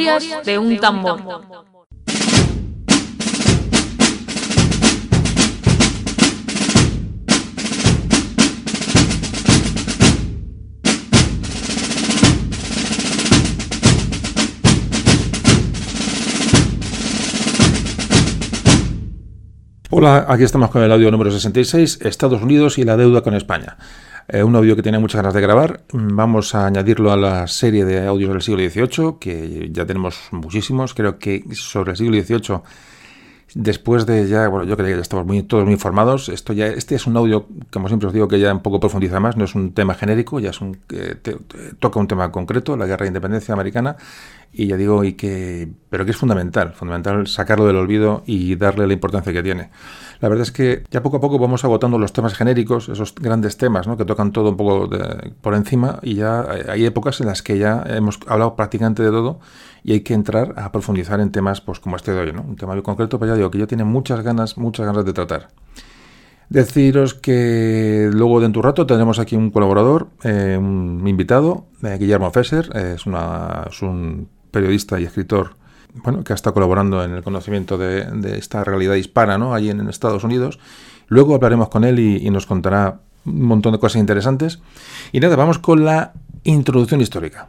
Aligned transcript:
De 0.00 0.58
un 0.58 0.78
tambor. 0.78 1.20
Hola, 19.90 20.24
aquí 20.28 20.44
estamos 20.44 20.70
con 20.70 20.82
el 20.82 20.90
audio 20.92 21.10
número 21.10 21.30
66, 21.30 21.98
Estados 22.00 22.40
Unidos 22.40 22.78
y 22.78 22.84
la 22.84 22.96
deuda 22.96 23.20
con 23.20 23.34
España. 23.34 23.76
Eh, 24.32 24.44
un 24.44 24.54
audio 24.54 24.76
que 24.76 24.82
tenía 24.82 25.00
muchas 25.00 25.18
ganas 25.18 25.34
de 25.34 25.40
grabar. 25.40 25.80
Vamos 25.92 26.54
a 26.54 26.66
añadirlo 26.66 27.10
a 27.10 27.16
la 27.16 27.48
serie 27.48 27.84
de 27.84 28.06
audios 28.06 28.30
del 28.30 28.42
siglo 28.42 28.62
XVIII, 28.62 29.16
que 29.18 29.70
ya 29.72 29.84
tenemos 29.86 30.28
muchísimos. 30.30 30.94
Creo 30.94 31.18
que 31.18 31.42
sobre 31.52 31.90
el 31.92 31.96
siglo 31.96 32.22
XVIII, 32.22 32.60
después 33.54 34.06
de 34.06 34.28
ya, 34.28 34.46
bueno, 34.46 34.64
yo 34.66 34.76
creo 34.76 34.86
que 34.86 34.94
ya 34.94 35.00
estamos 35.00 35.26
muy, 35.26 35.42
todos 35.42 35.64
muy 35.64 35.72
informados. 35.72 36.28
Esto 36.28 36.52
ya, 36.52 36.68
este 36.68 36.94
es 36.94 37.08
un 37.08 37.16
audio, 37.16 37.48
como 37.72 37.88
siempre 37.88 38.06
os 38.06 38.12
digo, 38.14 38.28
que 38.28 38.38
ya 38.38 38.52
un 38.52 38.62
poco 38.62 38.78
profundiza 38.78 39.18
más. 39.18 39.36
No 39.36 39.46
es 39.46 39.56
un 39.56 39.72
tema 39.72 39.94
genérico, 39.94 40.38
ya 40.38 40.50
es 40.50 40.60
un, 40.60 40.78
toca 41.80 41.98
un 41.98 42.06
tema 42.06 42.30
concreto, 42.30 42.76
la 42.76 42.86
guerra 42.86 43.02
de 43.02 43.08
independencia 43.08 43.52
americana. 43.52 43.96
Y 44.52 44.66
ya 44.66 44.76
digo, 44.76 45.04
y 45.04 45.12
que, 45.12 45.68
pero 45.90 46.04
que 46.04 46.10
es 46.10 46.16
fundamental, 46.16 46.72
fundamental 46.72 47.26
sacarlo 47.28 47.66
del 47.66 47.76
olvido 47.76 48.24
y 48.26 48.56
darle 48.56 48.86
la 48.86 48.92
importancia 48.92 49.32
que 49.32 49.42
tiene. 49.42 49.70
La 50.20 50.28
verdad 50.28 50.42
es 50.42 50.52
que 50.52 50.82
ya 50.90 51.02
poco 51.02 51.18
a 51.18 51.20
poco 51.20 51.38
vamos 51.38 51.64
agotando 51.64 51.98
los 51.98 52.12
temas 52.12 52.34
genéricos, 52.34 52.88
esos 52.88 53.14
grandes 53.14 53.56
temas 53.56 53.86
¿no? 53.86 53.96
que 53.96 54.04
tocan 54.04 54.32
todo 54.32 54.50
un 54.50 54.56
poco 54.56 54.90
por 55.40 55.54
encima 55.54 55.98
y 56.02 56.16
ya 56.16 56.46
hay 56.68 56.84
épocas 56.84 57.20
en 57.20 57.28
las 57.28 57.42
que 57.42 57.58
ya 57.58 57.84
hemos 57.86 58.18
hablado 58.26 58.54
prácticamente 58.56 59.02
de 59.02 59.10
todo 59.10 59.40
y 59.82 59.92
hay 59.92 60.00
que 60.00 60.12
entrar 60.14 60.54
a 60.58 60.72
profundizar 60.72 61.20
en 61.20 61.30
temas 61.30 61.60
pues 61.60 61.80
como 61.80 61.96
este 61.96 62.12
de 62.12 62.20
hoy, 62.20 62.32
¿no? 62.32 62.42
un 62.42 62.56
tema 62.56 62.74
muy 62.74 62.82
concreto, 62.82 63.18
pero 63.18 63.32
ya 63.32 63.36
digo 63.36 63.50
que 63.50 63.58
yo 63.58 63.66
tiene 63.66 63.84
muchas 63.84 64.22
ganas, 64.22 64.58
muchas 64.58 64.84
ganas 64.84 65.04
de 65.04 65.12
tratar. 65.12 65.48
Deciros 66.50 67.14
que 67.14 68.10
luego 68.12 68.40
de 68.40 68.46
un 68.46 68.54
rato 68.54 68.84
tendremos 68.84 69.20
aquí 69.20 69.36
un 69.36 69.50
colaborador, 69.50 70.08
eh, 70.24 70.58
un 70.60 71.06
invitado, 71.06 71.66
eh, 71.84 71.96
Guillermo 71.98 72.30
Fesser, 72.32 72.76
es, 72.76 73.06
una, 73.06 73.66
es 73.70 73.80
un 73.82 74.28
periodista 74.50 75.00
y 75.00 75.04
escritor 75.04 75.60
bueno, 75.94 76.22
que 76.24 76.32
estado 76.32 76.54
colaborando 76.54 77.02
en 77.04 77.12
el 77.12 77.22
conocimiento 77.22 77.78
de, 77.78 78.38
esta 78.38 78.64
realidad 78.64 78.94
hispana 78.94 79.38
¿no? 79.38 79.54
allí 79.54 79.70
en, 79.70 79.88
Estados 79.88 80.24
Unidos. 80.24 80.58
Luego 81.08 81.34
hablaremos 81.34 81.68
con 81.68 81.84
él 81.84 81.98
y, 81.98 82.30
nos 82.30 82.46
contará 82.46 83.00
un 83.24 83.42
montón 83.42 83.72
de 83.72 83.78
cosas 83.78 84.00
interesantes. 84.00 84.60
Y 85.12 85.20
nada, 85.20 85.36
vamos 85.36 85.58
con 85.58 85.84
la 85.84 86.12
introducción 86.44 87.00
histórica. 87.00 87.48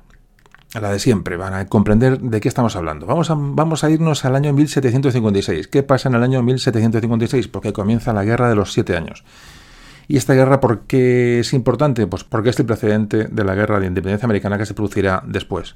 La 0.79 0.91
de 0.91 0.99
siempre, 0.99 1.35
van 1.35 1.53
a 1.53 1.65
comprender 1.67 2.19
de 2.19 2.39
qué 2.39 2.47
estamos 2.47 2.75
hablando. 2.75 3.05
Vamos 3.05 3.29
a, 3.29 3.35
vamos 3.37 3.83
a 3.83 3.89
irnos 3.89 4.23
al 4.25 4.35
año 4.35 4.53
1756. 4.53 5.67
¿Qué 5.67 5.83
pasa 5.83 6.09
en 6.09 6.15
el 6.15 6.23
año 6.23 6.41
1756? 6.41 7.49
Porque 7.49 7.73
comienza 7.73 8.13
la 8.13 8.23
Guerra 8.23 8.49
de 8.49 8.55
los 8.55 8.71
Siete 8.71 8.95
Años. 8.95 9.23
¿Y 10.07 10.17
esta 10.17 10.33
guerra 10.33 10.59
por 10.59 10.81
qué 10.81 11.39
es 11.39 11.53
importante? 11.53 12.07
Pues 12.07 12.23
porque 12.23 12.49
es 12.49 12.59
el 12.59 12.65
precedente 12.65 13.25
de 13.25 13.43
la 13.43 13.53
guerra 13.53 13.79
de 13.79 13.87
independencia 13.87 14.25
americana 14.25 14.57
que 14.57 14.65
se 14.65 14.73
producirá 14.73 15.23
después. 15.25 15.75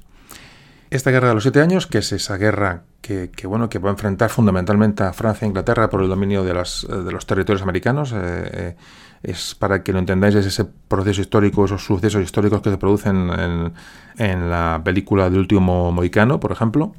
Esta 0.96 1.12
guerra 1.12 1.28
de 1.28 1.34
los 1.34 1.44
siete 1.44 1.60
años, 1.60 1.88
que 1.88 1.98
es 1.98 2.14
esa 2.14 2.38
guerra 2.38 2.84
que, 3.02 3.30
bueno, 3.48 3.68
que 3.68 3.80
va 3.80 3.90
a 3.90 3.92
enfrentar 3.92 4.30
fundamentalmente 4.30 5.04
a 5.04 5.12
Francia 5.12 5.44
e 5.44 5.50
Inglaterra 5.50 5.90
por 5.90 6.02
el 6.02 6.08
dominio 6.08 6.46
de, 6.46 6.54
las, 6.54 6.88
de 6.90 7.12
los 7.12 7.26
territorios 7.26 7.62
americanos, 7.64 8.14
eh, 8.14 8.16
eh, 8.18 8.76
es 9.22 9.56
para 9.56 9.84
que 9.84 9.92
lo 9.92 10.00
entendáis, 10.00 10.36
es 10.36 10.46
ese 10.46 10.64
proceso 10.64 11.20
histórico, 11.20 11.66
esos 11.66 11.84
sucesos 11.84 12.24
históricos 12.24 12.62
que 12.62 12.72
se 12.72 12.78
producen 12.78 13.30
en, 13.30 13.74
en 14.18 14.50
la 14.50 14.82
película 14.86 15.30
de 15.30 15.38
Último 15.38 15.92
Mohicano, 15.92 16.40
por 16.40 16.54
ejemplo. 16.54 16.94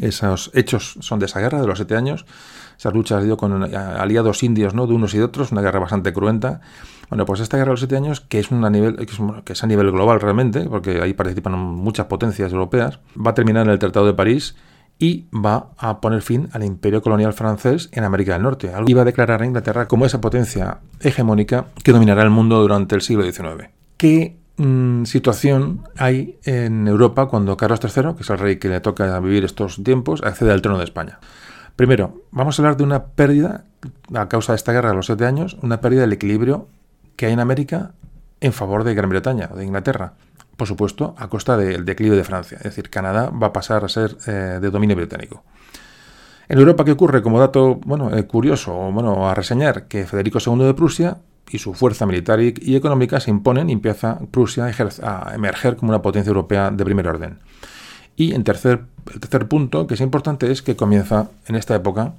Esos 0.00 0.50
hechos 0.52 0.98
son 1.00 1.20
de 1.20 1.26
esa 1.26 1.38
guerra 1.38 1.60
de 1.60 1.68
los 1.68 1.78
siete 1.78 1.94
años. 1.94 2.26
Esas 2.78 2.94
luchas 2.94 3.24
dio 3.24 3.36
con 3.36 3.62
aliados 3.74 4.42
indios, 4.42 4.74
¿no? 4.74 4.86
De 4.86 4.94
unos 4.94 5.14
y 5.14 5.18
de 5.18 5.24
otros, 5.24 5.52
una 5.52 5.62
guerra 5.62 5.80
bastante 5.80 6.12
cruenta. 6.12 6.60
Bueno, 7.08 7.24
pues 7.24 7.40
esta 7.40 7.56
guerra 7.56 7.70
de 7.70 7.72
los 7.72 7.80
siete 7.80 7.96
años, 7.96 8.20
que 8.20 8.38
es, 8.38 8.50
una 8.50 8.68
nivel, 8.68 8.96
que 9.44 9.52
es, 9.52 9.62
a 9.62 9.66
nivel 9.66 9.92
global 9.92 10.20
realmente, 10.20 10.64
porque 10.68 11.00
ahí 11.00 11.14
participan 11.14 11.58
muchas 11.58 12.06
potencias 12.06 12.52
europeas, 12.52 12.98
va 13.16 13.30
a 13.30 13.34
terminar 13.34 13.66
en 13.66 13.72
el 13.72 13.78
Tratado 13.78 14.06
de 14.06 14.14
París 14.14 14.56
y 14.98 15.26
va 15.32 15.70
a 15.78 16.00
poner 16.00 16.22
fin 16.22 16.48
al 16.52 16.64
imperio 16.64 17.02
colonial 17.02 17.32
francés 17.32 17.88
en 17.92 18.04
América 18.04 18.32
del 18.32 18.42
Norte. 18.42 18.72
Y 18.86 18.94
va 18.94 19.02
a 19.02 19.04
declarar 19.04 19.42
a 19.42 19.46
Inglaterra 19.46 19.88
como 19.88 20.06
esa 20.06 20.20
potencia 20.20 20.78
hegemónica 21.00 21.66
que 21.82 21.92
dominará 21.92 22.22
el 22.22 22.30
mundo 22.30 22.60
durante 22.60 22.94
el 22.94 23.02
siglo 23.02 23.22
XIX. 23.24 23.68
¿Qué 23.96 24.36
mm, 24.56 25.04
situación 25.04 25.82
hay 25.96 26.38
en 26.44 26.88
Europa 26.88 27.26
cuando 27.26 27.56
Carlos 27.56 27.80
III, 27.82 28.14
que 28.16 28.22
es 28.22 28.30
el 28.30 28.38
rey 28.38 28.56
que 28.56 28.68
le 28.68 28.80
toca 28.80 29.18
vivir 29.20 29.44
estos 29.44 29.82
tiempos, 29.82 30.22
accede 30.22 30.52
al 30.52 30.62
trono 30.62 30.78
de 30.78 30.84
España? 30.84 31.18
Primero, 31.76 32.22
vamos 32.30 32.58
a 32.58 32.62
hablar 32.62 32.78
de 32.78 32.84
una 32.84 33.04
pérdida, 33.04 33.64
a 34.14 34.28
causa 34.28 34.52
de 34.52 34.56
esta 34.56 34.72
guerra 34.72 34.88
de 34.88 34.96
los 34.96 35.06
siete 35.06 35.26
años, 35.26 35.58
una 35.62 35.82
pérdida 35.82 36.00
del 36.00 36.14
equilibrio 36.14 36.68
que 37.16 37.26
hay 37.26 37.32
en 37.34 37.40
América 37.40 37.92
en 38.40 38.54
favor 38.54 38.82
de 38.82 38.94
Gran 38.94 39.10
Bretaña 39.10 39.50
o 39.52 39.56
de 39.56 39.64
Inglaterra. 39.64 40.14
Por 40.56 40.66
supuesto, 40.66 41.14
a 41.18 41.28
costa 41.28 41.58
del 41.58 41.84
declive 41.84 42.16
de 42.16 42.24
Francia. 42.24 42.56
Es 42.56 42.64
decir, 42.64 42.88
Canadá 42.88 43.28
va 43.28 43.48
a 43.48 43.52
pasar 43.52 43.84
a 43.84 43.88
ser 43.88 44.16
eh, 44.26 44.58
de 44.60 44.70
dominio 44.70 44.96
británico. 44.96 45.44
En 46.48 46.58
Europa, 46.58 46.84
¿qué 46.84 46.92
ocurre? 46.92 47.22
Como 47.22 47.38
dato 47.38 47.74
bueno, 47.84 48.16
eh, 48.16 48.26
curioso 48.26 48.72
bueno, 48.90 49.28
a 49.28 49.34
reseñar, 49.34 49.86
que 49.86 50.06
Federico 50.06 50.38
II 50.44 50.64
de 50.64 50.74
Prusia 50.74 51.18
y 51.50 51.58
su 51.58 51.74
fuerza 51.74 52.06
militar 52.06 52.40
y, 52.40 52.74
económica 52.74 53.20
se 53.20 53.30
imponen 53.30 53.68
y 53.68 53.72
empieza 53.72 54.18
Prusia 54.30 54.64
a, 54.64 55.34
emerger 55.34 55.76
como 55.76 55.90
una 55.90 56.00
potencia 56.00 56.30
europea 56.30 56.70
de 56.70 56.84
primer 56.84 57.06
orden. 57.06 57.38
Y 58.16 58.34
en 58.34 58.44
tercer, 58.44 58.80
el 59.12 59.20
tercer 59.20 59.46
punto, 59.46 59.86
que 59.86 59.94
es 59.94 60.00
importante, 60.00 60.50
es 60.50 60.62
que 60.62 60.74
comienza 60.74 61.30
en 61.46 61.54
esta 61.54 61.74
época 61.74 62.14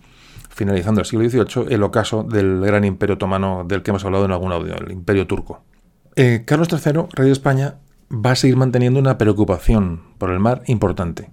finalizando 0.50 1.02
el 1.02 1.06
siglo 1.06 1.30
XVIII, 1.30 1.68
el 1.74 1.84
ocaso 1.84 2.24
del 2.24 2.62
gran 2.62 2.84
imperio 2.84 3.16
otomano 3.16 3.64
del 3.68 3.84
que 3.84 3.92
hemos 3.92 4.04
hablado 4.06 4.26
en 4.26 4.32
algún 4.32 4.52
audio, 4.52 4.76
el 4.76 4.92
imperio 4.92 5.28
turco. 5.28 5.62
Eh, 6.16 6.44
Carlos 6.46 6.68
III, 6.72 7.04
rey 7.14 7.28
de 7.28 7.32
España, 7.32 7.76
va 8.12 8.32
a 8.32 8.36
seguir 8.36 8.58
manteniendo 8.58 9.00
una 9.00 9.20
preocupación 9.20 10.02
por 10.18 10.32
el 10.32 10.40
mar 10.40 10.64
importante. 10.66 11.30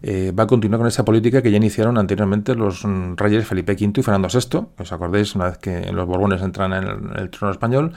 Eh, 0.00 0.32
va 0.36 0.44
a 0.44 0.46
continuar 0.46 0.78
con 0.80 0.88
esa 0.88 1.04
política 1.04 1.42
que 1.42 1.50
ya 1.50 1.58
iniciaron 1.58 1.98
anteriormente 1.98 2.54
los 2.54 2.84
mm, 2.84 3.14
reyes 3.16 3.46
Felipe 3.46 3.72
V 3.74 4.00
y 4.00 4.02
Fernando 4.02 4.28
VI. 4.28 4.66
¿Os 4.78 4.92
acordáis? 4.92 5.34
Una 5.34 5.46
vez 5.46 5.58
que 5.58 5.92
los 5.92 6.06
Borbones 6.06 6.40
entran 6.42 6.72
en 6.72 7.10
el 7.14 7.30
trono 7.30 7.52
español, 7.52 7.92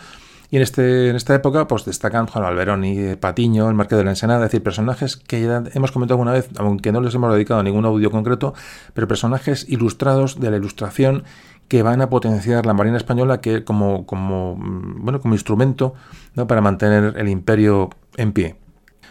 y 0.56 0.58
en, 0.58 0.64
este, 0.64 1.10
en 1.10 1.18
esta 1.18 1.36
época 1.36 1.68
pues 1.68 1.84
destacan 1.84 2.28
Juan 2.28 2.46
Alberoni, 2.46 3.18
Patiño, 3.18 3.68
el 3.68 3.76
Marqués 3.76 3.98
de 3.98 4.06
la 4.06 4.12
Ensenada, 4.12 4.46
es 4.46 4.52
decir, 4.52 4.64
personajes 4.64 5.18
que 5.18 5.44
hemos 5.74 5.92
comentado 5.92 6.16
alguna 6.16 6.32
vez, 6.32 6.48
aunque 6.56 6.94
no 6.94 7.02
les 7.02 7.14
hemos 7.14 7.34
dedicado 7.34 7.60
a 7.60 7.64
ningún 7.64 7.84
audio 7.84 8.10
concreto, 8.10 8.54
pero 8.94 9.06
personajes 9.06 9.68
ilustrados 9.68 10.40
de 10.40 10.52
la 10.52 10.56
ilustración 10.56 11.26
que 11.68 11.84
van 11.84 12.02
a 12.02 12.10
potenciar 12.10 12.66
la 12.66 12.74
Marina 12.74 12.96
Española 12.96 13.42
que 13.42 13.66
como, 13.66 14.06
mm, 14.10 15.04
bueno, 15.04 15.20
como 15.20 15.34
instrumento 15.34 15.94
para 16.48 16.62
mantener 16.62 17.16
el 17.18 17.28
imperio 17.28 17.90
en 18.16 18.32
pie. 18.32 18.56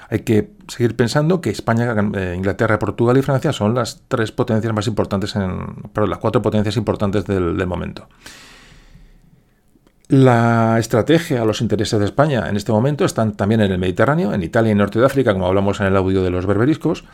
Hay 0.09 0.21
que 0.21 0.51
seguir 0.69 0.97
pensando 0.97 1.43
que 1.43 1.51
España, 1.51 1.95
eh, 2.15 2.33
Inglaterra, 2.39 2.79
Portugal 2.79 3.19
y 3.19 3.23
Francia 3.23 3.53
son 3.53 3.75
las 3.75 4.01
tres 4.09 4.33
potencias 4.33 4.73
más 4.73 4.87
importantes, 4.87 5.37
en, 5.37 5.59
las 5.95 6.19
cuatro 6.21 6.41
potencias 6.41 6.79
importantes 6.79 7.27
del 7.27 7.67
momento. 7.67 8.09
La 10.09 10.79
estrategia, 10.79 11.45
los 11.45 11.63
intereses 11.63 11.99
de 11.99 12.05
España 12.05 12.49
en 12.49 12.57
este 12.57 12.73
momento 12.73 13.07
están 13.07 13.33
también 13.33 13.63
en 13.63 13.73
el 13.73 13.79
Mediterráneo, 13.79 14.35
en 14.35 14.43
Italia 14.43 14.73
y 14.73 14.75
Norte 14.75 14.99
de 14.99 15.07
África, 15.07 15.33
como 15.33 15.47
hablamos 15.47 15.81
en 15.81 15.87
el 15.87 15.97
audio 15.97 16.23
de 16.23 16.31
los 16.31 16.45
berberiscos, 16.45 17.05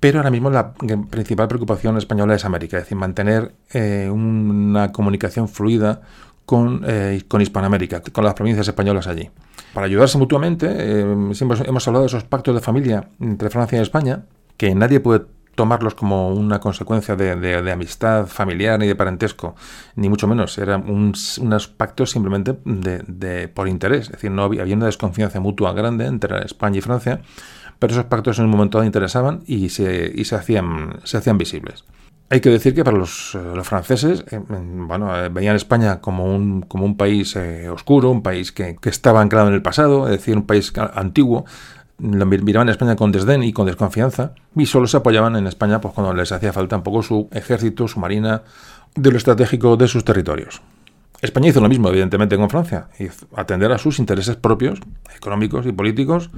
pero 0.00 0.18
ahora 0.18 0.30
mismo 0.30 0.48
la 0.48 0.72
principal 0.72 1.46
preocupación 1.46 1.98
española 1.98 2.34
es 2.34 2.46
América, 2.46 2.78
es 2.78 2.84
decir, 2.84 2.96
mantener 2.96 3.52
eh, 3.72 4.08
una 4.10 4.92
comunicación 4.92 5.48
fluida 5.48 6.00
con, 6.46 6.84
eh, 6.86 7.22
con, 7.28 7.42
Hispanoamérica, 7.42 8.00
con 8.00 8.24
las 8.24 8.32
provincias 8.32 8.66
españolas 8.66 9.06
allí. 9.08 9.28
Para 9.74 9.86
ayudarse 9.86 10.16
mutuamente, 10.16 10.68
eh, 10.70 11.02
hemos 11.02 11.88
hablado 11.88 12.04
de 12.04 12.06
esos 12.06 12.24
pactos 12.24 12.54
de 12.54 12.62
familia 12.62 13.10
entre 13.20 13.50
Francia 13.50 13.78
y 13.78 13.82
España, 13.82 14.24
que 14.56 14.74
nadie 14.74 15.00
puede 15.00 15.26
tomarlos 15.58 15.96
como 15.96 16.32
una 16.32 16.60
consecuencia 16.60 17.16
de, 17.16 17.72
amistad 17.72 18.28
familiar 18.28 18.78
ni 18.78 18.86
de 18.86 18.94
parentesco, 18.94 19.56
ni 19.96 20.08
mucho 20.08 20.28
menos. 20.28 20.56
Eran 20.56 20.88
unos 20.88 21.66
pactos 21.66 22.12
simplemente 22.12 22.56
de, 22.64 23.48
por 23.48 23.66
interés. 23.66 24.02
Es 24.02 24.12
decir, 24.12 24.30
no 24.30 24.44
había, 24.44 24.62
una 24.62 24.86
desconfianza 24.86 25.40
mutua 25.40 25.72
grande 25.72 26.06
entre 26.06 26.44
España 26.44 26.78
y 26.78 26.80
Francia, 26.80 27.22
pero 27.80 27.92
esos 27.92 28.04
pactos 28.04 28.38
en 28.38 28.44
un 28.44 28.52
momento 28.52 28.78
dado 28.78 28.86
interesaban 28.86 29.42
y 29.46 29.70
se, 29.70 30.12
y 30.14 30.24
se, 30.26 30.36
hacían, 30.36 31.00
se 31.02 31.16
hacían 31.16 31.38
visibles. 31.38 31.84
Hay 32.30 32.40
que 32.40 32.50
decir 32.50 32.72
que 32.72 32.84
para 32.84 32.96
los, 32.96 33.34
los 33.34 33.66
franceses, 33.66 34.22
eh, 34.30 34.38
bueno, 34.48 35.16
eh, 35.16 35.28
veían 35.28 35.56
España 35.56 36.00
como 36.00 36.32
un, 36.32 36.62
como 36.62 36.84
un 36.84 36.96
país 36.96 37.34
eh, 37.34 37.68
oscuro, 37.68 38.10
un 38.10 38.22
país 38.22 38.52
que, 38.52 38.76
que, 38.76 38.90
estaba 38.90 39.22
anclado 39.22 39.48
en 39.48 39.54
el 39.54 39.62
pasado, 39.62 40.04
es 40.04 40.12
decir, 40.12 40.36
un 40.36 40.46
país 40.46 40.72
antiguo, 40.94 41.46
lo 41.98 42.26
miraban 42.26 42.68
en 42.68 42.72
España 42.72 42.96
con 42.96 43.12
desdén 43.12 43.42
y 43.42 43.52
con 43.52 43.66
desconfianza 43.66 44.32
y 44.54 44.66
solo 44.66 44.86
se 44.86 44.96
apoyaban 44.96 45.36
en 45.36 45.46
España 45.46 45.80
pues, 45.80 45.94
cuando 45.94 46.14
les 46.14 46.30
hacía 46.32 46.52
falta 46.52 46.76
un 46.76 46.82
poco 46.82 47.02
su 47.02 47.28
ejército, 47.32 47.88
su 47.88 47.98
marina, 47.98 48.42
de 48.94 49.10
lo 49.10 49.16
estratégico 49.16 49.76
de 49.76 49.88
sus 49.88 50.04
territorios. 50.04 50.62
España 51.20 51.48
hizo 51.48 51.60
lo 51.60 51.68
mismo, 51.68 51.88
evidentemente, 51.88 52.36
con 52.36 52.48
Francia, 52.48 52.88
y 52.98 53.08
atender 53.34 53.72
a 53.72 53.78
sus 53.78 53.98
intereses 53.98 54.36
propios, 54.36 54.78
económicos 55.16 55.66
y 55.66 55.72
políticos, 55.72 56.30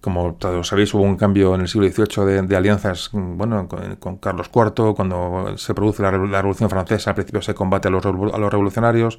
como 0.00 0.34
todos 0.34 0.68
sabéis, 0.68 0.92
hubo 0.92 1.02
un 1.02 1.16
cambio 1.16 1.54
en 1.54 1.62
el 1.62 1.68
siglo 1.68 1.88
XVIII 1.88 2.46
de, 2.46 2.56
alianzas 2.56 3.10
mm, 3.12 3.38
bueno, 3.38 3.68
con, 4.00 4.18
Carlos 4.18 4.50
IV, 4.54 4.94
cuando 4.94 5.56
se 5.56 5.72
produce 5.72 6.02
la, 6.02 6.10
Revolución 6.10 6.68
Francesa, 6.68 7.10
al 7.10 7.14
principio 7.14 7.40
se 7.40 7.54
combate 7.54 7.88
a 7.88 7.90
los, 7.90 8.04
a 8.04 8.10
los 8.10 8.52
revolucionarios 8.52 9.18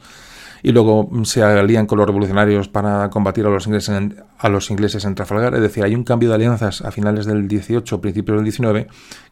y 0.63 0.71
luego 0.71 1.09
se 1.23 1.43
alían 1.43 1.85
con 1.85 1.97
los 1.97 2.07
revolucionarios 2.07 2.67
para 2.67 3.09
combatir 3.09 3.45
a 3.45 3.49
los 3.49 3.67
ingleses 3.67 5.05
en, 5.05 5.15
Trafalgar. 5.15 5.55
Es 5.55 5.61
decir, 5.61 5.83
hay 5.83 5.95
un 5.95 6.03
cambio 6.03 6.29
de 6.29 6.35
alianzas 6.35 6.81
a 6.81 6.91
finales 6.91 7.25
del 7.25 7.47
18, 7.47 8.01
principios 8.01 8.37
del 8.37 8.45
19, 8.45 8.87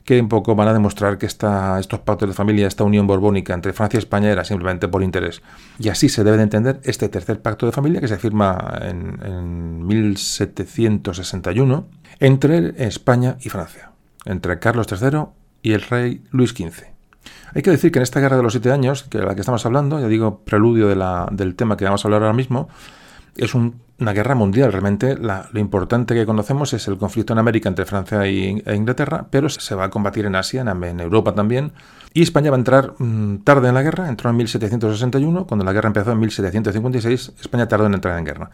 que 0.06 0.20
un 0.20 0.30
poco 0.30 0.56
van 0.56 0.68
a 0.68 0.74
demostrar 0.74 1.18
que 1.18 1.26
esta, 1.26 1.80
estos 1.80 2.00
pactos 2.00 2.30
de 2.30 2.36
familia, 2.36 2.68
esta 2.68 2.84
unión 2.84 3.08
borbónica 3.08 3.54
entre 3.54 3.74
Francia 3.74 3.98
y 3.98 4.00
España 4.00 4.32
era 4.32 4.44
simplemente 4.44 4.88
por 4.88 5.04
interés. 5.04 5.42
Y 5.80 5.90
así 5.90 6.10
se 6.10 6.24
debe 6.24 6.38
de 6.38 6.44
entender 6.44 6.80
este 6.84 7.10
tercer 7.10 7.42
pacto 7.42 7.66
de 7.66 7.72
familia 7.72 8.02
que 8.02 8.08
se 8.08 8.18
firma 8.18 8.80
en, 8.82 9.20
en 9.24 9.88
1761 9.88 11.88
entre 12.20 12.86
España 12.86 13.38
y 13.42 13.50
Francia, 13.50 13.92
entre 14.26 14.60
Carlos 14.60 14.88
III 14.90 15.26
y 15.62 15.74
el 15.74 15.82
rey 15.82 16.24
Luis 16.32 16.52
XV. 16.52 16.93
Hay 17.56 17.62
que 17.62 17.70
decir 17.70 17.92
que 17.92 18.00
en 18.00 18.04
esta 18.04 18.20
guerra 18.20 18.38
de 18.38 18.44
los 18.44 18.54
siete 18.54 18.72
años, 18.72 19.04
que 19.04 19.20
de 19.20 19.26
la 19.26 19.36
que 19.36 19.42
estamos 19.42 19.66
hablando, 19.66 20.00
ya 20.00 20.08
digo, 20.08 20.40
preludio 20.40 20.88
del 20.88 21.56
tema 21.56 21.78
que 21.78 21.86
vamos 21.86 22.04
a 22.04 22.08
hablar 22.08 22.24
ahora 22.24 22.34
mismo, 22.34 22.68
es 23.36 23.54
una 23.54 24.14
guerra 24.14 24.36
mundial. 24.36 24.72
Realmente 24.72 25.16
lo 25.18 25.60
importante 25.60 26.16
que 26.16 26.26
conocemos 26.26 26.74
es 26.74 26.88
el 26.88 26.98
conflicto 26.98 27.34
en 27.34 27.40
América 27.40 27.70
entre 27.70 27.86
Francia 27.86 28.26
e 28.26 28.76
Inglaterra, 28.76 29.28
pero 29.30 29.50
se 29.50 29.76
va 29.76 29.86
a 29.86 29.90
combatir 29.90 30.26
en 30.26 30.36
Asia, 30.36 30.62
en, 30.62 31.00
Europa 31.00 31.34
también. 31.36 31.74
Y 32.14 32.22
España 32.22 32.52
va 32.52 32.58
a 32.58 32.60
entrar 32.60 32.94
mm, 32.98 33.38
tarde 33.44 33.70
en 33.70 33.74
la 33.74 33.82
guerra, 33.82 34.08
entró 34.08 34.30
en 34.30 34.38
1761, 34.38 35.48
cuando 35.48 35.66
la 35.66 35.74
guerra 35.74 35.88
empezó 35.88 36.12
en 36.12 36.20
1756, 36.20 37.34
España 37.42 37.68
tardó 37.68 37.88
en 37.88 37.96
entrar 37.96 38.18
en 38.20 38.26
guerra. 38.26 38.52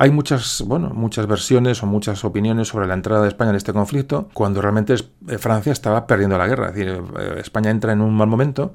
Hay 0.00 0.10
muchas, 0.10 0.64
bueno, 0.66 0.92
muchas 0.94 1.26
versiones 1.26 1.82
o 1.82 1.86
muchas 1.86 2.24
opiniones 2.24 2.68
sobre 2.68 2.86
la 2.86 2.94
entrada 2.94 3.20
de 3.20 3.28
España 3.28 3.50
en 3.50 3.56
este 3.56 3.74
conflicto, 3.74 4.30
cuando 4.32 4.62
realmente 4.62 4.94
eh, 4.94 5.36
Francia 5.36 5.72
estaba 5.72 6.06
perdiendo 6.06 6.38
la 6.38 6.46
guerra. 6.46 6.68
Es 6.68 6.74
decir, 6.74 7.02
eh, 7.18 7.34
España 7.36 7.70
entra 7.70 7.92
en 7.92 8.00
un 8.00 8.16
mal 8.16 8.26
momento, 8.26 8.72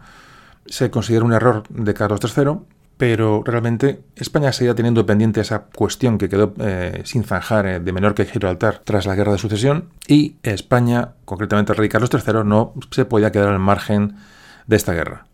se 0.67 0.91
considera 0.91 1.25
un 1.25 1.33
error 1.33 1.63
de 1.69 1.95
Carlos 1.95 2.19
III, 2.23 2.59
pero 2.97 3.41
realmente 3.43 4.03
España 4.15 4.53
seguía 4.53 4.75
teniendo 4.75 5.03
pendiente 5.07 5.41
esa 5.41 5.63
cuestión 5.63 6.19
que 6.19 6.29
quedó 6.29 6.53
eh, 6.59 7.01
sin 7.05 7.23
zanjar 7.23 7.81
de 7.81 7.91
menor 7.91 8.13
que 8.13 8.25
Gibraltar 8.25 8.81
tras 8.83 9.07
la 9.07 9.15
guerra 9.15 9.31
de 9.31 9.39
sucesión 9.39 9.89
y 10.07 10.35
España, 10.43 11.13
concretamente 11.25 11.71
el 11.71 11.79
rey 11.79 11.89
Carlos 11.89 12.11
III, 12.13 12.43
no 12.45 12.75
se 12.91 13.03
podía 13.05 13.31
quedar 13.31 13.49
al 13.49 13.57
margen 13.57 14.17
de 14.67 14.75
esta 14.75 14.93
guerra. 14.93 15.25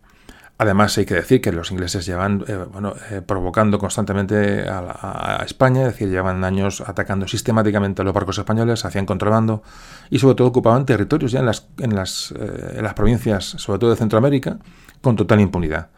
Además, 0.62 0.96
hay 0.96 1.06
que 1.06 1.14
decir 1.14 1.40
que 1.40 1.50
los 1.50 1.72
ingleses 1.72 2.06
llevan 2.06 2.44
eh, 2.46 2.56
bueno, 2.72 2.94
eh, 3.10 3.20
provocando 3.20 3.80
constantemente 3.80 4.64
a, 4.68 5.42
España, 5.44 5.80
es 5.80 5.86
decir, 5.88 6.08
llevan 6.08 6.44
años 6.44 6.80
atacando 6.86 7.26
sistemáticamente 7.26 8.00
a 8.00 8.04
los 8.04 8.14
barcos 8.14 8.38
españoles, 8.38 8.84
hacían 8.84 9.04
contrabando 9.04 9.64
y 10.08 10.20
sobre 10.20 10.36
todo 10.36 10.46
ocupaban 10.46 10.86
territorios 10.86 11.32
ya 11.32 11.40
en 11.40 11.46
las, 11.46 11.66
en 11.78 11.96
las, 11.96 12.32
eh, 12.38 12.74
en 12.76 12.84
las 12.84 12.94
provincias, 12.94 13.44
sobre 13.44 13.80
todo 13.80 13.90
de 13.90 13.96
Centroamérica, 13.96 14.58
con 15.00 15.16
total 15.16 15.40
impunidad. 15.40 15.88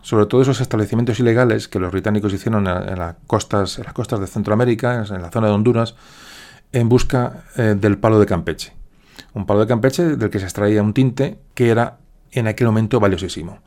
Sobre 0.00 0.24
todo 0.24 0.40
esos 0.40 0.58
establecimientos 0.62 1.20
ilegales 1.20 1.68
que 1.68 1.78
los 1.78 1.92
británicos 1.92 2.32
hicieron 2.32 2.66
en, 2.66 2.98
las, 2.98 3.16
costas, 3.26 3.76
en 3.76 3.84
las 3.84 3.92
costas 3.92 4.20
de 4.20 4.26
Centroamérica, 4.26 5.04
en 5.06 5.20
la 5.20 5.30
zona 5.30 5.48
de 5.48 5.52
Honduras, 5.52 5.96
en 6.72 6.88
busca 6.88 7.44
del 7.56 7.98
palo 7.98 8.18
de 8.18 8.24
Campeche. 8.24 8.72
Un 9.34 9.44
palo 9.44 9.60
de 9.60 9.66
Campeche 9.66 10.16
del 10.16 10.30
que 10.30 10.38
se 10.38 10.46
extraía 10.46 10.82
un 10.82 10.94
tinte 10.94 11.38
que 11.52 11.68
era 11.68 11.98
en 12.32 12.46
aquel 12.46 12.68
momento 12.68 13.00
valiosísimo. 13.00 13.58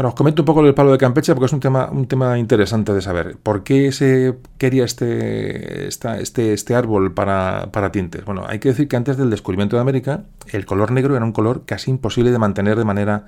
Bueno, 0.00 0.08
os 0.08 0.14
comento 0.14 0.40
un 0.40 0.46
poco 0.46 0.64
el 0.64 0.72
palo 0.72 0.92
de 0.92 0.96
Campeche 0.96 1.34
porque 1.34 1.44
es 1.44 1.52
un 1.52 1.60
tema, 1.60 1.90
un 1.90 2.06
tema 2.06 2.38
interesante 2.38 2.94
de 2.94 3.02
saber. 3.02 3.36
¿Por 3.36 3.62
qué 3.62 3.92
se 3.92 4.38
quería 4.56 4.86
este, 4.86 5.88
este, 5.88 6.54
este 6.54 6.74
árbol 6.74 7.12
para, 7.12 7.92
tintes? 7.92 8.24
Bueno, 8.24 8.46
hay 8.48 8.60
que 8.60 8.70
decir 8.70 8.88
que 8.88 8.96
antes 8.96 9.18
del 9.18 9.28
descubrimiento 9.28 9.76
de 9.76 9.82
América, 9.82 10.24
el 10.52 10.64
color 10.64 10.90
negro 10.90 11.16
era 11.16 11.24
un 11.26 11.32
color 11.32 11.66
casi 11.66 11.90
imposible 11.90 12.30
de 12.30 12.38
mantener 12.38 12.78
de 12.78 12.84
manera 12.86 13.26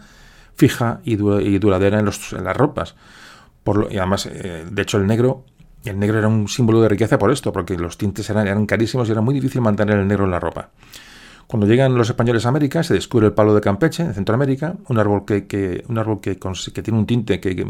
fija 0.54 1.02
y, 1.04 1.16
duradera 1.16 1.98
en, 1.98 2.06
las 2.06 2.56
ropas. 2.56 2.94
Por 3.64 3.88
y 3.90 3.98
además, 3.98 4.24
eh, 4.24 4.64
de 4.66 4.80
hecho, 4.80 4.96
el 4.96 5.06
negro, 5.06 5.44
el 5.84 5.98
negro 5.98 6.20
era 6.20 6.28
un 6.28 6.48
símbolo 6.48 6.80
de 6.80 6.88
riqueza 6.88 7.18
por 7.18 7.30
esto, 7.32 7.52
porque 7.52 7.76
los 7.76 7.98
tintes 7.98 8.30
eran, 8.30 8.46
eran 8.46 8.64
carísimos 8.64 9.10
y 9.10 9.12
era 9.12 9.20
muy 9.20 9.34
difícil 9.34 9.60
mantener 9.60 9.98
el 9.98 10.08
negro 10.08 10.24
en 10.24 10.30
la 10.30 10.40
ropa. 10.40 10.70
Cuando 11.52 11.66
llegan 11.66 11.98
los 11.98 12.08
españoles 12.08 12.46
a 12.46 12.48
América, 12.48 12.82
se 12.82 12.94
descubre 12.94 13.26
el 13.26 13.34
palo 13.34 13.54
de 13.54 13.60
Campeche, 13.60 14.02
en 14.02 14.14
Centroamérica, 14.14 14.74
un 14.88 14.98
árbol 14.98 15.26
que, 15.26 15.84
un 15.86 15.98
árbol 15.98 16.18
que, 16.22 16.34
tiene 16.34 16.98
un 16.98 17.04
tinte, 17.04 17.40
que, 17.40 17.66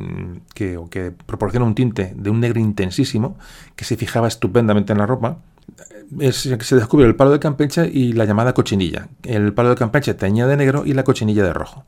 que, 0.54 1.12
proporciona 1.26 1.66
un 1.66 1.74
tinte 1.74 2.14
de 2.14 2.30
un 2.30 2.38
negro 2.38 2.60
intensísimo, 2.60 3.36
que 3.74 3.84
se 3.84 3.96
fijaba 3.96 4.28
estupendamente 4.28 4.92
en 4.92 4.98
la 4.98 5.06
ropa. 5.06 5.38
se 6.30 6.76
descubre 6.76 7.08
el 7.08 7.16
palo 7.16 7.32
de 7.32 7.40
Campeche 7.40 7.90
y 7.92 8.12
la 8.12 8.24
llamada 8.24 8.54
cochinilla. 8.54 9.08
El 9.24 9.52
palo 9.52 9.70
de 9.70 9.74
Campeche 9.74 10.14
teñía 10.14 10.46
de 10.46 10.56
negro 10.56 10.84
y 10.86 10.92
la 10.92 11.02
cochinilla 11.02 11.42
de 11.42 11.52
rojo. 11.52 11.84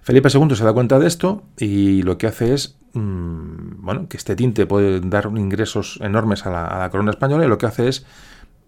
Felipe 0.00 0.30
II 0.32 0.56
se 0.56 0.64
da 0.64 0.72
cuenta 0.72 0.98
de 0.98 1.06
esto 1.06 1.42
y 1.58 2.00
lo 2.04 2.16
que 2.16 2.26
hace 2.26 2.54
es, 2.54 2.78
mm, 2.94 3.84
bueno, 3.84 4.08
que 4.08 4.16
este 4.16 4.34
tinte 4.34 4.64
puede 4.64 5.00
dar 5.00 5.26
ingresos 5.36 5.98
enormes 6.00 6.46
a 6.46 6.78
la 6.78 6.88
corona 6.90 7.10
española 7.10 7.44
y 7.44 7.48
lo 7.48 7.58
que 7.58 7.66
hace 7.66 7.88
es, 7.88 8.06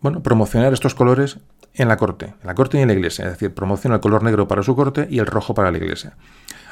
bueno, 0.06 0.22
promocionar 0.22 0.72
estos 0.72 0.94
colores 0.94 1.38
en 1.74 1.88
la 1.88 1.96
corte, 1.96 2.26
en 2.26 2.46
la 2.46 2.54
corte 2.54 2.78
y 2.78 2.80
en 2.80 2.86
la 2.86 2.94
iglesia, 2.94 3.24
es 3.24 3.32
decir, 3.32 3.52
promociona 3.52 3.96
el 3.96 4.00
color 4.00 4.22
negro 4.22 4.46
para 4.46 4.62
su 4.62 4.76
corte 4.76 5.08
y 5.10 5.18
el 5.18 5.26
rojo 5.26 5.52
para 5.52 5.72
la 5.72 5.78
iglesia. 5.78 6.16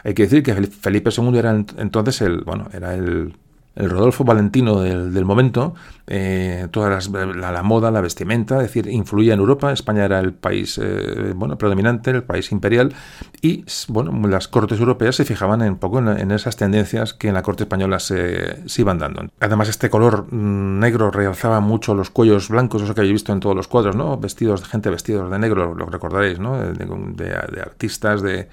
Hay 0.04 0.14
que 0.14 0.22
decir 0.22 0.44
que 0.44 0.54
Felipe 0.54 1.10
II 1.10 1.36
era 1.36 1.50
entonces 1.50 2.20
el, 2.20 2.42
bueno, 2.42 2.68
era 2.72 2.94
el 2.94 3.36
el 3.76 3.90
Rodolfo 3.90 4.24
Valentino 4.24 4.80
del, 4.80 5.24
momento, 5.24 5.74
eh, 6.06 6.68
toda 6.70 6.98
la, 7.34 7.62
moda, 7.62 7.90
la 7.90 8.00
vestimenta, 8.00 8.56
es 8.56 8.62
decir, 8.62 8.88
influía 8.88 9.34
en 9.34 9.40
Europa. 9.40 9.72
España 9.72 10.04
era 10.04 10.20
el 10.20 10.32
país 10.32 10.78
eh, 10.82 11.32
bueno, 11.34 11.58
predominante, 11.58 12.10
el 12.10 12.22
país 12.22 12.52
imperial, 12.52 12.94
y 13.42 13.64
bueno, 13.88 14.12
las 14.28 14.48
cortes 14.48 14.78
europeas 14.78 15.16
se 15.16 15.24
fijaban 15.24 15.62
un 15.62 15.78
poco 15.78 15.98
en, 15.98 16.30
esas 16.30 16.56
tendencias 16.56 17.14
que 17.14 17.28
en 17.28 17.34
la 17.34 17.42
corte 17.42 17.64
española 17.64 17.98
se, 17.98 18.62
iban 18.78 18.98
dando. 18.98 19.28
Además, 19.40 19.68
este 19.68 19.90
color 19.90 20.32
mm, 20.32 20.78
negro 20.78 21.10
realzaba 21.10 21.60
mucho 21.60 21.94
los 21.94 22.10
cuellos 22.10 22.48
blancos, 22.48 22.82
eso 22.82 22.94
que 22.94 23.00
habéis 23.00 23.14
visto 23.14 23.32
en 23.32 23.40
todos 23.40 23.56
los 23.56 23.68
cuadros, 23.68 23.96
¿no? 23.96 24.16
Vestidos 24.18 24.60
de 24.62 24.66
gente 24.68 24.90
vestidos 24.90 25.30
de 25.30 25.38
negro, 25.38 25.74
lo 25.74 25.86
recordaréis, 25.86 26.38
¿no? 26.38 26.54
de 26.56 27.60
artistas, 27.60 28.22
de 28.22 28.48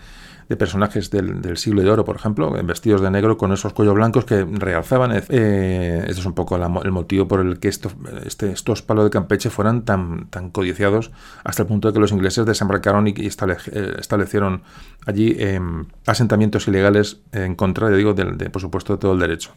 de 0.51 0.57
personajes 0.57 1.09
del, 1.11 1.55
siglo 1.55 1.81
de 1.81 1.89
oro, 1.89 2.03
por 2.03 2.17
ejemplo, 2.17 2.51
vestidos 2.65 2.99
de 2.99 3.09
negro 3.09 3.37
con 3.37 3.53
esos 3.53 3.71
cuellos 3.71 3.95
blancos 3.95 4.25
que 4.25 4.43
realzaban. 4.43 5.13
Eh, 5.29 5.99
este 6.09 6.19
es 6.19 6.25
un 6.25 6.33
poco 6.33 6.57
el 6.57 6.91
motivo 6.91 7.25
por 7.25 7.39
el 7.39 7.57
que 7.57 7.69
este, 7.69 8.51
estos 8.51 8.81
palos 8.81 9.05
de 9.05 9.11
Campeche 9.11 9.49
fueran 9.49 9.85
tan, 9.85 10.27
codiciados 10.51 11.11
hasta 11.45 11.61
el 11.61 11.69
punto 11.69 11.87
de 11.87 11.93
que 11.93 12.01
los 12.01 12.11
ingleses 12.11 12.45
desembarcaron 12.45 13.07
y, 13.07 13.11
eh, 13.11 13.95
establecieron 13.97 14.63
allí 15.05 15.37
em, 15.39 15.85
asentamientos 16.05 16.67
ilegales 16.67 17.21
en 17.31 17.55
contra, 17.55 17.89
digo, 17.89 18.13
de, 18.13 18.49
por 18.49 18.61
supuesto, 18.61 18.91
de 18.91 18.99
todo 18.99 19.13
el 19.13 19.19
derecho. 19.19 19.51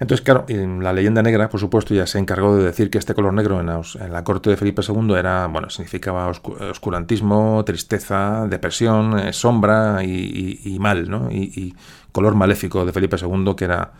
Entonces, 0.00 0.24
claro, 0.24 0.46
la 0.48 0.94
leyenda 0.94 1.22
negra, 1.22 1.50
por 1.50 1.60
supuesto, 1.60 1.94
ya 1.94 2.06
se 2.06 2.18
encargó 2.18 2.56
de 2.56 2.64
decir 2.64 2.88
que 2.88 2.96
este 2.96 3.12
color 3.12 3.34
negro 3.34 3.60
en, 3.60 3.66
la 4.10 4.24
corte 4.24 4.48
de 4.48 4.56
Felipe 4.56 4.80
II 4.80 5.14
era, 5.14 5.46
bueno, 5.46 5.68
significaba 5.68 6.26
oscurantismo, 6.26 7.62
tristeza, 7.66 8.46
depresión, 8.48 9.18
eh, 9.18 9.34
sombra 9.34 10.02
y, 10.02 10.78
mal, 10.80 11.10
¿no? 11.10 11.30
Y, 11.30 11.76
color 12.12 12.34
maléfico 12.34 12.84
de 12.86 12.92
Felipe 12.92 13.16
II, 13.20 13.54
que 13.54 13.66
era, 13.66 13.92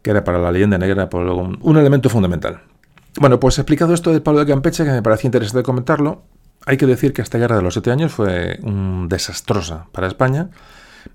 que 0.00 0.10
era 0.10 0.24
para 0.24 0.38
la 0.38 0.50
leyenda 0.50 0.78
negra 0.78 1.08
por 1.10 1.26
un, 1.26 1.58
un 1.60 1.76
elemento 1.76 2.08
fundamental. 2.08 2.62
Bueno, 3.20 3.38
pues 3.38 3.58
explicado 3.58 3.92
esto 3.92 4.10
del 4.10 4.22
palo 4.22 4.40
de 4.40 4.46
Campeche, 4.46 4.84
que 4.84 4.90
me 4.90 5.02
parecía 5.02 5.28
interesante 5.28 5.62
comentarlo, 5.62 6.22
hay 6.64 6.78
que 6.78 6.86
decir 6.86 7.12
que 7.12 7.20
esta 7.20 7.36
guerra 7.38 7.56
de 7.56 7.62
los 7.62 7.74
siete 7.74 7.90
años 7.90 8.10
fue 8.12 8.58
un 8.62 9.08
desastrosa 9.08 9.86
para 9.92 10.06
España. 10.06 10.48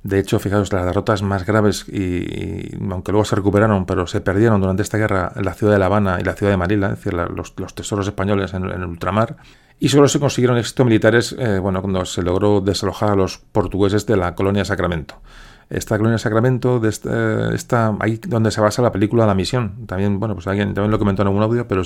De 0.04 0.20
hecho, 0.20 0.40
fijaos, 0.40 0.72
las 0.74 0.86
derrotas 0.86 1.22
más 1.22 1.46
graves, 1.46 1.86
y, 1.90 2.76
aunque 2.90 3.12
luego 3.12 3.26
se 3.26 3.36
recuperaron, 3.36 3.86
pero 3.86 4.08
se 4.08 4.22
perdieron 4.22 4.62
durante 4.62 4.84
esta 4.84 4.98
guerra 4.98 5.32
en 5.36 5.46
la 5.46 5.54
ciudad 5.54 5.74
de 5.74 5.80
La 5.80 5.88
Habana 5.88 6.18
y 6.20 6.24
la 6.24 6.34
ciudad 6.34 6.52
de 6.52 6.58
Manila, 6.58 6.88
es 6.88 6.98
decir, 6.98 7.14
los, 7.14 7.56
tesoros 7.76 8.08
españoles 8.08 8.54
en, 8.54 8.66
el 8.66 8.86
ultramar, 8.86 9.38
y 9.80 9.90
solo 9.90 10.08
se 10.08 10.20
consiguieron 10.20 10.58
éxitos 10.58 10.86
militares 10.86 11.36
eh, 11.38 11.60
bueno, 11.60 11.82
cuando 11.82 12.04
se 12.06 12.24
logró 12.24 12.62
desalojar 12.62 13.12
a 13.12 13.16
los 13.16 13.38
portugueses 13.38 14.06
de 14.06 14.18
la 14.18 14.34
colonia 14.34 14.66
Sacramento. 14.66 15.22
Esta 15.70 15.98
colonia 15.98 16.18
Sacramento, 16.18 16.80
de 16.80 16.90
esta, 16.90 17.96
ahí 18.00 18.20
donde 18.26 18.52
se 18.52 18.62
basa 18.62 18.82
la 18.82 18.92
película 18.92 19.26
La 19.26 19.36
Misión. 19.36 19.86
También, 19.86 20.18
bueno, 20.18 20.34
pues 20.34 20.48
alguien 20.48 20.74
también 20.74 20.92
lo 20.92 20.98
comentó 20.98 21.24
en 21.24 21.28
algún 21.28 21.44
audio, 21.44 21.68
pero 21.68 21.84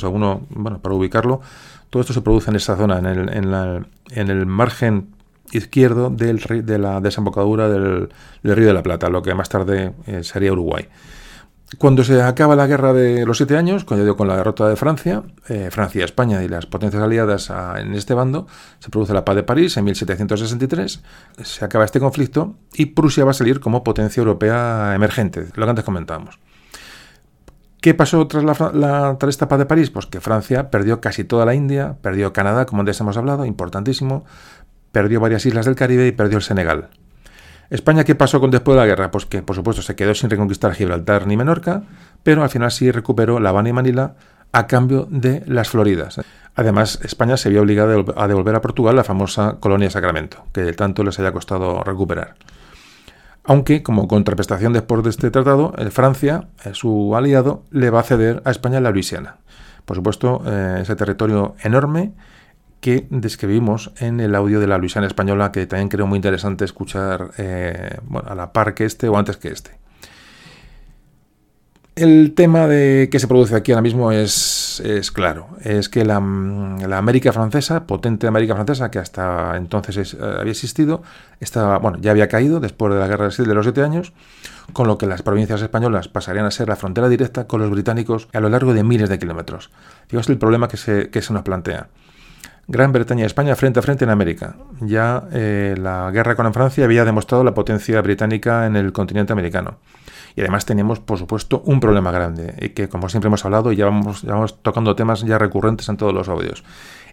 bueno, 0.52 0.80
para 0.80 0.96
ubicarlo, 0.96 1.42
todo 1.90 2.02
esto 2.02 2.14
se 2.14 2.22
produce 2.22 2.52
en 2.52 2.58
esa 2.58 2.78
zona, 2.78 3.00
en 3.00 3.06
el, 3.08 3.30
en 3.30 3.86
en 4.12 4.30
el 4.30 4.46
margen 4.46 5.08
izquierdo 5.52 6.10
del, 6.10 6.40
de 6.66 6.78
la 6.78 7.00
desembocadura 7.02 7.70
del, 7.70 8.10
Río 8.44 8.68
de 8.68 8.74
la 8.74 8.84
Plata, 8.84 9.10
lo 9.10 9.22
que 9.22 9.34
más 9.34 9.50
tarde 9.50 9.94
eh, 10.08 10.24
sería 10.24 10.52
Uruguay. 10.52 10.88
Cuando 11.78 12.04
se 12.04 12.22
acaba 12.22 12.56
la 12.58 12.68
guerra 12.68 12.92
de 12.92 13.26
los 13.26 13.38
siete 13.38 13.56
años, 13.56 13.86
con 13.86 14.28
la 14.28 14.36
derrota 14.36 14.68
de 14.68 14.76
Francia, 14.76 15.24
eh, 15.48 15.70
Francia, 15.72 16.04
España 16.04 16.44
y 16.44 16.50
las 16.50 16.66
potencias 16.66 17.02
aliadas 17.02 17.50
en 17.78 17.94
este 17.94 18.14
bando, 18.14 18.46
se 18.80 18.90
produce 18.90 19.14
la 19.14 19.24
paz 19.24 19.38
de 19.38 19.44
París 19.44 19.78
en 19.78 19.86
1763, 19.86 21.02
se 21.42 21.66
acaba 21.66 21.86
este 21.86 22.02
conflicto 22.02 22.56
y 22.74 22.88
Prusia 22.88 23.24
va 23.24 23.32
a 23.32 23.34
salir 23.34 23.62
como 23.62 23.86
potencia 23.86 24.20
europea 24.20 24.94
emergente, 24.96 25.48
lo 25.56 25.66
que 25.66 25.70
antes 25.70 25.86
comentábamos. 25.86 26.40
¿Qué 27.82 27.96
pasó 27.96 28.28
tras, 28.28 28.44
la, 28.44 29.18
tras 29.18 29.30
esta 29.30 29.48
paz 29.48 29.58
de 29.58 29.66
París? 29.66 29.90
Pues 29.90 30.06
que 30.06 30.22
Francia 30.22 30.70
perdió 30.70 31.02
casi 31.02 31.24
toda 31.24 31.46
la 31.46 31.56
India, 31.56 31.98
perdió 32.04 32.32
Canadá, 32.32 32.68
como 32.68 32.82
antes 32.82 33.00
hemos 33.02 33.18
hablado, 33.18 33.44
importantísimo, 33.44 34.24
perdió 34.92 35.20
varias 35.20 35.46
islas 35.46 35.66
del 35.66 35.76
Caribe 35.76 36.08
y 36.08 36.12
perdió 36.12 36.38
el 36.38 36.44
Senegal. 36.44 36.90
España, 37.70 38.04
¿qué 38.04 38.16
pasó 38.16 38.40
con 38.42 38.52
después 38.52 38.76
de 38.76 38.82
la 38.82 38.86
guerra? 38.86 39.12
Pues 39.12 39.26
que, 39.26 39.42
por 39.42 39.56
supuesto, 39.56 39.82
se 39.82 39.96
quedó 39.96 40.14
sin 40.14 40.30
reconquistar 40.30 40.74
Gibraltar 40.74 41.26
ni 41.26 41.38
Menorca, 41.38 41.84
pero 42.22 42.44
al 42.44 42.50
final 42.50 42.70
sí 42.72 42.92
recuperó 42.92 43.40
La 43.40 43.50
Habana 43.50 43.70
y 43.70 43.74
Manila 43.74 44.16
a 44.52 44.68
cambio 44.68 45.08
de 45.10 45.44
las 45.46 45.70
Floridas. 45.70 46.20
Además, 46.56 47.00
España 47.04 47.38
se 47.38 47.50
vio 47.50 47.62
obligada 47.62 47.96
a 48.18 48.28
devolver 48.28 48.56
a 48.56 48.62
Portugal 48.62 48.96
la 48.96 49.06
famosa 49.06 49.58
colonia 49.62 49.90
Sacramento, 49.90 50.44
que 50.52 50.74
tanto 50.74 51.04
les 51.04 51.18
haya 51.20 51.32
costado 51.32 51.82
recuperar. 51.84 52.36
Aunque, 53.44 53.82
como 53.82 54.08
contraprestación 54.08 54.74
después 54.74 55.04
de 55.04 55.10
este 55.10 55.32
tratado, 55.32 55.74
eh, 55.78 55.90
Francia, 55.90 56.50
eh, 56.64 56.72
su 56.74 57.16
aliado, 57.16 57.64
le 57.72 57.90
va 57.90 58.02
a 58.02 58.04
ceder 58.04 58.42
a 58.46 58.52
España 58.52 58.80
la 58.82 58.92
Luisiana. 58.92 59.38
Por 59.86 59.96
supuesto, 59.96 60.44
eh, 60.46 60.80
ese 60.82 60.96
territorio 60.96 61.56
enorme 61.64 62.14
que 62.82 63.08
describimos 63.10 63.92
en 64.00 64.20
el 64.20 64.36
audio 64.36 64.60
de 64.60 64.68
la 64.68 64.78
Luisiana 64.78 65.08
española, 65.08 65.52
que 65.52 65.66
también 65.68 65.88
creo 65.88 66.08
muy 66.08 66.18
interesante 66.18 66.66
escuchar 66.66 67.32
a 67.38 68.36
la 68.36 68.52
par 68.52 68.74
que 68.74 68.86
este 68.86 69.08
o 69.08 69.18
antes 69.18 69.38
que 69.38 69.50
este. 69.50 69.82
El 71.96 72.34
tema 72.36 72.68
de 72.68 73.10
que 73.12 73.20
se 73.20 73.28
produce 73.28 73.54
aquí 73.54 73.74
ahora 73.74 73.82
mismo 73.82 74.12
es, 74.14 74.82
claro. 75.14 75.50
Es 75.62 75.90
que 75.90 76.06
la, 76.06 76.16
América 76.16 77.34
francesa, 77.34 77.86
potente 77.86 78.28
América 78.28 78.56
francesa, 78.56 78.90
que 78.90 78.98
hasta 78.98 79.58
entonces 79.58 80.14
eh, 80.14 80.18
había 80.40 80.52
existido, 80.52 81.04
estaba, 81.42 81.78
bueno, 81.80 81.98
ya 82.02 82.12
había 82.12 82.30
caído 82.30 82.62
después 82.62 82.94
de 82.94 83.00
la 83.00 83.08
guerra 83.08 83.30
de 83.30 83.54
los 83.54 83.66
siete 83.66 83.84
años, 83.84 84.14
con 84.72 84.88
lo 84.88 84.98
que 84.98 85.06
las 85.06 85.22
provincias 85.22 85.62
españolas 85.62 86.08
pasarían 86.08 86.46
a 86.46 86.52
ser 86.52 86.70
la 86.70 86.78
frontera 86.78 87.10
directa 87.10 87.46
con 87.46 87.60
los 87.60 87.70
británicos 87.70 88.30
a 88.34 88.40
lo 88.40 88.48
largo 88.48 88.74
de 88.74 88.84
miles 88.84 89.10
de 89.10 89.20
kilómetros. 89.20 89.70
es 90.10 90.30
el 90.30 90.38
problema 90.38 90.70
que 90.70 90.78
se 90.78 91.34
nos 91.34 91.44
plantea. 91.44 91.90
Gran 92.68 92.92
Bretaña 92.92 93.24
y 93.24 93.26
España 93.26 93.56
frente 93.56 93.80
a 93.80 93.84
frente 93.84 94.06
en 94.06 94.12
América. 94.12 94.56
Ya 94.80 95.28
eh, 95.32 95.76
la 95.78 96.10
guerra 96.12 96.36
con 96.36 96.54
Francia 96.54 96.86
había 96.86 97.06
demostrado 97.06 97.44
la 97.44 97.54
potencia 97.54 98.02
británica 98.02 98.66
en 98.66 98.76
el 98.76 98.94
continente 98.94 99.34
americano. 99.34 99.78
Y 100.36 100.42
además 100.42 100.66
tenemos, 100.66 101.00
por 101.00 101.18
supuesto, 101.18 101.62
un 101.66 101.80
problema 101.80 102.12
grande, 102.12 102.56
y 102.60 102.70
que 102.70 102.88
como 102.88 103.10
siempre 103.10 103.28
hemos 103.28 103.44
hablado 103.44 103.72
y 103.72 103.76
ya 103.76 103.86
vamos, 103.86 104.24
tocando 104.62 104.96
temas 104.96 105.22
ya 105.22 105.38
recurrentes 105.38 105.90
en 105.90 105.98
todos 105.98 106.14
los 106.14 106.30
audios. 106.30 106.64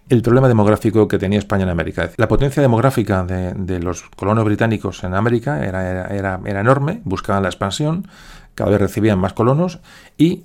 El 0.09 0.23
problema 0.23 0.49
demográfico 0.49 1.09
que 1.09 1.19
tenía 1.19 1.39
España 1.39 1.65
en 1.65 1.71
América. 1.71 2.11
La 2.17 2.29
potencia 2.29 2.63
demográfica 2.63 3.25
de, 3.25 3.81
los 3.81 4.05
colonos 4.17 4.45
británicos 4.45 5.05
en 5.05 5.15
América 5.15 5.65
era, 5.65 6.41
enorme, 6.45 7.01
buscaban 7.05 7.43
la 7.43 7.49
expansión, 7.49 8.07
cada 8.55 8.71
vez 8.71 8.81
recibían 8.81 9.19
más 9.19 9.33
colonos 9.33 9.81
y 10.17 10.45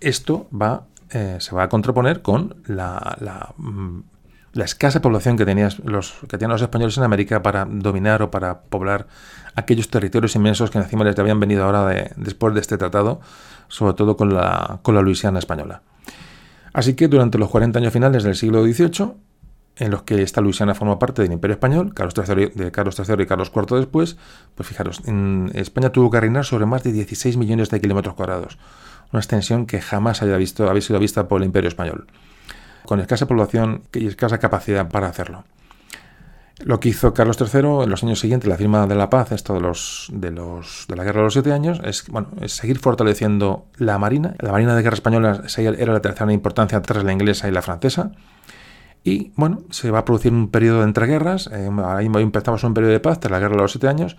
esto 0.00 0.48
va, 0.50 0.86
eh, 1.10 1.36
se 1.38 1.54
va 1.54 1.64
a 1.64 1.68
contraponer 1.68 2.22
con 2.22 2.56
la, 2.66 3.16
la 3.20 3.54
mm, 3.56 4.00
la 4.54 4.64
escasa 4.64 5.02
población 5.02 5.36
que, 5.36 5.44
tenían 5.44 5.70
los, 5.84 6.14
que 6.28 6.38
tenían 6.38 6.52
los 6.52 6.62
españoles 6.62 6.96
en 6.96 7.04
América 7.04 7.42
para 7.42 7.64
dominar 7.64 8.22
o 8.22 8.30
para 8.30 8.60
poblar 8.60 9.06
aquellos 9.56 9.88
territorios 9.90 10.34
inmensos 10.36 10.70
que 10.70 10.78
encima 10.78 11.04
les 11.04 11.18
habían 11.18 11.40
venido 11.40 11.64
ahora 11.64 11.86
de, 11.86 12.12
después 12.16 12.54
de 12.54 12.60
este 12.60 12.78
tratado, 12.78 13.20
sobre 13.68 13.94
todo 13.94 14.16
con 14.16 14.32
la, 14.32 14.78
con 14.82 14.94
la 14.94 15.02
Luisiana 15.02 15.40
española. 15.40 15.82
Así 16.72 16.94
que 16.94 17.08
durante 17.08 17.36
los 17.36 17.50
40 17.50 17.80
años 17.80 17.92
finales 17.92 18.22
del 18.22 18.36
siglo 18.36 18.64
XVIII, 18.64 19.12
en 19.76 19.90
los 19.90 20.02
que 20.02 20.22
esta 20.22 20.40
Luisiana 20.40 20.74
formó 20.74 21.00
parte 21.00 21.22
del 21.22 21.32
Imperio 21.32 21.54
Español, 21.54 21.92
Carlos 21.92 22.14
III, 22.16 22.52
de 22.54 22.70
Carlos 22.70 22.96
III 22.96 23.24
y 23.24 23.26
Carlos 23.26 23.50
IV 23.54 23.76
después, 23.78 24.16
pues 24.54 24.68
fijaros, 24.68 25.02
en 25.06 25.50
España 25.54 25.90
tuvo 25.90 26.10
que 26.10 26.20
reinar 26.20 26.44
sobre 26.44 26.64
más 26.64 26.84
de 26.84 26.92
16 26.92 27.36
millones 27.36 27.70
de 27.70 27.80
kilómetros 27.80 28.14
cuadrados, 28.14 28.58
una 29.12 29.18
extensión 29.18 29.66
que 29.66 29.80
jamás 29.80 30.22
haya 30.22 30.36
visto, 30.36 30.70
había 30.70 30.80
sido 30.80 31.00
vista 31.00 31.26
por 31.26 31.40
el 31.40 31.46
Imperio 31.46 31.68
Español 31.68 32.06
con 32.84 33.00
escasa 33.00 33.26
población 33.26 33.82
y 33.92 34.06
escasa 34.06 34.38
capacidad 34.38 34.88
para 34.88 35.08
hacerlo. 35.08 35.44
Lo 36.62 36.78
que 36.78 36.88
hizo 36.88 37.12
Carlos 37.12 37.36
III 37.40 37.82
en 37.82 37.90
los 37.90 38.04
años 38.04 38.20
siguientes, 38.20 38.48
la 38.48 38.56
firma 38.56 38.86
de 38.86 38.94
la 38.94 39.10
paz, 39.10 39.32
esto 39.32 39.54
de 39.54 39.60
los 39.60 40.08
de 40.12 40.30
la 40.30 41.02
guerra 41.02 41.18
de 41.18 41.24
los 41.24 41.32
siete 41.32 41.52
años, 41.52 41.80
es 41.84 42.06
bueno, 42.08 42.28
seguir 42.46 42.78
fortaleciendo 42.78 43.66
la 43.76 43.98
marina. 43.98 44.36
La 44.38 44.52
marina 44.52 44.76
de 44.76 44.82
guerra 44.82 44.94
española 44.94 45.42
era 45.56 45.92
la 45.92 46.00
tercera 46.00 46.32
importancia 46.32 46.80
tras 46.80 47.02
la 47.02 47.12
inglesa 47.12 47.48
y 47.48 47.50
la 47.50 47.60
francesa. 47.60 48.12
Y 49.02 49.32
bueno, 49.36 49.64
se 49.70 49.90
va 49.90 49.98
a 50.00 50.04
producir 50.04 50.32
un 50.32 50.48
periodo 50.48 50.78
de 50.78 50.84
entreguerras. 50.84 51.50
Eh, 51.52 51.70
ahí 51.84 52.06
empezamos 52.06 52.62
un 52.62 52.72
periodo 52.72 52.92
de 52.92 53.00
paz 53.00 53.18
tras 53.18 53.32
la 53.32 53.40
guerra 53.40 53.56
de 53.56 53.62
los 53.62 53.72
siete 53.72 53.88
años, 53.88 54.16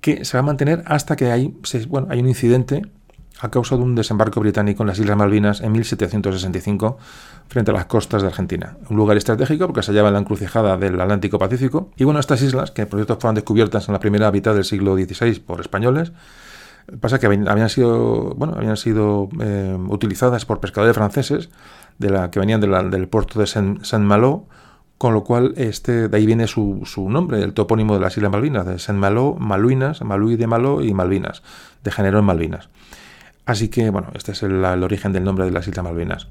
que 0.00 0.24
se 0.24 0.36
va 0.36 0.40
a 0.40 0.44
mantener 0.44 0.84
hasta 0.86 1.16
que 1.16 1.32
hay, 1.32 1.54
bueno, 1.88 2.06
hay 2.08 2.20
un 2.20 2.28
incidente 2.28 2.82
a 3.40 3.50
causa 3.50 3.76
de 3.76 3.82
un 3.82 3.94
desembarco 3.94 4.40
británico 4.40 4.82
en 4.82 4.88
las 4.88 4.98
Islas 4.98 5.16
Malvinas 5.16 5.60
en 5.60 5.72
1765 5.72 6.98
frente 7.48 7.70
a 7.70 7.74
las 7.74 7.86
costas 7.86 8.22
de 8.22 8.28
Argentina. 8.28 8.76
Un 8.88 8.96
lugar 8.96 9.16
estratégico 9.16 9.66
porque 9.66 9.82
se 9.82 9.92
hallaba 9.92 10.08
en 10.08 10.14
la 10.14 10.20
encrucijada 10.20 10.76
del 10.76 11.00
Atlántico 11.00 11.38
Pacífico. 11.38 11.90
Y 11.96 12.04
bueno, 12.04 12.20
estas 12.20 12.42
islas, 12.42 12.70
que 12.70 12.86
por 12.86 12.98
cierto 12.98 13.18
fueron 13.20 13.34
descubiertas 13.34 13.88
en 13.88 13.92
la 13.92 14.00
primera 14.00 14.30
mitad 14.30 14.54
del 14.54 14.64
siglo 14.64 14.94
XVI 14.94 15.40
por 15.40 15.60
españoles, 15.60 16.12
pasa 17.00 17.18
que 17.18 17.26
habían 17.26 17.68
sido, 17.68 18.34
bueno, 18.34 18.54
habían 18.56 18.76
sido 18.76 19.28
eh, 19.40 19.76
utilizadas 19.88 20.44
por 20.44 20.60
pescadores 20.60 20.94
franceses 20.94 21.50
de 21.98 22.10
la, 22.10 22.30
que 22.30 22.40
venían 22.40 22.60
del 22.60 23.08
puerto 23.08 23.40
de 23.40 23.46
Saint-Malo, 23.46 24.46
con 24.98 25.12
lo 25.12 25.24
cual 25.24 25.54
este, 25.56 26.08
de 26.08 26.16
ahí 26.16 26.24
viene 26.24 26.46
su, 26.46 26.82
su, 26.84 27.10
nombre, 27.10 27.42
el 27.42 27.52
topónimo 27.52 27.94
de 27.94 28.00
las 28.00 28.16
Islas 28.16 28.30
Malvinas, 28.30 28.66
de 28.66 28.78
Saint-Malo, 28.78 29.36
Maluinas, 29.38 30.02
Maluí 30.02 30.36
de 30.36 30.46
Malo 30.46 30.82
y 30.82 30.94
Malvinas, 30.94 31.42
de 31.82 31.90
género 31.90 32.20
en 32.20 32.24
Malvinas. 32.24 32.68
Así 33.46 33.68
que, 33.68 33.90
bueno, 33.90 34.08
este 34.14 34.32
es 34.32 34.42
el, 34.42 34.64
origen 34.64 35.12
del 35.12 35.24
nombre 35.24 35.44
de 35.44 35.50
las 35.50 35.68
Islas 35.68 35.84
Malvinas. 35.84 36.28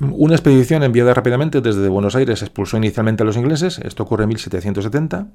Una 0.00 0.34
expedición 0.34 0.82
enviada 0.82 1.14
rápidamente 1.14 1.60
desde 1.60 1.88
Buenos 1.88 2.16
Aires 2.16 2.42
expulsó 2.42 2.76
inicialmente 2.76 3.22
a 3.22 3.26
los 3.26 3.36
ingleses, 3.36 3.78
esto 3.78 4.02
ocurre 4.02 4.24
en 4.24 4.28
1770. 4.30 5.26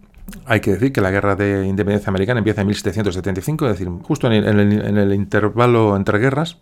Hay 0.46 0.60
que 0.60 0.72
decir 0.72 0.92
que 0.92 1.00
la 1.00 1.12
guerra 1.12 1.36
de 1.36 1.66
independencia 1.66 2.10
americana 2.10 2.40
empieza 2.40 2.62
en 2.62 2.68
1775, 2.68 3.66
es 3.66 3.72
decir, 3.72 3.88
justo 4.04 4.30
en 4.32 4.44
el, 4.44 5.14
intervalo 5.14 5.96
entre 5.96 6.20
guerras. 6.20 6.58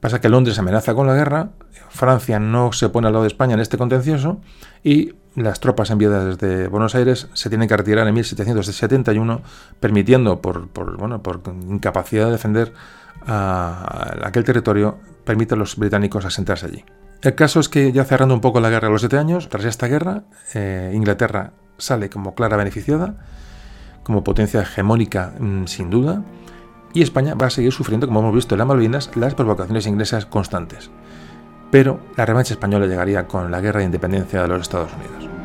Pasa 0.00 0.20
que 0.20 0.28
Londres 0.28 0.58
amenaza 0.58 0.94
con 0.94 1.06
la 1.06 1.14
guerra, 1.14 1.50
Francia 1.88 2.38
no 2.38 2.72
se 2.72 2.88
pone 2.90 3.06
al 3.06 3.14
lado 3.14 3.24
de 3.24 3.28
España 3.28 3.54
en 3.54 3.60
este 3.60 3.78
contencioso 3.78 4.40
y 4.84 5.14
las 5.34 5.58
tropas 5.58 5.90
enviadas 5.90 6.38
desde 6.38 6.68
Buenos 6.68 6.94
Aires 6.94 7.28
se 7.32 7.48
tienen 7.48 7.66
que 7.66 7.76
retirar 7.76 8.06
en 8.06 8.14
1771, 8.14 9.40
permitiendo, 9.80 10.40
por, 10.40 10.68
por 10.68 11.40
incapacidad 11.68 12.26
de 12.26 12.32
defender 12.32 12.72
a 13.28 14.26
aquel 14.26 14.42
territorio, 14.42 14.98
permite 15.24 15.54
a 15.54 15.56
los 15.58 15.76
británicos 15.76 16.24
asentarse 16.24 16.66
allí. 16.66 16.84
El 17.20 17.34
caso 17.34 17.60
es 17.60 17.68
que 17.68 17.92
ya 17.92 18.04
cerrando 18.04 18.34
un 18.34 18.40
poco 18.40 18.60
la 18.60 18.70
guerra 18.70 18.88
de 18.88 18.92
los 18.92 19.02
siete 19.02 19.18
años, 19.18 19.48
tras 19.48 19.64
esta 19.64 19.86
guerra, 19.86 20.22
eh, 20.54 20.92
Inglaterra 20.94 21.52
sale 21.76 22.08
como 22.08 22.34
clara 22.34 22.56
beneficiada, 22.56 23.16
como 24.02 24.24
potencia 24.24 24.62
hegemónica 24.62 25.34
mm, 25.38 25.66
sin 25.66 25.90
duda, 25.90 26.22
y 26.94 27.02
España 27.02 27.34
va 27.34 27.46
a 27.46 27.50
seguir 27.50 27.72
sufriendo, 27.72 28.06
como 28.06 28.20
hemos 28.20 28.34
visto 28.34 28.54
en 28.54 28.60
las 28.60 28.68
Malvinas, 28.68 29.10
las 29.16 29.34
provocaciones 29.34 29.86
inglesas 29.86 30.26
constantes. 30.26 30.90
Pero 31.70 32.00
la 32.16 32.24
revancha 32.24 32.54
española 32.54 32.86
llegaría 32.86 33.26
con 33.26 33.50
la 33.50 33.60
guerra 33.60 33.80
de 33.80 33.86
independencia 33.86 34.42
de 34.42 34.48
los 34.48 34.62
Estados 34.62 34.90
Unidos. 34.94 35.37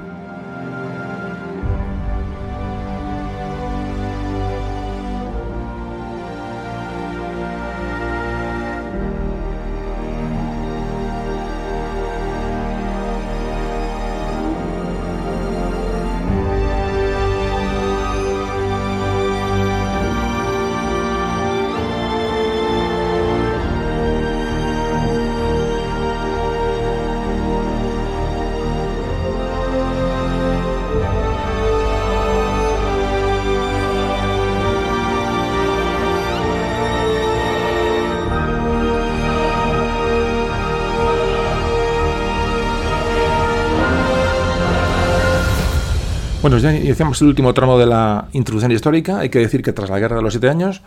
Bueno, 46.43 46.57
ya 46.57 46.75
iniciamos 46.75 47.21
el 47.21 47.29
último 47.29 47.53
tramo 47.53 47.79
de 47.79 47.85
la 47.85 48.27
introducción 48.33 48.73
histórica. 48.73 49.19
Hay 49.19 49.29
que 49.29 49.39
decir 49.39 49.63
que 49.63 49.71
tras 49.71 49.89
la 49.89 49.97
Guerra 49.97 50.17
de 50.17 50.23
los 50.23 50.33
Siete 50.33 50.49
Años, 50.49 50.81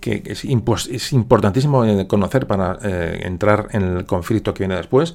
que 0.00 0.20
es, 0.26 0.44
importantísimo 1.12 1.84
eh, 1.84 2.08
conocer 2.08 2.48
para 2.48 2.76
eh, 2.82 3.20
entrar 3.22 3.68
en 3.70 3.82
el 3.82 4.04
conflicto 4.04 4.52
que 4.52 4.64
viene 4.64 4.74
después, 4.74 5.14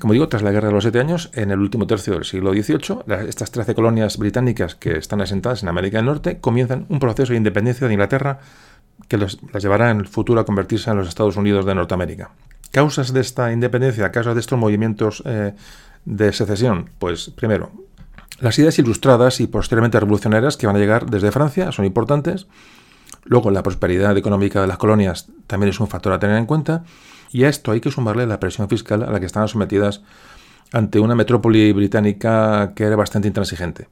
como 0.00 0.12
digo, 0.12 0.28
tras 0.28 0.42
la 0.42 0.50
Guerra 0.50 0.66
de 0.66 0.74
los 0.74 0.82
Siete 0.82 0.98
Años, 0.98 1.30
en 1.34 1.52
el 1.52 1.60
último 1.60 1.86
tercio 1.86 2.14
del 2.14 2.24
siglo 2.24 2.52
XVIII, 2.52 3.28
estas 3.28 3.52
13 3.52 3.76
colonias 3.76 4.18
británicas 4.18 4.74
que 4.74 4.98
están 4.98 5.20
asentadas 5.20 5.62
en 5.62 5.68
América 5.68 5.98
del 5.98 6.06
Norte 6.06 6.40
comienzan 6.40 6.86
un 6.88 6.98
proceso 6.98 7.30
de 7.32 7.36
independencia 7.36 7.86
de 7.86 7.92
Inglaterra 7.92 8.40
que 9.06 9.18
las 9.18 9.38
llevará 9.60 9.92
en 9.92 10.00
el 10.00 10.08
futuro 10.08 10.40
a 10.40 10.44
convertirse 10.44 10.90
en 10.90 10.96
los 10.96 11.06
Estados 11.06 11.36
Unidos 11.36 11.64
de 11.64 11.76
Norteamérica. 11.76 12.32
Causas 12.72 13.12
de 13.12 13.20
esta 13.20 13.52
independencia, 13.52 14.10
causas 14.10 14.34
de 14.34 14.40
estos 14.40 14.58
movimientos 14.58 15.22
eh, 15.26 15.54
de 16.06 16.32
secesión, 16.32 16.90
pues 16.98 17.30
primero, 17.30 17.70
las 18.42 18.58
ideas 18.58 18.76
ilustradas 18.80 19.40
y 19.40 19.46
posteriormente 19.46 20.00
revolucionarias 20.00 20.56
que 20.56 20.66
van 20.66 20.74
a 20.74 20.80
llegar 20.80 21.08
desde 21.08 21.30
Francia 21.30 21.70
son 21.70 21.84
importantes. 21.84 22.48
Luego, 23.24 23.52
la 23.52 23.62
prosperidad 23.62 24.16
económica 24.16 24.60
de 24.60 24.66
las 24.66 24.78
colonias 24.78 25.28
también 25.46 25.70
es 25.70 25.78
un 25.78 25.86
factor 25.86 26.12
a 26.12 26.18
tener 26.18 26.36
en 26.36 26.46
cuenta. 26.46 26.82
Y 27.30 27.44
a 27.44 27.48
esto 27.48 27.70
hay 27.70 27.80
que 27.80 27.92
sumarle 27.92 28.26
la 28.26 28.40
presión 28.40 28.68
fiscal 28.68 29.04
a 29.04 29.12
la 29.12 29.20
que 29.20 29.26
estaban 29.26 29.46
sometidas 29.46 30.02
ante 30.72 30.98
una 30.98 31.14
metrópoli 31.14 31.72
británica 31.72 32.72
que 32.74 32.82
era 32.82 32.96
bastante 32.96 33.28
intransigente. 33.28 33.86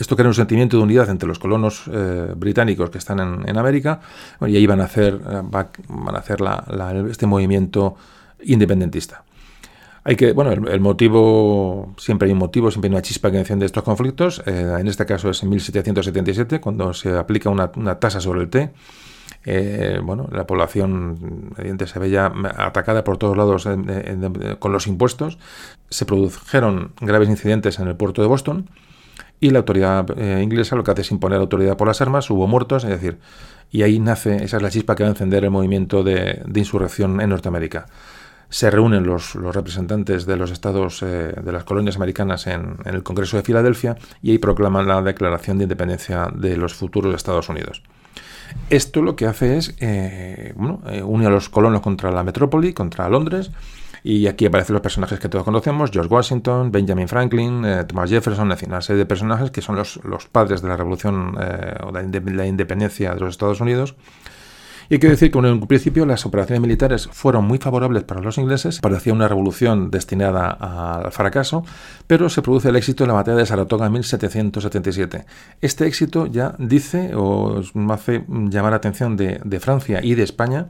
Esto 0.00 0.16
crea 0.16 0.26
un 0.26 0.34
sentimiento 0.34 0.78
de 0.78 0.82
unidad 0.82 1.08
entre 1.08 1.28
los 1.28 1.38
colonos 1.38 1.84
eh, 1.86 2.32
británicos 2.34 2.90
que 2.90 2.98
están 2.98 3.20
en, 3.46 3.56
América 3.56 4.00
y 4.40 4.56
ahí 4.56 4.66
van 4.66 4.80
a 4.80 4.84
hacer, 4.84 5.14
eh, 5.14 5.42
van 5.88 6.16
a 6.16 6.18
hacer 6.18 6.40
este 7.08 7.26
movimiento 7.26 7.94
independentista. 8.42 9.22
Hay 10.02 10.16
que, 10.16 10.32
bueno, 10.32 10.52
el, 10.52 10.80
motivo, 10.80 11.94
siempre 11.98 12.26
hay 12.26 12.32
un 12.32 12.38
motivo, 12.38 12.70
siempre 12.70 12.88
hay 12.88 12.94
una 12.94 13.02
chispa 13.02 13.30
que 13.30 13.38
enciende 13.38 13.66
estos 13.66 13.82
conflictos. 13.82 14.42
Eh, 14.46 14.76
en 14.78 14.88
este 14.88 15.04
caso 15.04 15.30
es 15.30 15.42
en 15.42 15.50
1777, 15.50 16.60
cuando 16.60 16.94
se 16.94 17.16
aplica 17.16 17.50
una, 17.50 17.70
tasa 17.98 18.20
sobre 18.20 18.40
el 18.40 18.48
té. 18.48 18.70
bueno, 20.02 20.28
la 20.32 20.46
población 20.46 21.52
se 21.86 21.98
ve 21.98 22.10
ya 22.10 22.32
atacada 22.56 23.04
por 23.04 23.18
todos 23.18 23.36
lados 23.36 23.68
con 24.58 24.72
los 24.72 24.86
impuestos. 24.86 25.38
Se 25.90 26.06
produjeron 26.06 26.92
graves 27.00 27.28
incidentes 27.28 27.78
en 27.78 27.88
el 27.88 27.96
puerto 27.96 28.22
de 28.22 28.28
Boston 28.28 28.70
y 29.40 29.50
la 29.50 29.60
autoridad 29.60 30.06
eh, 30.18 30.42
inglesa 30.42 30.76
lo 30.76 30.84
que 30.84 30.90
hace 30.90 31.00
es 31.00 31.10
imponer 31.10 31.40
autoridad 31.40 31.76
por 31.76 31.88
las 31.88 32.00
armas, 32.00 32.30
hubo 32.30 32.46
muertos, 32.46 32.84
es 32.84 32.90
decir, 32.90 33.18
y 33.70 33.82
ahí 33.82 33.98
nace, 33.98 34.44
esa 34.44 34.58
es 34.58 34.62
la 34.62 34.70
chispa 34.70 34.94
que 34.94 35.02
va 35.02 35.08
a 35.08 35.12
encender 35.12 35.44
el 35.44 35.50
movimiento 35.50 36.02
de, 36.02 36.42
insurrección 36.54 37.20
en 37.20 37.30
Norteamérica. 37.30 37.86
Se 38.50 38.70
reúnen 38.70 39.06
los, 39.06 39.34
representantes 39.34 40.26
de 40.26 40.36
los 40.36 40.50
estados 40.50 41.02
eh, 41.02 41.32
de 41.42 41.52
las 41.52 41.64
colonias 41.64 41.96
americanas 41.96 42.46
en, 42.46 42.76
el 42.84 43.02
Congreso 43.02 43.38
de 43.38 43.42
Filadelfia 43.42 43.96
y 44.22 44.32
ahí 44.32 44.38
proclaman 44.38 44.86
la 44.86 45.00
declaración 45.00 45.56
de 45.58 45.64
independencia 45.64 46.28
de 46.34 46.56
los 46.56 46.74
futuros 46.74 47.14
Estados 47.14 47.48
Unidos. 47.48 47.82
Esto 48.68 49.00
lo 49.00 49.16
que 49.16 49.26
hace 49.26 49.56
es 49.56 49.76
eh, 49.78 50.52
bueno, 50.56 50.82
unir 51.04 51.28
a 51.28 51.30
los 51.30 51.48
colonos 51.48 51.80
contra 51.80 52.10
la 52.10 52.24
metrópoli, 52.24 52.72
contra 52.74 53.08
Londres, 53.08 53.50
y 54.02 54.26
aquí 54.26 54.46
aparecen 54.46 54.74
los 54.74 54.82
personajes 54.82 55.18
que 55.18 55.28
todos 55.28 55.44
conocemos, 55.44 55.90
George 55.90 56.12
Washington, 56.12 56.72
Benjamin 56.72 57.08
Franklin, 57.08 57.64
eh, 57.64 57.84
Thomas 57.84 58.10
Jefferson, 58.10 58.50
es 58.52 58.62
una 58.62 58.80
serie 58.80 59.00
de 59.00 59.06
personajes 59.06 59.50
que 59.50 59.60
son 59.60 59.76
los, 59.76 60.00
los 60.04 60.26
padres 60.26 60.62
de 60.62 60.68
la 60.68 60.76
revolución 60.76 61.36
eh, 61.40 61.74
o 61.84 61.92
de 61.92 62.20
la 62.32 62.46
independencia 62.46 63.14
de 63.14 63.20
los 63.20 63.30
Estados 63.30 63.60
Unidos. 63.60 63.94
Y 64.90 64.94
hay 64.94 64.98
que 64.98 65.08
decir 65.08 65.30
que 65.30 65.38
en 65.38 65.44
un 65.44 65.68
principio 65.68 66.04
las 66.04 66.26
operaciones 66.26 66.60
militares 66.60 67.08
fueron 67.12 67.44
muy 67.44 67.58
favorables 67.58 68.02
para 68.02 68.20
los 68.20 68.38
ingleses, 68.38 68.80
parecía 68.80 69.12
una 69.12 69.28
revolución 69.28 69.88
destinada 69.88 70.50
al 70.50 71.12
fracaso, 71.12 71.64
pero 72.08 72.28
se 72.28 72.42
produce 72.42 72.70
el 72.70 72.76
éxito 72.76 73.04
en 73.04 73.08
la 73.08 73.14
batalla 73.14 73.36
de 73.36 73.46
Saratoga 73.46 73.86
en 73.86 73.92
1777. 73.92 75.26
Este 75.60 75.86
éxito 75.86 76.26
ya 76.26 76.56
dice 76.58 77.12
o 77.14 77.62
hace 77.90 78.24
llamar 78.28 78.72
la 78.72 78.78
atención 78.78 79.16
de, 79.16 79.40
de 79.44 79.60
Francia 79.60 80.00
y 80.02 80.16
de 80.16 80.24
España 80.24 80.66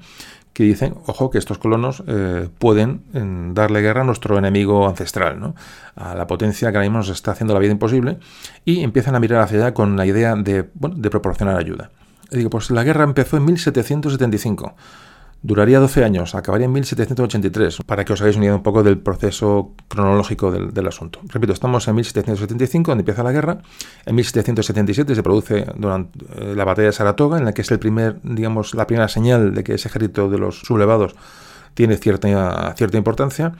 que 0.52 0.64
dicen, 0.64 0.96
ojo, 1.06 1.30
que 1.30 1.38
estos 1.38 1.56
colonos 1.56 2.02
eh, 2.06 2.46
pueden 2.58 3.54
darle 3.54 3.80
guerra 3.80 4.02
a 4.02 4.04
nuestro 4.04 4.36
enemigo 4.36 4.86
ancestral, 4.86 5.40
¿no? 5.40 5.54
a 5.96 6.14
la 6.14 6.26
potencia 6.26 6.70
que 6.70 6.76
ahora 6.76 6.88
mismo 6.88 6.98
nos 6.98 7.08
está 7.08 7.30
haciendo 7.30 7.54
la 7.54 7.60
vida 7.60 7.72
imposible, 7.72 8.18
y 8.66 8.82
empiezan 8.82 9.14
a 9.14 9.20
mirar 9.20 9.40
hacia 9.40 9.58
allá 9.58 9.74
con 9.74 9.96
la 9.96 10.04
idea 10.04 10.34
de, 10.34 10.68
bueno, 10.74 10.96
de 10.96 11.08
proporcionar 11.08 11.56
ayuda. 11.56 11.90
Digo, 12.30 12.50
pues 12.50 12.70
la 12.70 12.84
guerra 12.84 13.04
empezó 13.04 13.36
en 13.36 13.44
1775. 13.44 14.74
Duraría 15.42 15.80
12 15.80 16.04
años, 16.04 16.34
acabaría 16.34 16.66
en 16.66 16.72
1783, 16.72 17.78
para 17.86 18.04
que 18.04 18.12
os 18.12 18.20
hagáis 18.20 18.36
una 18.36 18.44
idea 18.44 18.56
un 18.56 18.62
poco 18.62 18.82
del 18.82 18.98
proceso 18.98 19.72
cronológico 19.88 20.52
del, 20.52 20.86
asunto. 20.86 21.20
Repito, 21.24 21.54
estamos 21.54 21.88
en 21.88 21.94
1775, 21.94 22.90
donde 22.90 23.00
empieza 23.00 23.22
la 23.22 23.32
guerra. 23.32 23.58
En 24.04 24.16
1777 24.16 25.14
se 25.14 25.22
produce 25.22 25.64
durante 25.76 26.18
eh, 26.36 26.54
la 26.54 26.66
batalla 26.66 26.88
de 26.88 26.92
Saratoga, 26.92 27.38
en 27.38 27.46
la 27.46 27.52
que 27.52 27.62
es 27.62 27.70
el 27.70 27.78
primer, 27.78 28.20
digamos, 28.22 28.74
la 28.74 28.86
primera 28.86 29.08
señal 29.08 29.54
de 29.54 29.64
que 29.64 29.74
ese 29.74 29.88
ejército 29.88 30.28
de 30.28 30.36
los 30.36 30.60
sublevados 30.60 31.14
tiene 31.74 31.96
cierta, 31.96 32.74
cierta 32.76 32.96
importancia. 32.96 33.52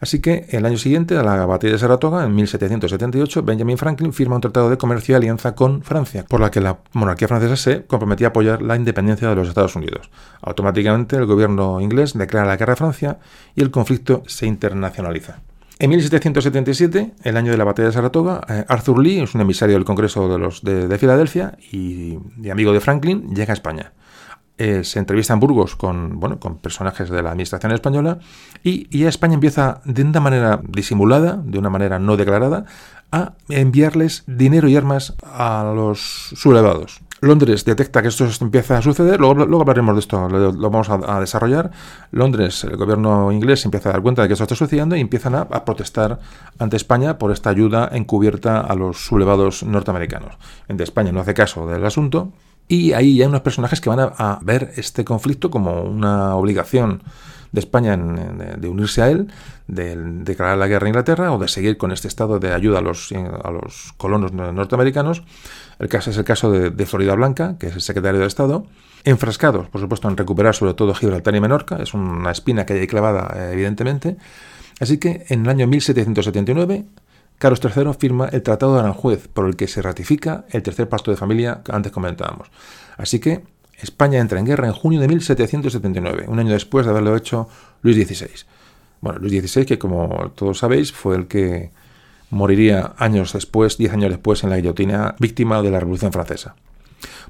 Así 0.00 0.20
que 0.20 0.46
el 0.50 0.66
año 0.66 0.76
siguiente, 0.76 1.16
a 1.16 1.22
la 1.22 1.46
batalla 1.46 1.72
de 1.72 1.78
Saratoga, 1.78 2.24
en 2.24 2.34
1778, 2.34 3.42
Benjamin 3.42 3.78
Franklin 3.78 4.12
firma 4.12 4.34
un 4.34 4.42
tratado 4.42 4.68
de 4.68 4.76
comercio 4.76 5.14
y 5.14 5.16
alianza 5.16 5.54
con 5.54 5.82
Francia, 5.82 6.24
por 6.28 6.40
la 6.40 6.50
que 6.50 6.60
la 6.60 6.78
monarquía 6.92 7.28
francesa 7.28 7.56
se 7.56 7.84
comprometía 7.86 8.28
a 8.28 8.30
apoyar 8.30 8.60
la 8.60 8.76
independencia 8.76 9.28
de 9.28 9.34
los 9.34 9.48
Estados 9.48 9.76
Unidos. 9.76 10.10
Automáticamente 10.42 11.16
el 11.16 11.26
gobierno 11.26 11.80
inglés 11.80 12.12
declara 12.14 12.46
la 12.46 12.56
guerra 12.56 12.74
a 12.74 12.76
Francia 12.76 13.18
y 13.54 13.62
el 13.62 13.70
conflicto 13.70 14.22
se 14.26 14.46
internacionaliza. 14.46 15.40
En 15.78 15.90
1777, 15.90 17.14
el 17.24 17.36
año 17.36 17.50
de 17.50 17.58
la 17.58 17.64
batalla 17.64 17.88
de 17.88 17.94
Saratoga, 17.94 18.42
eh, 18.48 18.64
Arthur 18.68 19.00
Lee 19.00 19.22
es 19.22 19.34
un 19.34 19.40
emisario 19.40 19.74
del 19.74 19.84
Congreso 19.84 20.28
de, 20.62 20.98
Filadelfia 20.98 21.58
y, 21.72 22.18
y, 22.40 22.50
amigo 22.50 22.72
de 22.72 22.80
Franklin, 22.80 23.34
llega 23.34 23.52
a 23.52 23.54
España. 23.54 23.92
Eh, 24.56 24.84
se 24.84 25.00
entrevista 25.00 25.34
en 25.34 25.40
Burgos 25.40 25.74
con, 25.74 26.20
bueno, 26.20 26.38
con 26.38 26.58
personajes 26.58 27.10
de 27.10 27.22
la 27.22 27.30
administración 27.30 27.72
española 27.72 28.20
y, 28.62 28.86
y 28.96 29.06
España 29.06 29.34
empieza 29.34 29.80
de 29.84 30.02
una 30.02 30.20
manera 30.20 30.60
disimulada, 30.62 31.42
de 31.44 31.58
una 31.58 31.70
manera 31.70 31.98
no 31.98 32.16
declarada, 32.16 32.64
a 33.10 33.32
enviarles 33.48 34.22
dinero 34.26 34.68
y 34.68 34.76
armas 34.76 35.14
a 35.24 35.72
los 35.74 36.30
sublevados. 36.36 37.00
Londres 37.20 37.64
detecta 37.64 38.02
que 38.02 38.08
esto 38.08 38.28
empieza 38.40 38.76
a 38.76 38.82
suceder, 38.82 39.18
luego, 39.18 39.34
luego 39.46 39.62
hablaremos 39.62 39.94
de 39.94 40.00
esto, 40.00 40.28
lo, 40.28 40.52
vamos 40.52 40.90
a, 40.90 41.20
desarrollar. 41.20 41.70
Londres, 42.10 42.64
el 42.64 42.76
gobierno 42.76 43.32
inglés 43.32 43.64
empieza 43.64 43.88
a 43.88 43.92
dar 43.92 44.02
cuenta 44.02 44.22
de 44.22 44.28
que 44.28 44.34
esto 44.34 44.44
está 44.44 44.54
sucediendo 44.54 44.94
y 44.94 45.00
empiezan 45.00 45.34
a, 45.34 45.48
protestar 45.64 46.18
ante 46.58 46.76
España 46.76 47.16
por 47.18 47.32
esta 47.32 47.50
ayuda 47.50 47.88
encubierta 47.92 48.60
a 48.60 48.74
los 48.74 49.06
sublevados 49.06 49.62
norteamericanos. 49.62 50.34
En 50.68 50.78
España 50.80 51.12
no 51.12 51.20
hace 51.20 51.34
caso 51.34 51.66
del 51.66 51.86
asunto, 51.86 52.32
y 52.68 52.92
ahí 52.92 53.20
hay 53.20 53.28
unos 53.28 53.42
personajes 53.42 53.80
que 53.80 53.90
van 53.90 54.00
a, 54.00 54.38
ver 54.42 54.72
este 54.76 55.04
conflicto 55.04 55.50
como 55.50 55.82
una 55.82 56.34
obligación 56.34 57.02
de 57.52 57.60
España 57.60 57.96
de 57.96 58.68
unirse 58.68 59.00
a 59.02 59.10
él, 59.10 59.28
de 59.68 59.96
declarar 59.96 60.58
la 60.58 60.66
guerra 60.66 60.86
a 60.86 60.88
Inglaterra 60.88 61.32
o 61.32 61.38
de 61.38 61.46
seguir 61.46 61.76
con 61.76 61.92
este 61.92 62.08
estado 62.08 62.40
de 62.40 62.52
ayuda 62.52 62.78
a 62.78 62.82
los, 62.82 63.12
a 63.12 63.50
los 63.50 63.92
colonos 63.96 64.32
norteamericanos. 64.32 65.22
El 65.78 65.88
caso 65.88 66.10
es 66.10 66.16
el 66.16 66.24
caso 66.24 66.50
de, 66.50 66.86
Florida 66.86 67.14
Blanca, 67.14 67.56
que 67.58 67.68
es 67.68 67.74
el 67.74 67.80
secretario 67.80 68.20
de 68.20 68.26
Estado, 68.26 68.66
enfrascados, 69.04 69.68
por 69.68 69.80
supuesto, 69.80 70.08
en 70.08 70.16
recuperar 70.16 70.54
sobre 70.54 70.74
todo 70.74 70.94
Gibraltar 70.94 71.34
y 71.34 71.40
Menorca, 71.40 71.76
es 71.76 71.94
una 71.94 72.30
espina 72.30 72.64
que 72.66 72.72
hay 72.72 72.86
clavada, 72.86 73.34
eh, 73.36 73.52
evidentemente. 73.52 74.16
Así 74.80 74.98
que 74.98 75.24
en 75.28 75.42
el 75.42 75.48
año 75.48 75.66
1779 75.66 76.84
Carlos 77.38 77.60
III 77.62 77.92
firma 77.98 78.28
el 78.28 78.42
Tratado 78.42 78.74
de 78.74 78.80
Aranjuez, 78.80 79.28
por 79.28 79.46
el 79.46 79.56
que 79.56 79.68
se 79.68 79.82
ratifica 79.82 80.44
el 80.50 80.62
tercer 80.62 80.88
pacto 80.88 81.10
de 81.10 81.16
familia 81.16 81.60
que 81.64 81.72
antes 81.72 81.92
comentábamos. 81.92 82.48
Así 82.96 83.18
que 83.18 83.44
España 83.80 84.18
entra 84.18 84.38
en 84.38 84.46
guerra 84.46 84.66
en 84.66 84.72
junio 84.72 85.00
de 85.00 85.08
1779, 85.08 86.26
un 86.28 86.38
año 86.38 86.52
después 86.52 86.86
de 86.86 86.92
haberlo 86.92 87.16
hecho 87.16 87.48
Luis 87.82 87.96
XVI. 87.96 88.30
Bueno, 89.00 89.18
Luis 89.18 89.42
XVI, 89.42 89.66
que 89.66 89.78
como 89.78 90.32
todos 90.34 90.58
sabéis, 90.58 90.92
fue 90.92 91.16
el 91.16 91.26
que 91.26 91.70
moriría 92.30 92.94
años 92.96 93.32
después, 93.32 93.76
diez 93.76 93.92
años 93.92 94.10
después, 94.10 94.42
en 94.44 94.50
la 94.50 94.56
guillotina, 94.56 95.14
víctima 95.18 95.60
de 95.60 95.70
la 95.70 95.80
Revolución 95.80 96.12
Francesa. 96.12 96.54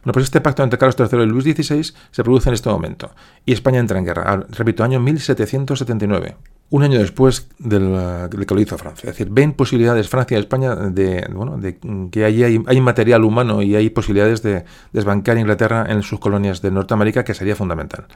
Bueno, 0.05 0.13
pues 0.13 0.25
este 0.25 0.41
pacto 0.41 0.63
entre 0.63 0.79
Carlos 0.79 0.97
III 0.99 1.23
y 1.23 1.27
Luis 1.27 1.45
XVI 1.45 1.95
se 2.11 2.23
produce 2.23 2.51
en 2.51 2.55
este 2.55 2.69
momento, 2.69 3.11
y 3.45 3.53
España 3.53 3.81
entra 3.81 3.99
en 3.99 4.05
guerra, 4.05 4.47
repito, 4.51 4.85
año 4.85 5.01
1779 5.01 6.37
un 6.75 6.83
año 6.83 6.99
después 6.99 7.49
del, 7.61 8.29
que 8.31 8.55
lo 8.55 8.61
hizo 8.61 8.77
Francia. 8.77 9.09
Es 9.09 9.17
decir, 9.17 9.29
ven 9.31 9.53
posibilidades 9.53 10.09
Francia 10.09 10.37
y 10.37 10.41
España 10.41 10.75
de, 10.75 11.25
bueno, 11.33 11.57
de 11.57 11.79
que 12.11 12.25
allí 12.25 12.43
hay, 12.43 12.81
material 12.81 13.23
humano 13.23 13.63
y 13.63 13.77
hay 13.77 13.91
posibilidades 13.91 14.43
de 14.43 14.65
desbancar 14.93 15.39
Inglaterra 15.39 15.87
en 15.89 16.03
sus 16.03 16.19
colonias 16.19 16.63
de 16.63 16.73
Norteamérica, 16.73 17.23
que 17.23 17.33
sería 17.33 17.55
fundamental. 17.55 18.07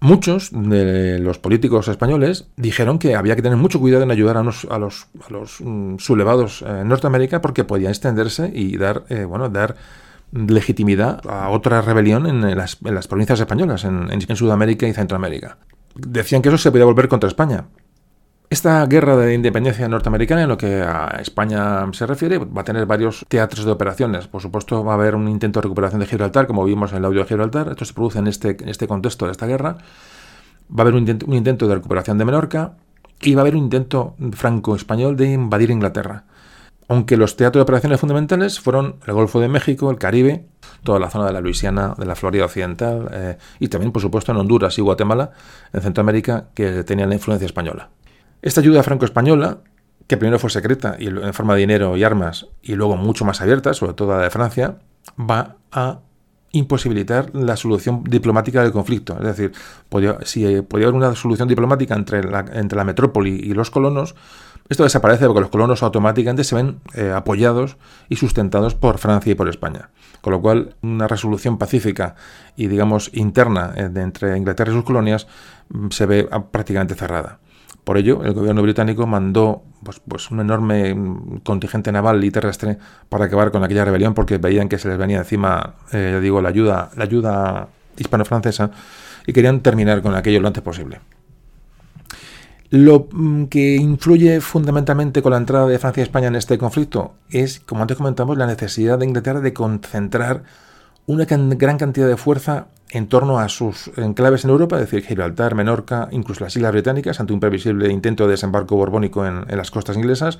Muchos 0.00 0.48
de 0.50 1.18
los 1.18 1.38
políticos 1.38 1.88
españoles 1.88 2.48
dijeron 2.56 2.98
que 2.98 3.16
había 3.16 3.36
que 3.36 3.42
tener 3.42 3.58
mucho 3.58 3.78
cuidado 3.78 4.02
en 4.04 4.10
ayudar 4.10 4.38
a, 4.38 4.42
los, 4.42 4.66
a 4.70 4.78
los, 4.78 5.60
mm, 5.60 5.98
sublevados 5.98 6.62
en 6.62 6.88
Norteamérica 6.88 7.42
porque 7.42 7.64
podían 7.64 7.90
extenderse 7.90 8.50
y 8.54 8.78
dar, 8.78 9.04
eh, 9.10 9.24
bueno, 9.24 9.50
dar 9.50 9.76
legitimidad 10.32 11.20
a 11.28 11.50
otra 11.50 11.82
rebelión 11.82 12.26
en 12.26 12.56
las, 12.56 12.76
provincias 13.08 13.40
españolas, 13.40 13.84
en, 13.84 14.08
en 14.10 14.36
Sudamérica 14.36 14.88
y 14.88 14.94
Centroamérica. 14.94 15.58
Decían 15.94 16.40
que 16.40 16.48
eso 16.48 16.56
se 16.56 16.70
podía 16.70 16.86
volver 16.86 17.08
contra 17.08 17.28
España, 17.28 17.66
esta 18.50 18.84
guerra 18.86 19.16
de 19.16 19.32
independencia 19.32 19.88
norteamericana, 19.88 20.42
en 20.42 20.48
lo 20.48 20.58
que 20.58 20.82
a 20.82 21.18
España 21.20 21.86
se 21.92 22.04
refiere, 22.04 22.38
va 22.38 22.62
a 22.62 22.64
tener 22.64 22.84
varios 22.84 23.24
teatros 23.28 23.64
de 23.64 23.70
operaciones. 23.70 24.26
Por 24.26 24.42
supuesto, 24.42 24.84
va 24.84 24.92
a 24.92 24.94
haber 24.96 25.14
un 25.14 25.28
intento 25.28 25.60
de 25.60 25.62
recuperación 25.62 26.00
de 26.00 26.06
Gibraltar, 26.06 26.48
como 26.48 26.64
vimos 26.64 26.90
en 26.90 26.98
el 26.98 27.04
audio 27.04 27.20
de 27.20 27.28
Gibraltar. 27.28 27.68
Esto 27.68 27.84
se 27.84 27.94
produce 27.94 28.18
en 28.18 28.26
este, 28.26 28.56
en 28.60 28.68
este 28.68 28.88
contexto 28.88 29.26
de 29.26 29.32
esta 29.32 29.46
guerra. 29.46 29.78
Va 30.68 30.78
a 30.78 30.80
haber 30.82 30.94
un 30.94 31.08
intento, 31.32 31.68
de 31.68 31.74
recuperación 31.76 32.18
de 32.18 32.24
Menorca 32.24 32.72
y 33.20 33.36
va 33.36 33.42
a 33.42 33.42
haber 33.42 33.54
un 33.54 33.62
intento 33.62 34.16
franco-español 34.32 35.16
de 35.16 35.30
invadir 35.30 35.70
Inglaterra. 35.70 36.24
Aunque 36.88 37.16
los 37.16 37.36
teatros 37.36 37.60
de 37.60 37.62
operaciones 37.62 38.00
fundamentales 38.00 38.58
fueron 38.58 38.96
el 39.06 39.14
Golfo 39.14 39.38
de 39.38 39.46
México, 39.46 39.92
el 39.92 39.98
Caribe, 39.98 40.44
toda 40.82 40.98
la 40.98 41.08
zona 41.08 41.26
de 41.26 41.32
la 41.32 41.40
Luisiana, 41.40 41.94
de 41.96 42.04
la 42.04 42.16
Florida 42.16 42.46
Occidental 42.46 43.08
eh, 43.12 43.38
y 43.60 43.68
también, 43.68 43.92
por 43.92 44.02
supuesto, 44.02 44.32
en 44.32 44.38
Honduras 44.38 44.76
y 44.76 44.80
Guatemala, 44.80 45.30
en 45.72 45.82
Centroamérica, 45.82 46.46
que 46.52 46.82
tenían 46.82 47.10
la 47.10 47.14
influencia 47.14 47.46
española. 47.46 47.90
Esta 48.42 48.60
ayuda 48.60 48.82
franco-española, 48.82 49.58
que 50.06 50.16
primero 50.16 50.38
fue 50.38 50.50
secreta 50.50 50.96
y 50.98 51.08
en 51.08 51.34
forma 51.34 51.54
de 51.54 51.60
dinero 51.60 51.96
y 51.96 52.04
armas, 52.04 52.46
y 52.62 52.74
luego 52.74 52.96
mucho 52.96 53.24
más 53.24 53.40
abierta, 53.40 53.74
sobre 53.74 53.94
todo 53.94 54.16
la 54.16 54.22
de 54.22 54.30
Francia, 54.30 54.78
va 55.18 55.56
a 55.72 56.00
imposibilitar 56.52 57.34
la 57.34 57.56
solución 57.56 58.02
diplomática 58.04 58.62
del 58.62 58.72
conflicto. 58.72 59.16
Es 59.18 59.36
decir, 59.36 59.52
si 60.24 60.62
podía 60.62 60.86
haber 60.86 60.96
una 60.96 61.14
solución 61.14 61.48
diplomática 61.48 61.94
entre 61.94 62.24
la, 62.24 62.44
entre 62.52 62.76
la 62.76 62.84
metrópoli 62.84 63.34
y 63.34 63.54
los 63.54 63.70
colonos, 63.70 64.16
esto 64.68 64.84
desaparece 64.84 65.26
porque 65.26 65.40
los 65.40 65.50
colonos 65.50 65.82
automáticamente 65.82 66.44
se 66.44 66.54
ven 66.54 66.80
eh, 66.94 67.12
apoyados 67.14 67.76
y 68.08 68.16
sustentados 68.16 68.74
por 68.76 68.98
Francia 68.98 69.32
y 69.32 69.34
por 69.34 69.48
España. 69.48 69.90
Con 70.20 70.32
lo 70.32 70.40
cual, 70.40 70.76
una 70.82 71.08
resolución 71.08 71.58
pacífica 71.58 72.14
y, 72.56 72.68
digamos, 72.68 73.10
interna 73.12 73.72
eh, 73.76 73.90
entre 73.96 74.36
Inglaterra 74.36 74.70
y 74.70 74.74
sus 74.76 74.84
colonias 74.84 75.26
mm, 75.70 75.88
se 75.90 76.06
ve 76.06 76.28
ah, 76.30 76.44
prácticamente 76.44 76.94
cerrada. 76.94 77.40
Por 77.84 77.98
ello, 77.98 78.22
el 78.24 78.34
gobierno 78.34 78.62
británico 78.62 79.06
mandó 79.06 79.62
pues, 79.82 80.00
pues, 80.06 80.30
un 80.30 80.40
enorme 80.40 80.94
mm, 80.94 81.40
contingente 81.44 81.90
naval 81.92 82.22
y 82.24 82.30
terrestre 82.30 82.78
para 83.08 83.24
acabar 83.26 83.50
con 83.50 83.64
aquella 83.64 83.84
rebelión 83.84 84.14
porque 84.14 84.38
veían 84.38 84.68
que 84.68 84.78
se 84.78 84.88
les 84.88 84.98
venía 84.98 85.18
encima, 85.18 85.74
eh, 85.92 86.18
digo, 86.22 86.40
la 86.42 86.50
ayuda, 86.50 86.90
la 86.96 87.04
ayuda 87.04 87.68
hispano-francesa 87.96 88.70
y 89.26 89.32
querían 89.32 89.60
terminar 89.60 90.02
con 90.02 90.14
aquello 90.14 90.40
lo 90.40 90.48
antes 90.48 90.62
posible. 90.62 91.00
Lo 92.70 93.08
mm, 93.10 93.44
que 93.46 93.76
influye 93.76 94.40
fundamentalmente 94.40 95.22
con 95.22 95.32
la 95.32 95.38
entrada 95.38 95.66
de 95.66 95.78
Francia 95.78 96.02
y 96.02 96.04
España 96.04 96.28
en 96.28 96.36
este 96.36 96.56
conflicto 96.58 97.14
es, 97.30 97.60
como 97.60 97.82
antes 97.82 97.96
comentamos, 97.96 98.38
la 98.38 98.46
necesidad 98.46 98.98
de 98.98 99.06
Inglaterra 99.06 99.40
de 99.40 99.52
concentrar 99.52 100.44
una 101.06 101.24
gran 101.24 101.78
cantidad 101.78 102.06
de 102.06 102.16
fuerza 102.16 102.68
en 102.92 103.06
torno 103.06 103.38
a 103.38 103.48
sus 103.48 103.90
enclaves 103.96 104.44
en 104.44 104.50
Europa, 104.50 104.76
es 104.76 104.82
decir, 104.82 105.04
Gibraltar, 105.04 105.54
Menorca, 105.54 106.08
incluso 106.10 106.44
las 106.44 106.56
Islas 106.56 106.72
Británicas, 106.72 107.20
ante 107.20 107.32
un 107.32 107.40
previsible 107.40 107.90
intento 107.90 108.24
de 108.24 108.32
desembarco 108.32 108.76
borbónico 108.76 109.26
en, 109.26 109.44
las 109.48 109.70
costas 109.70 109.96
inglesas, 109.96 110.38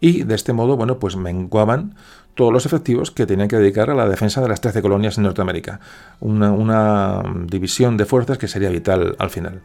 y 0.00 0.22
de 0.22 0.34
este 0.34 0.52
modo, 0.52 0.76
bueno, 0.76 0.98
pues 0.98 1.16
menguaban 1.16 1.94
todos 2.34 2.52
los 2.52 2.66
efectivos 2.66 3.10
que 3.10 3.26
tenían 3.26 3.48
que 3.48 3.56
dedicar 3.56 3.90
a 3.90 3.94
la 3.94 4.08
defensa 4.08 4.40
de 4.40 4.48
las 4.48 4.60
13 4.60 4.80
colonias 4.80 5.18
en 5.18 5.24
Norteamérica. 5.24 5.80
una 6.20 7.22
división 7.46 7.96
de 7.96 8.04
fuerzas 8.04 8.38
que 8.38 8.46
sería 8.46 8.68
vital 8.68 9.16
al 9.18 9.30
final. 9.30 9.62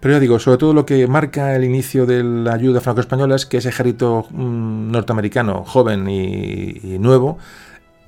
Pero 0.00 0.14
ya 0.14 0.20
digo, 0.20 0.38
sobre 0.38 0.58
todo 0.58 0.74
lo 0.74 0.84
que 0.84 1.06
marca 1.06 1.56
el 1.56 1.64
inicio 1.64 2.06
de 2.06 2.22
la 2.22 2.54
ayuda 2.54 2.80
franco-española 2.80 3.34
es 3.34 3.46
que 3.46 3.56
ese 3.56 3.70
ejército 3.70 4.26
mm, 4.30 4.90
norteamericano 4.90 5.64
joven 5.64 6.08
y, 6.08 6.98
nuevo 6.98 7.38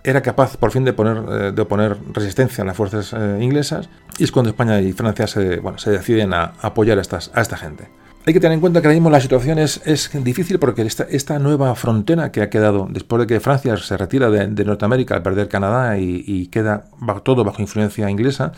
era 0.09 0.23
capaz 0.23 0.57
por 0.57 0.71
fin 0.71 0.85
de, 0.85 0.93
poner, 0.93 1.23
eh, 1.29 1.53
de 1.53 1.63
oponer 1.63 1.97
resistencia 2.13 2.63
a 2.65 2.67
las 2.67 2.77
fuerzas 2.77 3.13
eh, 3.13 3.39
inglesas 3.41 3.89
y 4.19 4.25
es 4.25 4.33
cuando 4.33 4.51
España 4.51 4.81
y 4.81 4.93
Francia 4.93 5.27
se, 5.27 5.61
bueno, 5.61 5.79
se 5.79 5.91
deciden 5.91 6.33
a 6.33 6.55
apoyar 6.63 6.99
a, 6.99 7.03
estas, 7.03 7.31
a 7.35 7.43
esta 7.43 7.57
gente. 7.57 7.89
Hay 8.27 8.35
que 8.35 8.41
tener 8.41 8.55
en 8.55 8.61
cuenta 8.61 8.81
que 8.81 8.89
ahora 8.89 8.95
mismo 8.95 9.11
la 9.11 9.21
situación 9.21 9.59
es, 9.59 9.81
es 9.87 10.11
difícil 10.23 10.59
porque 10.59 10.83
esta, 10.83 11.05
esta, 11.05 11.39
nueva 11.39 11.75
frontera 11.75 12.31
que 12.31 12.43
ha 12.43 12.51
quedado 12.51 12.87
después 12.91 13.21
de 13.21 13.27
que 13.27 13.41
Francia 13.41 13.77
se 13.77 13.97
retira 13.97 14.29
de, 14.29 14.65
Norteamérica 14.65 15.15
al 15.15 15.23
perder 15.23 15.49
Canadá 15.49 15.99
y, 15.99 16.47
queda 16.49 16.85
todo 17.23 17.45
bajo 17.45 17.63
influencia 17.63 18.11
inglesa, 18.11 18.53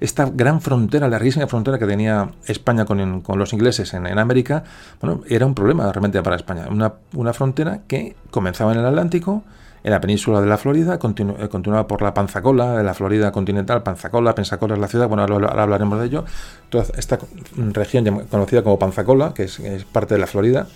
esta 0.00 0.26
gran 0.26 0.60
frontera, 0.60 1.06
la 1.06 1.12
larguísima 1.12 1.46
frontera 1.46 1.78
que 1.78 1.86
tenía 1.86 2.30
España 2.46 2.84
con, 2.84 3.22
los 3.26 3.52
ingleses 3.54 3.94
en, 3.94 4.18
América, 4.18 4.64
bueno, 5.00 5.22
era 5.28 5.46
un 5.46 5.54
problema 5.54 5.90
realmente 5.90 6.22
para 6.22 6.36
España. 6.36 6.66
Una, 6.70 6.92
una, 7.14 7.32
frontera 7.32 7.80
que 7.88 8.16
comenzaba 8.30 8.72
en 8.72 8.80
el 8.80 8.86
Atlántico, 8.86 9.44
en 9.86 9.92
la 9.92 10.00
península 10.00 10.40
de 10.40 10.48
la 10.48 10.58
Florida, 10.58 10.94
eh, 10.96 11.48
continuaba 11.48 11.86
por 11.86 12.02
la 12.02 12.12
Panzacola, 12.12 12.76
de 12.76 12.82
la 12.82 12.92
Florida 12.92 13.30
continental, 13.30 13.84
Panzacola, 13.84 14.34
Pensacola 14.34 14.74
es 14.74 14.80
la 14.80 14.88
ciudad, 14.88 15.06
bueno, 15.06 15.22
ahora, 15.22 15.62
hablaremos 15.62 16.00
de 16.00 16.06
ello. 16.06 16.24
Toda 16.70 16.86
esta 16.98 17.20
región 17.56 18.26
conocida 18.28 18.64
como 18.64 18.80
Panzacola, 18.80 19.32
que 19.32 19.44
es, 19.44 19.60
parte 19.92 20.14
de 20.14 20.20
la 20.20 20.26
Florida, 20.26 20.66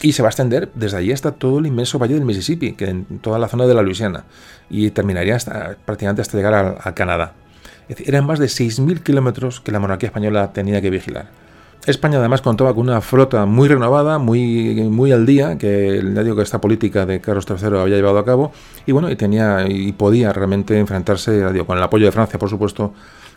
y 0.00 0.12
se 0.12 0.22
va 0.22 0.28
a 0.28 0.30
extender 0.30 0.70
desde 0.74 0.96
allí 0.96 1.12
hasta 1.12 1.32
todo 1.32 1.58
el 1.58 1.66
inmenso 1.66 1.98
valle 1.98 2.14
del 2.14 2.24
Mississippi, 2.24 2.72
que 2.72 2.86
en 2.86 3.04
toda 3.18 3.38
la 3.38 3.48
zona 3.48 3.66
de 3.66 3.74
la 3.74 3.82
Luisiana, 3.82 4.24
y 4.70 4.90
terminaría 4.92 5.36
hasta, 5.36 5.76
prácticamente 5.84 6.22
hasta 6.22 6.38
llegar 6.38 6.78
a 6.82 6.94
Canadá 6.94 7.34
eran 7.88 8.24
más 8.24 8.38
de 8.38 8.46
6.000 8.46 9.02
kilómetros 9.02 9.60
que 9.60 9.72
la 9.72 9.78
monarquía 9.78 10.06
española 10.06 10.54
tenía 10.54 10.80
que 10.80 10.88
vigilar. 10.88 11.43
España 11.86 12.18
además 12.18 12.40
contaba 12.40 12.72
con 12.74 12.88
una 12.88 13.00
flota 13.00 13.44
muy 13.44 13.68
renovada, 13.68 14.18
muy, 14.18 14.74
muy 14.90 15.12
al 15.12 15.26
día, 15.26 15.58
que 15.58 16.02
ya 16.14 16.22
digo 16.22 16.36
que 16.36 16.42
esta 16.42 16.60
política 16.60 17.04
de 17.04 17.20
Carlos 17.20 17.46
III 17.48 17.78
había 17.78 17.96
llevado 17.96 18.18
a 18.18 18.24
cabo, 18.24 18.52
y 18.86 18.92
bueno, 18.92 19.10
y 19.10 19.16
tenía 19.16 19.66
y 19.68 19.92
podía 19.92 20.32
realmente 20.32 20.78
enfrentarse, 20.78 21.42
con 21.66 21.76
el 21.76 21.82
apoyo 21.82 22.06
de 22.06 22.12
Francia, 22.12 22.38
por 22.38 22.48
supuesto, 22.48 22.94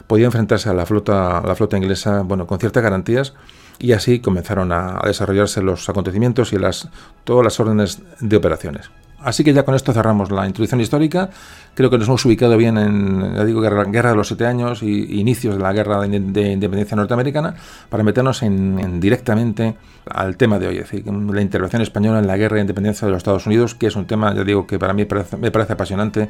podía 0.08 0.26
enfrentarse 0.26 0.70
a 0.70 0.74
la 0.74 0.86
flota, 0.86 1.42
la 1.46 1.56
flota 1.56 1.78
inglesa, 1.78 2.22
bueno, 2.22 2.48
con 2.48 2.58
ciertas 2.60 2.82
garantías, 2.82 3.34
y 3.80 3.92
así 3.92 4.20
comenzaron 4.20 4.72
a, 4.72 5.02
desarrollarse 5.06 5.62
los 5.62 5.88
acontecimientos 5.90 6.54
y 6.54 6.58
las, 6.58 6.90
todas 7.26 7.44
las 7.44 7.60
órdenes 7.60 8.02
de 8.22 8.38
operaciones. 8.38 8.90
Así 9.28 9.44
que 9.44 9.54
ya 9.54 9.64
con 9.64 9.76
esto 9.76 9.92
cerramos 9.92 10.32
la 10.32 10.48
introducción 10.48 10.80
histórica. 10.80 11.30
Creo 11.74 11.90
que 11.90 11.98
nos 11.98 12.08
hemos 12.08 12.24
ubicado 12.24 12.56
bien 12.56 12.78
en, 12.78 13.36
ya 13.36 13.44
digo, 13.44 13.60
guerra, 13.60 13.84
guerra 13.84 14.12
de 14.12 14.16
los 14.16 14.28
siete 14.28 14.46
años 14.46 14.82
y 14.82 15.20
inicios 15.20 15.58
de 15.58 15.62
la 15.62 15.74
guerra 15.74 16.00
de, 16.00 16.08
independencia 16.16 16.96
norteamericana 16.96 17.54
para 17.90 18.06
meternos 18.06 18.42
en, 18.44 19.02
directamente 19.02 19.76
al 20.10 20.38
tema 20.38 20.60
de 20.60 20.68
hoy, 20.70 20.78
es 20.78 20.90
decir, 20.90 21.06
la 21.06 21.42
intervención 21.42 21.82
española 21.82 22.20
en 22.20 22.28
la 22.28 22.38
guerra 22.38 22.56
de 22.56 22.62
independencia 22.62 23.06
de 23.06 23.12
los 23.12 23.18
Estados 23.18 23.46
Unidos, 23.48 23.76
que 23.76 23.88
es 23.88 23.98
un 23.98 24.06
tema, 24.06 24.34
ya 24.34 24.46
digo, 24.46 24.66
que 24.66 24.80
para 24.80 24.94
mí 24.94 25.06
me 25.42 25.52
parece 25.52 25.74
apasionante 25.74 26.30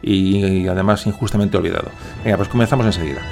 y, 0.00 0.36
y 0.36 0.68
además 0.68 1.04
injustamente 1.04 1.56
olvidado. 1.56 1.90
Venga, 2.22 2.36
pues 2.36 2.48
comenzamos 2.48 2.86
enseguida. 2.86 3.22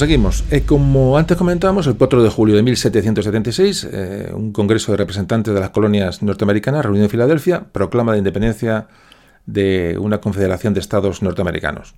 Bueno, 0.00 0.22
pues. 0.24 0.44
Eh, 0.50 0.62
como 0.66 1.16
antes 1.16 1.36
comentábamos, 1.36 1.86
el 1.86 1.96
4 1.96 2.24
de 2.24 2.28
julio 2.28 2.56
de 2.56 2.64
1776, 2.64 3.88
eh, 3.92 4.32
un 4.34 4.52
congreso 4.52 4.90
de 4.90 4.98
representantes 4.98 5.54
de 5.54 5.60
las 5.60 5.70
colonias 5.70 6.20
norteamericanas 6.20 6.84
reunido 6.84 7.04
en 7.04 7.10
Filadelfia 7.10 7.66
proclama 7.70 8.10
la 8.10 8.18
independencia 8.18 8.88
de 9.46 9.96
una 10.00 10.20
confederación 10.20 10.74
de 10.74 10.80
estados 10.80 11.22
norteamericanos. 11.22 11.94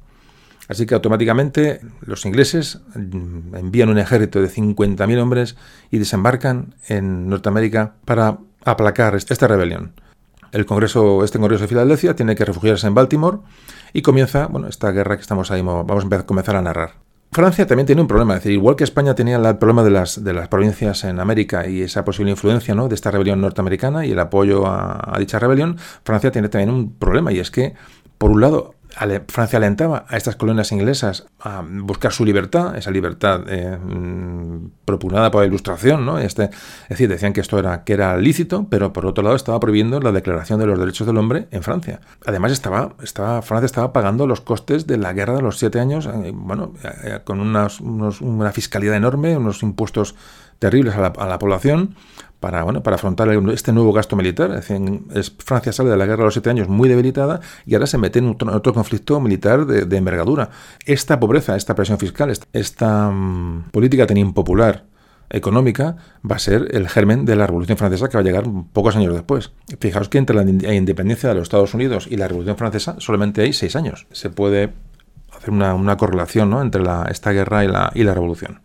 Así 0.69 0.85
que 0.85 0.95
automáticamente 0.95 1.81
los 2.03 2.27
ingleses 2.27 2.81
mm, 2.95 3.55
envían 3.55 3.89
un 3.89 3.99
ejército 3.99 4.43
de 4.43 4.51
50.000 4.51 5.19
hombres 5.19 5.57
y 5.91 5.99
desembarcan 5.99 6.75
en 6.89 7.31
Norteamérica 7.31 7.95
para 8.05 8.39
aplacar 8.65 9.15
esta 9.15 9.49
rebelión. 9.49 9.93
El 10.53 10.67
congreso, 10.67 11.25
este 11.25 11.39
congreso 11.39 11.63
de 11.63 11.69
Filadelfia 11.69 12.15
tiene 12.15 12.35
que 12.35 12.45
refugiarse 12.45 12.87
en 12.87 12.95
Baltimore 12.95 13.39
y 13.95 14.03
comienza 14.03 14.49
bueno, 14.49 14.69
esta 14.69 14.91
guerra 14.91 15.17
que 15.17 15.23
estamos 15.23 15.51
ahí, 15.51 15.63
vamos 15.63 16.05
a 16.05 16.27
comenzar 16.27 16.57
a 16.57 16.63
narrar. 16.63 17.06
Francia 17.33 17.67
también 17.67 17.87
tiene 17.87 18.01
un 18.01 18.09
problema, 18.09 18.35
es 18.35 18.41
decir, 18.41 18.53
igual 18.53 18.77
que 18.77 18.85
España 18.85 19.15
tenía 19.15 19.37
el 19.37 19.59
problema 19.59 19.83
de 19.85 19.91
las, 19.91 20.25
de 20.25 20.33
las 20.33 20.49
provincias 20.49 21.05
en 21.05 21.21
América 21.21 21.67
y 21.67 21.83
esa 21.83 22.05
posible 22.05 22.31
influencia 22.31 22.75
¿no? 22.75 22.89
de 22.89 22.95
esta 22.95 23.11
rebelión 23.11 23.41
norteamericana 23.41 24.07
y 24.07 24.13
el 24.13 24.19
apoyo 24.19 24.67
a, 24.67 25.15
a 25.15 25.19
dicha 25.19 25.39
rebelión, 25.39 25.77
Francia 26.05 26.31
tiene 26.31 26.49
también 26.49 26.71
un 26.71 26.95
problema 26.95 27.33
y 27.33 27.39
es 27.39 27.51
que, 27.51 27.75
por 28.17 28.31
un 28.31 28.41
lado, 28.41 28.75
Francia 29.29 29.59
alentaba 29.59 30.07
a 30.09 30.17
estas 30.17 30.37
colonias 30.37 30.73
inglesas 30.73 31.27
a 31.41 31.63
buscar 31.63 32.13
su 32.13 32.25
libertad, 32.25 32.77
esa 32.77 32.91
libertad 32.91 33.43
eh, 33.49 33.77
mm, 33.77 34.71
propugnada 34.85 35.31
por 35.31 35.43
la 35.43 35.47
Ilustración, 35.47 36.07
¿no? 36.07 36.19
Este, 36.19 36.45
es 36.45 36.89
decir, 36.89 37.09
decían 37.09 37.35
que 37.35 37.41
esto 37.41 37.59
era, 37.59 37.85
que 37.85 37.93
era 37.93 38.17
lícito, 38.17 38.67
pero 38.71 38.95
por 38.95 39.05
otro 39.05 39.23
lado 39.23 39.37
estaba 39.37 39.61
prohibiendo 39.61 40.01
la 40.01 40.13
Declaración 40.13 40.59
de 40.61 40.67
los 40.67 40.79
Derechos 40.79 41.07
del 41.07 41.19
Hombre 41.19 41.47
en 41.51 41.63
Francia. 41.63 42.01
Además, 42.25 42.53
estaba, 42.53 42.95
estaba, 43.03 43.43
Francia 43.43 43.67
estaba 43.67 43.93
pagando 43.93 44.27
los 44.27 44.41
costes 44.41 44.87
de 44.87 44.97
la 44.97 45.13
guerra 45.13 45.35
de 45.35 45.43
los 45.43 45.59
siete 45.59 45.79
años, 45.79 46.07
eh, 46.07 46.33
bueno, 46.35 46.73
eh, 47.05 47.21
con 47.25 47.41
una 47.41 48.53
fiscalidad 48.53 48.97
enorme, 48.97 49.37
unos 49.37 49.63
impuestos 49.63 50.15
terribles 50.59 50.95
a 50.95 51.27
la, 51.27 51.39
población 51.39 51.97
para, 52.41 52.63
bueno, 52.65 52.83
para 52.83 52.97
afrontar 52.97 53.29
este 53.53 53.73
nuevo 53.73 53.93
gasto 53.93 54.17
militar. 54.17 54.63
Francia 55.39 55.73
sale 55.73 55.91
de 55.91 55.97
la 55.97 56.07
guerra 56.07 56.23
a 56.23 56.27
los 56.27 56.35
siete 56.35 56.51
años 56.51 56.69
muy 56.69 56.89
debilitada 56.89 57.41
y 57.65 57.75
ahora 57.75 57.87
se 57.87 57.99
mete 57.99 58.19
en 58.19 58.29
otro, 58.29 58.73
conflicto 58.73 59.21
militar 59.21 59.67
de, 59.67 59.97
envergadura. 59.97 60.51
Esta 60.85 61.19
pobreza, 61.19 61.57
esta 61.57 61.75
presión 61.75 61.99
fiscal, 61.99 62.33
esta, 62.53 63.11
mm, 63.11 63.71
política 63.71 64.07
tan 64.07 64.17
impopular 64.17 64.85
económica 65.31 65.97
va 66.29 66.37
a 66.37 66.39
ser 66.39 66.69
el 66.71 66.89
germen 66.89 67.25
de 67.25 67.37
la 67.37 67.47
Revolución 67.47 67.77
Francesa 67.77 68.09
que 68.09 68.17
va 68.17 68.21
a 68.21 68.25
llegar 68.25 68.45
pocos 68.73 68.97
años 68.97 69.13
después. 69.13 69.53
Fijaos 69.81 70.09
que 70.09 70.19
entre 70.19 70.37
la 70.37 70.75
independencia 70.75 71.29
de 71.29 71.35
los 71.35 71.45
Estados 71.45 71.75
Unidos 71.75 72.07
y 72.11 72.17
la 72.17 72.29
Revolución 72.29 72.57
Francesa 72.57 72.97
solamente 72.99 73.43
hay 73.43 73.53
seis 73.53 73.77
años. 73.77 74.07
Se 74.13 74.31
puede 74.31 74.73
hacer 75.37 75.51
una, 75.51 75.97
correlación 75.97 76.53
entre 76.55 76.83
esta 77.11 77.33
guerra 77.33 77.65
y 77.65 77.69
la, 77.69 77.91
y 77.95 78.05
la 78.05 78.15
Revolución. 78.15 78.61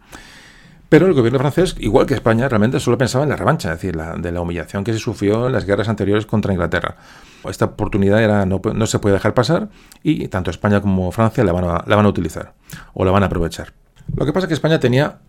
Pero 0.92 1.08
el 1.08 1.14
gobierno 1.14 1.40
francés, 1.40 1.74
igual 1.80 2.06
que 2.06 2.16
España, 2.16 2.50
realmente 2.50 2.78
solo 2.82 2.98
pensaba 2.98 3.24
en 3.24 3.30
la 3.30 3.38
revancha, 3.38 3.70
es 3.70 3.76
decir, 3.76 3.96
de 3.96 4.32
la 4.34 4.42
humillación 4.42 4.84
que 4.84 4.92
se 4.92 5.00
sufrió 5.00 5.48
en 5.48 5.54
las 5.54 5.64
guerras 5.64 5.88
anteriores 5.88 6.26
contra 6.26 6.52
Inglaterra. 6.52 6.98
Esta 7.46 7.64
oportunidad 7.64 8.22
era, 8.22 8.46
no, 8.46 8.60
se 8.86 9.00
puede 9.00 9.14
dejar 9.14 9.34
pasar 9.34 9.70
y 10.04 10.28
tanto 10.28 10.52
España 10.52 10.82
como 10.82 11.10
Francia 11.14 11.46
la 11.46 11.54
van, 11.54 11.64
a, 11.64 11.84
la 11.88 11.96
van 11.96 12.06
a 12.06 12.10
utilizar 12.10 12.56
o 12.94 13.06
la 13.06 13.12
van 13.12 13.24
a 13.24 13.28
aprovechar. 13.28 13.72
Lo 14.14 14.26
que 14.26 14.34
pasa 14.34 14.48
es 14.48 14.48
que 14.50 14.54
España 14.56 14.82
tenía 14.82 15.20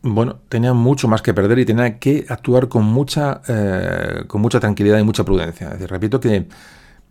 bueno, 0.00 0.40
tenía 0.48 0.72
mucho 0.72 1.06
más 1.06 1.20
que 1.20 1.34
perder 1.34 1.58
y 1.58 1.66
tenía 1.66 1.98
que 1.98 2.24
actuar 2.26 2.68
con 2.68 2.86
mucha, 2.86 3.42
eh, 3.46 4.24
con 4.26 4.40
mucha 4.40 4.58
tranquilidad 4.58 4.98
y 5.00 5.04
mucha 5.04 5.24
prudencia. 5.24 5.66
Es 5.66 5.72
decir, 5.74 5.90
repito 5.90 6.18
que, 6.18 6.48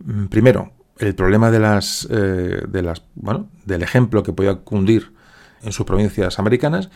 mm, 0.04 0.26
primero, 0.26 0.72
el 0.98 1.14
problema 1.14 1.52
de 1.52 1.60
las, 1.60 2.08
eh, 2.10 2.62
de 2.66 2.82
las, 2.82 3.04
bueno, 3.14 3.46
del 3.66 3.84
ejemplo 3.84 4.24
que 4.24 4.32
podía 4.32 4.56
cundir 4.56 5.12
en 5.62 5.70
sus 5.70 5.86
provincias 5.86 6.40
americanas 6.40 6.90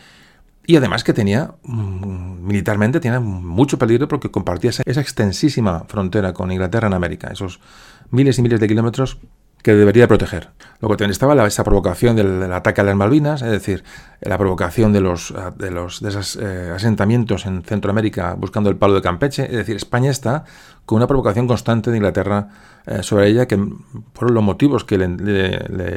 y 0.67 0.75
además 0.75 1.03
que 1.03 1.13
tenía, 1.13 1.55
mm, 1.63 2.45
militarmente, 2.45 2.99
tenía 2.99 3.19
mucho 3.19 3.77
peligro 3.77 4.07
porque 4.07 4.31
compartía 4.31 4.71
esa, 4.71 5.01
extensísima 5.01 5.85
frontera 5.87 6.33
con 6.33 6.51
Inglaterra 6.51 6.87
en 6.87 6.93
América, 6.93 7.29
esos 7.31 7.59
miles 8.11 8.37
y 8.39 8.41
miles 8.41 8.59
de 8.59 8.67
kilómetros 8.67 9.17
que 9.61 9.73
debería 9.73 10.07
proteger. 10.07 10.49
Luego 10.79 10.95
también 10.95 11.11
estaba 11.11 11.33
la, 11.33 11.47
esa 11.47 11.63
provocación 11.63 12.15
del, 12.15 12.53
ataque 12.53 12.81
a 12.81 12.83
las 12.83 12.95
Malvinas, 12.95 13.41
es 13.41 13.49
decir, 13.49 13.83
la 14.21 14.37
provocación 14.37 14.93
de 14.93 15.01
los 15.01 15.33
de 15.57 15.71
los 15.71 16.01
de 16.01 16.09
esos 16.09 16.35
eh, 16.35 16.71
asentamientos 16.75 17.47
en 17.47 17.63
Centroamérica 17.63 18.35
buscando 18.35 18.69
el 18.69 18.75
palo 18.75 18.93
de 18.93 19.01
Campeche, 19.01 19.45
es 19.45 19.57
decir, 19.57 19.75
España 19.75 20.11
está 20.11 20.43
con 20.85 20.97
una 20.97 21.07
provocación 21.07 21.47
constante 21.47 21.89
de 21.89 21.97
Inglaterra 21.97 22.49
eh, 22.85 23.01
sobre 23.01 23.27
ella 23.27 23.47
que 23.47 23.57
por 24.13 24.29
los 24.29 24.43
motivos 24.43 24.83
que 24.83 24.99
le, 24.99 25.07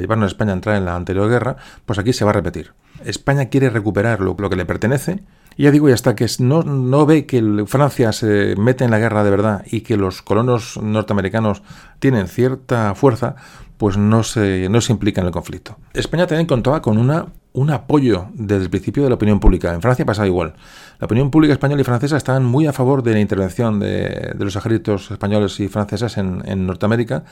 llevaron 0.00 0.24
a 0.24 0.28
España 0.28 0.52
a 0.52 0.54
entrar 0.54 0.76
en 0.76 0.86
la 0.86 0.96
anterior 0.96 1.28
guerra, 1.28 1.56
pues 1.84 1.98
aquí 1.98 2.14
se 2.14 2.24
va 2.24 2.30
a 2.30 2.34
repetir. 2.34 2.72
España 3.04 3.46
quiere 3.46 3.70
recuperar 3.70 4.20
lo, 4.20 4.36
que 4.36 4.56
le 4.56 4.64
pertenece. 4.64 5.22
Y 5.56 5.64
ya 5.64 5.70
digo, 5.70 5.88
y 5.88 5.92
hasta 5.92 6.14
que 6.14 6.26
no, 6.38 7.06
ve 7.06 7.26
que 7.26 7.64
Francia 7.66 8.12
se 8.12 8.54
mete 8.56 8.84
en 8.84 8.90
la 8.90 8.98
guerra 8.98 9.24
de 9.24 9.30
verdad 9.30 9.64
y 9.70 9.80
que 9.80 9.96
los 9.96 10.22
colonos 10.22 10.78
norteamericanos 10.80 11.62
tienen 11.98 12.28
cierta 12.28 12.94
fuerza, 12.94 13.34
pues 13.76 13.96
no 13.96 14.22
se, 14.22 14.68
no 14.68 14.80
se 14.80 14.92
implica 14.92 15.20
en 15.20 15.26
el 15.26 15.32
conflicto. 15.32 15.76
España 15.94 16.26
también 16.26 16.46
contaba 16.46 16.80
con 16.80 16.98
una, 16.98 17.26
un 17.52 17.70
apoyo 17.70 18.28
desde 18.34 18.64
el 18.64 18.70
principio 18.70 19.02
de 19.02 19.08
la 19.08 19.16
opinión 19.16 19.40
pública. 19.40 19.74
En 19.74 19.82
Francia 19.82 20.04
pasaba 20.04 20.26
igual. 20.26 20.54
La 21.00 21.06
opinión 21.06 21.30
pública 21.30 21.52
española 21.52 21.80
y 21.80 21.84
francesa 21.84 22.16
estaban 22.16 22.44
muy 22.44 22.66
a 22.66 22.72
favor 22.72 23.02
de 23.02 23.14
la 23.14 23.20
intervención 23.20 23.80
de, 23.80 24.34
los 24.38 24.54
ejércitos 24.54 25.10
españoles 25.10 25.58
y 25.58 25.68
franceses 25.68 26.18
en 26.18 26.66
Norteamérica 26.66 27.24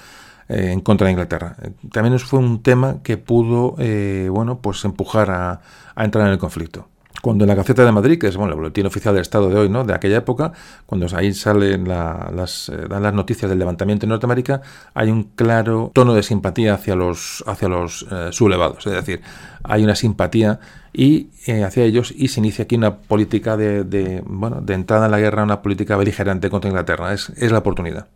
eh, 0.49 0.71
en 0.71 0.81
contra 0.81 1.07
de 1.07 1.11
Inglaterra. 1.11 1.57
También 1.91 2.17
fue 2.21 2.39
un 2.39 2.63
tema 2.63 3.03
que 3.03 3.17
pudo 3.17 3.75
eh, 3.79 4.29
bueno, 4.31 4.61
pues 4.61 4.85
empujar 4.85 5.29
a, 5.29 5.61
entrar 5.97 6.27
en 6.27 6.33
el 6.33 6.39
conflicto 6.39 6.89
cuando 7.21 7.43
en 7.43 7.49
la 7.49 7.57
Gaceta 7.57 7.85
de 7.85 7.91
Madrid, 7.91 8.21
que 8.21 8.29
es 8.29 8.37
bueno, 8.37 8.53
el 8.53 8.59
boletín 8.61 8.87
oficial 8.87 9.13
del 9.13 9.23
Estado 9.23 9.49
de 9.49 9.57
hoy, 9.57 9.69
¿no? 9.69 9.83
de 9.83 9.93
aquella 9.93 10.19
época, 10.19 10.53
cuando 10.85 11.09
ahí 11.17 11.33
salen 11.35 11.89
las, 11.89 12.69
eh, 12.69 12.87
las 12.89 13.13
noticias 13.13 13.49
del 13.49 13.59
levantamiento 13.59 14.07
en 14.07 14.11
Norteamérica, 14.11 14.61
hay 14.95 15.11
un 15.11 15.25
claro 15.35 15.91
tono 15.93 16.15
de 16.15 16.23
simpatía 16.23 16.75
hacia 16.75 16.95
los, 16.95 17.43
hacia 17.49 17.69
los 17.69 18.07
sublevados. 18.31 18.87
Es 18.87 18.93
decir, 18.93 19.23
hay 19.65 19.83
una 19.83 19.97
simpatía 19.97 20.61
y 20.93 21.31
hacia 21.65 21.83
ellos 21.83 22.15
y 22.17 22.29
se 22.29 22.39
inicia 22.39 22.65
aquí 22.65 22.77
una 22.77 22.99
política 22.99 23.57
de, 23.57 24.23
bueno, 24.25 24.61
de 24.61 24.75
entrada 24.75 25.07
en 25.07 25.11
la 25.11 25.19
guerra, 25.19 25.43
una 25.43 25.63
política 25.63 25.97
beligerante 25.97 26.49
contra 26.49 26.71
Inglaterra. 26.71 27.13
Es, 27.13 27.31
es 27.31 27.51
la 27.51 27.59
oportunidad. 27.59 28.07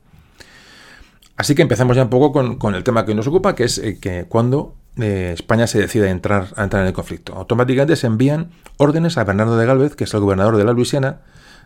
Así 1.40 1.54
que 1.54 1.62
empezamos 1.62 1.96
ya 1.96 2.02
un 2.02 2.10
poco 2.10 2.58
con, 2.58 2.74
el 2.74 2.84
tema 2.84 3.06
que 3.06 3.14
nos 3.14 3.26
ocupa, 3.26 3.54
que 3.54 3.64
es 3.64 3.78
eh, 3.78 3.98
que 3.98 4.26
cuando 4.28 4.74
eh, 4.98 5.30
España 5.32 5.66
se 5.66 5.78
decide 5.78 6.10
entrar, 6.10 6.48
a 6.54 6.64
entrar 6.64 6.82
en 6.82 6.88
el 6.88 6.92
conflicto, 6.92 7.34
automáticamente 7.34 7.96
se 7.96 8.08
envían 8.08 8.50
órdenes 8.76 9.16
a 9.16 9.24
Bernardo 9.24 9.56
de 9.56 9.64
Galvez, 9.64 9.96
que 9.96 10.04
es 10.04 10.12
el 10.12 10.20
gobernador 10.20 10.58
de 10.58 10.64
la 10.64 10.74
Luisiana. 10.74 11.20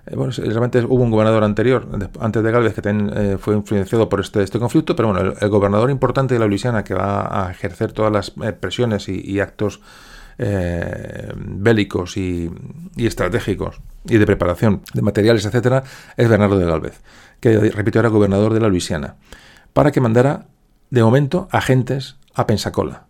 Eh, 0.06 0.14
bueno, 0.14 0.32
realmente 0.36 0.78
hubo 0.78 1.02
un 1.02 1.10
gobernador 1.10 1.42
anterior, 1.42 1.88
antes 2.20 2.44
de 2.44 2.52
Galvez, 2.52 2.74
que 2.74 3.36
fue 3.40 3.56
influenciado 3.56 4.08
por 4.08 4.20
este, 4.20 4.44
este 4.44 4.60
conflicto, 4.60 4.94
pero 4.94 5.12
bueno, 5.12 5.34
el, 5.40 5.48
gobernador 5.48 5.90
importante 5.90 6.34
de 6.34 6.38
la 6.38 6.46
Luisiana 6.46 6.84
que 6.84 6.94
va 6.94 7.48
a 7.48 7.50
ejercer 7.50 7.90
todas 7.90 8.12
las 8.12 8.30
presiones 8.60 9.08
y, 9.08 9.40
actos 9.40 9.80
bélicos 10.38 12.16
y, 12.16 12.48
y, 12.94 13.06
estratégicos 13.08 13.80
y 14.04 14.18
de 14.18 14.26
preparación 14.26 14.82
de 14.92 15.02
materiales, 15.02 15.44
etcétera, 15.44 15.82
es 16.16 16.28
Bernardo 16.28 16.60
de 16.60 16.66
Galvez, 16.66 17.00
que 17.40 17.58
repito 17.58 17.98
era 17.98 18.08
gobernador 18.08 18.54
de 18.54 18.60
la 18.60 18.68
Luisiana 18.68 19.16
para 19.74 19.92
que 19.92 20.00
mandara, 20.00 20.46
de 20.88 21.02
momento, 21.02 21.48
agentes 21.50 22.16
a 22.32 22.46
Pensacola, 22.46 23.04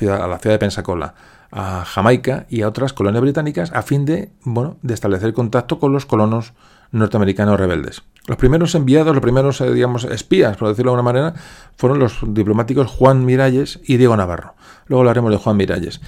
a 0.00 0.26
la 0.26 0.38
ciudad 0.38 0.54
de 0.54 0.58
Pensacola, 0.58 1.14
a 1.52 1.84
Jamaica 1.84 2.46
y 2.48 2.62
a 2.62 2.68
otras 2.68 2.92
colonias 2.92 3.22
británicas, 3.22 3.70
a 3.72 3.82
fin 3.82 4.04
de, 4.04 4.32
bueno, 4.42 4.78
de 4.82 4.94
establecer 4.94 5.32
contacto 5.32 5.78
con 5.78 5.92
los 5.92 6.06
colonos 6.06 6.54
norteamericanos 6.90 7.58
rebeldes. 7.58 8.02
Los 8.26 8.38
primeros 8.38 8.74
enviados, 8.74 9.14
los 9.14 9.22
primeros, 9.22 9.60
eh, 9.60 9.72
digamos, 9.72 10.04
espías, 10.04 10.56
por 10.56 10.68
decirlo 10.68 10.92
de 10.92 10.98
alguna 10.98 11.12
manera, 11.12 11.34
fueron 11.76 11.98
los 11.98 12.18
diplomáticos 12.26 12.88
Juan 12.88 13.24
Miralles 13.24 13.80
y 13.84 13.96
Diego 13.96 14.16
Navarro. 14.16 14.54
Luego 14.86 15.02
hablaremos 15.02 15.30
de 15.30 15.36
Juan 15.36 15.56
Miralles. 15.56 16.00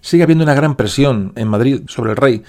Sigue 0.00 0.22
habiendo 0.22 0.44
una 0.44 0.54
gran 0.54 0.74
presión 0.74 1.32
en 1.36 1.48
Madrid 1.48 1.82
sobre 1.86 2.10
el 2.12 2.16
rey 2.16 2.42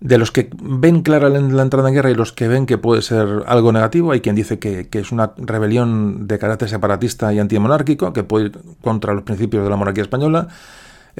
de 0.00 0.18
los 0.18 0.30
que 0.30 0.48
ven 0.62 1.02
clara 1.02 1.28
la 1.28 1.62
entrada 1.62 1.88
en 1.88 1.94
guerra 1.94 2.10
y 2.10 2.14
los 2.14 2.32
que 2.32 2.46
ven 2.46 2.66
que 2.66 2.78
puede 2.78 3.02
ser 3.02 3.42
algo 3.46 3.72
negativo, 3.72 4.12
hay 4.12 4.20
quien 4.20 4.36
dice 4.36 4.58
que, 4.58 4.88
es 4.90 5.12
una 5.12 5.32
rebelión 5.36 6.28
de 6.28 6.38
carácter 6.38 6.68
separatista 6.68 7.32
y 7.32 7.38
antimonárquico, 7.38 8.12
que 8.12 8.22
puede 8.22 8.46
ir 8.46 8.58
contra 8.80 9.12
los 9.12 9.24
principios 9.24 9.64
de 9.64 9.70
la 9.70 9.76
monarquía 9.76 10.02
española 10.02 10.48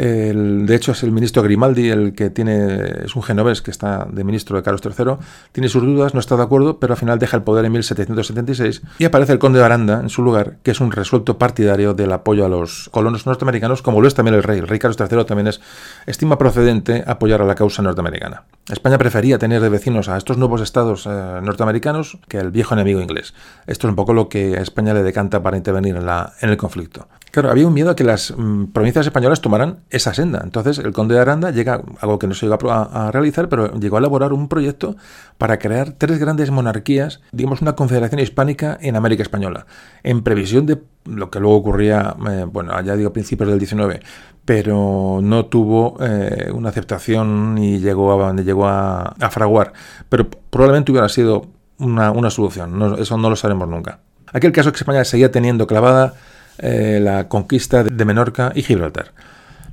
de 0.05 0.75
hecho, 0.77 0.93
es 0.93 1.03
el 1.03 1.11
ministro 1.11 1.43
Grimaldi 1.43 1.91
el 1.91 2.15
que 2.15 2.31
tiene, 2.31 3.05
es 3.05 3.17
un 3.17 3.23
genovés 3.23 3.63
que 3.63 3.73
está 3.73 4.07
de 4.09 4.23
ministro 4.23 4.57
de 4.57 4.63
Carlos 4.63 4.81
III, 4.85 5.17
tiene 5.51 5.69
sus 5.69 5.83
dudas, 5.83 6.15
no 6.15 6.21
está 6.21 6.37
de 6.37 6.45
acuerdo, 6.45 6.79
pero 6.79 6.93
al 6.93 6.99
final 6.99 7.19
deja 7.19 7.37
el 7.37 7.43
poder 7.43 7.65
en 7.65 7.73
1776 7.73 8.83
y 9.01 9.05
aparece 9.05 9.33
el 9.33 9.41
conde 9.41 9.59
de 9.59 9.65
Aranda 9.65 10.01
en 10.01 10.09
su 10.09 10.23
lugar, 10.23 10.59
que 10.63 10.71
es 10.71 10.81
un 10.81 10.93
resuelto 10.93 11.37
partidario 11.37 11.95
del 11.95 12.13
apoyo 12.13 12.47
a 12.47 12.49
los 12.49 12.89
colonos 12.91 13.27
norteamericanos, 13.27 13.83
como 13.83 14.01
lo 14.01 14.07
es 14.07 14.15
también 14.15 14.37
el 14.37 14.45
rey. 14.45 14.61
El 14.61 14.69
rey 14.69 14.79
Carlos 14.79 14.97
III 15.01 15.25
también 15.25 15.49
es, 15.49 15.61
estima 16.07 16.39
procedente 16.39 17.03
apoyar 17.05 17.43
a 17.43 17.45
la 17.45 17.57
causa 17.57 17.83
norteamericana. 17.83 18.45
España 18.71 18.99
prefería 18.99 19.39
tener 19.39 19.61
de 19.61 19.69
vecinos 19.69 20.09
a 20.09 20.17
estos 20.17 20.37
nuevos 20.37 20.61
estados 20.61 21.07
eh, 21.07 21.41
norteamericanos 21.43 22.19
que 22.29 22.39
el 22.39 22.51
viejo 22.51 22.75
enemigo 22.75 23.01
inglés. 23.01 23.35
Esto 23.67 23.89
es 23.89 23.91
un 23.91 23.97
poco 23.97 24.13
lo 24.13 24.29
que 24.29 24.59
a 24.59 24.61
España 24.61 24.95
le 24.95 25.03
decanta 25.03 25.43
para 25.43 25.57
intervenir 25.57 25.97
en, 25.97 26.07
la, 26.07 26.35
en 26.41 26.51
el 26.51 26.57
conflicto. 26.57 27.09
Claro, 27.31 27.51
había 27.51 27.67
un 27.67 27.75
miedo 27.75 27.91
a 27.91 27.97
que 27.97 28.05
las 28.05 28.33
mm, 28.37 28.67
provincias 28.67 29.07
españolas 29.07 29.41
tomaran 29.41 29.81
esa 29.91 30.14
senda. 30.14 30.41
Entonces, 30.43 30.79
el 30.79 30.93
conde 30.93 31.14
de 31.14 31.21
Aranda 31.21 31.51
llega, 31.51 31.83
algo 32.01 32.19
que 32.19 32.27
no 32.27 32.35
se 32.35 32.47
llegó 32.47 32.71
a, 32.71 33.11
realizar, 33.12 33.49
pero 33.49 33.79
llegó 33.79 33.97
a 33.97 33.99
elaborar 34.01 34.33
un 34.33 34.49
proyecto 34.49 34.97
para 35.37 35.59
crear 35.59 35.93
tres 35.93 36.19
grandes 36.19 36.51
monarquías, 36.51 37.21
digamos 37.33 37.61
una 37.61 37.75
confederación 37.75 38.21
hispánica 38.21 38.79
en 38.81 38.97
América 38.97 39.23
Española, 39.23 39.67
en 40.03 40.23
previsión 40.23 40.67
de 40.67 40.79
lo 41.05 41.31
que 41.31 41.41
luego 41.41 41.57
ocurría, 41.57 42.17
eh, 42.31 42.47
bueno, 42.51 42.73
allá 42.75 42.97
digo 42.97 43.12
principios 43.12 43.49
del 43.49 43.59
19, 43.59 44.01
pero 44.45 45.21
no 45.23 45.47
tuvo 45.47 45.99
eh, 46.01 46.51
una 46.53 46.71
aceptación 46.71 47.55
ni 47.55 47.79
llegó 47.79 48.25
a, 48.25 48.35
llegó 48.35 48.67
a, 48.67 49.14
fraguar. 49.31 49.73
Pero 50.09 50.29
probablemente 50.29 50.93
hubiera 50.93 51.09
sido 51.09 51.47
una, 51.79 52.31
solución, 52.31 52.97
eso 52.99 53.19
no 53.19 53.29
lo 53.31 53.37
sabremos 53.37 53.69
nunca. 53.69 54.01
Aquel 54.33 54.53
caso 54.53 54.73
que 54.73 54.79
España 54.79 55.05
seguía 55.05 55.31
teniendo 55.31 55.67
clavada 55.67 56.14
eh, 56.59 57.01
la 57.03 57.29
conquista 57.29 57.85
de 57.85 58.05
Menorca 58.05 58.53
y 58.55 58.62
Gibraltar. 58.62 59.12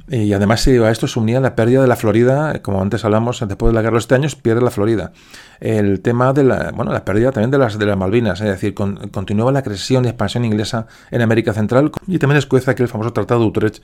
Y 0.08 0.34
además 0.34 0.68
a 0.68 0.92
esto 0.92 1.08
se 1.08 1.20
unía 1.20 1.40
la 1.40 1.56
pérdida 1.56 1.82
de 1.82 1.88
la 1.88 1.96
Florida, 1.96 2.62
como 2.62 2.80
antes 2.80 3.04
hablamos, 3.06 3.44
después 3.48 3.72
de 3.72 3.76
la 3.76 3.82
guerra 3.82 3.94
de 3.94 3.98
los 3.98 4.12
años, 4.12 4.36
pierde 4.36 4.62
la 4.62 4.70
Florida. 4.70 5.12
El 5.60 6.02
tema 6.02 6.32
de 6.32 6.44
la, 6.44 6.72
bueno, 6.76 6.92
la 6.94 7.04
pérdida 7.04 7.32
también 7.32 7.50
de 7.50 7.58
las, 7.58 7.80
de 7.80 7.86
las 7.88 7.98
Malvinas, 7.98 8.40
es 8.40 8.48
decir, 8.48 8.76
continuaba 8.76 9.52
la 9.52 9.64
creación 9.64 10.06
y 10.06 10.10
expansión 10.10 10.46
inglesa 10.46 10.86
en 11.10 11.22
América 11.24 11.54
Central 11.54 11.92
y 12.06 12.20
también 12.20 12.38
escuece 12.38 12.70
aquel 12.70 12.88
famoso 12.88 13.14
Tratado 13.14 13.42
de 13.42 13.48
Utrecht 13.48 13.82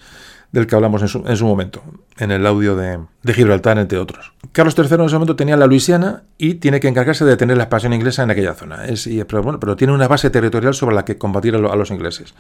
del 0.52 0.68
que 0.68 0.76
hablamos 0.76 1.02
en 1.02 1.08
su, 1.08 1.24
en 1.26 1.38
su 1.38 1.46
momento, 1.46 1.82
en 2.20 2.30
el 2.30 2.46
audio 2.46 2.76
de, 2.76 3.00
de, 3.24 3.34
Gibraltar, 3.34 3.80
entre 3.80 3.98
otros. 3.98 4.34
Carlos 4.52 4.76
III 4.78 4.96
en 4.96 5.02
ese 5.02 5.16
momento 5.16 5.36
tenía 5.36 5.58
la 5.58 5.66
Luisiana 5.66 6.24
y 6.38 6.56
tiene 6.56 6.80
que 6.80 6.88
encargarse 6.88 7.26
de 7.26 7.36
tener 7.36 7.58
la 7.58 7.64
expansión 7.64 7.94
inglesa 7.94 8.22
en 8.24 8.32
aquella 8.32 8.54
zona. 8.54 8.86
Es, 8.86 9.10
pero, 9.28 9.42
bueno, 9.42 9.60
pero 9.60 9.76
tiene 9.76 9.94
una 9.94 10.08
base 10.08 10.30
territorial 10.30 10.76
sobre 10.76 10.94
la 10.94 11.06
que 11.06 11.18
combatir 11.18 11.56
a 11.56 11.58
los 11.58 11.90
ingleses. 11.90 12.36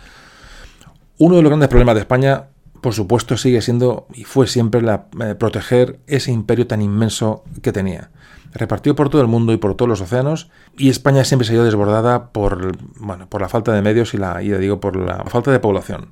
Uno 1.23 1.35
de 1.35 1.43
los 1.43 1.51
grandes 1.51 1.69
problemas 1.69 1.93
de 1.93 2.01
España 2.01 2.47
por 2.81 2.93
supuesto, 2.95 3.37
sigue 3.37 3.61
siendo 3.61 4.07
y 4.13 4.23
fue 4.23 4.47
siempre 4.47 4.81
la, 4.81 5.05
eh, 5.23 5.35
proteger 5.35 5.99
ese 6.07 6.31
imperio 6.31 6.65
tan 6.65 6.81
inmenso 6.81 7.43
que 7.61 7.71
tenía. 7.71 8.09
Repartido 8.53 8.95
por 8.95 9.09
todo 9.09 9.21
el 9.21 9.27
mundo 9.27 9.53
y 9.53 9.57
por 9.57 9.75
todos 9.75 9.87
los 9.87 10.01
océanos, 10.01 10.49
y 10.77 10.89
España 10.89 11.23
siempre 11.23 11.45
se 11.45 11.53
ha 11.53 11.55
ido 11.57 11.63
desbordada 11.63 12.31
por, 12.31 12.75
bueno, 12.99 13.29
por 13.29 13.39
la 13.39 13.49
falta 13.49 13.71
de 13.71 13.83
medios 13.83 14.15
y, 14.15 14.17
la, 14.17 14.41
y 14.41 14.49
digo, 14.49 14.79
por 14.79 14.95
la 14.95 15.23
falta 15.25 15.51
de 15.51 15.59
población. 15.59 16.09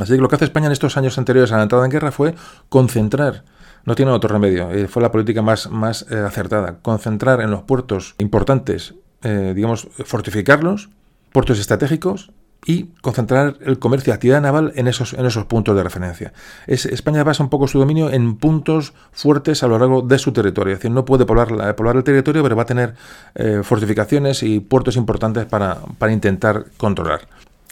Así 0.00 0.14
que 0.14 0.22
lo 0.22 0.28
que 0.28 0.36
hace 0.36 0.46
España 0.46 0.66
en 0.66 0.72
estos 0.72 0.96
años 0.96 1.18
anteriores 1.18 1.52
a 1.52 1.58
la 1.58 1.64
entrada 1.64 1.84
en 1.84 1.90
guerra 1.90 2.10
fue 2.10 2.34
concentrar 2.70 3.44
no 3.84 3.94
tiene 3.94 4.10
otro 4.10 4.28
remedio. 4.28 4.70
Eh, 4.72 4.88
fue 4.88 5.02
la 5.02 5.10
política 5.10 5.40
más, 5.40 5.70
más 5.70 6.06
eh, 6.10 6.16
acertada. 6.16 6.78
Concentrar 6.82 7.40
en 7.40 7.50
los 7.50 7.62
puertos 7.62 8.14
importantes, 8.18 8.94
digamos, 9.22 9.88
fortificarlos, 10.04 10.88
puertos 11.32 11.58
estratégicos, 11.58 12.30
y 12.66 12.90
concentrar 13.00 13.56
el 13.60 13.78
comercio 13.78 14.12
y 14.12 14.14
actividad 14.14 14.40
naval 14.40 14.72
en 14.76 14.88
esos, 14.88 15.14
en 15.14 15.24
esos 15.24 15.46
puntos 15.46 15.76
de 15.76 15.82
referencia. 15.82 16.32
Es, 16.66 16.86
España 16.86 17.24
basa 17.24 17.42
un 17.42 17.48
poco 17.48 17.66
su 17.68 17.78
dominio 17.78 18.10
en 18.10 18.36
puntos 18.36 18.92
fuertes 19.12 19.62
a 19.62 19.68
lo 19.68 19.78
largo 19.78 20.02
de 20.02 20.18
su 20.18 20.32
territorio. 20.32 20.74
Es 20.74 20.80
decir, 20.80 20.90
no 20.90 21.04
puede 21.04 21.24
poblar, 21.24 21.74
poblar 21.74 21.96
el 21.96 22.04
territorio, 22.04 22.42
pero 22.42 22.56
va 22.56 22.62
a 22.62 22.66
tener 22.66 22.94
eh, 23.34 23.60
fortificaciones 23.62 24.42
y 24.42 24.60
puertos 24.60 24.96
importantes 24.96 25.46
para, 25.46 25.78
para 25.98 26.12
intentar 26.12 26.66
controlar. 26.76 27.20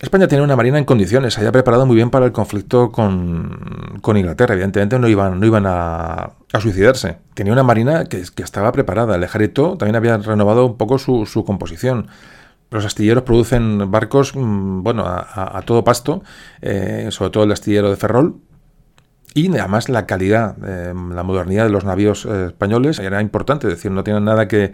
España 0.01 0.29
tiene 0.29 0.45
una 0.45 0.55
marina 0.55 0.79
en 0.79 0.85
condiciones, 0.85 1.35
se 1.35 1.41
había 1.41 1.51
preparado 1.51 1.85
muy 1.85 1.97
bien 1.97 2.11
para 2.11 2.25
el 2.25 2.31
conflicto 2.31 2.93
con, 2.93 3.99
con 4.01 4.17
Inglaterra. 4.17 4.55
Evidentemente 4.55 4.97
no 4.97 5.09
iban, 5.09 5.41
no 5.41 5.45
iban 5.45 5.67
a, 5.67 6.35
a 6.53 6.61
suicidarse. 6.61 7.17
Tenía 7.35 7.53
una 7.53 7.65
marina 7.65 8.05
que, 8.05 8.23
que, 8.33 8.45
estaba 8.45 8.71
preparada. 8.71 9.17
El 9.17 9.25
ejército 9.25 9.77
también 9.77 9.97
había 9.97 10.17
renovado 10.19 10.67
un 10.67 10.77
poco 10.77 10.99
su, 10.99 11.27
su 11.27 11.45
composición. 11.45 12.07
Los 12.71 12.85
astilleros 12.85 13.23
producen 13.23 13.91
barcos, 13.91 14.35
mm, 14.35 14.83
bueno, 14.83 15.05
a, 15.07 15.63
todo 15.65 15.85
pasto, 15.85 16.23
eh, 16.61 17.09
sobre 17.11 17.31
todo 17.31 17.45
el 17.45 17.53
astillero 17.53 17.91
de 17.91 17.97
Ferrol, 17.97 18.37
y 19.35 19.49
además 19.57 19.89
la 19.89 20.07
calidad, 20.07 20.57
eh, 20.67 20.93
la 21.15 21.23
modernidad 21.23 21.65
de 21.65 21.71
los 21.71 21.85
navíos 21.85 22.27
eh, 22.27 22.47
españoles 22.49 22.99
era 22.99 23.23
importante, 23.23 23.69
es 23.69 23.75
decir, 23.75 23.91
no 23.91 24.05
tienen 24.05 24.25
nada 24.25 24.49
que, 24.49 24.73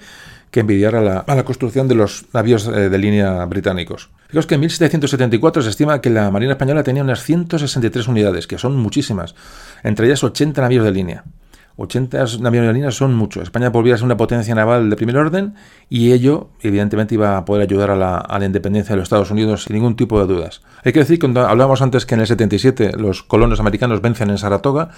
envidiar 0.52 0.94
a 0.94 1.24
la, 1.26 1.44
construcción 1.44 1.88
de 1.88 1.96
los 1.96 2.26
navíos 2.32 2.64
de 2.64 2.96
línea 2.96 3.44
británicos. 3.46 4.10
Fijaos 4.28 4.46
que 4.46 4.54
en 4.54 4.60
1774 4.60 5.62
se 5.62 5.70
estima 5.70 6.00
que 6.00 6.10
la 6.10 6.30
Marina 6.30 6.52
Española 6.52 6.84
tenía 6.84 7.02
unas 7.02 7.24
163 7.24 8.06
unidades, 8.06 8.46
que 8.46 8.56
son 8.56 8.76
muchísimas, 8.76 9.34
entre 9.82 10.06
ellas 10.06 10.22
80 10.22 10.62
navíos 10.62 10.84
de 10.84 10.92
línea. 10.92 11.24
80 11.76 12.24
navíos 12.40 12.66
de 12.66 12.72
línea 12.72 12.90
son 12.92 13.14
muchos. 13.14 13.42
España 13.42 13.70
volvía 13.70 13.94
a 13.94 13.96
ser 13.98 14.04
una 14.04 14.16
potencia 14.16 14.54
naval 14.54 14.90
de 14.90 14.96
primer 14.96 15.16
orden 15.16 15.54
y 15.88 16.12
ello, 16.12 16.50
evidentemente, 16.60 17.14
iba 17.16 17.36
a 17.36 17.44
poder 17.44 17.62
ayudar 17.62 17.90
a 17.90 17.96
la, 17.96 18.44
independencia 18.44 18.92
de 18.92 18.98
los 18.98 19.04
Estados 19.04 19.30
Unidos 19.32 19.64
sin 19.64 19.74
ningún 19.74 19.96
tipo 19.96 20.20
de 20.20 20.32
dudas. 20.32 20.62
Hay 20.84 20.92
que 20.92 21.00
decir, 21.00 21.18
cuando 21.18 21.46
hablábamos 21.46 21.82
antes 21.82 22.06
que 22.06 22.14
en 22.14 22.20
el 22.20 22.26
77 22.28 22.92
los 22.96 23.24
colonos 23.24 23.58
americanos 23.58 24.00
vencen 24.02 24.30
en 24.30 24.38
Saratoga, 24.38 24.90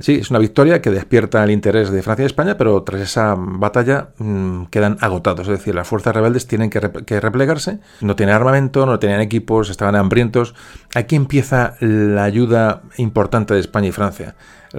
sí, 0.00 0.14
es 0.14 0.30
una 0.30 0.40
victoria 0.40 0.82
que 0.82 0.90
despierta 0.90 1.44
el 1.44 1.50
interés 1.50 1.90
de 1.90 2.02
Francia 2.02 2.24
y 2.24 2.26
España, 2.26 2.56
pero 2.56 2.82
tras 2.82 3.02
esa 3.02 3.36
batalla 3.36 4.08
mm, 4.18 4.64
quedan 4.64 4.96
agotados. 5.00 5.46
Es 5.46 5.58
decir, 5.58 5.74
las 5.74 5.86
fuerzas 5.86 6.14
rebeldes 6.16 6.48
tienen 6.48 6.68
que, 6.68 6.80
que 7.06 7.20
replegarse, 7.20 7.78
no 8.00 8.16
tienen 8.16 8.34
armamento, 8.34 8.86
no 8.86 8.98
tenían 8.98 9.20
equipos, 9.20 9.70
estaban 9.70 9.94
hambrientos. 9.94 10.54
Aquí 10.94 11.14
empieza 11.14 11.74
la 11.80 12.24
ayuda 12.24 12.82
importante 12.96 13.54
de 13.54 13.60
España 13.60 13.88
y 13.88 13.92
Francia 13.92 14.34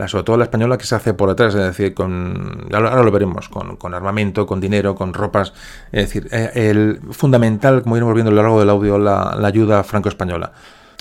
sobre 0.07 0.23
todo 0.23 0.37
la 0.37 0.43
española 0.43 0.77
que 0.77 0.85
se 0.85 0.95
hace 0.95 1.13
por 1.13 1.29
detrás, 1.29 1.55
es 1.55 1.61
decir, 1.61 1.93
con, 1.93 2.67
ahora 2.73 3.01
lo 3.01 3.11
veremos, 3.11 3.49
con, 3.49 3.93
armamento, 3.93 4.45
con 4.45 4.59
dinero, 4.59 4.95
con 4.95 5.13
ropas, 5.13 5.53
es 5.91 6.05
decir, 6.05 6.27
eh, 6.31 6.51
el 6.55 6.99
fundamental, 7.11 7.81
como 7.81 7.95
iremos 7.95 8.13
viendo 8.13 8.31
a 8.31 8.35
lo 8.35 8.41
largo 8.41 8.59
del 8.59 8.69
audio, 8.69 8.97
la, 8.97 9.31
ayuda 9.45 9.83
franco-española. 9.83 10.51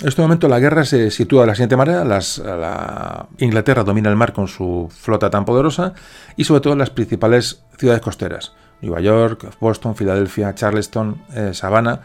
En 0.01 0.07
este 0.07 0.21
momento 0.21 0.47
la 0.47 0.59
guerra 0.59 0.83
se 0.83 1.09
sitúa 1.09 1.41
de 1.41 1.47
la 1.47 1.55
siguiente 1.55 1.77
manera, 1.77 2.03
las, 2.03 2.37
la 2.39 3.27
Inglaterra 3.37 3.83
domina 3.83 4.09
el 4.09 4.15
mar 4.15 4.33
con 4.33 4.47
su 4.47 4.89
flota 4.91 5.29
tan 5.29 5.45
poderosa 5.45 5.93
y 6.35 6.43
sobre 6.43 6.61
todo 6.61 6.75
las 6.75 6.89
principales 6.89 7.63
ciudades 7.77 8.01
costeras, 8.01 8.53
Nueva 8.81 8.99
York, 8.99 9.55
Boston, 9.59 9.95
Filadelfia, 9.95 10.53
Charleston, 10.53 11.21
eh, 11.33 11.53
Savannah, 11.53 12.01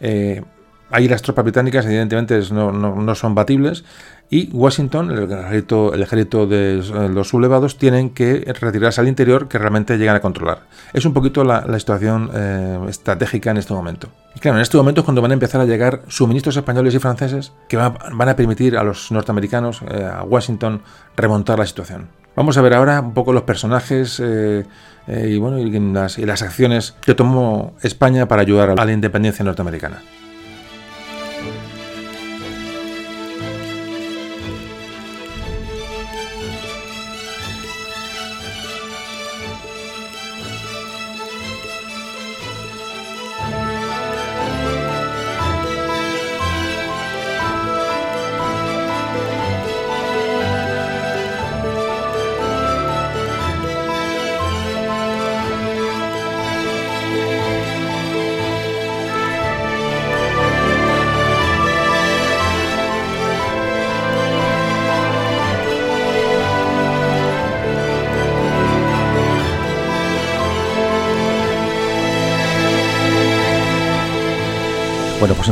eh, 0.00 0.42
Ahí 0.90 1.06
las 1.06 1.20
tropas 1.20 1.44
británicas 1.44 1.84
evidentemente 1.84 2.40
no, 2.50 2.72
no, 2.72 3.14
son 3.14 3.34
batibles 3.34 3.84
y 4.30 4.50
Washington, 4.52 5.10
el 5.10 5.30
ejército, 5.30 5.92
el 5.94 6.02
ejército 6.02 6.46
de 6.46 6.82
los 7.10 7.28
sublevados, 7.28 7.76
tienen 7.76 8.10
que 8.10 8.40
retirarse 8.60 9.00
al 9.00 9.08
interior 9.08 9.48
que 9.48 9.58
realmente 9.58 9.98
llegan 9.98 10.16
a 10.16 10.20
controlar. 10.20 10.62
Es 10.92 11.04
un 11.04 11.12
poquito 11.12 11.44
la, 11.44 11.78
situación 11.78 12.30
eh, 12.34 12.78
estratégica 12.88 13.50
en 13.50 13.58
este 13.58 13.74
momento. 13.74 14.08
Y 14.34 14.40
claro, 14.40 14.58
en 14.58 14.62
este 14.62 14.76
momento 14.76 15.00
es 15.00 15.04
cuando 15.04 15.22
van 15.22 15.30
a 15.30 15.34
empezar 15.34 15.60
a 15.60 15.66
llegar 15.66 16.02
suministros 16.08 16.56
españoles 16.56 16.94
y 16.94 16.98
franceses 16.98 17.52
que 17.68 17.76
van, 17.76 17.96
a 18.28 18.36
permitir 18.36 18.76
a 18.76 18.82
los 18.82 19.10
norteamericanos, 19.10 19.82
eh, 19.82 20.04
a 20.04 20.22
Washington, 20.24 20.82
remontar 21.16 21.58
la 21.58 21.66
situación. 21.66 22.08
Vamos 22.34 22.56
a 22.56 22.62
ver 22.62 22.74
ahora 22.74 23.00
un 23.00 23.14
poco 23.14 23.32
los 23.32 23.42
personajes 23.42 24.20
eh, 24.24 24.64
y, 25.06 25.38
bueno, 25.38 25.58
y 25.58 25.70
las, 25.70 26.18
y 26.18 26.24
las 26.24 26.42
acciones 26.42 26.94
que 27.00 27.14
tomó 27.14 27.74
España 27.82 28.28
para 28.28 28.42
ayudar 28.42 28.70
a 28.70 28.84
la 28.84 28.92
independencia 28.92 29.44
norteamericana. 29.44 30.02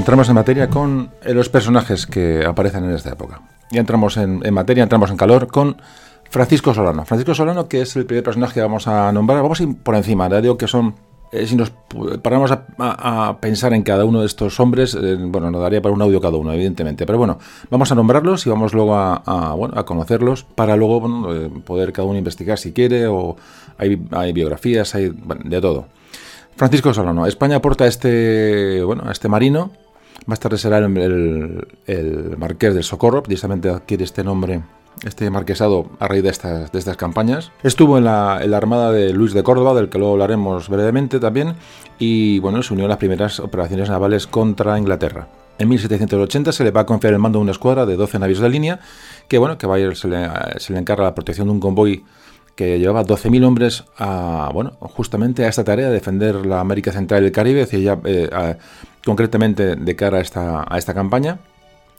Entramos 0.06 0.28
en 0.28 0.34
materia 0.36 0.70
con 0.70 1.10
eh, 1.24 1.34
los 1.34 1.48
personajes 1.48 2.06
que 2.06 2.44
aparecen 2.46 2.84
en 2.84 2.92
esta 2.92 3.10
época. 3.10 3.40
Ya 3.72 3.80
entramos 3.80 4.16
en, 4.16 4.38
materia, 4.54 4.84
entramos 4.84 5.10
en 5.10 5.16
calor 5.16 5.48
con 5.48 5.78
Francisco 6.30 6.72
Solano. 6.72 7.04
Francisco 7.04 7.34
Solano, 7.34 7.66
que 7.66 7.80
es 7.82 7.96
el 7.96 8.06
primer 8.06 8.22
personaje 8.22 8.54
que 8.54 8.60
vamos 8.60 8.86
a 8.86 9.10
nombrar, 9.10 9.42
vamos 9.42 9.58
a 9.58 9.64
ir 9.64 9.76
por 9.76 9.96
encima, 9.96 10.28
ya 10.28 10.40
digo 10.40 10.56
que 10.56 10.68
son 10.68 10.94
eh, 11.32 11.44
si 11.48 11.56
nos 11.56 11.72
paramos 12.22 12.52
a, 12.52 13.36
pensar 13.40 13.74
en 13.74 13.82
cada 13.82 14.04
uno 14.04 14.20
de 14.20 14.26
estos 14.26 14.60
hombres, 14.60 14.94
eh, 14.94 15.16
bueno, 15.18 15.50
nos 15.50 15.60
daría 15.60 15.82
para 15.82 15.92
un 15.92 16.00
audio 16.00 16.20
cada 16.20 16.36
uno, 16.36 16.52
evidentemente. 16.52 17.04
Pero 17.04 17.18
bueno, 17.18 17.40
vamos 17.68 17.90
a 17.90 17.96
nombrarlos 17.96 18.46
y 18.46 18.50
vamos 18.50 18.74
luego 18.74 18.94
a, 18.94 19.54
bueno, 19.56 19.74
a 19.76 19.84
conocerlos 19.84 20.44
para 20.44 20.76
luego 20.76 21.50
poder 21.64 21.92
cada 21.92 22.06
uno 22.06 22.16
investigar 22.16 22.58
si 22.58 22.72
quiere 22.72 23.08
o 23.08 23.34
hay, 23.76 24.00
hay 24.12 24.32
biografías, 24.32 24.94
hay 24.94 25.10
de 25.42 25.60
todo. 25.60 25.86
Francisco 26.54 26.94
Solano. 26.94 27.26
España 27.26 27.56
aporta 27.56 27.88
este, 27.88 28.84
bueno, 28.84 29.10
este 29.10 29.28
marino. 29.28 29.72
Más 30.24 30.40
tarde 30.40 30.58
será 30.58 30.78
el, 30.78 31.68
el, 31.86 32.36
marqués 32.38 32.74
del 32.74 32.82
Socorro, 32.82 33.22
precisamente 33.22 33.68
adquiere 33.68 34.04
este 34.04 34.24
nombre, 34.24 34.62
este 35.04 35.30
marquesado 35.30 35.90
a 36.00 36.08
raíz 36.08 36.22
de 36.22 36.30
estas, 36.30 36.96
campañas. 36.96 37.52
Estuvo 37.62 37.98
en 37.98 38.04
la, 38.04 38.36
armada 38.36 38.90
de 38.90 39.12
Luis 39.12 39.34
de 39.34 39.42
Córdoba, 39.42 39.74
del 39.74 39.88
que 39.88 39.98
luego 39.98 40.14
hablaremos 40.14 40.68
brevemente 40.68 41.20
también, 41.20 41.54
y 41.98 42.38
bueno, 42.40 42.62
se 42.62 42.72
unió 42.72 42.86
a 42.86 42.88
las 42.88 42.98
primeras 42.98 43.38
operaciones 43.40 43.90
navales 43.90 44.26
contra 44.26 44.78
Inglaterra. 44.78 45.28
En 45.58 45.68
1780 45.68 46.52
se 46.52 46.64
le 46.64 46.70
va 46.70 46.82
a 46.82 46.86
confiar 46.86 47.12
el 47.12 47.18
mando 47.18 47.38
de 47.38 47.44
una 47.44 47.52
escuadra 47.52 47.86
de 47.86 47.96
12 47.96 48.18
navíos 48.18 48.40
de 48.40 48.48
línea, 48.48 48.80
que 49.28 49.38
bueno, 49.38 49.58
que 49.58 49.66
va 49.66 49.76
a 49.76 49.78
ir, 49.78 49.96
se, 49.96 50.08
se 50.58 50.72
le 50.72 50.78
encarga 50.78 51.04
la 51.04 51.14
protección 51.14 51.46
de 51.46 51.52
un 51.52 51.60
convoy 51.60 52.04
que 52.56 52.78
llevaba 52.78 53.04
12.000 53.04 53.44
hombres 53.44 53.84
a, 53.98 54.50
bueno, 54.52 54.72
justamente 54.80 55.44
a 55.44 55.48
esta 55.48 55.62
tarea 55.62 55.88
de 55.88 55.92
defender 55.92 56.46
la 56.46 56.60
América 56.60 56.90
Central 56.90 57.22
y 57.22 57.26
el 57.26 57.32
Caribe, 57.32 57.66
ya, 57.66 57.98
eh, 58.04 58.56
concretamente 59.04 59.76
de 59.76 59.96
cara 59.96 60.18
a 60.18 60.20
esta, 60.22 60.64
a 60.66 60.78
esta 60.78 60.94
campaña, 60.94 61.38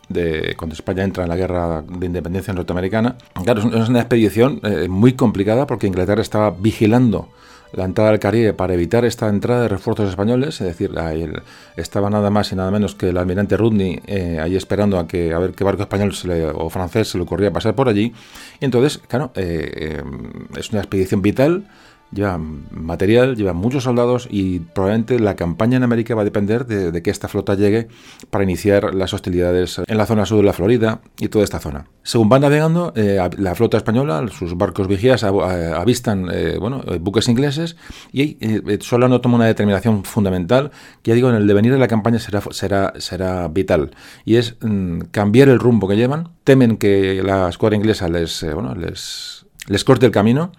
de 0.10 0.56
cuando 0.58 0.74
España 0.74 1.04
entra 1.04 1.24
en 1.24 1.30
la 1.30 1.36
guerra 1.36 1.84
de 1.84 2.06
independencia 2.06 2.54
norteamericana. 2.54 3.16
Claro, 3.44 3.62
es 3.62 3.90
una 3.90 4.00
expedición 4.00 4.60
eh, 4.64 4.88
muy 4.90 5.14
complicada 5.14 5.68
porque 5.68 5.88
Inglaterra 5.88 6.22
estaba 6.22 6.52
vigilando 6.52 7.30
la 7.74 7.86
entrada 7.86 8.10
al 8.10 8.20
Caribe 8.20 8.54
para 8.54 8.74
evitar 8.74 9.06
esta 9.06 9.28
entrada 9.30 9.64
de 9.64 9.68
refuerzos 9.70 10.10
españoles, 10.10 10.62
es 10.62 10.68
decir, 10.68 10.98
ahí 10.98 11.30
estaba 11.76 12.10
nada 12.10 12.30
más 12.30 12.52
y 12.52 12.56
nada 12.56 12.72
menos 12.72 12.96
que 12.96 13.10
el 13.10 13.18
almirante 13.18 13.58
Rudney 13.58 14.02
eh, 14.08 14.40
ahí 14.42 14.56
esperando 14.56 15.00
a 15.00 15.08
que 15.08 15.34
a 15.34 15.40
ver 15.40 15.52
qué 15.52 15.64
barco 15.64 15.84
español 15.84 16.14
o 16.56 16.70
francés 16.70 17.10
se 17.10 17.18
le 17.18 17.24
ocurría 17.24 17.52
pasar 17.52 17.76
por 17.76 17.90
allí. 17.90 18.14
Y 18.60 18.66
entonces, 18.66 19.00
claro, 19.08 19.32
eh, 19.36 19.72
eh, 19.76 20.04
es 20.58 20.72
una 20.72 20.82
expedición 20.82 21.22
vital 21.22 21.66
lleva 22.12 22.38
material, 22.38 23.36
lleva 23.36 23.54
muchos 23.54 23.84
soldados 23.84 24.28
y 24.32 24.60
probablemente 24.60 25.20
la 25.20 25.36
campaña 25.36 25.78
en 25.78 25.84
América 25.84 26.16
va 26.16 26.22
a 26.22 26.26
depender 26.26 26.66
de, 26.66 27.02
que 27.02 27.10
esta 27.10 27.28
flota 27.28 27.56
llegue 27.56 27.88
para 28.30 28.44
iniciar 28.44 28.96
las 28.96 29.14
hostilidades 29.14 29.82
en 29.86 29.98
la 29.98 30.06
zona 30.06 30.26
sur 30.26 30.38
de 30.38 30.44
la 30.44 30.54
Florida 30.54 31.02
y 31.20 31.28
toda 31.28 31.44
esta 31.44 31.60
zona. 31.60 31.88
Según 32.04 32.30
van 32.30 32.42
navegando, 32.42 32.94
eh, 32.96 33.20
la 33.38 33.56
flota 33.56 33.78
española, 33.78 34.26
sus 34.30 34.58
barcos 34.58 34.88
vigías 34.88 35.24
avistan 35.24 36.30
eh, 36.32 36.58
eh, 36.58 37.00
buques 37.00 37.28
ingleses 37.28 37.76
y 38.14 38.38
Solano 38.80 39.22
toma 39.22 39.36
una 39.36 39.46
determinación 39.46 40.04
fundamental 40.04 40.72
que 41.02 41.12
ya 41.12 41.16
digo, 41.16 41.30
en 41.30 41.36
el 41.36 41.48
devenir 41.48 41.74
de 41.74 41.80
la 41.80 41.88
campaña 41.88 42.20
será, 42.20 43.48
vital 43.50 43.92
y 44.26 44.36
es 44.36 44.56
mm, 44.62 45.00
cambiar 45.12 45.50
el 45.50 45.60
rumbo 45.60 45.88
que 45.88 45.96
llevan. 45.96 46.30
Temen 46.44 46.78
que 46.78 47.22
la 47.24 47.50
escuadra 47.50 47.76
inglesa 47.76 48.08
les, 48.08 48.46
les 49.68 49.84
corte 49.84 50.06
el 50.06 50.12
camino 50.12 50.52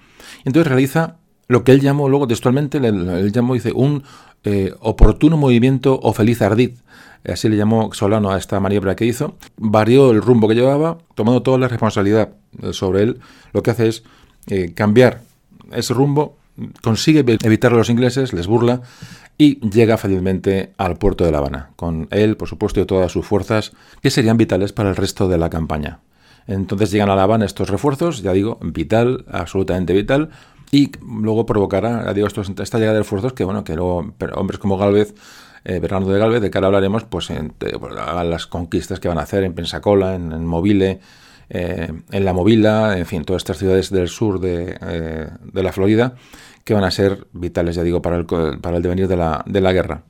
y 0.45 0.49
entonces 0.49 0.69
realiza 0.69 1.17
lo 1.49 1.65
que 1.65 1.73
él 1.73 1.81
llamó 1.81 2.09
luego 2.09 2.29
textualmente, 2.29 2.79
él, 2.79 3.33
llamó, 3.33 3.55
dice, 3.55 3.73
un 3.75 4.05
eh, 4.45 4.75
oportuno 4.81 5.37
movimiento 5.37 5.99
o 6.03 6.13
feliz 6.13 6.43
ardid. 6.43 6.73
Así 7.25 7.49
le 7.49 7.57
llamó 7.57 7.93
Solano 7.93 8.31
a 8.31 8.39
esta 8.39 8.61
maniobra 8.61 8.95
que 8.95 9.05
hizo. 9.05 9.35
Varió 9.57 10.11
el 10.13 10.23
rumbo 10.23 10.47
que 10.47 10.55
llevaba, 10.55 10.99
tomando 11.15 11.43
toda 11.43 11.59
la 11.59 11.69
responsabilidad 11.69 12.31
sobre 12.73 13.03
él. 13.03 13.19
Lo 13.53 13.63
que 13.63 13.71
hace 13.71 13.89
es 13.89 14.05
eh, 14.47 14.73
cambiar 14.75 15.23
ese 15.73 15.95
rumbo, 15.95 16.37
consigue 16.83 17.21
evitar 17.21 17.73
a 17.73 17.77
los 17.77 17.91
ingleses, 17.91 18.33
les 18.33 18.47
burla 18.47 18.83
y 19.37 19.61
llega 19.69 19.97
fácilmente 19.97 20.73
al 20.79 20.97
puerto 20.97 21.25
de 21.25 21.33
La 21.33 21.39
Habana, 21.39 21.71
con 21.77 22.09
él, 22.11 22.37
por 22.37 22.49
supuesto, 22.49 22.81
y 22.81 22.87
todas 22.87 23.13
sus 23.13 23.25
fuerzas, 23.25 23.73
que 24.03 24.11
serían 24.11 24.37
vitales 24.37 24.73
para 24.73 24.91
el 24.91 24.97
resto 24.97 25.29
de 25.29 25.39
la 25.39 25.49
campaña. 25.49 26.01
Entonces 26.47 26.91
llegan 26.91 27.11
a 27.11 27.17
La 27.17 27.23
Habana 27.23 27.45
estos 27.45 27.69
refuerzos, 27.69 28.23
ya 28.23 28.33
digo, 28.33 28.59
vital, 28.63 29.25
absolutamente 29.31 29.93
vital, 29.93 30.31
y 30.71 30.91
luego 31.01 31.47
provocará, 31.47 32.12
digo, 32.12 32.27
esta 32.27 32.79
llegada 32.79 32.97
de 32.97 33.03
esfuerzos 33.03 33.33
que, 33.33 33.45
bueno, 33.45 33.64
que 33.64 33.75
luego 33.75 34.12
hombres 34.35 34.59
como 34.59 34.77
Galvez, 34.77 35.14
eh, 35.64 35.81
Bernardo 35.81 36.12
de 36.12 36.19
Galvez, 36.19 36.41
de 36.41 36.51
ahora 36.55 36.66
hablaremos, 36.69 37.05
pues 37.05 37.31
en, 37.31 37.53
las 38.25 38.47
conquistas 38.47 39.01
que 39.01 39.09
van 39.09 39.19
a 39.19 39.23
hacer 39.23 39.45
en 39.45 39.55
Pensacola, 39.55 40.14
en, 40.14 40.47
Mobile, 40.47 41.01
eh, 41.51 41.93
en 42.11 42.25
La 42.25 42.33
Movila, 42.33 42.99
en 42.99 43.07
fin, 43.07 43.25
todas 43.25 43.41
estas 43.41 43.59
ciudades 43.59 43.91
del 43.91 44.09
sur 44.09 44.41
de, 44.41 44.77
eh, 44.81 45.29
de, 45.43 45.62
la 45.62 45.73
Florida, 45.73 46.14
que 46.64 46.75
van 46.75 46.85
a 46.85 46.91
ser 46.91 47.27
vitales, 47.33 47.77
ya 47.77 47.83
digo, 47.83 48.03
para 48.03 48.16
el, 48.16 48.27
para 48.27 48.77
el 48.77 48.83
devenir 48.83 49.09
de 49.09 49.16
la, 49.16 49.43
de 49.47 49.61
la 49.61 49.73
guerra. 49.73 50.03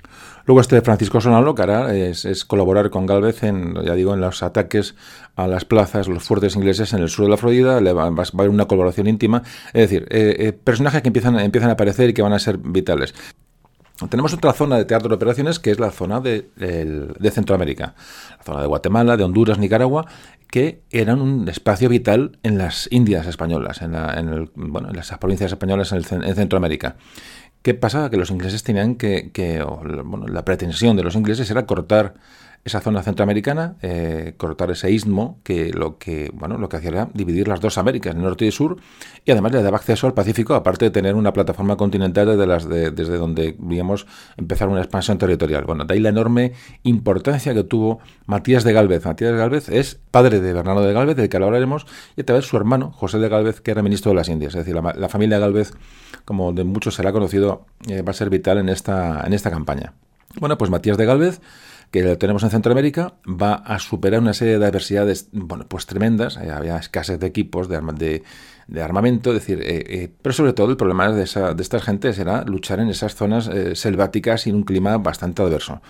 Luego 0.49 0.63
este 0.63 0.81
Francisco 0.81 1.21
Sonalo, 1.21 1.55
que 1.55 1.61
hará 1.61 1.95
es, 1.95 2.47
colaborar 2.47 2.89
con 2.89 3.05
Galvez 3.05 3.43
en, 3.43 3.75
ya 3.85 3.93
digo, 3.93 4.15
en 4.15 4.23
los 4.23 4.43
ataques 4.43 4.95
a 5.37 5.47
las 5.47 5.67
plazas, 5.67 6.09
los 6.09 6.23
fuertes 6.23 6.57
ingleses 6.57 6.95
en 6.95 7.01
el 7.01 7.11
sur 7.11 7.27
de 7.27 7.31
la 7.31 7.37
Florida, 7.37 7.83
le 7.83 7.93
va, 7.93 8.05
a 8.05 8.07
haber 8.07 8.49
una 8.49 8.65
colaboración 8.65 9.09
íntima, 9.09 9.43
es 9.75 9.91
decir, 9.91 10.07
eh, 10.09 10.37
eh, 10.39 10.53
personajes 10.55 11.03
que 11.03 11.09
empiezan, 11.09 11.39
empiezan 11.39 11.69
a 11.69 11.75
aparecer 11.75 12.09
y 12.09 12.15
que 12.15 12.23
van 12.23 12.33
a 12.33 12.39
ser 12.39 12.57
vitales. 12.57 13.15
Tenemos 14.09 14.33
otra 14.33 14.55
zona 14.55 14.79
de 14.79 14.87
teatro 14.87 15.11
de 15.11 15.17
operaciones 15.17 15.59
que 15.59 15.71
es 15.71 15.79
la 15.79 15.91
zona 15.91 16.21
de, 16.21 16.49
de, 16.57 17.31
Centroamérica, 17.31 17.95
la 18.39 18.45
zona 18.45 18.63
de 18.63 18.69
Guatemala, 18.69 19.19
de 19.19 19.25
Honduras, 19.25 19.59
Nicaragua, 19.59 20.07
que 20.51 20.81
eran 20.91 21.21
un 21.21 21.47
espacio 21.51 21.91
vital 21.91 22.39
en 22.43 22.57
las 22.57 22.89
Indias 22.91 23.27
españolas, 23.27 23.83
en, 23.83 23.95
en, 23.95 24.51
bueno, 24.55 24.89
en 24.89 24.97
las 24.97 25.11
provincias 25.19 25.53
españolas 25.53 25.93
en, 25.93 26.25
en 26.25 26.35
Centroamérica. 26.35 26.97
¿Qué 27.69 27.75
pasaba? 27.75 28.09
Que 28.09 28.17
los 28.17 28.31
ingleses 28.31 28.63
tenían 28.63 28.95
que, 28.95 29.31
bueno, 30.03 30.27
la 30.27 30.43
pretensión 30.43 30.97
de 30.97 31.03
los 31.03 31.15
ingleses 31.17 31.51
era 31.51 31.67
cortar 31.67 32.15
esa 32.65 32.81
zona 32.81 33.03
centroamericana, 33.03 33.77
eh, 33.83 34.35
cortar 34.37 34.71
ese 34.71 34.91
istmo 34.91 35.39
que 35.43 35.73
lo 35.73 35.99
que 35.99 36.31
bueno 36.35 36.59
lo 36.59 36.69
que 36.69 36.77
hacía 36.77 36.91
era 36.91 37.09
dividir 37.15 37.49
las 37.49 37.61
dos 37.61 37.79
Américas, 37.79 38.15
norte 38.15 38.45
y 38.47 38.51
sur, 38.51 38.77
y 39.25 39.31
además 39.31 39.53
le 39.53 39.63
daba 39.63 39.77
acceso 39.77 40.07
al 40.07 40.15
Pacífico, 40.15 40.55
aparte 40.55 40.87
de 40.87 40.91
tener 40.91 41.15
una 41.15 41.33
plataforma 41.33 41.77
continental 41.77 42.27
desde, 42.27 42.47
las 42.47 42.69
desde 42.69 43.17
donde 43.17 43.57
digamos 43.59 44.07
empezar 44.37 44.69
una 44.69 44.81
expansión 44.81 45.19
territorial. 45.19 45.65
Bueno, 45.65 45.85
de 45.85 45.95
ahí 45.95 46.01
la 46.01 46.11
enorme 46.11 46.53
importancia 46.83 47.55
que 47.55 47.65
tuvo 47.65 48.01
Matías 48.27 48.65
de 48.65 48.73
Galvez. 48.73 49.05
Matías 49.05 49.33
de 49.33 49.39
Galvez 49.39 49.69
es 49.69 50.01
padre 50.11 50.41
de 50.41 50.53
Bernardo 50.53 50.83
de 50.83 50.93
Galvez, 50.93 51.17
del 51.17 51.29
que 51.29 51.37
hablaremos, 51.37 51.87
y 52.17 52.29
a 52.29 52.35
vez 52.35 52.45
su 52.45 52.57
hermano, 52.57 52.93
José 52.93 53.19
de 53.19 53.29
Galvez, 53.29 53.61
que 53.61 53.71
era 53.71 53.83
ministro 53.83 54.11
de 54.11 54.17
las 54.17 54.29
Indias. 54.29 54.55
Es 54.55 54.65
decir, 54.65 54.75
la, 54.75 54.95
la 54.95 55.09
familia 55.09 55.37
de 55.37 55.41
Galvez, 55.41 55.73
como 56.25 56.53
de 56.53 56.65
muchos 56.65 56.95
será 56.95 57.13
conocido, 57.13 57.67
eh, 57.89 58.03
va 58.03 58.11
a 58.11 58.15
ser 58.15 58.31
vital 58.31 58.59
en 58.59 58.69
esta, 58.69 59.23
en 59.27 59.33
esta 59.33 59.51
campaña. 59.51 59.95
Bueno, 60.41 60.59
pues 60.59 60.71
Matías 60.71 60.99
de 60.99 61.07
Galvez 61.07 61.41
que 61.91 62.03
lo 62.03 62.19
tenemos 62.19 62.43
en 62.43 62.51
Centroamérica, 62.51 63.15
va 63.27 63.55
a 63.55 63.79
superar 63.79 64.21
una 64.21 64.35
serie 64.35 64.59
de 64.59 64.67
adversidades 64.67 65.29
bueno, 65.33 65.67
pues 65.69 65.87
tremendas. 65.87 66.37
Eh, 66.37 66.51
había 66.51 66.77
escasez 66.77 67.19
de 67.19 67.27
equipos, 67.27 67.69
de, 67.69 68.23
de, 68.67 68.83
armamento, 68.83 69.31
es 69.31 69.41
decir, 69.41 69.63
eh, 69.63 69.85
eh, 69.87 70.11
pero 70.21 70.33
sobre 70.35 70.53
todo 70.53 70.71
el 70.71 70.77
problema 70.77 71.11
de, 71.11 71.23
esa, 71.23 71.55
de 71.55 71.63
estas 71.63 71.83
gentes 71.83 72.19
era 72.19 72.45
luchar 72.45 72.81
en 72.81 72.89
esas 72.89 73.15
zonas 73.15 73.51
selváticas 73.75 74.47
y 74.47 74.51
en 74.51 74.57
un 74.57 74.63
clima 74.65 74.99
bastante 74.99 75.43
adverso. 75.43 75.81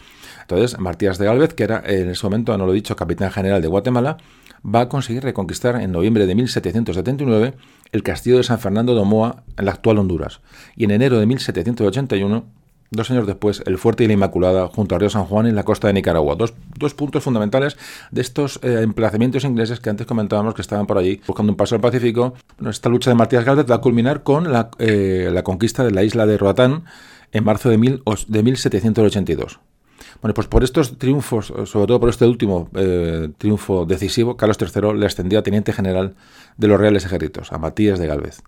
Entonces, 0.42 0.78
Martías 0.78 1.18
de 1.18 1.26
Galvez, 1.26 1.54
que 1.54 1.64
era 1.64 1.82
en 1.84 2.08
ese 2.08 2.24
momento, 2.24 2.56
no 2.56 2.64
lo 2.64 2.72
he 2.72 2.76
dicho, 2.76 2.96
capitán 2.96 3.30
general 3.30 3.60
de 3.60 3.68
Guatemala, 3.68 4.16
va 4.64 4.82
a 4.82 4.88
conseguir 4.88 5.22
reconquistar 5.22 5.80
en 5.80 5.92
noviembre 5.92 6.26
de 6.26 6.34
1779 6.34 7.54
el 7.92 8.02
castillo 8.02 8.38
de 8.38 8.42
San 8.44 8.58
Fernando 8.58 8.94
de 8.94 9.00
Omoa 9.00 9.44
en 9.56 9.64
la 9.64 9.72
actual 9.72 9.98
Honduras. 9.98 10.40
Y 10.76 10.84
en 10.84 10.90
enero 10.90 11.18
de 11.18 11.26
1781 11.26 12.46
Dos 12.90 13.10
años 13.10 13.26
después, 13.26 13.62
el 13.66 13.76
Fuerte 13.76 14.04
y 14.04 14.06
la 14.06 14.14
Inmaculada 14.14 14.68
junto 14.68 14.94
al 14.94 15.02
río 15.02 15.10
San 15.10 15.24
Juan 15.24 15.46
en 15.46 15.54
la 15.54 15.62
costa 15.62 15.88
de 15.88 15.92
Nicaragua. 15.92 16.36
Dos, 16.36 16.94
puntos 16.94 17.22
fundamentales 17.22 17.76
de 18.10 18.22
estos 18.22 18.60
eh, 18.62 18.80
emplazamientos 18.82 19.44
ingleses 19.44 19.78
que 19.78 19.90
antes 19.90 20.06
comentábamos 20.06 20.54
que 20.54 20.62
estaban 20.62 20.86
por 20.86 20.96
allí 20.96 21.20
buscando 21.26 21.52
un 21.52 21.56
paso 21.56 21.74
al 21.74 21.82
Pacífico. 21.82 22.32
esta 22.66 22.88
lucha 22.88 23.10
de 23.10 23.14
Matías 23.14 23.44
Galvez 23.44 23.66
va 23.70 23.74
a 23.74 23.80
culminar 23.82 24.22
con 24.22 24.50
la, 24.50 24.70
eh, 24.78 25.28
la 25.30 25.42
conquista 25.42 25.84
de 25.84 25.90
la 25.90 26.02
isla 26.02 26.24
de 26.24 26.38
Roatán 26.38 26.84
en 27.32 27.44
marzo 27.44 27.68
de, 27.68 27.76
mil, 27.76 28.02
de 28.26 28.42
1782. 28.42 29.60
Bueno, 30.22 30.32
pues 30.32 30.46
por 30.46 30.64
estos 30.64 30.96
triunfos, 30.96 31.52
sobre 31.66 31.86
todo 31.86 32.00
por 32.00 32.08
este 32.08 32.24
último 32.24 32.70
eh, 32.74 33.28
triunfo 33.36 33.84
decisivo, 33.84 34.38
Carlos 34.38 34.56
III 34.60 34.94
le 34.94 35.04
ascendió 35.04 35.38
a 35.38 35.42
teniente 35.42 35.74
general 35.74 36.14
de 36.56 36.68
los 36.68 36.80
Reales 36.80 37.04
Ejércitos, 37.04 37.52
a 37.52 37.58
Matías 37.58 37.98
de 37.98 38.06
Galvez 38.06 38.42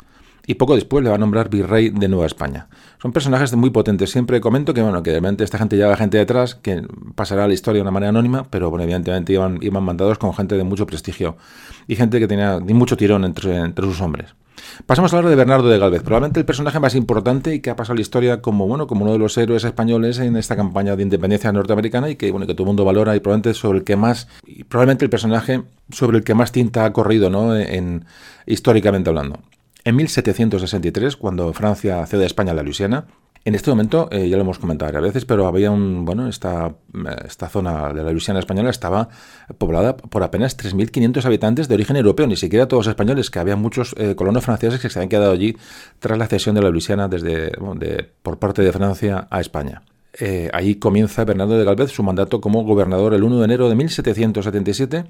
y 0.47 0.55
poco 0.55 0.75
después 0.75 1.03
le 1.05 1.11
va 1.11 1.17
a 1.17 1.19
nombrar 1.19 1.49
virrey 1.49 1.91
de 1.91 2.09
Nueva 2.09 2.27
España. 2.27 2.69
Son 3.01 3.13
personajes 3.13 3.55
muy 3.55 3.71
potentes. 3.71 4.11
Siempre 4.11 4.41
comento 4.41 4.75
que, 4.75 4.83
bueno, 4.83 5.03
que 5.03 5.11
realmente 5.11 5.45
esta 5.45 5.59
gente 5.59 5.77
lleva 5.77 5.97
gente 5.97 6.19
detrás 6.19 6.55
que 6.55 6.83
pasará 7.15 7.45
a 7.45 7.49
la 7.49 7.55
historia 7.55 7.79
de 7.79 7.83
una 7.83 7.91
manera 7.91 8.11
anónima, 8.11 8.45
pero 8.51 8.71
bueno, 8.71 8.85
evidentemente 8.85 9.33
iban, 9.33 9.59
iban 9.63 9.83
mandados 9.83 10.19
con 10.19 10.35
gente 10.35 10.57
de 10.57 10.65
mucho 10.65 10.87
prestigio 10.87 11.37
y 11.87 11.97
gente 11.97 12.19
que 12.19 12.29
tenía 12.29 12.59
mucho 12.61 12.97
tirón 12.97 13.25
entre, 13.25 13.57
entre 13.57 13.85
sus 13.87 14.01
hombres. 14.01 14.35
Pasamos 14.87 15.13
a 15.13 15.17
hablar 15.17 15.31
de 15.31 15.37
Bernardo 15.37 15.69
de 15.69 15.79
Galvez, 15.79 16.03
probablemente 16.03 16.41
el 16.41 16.47
personaje 16.47 16.81
más 16.81 16.95
importante 16.95 17.55
y 17.55 17.61
que 17.61 17.71
ha 17.71 17.77
pasado 17.77 17.95
la 17.95 18.01
historia 18.01 18.41
como, 18.41 18.67
bueno, 18.67 18.87
como 18.87 19.05
uno 19.05 19.13
de 19.13 19.19
los 19.19 19.37
héroes 19.37 19.65
españoles 19.65 20.19
en 20.19 20.37
esta 20.37 20.57
campaña 20.57 20.97
de 20.97 21.03
independencia 21.03 21.53
norteamericana 21.53 22.11
y 22.11 22.17
que, 22.17 22.31
bueno, 22.31 22.47
que 22.47 22.55
todo 22.55 22.65
el 22.65 22.69
mundo 22.69 22.85
valora 22.85 23.17
y 23.17 23.21
probablemente 23.21 23.55
sobre 23.55 23.79
el 23.79 23.85
que 23.85 23.97
más, 23.97 24.29
probablemente 24.69 25.05
el 25.05 25.11
personaje 25.11 25.63
sobre 25.91 26.19
el 26.19 26.25
que 26.25 26.35
más 26.35 26.53
tinta 26.53 26.85
ha 26.85 26.93
corrido, 26.93 27.31
¿no? 27.31 27.57
En, 27.57 28.05
históricamente 28.47 29.11
hablando. 29.11 29.41
En 29.85 29.97
1763, 29.97 31.17
cuando 31.17 31.53
Francia 31.53 32.05
cede 32.07 32.25
a 32.25 32.27
España 32.27 32.55
la 32.55 32.63
Luisiana, 32.63 33.07
en 33.43 33.55
este 33.55 33.71
momento, 33.71 34.09
eh, 34.11 34.29
ya 34.29 34.37
lo 34.37 34.43
hemos 34.43 34.59
comentado 34.59 34.97
a 34.97 35.01
veces, 35.01 35.25
pero 35.25 35.47
había 35.47 35.71
un, 35.71 36.05
bueno, 36.05 36.29
esta, 36.29 36.75
esta 37.25 37.49
zona 37.49 37.91
de 37.95 38.05
la 38.05 38.11
Luisiana 38.13 38.39
española 38.39 38.69
estaba 38.69 39.09
poblada 39.57 39.97
por 39.97 40.23
apenas 40.23 40.59
3.500 40.59 41.25
habitantes 41.25 41.67
de 41.67 41.75
origen 41.75 41.97
europeo, 41.97 42.27
ni 42.27 42.37
siquiera 42.37 42.69
todos 42.69 42.87
españoles, 42.87 43.31
que 43.31 43.39
había 43.39 43.57
muchos 43.57 43.95
eh, 43.97 44.15
colonos 44.15 44.45
franceses 44.45 44.79
que 44.81 44.91
se 44.91 44.99
habían 44.99 45.09
quedado 45.09 45.33
allí 45.33 45.57
tras 46.01 46.19
la 46.19 46.27
cesión 46.27 46.55
de 46.55 46.63
la 46.63 46.69
Luisiana 46.69 47.09
desde, 47.09 47.53
por 48.23 48.39
parte 48.39 48.61
de 48.61 48.73
Francia 48.73 49.27
a 49.31 49.41
España. 49.41 49.83
Eh, 50.19 50.51
ahí 50.53 50.75
comienza 50.75 51.25
Bernardo 51.25 51.57
de 51.57 51.65
Galvez 51.65 51.93
su 51.93 52.03
mandato 52.03 52.43
como 52.43 52.65
gobernador 52.65 53.15
el 53.15 53.23
1 53.23 53.39
de 53.39 53.45
enero 53.45 53.69
de 53.71 53.75
1777 53.75 55.05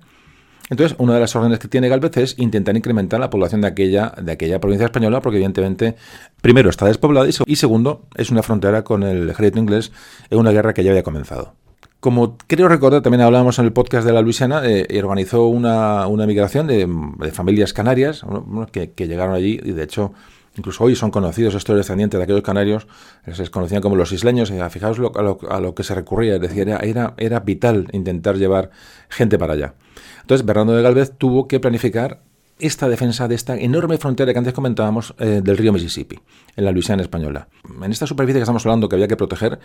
entonces, 0.71 0.97
una 1.01 1.15
de 1.15 1.21
las 1.21 1.35
órdenes 1.35 1.59
que 1.59 1.67
tiene 1.67 1.89
Galvez 1.89 2.17
es 2.17 2.39
intentar 2.39 2.77
incrementar 2.77 3.19
la 3.19 3.29
población 3.29 3.61
de 3.61 3.67
aquella, 3.67 4.15
de 4.23 4.31
aquella 4.31 4.61
provincia 4.61 4.87
española, 4.87 5.21
porque 5.21 5.37
evidentemente, 5.39 5.97
primero, 6.41 6.71
está 6.71 6.87
despoblada 6.87 7.29
y, 7.29 7.57
segundo, 7.57 8.07
es 8.15 8.31
una 8.31 8.45
frontera 8.45 8.85
con 8.85 9.03
el 9.03 9.29
ejército 9.29 9.59
inglés 9.59 9.91
en 10.31 10.39
una 10.39 10.53
guerra 10.53 10.73
que 10.73 10.85
ya 10.85 10.91
había 10.93 11.03
comenzado. 11.03 11.55
Como 11.99 12.39
creo 12.47 12.69
recordar, 12.69 13.03
también 13.03 13.23
hablábamos 13.23 13.59
en 13.59 13.65
el 13.65 13.73
podcast 13.73 14.07
de 14.07 14.13
la 14.13 14.23
Luisiana, 14.23 14.63
eh, 14.65 14.87
organizó 15.03 15.49
una, 15.49 16.07
migración 16.27 16.69
de, 16.69 16.89
familias 17.33 17.73
canarias 17.73 18.25
que, 18.73 18.93
llegaron 18.97 19.35
allí 19.35 19.61
y 19.63 19.73
de 19.73 19.83
hecho 19.83 20.15
incluso 20.57 20.85
hoy 20.85 20.97
son 20.97 21.11
conocidos 21.11 21.55
estos 21.55 21.77
descendientes 21.77 22.19
de 22.19 22.25
aquellos 22.25 22.43
canarios, 22.43 22.87
se 23.25 23.37
les 23.37 23.51
conocían 23.51 23.83
como 23.83 23.97
los 23.97 24.13
isleños, 24.13 24.51
y 24.51 24.59
fijaos 24.71 24.99
a, 24.99 25.61
lo, 25.61 25.75
que 25.75 25.83
se 25.83 25.95
recurría, 25.95 26.37
es 26.37 26.41
decir, 26.41 26.69
era, 26.69 27.15
era 27.17 27.41
vital 27.41 27.89
intentar 27.93 28.37
llevar 28.37 28.71
gente 29.09 29.39
para 29.39 29.55
allá. 29.55 29.75
Entonces, 30.21 30.45
Bernardo 30.47 30.75
de 30.75 30.83
Galvez 30.83 31.13
tuvo 31.17 31.49
que 31.49 31.61
planificar 31.61 32.23
esta 32.61 32.89
defensa 32.89 33.27
de 33.27 33.35
esta 33.35 33.57
enorme 33.57 33.99
frontera 33.99 34.33
que 34.33 34.39
antes 34.39 34.53
comentábamos 34.53 35.15
eh, 35.19 35.41
del 35.43 35.57
río 35.57 35.73
Mississippi, 35.73 36.21
en 36.57 36.65
la 36.65 36.73
Luisiana 36.73 37.03
española. 37.03 37.49
En 37.83 37.91
esta 37.91 38.07
superficie 38.07 38.39
que 38.39 38.43
estamos 38.43 38.65
hablando 38.67 38.89
que 38.89 38.97
había 38.97 39.09
que 39.09 39.17
proteger, 39.17 39.59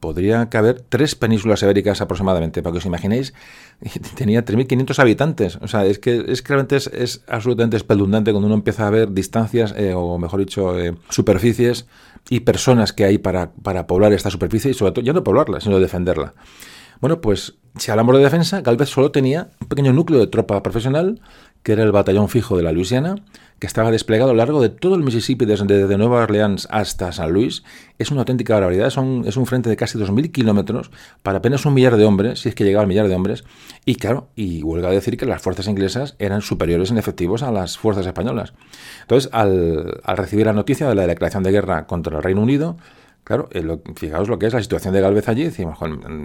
podría 0.00 0.48
caber 0.50 0.84
tres 0.88 1.14
penínsulas 1.14 1.62
ibéricas 1.62 2.00
aproximadamente. 2.00 2.62
Para 2.62 2.72
que 2.72 2.78
os 2.78 2.86
imaginéis, 2.86 3.34
tenía 4.16 4.44
3.500 4.44 4.98
habitantes. 4.98 5.56
O 5.56 5.68
sea, 5.68 5.86
es 5.86 5.98
que, 5.98 6.24
es 6.28 6.42
realmente 6.44 6.76
es, 6.76 7.22
absolutamente 7.28 7.76
espeluznante 7.76 8.32
cuando 8.32 8.46
uno 8.46 8.56
empieza 8.56 8.86
a 8.86 8.90
ver 8.90 9.12
distancias, 9.12 9.72
eh, 9.76 9.94
o 9.94 10.18
mejor 10.18 10.40
dicho, 10.40 10.78
eh, 10.78 10.94
superficies 11.08 11.86
y 12.28 12.40
personas 12.40 12.92
que 12.92 13.04
hay 13.04 13.18
para, 13.18 13.52
para 13.52 13.86
poblar 13.86 14.12
esta 14.12 14.30
superficie 14.30 14.72
y 14.72 14.74
sobre 14.74 14.92
todo 14.92 15.04
ya 15.04 15.12
no 15.12 15.24
poblarla, 15.24 15.60
sino 15.60 15.78
defenderla. 15.78 16.34
Bueno, 17.00 17.20
pues 17.20 17.54
si 17.76 17.90
hablamos 17.90 18.16
de 18.16 18.22
defensa, 18.22 18.60
Galvez 18.60 18.88
solo 18.88 19.10
tenía 19.10 19.50
un 19.60 19.68
pequeño 19.68 19.92
núcleo 19.92 20.20
de 20.20 20.26
tropa 20.26 20.62
profesional, 20.62 21.20
que 21.62 21.72
era 21.72 21.82
el 21.82 21.92
batallón 21.92 22.28
fijo 22.28 22.56
de 22.56 22.62
la 22.62 22.72
Luisiana, 22.72 23.16
que 23.58 23.66
estaba 23.66 23.90
desplegado 23.90 24.30
a 24.30 24.32
lo 24.34 24.38
largo 24.38 24.60
de 24.60 24.70
todo 24.70 24.96
el 24.96 25.02
Mississippi, 25.02 25.44
desde, 25.44 25.98
Nueva 25.98 26.22
Orleans 26.22 26.66
hasta 26.70 27.12
San 27.12 27.30
Luis. 27.30 27.62
Es 27.98 28.10
una 28.10 28.20
auténtica 28.20 28.54
barbaridad, 28.54 28.88
es 28.88 28.96
un, 28.96 29.24
es 29.26 29.36
un 29.36 29.46
frente 29.46 29.68
de 29.68 29.76
casi 29.76 29.98
2.000 29.98 30.32
kilómetros 30.32 30.90
para 31.22 31.38
apenas 31.38 31.64
un 31.66 31.74
millar 31.74 31.96
de 31.96 32.04
hombres, 32.04 32.40
si 32.40 32.48
es 32.48 32.54
que 32.54 32.64
llegaba 32.64 32.82
al 32.82 32.88
millar 32.88 33.08
de 33.08 33.14
hombres. 33.14 33.44
Y 33.84 33.96
claro, 33.96 34.28
y 34.34 34.62
huelga 34.62 34.88
a 34.88 34.92
decir 34.92 35.16
que 35.16 35.26
las 35.26 35.42
fuerzas 35.42 35.68
inglesas 35.68 36.16
eran 36.18 36.40
superiores 36.40 36.90
en 36.90 36.98
efectivos 36.98 37.42
a 37.42 37.52
las 37.52 37.78
fuerzas 37.78 38.06
españolas. 38.06 38.54
Entonces, 39.02 39.30
al, 39.32 40.00
al 40.02 40.16
recibir 40.16 40.46
la 40.46 40.54
noticia 40.54 40.88
de 40.88 40.94
la 40.94 41.06
declaración 41.06 41.42
de 41.42 41.52
guerra 41.52 41.86
contra 41.86 42.16
el 42.16 42.22
Reino 42.22 42.42
Unido, 42.42 42.76
Claro, 43.24 43.48
eh, 43.52 43.64
fijaos 43.94 44.28
lo 44.28 44.38
que 44.38 44.46
es 44.46 44.54
la 44.54 44.62
situación 44.62 44.94
de 44.94 45.00
Galvez 45.00 45.28
allí. 45.28 45.44
Decimos, 45.44 45.78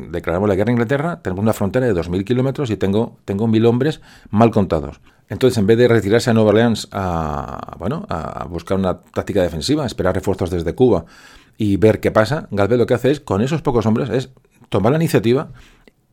declaramos 0.09 0.49
la 0.49 0.55
guerra 0.55 0.69
a 0.69 0.71
Inglaterra, 0.71 1.21
tenemos 1.21 1.43
una 1.43 1.53
frontera 1.53 1.85
de 1.85 1.93
2.000 1.93 2.23
kilómetros 2.23 2.69
y 2.71 2.77
tengo, 2.77 3.17
tengo 3.25 3.47
mil 3.47 3.65
hombres 3.65 4.01
mal 4.31 4.51
contados. 4.51 5.01
Entonces, 5.29 5.57
en 5.57 5.67
vez 5.67 5.77
de 5.77 5.87
retirarse 5.87 6.29
a 6.29 6.33
Nueva 6.33 6.49
Orleans 6.49 6.87
a, 6.91 7.75
bueno, 7.79 8.05
a 8.09 8.45
buscar 8.45 8.77
una 8.77 8.99
táctica 9.01 9.41
defensiva, 9.41 9.85
esperar 9.85 10.15
refuerzos 10.15 10.49
desde 10.49 10.73
Cuba 10.73 11.05
y 11.57 11.77
ver 11.77 11.99
qué 11.99 12.11
pasa, 12.11 12.47
Galvez 12.51 12.77
lo 12.77 12.85
que 12.85 12.93
hace 12.93 13.11
es, 13.11 13.19
con 13.19 13.41
esos 13.41 13.61
pocos 13.61 13.85
hombres, 13.85 14.09
es 14.09 14.29
tomar 14.69 14.91
la 14.91 14.97
iniciativa 14.97 15.49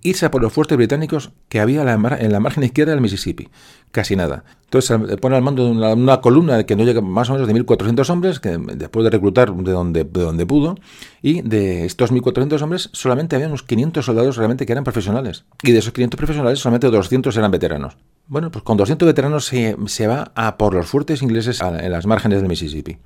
irse 0.03 0.27
a 0.27 0.31
por 0.31 0.43
los 0.43 0.53
fuertes 0.53 0.77
británicos 0.77 1.31
que 1.49 1.61
había 1.61 1.83
en 1.83 2.33
la 2.33 2.41
margen 2.41 2.65
izquierda 2.65 2.93
del 2.93 3.01
Mississippi. 3.01 3.49
Casi 3.91 4.17
nada. 4.17 4.45
Entonces 4.65 5.19
pone 5.21 5.37
al 5.37 5.43
mando 5.43 5.67
de 5.67 5.71
una, 5.71 6.21
columna 6.21 6.65
que 6.65 6.77
no 6.77 6.85
llega 6.85 7.01
más 7.03 7.29
o 7.29 7.35
menos 7.35 7.47
de 7.47 7.55
1.400 7.55 8.09
hombres, 8.11 8.41
que 8.41 8.57
después 8.59 9.05
de 9.05 9.11
reclutar 9.11 9.55
de 9.55 9.71
donde, 9.71 10.05
de 10.05 10.23
donde 10.23 10.47
pudo, 10.47 10.77
y 11.21 11.43
de 11.43 11.85
estos 11.85 12.11
1.400 12.11 12.63
hombres 12.63 12.89
solamente 12.93 13.37
había 13.37 13.49
unos 13.49 13.63
500 13.63 14.05
soldados 14.05 14.37
realmente 14.37 14.65
que 14.65 14.73
eran 14.73 14.85
profesionales. 14.85 15.45
Y 15.63 15.73
de 15.73 15.79
esos 15.79 15.93
500 15.93 16.17
profesionales 16.17 16.59
solamente 16.59 16.91
200 16.91 17.37
eran 17.37 17.51
veteranos. 17.51 17.97
Bueno, 18.29 18.51
pues 18.51 18.65
con 18.65 18.79
200 18.79 19.07
veteranos 19.07 19.45
se, 19.45 19.77
se 19.87 20.07
va 20.07 20.33
a 20.35 20.57
por 20.57 20.75
los 20.75 20.87
fuertes 20.87 21.23
ingleses 21.23 21.61
en 21.61 21.93
las 21.93 22.07
márgenes 22.07 22.41
del 22.41 22.49
Mississippi. 22.49 22.99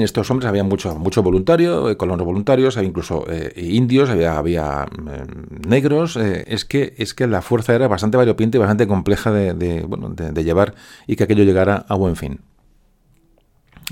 En 0.00 0.04
estos 0.04 0.30
hombres 0.30 0.48
había 0.48 0.64
mucho, 0.64 0.94
mucho 0.96 1.22
voluntario, 1.22 1.90
eh, 1.90 1.98
colonos 1.98 2.24
voluntarios, 2.24 2.78
había 2.78 2.88
incluso 2.88 3.26
eh, 3.28 3.52
indios, 3.54 4.08
había, 4.08 4.86
mm, 4.86 5.68
negros. 5.68 6.16
Eh, 6.16 6.42
es, 6.46 6.64
que, 6.64 6.94
es 6.96 7.12
que 7.12 7.26
la 7.26 7.42
fuerza 7.42 7.74
era 7.74 7.86
bastante 7.86 8.16
variopinta 8.16 8.56
y 8.56 8.60
bastante 8.60 8.86
compleja 8.86 9.30
de, 9.30 10.42
llevar 10.42 10.74
y 11.06 11.16
que 11.16 11.24
aquello 11.24 11.44
llegara 11.44 11.84
a 11.86 11.96
buen 11.96 12.16
fin. 12.16 12.40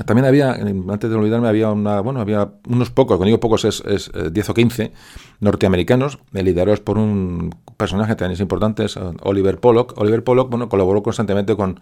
También 0.06 0.24
había, 0.24 0.52
antes 0.52 1.10
de 1.10 1.14
olvidarme, 1.14 1.46
había 1.46 1.70
una, 1.72 2.00
bueno, 2.00 2.22
había 2.22 2.52
unos 2.66 2.88
pocos, 2.88 3.18
cuando 3.18 3.26
digo 3.26 3.40
pocos 3.40 3.66
es, 3.66 3.82
es 3.84 4.10
10 4.32 4.48
o 4.48 4.54
15 4.54 4.92
norteamericanos, 5.40 6.20
liderados 6.32 6.80
por 6.80 6.96
un 6.96 7.54
personaje 7.76 8.14
también 8.14 8.40
importante, 8.40 8.86
es 8.86 8.98
Oliver 9.24 9.58
Pollock. 9.60 9.92
Oliver 9.98 10.24
Pollock, 10.24 10.48
bueno, 10.48 10.70
colaboró 10.70 11.02
constantemente 11.02 11.54
con, 11.54 11.80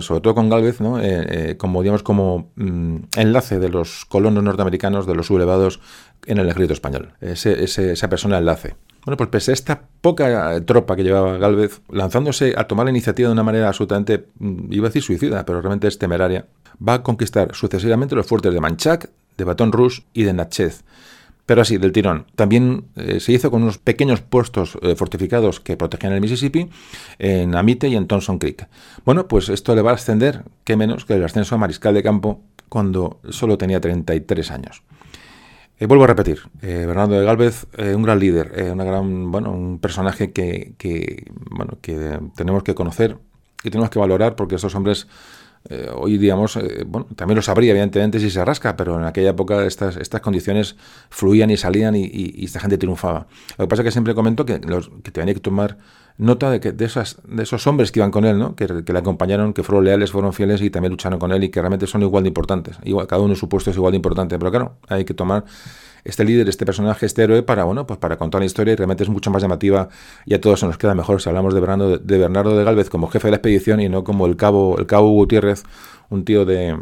sobre 0.00 0.20
todo 0.20 0.34
con 0.34 0.48
Galvez, 0.48 0.80
¿no? 0.80 1.00
Eh, 1.00 1.26
eh, 1.50 1.56
como, 1.56 1.82
digamos, 1.82 2.02
como 2.02 2.50
mm, 2.56 2.96
enlace 3.16 3.58
de 3.58 3.68
los 3.68 4.04
colonos 4.04 4.44
norteamericanos, 4.44 5.06
de 5.06 5.14
los 5.14 5.26
sublevados 5.26 5.80
en 6.26 6.38
el 6.38 6.48
ejército 6.48 6.74
español. 6.74 7.14
Ese, 7.20 7.64
esa 7.64 8.08
persona 8.08 8.38
enlace. 8.38 8.76
Bueno, 9.04 9.16
pues 9.16 9.30
pese 9.30 9.50
a 9.50 9.54
esta 9.54 9.82
poca 10.00 10.64
tropa 10.64 10.94
que 10.94 11.02
llevaba 11.02 11.38
Galvez, 11.38 11.80
lanzándose 11.90 12.54
a 12.56 12.64
tomar 12.68 12.84
la 12.86 12.90
iniciativa 12.90 13.28
de 13.28 13.32
una 13.32 13.42
manera 13.42 13.68
absolutamente, 13.68 14.26
mm, 14.38 14.72
iba 14.72 14.86
a 14.86 14.90
decir 14.90 15.02
suicida, 15.02 15.44
pero 15.44 15.60
realmente 15.60 15.88
es 15.88 15.98
temeraria, 15.98 16.46
va 16.86 16.94
a 16.94 17.02
conquistar 17.02 17.54
sucesivamente 17.54 18.14
los 18.14 18.26
fuertes 18.26 18.52
de 18.54 18.60
Manchac, 18.60 19.10
de 19.36 19.44
Baton 19.44 19.72
Rouge 19.72 20.02
y 20.12 20.24
de 20.24 20.32
Natchez 20.32 20.84
pero 21.52 21.60
así, 21.60 21.76
del 21.76 21.92
tirón. 21.92 22.24
También 22.34 22.86
eh, 22.96 23.20
se 23.20 23.30
hizo 23.30 23.50
con 23.50 23.62
unos 23.62 23.76
pequeños 23.76 24.22
puestos 24.22 24.78
eh, 24.80 24.94
fortificados 24.94 25.60
que 25.60 25.76
protegían 25.76 26.14
el 26.14 26.22
Mississippi 26.22 26.70
en 27.18 27.54
Amite 27.54 27.88
y 27.88 27.94
en 27.94 28.06
Thompson 28.06 28.38
Creek. 28.38 28.66
Bueno, 29.04 29.28
pues 29.28 29.50
esto 29.50 29.74
le 29.74 29.82
va 29.82 29.90
a 29.90 29.94
ascender, 29.96 30.44
qué 30.64 30.78
menos, 30.78 31.04
que 31.04 31.12
el 31.12 31.22
ascenso 31.22 31.54
a 31.54 31.58
mariscal 31.58 31.92
de 31.92 32.02
campo 32.02 32.40
cuando 32.70 33.20
solo 33.28 33.58
tenía 33.58 33.82
33 33.82 34.50
años. 34.50 34.82
Eh, 35.78 35.84
vuelvo 35.84 36.04
a 36.04 36.06
repetir, 36.06 36.40
Bernardo 36.62 37.20
de 37.20 37.26
Galvez, 37.26 37.66
un 37.76 38.02
gran 38.02 38.18
líder, 38.18 38.70
una 38.72 38.84
gran, 38.84 39.30
bueno, 39.30 39.52
un 39.52 39.78
personaje 39.78 40.32
que, 40.32 40.72
que, 40.78 41.30
bueno, 41.50 41.76
que 41.82 42.18
tenemos 42.34 42.62
que 42.62 42.74
conocer 42.74 43.18
y 43.62 43.68
tenemos 43.68 43.90
que 43.90 43.98
valorar 43.98 44.36
porque 44.36 44.54
estos 44.54 44.74
hombres 44.74 45.06
eh, 45.68 45.88
hoy, 45.94 46.18
digamos, 46.18 46.56
eh, 46.56 46.84
bueno, 46.86 47.06
también 47.14 47.36
lo 47.36 47.42
sabría, 47.42 47.70
evidentemente, 47.70 48.18
si 48.18 48.30
se 48.30 48.44
rasca, 48.44 48.76
pero 48.76 48.98
en 48.98 49.04
aquella 49.04 49.30
época 49.30 49.64
estas, 49.64 49.96
estas 49.96 50.20
condiciones 50.20 50.76
fluían 51.08 51.50
y 51.50 51.56
salían 51.56 51.94
y, 51.94 52.44
esta 52.44 52.60
gente 52.60 52.78
triunfaba. 52.78 53.26
Lo 53.58 53.64
que 53.64 53.68
pasa 53.68 53.82
es 53.82 53.86
que 53.86 53.92
siempre 53.92 54.14
comento 54.14 54.44
que, 54.44 54.58
los, 54.58 54.90
que 55.02 55.10
tenía 55.10 55.34
que 55.34 55.40
tomar 55.40 55.78
nota 56.18 56.50
de, 56.50 56.60
que, 56.60 56.72
de, 56.72 56.84
esas, 56.84 57.18
de 57.26 57.42
esos 57.42 57.66
hombres 57.66 57.92
que 57.92 58.00
iban 58.00 58.10
con 58.10 58.24
él, 58.24 58.38
¿no? 58.38 58.56
que, 58.56 58.66
le 58.66 58.98
acompañaron, 58.98 59.52
que 59.52 59.62
fueron 59.62 59.84
leales, 59.84 60.10
fueron 60.10 60.32
fieles 60.32 60.60
y 60.62 60.70
también 60.70 60.90
lucharon 60.90 61.18
con 61.18 61.32
él 61.32 61.44
y 61.44 61.48
que 61.48 61.60
realmente 61.60 61.86
son 61.86 62.02
igual 62.02 62.24
de 62.24 62.28
importantes. 62.28 62.76
Igual, 62.82 63.06
cada 63.06 63.22
uno 63.22 63.32
en 63.32 63.38
su 63.38 63.48
puesto 63.48 63.70
es 63.70 63.76
igual 63.76 63.92
de 63.92 63.96
importante, 63.96 64.38
pero 64.38 64.50
claro, 64.50 64.76
hay 64.88 65.04
que 65.04 65.14
tomar 65.14 65.44
este 66.04 66.24
líder, 66.24 66.48
este 66.48 66.66
personaje, 66.66 67.06
este 67.06 67.22
héroe 67.22 67.42
para, 67.42 67.64
bueno, 67.64 67.86
pues 67.86 67.98
para 67.98 68.16
contar 68.16 68.40
la 68.40 68.46
historia 68.46 68.72
y 68.72 68.76
realmente 68.76 69.04
es 69.04 69.08
mucho 69.08 69.30
más 69.30 69.42
llamativa 69.42 69.88
y 70.24 70.34
a 70.34 70.40
todos 70.40 70.60
se 70.60 70.66
nos 70.66 70.78
queda 70.78 70.94
mejor. 70.94 71.20
Si 71.20 71.28
hablamos 71.28 71.54
de 71.54 71.60
Bernardo 71.60 71.98
de, 71.98 72.18
Bernardo 72.18 72.56
de 72.56 72.64
Galvez 72.64 72.90
como 72.90 73.08
jefe 73.08 73.28
de 73.28 73.32
la 73.32 73.36
expedición 73.36 73.80
y 73.80 73.88
no 73.88 74.04
como 74.04 74.26
el 74.26 74.36
cabo, 74.36 74.78
el 74.78 74.86
cabo 74.86 75.10
Gutiérrez, 75.10 75.64
un 76.10 76.24
tío 76.24 76.44
de, 76.44 76.76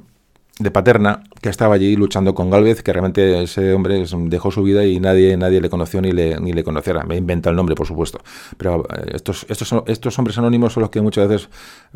de 0.61 0.70
Paterna, 0.70 1.22
que 1.40 1.48
estaba 1.48 1.74
allí 1.74 1.96
luchando 1.96 2.34
con 2.34 2.50
Galvez, 2.50 2.82
que 2.82 2.92
realmente 2.92 3.42
ese 3.42 3.72
hombre 3.72 4.04
dejó 4.26 4.50
su 4.50 4.62
vida 4.62 4.84
y 4.84 5.00
nadie, 5.00 5.34
nadie 5.38 5.58
le 5.58 5.70
conoció 5.70 6.02
ni 6.02 6.12
le, 6.12 6.38
ni 6.38 6.52
le 6.52 6.62
conociera. 6.62 7.02
Me 7.04 7.16
inventa 7.16 7.48
el 7.48 7.56
nombre, 7.56 7.74
por 7.74 7.86
supuesto. 7.86 8.20
Pero 8.58 8.86
eh, 8.90 9.12
estos, 9.14 9.46
estos, 9.48 9.74
estos 9.86 10.18
hombres 10.18 10.36
anónimos 10.36 10.74
son 10.74 10.82
los 10.82 10.90
que 10.90 11.00
muchas 11.00 11.28
veces, 11.28 11.48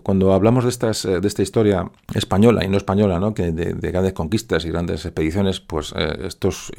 cuando 0.02 0.32
hablamos 0.32 0.64
de, 0.64 0.70
estas, 0.70 1.04
eh, 1.04 1.20
de 1.20 1.28
esta 1.28 1.42
historia 1.42 1.90
española 2.14 2.64
y 2.64 2.68
no 2.68 2.78
española, 2.78 3.20
¿no? 3.20 3.34
que 3.34 3.52
de, 3.52 3.74
grandes 3.90 4.14
conquistas 4.14 4.64
y 4.64 4.70
grandes 4.70 5.04
expediciones, 5.04 5.60
pues 5.60 5.92
eh, 5.94 6.20
estos, 6.24 6.72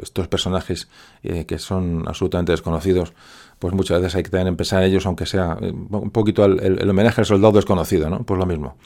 estos 0.00 0.28
personajes 0.28 0.88
que 1.22 1.58
son 1.58 2.04
absolutamente 2.06 2.52
desconocidos, 2.52 3.12
pues 3.58 3.74
muchas 3.74 4.00
veces 4.00 4.14
hay 4.14 4.22
que 4.22 4.30
también 4.30 4.48
empezar 4.48 4.82
ellos, 4.82 5.06
aunque 5.06 5.26
sea 5.26 5.56
un 5.60 6.10
poquito 6.10 6.44
el, 6.44 6.88
homenaje 6.88 7.20
al 7.20 7.26
soldado 7.26 7.52
desconocido, 7.52 8.08
¿no? 8.10 8.24
Pues 8.24 8.38
lo 8.38 8.46
mismo. 8.46 8.76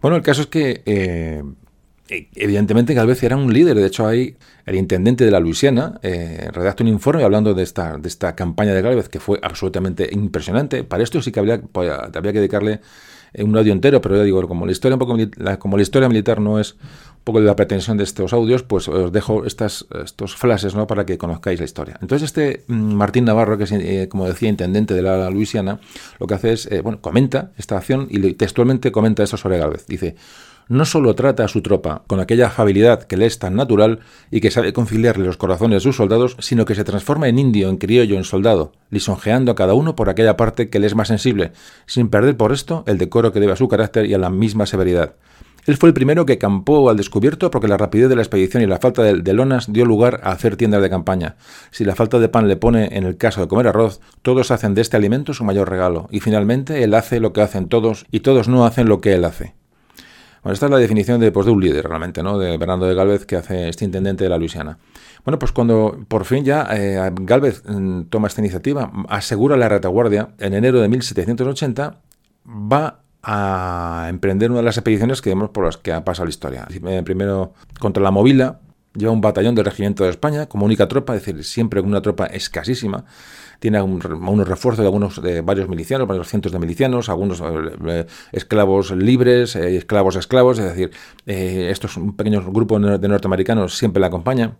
Bueno, 0.00 0.16
el 0.16 0.22
caso 0.22 0.42
es 0.42 0.46
que 0.46 1.42
evidentemente 2.08 2.94
Galvez 2.94 3.22
era 3.22 3.36
un 3.36 3.52
líder, 3.52 3.76
de 3.76 3.86
hecho 3.86 4.06
hay 4.06 4.36
el 4.64 4.74
intendente 4.74 5.24
de 5.24 5.30
la 5.30 5.40
Luisiana 5.40 5.98
eh, 6.02 6.48
redacta 6.52 6.82
un 6.82 6.88
informe 6.88 7.22
hablando 7.22 7.54
de 7.54 7.62
esta, 7.62 7.96
de 7.98 8.08
esta 8.08 8.34
campaña 8.34 8.74
de 8.74 8.82
Galvez 8.82 9.08
que 9.08 9.20
fue 9.20 9.38
absolutamente 9.42 10.08
impresionante. 10.12 10.84
Para 10.84 11.02
esto 11.02 11.22
sí 11.22 11.30
que 11.32 11.40
habría, 11.40 11.60
pues, 11.60 11.90
habría 11.90 12.32
que 12.32 12.38
dedicarle 12.38 12.80
eh, 13.32 13.44
un 13.44 13.56
audio 13.56 13.72
entero, 13.72 14.00
pero 14.00 14.16
ya 14.16 14.24
digo, 14.24 14.46
como 14.48 14.66
la 14.66 14.72
historia 14.72 14.96
un 14.96 14.98
poco 14.98 15.16
como 15.58 15.76
la 15.76 15.82
historia 15.82 16.08
militar 16.08 16.40
no 16.40 16.58
es 16.58 16.72
un 16.72 17.24
poco 17.24 17.40
de 17.40 17.46
la 17.46 17.54
pretensión 17.54 17.96
de 17.96 18.04
estos 18.04 18.32
audios, 18.32 18.62
pues 18.64 18.88
os 18.88 19.12
dejo 19.12 19.44
estas, 19.44 19.86
estos 20.04 20.36
flashes 20.36 20.74
¿no? 20.74 20.86
para 20.86 21.06
que 21.06 21.18
conozcáis 21.18 21.60
la 21.60 21.64
historia. 21.64 21.98
Entonces 22.00 22.26
este 22.26 22.64
mm, 22.66 22.94
Martín 22.94 23.24
Navarro, 23.24 23.58
que 23.58 23.64
es, 23.64 24.08
como 24.08 24.26
decía, 24.26 24.48
intendente 24.48 24.94
de 24.94 25.02
la 25.02 25.30
Luisiana, 25.30 25.80
lo 26.18 26.26
que 26.26 26.34
hace 26.34 26.52
es, 26.52 26.68
bueno, 26.82 27.00
comenta 27.00 27.52
esta 27.56 27.76
acción 27.76 28.08
y 28.10 28.32
textualmente 28.34 28.90
comenta 28.90 29.22
eso 29.22 29.36
sobre 29.36 29.58
Galvez. 29.58 29.86
Dice, 29.86 30.16
no 30.68 30.84
solo 30.84 31.14
trata 31.14 31.44
a 31.44 31.48
su 31.48 31.62
tropa 31.62 32.02
con 32.06 32.20
aquella 32.20 32.48
afabilidad 32.48 33.04
que 33.04 33.16
le 33.16 33.26
es 33.26 33.38
tan 33.38 33.54
natural 33.54 34.00
y 34.30 34.40
que 34.40 34.50
sabe 34.50 34.72
conciliarle 34.72 35.24
los 35.24 35.36
corazones 35.36 35.76
de 35.76 35.80
sus 35.80 35.96
soldados, 35.96 36.36
sino 36.40 36.64
que 36.64 36.74
se 36.74 36.84
transforma 36.84 37.28
en 37.28 37.38
indio, 37.38 37.68
en 37.68 37.76
criollo, 37.76 38.16
en 38.16 38.24
soldado, 38.24 38.72
lisonjeando 38.90 39.52
a 39.52 39.54
cada 39.54 39.74
uno 39.74 39.94
por 39.94 40.08
aquella 40.08 40.36
parte 40.36 40.68
que 40.68 40.78
le 40.78 40.86
es 40.86 40.94
más 40.94 41.08
sensible, 41.08 41.52
sin 41.86 42.08
perder 42.08 42.36
por 42.36 42.52
esto 42.52 42.84
el 42.86 42.98
decoro 42.98 43.32
que 43.32 43.40
debe 43.40 43.52
a 43.52 43.56
su 43.56 43.68
carácter 43.68 44.06
y 44.06 44.14
a 44.14 44.18
la 44.18 44.30
misma 44.30 44.66
severidad. 44.66 45.14
Él 45.66 45.76
fue 45.76 45.88
el 45.88 45.94
primero 45.94 46.26
que 46.26 46.38
campó 46.38 46.88
al 46.88 46.96
descubierto 46.96 47.50
porque 47.50 47.66
la 47.66 47.76
rapidez 47.76 48.08
de 48.08 48.14
la 48.14 48.22
expedición 48.22 48.62
y 48.62 48.66
la 48.66 48.78
falta 48.78 49.02
de, 49.02 49.32
lonas 49.32 49.72
dio 49.72 49.84
lugar 49.84 50.20
a 50.22 50.30
hacer 50.30 50.56
tiendas 50.56 50.80
de 50.80 50.88
campaña. 50.88 51.34
Si 51.72 51.84
la 51.84 51.96
falta 51.96 52.20
de 52.20 52.28
pan 52.28 52.46
le 52.46 52.56
pone 52.56 52.96
en 52.96 53.02
el 53.02 53.16
caso 53.16 53.40
de 53.40 53.48
comer 53.48 53.66
arroz, 53.66 54.00
todos 54.22 54.52
hacen 54.52 54.74
de 54.74 54.82
este 54.82 54.96
alimento 54.96 55.34
su 55.34 55.42
mayor 55.42 55.68
regalo, 55.68 56.06
y 56.12 56.20
finalmente 56.20 56.84
él 56.84 56.94
hace 56.94 57.18
lo 57.18 57.32
que 57.32 57.40
hacen 57.40 57.68
todos 57.68 58.06
y 58.12 58.20
todos 58.20 58.46
no 58.46 58.64
hacen 58.64 58.88
lo 58.88 59.00
que 59.00 59.14
él 59.14 59.24
hace. 59.24 59.55
Bueno, 60.46 60.54
esta 60.54 60.66
es 60.66 60.70
la 60.70 60.78
definición 60.78 61.18
de, 61.18 61.32
pues, 61.32 61.48
un 61.48 61.60
líder 61.60 61.88
realmente, 61.88 62.22
¿no? 62.22 62.38
De 62.38 62.56
Bernardo 62.56 62.86
de 62.86 62.94
Galvez, 62.94 63.26
que 63.26 63.34
hace 63.34 63.68
este 63.68 63.84
intendente 63.84 64.22
de 64.22 64.30
la 64.30 64.38
Luisiana. 64.38 64.78
Bueno, 65.24 65.40
pues 65.40 65.50
cuando 65.50 65.98
por 66.06 66.24
fin 66.24 66.44
ya 66.44 66.68
eh, 66.70 67.10
Galvez 67.22 67.64
mm, 67.66 68.02
toma 68.02 68.28
esta 68.28 68.42
iniciativa, 68.42 68.92
asegura 69.08 69.56
la 69.56 69.68
retaguardia, 69.68 70.36
en 70.38 70.54
enero 70.54 70.80
de 70.80 70.88
1780 70.88 72.00
va 72.46 73.00
a 73.24 74.06
emprender 74.08 74.52
una 74.52 74.60
de 74.60 74.66
las 74.66 74.76
expediciones 74.76 75.20
que 75.20 75.30
vemos 75.30 75.50
por 75.50 75.64
las 75.64 75.78
que 75.78 75.92
ha 75.92 76.04
pasado 76.04 76.26
la 76.26 76.30
historia. 76.30 76.68
Primero 77.04 77.54
contra 77.80 78.00
la 78.00 78.12
Movila, 78.12 78.60
lleva 78.94 79.10
un 79.10 79.20
batallón 79.20 79.56
del 79.56 79.64
Regimiento 79.64 80.04
de 80.04 80.10
España 80.10 80.46
como 80.46 80.64
única 80.64 80.86
tropa, 80.86 81.16
es 81.16 81.26
decir, 81.26 81.42
siempre 81.42 81.80
una 81.80 82.02
tropa 82.02 82.26
escasísima. 82.26 83.04
Tiene 83.58 83.80
unos 83.80 84.48
refuerzos 84.48 84.82
de 84.82 84.86
algunos 84.86 85.22
de 85.22 85.40
varios 85.40 85.68
milicianos, 85.68 86.06
varios 86.06 86.28
cientos 86.28 86.52
de 86.52 86.58
milicianos, 86.58 87.08
algunos 87.08 87.42
eh, 87.42 88.06
esclavos 88.32 88.90
libres, 88.90 89.56
eh, 89.56 89.76
esclavos 89.76 90.16
esclavos, 90.16 90.58
es 90.58 90.64
decir, 90.64 90.90
eh, 91.26 91.68
estos 91.70 91.96
un 91.96 92.16
pequeño 92.16 92.42
grupo 92.52 92.78
de 92.78 93.08
norteamericanos 93.08 93.76
siempre 93.76 94.00
la 94.00 94.08
acompañan. 94.08 94.56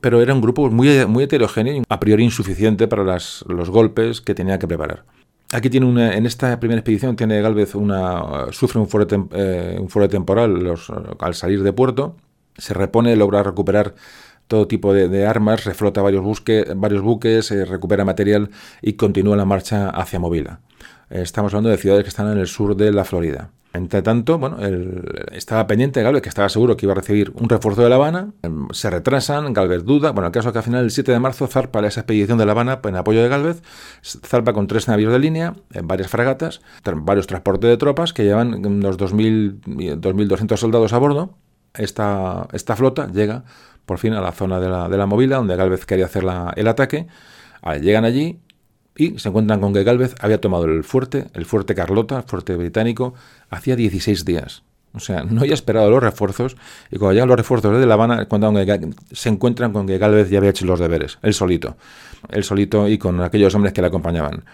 Pero 0.00 0.20
era 0.20 0.34
un 0.34 0.40
grupo 0.40 0.68
muy, 0.68 1.06
muy 1.06 1.24
heterogéneo 1.24 1.84
a 1.88 2.00
priori 2.00 2.24
insuficiente 2.24 2.88
para 2.88 3.04
las, 3.04 3.44
los 3.46 3.70
golpes 3.70 4.20
que 4.20 4.34
tenía 4.34 4.58
que 4.58 4.66
preparar. 4.66 5.04
Aquí 5.52 5.70
tiene 5.70 5.86
una, 5.86 6.16
en 6.16 6.26
esta 6.26 6.58
primera 6.58 6.80
expedición 6.80 7.14
tiene 7.14 7.40
Galvez 7.40 7.76
una 7.76 8.46
sufre 8.50 8.80
un 8.80 8.88
fuerte, 8.88 9.14
un 9.14 9.88
fuerte 9.88 10.16
temporal 10.16 10.74
al 11.20 11.34
salir 11.36 11.62
de 11.62 11.72
puerto 11.72 12.16
se 12.58 12.74
repone, 12.74 13.16
logra 13.16 13.42
recuperar 13.42 13.94
todo 14.48 14.66
tipo 14.66 14.92
de, 14.92 15.26
armas, 15.26 15.64
reflota 15.64 16.02
varios, 16.02 16.24
varios 16.76 17.02
buques, 17.02 17.50
eh, 17.50 17.64
recupera 17.64 18.04
material 18.04 18.50
y 18.82 18.94
continúa 18.94 19.36
la 19.36 19.44
marcha 19.44 19.90
hacia 19.90 20.18
Movila. 20.18 20.60
Estamos 21.10 21.52
hablando 21.52 21.70
de 21.70 21.76
ciudades 21.76 22.04
que 22.04 22.08
están 22.08 22.30
en 22.30 22.38
el 22.38 22.46
sur 22.46 22.76
de 22.76 22.92
la 22.92 23.04
Florida. 23.04 23.50
Entre 23.76 24.00
tanto, 24.00 24.38
bueno, 24.38 24.56
estaba 25.32 25.66
pendiente 25.66 26.02
Galvez, 26.02 26.22
que 26.22 26.30
estaba 26.30 26.48
seguro 26.48 26.76
que 26.76 26.86
iba 26.86 26.92
a 26.92 26.96
recibir 26.96 27.32
un 27.34 27.48
refuerzo 27.48 27.82
de 27.82 27.90
La 27.90 27.96
Habana. 27.96 28.32
Em, 28.42 28.68
se 28.70 28.88
retrasan, 28.88 29.52
Galvez 29.52 29.84
duda. 29.84 30.12
Bueno, 30.12 30.28
el 30.28 30.32
caso 30.32 30.48
es 30.48 30.52
que 30.52 30.58
al 30.58 30.64
final, 30.64 30.84
el 30.84 30.90
7 30.90 31.12
de 31.12 31.20
marzo, 31.20 31.46
zarpa 31.46 31.86
esa 31.86 32.00
expedición 32.00 32.38
de 32.38 32.46
La 32.46 32.52
Habana 32.52 32.80
en 32.82 32.96
apoyo 32.96 33.22
de 33.22 33.28
Galvez. 33.28 33.62
Zarpa 34.02 34.54
con 34.54 34.66
tres 34.66 34.88
navíos 34.88 35.12
de 35.12 35.18
línea, 35.18 35.54
en 35.72 35.86
varias 35.86 36.08
fragatas, 36.08 36.62
varios 36.96 37.26
transportes 37.26 37.68
de 37.68 37.76
tropas 37.76 38.14
que 38.14 38.24
llevan 38.24 38.64
unos 38.64 38.96
2.200 38.96 40.56
soldados 40.56 40.94
a 40.94 40.98
bordo 40.98 41.34
esta, 41.78 42.48
esta 42.52 42.76
flota 42.76 43.08
llega 43.08 43.44
por 43.86 43.98
fin 43.98 44.12
a 44.12 44.20
la 44.20 44.32
zona 44.32 44.60
de 44.60 44.68
la, 44.68 44.88
de 44.88 44.96
la 44.96 45.06
movila, 45.06 45.36
donde 45.36 45.56
Galvez 45.56 45.86
quería 45.86 46.06
hacer 46.06 46.24
el 46.56 46.68
ataque. 46.68 47.06
llegan 47.80 48.04
allí 48.04 48.40
y 48.96 49.18
se 49.18 49.28
encuentran 49.28 49.60
con 49.60 49.72
que 49.72 49.84
Galvez 49.84 50.14
había 50.20 50.40
tomado 50.40 50.64
el 50.64 50.84
fuerte, 50.84 51.26
el 51.34 51.44
fuerte 51.44 51.74
Carlota, 51.74 52.18
el 52.18 52.24
fuerte 52.24 52.56
británico, 52.56 53.14
hacía 53.50 53.76
16 53.76 54.24
días. 54.24 54.62
O 54.92 55.00
sea, 55.00 55.24
no 55.24 55.42
había 55.42 55.52
esperado 55.52 55.90
los 55.90 56.02
refuerzos 56.02 56.56
y 56.90 56.96
cuando 56.96 57.12
llegan 57.12 57.28
los 57.28 57.36
refuerzos 57.36 57.78
de 57.78 57.86
La 57.86 57.94
Habana, 57.94 58.26
se 59.12 59.28
encuentran 59.28 59.72
con 59.72 59.86
que 59.86 59.98
Galvez 59.98 60.30
ya 60.30 60.38
había 60.38 60.50
hecho 60.50 60.64
los 60.64 60.80
deberes, 60.80 61.18
él 61.22 61.34
solito, 61.34 61.76
él 62.30 62.44
solito 62.44 62.88
y 62.88 62.96
con 62.96 63.20
aquellos 63.20 63.54
hombres 63.54 63.74
que 63.74 63.82
le 63.82 63.88
acompañaban. 63.88 64.44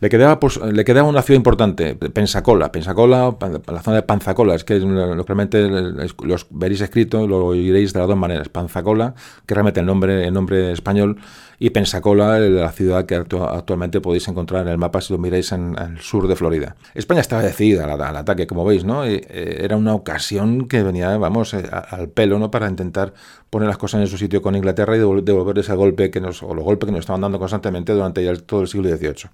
Le 0.00 0.08
quedaba, 0.08 0.38
pues, 0.38 0.58
le 0.58 0.84
quedaba 0.84 1.08
una 1.08 1.22
ciudad 1.22 1.38
importante, 1.38 1.94
Pensacola. 1.94 2.70
Pensacola, 2.70 3.36
la 3.66 3.82
zona 3.82 3.96
de 3.96 4.02
Panzacola, 4.02 4.54
es 4.54 4.64
que 4.64 4.78
realmente 4.78 5.68
los 5.68 6.46
veréis 6.50 6.80
escrito, 6.80 7.26
lo 7.26 7.46
oiréis 7.46 7.92
de 7.92 7.98
las 7.98 8.08
dos 8.08 8.16
maneras. 8.16 8.48
Panzacola, 8.48 9.14
que 9.46 9.54
realmente 9.54 9.80
el 9.80 9.86
nombre, 9.86 10.26
el 10.26 10.34
nombre 10.34 10.72
español, 10.72 11.18
y 11.60 11.70
Pensacola, 11.70 12.38
la 12.38 12.70
ciudad 12.70 13.04
que 13.04 13.16
actualmente 13.16 14.00
podéis 14.00 14.28
encontrar 14.28 14.62
en 14.62 14.68
el 14.68 14.78
mapa 14.78 15.00
si 15.00 15.12
lo 15.12 15.18
miráis 15.18 15.50
en, 15.50 15.76
el 15.76 15.98
sur 16.00 16.28
de 16.28 16.36
Florida. 16.36 16.76
España 16.94 17.20
estaba 17.20 17.42
decidida 17.42 17.92
al, 17.92 18.16
ataque, 18.16 18.46
como 18.46 18.64
veis, 18.64 18.84
¿no? 18.84 19.04
Eh, 19.04 19.26
era 19.28 19.76
una 19.76 19.94
ocasión 19.94 20.68
que 20.68 20.84
venía, 20.84 21.16
vamos, 21.18 21.54
eh, 21.54 21.64
al 21.90 22.08
pelo, 22.10 22.38
¿no? 22.38 22.52
Para 22.52 22.68
intentar 22.68 23.12
poner 23.50 23.66
las 23.66 23.78
cosas 23.78 24.02
en 24.02 24.06
su 24.06 24.18
sitio 24.18 24.40
con 24.40 24.54
Inglaterra 24.54 24.94
y 24.94 25.00
devolver 25.00 25.58
ese 25.58 25.74
golpe 25.74 26.12
que 26.12 26.20
nos, 26.20 26.42
o 26.44 26.54
los 26.54 26.64
golpes 26.64 26.86
que 26.86 26.92
nos 26.92 27.00
estaban 27.00 27.22
dando 27.22 27.40
constantemente 27.40 27.92
durante 27.92 28.36
todo 28.36 28.60
el 28.60 28.68
siglo 28.68 28.88
XVIII. 28.88 29.30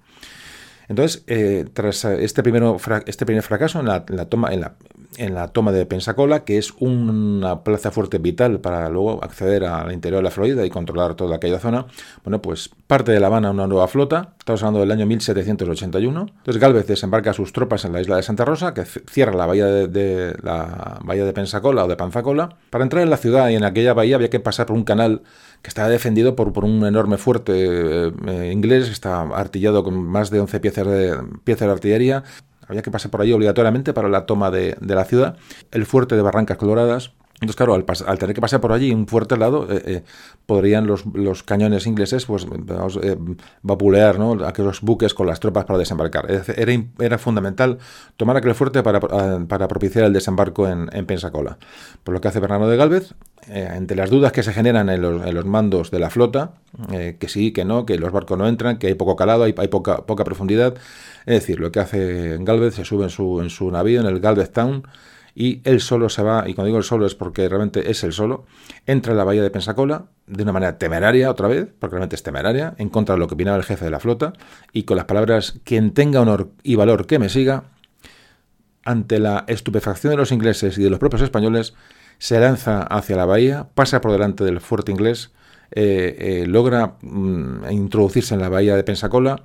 Entonces, 0.87 1.23
eh, 1.27 1.65
tras 1.73 2.05
este, 2.05 2.43
primero, 2.43 2.77
este 3.05 3.25
primer 3.25 3.43
fracaso 3.43 3.79
en 3.79 3.87
la, 3.87 4.05
toma, 4.05 4.53
en, 4.53 4.61
la, 4.61 4.75
en 5.17 5.33
la 5.33 5.47
toma 5.49 5.71
de 5.71 5.85
Pensacola, 5.85 6.43
que 6.43 6.57
es 6.57 6.73
una 6.79 7.63
plaza 7.63 7.91
fuerte 7.91 8.17
vital 8.17 8.59
para 8.59 8.89
luego 8.89 9.23
acceder 9.23 9.65
al 9.65 9.91
interior 9.91 10.19
de 10.19 10.23
la 10.23 10.31
Florida 10.31 10.65
y 10.65 10.69
controlar 10.69 11.15
toda 11.15 11.37
aquella 11.37 11.59
zona, 11.59 11.85
bueno, 12.23 12.41
pues 12.41 12.69
parte 12.87 13.11
de 13.11 13.19
La 13.19 13.27
Habana 13.27 13.51
una 13.51 13.67
nueva 13.67 13.87
flota, 13.87 14.35
estamos 14.37 14.61
hablando 14.61 14.81
del 14.81 14.91
año 14.91 15.05
1781. 15.05 16.27
Entonces 16.37 16.61
Galvez 16.61 16.87
desembarca 16.87 17.33
sus 17.33 17.51
tropas 17.51 17.85
en 17.85 17.93
la 17.93 18.01
isla 18.01 18.17
de 18.17 18.23
Santa 18.23 18.45
Rosa, 18.45 18.73
que 18.73 18.85
cierra 18.85 19.33
la 19.33 19.45
bahía 19.45 19.65
de, 19.65 20.35
la 20.43 20.99
bahía 21.03 21.25
de 21.25 21.33
Pensacola 21.33 21.85
o 21.85 21.87
de 21.87 21.95
Panzacola. 21.95 22.57
Para 22.69 22.83
entrar 22.83 23.03
en 23.03 23.09
la 23.09 23.17
ciudad 23.17 23.49
y 23.49 23.55
en 23.55 23.63
aquella 23.63 23.93
bahía 23.93 24.15
había 24.15 24.29
que 24.29 24.39
pasar 24.39 24.67
por 24.67 24.75
un 24.75 24.83
canal 24.83 25.23
que 25.65 25.69
estaba 25.69 25.89
defendido 25.89 26.35
por, 26.35 26.53
por 26.53 26.63
un 26.63 26.85
enorme 26.85 27.17
fuerte 27.17 27.53
eh, 27.55 28.11
eh, 28.27 28.51
inglés, 28.53 28.87
está 28.87 29.21
artillado 29.21 29.83
con 29.83 29.95
más 29.95 30.29
de 30.29 30.39
11 30.39 30.59
piezas 30.59 30.85
de, 30.85 31.17
piezas 31.43 31.67
de 31.67 31.73
artillería. 31.73 32.23
Había 32.67 32.83
que 32.83 32.91
pasar 32.91 33.09
por 33.09 33.21
allí 33.21 33.31
obligatoriamente 33.31 33.91
para 33.91 34.07
la 34.07 34.27
toma 34.27 34.51
de, 34.51 34.77
de 34.79 34.93
la 34.93 35.05
ciudad. 35.05 35.37
El 35.71 35.87
fuerte 35.87 36.15
de 36.15 36.21
Barrancas 36.21 36.57
Coloradas, 36.57 37.13
entonces, 37.41 37.57
claro, 37.57 37.73
al, 37.73 38.17
tener 38.17 38.33
que 38.33 38.39
pasar 38.39 38.61
por 38.61 38.71
allí 38.71 38.93
un 38.93 39.07
fuerte 39.07 39.35
lado, 39.35 39.67
eh, 39.69 39.81
eh, 39.85 40.03
podrían 40.45 40.87
los, 40.87 41.05
los, 41.07 41.43
cañones 41.43 41.85
ingleses 41.85 42.25
pues, 42.25 42.47
eh, 43.03 43.17
vapulear 43.61 44.17
¿no? 44.17 44.45
aquellos 44.45 44.79
buques 44.79 45.13
con 45.13 45.27
las 45.27 45.41
tropas 45.41 45.65
para 45.65 45.77
desembarcar. 45.77 46.31
Era, 46.31 46.83
era 46.97 47.17
fundamental 47.17 47.77
tomar 48.15 48.37
aquel 48.37 48.55
fuerte 48.55 48.83
para, 48.83 49.01
para 49.01 49.67
propiciar 49.67 50.05
el 50.05 50.13
desembarco 50.13 50.69
en, 50.69 50.89
en, 50.93 51.05
Pensacola. 51.05 51.57
Por 52.05 52.13
lo 52.13 52.21
que 52.21 52.29
hace 52.29 52.39
Bernardo 52.39 52.69
de 52.69 52.77
Galvez, 52.77 53.13
entre 53.47 53.97
las 53.97 54.09
dudas 54.09 54.31
que 54.31 54.41
se 54.41 54.53
generan 54.53 54.89
en 54.89 55.01
los, 55.01 55.25
en 55.25 55.35
los 55.35 55.45
mandos 55.45 55.91
de 55.91 55.99
la 55.99 56.09
flota, 56.09 56.53
que 56.87 57.27
sí, 57.27 57.51
que 57.51 57.65
no, 57.65 57.85
que 57.85 57.97
los 57.99 58.13
barcos 58.13 58.37
no 58.37 58.47
entran, 58.47 58.77
que 58.77 58.87
hay 58.87 58.95
poco 58.95 59.17
calado, 59.17 59.43
hay, 59.43 59.53
hay 59.57 59.67
poca, 59.67 60.05
poca 60.05 60.23
profundidad, 60.23 60.75
es 61.25 61.41
decir, 61.41 61.59
lo 61.59 61.71
que 61.71 61.81
hace 61.81 62.37
Galvez, 62.39 62.75
se 62.75 62.85
sube 62.85 63.03
en 63.03 63.09
su, 63.09 63.41
en 63.41 63.49
su 63.49 63.69
navío, 63.69 63.99
en 63.99 64.07
el 64.07 64.19
Galvez 64.21 64.51
Town, 64.51 64.83
y 65.35 65.61
él 65.65 65.81
solo 65.81 66.07
se 66.07 66.23
va, 66.23 66.47
y 66.47 66.53
cuando 66.53 66.67
digo 66.67 66.77
el 66.77 66.85
solo 66.85 67.05
es 67.05 67.13
porque 67.13 67.47
realmente 67.49 67.91
es 67.91 68.03
el 68.05 68.13
solo, 68.13 68.45
entra 68.85 69.11
en 69.11 69.17
la 69.17 69.25
bahía 69.25 69.43
de 69.43 69.51
Pensacola 69.51 70.05
de 70.27 70.43
una 70.43 70.53
manera 70.53 70.77
temeraria 70.77 71.29
otra 71.29 71.49
vez, 71.49 71.67
porque 71.77 71.95
realmente 71.95 72.15
es 72.15 72.23
temeraria, 72.23 72.73
en 72.77 72.89
contra 72.89 73.15
de 73.15 73.19
lo 73.19 73.27
que 73.27 73.33
opinaba 73.33 73.57
el 73.57 73.63
jefe 73.63 73.83
de 73.83 73.91
la 73.91 73.99
flota, 73.99 74.31
y 74.71 74.83
con 74.83 74.95
las 74.95 75.05
palabras, 75.05 75.59
quien 75.65 75.91
tenga 75.91 76.21
honor 76.21 76.51
y 76.63 76.75
valor 76.75 77.05
que 77.05 77.19
me 77.19 77.27
siga, 77.27 77.65
ante 78.85 79.19
la 79.19 79.43
estupefacción 79.47 80.11
de 80.11 80.17
los 80.17 80.31
ingleses 80.31 80.77
y 80.77 80.83
de 80.83 80.89
los 80.89 80.99
propios 80.99 81.21
españoles, 81.21 81.73
se 82.17 82.39
lanza 82.39 82.83
hacia 82.83 83.17
la 83.17 83.25
bahía, 83.25 83.67
pasa 83.73 83.99
por 83.99 84.13
delante 84.13 84.45
del 84.45 84.61
fuerte 84.61 84.91
inglés, 84.93 85.31
eh, 85.71 86.15
eh, 86.17 86.47
logra 86.47 86.95
mm, 87.01 87.71
introducirse 87.71 88.35
en 88.35 88.41
la 88.41 88.47
bahía 88.47 88.75
de 88.75 88.83
Pensacola, 88.83 89.43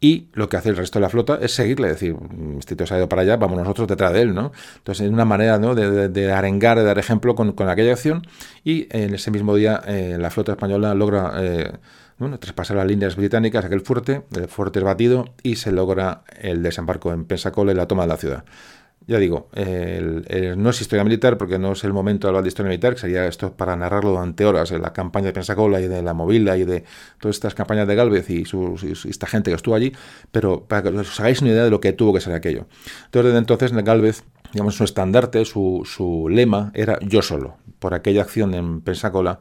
y 0.00 0.28
lo 0.32 0.48
que 0.48 0.56
hace 0.56 0.70
el 0.70 0.76
resto 0.76 0.98
de 0.98 1.02
la 1.02 1.10
flota 1.10 1.38
es 1.42 1.54
seguirle, 1.54 1.88
decir, 1.88 2.16
este 2.58 2.74
tío 2.74 2.86
se 2.86 2.94
ha 2.94 2.98
ido 2.98 3.08
para 3.08 3.22
allá, 3.22 3.36
vamos 3.36 3.58
nosotros 3.58 3.86
detrás 3.86 4.12
de 4.14 4.22
él, 4.22 4.34
¿no? 4.34 4.50
Entonces 4.78 5.06
es 5.06 5.12
una 5.12 5.26
manera 5.26 5.58
¿no? 5.58 5.74
de, 5.74 6.32
arengar, 6.32 6.78
de 6.78 6.84
dar 6.84 6.98
ejemplo 6.98 7.34
con, 7.34 7.54
aquella 7.68 7.92
acción 7.92 8.26
y 8.64 8.88
en 8.90 9.14
ese 9.14 9.30
mismo 9.30 9.54
día 9.54 9.82
eh, 9.86 10.16
la 10.18 10.30
flota 10.30 10.52
española 10.52 10.94
logra 10.94 11.32
eh, 11.36 11.72
traspasar 12.38 12.78
las 12.78 12.86
líneas 12.86 13.16
británicas, 13.16 13.64
aquel 13.64 13.80
fuerte, 13.82 14.22
el 14.34 14.48
fuerte 14.48 14.78
es 14.78 14.84
batido 14.84 15.34
y 15.42 15.56
se 15.56 15.70
logra 15.70 16.22
el 16.40 16.62
desembarco 16.62 17.12
en 17.12 17.24
Pensacola 17.24 17.72
y 17.72 17.74
la 17.74 17.86
toma 17.86 18.02
de 18.02 18.08
la 18.08 18.16
ciudad 18.16 18.44
ya 19.06 19.18
digo, 19.18 19.48
no 20.56 20.70
es 20.70 20.80
historia 20.80 21.02
militar 21.02 21.38
porque 21.38 21.58
no 21.58 21.72
es 21.72 21.82
el 21.84 21.92
momento 21.92 22.26
de 22.26 22.30
hablar 22.30 22.42
de 22.44 22.48
historia 22.48 22.68
militar, 22.68 22.94
que 22.94 23.00
sería 23.00 23.26
esto 23.26 23.52
para 23.52 23.74
narrarlo 23.74 24.10
durante 24.10 24.44
horas, 24.44 24.70
la 24.70 24.92
campaña 24.92 25.26
de 25.26 25.32
Pensacola 25.32 25.80
y 25.80 25.88
de 25.88 26.02
la 26.02 26.14
Movila 26.14 26.56
y 26.56 26.64
de 26.64 26.84
todas 27.18 27.36
estas 27.36 27.54
campañas 27.54 27.88
de 27.88 27.94
Galvez 27.94 28.30
y, 28.30 28.44
esta 29.08 29.26
gente 29.26 29.50
que 29.50 29.56
estuvo 29.56 29.74
allí, 29.74 29.92
pero 30.30 30.64
para 30.64 30.82
que 30.82 30.88
os 30.90 31.18
hagáis 31.18 31.40
una 31.40 31.50
idea 31.50 31.64
de 31.64 31.70
lo 31.70 31.80
que 31.80 31.92
tuvo 31.92 32.12
que 32.12 32.20
ser 32.20 32.34
aquello. 32.34 32.66
Entonces, 33.06 33.32
desde 33.32 33.38
entonces, 33.38 33.72
Galvez, 33.72 34.22
digamos, 34.52 34.76
su 34.76 34.84
estandarte, 34.84 35.44
su, 35.44 36.28
lema 36.30 36.70
era 36.74 36.98
yo 37.00 37.22
solo. 37.22 37.56
Por 37.78 37.94
aquella 37.94 38.22
acción 38.22 38.54
en 38.54 38.82
Pensacola, 38.82 39.40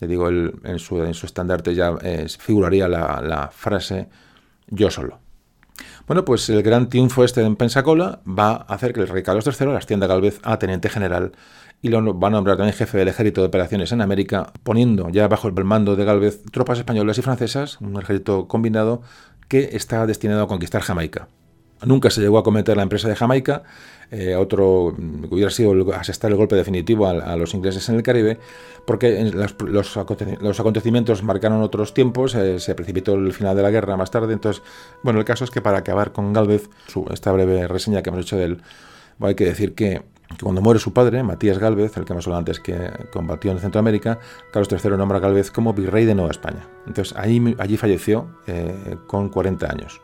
ya 0.00 0.08
digo, 0.08 0.28
en, 0.28 0.78
su, 0.78 1.02
en 1.02 1.14
su 1.14 1.26
estandarte 1.26 1.74
ya 1.74 1.94
eh, 2.02 2.26
figuraría 2.38 2.88
la 2.88 3.50
frase 3.54 4.08
yo 4.68 4.90
solo. 4.90 5.25
Bueno, 6.06 6.24
pues 6.24 6.48
el 6.50 6.62
gran 6.62 6.88
triunfo 6.88 7.24
este 7.24 7.42
en 7.42 7.56
Pensacola 7.56 8.20
va 8.26 8.52
a 8.52 8.74
hacer 8.74 8.92
que 8.92 9.00
el 9.00 9.08
rey 9.08 9.24
Carlos 9.24 9.44
III 9.44 9.70
le 9.70 9.76
ascienda 9.76 10.06
Galvez 10.06 10.38
a 10.44 10.56
teniente 10.56 10.88
general 10.88 11.32
y 11.82 11.88
lo 11.88 12.16
va 12.16 12.28
a 12.28 12.30
nombrar 12.30 12.56
también 12.56 12.76
jefe 12.76 12.96
del 12.96 13.08
ejército 13.08 13.40
de 13.40 13.48
operaciones 13.48 13.90
en 13.90 14.00
América, 14.00 14.52
poniendo 14.62 15.08
ya 15.10 15.26
bajo 15.26 15.48
el 15.48 15.64
mando 15.64 15.96
de 15.96 16.04
Galvez 16.04 16.44
tropas 16.52 16.78
españolas 16.78 17.18
y 17.18 17.22
francesas, 17.22 17.80
un 17.80 18.00
ejército 18.00 18.46
combinado 18.46 19.02
que 19.48 19.70
está 19.72 20.06
destinado 20.06 20.44
a 20.44 20.46
conquistar 20.46 20.80
Jamaica. 20.80 21.26
Nunca 21.84 22.08
se 22.10 22.20
llegó 22.20 22.38
a 22.38 22.44
cometer 22.44 22.76
la 22.76 22.84
empresa 22.84 23.08
de 23.08 23.16
Jamaica, 23.16 23.64
eh, 24.10 24.34
otro 24.36 24.94
mm, 24.96 25.24
hubiera 25.30 25.50
sido 25.50 25.74
asestar 25.94 26.30
el 26.30 26.36
golpe 26.36 26.56
definitivo 26.56 27.06
a, 27.06 27.36
los 27.36 27.54
ingleses 27.54 27.88
en 27.88 27.96
el 27.96 28.02
Caribe, 28.02 28.38
porque 28.86 29.30
los, 29.32 29.96
acontecimientos 29.96 31.22
marcaron 31.22 31.62
otros 31.62 31.92
tiempos, 31.94 32.34
eh, 32.34 32.60
se 32.60 32.74
precipitó 32.74 33.14
el 33.14 33.32
final 33.32 33.56
de 33.56 33.62
la 33.62 33.70
guerra 33.70 33.96
más 33.96 34.10
tarde, 34.10 34.32
entonces, 34.32 34.62
bueno, 35.02 35.18
el 35.18 35.24
caso 35.24 35.44
es 35.44 35.50
que 35.50 35.60
para 35.60 35.78
acabar 35.78 36.12
con 36.12 36.32
Galvez, 36.32 36.68
esta 37.10 37.32
breve 37.32 37.66
reseña 37.66 38.02
que 38.02 38.10
hemos 38.10 38.22
hecho 38.22 38.36
de 38.36 38.44
él, 38.44 38.62
hay 39.20 39.34
que 39.34 39.44
decir 39.44 39.74
que 39.74 40.02
cuando 40.42 40.60
muere 40.60 40.80
su 40.80 40.92
padre, 40.92 41.22
Matías 41.22 41.58
Galvez, 41.58 41.96
el 41.96 42.04
que 42.04 42.12
hemos 42.12 42.26
hablado 42.26 42.40
antes 42.40 42.60
que 42.60 42.90
combatió 43.12 43.52
en 43.52 43.58
Centroamérica, 43.60 44.18
Carlos 44.52 44.68
III 44.70 44.96
nombra 44.96 45.18
a 45.18 45.20
Galvez 45.20 45.50
como 45.50 45.72
virrey 45.72 46.04
de 46.04 46.14
Nueva 46.14 46.32
España. 46.32 46.66
Entonces 46.86 47.16
allí, 47.16 47.54
allí 47.58 47.76
falleció 47.76 48.28
eh, 48.46 48.96
con 49.06 49.28
40 49.28 49.70
años. 49.70 50.00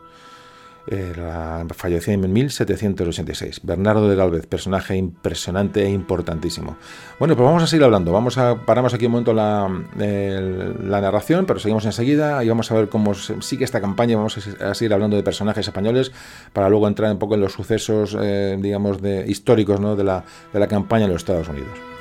Eh, 0.86 1.12
en 1.14 2.32
1786. 2.32 3.60
Bernardo 3.62 4.08
de 4.08 4.16
Galvez, 4.16 4.46
personaje 4.46 4.96
impresionante 4.96 5.84
e 5.84 5.90
importantísimo. 5.90 6.76
Bueno, 7.18 7.36
pues 7.36 7.44
vamos 7.44 7.62
a 7.62 7.66
seguir 7.66 7.84
hablando. 7.84 8.12
Vamos 8.12 8.36
a 8.38 8.56
paramos 8.66 8.92
aquí 8.92 9.06
un 9.06 9.12
momento 9.12 9.32
la, 9.32 9.70
la 9.96 11.00
narración, 11.00 11.46
pero 11.46 11.60
seguimos 11.60 11.84
enseguida 11.84 12.42
y 12.42 12.48
vamos 12.48 12.70
a 12.70 12.74
ver 12.74 12.88
cómo 12.88 13.14
sigue 13.14 13.64
esta 13.64 13.80
campaña. 13.80 14.16
Vamos 14.16 14.36
a, 14.38 14.74
seguir 14.74 14.92
hablando 14.92 15.16
de 15.16 15.22
personajes 15.22 15.66
españoles 15.66 16.12
para 16.52 16.68
luego 16.68 16.88
entrar 16.88 17.12
un 17.12 17.18
poco 17.18 17.36
en 17.36 17.42
los 17.42 17.52
sucesos, 17.52 18.16
eh, 18.20 18.56
digamos, 18.60 19.00
de, 19.00 19.24
históricos 19.28 19.80
¿no? 19.80 19.94
de, 19.94 20.04
la, 20.04 20.24
de 20.52 20.58
la 20.58 20.66
campaña 20.66 21.04
en 21.04 21.12
los 21.12 21.22
Estados 21.22 21.48
Unidos. 21.48 21.91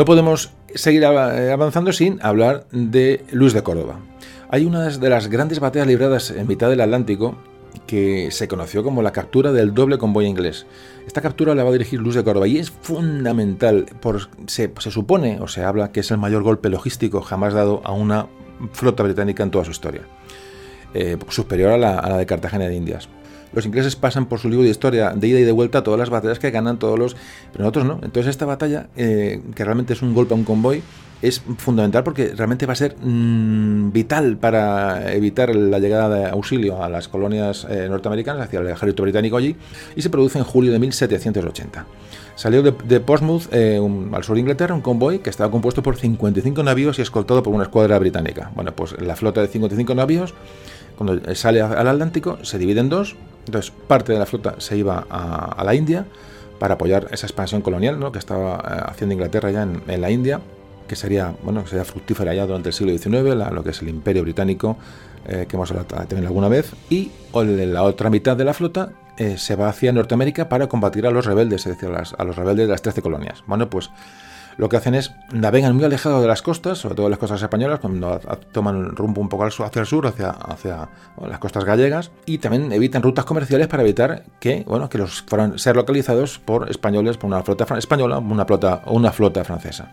No 0.00 0.06
podemos 0.06 0.50
seguir 0.74 1.02
eh, 1.02 1.52
avanzando 1.52 1.92
sin 1.92 2.20
hablar 2.22 2.64
de 2.72 3.22
Luis 3.32 3.52
de 3.52 3.62
Córdoba. 3.62 4.00
Hay 4.48 4.64
una 4.64 4.88
de 4.88 5.10
las 5.10 5.28
grandes 5.28 5.60
batallas 5.60 5.86
libradas 5.86 6.30
en 6.30 6.46
mitad 6.46 6.70
del 6.70 6.80
Atlántico 6.80 7.36
que 7.86 8.30
se 8.30 8.48
conoció 8.48 8.82
como 8.82 9.02
la 9.02 9.12
captura 9.12 9.52
del 9.52 9.74
doble 9.74 9.98
convoy 9.98 10.24
inglés. 10.24 10.64
Esta 11.06 11.20
captura 11.20 11.54
la 11.54 11.64
va 11.64 11.68
a 11.68 11.74
dirigir 11.74 12.00
Luis 12.00 12.14
de 12.14 12.24
Córdoba 12.24 12.48
y 12.48 12.56
es 12.56 12.70
fundamental, 12.70 13.84
se, 14.46 14.72
supone 14.78 15.38
o 15.38 15.48
se 15.48 15.64
habla 15.64 15.92
que 15.92 16.00
es 16.00 16.10
el 16.10 16.16
mayor 16.16 16.44
golpe 16.44 16.70
logístico 16.70 17.20
jamás 17.20 17.52
dado 17.52 17.82
a 17.84 17.92
una 17.92 18.26
flota 18.72 19.02
británica 19.02 19.42
en 19.42 19.50
toda 19.50 19.66
su 19.66 19.70
historia, 19.70 20.04
eh, 20.94 21.18
superior 21.28 21.72
a 21.72 21.76
la 21.76 22.16
de 22.16 22.24
Cartagena 22.24 22.68
de 22.68 22.74
Indias 22.74 23.10
los 23.52 23.66
ingleses 23.66 23.96
pasan 23.96 24.26
por 24.26 24.38
su 24.38 24.48
libro 24.48 24.64
de 24.64 24.70
historia 24.70 25.10
de 25.10 25.28
ida 25.28 25.40
y 25.40 25.44
de 25.44 25.52
vuelta 25.52 25.82
todas 25.82 25.98
las 25.98 26.10
batallas 26.10 26.38
que 26.38 26.50
ganan 26.50 26.78
todos 26.78 26.98
los... 26.98 27.16
Pero 27.52 27.64
nosotros 27.64 27.84
no. 27.84 28.00
Entonces 28.02 28.30
esta 28.30 28.46
batalla, 28.46 28.88
eh, 28.96 29.40
que 29.54 29.64
realmente 29.64 29.92
es 29.92 30.02
un 30.02 30.14
golpe 30.14 30.34
a 30.34 30.36
un 30.36 30.44
convoy, 30.44 30.82
es 31.22 31.42
fundamental 31.58 32.02
porque 32.02 32.32
realmente 32.34 32.66
va 32.66 32.72
a 32.72 32.76
ser 32.76 32.96
mm, 32.96 33.92
vital 33.92 34.36
para 34.38 35.12
evitar 35.12 35.54
la 35.54 35.78
llegada 35.78 36.08
de 36.08 36.30
auxilio 36.30 36.82
a 36.82 36.88
las 36.88 37.08
colonias 37.08 37.66
eh, 37.68 37.88
norteamericanas 37.88 38.46
hacia 38.46 38.60
el 38.60 38.68
ejército 38.68 39.02
británico 39.02 39.36
allí 39.36 39.56
y 39.94 40.02
se 40.02 40.10
produce 40.10 40.38
en 40.38 40.44
julio 40.44 40.72
de 40.72 40.78
1780. 40.78 41.86
Salió 42.36 42.62
de, 42.62 43.00
Portsmouth, 43.00 43.52
eh, 43.52 43.78
al 44.12 44.24
sur 44.24 44.34
de 44.34 44.40
Inglaterra, 44.40 44.74
un 44.74 44.80
convoy 44.80 45.18
que 45.18 45.28
estaba 45.28 45.50
compuesto 45.50 45.82
por 45.82 45.96
55 45.96 46.62
navíos 46.62 46.98
y 46.98 47.02
escoltado 47.02 47.42
por 47.42 47.52
una 47.52 47.64
escuadra 47.64 47.98
británica. 47.98 48.50
Bueno, 48.54 48.72
pues 48.74 48.98
la 48.98 49.14
flota 49.14 49.42
de 49.42 49.48
55 49.48 49.94
navíos, 49.94 50.32
cuando 51.00 51.34
sale 51.34 51.62
al 51.62 51.88
Atlántico, 51.88 52.44
se 52.44 52.58
divide 52.58 52.80
en 52.80 52.90
dos, 52.90 53.16
entonces, 53.46 53.72
parte 53.88 54.12
de 54.12 54.18
la 54.18 54.26
flota 54.26 54.56
se 54.58 54.76
iba 54.76 55.06
a, 55.08 55.64
la 55.64 55.74
India 55.74 56.04
para 56.58 56.74
apoyar 56.74 57.08
esa 57.10 57.26
expansión 57.26 57.62
colonial 57.62 57.98
¿no? 57.98 58.12
que 58.12 58.18
estaba 58.18 58.56
eh, 58.56 58.82
haciendo 58.86 59.14
Inglaterra 59.14 59.50
ya 59.50 59.62
en, 59.62 59.98
la 59.98 60.10
India, 60.10 60.42
que 60.86 60.96
sería, 60.96 61.32
bueno, 61.42 61.66
sería 61.66 61.86
fructífera 61.86 62.34
ya 62.34 62.44
durante 62.44 62.68
el 62.68 62.74
siglo 62.74 62.92
XIX, 62.92 63.50
lo 63.50 63.64
que 63.64 63.70
es 63.70 63.80
el 63.80 63.88
Imperio 63.88 64.24
Británico, 64.24 64.76
eh, 65.26 65.46
que 65.48 65.56
hemos 65.56 65.70
hablado 65.70 65.86
también 65.88 66.26
alguna 66.26 66.48
vez, 66.48 66.70
y 66.90 67.10
la 67.32 67.82
otra 67.82 68.10
mitad 68.10 68.36
de 68.36 68.44
la 68.44 68.52
flota 68.52 68.92
eh, 69.16 69.38
se 69.38 69.56
va 69.56 69.70
hacia 69.70 69.92
Norteamérica 69.92 70.50
para 70.50 70.68
combatir 70.68 71.06
a 71.06 71.10
los 71.10 71.24
rebeldes, 71.24 71.66
es 71.66 71.78
decir, 71.78 71.96
a, 71.96 72.24
los 72.24 72.36
rebeldes 72.36 72.66
de 72.66 72.72
las 72.72 72.82
13 72.82 73.00
colonias. 73.00 73.42
Bueno, 73.46 73.70
pues 73.70 73.88
lo 74.56 74.68
que 74.68 74.76
hacen 74.76 74.94
es 74.94 75.12
navegan 75.32 75.74
muy 75.74 75.84
alejado 75.84 76.20
de 76.20 76.28
las 76.28 76.42
costas, 76.42 76.78
sobre 76.78 76.94
todo 76.94 77.08
las 77.08 77.18
costas 77.18 77.42
españolas, 77.42 77.80
cuando 77.80 78.20
toman 78.52 78.96
rumbo 78.96 79.20
un 79.20 79.28
poco 79.28 79.44
hacia 79.44 79.80
el 79.80 79.86
sur, 79.86 80.06
hacia, 80.06 80.30
hacia 80.30 80.88
las 81.26 81.38
costas 81.38 81.64
gallegas, 81.64 82.10
y 82.26 82.38
también 82.38 82.72
evitan 82.72 83.02
rutas 83.02 83.24
comerciales 83.24 83.68
para 83.68 83.82
evitar 83.82 84.24
que, 84.38 84.64
bueno, 84.66 84.88
que 84.88 84.98
los 84.98 85.22
fueran 85.22 85.58
ser 85.58 85.76
localizados 85.76 86.38
por 86.38 86.70
españoles, 86.70 87.16
por 87.16 87.28
una 87.28 87.42
flota 87.42 87.66
española, 87.76 88.18
una 88.18 88.44
flota, 88.44 88.82
una 88.86 89.12
flota 89.12 89.44
francesa. 89.44 89.90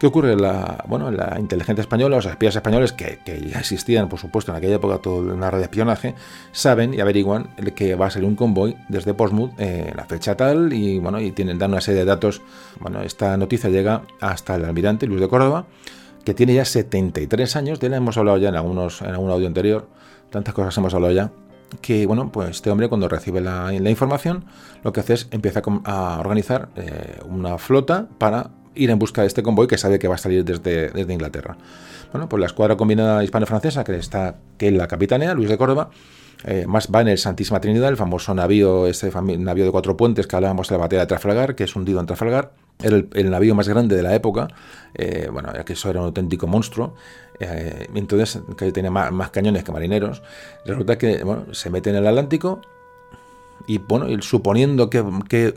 ¿Qué 0.00 0.06
ocurre? 0.06 0.34
La, 0.34 0.82
bueno, 0.88 1.10
la 1.10 1.36
inteligencia 1.38 1.82
española, 1.82 2.16
los 2.16 2.24
espías 2.24 2.56
españoles, 2.56 2.94
que, 2.94 3.18
ya 3.26 3.60
existían, 3.60 4.08
por 4.08 4.18
supuesto, 4.18 4.50
en 4.50 4.56
aquella 4.56 4.76
época, 4.76 4.96
toda 4.96 5.34
una 5.34 5.50
red 5.50 5.58
de 5.58 5.64
espionaje, 5.64 6.14
saben 6.52 6.94
y 6.94 7.00
averiguan 7.00 7.50
que 7.74 7.96
va 7.96 8.06
a 8.06 8.10
salir 8.10 8.26
un 8.26 8.34
convoy 8.34 8.78
desde 8.88 9.12
Portsmouth 9.12 9.52
en 9.60 9.94
la 9.94 10.06
fecha 10.06 10.38
tal 10.38 10.72
y, 10.72 10.98
bueno, 10.98 11.20
y 11.20 11.32
tienen, 11.32 11.58
dan 11.58 11.72
una 11.72 11.82
serie 11.82 12.00
de 12.00 12.06
datos. 12.06 12.40
Bueno, 12.80 13.02
esta 13.02 13.36
noticia 13.36 13.68
llega 13.68 14.04
hasta 14.22 14.54
el 14.54 14.64
almirante 14.64 15.06
Luis 15.06 15.20
de 15.20 15.28
Córdoba, 15.28 15.66
que 16.24 16.32
tiene 16.32 16.54
ya 16.54 16.64
73 16.64 17.56
años, 17.56 17.78
de 17.78 17.88
él 17.88 17.92
hemos 17.92 18.16
hablado 18.16 18.38
ya 18.38 18.48
en, 18.48 18.56
algunos, 18.56 19.02
en 19.02 19.10
algún 19.10 19.30
audio 19.30 19.48
anterior, 19.48 19.86
tantas 20.30 20.54
cosas 20.54 20.74
hemos 20.78 20.94
hablado 20.94 21.12
ya, 21.12 21.30
que 21.82 22.06
bueno, 22.06 22.32
pues 22.32 22.52
este 22.52 22.70
hombre 22.70 22.88
cuando 22.88 23.06
recibe 23.06 23.42
la, 23.42 23.70
información, 23.74 24.46
lo 24.82 24.94
que 24.94 25.00
hace 25.00 25.12
es 25.12 25.28
empieza 25.30 25.60
a 25.84 26.20
organizar 26.20 26.70
eh, 26.76 27.18
una 27.28 27.58
flota 27.58 28.08
para 28.16 28.48
ir 28.80 28.90
en 28.90 28.98
busca 28.98 29.20
de 29.20 29.26
este 29.26 29.42
convoy 29.42 29.66
que 29.66 29.78
sabe 29.78 29.98
que 29.98 30.08
va 30.08 30.14
a 30.14 30.18
salir 30.18 30.44
desde, 30.44 30.90
desde 30.90 31.12
Inglaterra. 31.12 31.56
Bueno, 32.12 32.28
pues 32.28 32.40
la 32.40 32.46
escuadra 32.46 32.76
combinada 32.76 33.22
hispano-francesa, 33.22 33.84
que 33.84 33.96
está 33.96 34.36
que 34.58 34.70
la 34.70 34.88
capitanea, 34.88 35.34
Luis 35.34 35.48
de 35.48 35.58
Córdoba, 35.58 35.90
eh, 36.44 36.64
más 36.66 36.88
va 36.94 37.02
en 37.02 37.08
el 37.08 37.18
Santísima 37.18 37.60
Trinidad, 37.60 37.90
el 37.90 37.96
famoso 37.96 38.34
navío, 38.34 38.86
ese 38.86 39.10
navío 39.38 39.64
de 39.64 39.70
cuatro 39.70 39.96
puentes 39.96 40.26
que 40.26 40.36
hablábamos 40.36 40.68
de 40.68 40.74
la 40.74 40.78
batalla 40.78 41.02
de 41.02 41.06
Trafalgar, 41.06 41.54
que 41.54 41.64
es 41.64 41.76
hundido 41.76 42.00
en 42.00 42.06
Trafalgar. 42.06 42.52
Era 42.82 42.96
el, 42.96 43.30
navío 43.30 43.54
más 43.54 43.68
grande 43.68 43.94
de 43.94 44.02
la 44.02 44.14
época, 44.14 44.48
eh, 44.94 45.28
bueno, 45.30 45.52
ya 45.54 45.64
que 45.64 45.74
eso 45.74 45.90
era 45.90 46.00
un 46.00 46.06
auténtico 46.06 46.46
monstruo. 46.46 46.94
Eh, 47.38 47.88
entonces, 47.94 48.40
que 48.56 48.72
tenía 48.72 48.90
más, 48.90 49.12
más, 49.12 49.30
cañones 49.30 49.64
que 49.64 49.72
marineros. 49.72 50.22
Resulta 50.64 50.96
que 50.96 51.22
bueno, 51.22 51.52
se 51.52 51.68
mete 51.68 51.90
en 51.90 51.96
el 51.96 52.06
Atlántico 52.06 52.62
y 53.66 53.78
bueno, 53.78 54.06
suponiendo 54.22 54.90
qué, 54.90 55.04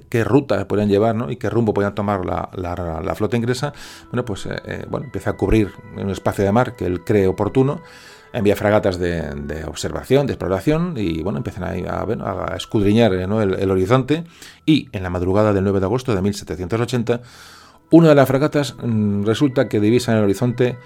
qué, 0.10 0.24
ruta 0.24 0.68
podían 0.68 0.90
llevar 0.90 1.16
¿no? 1.16 1.32
y 1.32 1.38
qué 1.38 1.50
rumbo 1.50 1.74
podían 1.74 1.96
tomar 1.96 2.26
la, 2.26 2.50
la, 2.54 3.16
flota 3.16 3.38
inglesa, 3.38 3.74
bueno, 4.12 4.26
pues 4.26 4.46
eh, 4.46 4.62
eh, 4.66 4.86
bueno, 4.90 5.06
empieza 5.06 5.32
a 5.32 5.34
cubrir 5.34 5.72
un 5.96 6.10
espacio 6.10 6.44
de 6.44 6.52
mar 6.52 6.76
que 6.76 6.86
él 6.86 7.04
cree 7.04 7.28
oportuno, 7.28 7.82
envía 8.34 8.56
fragatas 8.56 8.98
de, 8.98 9.64
observación, 9.68 10.26
de 10.28 10.34
exploración 10.34 10.96
y 10.98 11.22
bueno, 11.22 11.38
empiezan 11.38 11.64
a, 11.64 12.02
a, 12.02 12.56
escudriñar 12.56 13.12
¿no? 13.28 13.42
el, 13.42 13.54
el, 13.56 13.72
horizonte 13.72 14.24
y 14.66 14.90
en 14.92 15.04
la 15.04 15.10
madrugada 15.10 15.54
del 15.54 15.64
9 15.64 15.80
de 15.80 15.86
agosto 15.86 16.16
de 16.16 16.22
1780, 16.22 17.22
una 17.92 18.10
de 18.10 18.16
las 18.16 18.28
fragatas 18.28 18.76
mm, 18.82 19.24
resulta 19.24 19.70
que 19.70 19.80
divisa 19.80 20.12
en 20.12 20.18
el 20.18 20.24
horizonte 20.24 20.78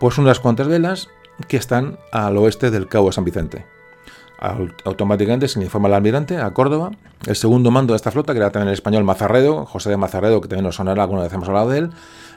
pues 0.00 0.18
unas 0.18 0.40
cuantas 0.40 0.68
velas 0.68 1.08
que 1.48 1.58
están 1.58 1.98
al 2.12 2.36
oeste 2.38 2.70
del 2.70 2.88
Cabo 2.88 3.08
de 3.08 3.12
San 3.12 3.24
Vicente 3.24 3.75
automáticamente 4.38 5.48
se 5.48 5.58
le 5.58 5.64
informa 5.64 5.88
al 5.88 5.94
almirante 5.94 6.38
a 6.38 6.50
Córdoba. 6.52 6.90
El 7.26 7.36
segundo 7.36 7.70
mando 7.70 7.94
de 7.94 7.96
esta 7.96 8.10
flota, 8.10 8.32
que 8.32 8.38
era 8.38 8.50
también 8.50 8.68
el 8.68 8.74
español 8.74 9.04
Mazarredo, 9.04 9.64
José 9.64 9.90
de 9.90 9.96
Mazarredo, 9.96 10.40
que 10.40 10.48
también 10.48 10.64
nos 10.64 10.76
sonará 10.76 11.02
alguna 11.02 11.22
vez 11.22 11.32
hemos 11.32 11.48
hablado 11.48 11.70
de 11.70 11.78
él, 11.78 11.90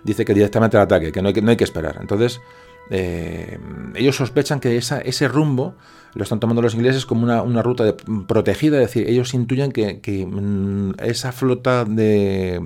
dice 0.04 0.26
que 0.26 0.34
directamente 0.34 0.78
al 0.78 0.84
ataque, 0.84 1.12
que 1.12 1.22
no 1.22 1.28
hay 1.28 1.34
que, 1.34 1.42
no 1.42 1.52
hay 1.52 1.58
que 1.58 1.64
esperar. 1.64 1.98
Entonces, 2.00 2.42
eh, 2.90 3.60
ellos 3.96 4.16
sospechan 4.16 4.60
que 4.60 4.78
ese 4.78 5.28
rumbo 5.28 5.76
lo 6.14 6.24
están 6.24 6.40
tomando 6.40 6.62
los 6.62 6.74
ingleses 6.74 7.06
como 7.06 7.24
una, 7.24 7.62
ruta 7.62 7.84
de, 7.84 7.94
protegida, 8.28 8.78
es 8.82 8.88
decir, 8.88 9.08
ellos 9.10 9.34
intuyen 9.34 9.72
que, 9.72 10.28
mm, 10.28 10.92
esa 11.04 11.32
flota 11.32 11.86
de, 11.86 12.62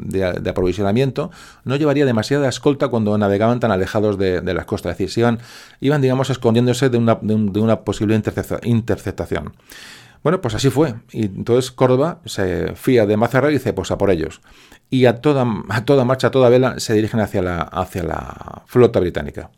aprovisionamiento 0.49 1.31
no 1.63 1.75
llevaría 1.75 2.05
demasiada 2.05 2.49
escolta 2.49 2.87
cuando 2.87 3.17
navegaban 3.17 3.59
tan 3.59 3.71
alejados 3.71 4.17
de, 4.17 4.53
las 4.53 4.65
costas, 4.65 4.91
es 4.93 4.97
decir, 4.97 5.11
se 5.11 5.19
iban, 5.21 5.39
iban 5.79 6.01
digamos, 6.01 6.29
escondiéndose 6.29 6.89
de 6.89 6.97
una, 6.97 7.17
de 7.21 7.59
una 7.59 7.81
posible 7.81 8.15
interceptación. 8.63 9.53
Bueno, 10.23 10.39
pues 10.39 10.55
así 10.55 10.69
fue. 10.69 10.95
Y 11.11 11.25
entonces 11.25 11.71
Córdoba 11.71 12.19
se 12.25 12.75
fía 12.75 13.05
de 13.05 13.17
Mazarra 13.17 13.49
y 13.49 13.53
dice, 13.53 13.73
pues 13.73 13.91
a 13.91 13.97
por 13.97 14.09
ellos. 14.09 14.39
Y 14.89 15.05
a 15.05 15.19
toda, 15.19 15.45
a 15.67 15.83
toda 15.83 16.05
marcha, 16.05 16.27
a 16.27 16.31
toda 16.31 16.49
vela, 16.49 16.79
se 16.79 16.93
dirigen 16.93 17.19
hacia 17.19 17.41
la, 17.41 17.61
hacia 17.61 18.03
la 18.03 18.63
flota 18.65 19.01
británica 19.01 19.49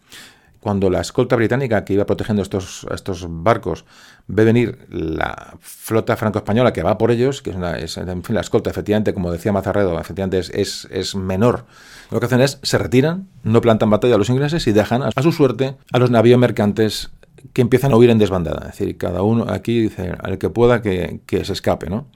cuando 0.66 0.90
la 0.90 1.00
escolta 1.00 1.36
británica 1.36 1.86
que 1.86 1.94
iba 1.94 2.08
protegiendo 2.08 2.42
estos, 2.42 2.88
estos 2.92 3.28
barcos 3.30 3.86
ve 4.26 4.44
venir 4.46 4.88
la 4.90 5.60
flota 5.60 6.18
franco-española 6.18 6.74
que 6.74 6.82
va 6.82 6.98
por 6.98 7.12
ellos, 7.12 7.44
que 7.44 7.52
es, 7.78 7.98
en 7.98 8.24
fin, 8.24 8.34
la 8.34 8.42
escolta, 8.42 8.72
efectivamente, 8.72 9.14
como 9.14 9.32
decía 9.32 9.52
Mazarredo, 9.52 10.00
efectivamente 10.00 10.40
es, 10.40 10.88
es, 10.90 11.16
menor, 11.16 11.66
lo 12.10 12.20
que 12.20 12.26
hacen 12.26 12.42
es 12.42 12.58
se 12.64 12.80
retiran, 12.80 13.28
no 13.44 13.62
plantan 13.62 13.92
batalla 13.92 14.16
a 14.16 14.18
los 14.18 14.32
ingleses 14.32 14.66
y 14.66 14.72
dejan 14.72 15.04
a, 15.04 15.12
su 15.22 15.32
suerte 15.32 15.78
a 15.94 16.00
los 16.00 16.10
navíos 16.10 16.40
mercantes 16.40 17.12
que 17.54 17.62
empiezan 17.62 17.92
a 17.92 17.98
huir 17.98 18.10
en 18.10 18.18
desbandada. 18.18 18.62
Es 18.62 18.80
decir, 18.80 18.98
cada 18.98 19.22
uno 19.22 19.46
aquí 19.48 19.82
dice, 19.82 20.16
al 20.20 20.40
que 20.40 20.50
pueda 20.50 20.82
que, 20.82 21.22
que 21.28 21.46
se 21.46 21.54
escape, 21.54 21.92
¿no? 21.92 22.08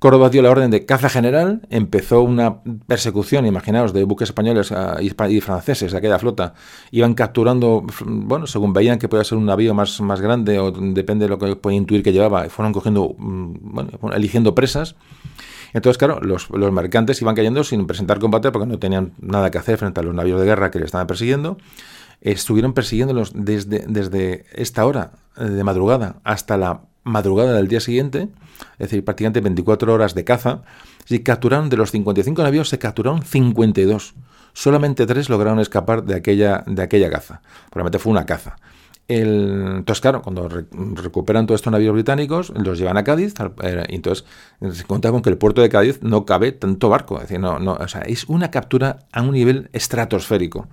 Córdoba 0.00 0.30
dio 0.30 0.40
la 0.40 0.50
orden 0.50 0.70
de 0.70 0.86
caza 0.86 1.10
general, 1.10 1.60
empezó 1.68 2.22
una 2.22 2.62
persecución, 2.86 3.44
imaginaos, 3.44 3.92
de 3.92 4.02
buques 4.04 4.30
españoles 4.30 4.72
ah, 4.72 4.96
y 5.02 5.40
franceses 5.42 5.92
de 5.92 5.98
aquella 5.98 6.18
flota. 6.18 6.54
Iban 6.90 7.12
capturando, 7.12 7.84
bueno, 8.06 8.46
según 8.46 8.72
veían 8.72 8.98
que 8.98 9.08
podía 9.10 9.24
ser 9.24 9.36
un 9.36 9.44
navío 9.44 9.74
más, 9.74 10.00
más 10.00 10.22
grande 10.22 10.58
o 10.58 10.70
depende 10.72 11.26
de 11.26 11.28
lo 11.28 11.38
que 11.38 11.54
podía 11.54 11.76
intuir 11.76 12.02
que 12.02 12.14
llevaba, 12.14 12.48
fueron 12.48 12.72
cogiendo, 12.72 13.14
mm, 13.18 13.54
bueno, 13.60 13.90
eligiendo 14.14 14.54
presas. 14.54 14.96
Entonces, 15.74 15.98
claro, 15.98 16.18
los, 16.22 16.48
los, 16.48 16.72
mercantes 16.72 17.20
iban 17.20 17.34
cayendo 17.34 17.62
sin 17.62 17.86
presentar 17.86 18.20
combate 18.20 18.50
porque 18.50 18.66
no 18.66 18.78
tenían 18.78 19.12
nada 19.20 19.50
que 19.50 19.58
hacer 19.58 19.76
frente 19.76 20.00
a 20.00 20.02
los 20.02 20.14
navíos 20.14 20.40
de 20.40 20.46
guerra 20.46 20.70
que 20.70 20.78
le 20.78 20.86
estaban 20.86 21.06
persiguiendo. 21.06 21.58
Estuvieron 22.22 22.72
persiguiéndolos 22.72 23.32
desde, 23.34 23.84
desde 23.86 24.46
esta 24.54 24.86
hora 24.86 25.12
eh, 25.36 25.44
de 25.44 25.62
madrugada 25.62 26.20
hasta 26.24 26.56
la 26.56 26.89
madrugada 27.04 27.54
del 27.54 27.68
día 27.68 27.80
siguiente, 27.80 28.28
es 28.72 28.90
decir, 28.90 29.04
prácticamente 29.04 29.40
24 29.40 29.92
horas 29.92 30.14
de 30.14 30.24
caza, 30.24 30.62
y 31.08 31.20
capturaron 31.20 31.68
de 31.68 31.76
los 31.76 31.90
55 31.90 32.42
navíos, 32.42 32.68
se 32.68 32.78
capturaron 32.78 33.22
52. 33.22 34.14
Solamente 34.52 35.06
tres 35.06 35.28
lograron 35.28 35.60
escapar 35.60 36.04
de 36.04 36.14
aquella, 36.14 36.64
de 36.66 36.82
aquella 36.82 37.10
caza. 37.10 37.42
Probablemente 37.70 37.98
fue 37.98 38.12
una 38.12 38.26
caza. 38.26 38.56
El, 39.08 39.78
entonces, 39.78 40.00
claro, 40.00 40.22
cuando 40.22 40.48
recuperan 40.48 41.44
todos 41.46 41.60
estos 41.60 41.72
navíos 41.72 41.94
británicos, 41.94 42.52
los 42.54 42.78
llevan 42.78 42.96
a 42.96 43.02
Cádiz, 43.02 43.34
eh, 43.62 43.84
y 43.88 43.96
entonces 43.96 44.24
se 44.72 44.84
cuenta 44.84 45.10
con 45.10 45.20
que 45.20 45.30
el 45.30 45.36
puerto 45.36 45.62
de 45.62 45.68
Cádiz 45.68 46.00
no 46.00 46.24
cabe 46.24 46.52
tanto 46.52 46.88
barco. 46.88 47.16
Es 47.16 47.22
decir, 47.22 47.40
no, 47.40 47.78
es 48.06 48.24
una 48.28 48.52
captura 48.52 49.00
a 49.10 49.22
un 49.22 49.32
nivel 49.32 49.68
estratosférico. 49.72 50.68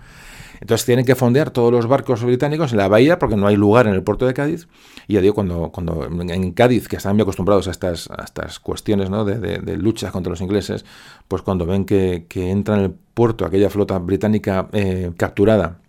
Entonces 0.61 0.85
tienen 0.85 1.05
que 1.05 1.15
fondear 1.15 1.51
todos 1.51 1.71
los 1.71 1.87
barcos 1.87 2.23
británicos 2.23 2.71
en 2.71 2.77
la 2.77 2.87
bahía 2.87 3.19
porque 3.19 3.35
no 3.35 3.47
hay 3.47 3.55
lugar 3.55 3.87
en 3.87 3.93
el 3.93 4.03
puerto 4.03 4.25
de 4.25 4.33
Cádiz. 4.33 4.67
Y 5.07 5.13
ya 5.13 5.21
digo, 5.21 5.33
cuando, 5.33 5.71
cuando 5.71 6.05
en 6.05 6.51
Cádiz, 6.51 6.87
que 6.87 6.97
están 6.97 7.15
muy 7.15 7.23
acostumbrados 7.23 7.67
a 7.67 7.71
estas, 7.71 8.09
a 8.09 8.23
estas 8.23 8.59
cuestiones 8.59 9.09
¿no? 9.09 9.25
de, 9.25 9.59
de, 9.59 9.77
luchas 9.77 10.11
contra 10.11 10.29
los 10.29 10.41
ingleses, 10.41 10.85
pues 11.27 11.41
cuando 11.41 11.65
ven 11.65 11.85
que, 11.85 12.25
que 12.27 12.49
entra 12.49 12.75
en 12.75 12.81
el 12.81 12.91
puerto 12.91 13.45
aquella 13.45 13.69
flota 13.69 13.97
británica 13.99 14.67
eh, 14.73 15.11
capturada 15.17 15.79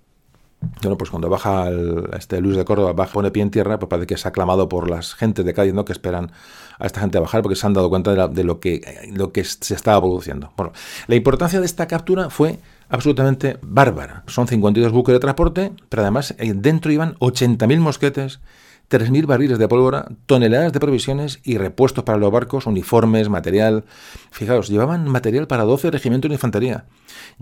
bueno, 0.82 0.98
pues 0.98 1.10
cuando 1.10 1.28
baja 1.28 1.68
este 2.16 2.40
Luis 2.40 2.56
de 2.56 2.64
Córdoba, 2.64 2.92
baja, 2.92 3.12
pone 3.12 3.30
pie 3.30 3.42
en 3.42 3.50
tierra, 3.50 3.78
pues 3.78 3.88
parece 3.88 4.06
que 4.06 4.14
ha 4.16 4.28
aclamado 4.28 4.68
por 4.68 4.90
las 4.90 5.14
gentes 5.14 5.44
de 5.44 5.54
Cádiz, 5.54 5.72
¿no? 5.72 5.84
Que 5.84 5.92
esperan 5.92 6.32
a 6.78 6.86
esta 6.86 7.00
gente 7.00 7.18
a 7.18 7.20
bajar 7.20 7.42
porque 7.42 7.54
se 7.54 7.66
han 7.66 7.74
dado 7.74 7.88
cuenta 7.88 8.28
de, 8.28 8.44
lo, 8.44 8.58
que, 8.58 9.08
lo 9.12 9.32
que 9.32 9.44
se 9.44 9.74
estaba 9.74 10.00
produciendo. 10.00 10.52
Bueno, 10.56 10.72
la 11.06 11.14
importancia 11.14 11.60
de 11.60 11.66
esta 11.66 11.86
captura 11.86 12.28
fue 12.28 12.58
absolutamente 12.89 13.59
bárbara. 13.62 14.24
Son 14.26 14.47
52 14.47 14.93
buques 14.93 15.12
de 15.12 15.20
transporte, 15.20 15.72
pero 15.89 16.03
además 16.03 16.34
eh, 16.39 16.53
dentro 16.55 16.93
iban 16.93 17.14
80.000 17.16 17.78
mosquetes, 17.78 18.41
3.000 18.91 19.26
barriles 19.26 19.59
de 19.59 19.68
pólvora, 19.68 20.09
toneladas 20.26 20.72
de 20.72 20.80
provisiones 20.80 21.41
y 21.45 21.59
repuestos 21.59 22.05
para 22.05 22.18
los 22.18 22.32
barcos, 22.32 22.66
uniformes, 22.66 23.28
material. 23.28 23.84
Fijaos, 24.30 24.68
llevaban 24.68 25.09
material 25.09 25.47
para 25.47 25.64
12 25.64 25.91
regimientos 25.91 26.28
de 26.30 26.34
infantería 26.36 26.86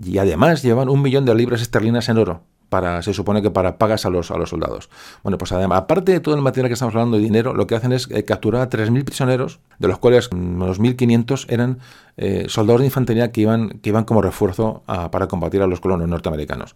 y 0.03 0.17
además 0.17 0.61
llevaban 0.63 0.89
un 0.89 1.01
millón 1.01 1.25
de 1.25 1.35
libras 1.35 1.61
esterlinas 1.61 2.09
en 2.09 2.17
oro 2.17 2.43
para, 2.69 3.01
se 3.01 3.13
supone 3.13 3.41
que 3.41 3.51
para 3.51 3.77
pagas 3.77 4.05
a 4.05 4.09
los, 4.09 4.31
a 4.31 4.37
los 4.37 4.49
soldados. 4.49 4.89
Bueno, 5.23 5.37
pues 5.37 5.51
además, 5.51 5.79
aparte 5.79 6.11
de 6.11 6.19
todo 6.19 6.35
el 6.35 6.41
material 6.41 6.69
que 6.69 6.73
estamos 6.73 6.93
hablando 6.95 7.17
de 7.17 7.23
dinero, 7.23 7.53
lo 7.53 7.67
que 7.67 7.75
hacen 7.75 7.93
es 7.93 8.09
eh, 8.11 8.23
capturar 8.25 8.61
a 8.61 8.69
3.000 8.69 9.03
prisioneros, 9.03 9.59
de 9.79 9.87
los 9.87 9.99
cuales 9.99 10.29
unos 10.31 10.79
1.500 10.79 11.45
eran 11.49 11.79
eh, 12.17 12.45
soldados 12.49 12.81
de 12.81 12.87
infantería 12.87 13.31
que 13.31 13.41
iban, 13.41 13.79
que 13.79 13.89
iban 13.89 14.03
como 14.03 14.21
refuerzo 14.21 14.83
para 15.11 15.27
combatir 15.27 15.61
a 15.61 15.67
los 15.67 15.79
colonos 15.79 16.07
norteamericanos. 16.07 16.75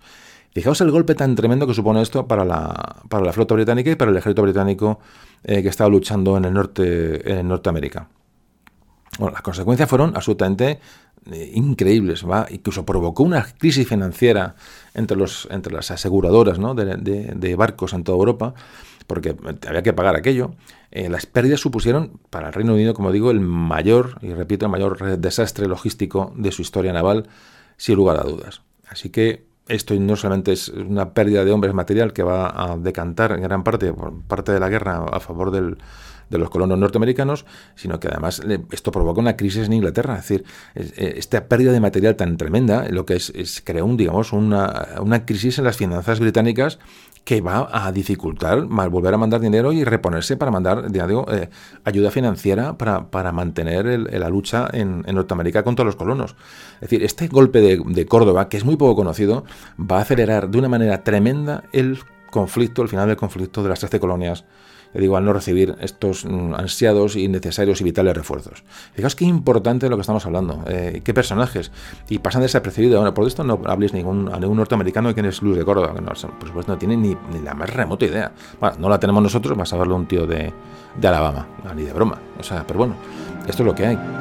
Fijaos 0.53 0.81
el 0.81 0.91
golpe 0.91 1.15
tan 1.15 1.35
tremendo 1.35 1.65
que 1.65 1.73
supone 1.73 2.01
esto 2.01 2.27
para 2.27 2.43
la, 2.43 2.97
para 3.07 3.23
la 3.23 3.31
flota 3.31 3.55
británica 3.55 3.89
y 3.89 3.95
para 3.95 4.11
el 4.11 4.17
ejército 4.17 4.41
británico 4.41 4.99
eh, 5.43 5.63
que 5.63 5.69
estaba 5.69 5.89
luchando 5.89 6.35
en 6.35 6.45
el 6.45 6.53
norte 6.53 7.39
en 7.39 7.47
Norteamérica. 7.47 8.09
Bueno, 9.17 9.33
las 9.33 9.41
consecuencias 9.41 9.89
fueron 9.89 10.15
absolutamente 10.15 10.79
increíbles, 11.53 12.27
¿va? 12.27 12.47
incluso 12.49 12.83
provocó 12.83 13.21
una 13.23 13.43
crisis 13.43 13.87
financiera 13.87 14.55
entre, 14.93 15.17
los, 15.17 15.47
entre 15.51 15.73
las 15.73 15.91
aseguradoras 15.91 16.59
¿no? 16.59 16.75
de, 16.75 17.55
barcos 17.55 17.93
en 17.93 18.03
toda 18.03 18.17
Europa, 18.17 18.53
porque 19.07 19.35
había 19.67 19.83
que 19.83 19.93
pagar 19.93 20.15
aquello. 20.15 20.53
Eh, 20.91 21.09
las 21.09 21.25
pérdidas 21.25 21.59
supusieron 21.59 22.19
para 22.29 22.47
el 22.47 22.53
Reino 22.53 22.73
Unido, 22.73 22.93
como 22.93 23.11
digo, 23.11 23.31
el 23.31 23.39
mayor, 23.39 24.17
y 24.21 24.33
repito, 24.33 24.65
el 24.65 24.71
mayor 24.71 25.17
desastre 25.19 25.67
logístico 25.67 26.33
de 26.35 26.51
su 26.51 26.61
historia 26.61 26.93
naval, 26.93 27.27
sin 27.77 27.95
lugar 27.95 28.17
a 28.19 28.23
dudas. 28.23 28.61
Así 28.87 29.09
que 29.09 29.45
esto 29.67 29.93
no 29.95 30.15
solamente 30.15 30.51
es 30.51 30.69
una 30.69 31.13
pérdida 31.13 31.45
de 31.45 31.51
hombres 31.51 31.73
material 31.73 32.13
que 32.13 32.23
va 32.23 32.47
a 32.47 32.77
decantar 32.77 33.31
en 33.31 33.41
gran 33.41 33.63
parte 33.63 33.93
por 33.93 34.21
parte 34.23 34.51
de 34.51 34.59
la 34.59 34.69
guerra 34.69 35.05
a 35.05 35.19
favor 35.19 35.51
del, 35.51 35.77
de 36.31 36.37
los 36.37 36.49
colonos 36.49 36.79
norteamericanos, 36.79 37.45
sino 37.75 37.99
que 37.99 38.07
además 38.07 38.41
esto 38.71 38.91
provoca 38.91 39.19
una 39.19 39.35
crisis 39.35 39.67
en 39.67 39.73
Inglaterra. 39.73 40.15
Es 40.15 40.27
decir, 40.27 40.45
eh, 40.75 41.15
esta 41.17 41.45
pérdida 41.45 41.71
de 41.73 41.79
material 41.79 42.15
tan 42.15 42.37
tremenda, 42.37 42.87
lo 42.89 43.05
que 43.05 43.15
es, 43.15 43.31
es 43.35 43.63
un, 43.83 43.97
digamos, 43.97 44.33
una, 44.33 45.25
crisis 45.25 45.59
en 45.59 45.65
las 45.65 45.77
finanzas 45.77 46.19
británicas 46.19 46.79
que 47.23 47.41
va 47.41 47.69
a 47.71 47.91
dificultar 47.91 48.63
volver 48.65 49.13
a 49.13 49.17
mandar 49.17 49.41
dinero 49.41 49.71
y 49.73 49.83
reponerse 49.83 50.37
para 50.37 50.49
mandar 50.49 50.91
digo, 50.91 51.25
eh, 51.31 51.49
ayuda 51.83 52.09
financiera 52.09 52.77
para, 52.77 53.31
mantener 53.31 53.85
la 53.85 54.29
lucha 54.29 54.67
en, 54.73 55.01
Norteamérica 55.01 55.63
contra 55.63 55.85
los 55.85 55.95
colonos. 55.95 56.35
Es 56.75 56.89
decir, 56.89 57.03
este 57.03 57.27
golpe 57.27 57.59
de, 57.59 57.81
de 57.85 58.05
Córdoba, 58.07 58.49
que 58.49 58.57
es 58.57 58.65
muy 58.65 58.77
poco 58.77 58.95
conocido, 58.95 59.43
va 59.77 59.99
a 59.99 60.01
acelerar 60.01 60.49
de 60.49 60.57
una 60.57 60.69
manera 60.69 61.03
tremenda 61.03 61.63
el 61.73 61.99
conflicto, 62.31 62.81
el 62.81 62.89
final 62.89 63.07
del 63.07 63.17
conflicto 63.17 63.61
de 63.61 63.69
las 63.69 63.79
13 63.79 63.99
colonias 63.99 64.45
digo, 64.93 65.17
al 65.17 65.25
no 65.25 65.33
recibir 65.33 65.75
estos 65.81 66.25
mm, 66.25 66.53
ansiados 66.55 67.15
y 67.15 67.27
necesarios 67.27 67.81
y 67.81 67.83
vitales 67.83 68.15
refuerzos. 68.15 68.63
Fijaos 68.93 69.15
qué 69.15 69.25
importante 69.25 69.89
lo 69.89 69.97
que 69.97 70.01
estamos 70.01 70.25
hablando, 70.25 70.63
eh, 70.67 71.01
qué 71.03 71.13
personajes, 71.13 71.71
y 72.09 72.19
pasan 72.19 72.41
desapercibidos. 72.41 72.99
Bueno, 72.99 73.13
por 73.13 73.27
esto 73.27 73.43
no 73.43 73.61
habléis 73.65 73.93
ningún, 73.93 74.33
a 74.33 74.39
ningún 74.39 74.57
norteamericano 74.57 75.09
de 75.09 75.13
quién 75.13 75.25
es 75.25 75.41
Luz 75.41 75.57
de 75.57 75.65
Córdoba, 75.65 75.93
que 75.93 76.01
no, 76.01 76.07
por 76.07 76.47
supuesto 76.47 76.71
no 76.71 76.77
tiene 76.77 76.97
ni, 76.97 77.15
la 77.43 77.53
más 77.53 77.69
remota 77.69 78.05
idea. 78.05 78.31
Bueno, 78.59 78.75
no 78.79 78.89
la 78.89 78.99
tenemos 78.99 79.23
nosotros, 79.23 79.57
vas 79.57 79.71
a 79.73 79.77
verlo 79.77 79.95
un 79.95 80.05
tío 80.05 80.27
de, 80.27 80.51
de 80.97 81.07
Alabama, 81.07 81.47
ni 81.75 81.83
de 81.83 81.93
broma. 81.93 82.17
O 82.39 82.43
sea, 82.43 82.65
pero 82.65 82.79
bueno, 82.79 82.95
esto 83.47 83.63
es 83.63 83.67
lo 83.67 83.75
que 83.75 83.85
hay. 83.85 84.20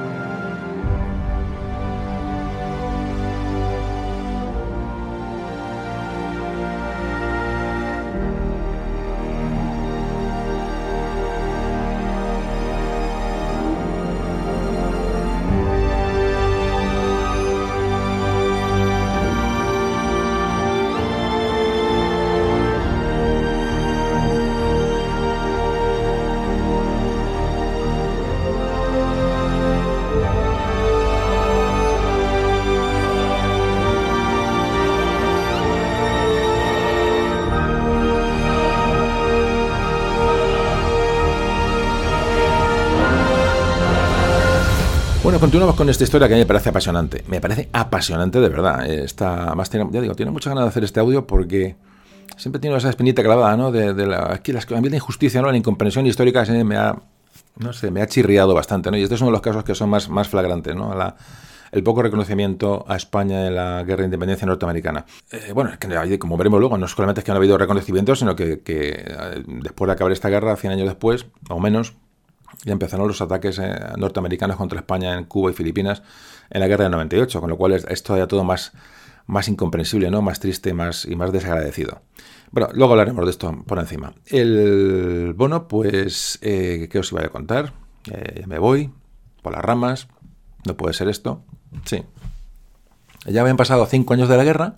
Continuamos 45.40 45.74
con 45.74 45.88
esta 45.88 46.04
historia 46.04 46.28
que 46.28 46.34
a 46.34 46.36
mí 46.36 46.42
me 46.42 46.46
parece 46.46 46.68
apasionante. 46.68 47.24
Me 47.26 47.40
parece 47.40 47.70
apasionante 47.72 48.40
de 48.40 48.48
verdad. 48.50 48.86
Está, 48.86 49.54
más 49.54 49.70
tiene, 49.70 49.88
ya 49.90 50.02
digo, 50.02 50.14
tiene 50.14 50.30
mucha 50.30 50.50
ganas 50.50 50.64
de 50.64 50.68
hacer 50.68 50.84
este 50.84 51.00
audio 51.00 51.26
porque 51.26 51.76
siempre 52.36 52.60
tiene 52.60 52.76
esa 52.76 52.90
espinita 52.90 53.22
clavada, 53.22 53.56
¿no? 53.56 53.72
De, 53.72 53.94
la, 54.06 54.32
aquí 54.34 54.52
las, 54.52 54.70
a 54.70 54.80
mí 54.82 54.90
la 54.90 54.96
injusticia, 54.96 55.40
¿no? 55.40 55.50
La 55.50 55.56
incomprensión 55.56 56.06
histórica 56.06 56.44
me 56.44 56.76
ha, 56.76 56.94
no 57.56 57.72
sé, 57.72 57.90
me 57.90 58.02
ha 58.02 58.06
chirriado 58.06 58.52
bastante, 58.52 58.90
¿no? 58.90 58.98
Y 58.98 59.02
este 59.02 59.14
es 59.14 59.20
uno 59.22 59.30
de 59.30 59.32
los 59.32 59.40
casos 59.40 59.64
que 59.64 59.74
son 59.74 59.88
más, 59.88 60.10
más 60.10 60.28
flagrantes, 60.28 60.76
¿no? 60.76 60.94
El 61.72 61.82
poco 61.84 62.02
reconocimiento 62.02 62.84
a 62.86 62.96
España 62.96 63.46
en 63.46 63.54
la 63.54 63.82
guerra 63.84 64.00
de 64.00 64.06
independencia 64.06 64.46
norteamericana. 64.46 65.06
Eh, 65.32 65.52
bueno, 65.54 65.70
que, 65.78 66.18
como 66.18 66.36
veremos 66.36 66.60
luego, 66.60 66.76
no 66.76 66.86
solamente 66.86 67.20
es 67.20 67.24
que 67.24 67.30
no 67.30 67.36
ha 67.36 67.38
habido 67.38 67.56
reconocimiento, 67.56 68.14
sino 68.14 68.36
que, 68.36 68.60
que 68.60 69.04
eh, 69.06 69.42
después 69.46 69.86
de 69.86 69.92
acabar 69.92 70.12
esta 70.12 70.28
guerra, 70.28 70.54
100 70.56 70.72
años 70.74 70.88
después, 70.88 71.26
o 71.48 71.60
menos, 71.60 71.94
y 72.64 72.70
empezaron 72.70 73.08
los 73.08 73.20
ataques 73.20 73.58
eh, 73.58 73.74
norteamericanos 73.96 74.56
contra 74.56 74.80
España 74.80 75.16
en 75.16 75.24
Cuba 75.24 75.50
y 75.50 75.54
Filipinas 75.54 76.02
en 76.50 76.60
la 76.60 76.68
guerra 76.68 76.84
del 76.84 76.92
98, 76.92 77.40
con 77.40 77.50
lo 77.50 77.56
cual 77.56 77.72
es, 77.72 78.02
todavía 78.02 78.26
todo 78.26 78.44
más, 78.44 78.72
más 79.26 79.48
incomprensible, 79.48 80.10
¿no? 80.10 80.22
más 80.22 80.40
triste 80.40 80.74
más, 80.74 81.04
y 81.04 81.16
más 81.16 81.32
desagradecido. 81.32 82.02
Bueno, 82.50 82.68
luego 82.74 82.92
hablaremos 82.92 83.24
de 83.24 83.30
esto 83.30 83.62
por 83.66 83.78
encima. 83.78 84.14
El 84.26 85.34
bono, 85.36 85.68
pues, 85.68 86.38
eh, 86.42 86.88
¿qué 86.90 86.98
os 86.98 87.12
iba 87.12 87.22
a 87.22 87.28
contar? 87.28 87.72
Eh, 88.10 88.44
me 88.46 88.58
voy 88.58 88.90
por 89.42 89.52
las 89.52 89.64
ramas, 89.64 90.08
no 90.66 90.76
puede 90.76 90.94
ser 90.94 91.08
esto. 91.08 91.44
Sí. 91.84 92.02
Ya 93.26 93.42
habían 93.42 93.56
pasado 93.56 93.86
cinco 93.86 94.14
años 94.14 94.28
de 94.28 94.36
la 94.36 94.44
guerra 94.44 94.76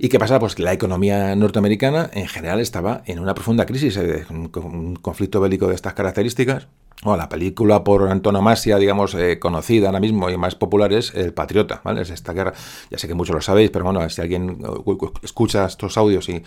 ¿Y 0.00 0.08
qué 0.08 0.20
pasa? 0.20 0.38
Pues 0.38 0.54
que 0.54 0.62
la 0.62 0.72
economía 0.72 1.34
norteamericana 1.34 2.08
en 2.12 2.28
general 2.28 2.60
estaba 2.60 3.02
en 3.06 3.18
una 3.18 3.34
profunda 3.34 3.66
crisis, 3.66 3.96
eh, 3.96 4.24
un 4.30 4.94
conflicto 4.94 5.40
bélico 5.40 5.66
de 5.66 5.74
estas 5.74 5.94
características. 5.94 6.68
Bueno, 7.02 7.16
la 7.16 7.28
película 7.28 7.82
por 7.82 8.08
antonomasia, 8.08 8.76
digamos, 8.76 9.14
eh, 9.14 9.38
conocida 9.38 9.86
ahora 9.86 10.00
mismo 10.00 10.30
y 10.30 10.36
más 10.36 10.54
popular 10.54 10.92
es 10.92 11.14
El 11.14 11.32
Patriota, 11.32 11.80
¿vale? 11.84 12.02
Es 12.02 12.10
esta 12.10 12.32
guerra, 12.32 12.52
ya 12.90 12.98
sé 12.98 13.06
que 13.06 13.14
muchos 13.14 13.34
lo 13.34 13.40
sabéis, 13.40 13.70
pero 13.70 13.84
bueno, 13.84 14.08
si 14.08 14.20
alguien 14.20 14.58
escucha 15.22 15.64
estos 15.64 15.96
audios 15.96 16.28
y, 16.28 16.42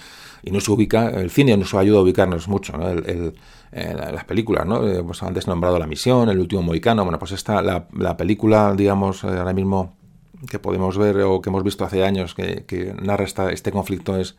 no 0.50 0.60
se 0.60 0.72
ubica, 0.72 1.10
el 1.10 1.30
cine 1.30 1.56
nos 1.56 1.74
ayuda 1.74 2.00
a 2.00 2.02
ubicarnos 2.02 2.50
mucho, 2.50 2.78
¿no? 2.78 2.90
El, 2.90 3.34
eh, 3.72 3.96
las 3.96 4.26
películas, 4.26 4.66
¿no? 4.66 4.86
Hemos 4.86 5.24
antes 5.24 5.48
nombrado 5.48 5.80
La 5.80 5.88
Misión, 5.88 6.28
El 6.30 6.40
Último 6.40 6.62
Mohicano, 6.62 7.04
bueno, 7.04 7.20
pues 7.20 7.32
esta, 7.32 7.62
la, 7.62 7.88
la 7.98 8.18
película, 8.18 8.74
digamos, 8.76 9.24
ahora 9.24 9.54
mismo 9.54 10.01
que 10.50 10.60
podemos 10.60 10.98
ver 10.98 11.22
o 11.22 11.42
que 11.42 11.50
hemos 11.50 11.64
visto 11.64 11.86
hace 11.86 12.04
años 12.04 12.34
que, 12.36 12.96
narra 13.02 13.26
este 13.52 13.72
conflicto 13.72 14.18
es 14.18 14.36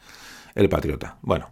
El 0.55 0.69
Patriota. 0.69 1.17
Bueno, 1.23 1.49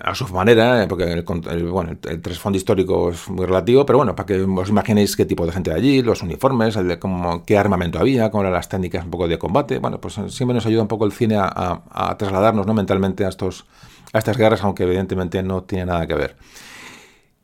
a 0.00 0.14
su 0.14 0.26
manera, 0.28 0.82
eh, 0.82 0.86
porque 0.86 1.04
el, 1.04 1.22
bueno, 1.68 1.96
el, 2.02 2.20
trasfondo 2.20 2.56
histórico 2.56 3.10
es 3.10 3.28
muy 3.28 3.46
relativo, 3.46 3.86
pero 3.86 3.98
bueno, 3.98 4.14
para 4.14 4.26
que 4.26 4.42
os 4.42 4.68
imaginéis 4.68 5.16
qué 5.16 5.24
tipo 5.24 5.46
de 5.46 5.52
gente 5.52 5.70
de 5.70 5.76
allí, 5.76 6.02
los 6.02 6.22
uniformes, 6.22 6.76
el 6.76 6.88
de 6.88 6.98
cómo, 6.98 7.44
qué 7.44 7.56
armamento 7.56 7.98
había, 7.98 8.30
cómo 8.30 8.42
eran 8.42 8.52
las 8.52 8.68
técnicas 8.68 9.04
un 9.04 9.10
poco 9.10 9.28
de 9.28 9.38
combate, 9.38 9.78
bueno, 9.78 10.00
pues 10.00 10.14
siempre 10.28 10.54
nos 10.54 10.66
ayuda 10.66 10.82
un 10.82 10.88
poco 10.88 11.04
el 11.06 11.12
cine 11.12 11.36
a, 11.38 12.16
trasladarnos 12.18 12.66
¿no? 12.66 12.74
mentalmente 12.74 13.24
a, 13.24 13.28
estos, 13.28 13.66
a 14.12 14.18
estas 14.18 14.36
guerras, 14.36 14.62
aunque 14.62 14.84
evidentemente 14.84 15.42
no 15.42 15.62
tiene 15.62 15.86
nada 15.86 16.06
que 16.06 16.14
ver. 16.14 16.36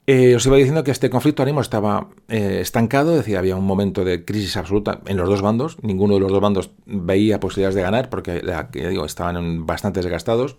Eh, 0.06 0.36
os 0.36 0.44
iba 0.44 0.56
diciendo 0.56 0.84
que 0.84 0.90
este 0.90 1.08
conflicto 1.08 1.42
ánimo 1.42 1.62
estaba 1.62 2.10
eh, 2.28 2.58
estancado, 2.60 3.12
es 3.12 3.18
decir, 3.18 3.38
había 3.38 3.56
un 3.56 3.64
momento 3.64 4.04
de 4.04 4.26
crisis 4.26 4.58
absoluta 4.58 5.00
en 5.06 5.16
los 5.16 5.26
dos 5.28 5.40
bandos. 5.40 5.78
Ninguno 5.82 6.14
de 6.14 6.20
los 6.20 6.30
dos 6.30 6.42
bandos 6.42 6.72
veía 6.84 7.40
posibilidades 7.40 7.74
de 7.74 7.82
ganar 7.82 8.10
porque, 8.10 8.42
estaban 9.06 9.64
bastante 9.64 10.00
desgastados. 10.00 10.58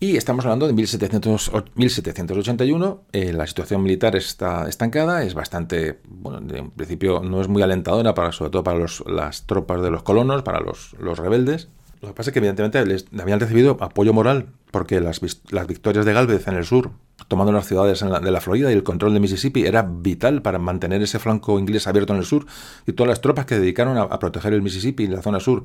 Y 0.00 0.16
estamos 0.16 0.46
hablando 0.46 0.66
de 0.66 0.72
1781. 0.72 3.02
Eh, 3.12 3.34
la 3.34 3.46
situación 3.46 3.82
militar 3.82 4.16
está 4.16 4.66
estancada, 4.68 5.22
es 5.22 5.34
bastante, 5.34 5.98
bueno, 6.08 6.38
en 6.38 6.70
principio 6.70 7.20
no 7.20 7.42
es 7.42 7.48
muy 7.48 7.60
alentadora, 7.62 8.14
para, 8.14 8.32
sobre 8.32 8.50
todo 8.50 8.64
para 8.64 8.86
las 9.06 9.46
tropas 9.46 9.82
de 9.82 9.90
los 9.90 10.02
colonos, 10.02 10.42
para 10.42 10.60
los, 10.60 10.94
los 10.98 11.18
rebeldes. 11.18 11.68
Lo 12.02 12.08
que 12.08 12.14
pasa 12.14 12.30
es 12.30 12.34
que, 12.34 12.40
evidentemente, 12.40 12.84
les 12.84 13.06
habían 13.18 13.40
recibido 13.40 13.78
apoyo 13.80 14.12
moral 14.12 14.48
porque 14.70 15.00
las, 15.00 15.20
las 15.50 15.66
victorias 15.66 16.04
de 16.04 16.12
Galvez 16.12 16.48
en 16.48 16.56
el 16.56 16.64
sur 16.64 16.90
tomando 17.28 17.52
las 17.52 17.66
ciudades 17.66 18.00
de 18.00 18.30
la 18.30 18.40
Florida 18.40 18.70
y 18.70 18.74
el 18.74 18.82
control 18.82 19.14
de 19.14 19.20
Mississippi 19.20 19.64
era 19.64 19.82
vital 19.82 20.42
para 20.42 20.58
mantener 20.58 21.02
ese 21.02 21.18
flanco 21.18 21.58
inglés 21.58 21.86
abierto 21.86 22.12
en 22.12 22.18
el 22.18 22.24
sur 22.24 22.46
y 22.86 22.92
todas 22.92 23.08
las 23.08 23.20
tropas 23.20 23.46
que 23.46 23.58
dedicaron 23.58 23.96
a, 23.96 24.18
proteger 24.18 24.52
el 24.52 24.62
Mississippi 24.62 25.04
y 25.04 25.06
la 25.06 25.22
zona 25.22 25.40
sur 25.40 25.64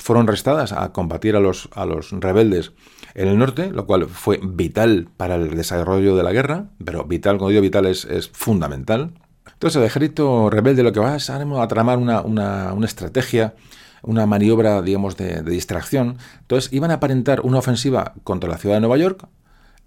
fueron 0.00 0.26
restadas 0.26 0.72
a 0.72 0.92
combatir 0.92 1.36
a 1.36 1.40
los, 1.40 1.68
a 1.74 1.86
los 1.86 2.10
rebeldes 2.12 2.72
en 3.14 3.28
el 3.28 3.38
norte, 3.38 3.70
lo 3.70 3.86
cual 3.86 4.06
fue 4.06 4.40
vital 4.42 5.08
para 5.16 5.36
el 5.36 5.56
desarrollo 5.56 6.16
de 6.16 6.22
la 6.22 6.32
guerra, 6.32 6.66
pero 6.84 7.04
vital, 7.04 7.38
como 7.38 7.50
digo, 7.50 7.62
vital 7.62 7.86
es, 7.86 8.30
fundamental. 8.32 9.12
Entonces 9.52 9.80
el 9.80 9.86
ejército 9.86 10.50
rebelde 10.50 10.82
lo 10.82 10.92
que 10.92 11.00
va 11.00 11.16
es 11.16 11.30
a 11.30 11.68
tramar 11.68 11.98
una, 11.98 12.20
una, 12.22 12.84
estrategia 12.84 13.54
una 14.06 14.26
maniobra, 14.26 14.82
digamos, 14.82 15.16
de, 15.16 15.42
distracción. 15.42 16.18
Entonces 16.40 16.72
iban 16.72 16.90
a 16.90 16.94
aparentar 16.94 17.40
una 17.40 17.58
ofensiva 17.58 18.14
contra 18.22 18.48
la 18.48 18.58
ciudad 18.58 18.76
de 18.76 18.80
Nueva 18.80 18.96
York, 18.96 19.26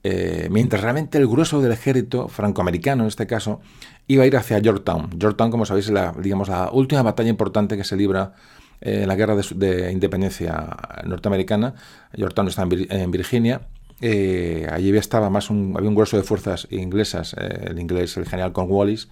eh, 0.03 0.47
mientras 0.51 0.81
realmente 0.81 1.17
el 1.17 1.27
grueso 1.27 1.61
del 1.61 1.71
ejército 1.71 2.27
francoamericano, 2.27 3.03
en 3.03 3.07
este 3.07 3.27
caso, 3.27 3.59
iba 4.07 4.23
a 4.23 4.27
ir 4.27 4.37
hacia 4.37 4.59
Yorktown. 4.59 5.09
Yorktown, 5.17 5.51
como 5.51 5.65
sabéis, 5.65 5.87
es 5.87 5.91
la, 5.91 6.13
digamos, 6.19 6.49
la 6.49 6.69
última 6.71 7.01
batalla 7.01 7.29
importante 7.29 7.77
que 7.77 7.83
se 7.83 7.95
libra 7.95 8.33
eh, 8.81 9.01
en 9.01 9.07
la 9.07 9.15
guerra 9.15 9.35
de, 9.35 9.91
independencia 9.91 10.75
norteamericana. 11.05 11.73
Yorktown 12.13 12.47
está 12.47 12.63
en, 12.63 13.11
Virginia. 13.11 13.61
Eh, 13.99 14.67
allí 14.71 14.95
estaba 14.95 15.29
más 15.29 15.49
un, 15.49 15.73
había 15.75 15.89
un 15.89 15.95
grueso 15.95 16.17
de 16.17 16.23
fuerzas 16.23 16.67
inglesas, 16.69 17.35
el 17.37 17.79
inglés, 17.79 18.15
el 18.17 18.27
general 18.27 18.53
Cornwallis, 18.53 19.09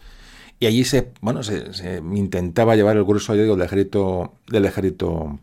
y 0.60 0.68
allí 0.68 0.84
se, 0.84 1.12
bueno, 1.22 1.44
se, 1.44 2.02
intentaba 2.14 2.76
llevar 2.76 2.98
el 2.98 3.04
grueso 3.04 3.34
del 3.34 3.62
ejército, 3.62 4.36
del 4.48 4.66
ejército 4.66 5.40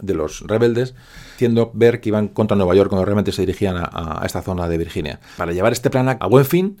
de 0.00 0.14
los 0.14 0.40
rebeldes, 0.46 0.94
haciendo 1.34 1.70
ver 1.74 2.00
que 2.00 2.08
iban 2.08 2.28
contra 2.28 2.56
Nueva 2.56 2.74
York 2.74 2.88
cuando 2.88 3.04
realmente 3.04 3.32
se 3.32 3.42
dirigían 3.42 3.76
a, 3.78 4.22
esta 4.24 4.42
zona 4.42 4.68
de 4.68 4.78
Virginia. 4.78 5.20
Para 5.36 5.52
llevar 5.52 5.72
este 5.72 5.90
plan 5.90 6.08
a 6.08 6.26
buen 6.26 6.44
fin, 6.44 6.78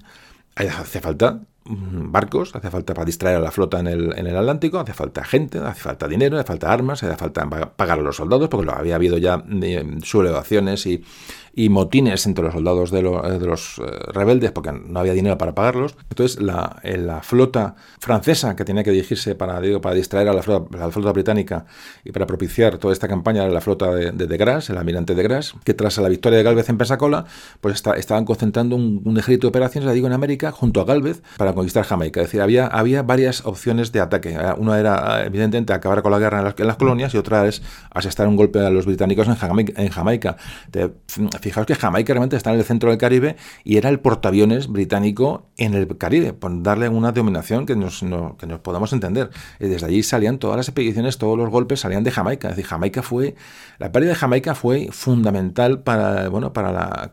hace 0.54 1.00
falta 1.00 1.40
mm, 1.64 2.10
barcos, 2.10 2.54
hace 2.54 2.70
falta 2.70 2.94
para 2.94 3.04
distraer 3.04 3.36
a 3.36 3.40
la 3.40 3.50
flota 3.50 3.80
en 3.80 3.86
el, 3.86 4.18
en 4.18 4.26
el, 4.26 4.36
Atlántico, 4.36 4.78
hace 4.78 4.94
falta 4.94 5.24
gente, 5.24 5.58
hace 5.58 5.80
falta 5.80 6.08
dinero, 6.08 6.38
hace 6.38 6.46
falta 6.46 6.72
armas, 6.72 7.02
hace 7.02 7.16
falta 7.16 7.48
pagar 7.48 7.98
a 7.98 8.02
los 8.02 8.16
soldados, 8.16 8.48
porque 8.48 8.66
lo 8.66 8.74
había 8.74 8.94
habido 8.94 9.18
ya 9.18 9.44
eh, 9.62 9.98
sublevaciones 10.02 10.86
y, 10.86 11.04
y 11.52 11.68
motines 11.68 12.26
entre 12.26 12.44
los 12.44 12.54
soldados 12.54 12.90
de, 12.90 13.00
eh, 13.00 13.38
los 13.40 13.78
eh, 13.78 13.82
rebeldes 14.12 14.52
porque 14.52 14.72
no 14.72 15.00
había 15.00 15.12
dinero 15.12 15.36
para 15.38 15.54
pagarlos. 15.54 15.96
Entonces 16.08 16.40
la, 16.40 16.80
eh, 16.82 16.96
la 16.96 17.22
flota 17.22 17.74
francesa 17.98 18.56
que 18.56 18.64
tenía 18.64 18.84
que 18.84 18.90
dirigirse 18.90 19.34
para, 19.34 19.60
digo, 19.60 19.80
para 19.80 19.94
distraer 19.94 20.28
a 20.28 20.32
la 20.32 20.42
flota, 20.42 20.78
la 20.78 20.90
flota 20.90 21.12
británica 21.12 21.66
y 22.04 22.12
para 22.12 22.26
propiciar 22.26 22.78
toda 22.78 22.92
esta 22.92 23.08
campaña 23.08 23.44
era 23.44 23.52
la 23.52 23.60
flota 23.60 23.94
de, 23.94 24.12
de, 24.12 24.26
de 24.26 24.36
Gras, 24.36 24.70
el 24.70 24.78
almirante 24.78 25.14
de 25.14 25.22
Gras, 25.22 25.54
que 25.64 25.74
tras 25.74 25.98
la 25.98 26.08
victoria 26.08 26.38
de 26.38 26.44
Galvez 26.44 26.68
en 26.68 26.78
Pensacola, 26.78 27.24
pues 27.60 27.74
está, 27.74 27.94
estaban 27.94 28.24
concentrando 28.24 28.76
un, 28.76 29.16
ejército 29.18 29.46
de 29.46 29.48
operaciones, 29.48 29.92
digo, 29.92 30.06
en 30.06 30.12
América, 30.12 30.52
junto 30.52 30.80
a 30.80 30.84
Galvez, 30.84 31.22
para 31.36 31.52
conquistar 31.52 31.84
Jamaica. 31.84 32.20
Es 32.20 32.28
decir, 32.28 32.40
había, 32.40 32.66
había 32.66 33.02
varias 33.02 33.44
opciones 33.44 33.92
de 33.92 34.00
ataque. 34.00 34.38
Una 34.56 34.78
era, 34.78 35.24
evidentemente, 35.24 35.72
acabar 35.72 36.02
con 36.02 36.12
la 36.12 36.18
guerra 36.18 36.54
en 36.56 36.66
las, 36.66 36.76
colonias 36.76 37.12
y 37.14 37.18
otra 37.18 37.46
es 37.46 37.62
asestar 37.90 38.28
un 38.28 38.36
golpe 38.36 38.60
a 38.60 38.70
los 38.70 38.86
británicos. 38.86 39.26
En 39.28 39.88
Jamaica 39.90 40.36
fijaos 41.40 41.66
que 41.66 41.74
Jamaica 41.74 42.12
realmente 42.12 42.36
está 42.36 42.52
en 42.52 42.58
el 42.58 42.64
centro 42.64 42.90
del 42.90 42.98
Caribe 42.98 43.36
y 43.64 43.76
era 43.76 43.88
el 43.88 44.00
portaaviones 44.00 44.68
británico 44.68 45.46
en 45.56 45.74
el 45.74 45.96
Caribe, 45.98 46.32
por 46.32 46.62
darle 46.62 46.88
una 46.88 47.12
dominación 47.12 47.66
que 47.66 47.76
nos, 47.76 48.00
que 48.38 48.46
nos 48.46 48.60
podamos 48.60 48.92
entender. 48.92 49.30
Y 49.58 49.66
desde 49.66 49.86
allí 49.86 50.02
salían 50.02 50.38
todas 50.38 50.56
las 50.56 50.68
expediciones, 50.68 51.18
todos 51.18 51.36
los 51.36 51.50
golpes 51.50 51.80
salían 51.80 52.04
de 52.04 52.10
Jamaica. 52.10 52.48
Es 52.48 52.56
decir, 52.56 52.68
Jamaica 52.68 53.02
fue, 53.02 53.34
la 53.78 53.92
pérdida 53.92 54.10
de 54.10 54.16
Jamaica 54.16 54.54
fue 54.54 54.88
fundamental 54.92 55.80
para, 55.82 56.28
bueno, 56.28 56.52
para 56.52 57.12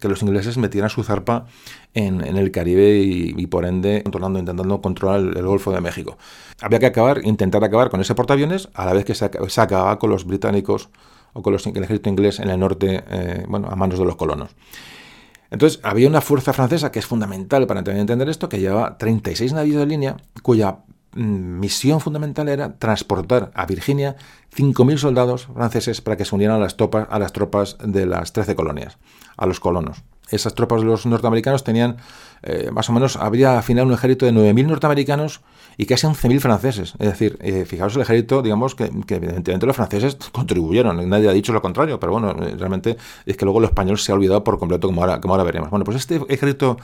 que 0.00 0.08
los 0.08 0.22
ingleses 0.22 0.56
metieran 0.58 0.90
su 0.90 1.02
zarpa 1.02 1.46
en, 1.94 2.20
el 2.22 2.50
Caribe 2.50 2.98
y, 2.98 3.46
por 3.46 3.64
ende 3.64 4.02
controlando, 4.02 4.38
intentando 4.38 4.80
controlar 4.80 5.20
el, 5.20 5.44
Golfo 5.44 5.72
de 5.72 5.80
México. 5.80 6.16
Había 6.60 6.78
que 6.78 6.86
acabar, 6.86 7.20
intentar 7.24 7.62
acabar 7.62 7.90
con 7.90 8.00
ese 8.00 8.14
portaaviones 8.14 8.68
a 8.74 8.84
la 8.86 8.92
vez 8.92 9.04
que 9.04 9.14
se 9.14 9.60
acababa 9.60 9.98
con 9.98 10.10
los 10.10 10.24
británicos 10.24 10.88
o 11.34 11.42
con 11.42 11.52
los, 11.52 11.66
el 11.66 11.76
ejército 11.76 12.08
inglés 12.08 12.40
en 12.40 12.48
el 12.48 12.58
norte, 12.58 13.04
eh, 13.10 13.44
bueno, 13.46 13.68
a 13.70 13.76
manos 13.76 13.98
de 13.98 14.04
los 14.06 14.16
colonos. 14.16 14.56
Entonces, 15.50 15.78
había 15.82 16.08
una 16.08 16.20
fuerza 16.20 16.52
francesa 16.52 16.90
que 16.90 16.98
es 16.98 17.06
fundamental 17.06 17.66
para 17.66 17.80
entender 17.80 18.28
esto, 18.28 18.48
que 18.48 18.58
llevaba 18.58 18.96
36 18.96 19.52
navíos 19.52 19.80
de 19.80 19.86
línea, 19.86 20.16
cuya 20.42 20.78
mm, 21.12 21.60
misión 21.60 22.00
fundamental 22.00 22.48
era 22.48 22.76
transportar 22.78 23.52
a 23.54 23.66
Virginia 23.66 24.16
5.000 24.56 24.96
soldados 24.96 25.46
franceses 25.54 26.00
para 26.00 26.16
que 26.16 26.24
se 26.24 26.34
unieran 26.34 26.56
a 26.56 26.60
las, 26.60 26.76
tropas, 26.76 27.06
a 27.10 27.18
las 27.18 27.32
tropas 27.32 27.76
de 27.84 28.06
las 28.06 28.32
13 28.32 28.56
colonias, 28.56 28.98
a 29.36 29.46
los 29.46 29.60
colonos 29.60 30.02
esas 30.34 30.54
tropas 30.54 30.80
de 30.80 30.86
los 30.86 31.06
norteamericanos 31.06 31.64
tenían 31.64 31.96
eh, 32.46 32.70
más 32.70 32.90
o 32.90 32.92
menos, 32.92 33.16
habría 33.16 33.56
al 33.56 33.62
final 33.62 33.86
un 33.86 33.94
ejército 33.94 34.26
de 34.26 34.32
9.000 34.32 34.66
norteamericanos 34.66 35.40
y 35.78 35.86
casi 35.86 36.06
11.000 36.06 36.40
franceses. 36.40 36.92
Es 36.98 37.08
decir, 37.08 37.38
eh, 37.40 37.64
fijaos 37.64 37.96
el 37.96 38.02
ejército, 38.02 38.42
digamos, 38.42 38.74
que, 38.74 38.84
evidentemente 38.84 39.64
los 39.64 39.74
franceses 39.74 40.16
contribuyeron, 40.30 41.08
nadie 41.08 41.30
ha 41.30 41.32
dicho 41.32 41.54
lo 41.54 41.62
contrario, 41.62 41.98
pero 41.98 42.12
bueno, 42.12 42.32
eh, 42.32 42.54
realmente 42.58 42.98
es 43.24 43.36
que 43.38 43.46
luego 43.46 43.60
el 43.60 43.64
español 43.64 43.98
se 43.98 44.12
ha 44.12 44.14
olvidado 44.14 44.44
por 44.44 44.58
completo, 44.58 44.88
como 44.88 45.00
ahora, 45.00 45.22
como 45.22 45.32
ahora 45.32 45.44
veremos. 45.44 45.70
Bueno, 45.70 45.86
pues 45.86 45.96
este 45.96 46.20
ejército 46.28 46.76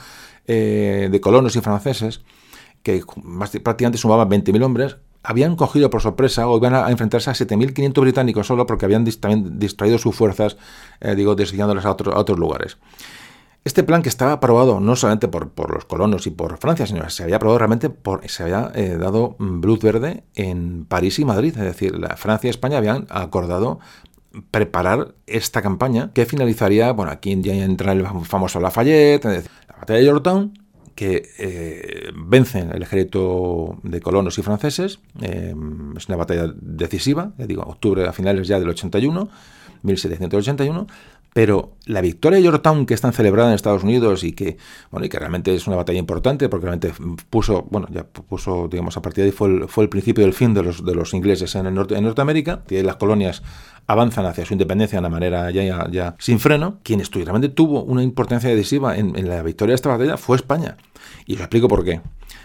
de 0.47 1.19
colonos 1.21 1.55
y 1.55 1.61
franceses, 1.61 2.21
que 2.81 3.03
prácticamente 3.63 3.99
sumaba 3.99 4.27
20.000 4.27 4.63
hombres, 4.63 4.97
habían 5.23 5.55
cogido 5.55 5.91
por 5.91 6.01
sorpresa 6.01 6.47
o 6.47 6.57
iban 6.57 6.73
a 6.73 6.89
enfrentarse 6.89 7.29
a 7.29 7.33
7.500 7.33 8.01
británicos 8.01 8.47
solo 8.47 8.65
porque 8.65 8.85
habían 8.85 9.05
también 9.05 9.59
distraído 9.59 9.99
sus 9.99 10.15
fuerzas, 10.15 10.57
digo, 11.15 11.35
desviándolas 11.35 11.85
a, 11.85 11.89
a 11.89 11.91
otros 11.91 12.39
lugares. 12.39 12.77
Este 13.63 13.83
plan 13.83 14.01
que 14.01 14.09
estaba 14.09 14.33
aprobado 14.33 14.79
no 14.79 14.95
solamente 14.95 15.27
por, 15.27 15.51
por, 15.51 15.71
los 15.71 15.85
colonos 15.85 16.25
y 16.25 16.31
por 16.31 16.57
Francia, 16.57 16.87
sino 16.87 17.03
que 17.03 17.11
se 17.11 17.23
había 17.23 17.35
aprobado 17.35 17.59
realmente 17.59 17.91
por, 17.91 18.27
se 18.27 18.41
había 18.41 18.71
eh, 18.73 18.97
dado 18.97 19.35
luz 19.39 19.79
verde 19.81 20.23
en 20.33 20.85
París 20.85 21.19
y 21.19 21.25
Madrid. 21.25 21.55
Es 21.55 21.63
decir, 21.63 21.95
la 21.95 22.17
Francia 22.17 22.47
y 22.47 22.49
España 22.49 22.79
habían 22.79 23.05
acordado 23.09 23.79
preparar 24.49 25.13
esta 25.27 25.61
campaña 25.61 26.11
que 26.13 26.25
finalizaría, 26.25 26.91
bueno, 26.91 27.11
aquí 27.11 27.39
ya 27.41 27.53
entra 27.53 27.91
el 27.91 28.07
famoso 28.23 28.59
Lafayette, 28.59 29.25
la 29.25 29.77
batalla 29.77 29.99
de 29.99 30.05
Yorktown, 30.05 30.53
que 30.95 31.29
eh, 31.37 32.11
vencen 32.15 32.71
el 32.71 32.81
ejército 32.81 33.79
de 33.83 34.01
colonos 34.01 34.37
y 34.39 34.41
franceses. 34.41 34.99
Eh, 35.21 35.53
es 35.97 36.07
una 36.07 36.17
batalla 36.17 36.51
decisiva, 36.59 37.33
ya 37.37 37.45
digo, 37.45 37.63
octubre 37.63 38.07
a 38.07 38.13
finales 38.13 38.47
ya 38.47 38.59
del 38.59 38.69
81, 38.69 39.29
1781, 39.83 40.87
pero 41.33 41.77
la 41.85 42.01
victoria 42.01 42.37
de 42.37 42.43
Yorktown 42.43 42.85
que 42.85 42.93
están 42.93 43.13
celebrada 43.13 43.49
en 43.49 43.55
Estados 43.55 43.83
Unidos 43.83 44.23
y 44.23 44.33
que, 44.33 44.57
bueno, 44.91 45.05
y 45.05 45.09
que 45.09 45.17
realmente 45.17 45.53
es 45.55 45.65
una 45.65 45.77
batalla 45.77 45.99
importante 45.99 46.49
porque 46.49 46.65
realmente 46.65 46.93
puso, 47.29 47.67
bueno, 47.69 47.87
ya 47.89 48.03
puso, 48.03 48.67
digamos, 48.67 48.97
a 48.97 49.01
partir 49.01 49.23
de 49.23 49.29
ahí 49.29 49.31
fue 49.31 49.47
el, 49.47 49.67
fue 49.69 49.85
el 49.85 49.89
principio 49.89 50.25
del 50.25 50.33
fin 50.33 50.53
de 50.53 50.63
los, 50.63 50.85
de 50.85 50.93
los 50.93 51.13
ingleses 51.13 51.55
en, 51.55 51.67
el 51.67 51.73
norte, 51.73 51.95
en 51.95 52.03
Norteamérica, 52.03 52.63
y 52.69 52.81
las 52.81 52.97
colonias 52.97 53.43
avanzan 53.87 54.25
hacia 54.25 54.45
su 54.45 54.53
independencia 54.53 54.97
de 54.97 54.99
una 54.99 55.09
manera 55.09 55.49
ya, 55.51 55.87
ya, 55.89 56.15
sin 56.19 56.39
freno, 56.39 56.79
quien 56.83 57.01
realmente 57.13 57.49
tuvo 57.49 57.83
una 57.83 58.03
importancia 58.03 58.49
decisiva 58.49 58.97
en, 58.97 59.27
la 59.27 59.41
victoria 59.41 59.71
de 59.71 59.75
esta 59.75 59.89
batalla 59.89 60.17
fue 60.17 60.35
España. 60.35 60.77
Y 61.25 61.35
os 61.35 61.39
explico 61.39 61.67
por 61.67 61.83
qué. 61.83 62.01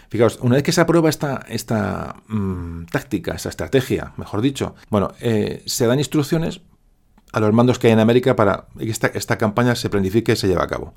Fijaos, 0.09 0.39
una 0.41 0.55
vez 0.55 0.63
que 0.63 0.71
se 0.71 0.79
aprueba 0.79 1.09
esta, 1.09 1.45
esta 1.49 2.15
mm, 2.27 2.85
táctica, 2.85 3.33
esta 3.33 3.49
estrategia, 3.49 4.13
mejor 4.15 4.41
dicho, 4.41 4.75
bueno, 4.89 5.11
eh, 5.19 5.63
se 5.65 5.85
dan 5.85 5.99
instrucciones 5.99 6.61
a 7.37 7.39
los 7.39 7.53
mandos 7.53 7.79
que 7.79 7.87
hay 7.87 7.93
en 7.93 7.99
América 7.99 8.35
para 8.35 8.65
que 8.77 8.89
esta, 8.89 9.37
campaña 9.37 9.75
se 9.75 9.89
planifique 9.89 10.33
y 10.33 10.35
se 10.35 10.47
lleve 10.47 10.61
a 10.61 10.67
cabo. 10.67 10.93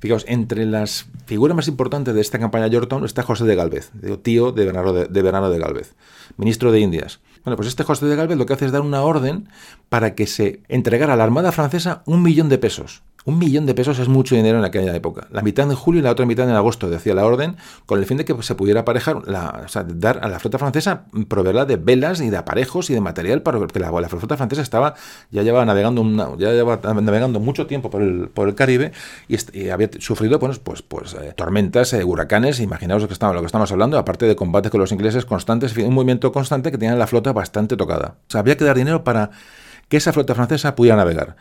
Fijaos, 0.00 0.24
entre 0.26 0.66
las 0.66 1.06
figuras 1.26 1.54
más 1.54 1.68
importantes 1.68 2.14
de 2.14 2.20
esta 2.20 2.38
campaña 2.38 2.68
de 2.68 3.04
está 3.04 3.22
José 3.22 3.44
de 3.44 3.54
Galvez, 3.54 3.90
tío 4.22 4.50
de 4.50 4.64
Bernardo 4.64 4.92
de, 4.92 5.06
de, 5.06 5.22
de 5.22 5.58
Galvez, 5.58 5.94
ministro 6.36 6.72
de 6.72 6.80
Indias. 6.80 7.20
Bueno, 7.44 7.56
pues 7.56 7.68
este 7.68 7.84
José 7.84 8.06
de 8.06 8.16
Galvez 8.16 8.36
lo 8.36 8.46
que 8.46 8.54
hace 8.54 8.66
es 8.66 8.72
dar 8.72 8.82
una 8.82 9.02
orden 9.02 9.48
para 9.88 10.14
que 10.14 10.26
se 10.26 10.60
entregara 10.68 11.14
a 11.14 11.16
la 11.16 11.24
Armada 11.24 11.52
Francesa 11.52 12.02
un 12.06 12.22
millón 12.22 12.48
de 12.48 12.58
pesos 12.58 13.02
un 13.24 13.38
millón 13.38 13.66
de 13.66 13.74
pesos 13.74 13.98
es 13.98 14.08
mucho 14.08 14.34
dinero 14.34 14.58
en 14.58 14.64
aquella 14.64 14.94
época. 14.94 15.26
La 15.30 15.42
mitad 15.42 15.68
en 15.70 15.76
julio 15.76 16.00
y 16.00 16.02
la 16.02 16.10
otra 16.10 16.26
mitad 16.26 16.48
en 16.48 16.54
agosto, 16.54 16.90
decía 16.90 17.14
la 17.14 17.24
orden, 17.24 17.56
con 17.86 17.98
el 17.98 18.06
fin 18.06 18.16
de 18.16 18.24
que 18.24 18.40
se 18.42 18.54
pudiera 18.54 18.80
aparejar, 18.80 19.26
la, 19.28 19.62
o 19.64 19.68
sea, 19.68 19.84
dar 19.84 20.20
a 20.22 20.28
la 20.28 20.38
flota 20.38 20.58
francesa, 20.58 21.04
proveerla 21.28 21.64
de 21.64 21.76
velas 21.76 22.20
y 22.20 22.30
de 22.30 22.36
aparejos 22.36 22.90
y 22.90 22.94
de 22.94 23.00
material 23.00 23.42
para 23.42 23.64
que 23.66 23.78
la, 23.78 23.90
la 23.90 24.08
flota 24.08 24.36
francesa 24.36 24.62
estaba 24.62 24.94
ya 25.30 25.42
llevaba 25.42 25.64
navegando 25.64 26.02
ya 26.38 26.52
llevaba 26.52 26.94
navegando 26.94 27.40
mucho 27.40 27.66
tiempo 27.66 27.90
por 27.90 28.02
el, 28.02 28.28
por 28.28 28.48
el 28.48 28.54
Caribe 28.54 28.92
y, 29.28 29.68
había 29.68 29.90
sufrido 29.98 30.38
pues, 30.38 30.58
pues, 30.58 30.82
pues 30.82 31.14
eh, 31.14 31.32
tormentas, 31.36 31.92
eh, 31.92 32.04
huracanes, 32.04 32.60
imaginaos 32.60 33.02
lo 33.02 33.08
que, 33.08 33.14
estamos, 33.14 33.34
lo 33.34 33.40
que 33.40 33.46
estamos 33.46 33.70
hablando, 33.72 33.98
aparte 33.98 34.26
de 34.26 34.36
combates 34.36 34.70
con 34.70 34.80
los 34.80 34.92
ingleses 34.92 35.24
constantes, 35.24 35.76
un 35.76 35.94
movimiento 35.94 36.32
constante 36.32 36.70
que 36.70 36.78
tenía 36.78 36.96
la 36.96 37.06
flota 37.06 37.32
bastante 37.32 37.76
tocada. 37.76 38.16
O 38.28 38.30
sea, 38.30 38.40
había 38.40 38.56
que 38.56 38.64
dar 38.64 38.76
dinero 38.76 39.04
para 39.04 39.30
que 39.88 39.96
esa 39.96 40.12
flota 40.12 40.34
francesa 40.34 40.74
pudiera 40.74 40.96
navegar. 40.96 41.36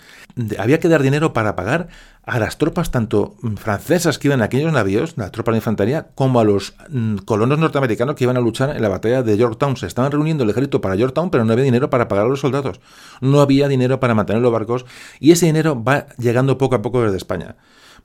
Había 0.59 0.79
que 0.79 0.89
dar 0.89 1.01
dinero 1.01 1.33
para 1.33 1.55
pagar 1.55 1.87
a 2.23 2.37
las 2.37 2.57
tropas 2.57 2.91
tanto 2.91 3.35
francesas 3.57 4.19
que 4.19 4.27
iban 4.27 4.39
en 4.39 4.43
aquellos 4.43 4.71
navíos, 4.71 5.17
la 5.17 5.31
tropa 5.31 5.51
de 5.51 5.57
infantería, 5.57 6.09
como 6.15 6.39
a 6.39 6.43
los 6.43 6.75
mm, 6.89 7.17
colonos 7.17 7.59
norteamericanos 7.59 8.15
que 8.15 8.25
iban 8.25 8.37
a 8.37 8.41
luchar 8.41 8.75
en 8.75 8.81
la 8.81 8.89
batalla 8.89 9.23
de 9.23 9.37
Yorktown. 9.37 9.77
Se 9.77 9.87
estaban 9.87 10.11
reuniendo 10.11 10.43
el 10.43 10.49
ejército 10.49 10.81
para 10.81 10.95
Yorktown, 10.95 11.31
pero 11.31 11.45
no 11.45 11.53
había 11.53 11.65
dinero 11.65 11.89
para 11.89 12.07
pagar 12.07 12.25
a 12.25 12.29
los 12.29 12.41
soldados. 12.41 12.79
No 13.21 13.41
había 13.41 13.67
dinero 13.67 13.99
para 13.99 14.13
mantener 14.13 14.41
los 14.41 14.51
barcos 14.51 14.85
y 15.19 15.31
ese 15.31 15.45
dinero 15.45 15.81
va 15.81 16.07
llegando 16.17 16.57
poco 16.57 16.75
a 16.75 16.81
poco 16.81 17.01
desde 17.01 17.17
España 17.17 17.55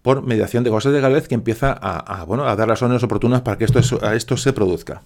por 0.02 0.22
mediación 0.22 0.62
de 0.62 0.70
José 0.70 0.90
de 0.90 1.00
Galvez 1.00 1.26
que 1.26 1.34
empieza 1.34 1.72
a, 1.72 2.24
bueno, 2.24 2.46
a 2.46 2.54
dar 2.54 2.68
las 2.68 2.80
órdenes 2.80 3.02
oportunas 3.02 3.40
para 3.40 3.58
que 3.58 3.64
esto, 3.64 3.80
esto 4.12 4.36
se 4.36 4.52
produzca. 4.52 5.02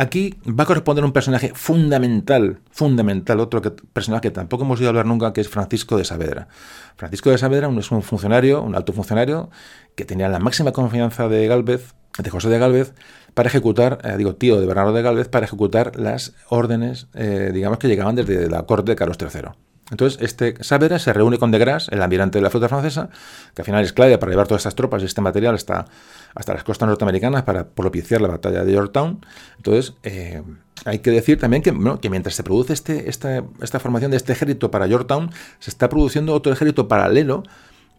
Aquí 0.00 0.38
va 0.46 0.62
a 0.62 0.66
corresponder 0.66 1.04
un 1.04 1.12
personaje 1.12 1.50
fundamental, 1.56 2.60
fundamental, 2.70 3.40
otro 3.40 3.60
personaje 3.92 4.22
que 4.22 4.30
tampoco 4.30 4.62
hemos 4.62 4.78
oído 4.78 4.90
hablar 4.90 5.06
nunca, 5.06 5.32
que 5.32 5.40
es 5.40 5.48
Francisco 5.48 5.96
de 5.96 6.04
Saavedra. 6.04 6.46
Francisco 6.94 7.30
de 7.30 7.38
Saavedra 7.38 7.68
es 7.76 7.90
un 7.90 8.02
funcionario, 8.04 8.62
un 8.62 8.76
alto 8.76 8.92
funcionario, 8.92 9.50
que 9.96 10.04
tenía 10.04 10.28
la 10.28 10.38
máxima 10.38 10.70
confianza 10.70 11.26
de 11.26 11.48
Galvez, 11.48 11.94
de 12.16 12.30
José 12.30 12.48
de 12.48 12.60
Galvez, 12.60 12.94
para 13.34 13.48
ejecutar, 13.48 13.98
eh, 14.04 14.16
digo, 14.16 14.36
tío 14.36 14.60
de 14.60 14.66
Bernardo 14.68 14.92
de 14.92 15.02
Galvez, 15.02 15.28
para 15.28 15.46
ejecutar 15.46 15.96
las 15.96 16.32
órdenes, 16.48 17.08
eh, 17.14 17.50
digamos, 17.52 17.78
que 17.78 17.88
llegaban 17.88 18.14
desde 18.14 18.48
la 18.48 18.62
corte 18.62 18.92
de 18.92 18.96
Carlos 18.96 19.18
III. 19.20 19.50
Entonces, 19.90 20.20
este 20.20 20.62
Saavedra 20.62 20.98
se 20.98 21.12
reúne 21.12 21.38
con 21.38 21.50
de 21.50 21.58
Grasse, 21.58 21.94
el 21.94 22.02
almirante 22.02 22.38
de 22.38 22.42
la 22.42 22.50
flota 22.50 22.68
francesa, 22.68 23.08
que 23.54 23.62
al 23.62 23.66
final 23.66 23.84
es 23.84 23.92
clave 23.92 24.18
para 24.18 24.30
llevar 24.30 24.46
todas 24.46 24.60
estas 24.60 24.74
tropas 24.74 25.02
y 25.02 25.06
este 25.06 25.20
material 25.20 25.54
hasta, 25.54 25.86
hasta 26.34 26.54
las 26.54 26.64
costas 26.64 26.88
norteamericanas 26.88 27.42
para 27.42 27.68
propiciar 27.68 28.20
la 28.20 28.28
batalla 28.28 28.64
de 28.64 28.72
Yorktown. 28.72 29.24
Entonces, 29.56 29.94
eh, 30.02 30.42
hay 30.84 30.98
que 30.98 31.10
decir 31.10 31.38
también 31.38 31.62
que, 31.62 31.74
que 32.00 32.10
mientras 32.10 32.34
se 32.34 32.42
produce 32.42 32.72
este, 32.72 33.08
esta, 33.08 33.42
esta 33.62 33.80
formación 33.80 34.10
de 34.10 34.18
este 34.18 34.32
ejército 34.32 34.70
para 34.70 34.86
Yorktown, 34.86 35.30
se 35.58 35.70
está 35.70 35.88
produciendo 35.88 36.34
otro 36.34 36.52
ejército 36.52 36.86
paralelo 36.86 37.42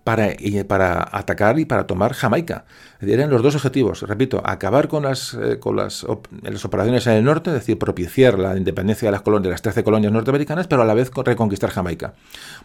para, 0.04 0.34
para 0.68 1.08
atacar 1.12 1.60
y 1.60 1.66
para 1.66 1.86
tomar 1.86 2.14
Jamaica. 2.14 2.66
Eran 3.02 3.30
los 3.30 3.42
dos 3.42 3.56
objetivos, 3.56 4.02
repito, 4.02 4.42
acabar 4.44 4.90
con 4.90 5.04
las, 5.04 5.34
eh, 5.34 5.58
con 5.58 5.78
las, 5.78 6.04
operaciones 6.04 7.08
en 7.08 7.14
el 7.14 7.24
norte, 7.24 7.50
es 7.50 7.54
decir, 7.54 7.80
propiciar 7.80 8.38
la 8.38 8.58
independencia 8.58 9.08
de 9.08 9.14
las, 9.14 9.22
colonias, 9.22 9.52
las 9.52 9.62
13 9.62 9.86
colonias 9.86 10.12
norteamericanas, 10.12 10.68
pero 10.68 10.82
a 10.82 10.86
la 10.86 10.94
vez 10.94 11.10
reconquistar 11.16 11.70
Jamaica. 11.70 12.14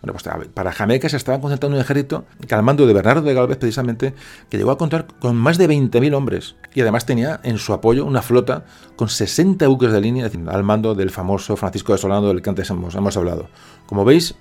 Bueno, 0.03 0.19
pues 0.19 0.49
para 0.53 0.73
Jamaica 0.73 1.09
se 1.09 1.19
estaba 1.19 1.41
concentrando 1.41 1.77
un 1.77 1.81
ejército 1.81 2.25
al 2.51 2.63
mando 2.65 2.85
de 2.85 2.93
Bernardo 2.93 3.23
de 3.23 3.33
Galvez, 3.33 3.59
precisamente, 3.59 4.13
que 4.49 4.59
llegó 4.59 4.73
a 4.73 4.79
contar 4.79 5.07
con 5.21 5.37
más 5.37 5.57
de 5.57 5.69
20.000 5.69 6.15
hombres 6.15 6.57
y 6.75 6.81
además 6.81 7.07
tenía 7.07 7.39
en 7.45 7.59
su 7.59 7.73
apoyo 7.73 8.05
una 8.05 8.21
flota 8.21 8.65
con 8.97 9.09
60 9.09 9.69
buques 9.69 9.93
de 9.93 10.01
línea 10.01 10.29
al 10.49 10.65
mando 10.65 10.97
del 10.97 11.11
famoso 11.11 11.57
Francisco 11.57 11.93
de 11.93 11.99
Solano 11.99 12.27
del 12.27 12.43
que 12.43 12.51
antes 12.51 12.69
hemos, 12.71 12.95
hemos 12.97 13.17
hablado. 13.17 13.49
Como 13.87 14.05
veis, 14.05 14.35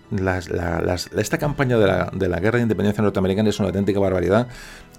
esta 1.18 1.38
campaña 1.38 1.78
de 1.78 1.86
la, 1.86 2.10
de 2.14 2.30
la 2.30 2.40
guerra 2.40 2.58
de 2.58 2.64
independencia 2.64 3.04
norteamericana 3.04 3.50
es 3.50 3.60
una 3.60 3.68
auténtica 3.68 4.00
barbaridad 4.00 4.48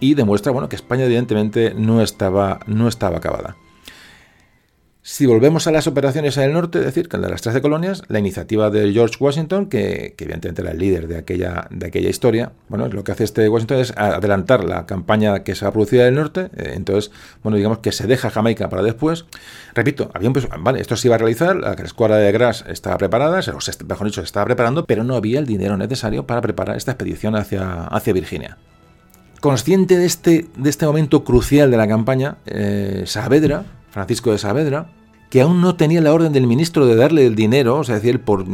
y 0.00 0.14
demuestra 0.14 0.52
bueno, 0.52 0.68
que 0.68 0.76
España 0.76 1.04
evidentemente 1.04 1.74
no 1.74 2.02
estaba, 2.02 2.60
no 2.66 2.88
estaba 2.88 3.18
acabada. 3.18 3.56
Si 5.06 5.26
volvemos 5.26 5.66
a 5.66 5.70
las 5.70 5.86
operaciones 5.86 6.38
en 6.38 6.44
el 6.44 6.54
norte, 6.54 6.78
es 6.78 6.86
decir, 6.86 7.10
que 7.10 7.18
de 7.18 7.28
las 7.28 7.42
13 7.42 7.60
colonias, 7.60 8.04
la 8.08 8.20
iniciativa 8.20 8.70
de 8.70 8.90
George 8.90 9.16
Washington, 9.20 9.66
que, 9.66 10.14
evidentemente 10.18 10.62
era 10.62 10.70
el 10.70 10.78
líder 10.78 11.08
de 11.08 11.18
aquella, 11.18 11.66
de 11.68 11.88
aquella 11.88 12.08
historia, 12.08 12.52
bueno, 12.70 12.88
lo 12.88 13.04
que 13.04 13.12
hace 13.12 13.24
este 13.24 13.46
Washington 13.50 13.80
es 13.80 13.92
adelantar 13.98 14.64
la 14.64 14.86
campaña 14.86 15.44
que 15.44 15.54
se 15.54 15.66
va 15.66 15.68
a 15.68 15.72
producir 15.72 16.00
en 16.00 16.06
el 16.06 16.14
norte, 16.14 16.48
eh, 16.56 16.72
entonces, 16.74 17.12
bueno, 17.42 17.58
digamos 17.58 17.80
que 17.80 17.92
se 17.92 18.06
deja 18.06 18.30
Jamaica 18.30 18.70
para 18.70 18.82
después. 18.82 19.26
Repito, 19.74 20.10
había 20.14 20.30
un, 20.30 20.42
vale, 20.60 20.80
esto 20.80 20.96
se 20.96 21.08
iba 21.08 21.16
a 21.16 21.18
realizar, 21.18 21.54
la 21.54 21.72
escuadra 21.72 22.16
de 22.16 22.32
Grass 22.32 22.64
estaba 22.66 22.96
preparada, 22.96 23.40
o 23.40 23.84
mejor 23.86 24.06
dicho, 24.06 24.22
se 24.22 24.24
estaba 24.24 24.46
preparando, 24.46 24.86
pero 24.86 25.04
no 25.04 25.16
había 25.16 25.38
el 25.38 25.44
dinero 25.44 25.76
necesario 25.76 26.26
para 26.26 26.40
preparar 26.40 26.78
esta 26.78 26.92
expedición 26.92 27.36
hacia, 27.36 27.88
hacia 27.88 28.14
Virginia. 28.14 28.56
Consciente 29.44 29.98
de 29.98 30.06
este, 30.06 30.46
de 30.56 30.70
este 30.70 30.86
momento 30.86 31.22
crucial 31.22 31.70
de 31.70 31.76
la 31.76 31.86
campaña, 31.86 32.38
eh, 32.46 33.02
Saavedra, 33.04 33.66
Francisco 33.90 34.32
de 34.32 34.38
Saavedra, 34.38 34.86
que 35.28 35.42
aún 35.42 35.60
no 35.60 35.76
tenía 35.76 36.00
la 36.00 36.14
orden 36.14 36.32
del 36.32 36.46
ministro 36.46 36.86
de 36.86 36.96
darle 36.96 37.26
el 37.26 37.34
dinero, 37.34 37.76
o 37.76 37.84
sea, 37.84 37.96
decir, 37.96 38.22
por, 38.22 38.46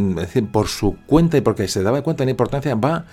por 0.50 0.66
su 0.66 0.96
cuenta 1.06 1.36
y 1.36 1.42
porque 1.42 1.68
se 1.68 1.84
daba 1.84 2.02
cuenta 2.02 2.22
de 2.22 2.24
la 2.24 2.30
importancia, 2.32 2.74
va 2.74 3.04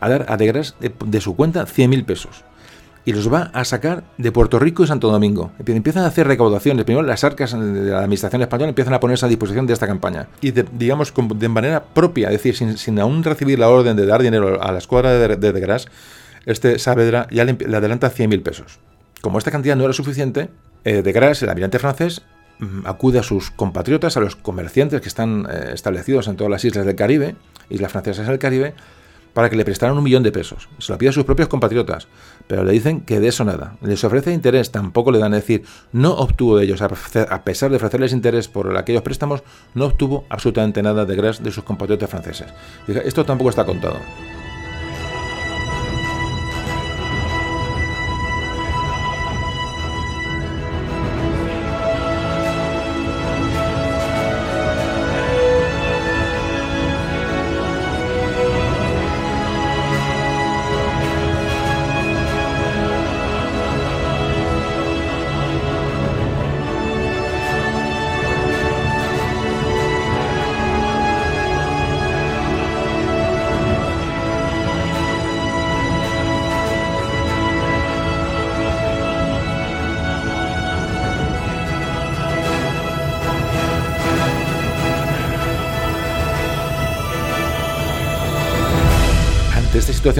a 0.00 0.08
dar 0.08 0.24
a 0.26 0.38
de, 0.38 0.70
de, 1.04 1.20
su 1.20 1.36
cuenta 1.36 1.66
100.000 1.66 2.06
pesos. 2.06 2.44
Y 3.04 3.12
los 3.12 3.30
va 3.30 3.50
a 3.52 3.66
sacar 3.66 4.04
de 4.16 4.32
Puerto 4.32 4.58
Rico 4.58 4.82
y 4.82 4.86
Santo 4.86 5.10
Domingo. 5.10 5.50
Empiezan 5.66 6.04
a 6.04 6.06
hacer 6.06 6.26
recaudaciones. 6.26 6.86
Primero 6.86 7.06
las 7.06 7.24
arcas 7.24 7.52
de 7.52 7.90
la 7.90 7.98
administración 7.98 8.40
española 8.40 8.70
empiezan 8.70 8.94
a 8.94 9.00
ponerse 9.00 9.26
a 9.26 9.28
disposición 9.28 9.66
de 9.66 9.74
esta 9.74 9.86
campaña. 9.86 10.28
Y 10.40 10.52
digamos 10.52 11.12
de 11.34 11.48
manera 11.50 11.84
propia, 11.84 12.28
es 12.30 12.42
decir, 12.42 12.78
sin, 12.78 12.98
aún 12.98 13.22
recibir 13.22 13.58
la 13.58 13.68
orden 13.68 13.98
de 13.98 14.06
dar 14.06 14.22
dinero 14.22 14.62
a 14.62 14.72
la 14.72 14.78
escuadra 14.78 15.12
de, 15.12 15.36
de, 15.36 15.52
de 15.52 15.60
Gras, 15.60 15.88
este 16.48 16.78
Saavedra 16.78 17.28
ya 17.30 17.44
le, 17.44 17.52
le 17.54 17.76
adelanta 17.76 18.10
100.000 18.10 18.42
pesos. 18.42 18.78
Como 19.20 19.38
esta 19.38 19.50
cantidad 19.50 19.76
no 19.76 19.84
era 19.84 19.92
suficiente, 19.92 20.48
eh, 20.84 21.02
de 21.02 21.12
Gras, 21.12 21.42
el 21.42 21.48
almirante 21.48 21.78
francés, 21.78 22.22
mm, 22.60 22.86
acude 22.86 23.18
a 23.18 23.22
sus 23.22 23.50
compatriotas, 23.50 24.16
a 24.16 24.20
los 24.20 24.36
comerciantes 24.36 25.00
que 25.00 25.08
están 25.08 25.46
eh, 25.50 25.70
establecidos 25.74 26.28
en 26.28 26.36
todas 26.36 26.50
las 26.50 26.64
islas 26.64 26.86
del 26.86 26.96
Caribe, 26.96 27.36
islas 27.68 27.92
francesas 27.92 28.26
del 28.26 28.38
Caribe, 28.38 28.74
para 29.34 29.50
que 29.50 29.56
le 29.56 29.64
prestaran 29.64 29.96
un 29.96 30.02
millón 30.02 30.22
de 30.22 30.32
pesos. 30.32 30.68
Se 30.78 30.90
lo 30.90 30.98
pide 30.98 31.10
a 31.10 31.12
sus 31.12 31.24
propios 31.24 31.48
compatriotas, 31.48 32.08
pero 32.46 32.64
le 32.64 32.72
dicen 32.72 33.02
que 33.02 33.20
de 33.20 33.28
eso 33.28 33.44
nada. 33.44 33.76
Les 33.82 34.02
ofrece 34.02 34.32
interés, 34.32 34.72
tampoco 34.72 35.12
le 35.12 35.18
dan 35.18 35.32
a 35.32 35.36
decir, 35.36 35.64
no 35.92 36.14
obtuvo 36.14 36.56
de 36.56 36.64
ellos, 36.64 36.80
a 36.80 37.44
pesar 37.44 37.70
de 37.70 37.76
ofrecerles 37.76 38.12
interés 38.12 38.48
por 38.48 38.76
aquellos 38.76 39.02
préstamos, 39.02 39.42
no 39.74 39.84
obtuvo 39.84 40.24
absolutamente 40.28 40.82
nada 40.82 41.04
de 41.04 41.14
Gras 41.14 41.42
de 41.42 41.52
sus 41.52 41.64
compatriotas 41.64 42.10
franceses. 42.10 42.48
Esto 42.88 43.24
tampoco 43.24 43.50
está 43.50 43.64
contado. 43.64 43.98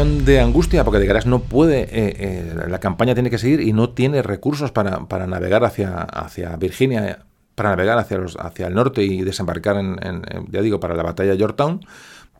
De 0.04 0.40
angustia 0.40 0.84
porque 0.84 1.00
de 1.00 1.06
Gras 1.06 1.26
no 1.26 1.40
puede, 1.40 1.80
eh, 1.82 1.88
eh, 1.92 2.54
la 2.68 2.78
campaña 2.78 3.14
tiene 3.14 3.30
que 3.30 3.38
seguir 3.38 3.60
y 3.60 3.72
no 3.72 3.90
tiene 3.90 4.22
recursos 4.22 4.70
para, 4.70 5.26
navegar 5.26 5.64
hacia, 5.64 6.02
hacia 6.02 6.54
Virginia 6.56 7.24
para 7.56 7.70
navegar 7.70 7.98
hacia, 7.98 8.18
los, 8.18 8.36
hacia 8.36 8.68
el 8.68 8.74
norte 8.74 9.02
y 9.02 9.22
desembarcar 9.22 9.76
en, 9.76 10.22
ya 10.50 10.62
digo, 10.62 10.78
para 10.78 10.94
la 10.94 11.02
batalla 11.02 11.32
de 11.32 11.38
Yorktown. 11.38 11.80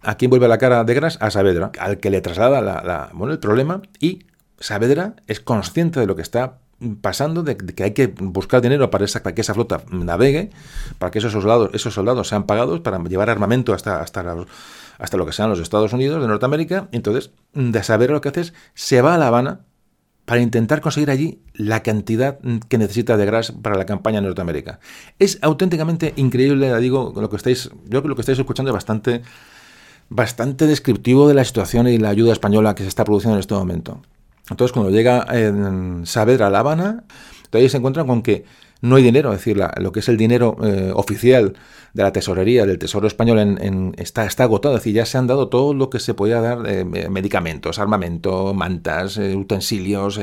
¿A 0.01 0.17
quién 0.17 0.31
vuelve 0.31 0.47
la 0.47 0.59
cara 0.59 0.85
de 0.85 0.95
Gras? 0.95 1.19
A 1.21 1.33
Saavedra, 1.33 1.73
al 1.81 1.99
que 1.99 2.11
le 2.11 2.21
traslada 2.21 2.61
la, 2.61 3.11
bueno, 3.13 3.33
el 3.33 3.41
problema 3.41 3.83
y 3.99 4.27
Saavedra 4.61 5.15
es 5.27 5.41
consciente 5.41 5.99
de 5.99 6.07
lo 6.07 6.15
que 6.15 6.23
está 6.23 6.59
pasando, 7.01 7.43
de, 7.43 7.57
que 7.57 7.83
hay 7.83 7.91
que 7.91 8.07
buscar 8.07 8.61
dinero 8.61 8.89
para, 8.91 9.05
esa, 9.05 9.21
que 9.23 9.41
esa 9.41 9.55
flota 9.55 9.83
navegue, 9.91 10.51
para 11.01 11.11
que 11.11 11.19
esos 11.19 11.33
soldados, 11.33 11.71
esos 11.73 11.93
soldados 11.93 12.29
sean 12.29 12.45
pagados, 12.45 12.79
para 12.79 13.03
llevar 13.03 13.29
armamento 13.31 13.75
hasta, 13.75 14.01
hasta, 14.01 14.23
hasta 14.99 15.17
lo 15.17 15.25
que 15.25 15.33
sean 15.33 15.49
los 15.49 15.61
Estados 15.61 15.93
Unidos 15.93 16.21
de 16.21 16.29
Norteamérica. 16.29 16.89
Entonces, 16.93 17.31
de 17.55 17.83
saber 17.83 18.11
lo 18.11 18.21
que 18.21 18.29
hace 18.29 18.41
es, 18.43 18.55
se 18.75 19.01
va 19.01 19.15
a 19.15 19.19
La 19.19 19.29
Habana 19.29 19.61
para 20.25 20.43
intentar 20.43 20.83
conseguir 20.83 21.11
allí 21.11 21.41
la 21.55 21.83
cantidad 21.83 22.39
que 22.69 22.77
necesita 22.77 23.17
de 23.17 23.25
Gras 23.25 23.51
para 23.51 23.77
la 23.77 23.87
campaña 23.87 24.19
en 24.19 24.25
Norteamérica. 24.25 24.79
Es 25.19 25.39
auténticamente 25.41 26.13
increíble, 26.17 26.79
digo, 26.81 27.15
lo 27.17 27.31
que 27.31 27.37
estáis, 27.37 27.71
yo 27.87 28.03
que 28.03 28.09
lo 28.09 28.15
que 28.15 28.21
estáis 28.21 28.39
escuchando 28.39 28.71
es 28.71 28.75
bastante, 28.75 29.23
bastante 30.11 30.67
descriptivo 30.67 31.29
de 31.29 31.35
la 31.35 31.45
situación 31.45 31.89
y 31.89 31.97
la 31.97 32.11
ayuda 32.11 32.33
española 32.33 32.75
que 32.75 32.83
se 32.83 32.91
está 32.91 33.05
produciendo 33.05 33.37
en 33.37 33.41
este 33.41 33.55
momento. 33.55 34.03
Entonces, 34.51 34.73
cuando 34.73 34.91
llega 34.91 35.27
en 35.31 36.05
Saavedra 36.05 36.49
a 36.49 36.51
La 36.51 36.59
Habana, 36.59 37.05
todavía 37.49 37.71
se 37.71 37.79
encuentran 37.79 38.07
con 38.07 38.21
que 38.21 38.45
no 38.81 38.97
hay 38.97 39.03
dinero, 39.03 39.33
es 39.33 39.39
decir, 39.39 39.61
lo 39.79 39.93
que 39.93 40.01
es 40.01 40.09
el 40.09 40.17
dinero 40.17 40.57
eh, 40.63 40.93
oficial 40.95 41.55
de 41.95 42.03
la 42.03 42.13
tesorería 42.13 42.65
del 42.65 42.79
Tesoro 42.79 43.07
Español 43.09 43.39
en, 43.39 43.95
está, 43.99 44.25
está 44.25 44.45
agotado, 44.45 44.77
es 44.77 44.83
decir, 44.83 44.95
ya 44.95 45.07
se 45.07 45.19
han 45.19 45.27
dado 45.27 45.49
todo 45.49 45.75
lo 45.75 45.91
que 45.91 45.99
se 45.99 46.15
podía 46.15 46.41
dar, 46.41 46.65
eh, 46.67 46.85
medicamentos, 46.85 47.79
armamento, 47.79 48.55
mantas, 48.55 49.17
eh, 49.17 49.35
utensilios, 49.35 50.21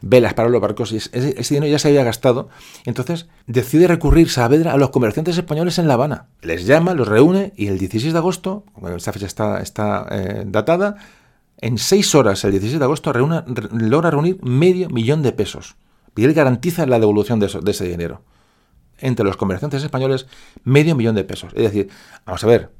velas 0.00 0.34
para 0.34 0.48
los 0.48 0.60
barcos, 0.60 0.92
y 0.92 0.96
ese, 0.96 1.54
dinero 1.54 1.70
ya 1.70 1.78
se 1.78 1.88
había 1.88 2.02
gastado, 2.02 2.48
entonces 2.86 3.28
decide 3.46 3.86
recurrir 3.86 4.30
Saavedra 4.30 4.72
a 4.72 4.78
los 4.78 4.90
comerciantes 4.90 5.36
españoles 5.36 5.78
en 5.78 5.86
La 5.86 5.94
Habana, 5.94 6.26
les 6.40 6.66
llama, 6.66 6.94
los 6.94 7.06
reúne 7.06 7.52
y 7.56 7.68
el 7.68 7.78
16 7.78 8.12
de 8.12 8.18
agosto, 8.18 8.64
esta 8.96 9.12
fecha 9.12 9.26
está, 9.26 9.60
está 9.60 10.06
datada, 10.46 10.96
en 11.58 11.78
seis 11.78 12.16
horas, 12.16 12.42
el 12.44 12.50
16 12.50 12.80
de 12.80 12.84
agosto, 12.84 13.12
logra 13.12 14.10
reunir 14.10 14.42
medio 14.42 14.88
millón 14.90 15.22
de 15.22 15.30
pesos 15.30 15.76
y 16.16 16.24
él 16.24 16.34
garantiza 16.34 16.86
la 16.86 16.98
devolución 16.98 17.40
de, 17.40 17.46
ese 17.46 17.88
dinero. 17.88 18.22
Entre 18.98 19.24
los 19.24 19.36
comerciantes 19.36 19.82
españoles, 19.82 20.26
medio 20.64 20.94
millón 20.94 21.14
de 21.14 21.24
pesos. 21.24 21.52
Es 21.54 21.62
decir, 21.62 21.88
vamos 22.24 22.44
a 22.44 22.46
ver, 22.46 22.70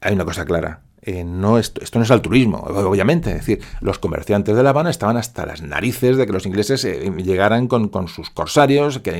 hay 0.00 0.14
una 0.14 0.24
cosa 0.24 0.44
clara. 0.44 0.82
Eh, 1.06 1.22
no 1.22 1.58
esto, 1.58 1.82
esto, 1.82 1.98
no 1.98 2.04
es 2.04 2.10
altruismo, 2.10 2.58
obviamente. 2.60 3.30
Es 3.30 3.36
decir, 3.36 3.60
los 3.80 3.98
comerciantes 3.98 4.56
de 4.56 4.62
La 4.62 4.70
Habana 4.70 4.88
estaban 4.88 5.18
hasta 5.18 5.44
las 5.44 5.60
narices 5.60 6.16
de 6.16 6.26
que 6.26 6.32
los 6.32 6.46
ingleses 6.46 6.82
eh, 6.86 7.12
llegaran 7.18 7.68
con, 7.68 8.08
sus 8.08 8.30
corsarios, 8.30 9.00
que 9.00 9.10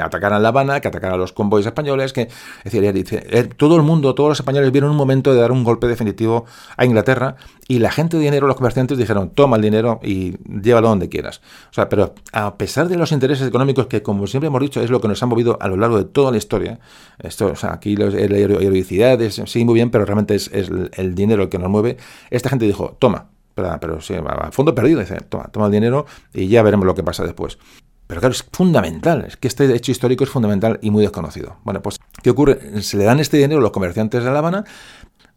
atacaran 0.00 0.42
La 0.42 0.48
Habana, 0.50 0.80
que 0.80 0.88
atacaran 0.88 1.18
los 1.18 1.32
convoys 1.32 1.66
españoles. 1.66 2.12
Que, 2.12 2.28
es 2.62 2.72
decir, 2.72 3.26
eh, 3.28 3.44
todo 3.56 3.74
el 3.74 3.82
mundo, 3.82 4.14
todos 4.14 4.30
los 4.30 4.40
españoles 4.40 4.70
vieron 4.70 4.90
un 4.90 4.96
momento 4.96 5.34
de 5.34 5.40
dar 5.40 5.50
un 5.50 5.64
golpe 5.64 5.88
definitivo 5.88 6.46
a 6.76 6.84
Inglaterra 6.84 7.36
y 7.68 7.78
la 7.78 7.90
gente 7.90 8.16
de 8.16 8.24
dinero, 8.24 8.46
los 8.46 8.56
comerciantes 8.56 8.98
dijeron, 8.98 9.30
toma 9.30 9.56
el 9.56 9.62
dinero 9.62 10.00
y 10.02 10.36
llévalo 10.62 10.88
donde 10.88 11.08
quieras. 11.08 11.40
O 11.70 11.74
sea, 11.74 11.88
pero 11.88 12.14
a 12.32 12.56
pesar 12.56 12.88
de 12.88 12.96
los 12.96 13.12
intereses 13.12 13.46
económicos 13.46 13.86
que, 13.86 14.02
como 14.02 14.26
siempre 14.26 14.48
hemos 14.48 14.60
dicho, 14.60 14.80
es 14.80 14.90
lo 14.90 15.00
que 15.00 15.08
nos 15.08 15.22
han 15.22 15.28
movido 15.28 15.58
a 15.60 15.68
lo 15.68 15.76
largo 15.76 15.98
de 15.98 16.04
toda 16.04 16.30
la 16.30 16.38
historia, 16.38 16.80
esto, 17.18 17.46
o 17.46 17.56
sea, 17.56 17.72
aquí 17.72 17.96
la 17.96 18.06
heroicidad 18.06 19.20
es, 19.22 19.40
sí, 19.46 19.64
muy 19.64 19.74
bien, 19.74 19.90
pero 19.90 20.04
realmente 20.04 20.34
es 20.34 20.50
el 20.52 21.14
dinero 21.14 21.44
el 21.44 21.48
que 21.48 21.58
nos 21.58 21.70
mueve, 21.70 21.96
esta 22.30 22.48
gente 22.48 22.64
dijo, 22.64 22.96
toma, 22.98 23.28
pero, 23.54 23.78
pero 23.80 24.00
sí, 24.00 24.14
a 24.14 24.50
fondo 24.50 24.74
perdido, 24.74 25.00
dice, 25.00 25.16
toma, 25.28 25.44
toma 25.44 25.66
el 25.66 25.72
dinero 25.72 26.06
y 26.34 26.48
ya 26.48 26.62
veremos 26.62 26.86
lo 26.86 26.94
que 26.94 27.02
pasa 27.02 27.22
después. 27.22 27.58
Pero 28.06 28.20
claro, 28.20 28.32
es 28.32 28.44
fundamental, 28.52 29.24
es 29.26 29.38
que 29.38 29.48
este 29.48 29.74
hecho 29.74 29.90
histórico 29.90 30.24
es 30.24 30.28
fundamental 30.28 30.78
y 30.82 30.90
muy 30.90 31.02
desconocido. 31.02 31.56
Bueno, 31.64 31.80
pues, 31.80 31.98
¿qué 32.22 32.28
ocurre? 32.28 32.82
Se 32.82 32.98
le 32.98 33.04
dan 33.04 33.20
este 33.20 33.38
dinero 33.38 33.60
a 33.60 33.62
los 33.62 33.70
comerciantes 33.70 34.22
de 34.22 34.30
La 34.30 34.40
Habana, 34.40 34.64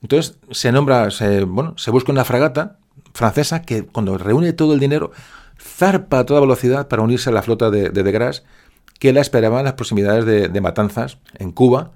entonces 0.02 0.38
se 0.52 0.72
nombra, 0.72 1.12
se, 1.12 1.44
bueno, 1.44 1.78
se 1.78 1.92
busca 1.92 2.12
una 2.12 2.26
fragata 2.26 2.78
francesa 3.14 3.62
que 3.62 3.86
cuando 3.86 4.18
reúne 4.18 4.54
todo 4.54 4.74
el 4.74 4.80
dinero, 4.80 5.12
zarpa 5.60 6.20
a 6.20 6.26
toda 6.26 6.42
velocidad 6.42 6.88
para 6.88 7.02
unirse 7.02 7.30
a 7.30 7.34
la 7.34 7.42
flota 7.42 7.70
de, 7.70 7.90
de, 7.90 8.42
que 9.00 9.14
la 9.14 9.22
esperaba 9.22 9.60
en 9.60 9.66
las 9.66 9.74
proximidades 9.74 10.26
de, 10.26 10.48
de 10.48 10.62
Matanzas, 10.62 11.18
en 11.38 11.52
Cuba, 11.52 11.92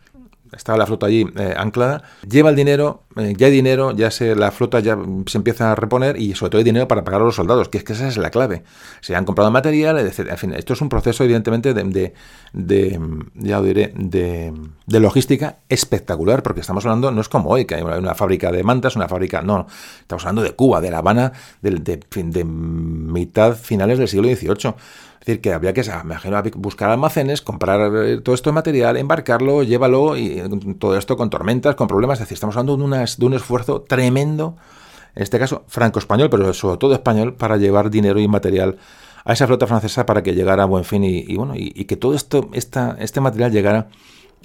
estaba 0.56 0.78
la 0.78 0.86
flota 0.86 1.06
allí 1.06 1.26
eh, 1.38 1.54
anclada, 1.58 2.04
lleva 2.28 2.50
el 2.50 2.56
dinero, 2.56 3.04
eh, 3.16 3.34
ya 3.38 3.48
hay 3.48 3.54
dinero, 3.54 3.92
ya 3.92 4.12
se, 4.12 4.36
la 4.36 4.52
flota 4.52 4.80
ya 4.80 4.98
se 5.26 5.38
empieza 5.38 5.72
a 5.72 5.76
reponer 5.76 6.20
y 6.20 6.36
sobre 6.36 6.52
todo 6.52 6.60
hay 6.60 6.64
dinero 6.64 6.88
para 6.88 7.04
pagar 7.04 7.22
a 7.22 7.24
los 7.26 7.36
soldados, 7.36 7.70
que 7.70 7.78
es 7.80 7.84
que 7.84 7.94
esa 7.94 8.08
es 8.08 8.18
la 8.18 8.30
clave. 8.30 8.64
Se 9.02 9.16
han 9.16 9.26
comprado 9.26 9.52
material, 9.52 9.98
etc. 10.00 10.28
En 10.32 10.38
fin, 10.38 10.54
esto 10.54 10.74
es 10.74 10.82
un 10.82 10.90
proceso 10.90 11.24
evidentemente 11.24 11.74
de, 11.74 12.14
de, 12.54 13.00
ya 13.36 13.62
diré, 13.62 13.94
de, 13.96 14.54
de, 14.86 15.00
logística 15.00 15.58
espectacular, 15.70 16.44
porque 16.44 16.62
estamos 16.62 16.86
hablando, 16.86 17.12
no 17.12 17.22
es 17.22 17.30
como 17.30 17.50
hoy, 17.50 17.66
que 17.66 17.76
hay 17.76 17.82
una 17.82 18.16
fábrica 18.16 18.52
de 18.52 18.64
mantas, 18.64 18.96
una 18.96 19.08
fábrica, 19.08 19.42
no, 19.42 19.68
estamos 20.02 20.24
hablando 20.24 20.42
de 20.42 20.52
Cuba, 20.52 20.82
de 20.82 20.92
La 20.92 21.00
Habana, 21.00 21.34
de, 21.62 21.72
de 21.72 22.44
mitad 22.44 23.56
finales 23.56 24.00
del 24.00 24.08
siglo 24.08 24.28
XVIII. 24.28 24.76
Es 25.20 25.26
decir, 25.26 25.42
que 25.42 25.54
había 25.54 25.74
que 25.74 25.82
imagino, 25.82 26.42
buscar 26.56 26.90
almacenes, 26.90 27.42
comprar 27.42 27.92
eh, 28.06 28.22
todo 28.22 28.34
esto 28.34 28.50
de 28.50 28.54
material, 28.54 28.96
embarcarlo, 28.96 29.64
llévalo 29.64 30.16
y 30.16 30.40
eh, 30.40 30.50
todo 30.80 30.98
esto 30.98 31.18
con 31.18 31.30
tormentas, 31.30 31.76
con 31.76 31.88
problemas. 31.88 32.20
Es 32.20 32.22
decir, 32.22 32.36
estamos 32.36 32.56
hablando 32.56 32.88
de, 32.88 33.06
de 33.18 33.26
un 33.26 33.34
esfuerzo 33.34 33.82
tremendo, 33.82 34.56
en 35.16 35.24
este 35.24 35.38
caso 35.38 35.64
franco-español, 35.68 36.30
pero 36.30 36.54
sobre 36.54 36.78
todo 36.78 36.94
español, 36.94 37.34
para 37.34 37.58
llevar 37.58 37.90
dinero 37.90 38.20
y 38.20 38.28
material 38.28 38.78
a 39.26 39.34
esa 39.34 39.46
flota 39.46 39.68
francesa 39.68 40.06
para 40.06 40.24
que 40.24 40.34
llegara 40.34 40.64
a 40.64 40.66
buen 40.66 40.86
fin 40.86 41.04
y, 41.04 41.36
bueno, 41.36 41.54
y, 41.56 41.86
que 41.86 41.98
todo 41.98 42.14
esto, 42.16 42.50
esta, 42.54 42.96
este 43.00 43.22
material 43.22 43.52
llegara 43.52 43.88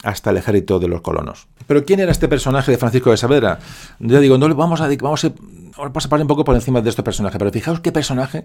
hasta 0.02 0.30
el 0.30 0.36
ejército 0.36 0.78
de 0.78 0.88
los 0.88 1.00
colonos. 1.00 1.46
Pero 1.66 1.84
¿quién 1.84 2.00
era 2.00 2.12
este 2.12 2.28
personaje 2.28 2.72
de 2.72 2.78
Francisco 2.78 3.10
de 3.10 3.16
Saavedra? 3.16 3.60
Ya 4.00 4.20
digo, 4.20 4.36
no 4.36 4.52
vamos 4.54 4.80
a, 4.80 4.88
vamos 5.00 5.24
a, 5.24 5.32
vamos 5.76 6.04
a 6.06 6.08
pasar 6.08 6.20
un 6.20 6.26
poco 6.26 6.44
por 6.44 6.54
encima 6.54 6.80
de 6.80 6.90
este 6.90 7.02
personaje, 7.02 7.38
pero 7.38 7.50
fijaos 7.50 7.80
qué 7.80 7.92
personaje 7.92 8.44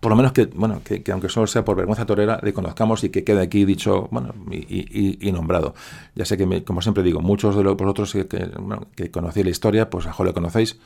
por 0.00 0.10
lo 0.10 0.16
menos 0.16 0.32
que, 0.32 0.46
bueno, 0.46 0.80
que, 0.84 1.02
aunque 1.10 1.28
solo 1.28 1.46
sea 1.46 1.64
por 1.64 1.76
vergüenza 1.76 2.06
torera, 2.06 2.38
le 2.42 2.52
conozcamos 2.52 3.02
y 3.04 3.10
que 3.10 3.24
quede 3.24 3.42
aquí 3.42 3.64
dicho, 3.64 4.08
bueno, 4.10 4.34
y, 4.50 5.32
nombrado. 5.32 5.74
Ya 6.14 6.24
sé 6.24 6.36
que, 6.36 6.64
como 6.64 6.82
siempre 6.82 7.02
digo, 7.02 7.20
muchos 7.20 7.56
de 7.56 7.62
vosotros 7.62 8.12
que, 8.12 8.26
que 8.94 9.10
conocéis 9.10 9.46
la 9.46 9.50
historia, 9.50 9.90
pues 9.90 10.06
a 10.06 10.22
lo 10.22 10.34
conocéis, 10.34 10.78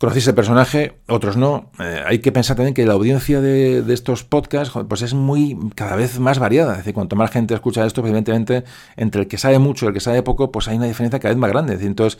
conocéis 0.00 0.28
el 0.28 0.34
personaje, 0.34 0.94
otros 1.08 1.36
no. 1.36 1.70
Eh, 1.78 2.02
hay 2.06 2.20
que 2.20 2.32
pensar 2.32 2.56
también 2.56 2.72
que 2.72 2.86
la 2.86 2.94
audiencia 2.94 3.42
de, 3.42 3.84
estos 3.92 4.24
podcasts, 4.24 4.74
pues 4.88 5.02
es 5.02 5.12
muy, 5.12 5.58
cada 5.74 5.94
vez 5.94 6.18
más 6.18 6.38
variada. 6.38 6.72
Es 6.72 6.78
decir, 6.78 6.94
cuanto 6.94 7.16
más 7.16 7.30
gente 7.30 7.52
escucha 7.52 7.84
esto, 7.84 8.00
pues 8.00 8.10
evidentemente, 8.10 8.64
entre 8.96 9.22
el 9.22 9.28
que 9.28 9.36
sabe 9.36 9.58
mucho 9.58 9.84
y 9.84 9.88
el 9.88 9.94
que 9.94 10.00
sabe 10.00 10.22
poco, 10.22 10.50
pues 10.50 10.68
hay 10.68 10.78
una 10.78 10.86
diferencia 10.86 11.20
cada 11.20 11.34
vez 11.34 11.38
más 11.38 11.50
grande. 11.50 11.74
Es 11.74 11.80
decir, 11.80 11.90
entonces, 11.90 12.18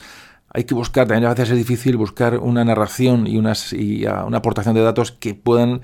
hay 0.53 0.65
que 0.65 0.75
buscar, 0.75 1.07
también 1.07 1.27
a 1.27 1.31
veces 1.31 1.51
es 1.51 1.57
difícil 1.57 1.97
buscar 1.97 2.39
una 2.39 2.65
narración 2.65 3.27
y, 3.27 3.37
unas, 3.37 3.73
y 3.73 4.05
una 4.05 4.39
aportación 4.39 4.75
de 4.75 4.83
datos 4.83 5.13
que 5.13 5.35
puedan 5.35 5.81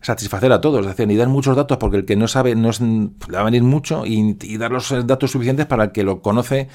satisfacer 0.00 0.52
a 0.52 0.60
todos, 0.60 0.80
es 0.80 0.86
decir, 0.86 1.06
ni 1.06 1.16
dar 1.16 1.28
muchos 1.28 1.56
datos 1.56 1.78
porque 1.78 1.98
el 1.98 2.04
que 2.04 2.16
no 2.16 2.28
sabe 2.28 2.54
no 2.54 2.70
le 2.70 3.34
va 3.34 3.40
a 3.40 3.44
venir 3.44 3.62
mucho 3.62 4.04
y, 4.06 4.34
dar 4.56 4.70
los 4.70 5.06
datos 5.06 5.30
suficientes 5.30 5.66
para 5.66 5.84
el 5.84 5.92
que 5.92 6.04
lo 6.04 6.20
conoce 6.22 6.68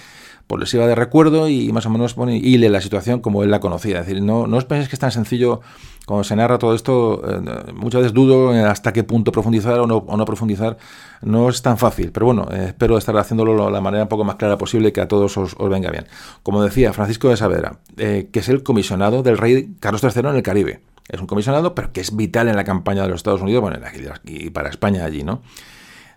pues 0.48 0.60
les 0.60 0.74
iba 0.74 0.86
de 0.88 0.96
recuerdo 0.96 1.48
y 1.48 1.72
más 1.72 1.86
o 1.86 1.90
menos 1.90 2.16
pone 2.16 2.36
y 2.38 2.58
lee 2.58 2.68
la 2.68 2.82
situación 2.82 3.22
como 3.22 3.44
él 3.44 3.52
la 3.52 3.62
conocía. 3.62 4.02
Es 4.02 4.08
decir, 4.08 4.22
no, 4.22 4.46
no 4.46 4.58
os 4.58 4.66
penséis 4.66 4.90
que 4.90 4.98
es 4.98 5.00
tan 5.00 5.12
sencillo 5.12 5.62
cuando 6.06 6.24
se 6.26 6.36
narra 6.36 6.58
todo 6.58 6.76
esto, 6.76 7.22
eh, 7.26 7.74
muchas 7.74 8.02
veces 8.02 8.14
dudo 8.14 8.52
hasta 8.68 8.92
qué 8.92 9.04
punto 9.04 9.32
profundizar 9.32 9.80
o 9.80 9.88
no, 9.88 9.98
o 9.98 10.18
no 10.18 10.26
profundizar. 10.26 10.78
No 11.22 11.48
es 11.50 11.62
tan 11.62 11.78
fácil, 11.78 12.12
pero 12.12 12.26
bueno, 12.26 12.48
eh, 12.52 12.66
espero 12.68 12.98
estar 12.98 13.16
haciéndolo 13.18 13.66
de 13.66 13.72
la 13.72 13.80
manera 13.80 14.04
un 14.04 14.10
poco 14.10 14.26
más 14.26 14.36
clara 14.36 14.58
posible 14.58 14.92
que 14.92 15.00
a 15.00 15.08
todos 15.08 15.38
os, 15.38 15.56
venga 15.70 15.90
bien. 15.92 16.06
Como 16.44 16.62
decía 16.62 16.92
Francisco 16.92 17.30
de 17.30 17.38
Saavedra, 17.38 17.80
eh, 17.98 18.30
que 18.32 18.40
es 18.40 18.50
el 18.50 18.64
comisionado 18.64 19.24
del 19.24 19.38
rey 19.38 19.76
Carlos 19.80 20.04
III 20.04 20.30
en 20.30 20.36
el 20.36 20.44
Caribe. 20.44 20.82
Es 21.08 21.22
un 21.22 21.28
comisionado, 21.28 21.74
pero 21.74 21.94
que 21.94 22.02
es 22.02 22.16
vital 22.16 22.50
en 22.50 22.56
la 22.56 22.64
campaña 22.64 23.04
de 23.04 23.10
los 23.10 23.18
Estados 23.18 23.42
Unidos, 23.42 23.62
bueno, 23.62 23.78
y 24.26 24.50
para 24.50 24.70
España 24.70 25.06
allí, 25.06 25.24
¿no? 25.24 25.42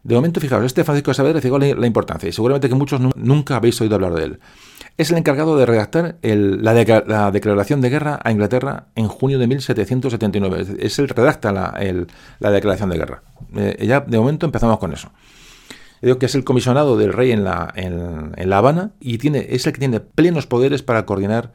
De 0.02 0.14
momento, 0.14 0.40
fijaos, 0.40 0.64
este 0.64 0.84
Francisco 0.84 1.10
de 1.10 1.14
Saavedra, 1.16 1.40
fijaos 1.40 1.60
la, 1.60 1.86
importancia, 1.86 2.28
y 2.28 2.32
seguramente 2.32 2.68
que 2.68 2.76
muchos 2.76 3.00
nunca 3.16 3.56
habéis 3.56 3.80
oído 3.80 3.96
hablar 3.96 4.14
de 4.14 4.24
él. 4.24 4.40
Es 4.98 5.10
el 5.10 5.18
encargado 5.18 5.58
de 5.58 5.66
redactar 5.66 6.16
la, 6.22 7.30
declaración 7.30 7.82
de 7.82 7.90
guerra 7.90 8.18
a 8.22 8.32
Inglaterra 8.32 8.86
en 8.94 9.08
junio 9.08 9.38
de 9.38 9.46
1779. 9.46 10.76
Es 10.78 10.98
el 10.98 11.08
redacta 11.08 11.52
la, 11.52 12.50
declaración 12.50 12.88
de 12.88 12.96
guerra. 12.96 13.22
Eh, 13.54 13.84
ya 13.86 14.00
de 14.00 14.18
momento 14.18 14.46
empezamos 14.46 14.78
con 14.78 14.94
eso. 14.94 15.12
Digo 16.00 16.18
que 16.18 16.26
es 16.26 16.34
el 16.34 16.44
comisionado 16.44 16.96
del 16.96 17.12
rey 17.12 17.30
en 17.30 17.44
la, 17.44 17.72
Habana 18.52 18.92
y 19.00 19.18
tiene, 19.18 19.46
es 19.50 19.66
el 19.66 19.74
que 19.74 19.80
tiene 19.80 20.00
plenos 20.00 20.46
poderes 20.46 20.82
para 20.82 21.04
coordinar 21.04 21.52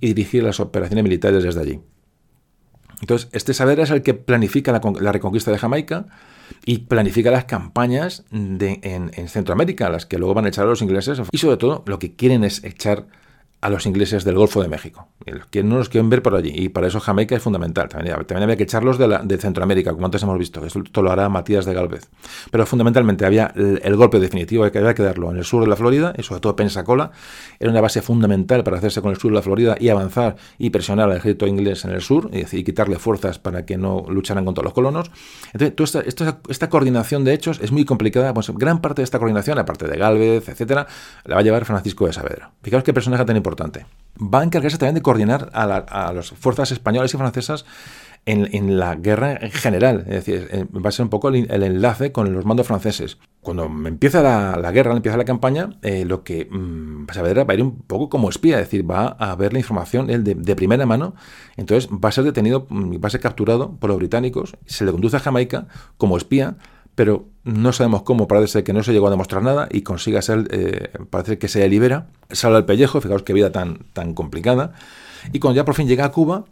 y 0.00 0.08
dirigir 0.08 0.42
las 0.42 0.60
operaciones 0.60 1.04
militares 1.04 1.42
desde 1.42 1.60
allí. 1.60 1.80
Entonces, 3.00 3.28
este 3.32 3.54
Saavedra 3.54 3.84
es 3.84 3.90
el 3.90 4.02
que 4.02 4.14
planifica 4.14 4.72
la 4.72 5.12
reconquista 5.12 5.50
de 5.50 5.58
Jamaica, 5.58 6.06
y 6.64 6.78
planifica 6.78 7.30
las 7.30 7.44
campañas 7.44 8.24
de, 8.30 8.80
en, 8.82 9.28
Centroamérica, 9.28 9.88
las 9.88 10.06
que 10.06 10.18
luego 10.18 10.34
van 10.34 10.46
a 10.46 10.48
echar 10.48 10.64
a 10.66 10.68
los 10.68 10.82
ingleses. 10.82 11.20
Y 11.30 11.38
sobre 11.38 11.56
todo, 11.56 11.82
lo 11.86 11.98
que 11.98 12.14
quieren 12.14 12.44
es 12.44 12.62
echar 12.64 13.06
a 13.64 13.70
los 13.70 13.86
ingleses 13.86 14.24
del 14.24 14.34
Golfo 14.34 14.60
de 14.60 14.68
México, 14.68 15.08
que 15.50 15.62
no 15.62 15.78
los 15.78 15.88
quieren 15.88 16.10
ver 16.10 16.20
por 16.20 16.34
allí, 16.34 16.52
y 16.54 16.68
para 16.68 16.86
eso 16.86 17.00
Jamaica 17.00 17.34
es 17.34 17.42
fundamental. 17.42 17.88
También, 17.88 18.14
había 18.42 18.56
que 18.56 18.64
echarlos 18.64 18.98
de, 18.98 19.08
la, 19.08 19.22
de, 19.22 19.38
Centroamérica, 19.38 19.94
como 19.94 20.04
antes 20.04 20.22
hemos 20.22 20.38
visto, 20.38 20.62
esto 20.66 21.02
lo 21.02 21.10
hará 21.10 21.30
Matías 21.30 21.64
de 21.64 21.72
Galvez. 21.72 22.10
Pero 22.50 22.66
fundamentalmente 22.66 23.24
había 23.24 23.54
el, 23.56 23.96
golpe 23.96 24.20
definitivo, 24.20 24.70
que 24.70 24.78
había 24.78 24.92
que 24.92 25.02
darlo 25.02 25.30
en 25.30 25.38
el 25.38 25.44
sur 25.46 25.62
de 25.62 25.68
la 25.68 25.76
Florida, 25.76 26.12
y 26.18 26.22
sobre 26.22 26.42
todo 26.42 26.54
Pensacola, 26.56 27.10
era 27.58 27.70
una 27.70 27.80
base 27.80 28.02
fundamental 28.02 28.64
para 28.64 28.76
hacerse 28.76 29.00
con 29.00 29.12
el 29.12 29.16
sur 29.16 29.30
de 29.30 29.36
la 29.36 29.42
Florida 29.42 29.76
y 29.80 29.88
avanzar 29.88 30.36
y 30.58 30.68
presionar 30.68 31.08
al 31.10 31.16
ejército 31.16 31.46
inglés 31.46 31.86
en 31.86 31.92
el 31.92 32.02
sur, 32.02 32.28
y, 32.34 32.40
decir, 32.40 32.62
quitarle 32.66 32.98
fuerzas 32.98 33.38
para 33.38 33.64
que 33.64 33.78
no 33.78 34.04
lucharan 34.10 34.44
contra 34.44 34.62
los 34.62 34.74
colonos. 34.74 35.10
Entonces, 35.54 36.04
esta, 36.06 36.40
esta, 36.50 36.68
coordinación 36.68 37.24
de 37.24 37.32
hechos 37.32 37.60
es 37.62 37.72
muy 37.72 37.86
complicada, 37.86 38.34
pues 38.34 38.50
gran 38.50 38.82
parte 38.82 39.00
de 39.00 39.04
esta 39.04 39.18
coordinación, 39.18 39.58
aparte 39.58 39.88
de 39.88 39.96
Galvez, 39.96 40.50
etcétera, 40.50 40.86
la 41.24 41.36
va 41.36 41.40
a 41.40 41.44
llevar 41.44 41.64
Francisco 41.64 42.06
de 42.06 42.12
Saavedra. 42.12 42.50
Fijaos 42.62 42.84
qué 42.84 42.92
personaje 42.92 43.24
tan 43.24 43.36
importante 43.36 43.53
Va 44.16 44.40
a 44.40 44.44
encargarse 44.44 44.78
también 44.78 44.94
de 44.94 45.02
coordinar 45.02 45.50
a, 45.52 46.12
las 46.12 46.30
fuerzas 46.30 46.70
españolas 46.70 47.12
y 47.14 47.16
francesas 47.16 47.64
en, 48.26 48.78
la 48.78 48.94
guerra 48.94 49.36
en 49.40 49.50
general. 49.50 50.04
Es 50.06 50.24
decir, 50.24 50.48
eh, 50.50 50.64
va 50.72 50.88
a 50.88 50.92
ser 50.92 51.04
un 51.04 51.10
poco 51.10 51.28
el, 51.28 51.50
enlace 51.50 52.12
con 52.12 52.32
los 52.32 52.44
mandos 52.44 52.66
franceses. 52.66 53.18
Cuando 53.40 53.64
empieza 53.64 54.22
la, 54.22 54.70
guerra, 54.70 54.92
empieza 54.92 55.18
la 55.18 55.24
campaña, 55.24 55.78
eh, 55.82 56.04
lo 56.04 56.24
que 56.24 56.48
mm, 56.50 57.06
va 57.06 57.52
a 57.52 57.54
ir 57.54 57.62
un 57.62 57.82
poco 57.82 58.08
como 58.08 58.30
espía, 58.30 58.60
es 58.60 58.66
decir, 58.66 58.88
va 58.88 59.08
a 59.08 59.34
ver 59.36 59.52
la 59.52 59.58
información 59.58 60.08
él 60.10 60.24
de, 60.24 60.56
primera 60.56 60.86
mano, 60.86 61.14
entonces 61.56 61.90
va 61.90 62.08
a 62.08 62.12
ser 62.12 62.24
detenido, 62.24 62.66
mm, 62.70 62.94
va 62.96 63.08
a 63.08 63.10
ser 63.10 63.20
capturado 63.20 63.76
por 63.76 63.90
los 63.90 63.98
británicos, 63.98 64.56
se 64.64 64.84
le 64.84 64.92
conduce 64.92 65.16
a 65.16 65.20
Jamaica 65.20 65.66
como 65.98 66.16
espía, 66.16 66.56
pero 66.94 67.26
no 67.44 67.72
sabemos 67.72 68.02
cómo, 68.02 68.28
parece 68.28 68.64
que 68.64 68.72
no 68.72 68.82
se 68.82 68.92
llegó 68.92 69.08
a 69.08 69.10
demostrar 69.10 69.42
nada 69.42 69.68
y 69.70 69.82
consiga 69.82 70.22
ser, 70.22 70.48
eh, 70.50 70.90
parece 71.10 71.38
que 71.38 71.48
se 71.48 71.68
libera, 71.68 72.06
sale 72.30 72.56
al 72.56 72.64
pellejo, 72.64 73.00
fijaos 73.00 73.22
qué 73.22 73.32
vida 73.32 73.50
tan, 73.52 73.78
tan 73.92 74.14
complicada, 74.14 74.74
y 75.32 75.40
cuando 75.40 75.56
ya 75.56 75.64
por 75.64 75.74
fin 75.74 75.88
llega 75.88 76.04
a 76.04 76.12
Cuba, 76.12 76.44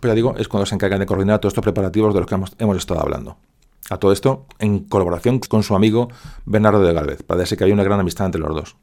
pues 0.00 0.10
ya 0.10 0.14
digo, 0.14 0.34
es 0.38 0.48
cuando 0.48 0.66
se 0.66 0.74
encargan 0.74 1.00
de 1.00 1.06
coordinar 1.06 1.38
todos 1.40 1.52
estos 1.52 1.62
preparativos 1.62 2.14
de 2.14 2.20
los 2.20 2.28
que 2.28 2.34
hemos, 2.58 2.76
estado 2.76 3.00
hablando. 3.00 3.36
A 3.90 3.98
todo 3.98 4.12
esto 4.12 4.46
en 4.58 4.80
colaboración 4.80 5.40
con 5.40 5.62
su 5.62 5.74
amigo 5.74 6.08
Bernardo 6.44 6.82
de 6.82 6.92
Galvez, 6.92 7.22
parece 7.22 7.56
que 7.56 7.64
hay 7.64 7.72
una 7.72 7.84
gran 7.84 8.00
amistad 8.00 8.26
entre 8.26 8.40
los 8.40 8.54
dos. 8.54 8.76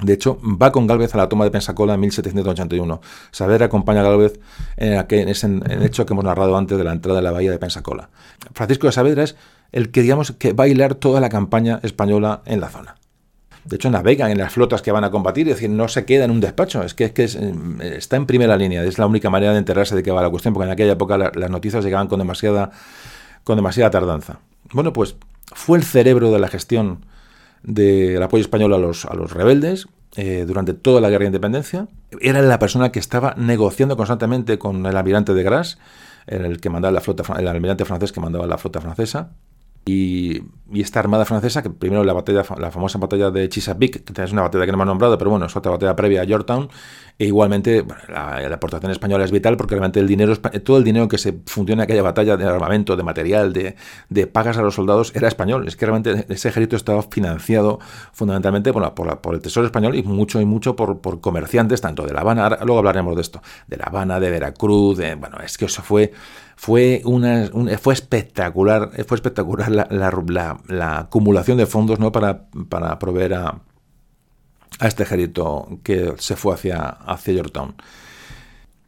De 0.00 0.12
hecho, 0.12 0.40
va 0.42 0.72
con 0.72 0.88
Galvez 0.88 1.14
a 1.14 1.18
la 1.18 1.28
toma 1.28 1.44
de 1.44 1.52
Pensacola 1.52 1.94
en 1.94 2.00
1781. 2.00 3.00
Saavedra 3.30 3.66
acompaña 3.66 4.00
a 4.00 4.04
Galvez 4.04 4.40
en, 4.76 4.98
aquel, 4.98 5.28
ese 5.28 5.60
hecho 5.82 6.04
que 6.04 6.12
hemos 6.12 6.24
narrado 6.24 6.56
antes 6.56 6.76
de 6.76 6.82
la 6.82 6.92
entrada 6.92 7.18
de 7.18 7.22
la 7.22 7.30
bahía 7.30 7.52
de 7.52 7.58
Pensacola. 7.58 8.10
Francisco 8.52 8.88
de 8.88 8.92
Saavedra 8.92 9.22
es 9.22 9.36
el 9.72 9.90
que 9.90 10.02
digamos 10.02 10.32
que 10.32 10.52
va 10.52 10.64
a 10.64 10.68
hilar 10.68 10.94
toda 10.94 11.20
la 11.20 11.28
campaña 11.28 11.80
española 11.82 12.42
en 12.46 12.60
la 12.60 12.68
zona. 12.68 12.96
De 13.64 13.76
hecho, 13.76 13.90
navega 13.90 14.30
en 14.30 14.38
las 14.38 14.52
flotas 14.52 14.82
que 14.82 14.90
van 14.90 15.04
a 15.04 15.10
combatir, 15.10 15.48
es 15.48 15.54
decir, 15.54 15.70
no 15.70 15.86
se 15.86 16.04
queda 16.04 16.24
en 16.24 16.32
un 16.32 16.40
despacho, 16.40 16.82
es 16.82 16.94
que, 16.94 17.04
es 17.04 17.12
que 17.12 17.24
está 17.96 18.16
en 18.16 18.26
primera 18.26 18.56
línea, 18.56 18.82
es 18.84 18.98
la 18.98 19.06
única 19.06 19.30
manera 19.30 19.52
de 19.52 19.58
enterarse 19.58 19.94
de 19.94 20.02
qué 20.02 20.10
va 20.10 20.20
la 20.20 20.30
cuestión, 20.30 20.52
porque 20.52 20.66
en 20.66 20.72
aquella 20.72 20.92
época 20.92 21.16
las 21.16 21.50
noticias 21.50 21.84
llegaban 21.84 22.08
con 22.08 22.18
demasiada, 22.18 22.72
con 23.44 23.56
demasiada 23.56 23.90
tardanza. 23.90 24.40
Bueno, 24.72 24.92
pues 24.92 25.16
fue 25.54 25.78
el 25.78 25.84
cerebro 25.84 26.32
de 26.32 26.40
la 26.40 26.48
gestión 26.48 27.06
del 27.62 28.20
apoyo 28.20 28.42
español 28.42 28.74
a 28.74 28.78
los, 28.78 29.04
a 29.04 29.14
los 29.14 29.32
rebeldes 29.32 29.86
eh, 30.16 30.44
durante 30.46 30.74
toda 30.74 31.00
la 31.00 31.08
guerra 31.08 31.22
de 31.22 31.26
independencia. 31.26 31.86
Era 32.20 32.42
la 32.42 32.58
persona 32.58 32.90
que 32.90 32.98
estaba 32.98 33.34
negociando 33.36 33.96
constantemente 33.96 34.58
con 34.58 34.84
el 34.84 34.96
almirante 34.96 35.34
de 35.34 35.42
Gras, 35.44 35.78
el 36.26 36.60
que 36.60 36.68
mandaba 36.68 36.92
la 36.92 37.00
flota, 37.00 37.22
el 37.38 37.46
almirante 37.46 37.84
francés 37.84 38.10
que 38.10 38.20
mandaba 38.20 38.46
la 38.46 38.58
flota 38.58 38.80
francesa, 38.80 39.30
y, 39.84 40.42
esta 40.72 41.00
armada 41.00 41.26
francesa, 41.26 41.62
que 41.62 41.68
primero 41.68 42.02
la 42.02 42.14
batalla, 42.14 42.44
la 42.58 42.70
famosa 42.70 42.98
batalla 42.98 43.30
de 43.30 43.46
Chesapeake, 43.46 44.04
que 44.04 44.22
es 44.22 44.32
una 44.32 44.40
batalla 44.40 44.64
que 44.64 44.72
no 44.72 44.76
hemos 44.76 44.86
nombrado, 44.86 45.18
pero 45.18 45.30
bueno, 45.30 45.44
es 45.44 45.54
otra 45.54 45.70
batalla 45.70 45.94
previa 45.94 46.22
a 46.22 46.24
Yorktown, 46.24 46.70
e 47.18 47.26
igualmente 47.26 47.84
la, 48.08 48.38
aportación 48.54 48.90
española 48.90 49.22
es 49.22 49.30
vital 49.30 49.58
porque 49.58 49.74
realmente 49.74 50.00
el 50.00 50.08
dinero, 50.08 50.34
todo 50.64 50.78
el 50.78 50.84
dinero 50.84 51.08
que 51.08 51.18
se 51.18 51.34
fundió 51.44 51.74
en 51.74 51.80
aquella 51.80 52.02
batalla 52.02 52.38
de 52.38 52.44
armamento, 52.46 52.96
de 52.96 53.02
material, 53.02 53.52
de, 53.52 53.76
de 54.08 54.26
pagas 54.26 54.56
a 54.56 54.62
los 54.62 54.74
soldados, 54.74 55.12
era 55.14 55.28
español. 55.28 55.68
Es 55.68 55.76
que 55.76 55.84
realmente 55.84 56.24
ese 56.32 56.48
ejército 56.48 56.76
estaba 56.76 57.02
financiado 57.02 57.78
fundamentalmente 58.12 58.72
por, 58.72 58.94
por, 58.94 59.34
el 59.34 59.42
Tesoro 59.42 59.66
español 59.66 59.94
y 59.94 60.02
mucho 60.02 60.40
y 60.40 60.46
mucho 60.46 60.74
por, 60.74 61.00
por 61.02 61.20
comerciantes, 61.20 61.82
tanto 61.82 62.06
de 62.06 62.14
La 62.14 62.22
Habana, 62.22 62.48
luego 62.64 62.78
hablaremos 62.78 63.14
de 63.14 63.20
esto, 63.20 63.42
de 63.66 63.76
La 63.76 63.84
Habana, 63.84 64.20
de 64.20 64.30
Veracruz, 64.30 64.96
de, 64.96 65.16
bueno, 65.16 65.36
es 65.44 65.58
que 65.58 65.66
eso 65.66 65.82
fue 65.82 66.12
fue, 66.62 67.02
una, 67.04 67.50
fue 67.80 67.92
espectacular, 67.92 68.92
fue 69.04 69.16
espectacular 69.16 69.68
la, 69.68 70.60
la, 70.68 70.98
acumulación 71.00 71.58
de 71.58 71.66
fondos 71.66 71.98
¿no? 71.98 72.12
para, 72.12 72.44
para 72.68 73.00
proveer 73.00 73.34
a, 73.34 73.62
a, 74.78 74.86
este 74.86 75.02
ejército 75.02 75.80
que 75.82 76.14
se 76.18 76.36
fue 76.36 76.54
hacia, 76.54 76.78
hacia 76.78 77.34
Yorktown. 77.34 77.74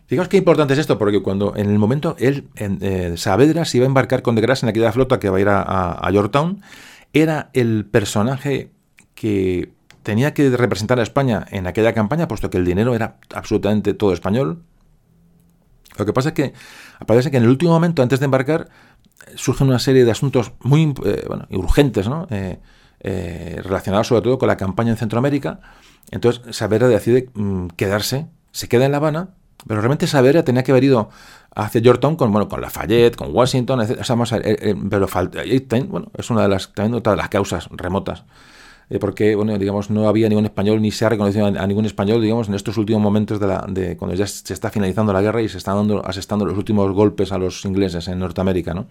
Fijaos 0.07 0.29
qué 0.29 0.37
importante 0.37 0.75
es 0.75 0.79
esto, 0.79 0.99
porque 0.99 1.21
cuando 1.21 1.57
en 1.57 1.69
el 1.69 1.81
momento 1.81 2.15
él, 2.21 2.47
en, 2.55 2.79
eh, 2.81 3.15
Saavedra, 3.17 3.65
se 3.65 3.79
iba 3.79 3.87
a 3.87 3.89
embarcar 3.89 4.23
con 4.23 4.37
de 4.37 4.43
Gras 4.43 4.63
en 4.63 4.69
aquella 4.69 4.93
flota 4.93 5.19
que 5.19 5.29
va 5.29 5.39
a 5.39 5.41
ir 5.41 5.49
a, 5.49 5.99
a, 6.01 6.11
Yorktown, 6.13 6.63
era 7.13 7.51
el 7.55 7.87
personaje 7.87 8.71
que 9.17 9.73
tenía 10.05 10.33
que 10.33 10.49
representar 10.51 11.01
a 11.01 11.03
España 11.03 11.45
en 11.51 11.67
aquella 11.67 11.93
campaña, 11.93 12.29
puesto 12.29 12.51
que 12.51 12.59
el 12.59 12.65
dinero 12.65 12.95
era 12.95 13.17
absolutamente 13.35 13.95
todo 13.95 14.13
español. 14.13 14.63
Lo 15.99 16.07
que 16.07 16.13
pasa 16.13 16.29
es 16.29 16.35
que 16.35 16.55
Parece 17.07 17.31
que 17.31 17.37
en 17.37 17.45
el 17.45 17.49
último 17.49 17.73
momento, 17.73 18.03
antes 18.03 18.21
de 18.21 18.25
embarcar, 18.25 18.69
surgen 19.37 19.69
una 19.69 19.79
serie 19.79 20.05
de 20.05 20.11
asuntos 20.11 20.53
muy 20.61 20.95
eh, 21.05 21.27
urgentes, 21.51 22.09
¿no? 22.09 22.27
Eh, 22.31 22.59
eh, 23.01 23.61
relacionados 23.63 24.07
sobre 24.07 24.23
todo 24.23 24.39
con 24.39 24.49
la 24.49 24.57
campaña 24.57 24.91
en 24.91 24.97
Centroamérica. 24.97 25.61
Entonces, 26.11 26.57
Saavedra 26.57 26.89
decide 26.89 27.29
mm, 27.35 27.69
quedarse, 27.77 28.27
se 28.53 28.69
queda 28.69 28.87
en 28.87 28.93
La 28.93 28.99
Habana, 28.99 29.31
pero 29.67 29.81
realmente 29.81 30.07
Saavedra 30.07 30.45
tenía 30.45 30.63
que 30.63 30.73
haber 30.73 30.85
ido 30.85 31.11
hacia 31.55 31.81
Yorktown 31.81 32.17
con, 32.17 32.33
bueno, 32.33 32.49
con 32.49 32.61
Lafayette, 32.61 33.17
con 33.17 33.35
Washington, 33.35 33.81
etc. 33.81 33.97
pero 34.91 35.09
bueno, 35.89 36.11
es 36.17 36.31
una 36.31 36.43
de 36.43 36.49
las, 36.49 36.73
también 36.73 36.95
otra 36.95 37.13
de 37.13 37.17
las 37.17 37.29
causas 37.29 37.69
remotas 37.71 38.25
eh, 38.91 38.99
porque 38.99 39.37
digamos, 39.59 39.91
no 39.91 40.09
había 40.09 40.29
ningún 40.29 40.45
español 40.45 40.83
ni 40.83 40.91
se 40.91 41.05
ha 41.05 41.09
reconocido 41.09 41.47
a, 41.47 41.67
ningún 41.67 41.87
español 41.87 42.21
digamos, 42.21 42.49
en 42.49 42.55
estos 42.55 42.77
últimos 42.77 43.03
momentos 43.03 43.41
de, 43.41 43.47
la, 43.47 43.65
de 43.69 43.97
cuando 43.97 44.15
ya 44.15 44.27
se 44.27 44.53
está 44.53 44.71
finalizando 44.71 45.13
la 45.13 45.23
guerra 45.23 45.43
y 45.43 45.49
se 45.49 45.59
están 45.59 45.77
dando, 45.77 46.07
asestando 46.07 46.45
los 46.45 46.57
últimos 46.57 46.93
golpes 46.93 47.33
a 47.33 47.39
los 47.39 47.65
ingleses 47.65 48.09
en 48.09 48.19
Norteamérica. 48.19 48.75
¿no? 48.75 48.87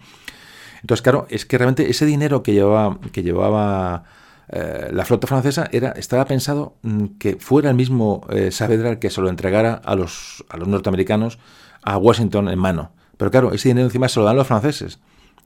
Entonces, 0.80 1.02
claro, 1.02 1.26
es 1.30 1.46
que 1.46 1.58
realmente 1.58 1.88
ese 1.88 2.06
dinero 2.06 2.42
que 2.42 2.52
llevaba, 2.52 2.98
que 3.12 3.22
llevaba 3.22 4.04
eh, 4.48 4.90
la 4.92 5.04
flota 5.04 5.26
francesa 5.26 5.68
era, 5.72 5.90
estaba 5.92 6.24
pensado 6.26 6.74
mm, 6.82 7.04
que 7.18 7.36
fuera 7.36 7.70
el 7.70 7.76
mismo 7.76 8.26
eh, 8.30 8.50
Saavedra 8.50 8.90
el 8.90 8.98
que 8.98 9.10
se 9.10 9.20
lo 9.20 9.28
entregara 9.28 9.74
a 9.74 9.94
los, 9.94 10.44
a 10.48 10.56
los 10.56 10.68
norteamericanos 10.68 11.38
a 11.82 11.96
Washington 11.96 12.48
en 12.48 12.58
mano. 12.58 12.92
Pero 13.16 13.30
claro, 13.30 13.52
ese 13.52 13.68
dinero 13.68 13.86
encima 13.86 14.08
se 14.08 14.20
lo 14.20 14.26
dan 14.26 14.36
los 14.36 14.46
franceses 14.46 14.98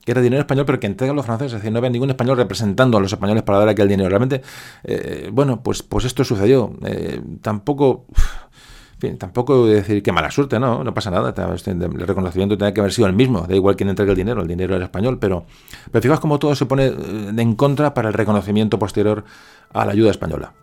que 0.08 0.12
era 0.12 0.22
dinero 0.22 0.40
español, 0.40 0.64
pero 0.64 0.80
que 0.80 0.86
entregan 0.86 1.14
los 1.14 1.26
franceses. 1.26 1.52
Es 1.52 1.58
decir, 1.58 1.70
no 1.70 1.76
había 1.80 1.90
ningún 1.90 2.08
español 2.08 2.38
representando 2.38 2.96
a 2.96 3.00
los 3.02 3.12
españoles 3.12 3.42
para 3.42 3.58
dar 3.58 3.68
aquel 3.68 3.88
dinero. 3.88 4.08
Realmente, 4.08 4.40
eh, 4.82 5.28
bueno, 5.30 5.62
pues, 5.62 5.82
pues 5.82 6.06
esto 6.06 6.24
sucedió. 6.24 6.72
Eh, 6.86 7.20
tampoco. 7.42 8.06
tampoco 9.18 9.66
decir 9.66 10.02
que 10.02 10.10
mala 10.10 10.30
suerte, 10.30 10.58
no, 10.58 10.82
no 10.82 10.94
pasa 10.94 11.10
nada. 11.10 11.34
El 11.66 12.06
reconocimiento 12.06 12.56
tenía 12.56 12.72
que 12.72 12.80
haber 12.80 12.94
sido 12.94 13.06
el 13.06 13.12
mismo, 13.12 13.46
da 13.46 13.54
igual 13.54 13.76
quién 13.76 13.90
entrega 13.90 14.12
el 14.12 14.16
dinero, 14.16 14.40
el 14.40 14.48
dinero 14.48 14.74
era 14.76 14.86
español, 14.86 15.18
pero, 15.18 15.44
pero 15.92 16.00
fijaos 16.00 16.20
cómo 16.20 16.38
todo 16.38 16.54
se 16.54 16.64
pone 16.64 16.86
eh, 16.86 16.94
en 17.36 17.54
contra 17.54 17.92
para 17.92 18.08
el 18.08 18.14
reconocimiento 18.14 18.78
posterior 18.78 19.24
a 19.74 19.84
la 19.84 19.92
ayuda 19.92 20.10
española 20.10 20.54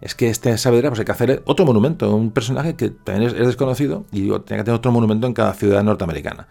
es 0.00 0.14
que 0.14 0.30
este 0.30 0.56
Saavedra 0.56 0.88
pues 0.88 1.00
hay 1.00 1.04
que 1.04 1.12
hacer 1.12 1.42
otro 1.44 1.66
monumento, 1.66 2.14
un 2.14 2.30
personaje 2.30 2.74
que 2.74 2.88
también 2.88 3.30
es, 3.30 3.46
desconocido 3.46 4.06
y 4.12 4.28
tiene 4.28 4.40
que 4.40 4.64
tener 4.64 4.74
otro 4.74 4.92
monumento 4.92 5.26
en 5.26 5.34
cada 5.34 5.52
ciudad 5.52 5.82
norteamericana. 5.82 6.48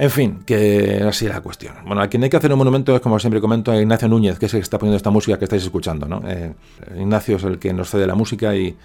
En 0.00 0.10
fin, 0.10 0.44
que 0.46 1.02
así 1.08 1.26
es 1.26 1.32
la 1.32 1.40
cuestión. 1.40 1.74
Bueno, 1.84 2.00
a 2.00 2.06
quien 2.06 2.22
hay 2.22 2.30
que 2.30 2.36
hacer 2.36 2.52
un 2.52 2.58
monumento 2.58 2.94
es, 2.94 3.00
como 3.00 3.18
siempre 3.18 3.40
comento, 3.40 3.72
a 3.72 3.80
Ignacio 3.80 4.06
Núñez, 4.06 4.38
que 4.38 4.46
es 4.46 4.54
el 4.54 4.60
que 4.60 4.62
está 4.62 4.78
poniendo 4.78 4.96
esta 4.96 5.10
música 5.10 5.36
que 5.38 5.44
estáis 5.44 5.64
escuchando. 5.64 6.06
¿no? 6.06 6.22
Eh, 6.24 6.54
Ignacio 6.96 7.36
es 7.36 7.42
el 7.42 7.58
que 7.58 7.72
nos 7.72 7.90
cede 7.90 8.06
la 8.06 8.14
música 8.14 8.54
y, 8.54 8.76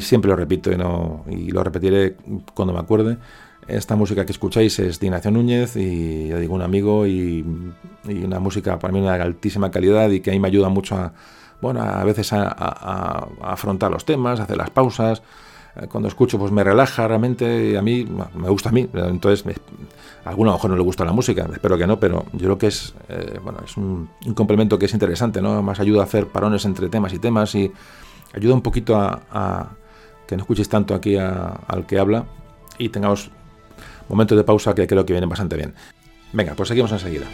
siempre 0.00 0.30
lo 0.30 0.36
repito 0.36 0.70
y, 0.70 1.50
lo 1.50 1.64
repetiré 1.64 2.16
cuando 2.54 2.72
me 2.72 2.78
acuerde. 2.78 3.16
Esta 3.66 3.96
música 3.96 4.24
que 4.24 4.30
escucháis 4.30 4.78
es 4.78 5.00
de 5.00 5.06
Ignacio 5.06 5.32
Núñez 5.32 5.76
y 5.76 6.28
ya 6.28 6.38
digo 6.38 6.54
un 6.54 6.62
amigo 6.62 7.04
y, 7.04 7.44
una 8.06 8.38
música 8.38 8.78
para 8.78 8.92
mí 8.92 9.00
de 9.00 9.08
altísima 9.08 9.72
calidad 9.72 10.08
y 10.10 10.20
que 10.20 10.30
a 10.30 10.38
me 10.38 10.46
ayuda 10.46 10.68
mucho 10.68 10.94
a, 10.94 11.12
bueno, 11.60 11.82
a 11.82 12.04
veces 12.04 12.32
a 12.32 13.26
afrontar 13.42 13.90
los 13.90 14.04
temas, 14.04 14.38
a 14.38 14.44
hacer 14.44 14.56
las 14.56 14.70
pausas, 14.70 15.20
cuando 15.90 16.08
escucho 16.08 16.38
pues 16.38 16.50
me 16.50 16.64
relaja 16.64 17.06
realmente, 17.06 17.78
a 17.78 17.82
mí 17.82 18.06
me 18.34 18.48
gusta 18.48 18.70
a 18.70 18.72
mí, 18.72 18.88
entonces 18.92 19.44
a 20.24 20.30
alguno 20.30 20.50
a 20.50 20.52
lo 20.52 20.58
mejor 20.58 20.70
no 20.70 20.76
le 20.76 20.82
gusta 20.82 21.04
la 21.04 21.12
música, 21.12 21.48
espero 21.52 21.78
que 21.78 21.86
no, 21.86 22.00
pero 22.00 22.24
yo 22.32 22.38
creo 22.40 22.58
que 22.58 22.66
es, 22.68 22.94
eh, 23.08 23.38
bueno, 23.42 23.60
es 23.64 23.76
un, 23.76 24.08
complemento 24.34 24.78
que 24.78 24.86
es 24.86 24.92
interesante, 24.92 25.40
¿no? 25.40 25.62
Más 25.62 25.78
ayuda 25.80 26.00
a 26.02 26.04
hacer 26.04 26.26
parones 26.26 26.64
entre 26.64 26.88
temas 26.88 27.12
y 27.12 27.18
temas 27.18 27.54
y 27.54 27.72
ayuda 28.34 28.54
un 28.54 28.62
poquito 28.62 28.96
a, 28.96 29.70
que 30.26 30.36
no 30.36 30.42
escuches 30.42 30.68
tanto 30.68 30.94
aquí 30.94 31.16
al 31.16 31.86
que 31.86 31.98
habla 31.98 32.26
y 32.76 32.90
tengamos 32.90 33.30
momentos 34.08 34.36
de 34.36 34.44
pausa 34.44 34.74
que 34.74 34.86
creo 34.86 35.06
que 35.06 35.12
vienen 35.12 35.28
bastante 35.28 35.56
bien. 35.56 35.74
Venga, 36.32 36.54
pues 36.54 36.68
seguimos 36.68 36.92
enseguida. 36.92 37.26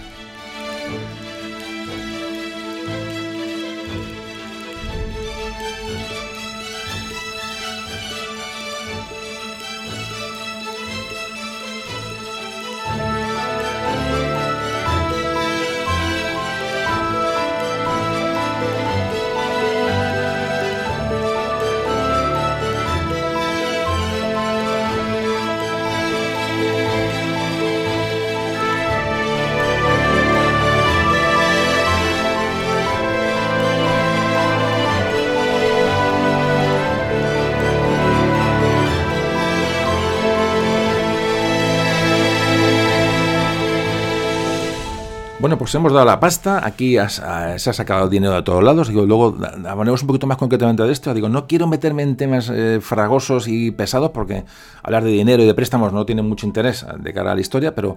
Hemos 45.75 45.93
dado 45.93 46.05
la 46.05 46.21
pasta, 46.21 46.65
aquí 46.65 46.97
se 47.09 47.21
ha 47.23 47.59
sacado 47.59 48.09
dinero 48.09 48.35
de 48.35 48.43
todos 48.43 48.63
lados, 48.63 48.89
digo, 48.89 49.05
luego 49.07 49.37
hablemos 49.67 50.03
un 50.03 50.07
poquito 50.07 50.27
más 50.27 50.37
concretamente 50.37 50.85
de 50.85 50.93
esto, 50.93 51.13
digo, 51.13 51.29
no 51.29 51.49
quiero 51.49 51.67
meterme 51.67 52.05
en 52.05 52.17
temas 52.17 52.49
eh, 52.49 52.79
fragosos 52.81 53.49
y 53.49 53.73
pesados 53.73 54.11
porque 54.11 54.45
hablar 54.85 55.03
de 55.03 55.11
dinero 55.11 55.43
y 55.43 55.47
de 55.47 55.55
préstamos 55.55 55.93
no 55.93 56.07
tiene 56.07 56.23
mucho 56.23 56.47
interés 56.47 56.87
de 57.01 57.13
cara 57.13 57.33
a 57.33 57.35
la 57.35 57.41
historia, 57.41 57.75
pero 57.75 57.97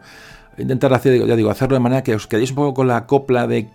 intentar 0.57 0.91
hacer, 0.93 1.23
ya 1.27 1.35
digo, 1.35 1.51
hacerlo 1.51 1.75
de 1.75 1.79
manera 1.79 2.01
que 2.03 2.15
os 2.15 2.25
quedéis 2.25 2.49
un 2.49 2.55
poco 2.55 2.73
con 2.73 2.87
la 2.87 3.05
copla 3.05 3.45
de 3.45 3.69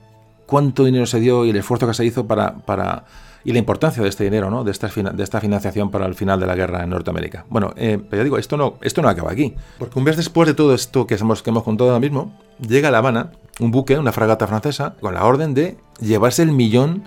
cuánto 0.47 0.85
dinero 0.85 1.07
se 1.07 1.21
dio 1.21 1.45
y 1.45 1.51
el 1.51 1.57
esfuerzo 1.57 1.87
que 1.87 1.95
se 1.95 2.05
hizo 2.05 2.27
para, 2.27 2.57
para 2.57 3.05
y 3.45 3.53
la 3.53 3.59
importancia 3.59 4.03
de 4.03 4.09
este 4.09 4.25
dinero, 4.25 4.51
¿no? 4.51 4.65
de, 4.65 4.71
esta, 4.71 4.89
de 4.89 5.23
esta 5.23 5.41
financiación 5.41 5.91
para 5.91 6.07
el 6.07 6.15
final 6.15 6.41
de 6.41 6.47
la 6.47 6.55
guerra 6.55 6.83
en 6.83 6.91
Norteamérica. 6.91 7.45
Bueno, 7.49 7.73
eh, 7.77 7.99
pero 8.09 8.21
ya 8.21 8.25
digo, 8.25 8.39
esto 8.39 8.57
no, 8.57 8.75
esto 8.83 9.03
no 9.03 9.09
acaba 9.09 9.33
aquí, 9.33 9.55
porque 9.79 9.99
un 9.99 10.05
mes 10.05 10.17
después 10.17 10.47
de 10.47 10.55
todo 10.55 10.75
esto 10.75 11.07
que 11.07 11.15
hemos, 11.15 11.43
que 11.43 11.51
hemos 11.51 11.63
contado 11.63 11.91
ahora 11.91 12.01
mismo, 12.01 12.39
llega 12.61 12.89
a 12.89 12.91
La 12.91 12.99
Habana 12.99 13.33
un 13.61 13.71
buque, 13.71 13.99
una 13.99 14.13
fragata 14.13 14.47
francesa, 14.47 14.95
con 15.01 15.15
la 15.15 15.25
orden 15.25 15.55
de 15.55 15.77
llevarse 16.01 16.43
el 16.43 16.53
millón 16.53 17.05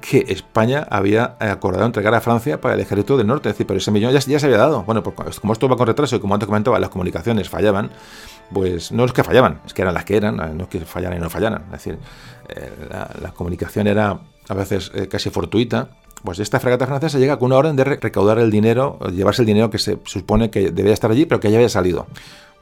que 0.00 0.26
España 0.28 0.86
había 0.90 1.36
acordado 1.40 1.86
entregar 1.86 2.14
a 2.14 2.20
Francia 2.20 2.60
para 2.60 2.74
el 2.74 2.80
ejército 2.80 3.16
del 3.16 3.26
norte. 3.26 3.48
Es 3.48 3.54
decir, 3.54 3.66
pero 3.66 3.78
ese 3.78 3.90
millón 3.90 4.12
ya, 4.12 4.20
ya 4.20 4.38
se 4.38 4.46
había 4.46 4.58
dado. 4.58 4.82
Bueno, 4.82 5.02
pues 5.02 5.40
como 5.40 5.54
esto 5.54 5.66
va 5.66 5.78
con 5.78 5.86
retraso 5.86 6.16
y 6.16 6.20
como 6.20 6.34
antes 6.34 6.46
comentaba, 6.46 6.78
las 6.78 6.90
comunicaciones 6.90 7.48
fallaban, 7.48 7.90
pues 8.52 8.92
no 8.92 9.06
es 9.06 9.12
que 9.12 9.24
fallaban, 9.24 9.60
es 9.64 9.72
que 9.72 9.80
eran 9.80 9.94
las 9.94 10.04
que 10.04 10.16
eran, 10.18 10.36
no 10.36 10.64
es 10.64 10.68
que 10.68 10.80
fallaran 10.80 11.16
y 11.16 11.20
no 11.22 11.30
fallaran. 11.30 11.64
Es 11.66 11.72
decir, 11.72 11.98
eh, 12.48 12.70
la, 12.90 13.30
comunicación 13.30 13.86
era 13.86 14.20
a 14.48 14.54
veces 14.54 14.90
eh, 14.94 15.08
casi 15.08 15.30
fortuita. 15.30 15.90
Pues 16.22 16.38
esta 16.38 16.58
fragata 16.58 16.86
francesa 16.86 17.18
llega 17.18 17.38
con 17.38 17.46
una 17.46 17.56
orden 17.56 17.76
de 17.76 17.84
recaudar 17.84 18.38
el 18.38 18.50
dinero, 18.50 18.98
llevarse 19.12 19.42
el 19.42 19.46
dinero 19.46 19.68
que 19.68 19.78
se 19.78 19.98
supone 20.04 20.50
que 20.50 20.70
debía 20.70 20.94
estar 20.94 21.10
allí, 21.10 21.26
pero 21.26 21.38
que 21.38 21.50
ya 21.50 21.58
había 21.58 21.68
salido. 21.68 22.06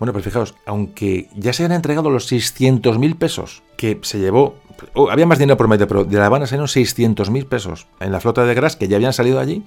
Bueno, 0.00 0.12
pues 0.12 0.24
fijaos, 0.24 0.54
aunque 0.66 1.28
ya 1.36 1.52
se 1.52 1.64
han 1.64 1.70
entregado 1.70 2.10
los 2.10 2.30
600.000 2.32 3.16
pesos 3.16 3.62
que 3.76 4.00
se 4.02 4.18
llevó, 4.18 4.56
oh, 4.94 5.10
había 5.10 5.26
más 5.26 5.38
dinero 5.38 5.56
por 5.56 5.68
medio, 5.68 5.86
pero 5.86 6.02
de 6.02 6.18
La 6.18 6.26
Habana 6.26 6.46
salieron 6.46 6.66
600.000 6.66 7.46
pesos 7.46 7.86
en 8.00 8.10
la 8.10 8.18
flota 8.18 8.44
de 8.44 8.54
Gras 8.54 8.74
que 8.74 8.88
ya 8.88 8.96
habían 8.96 9.12
salido 9.12 9.38
allí. 9.38 9.62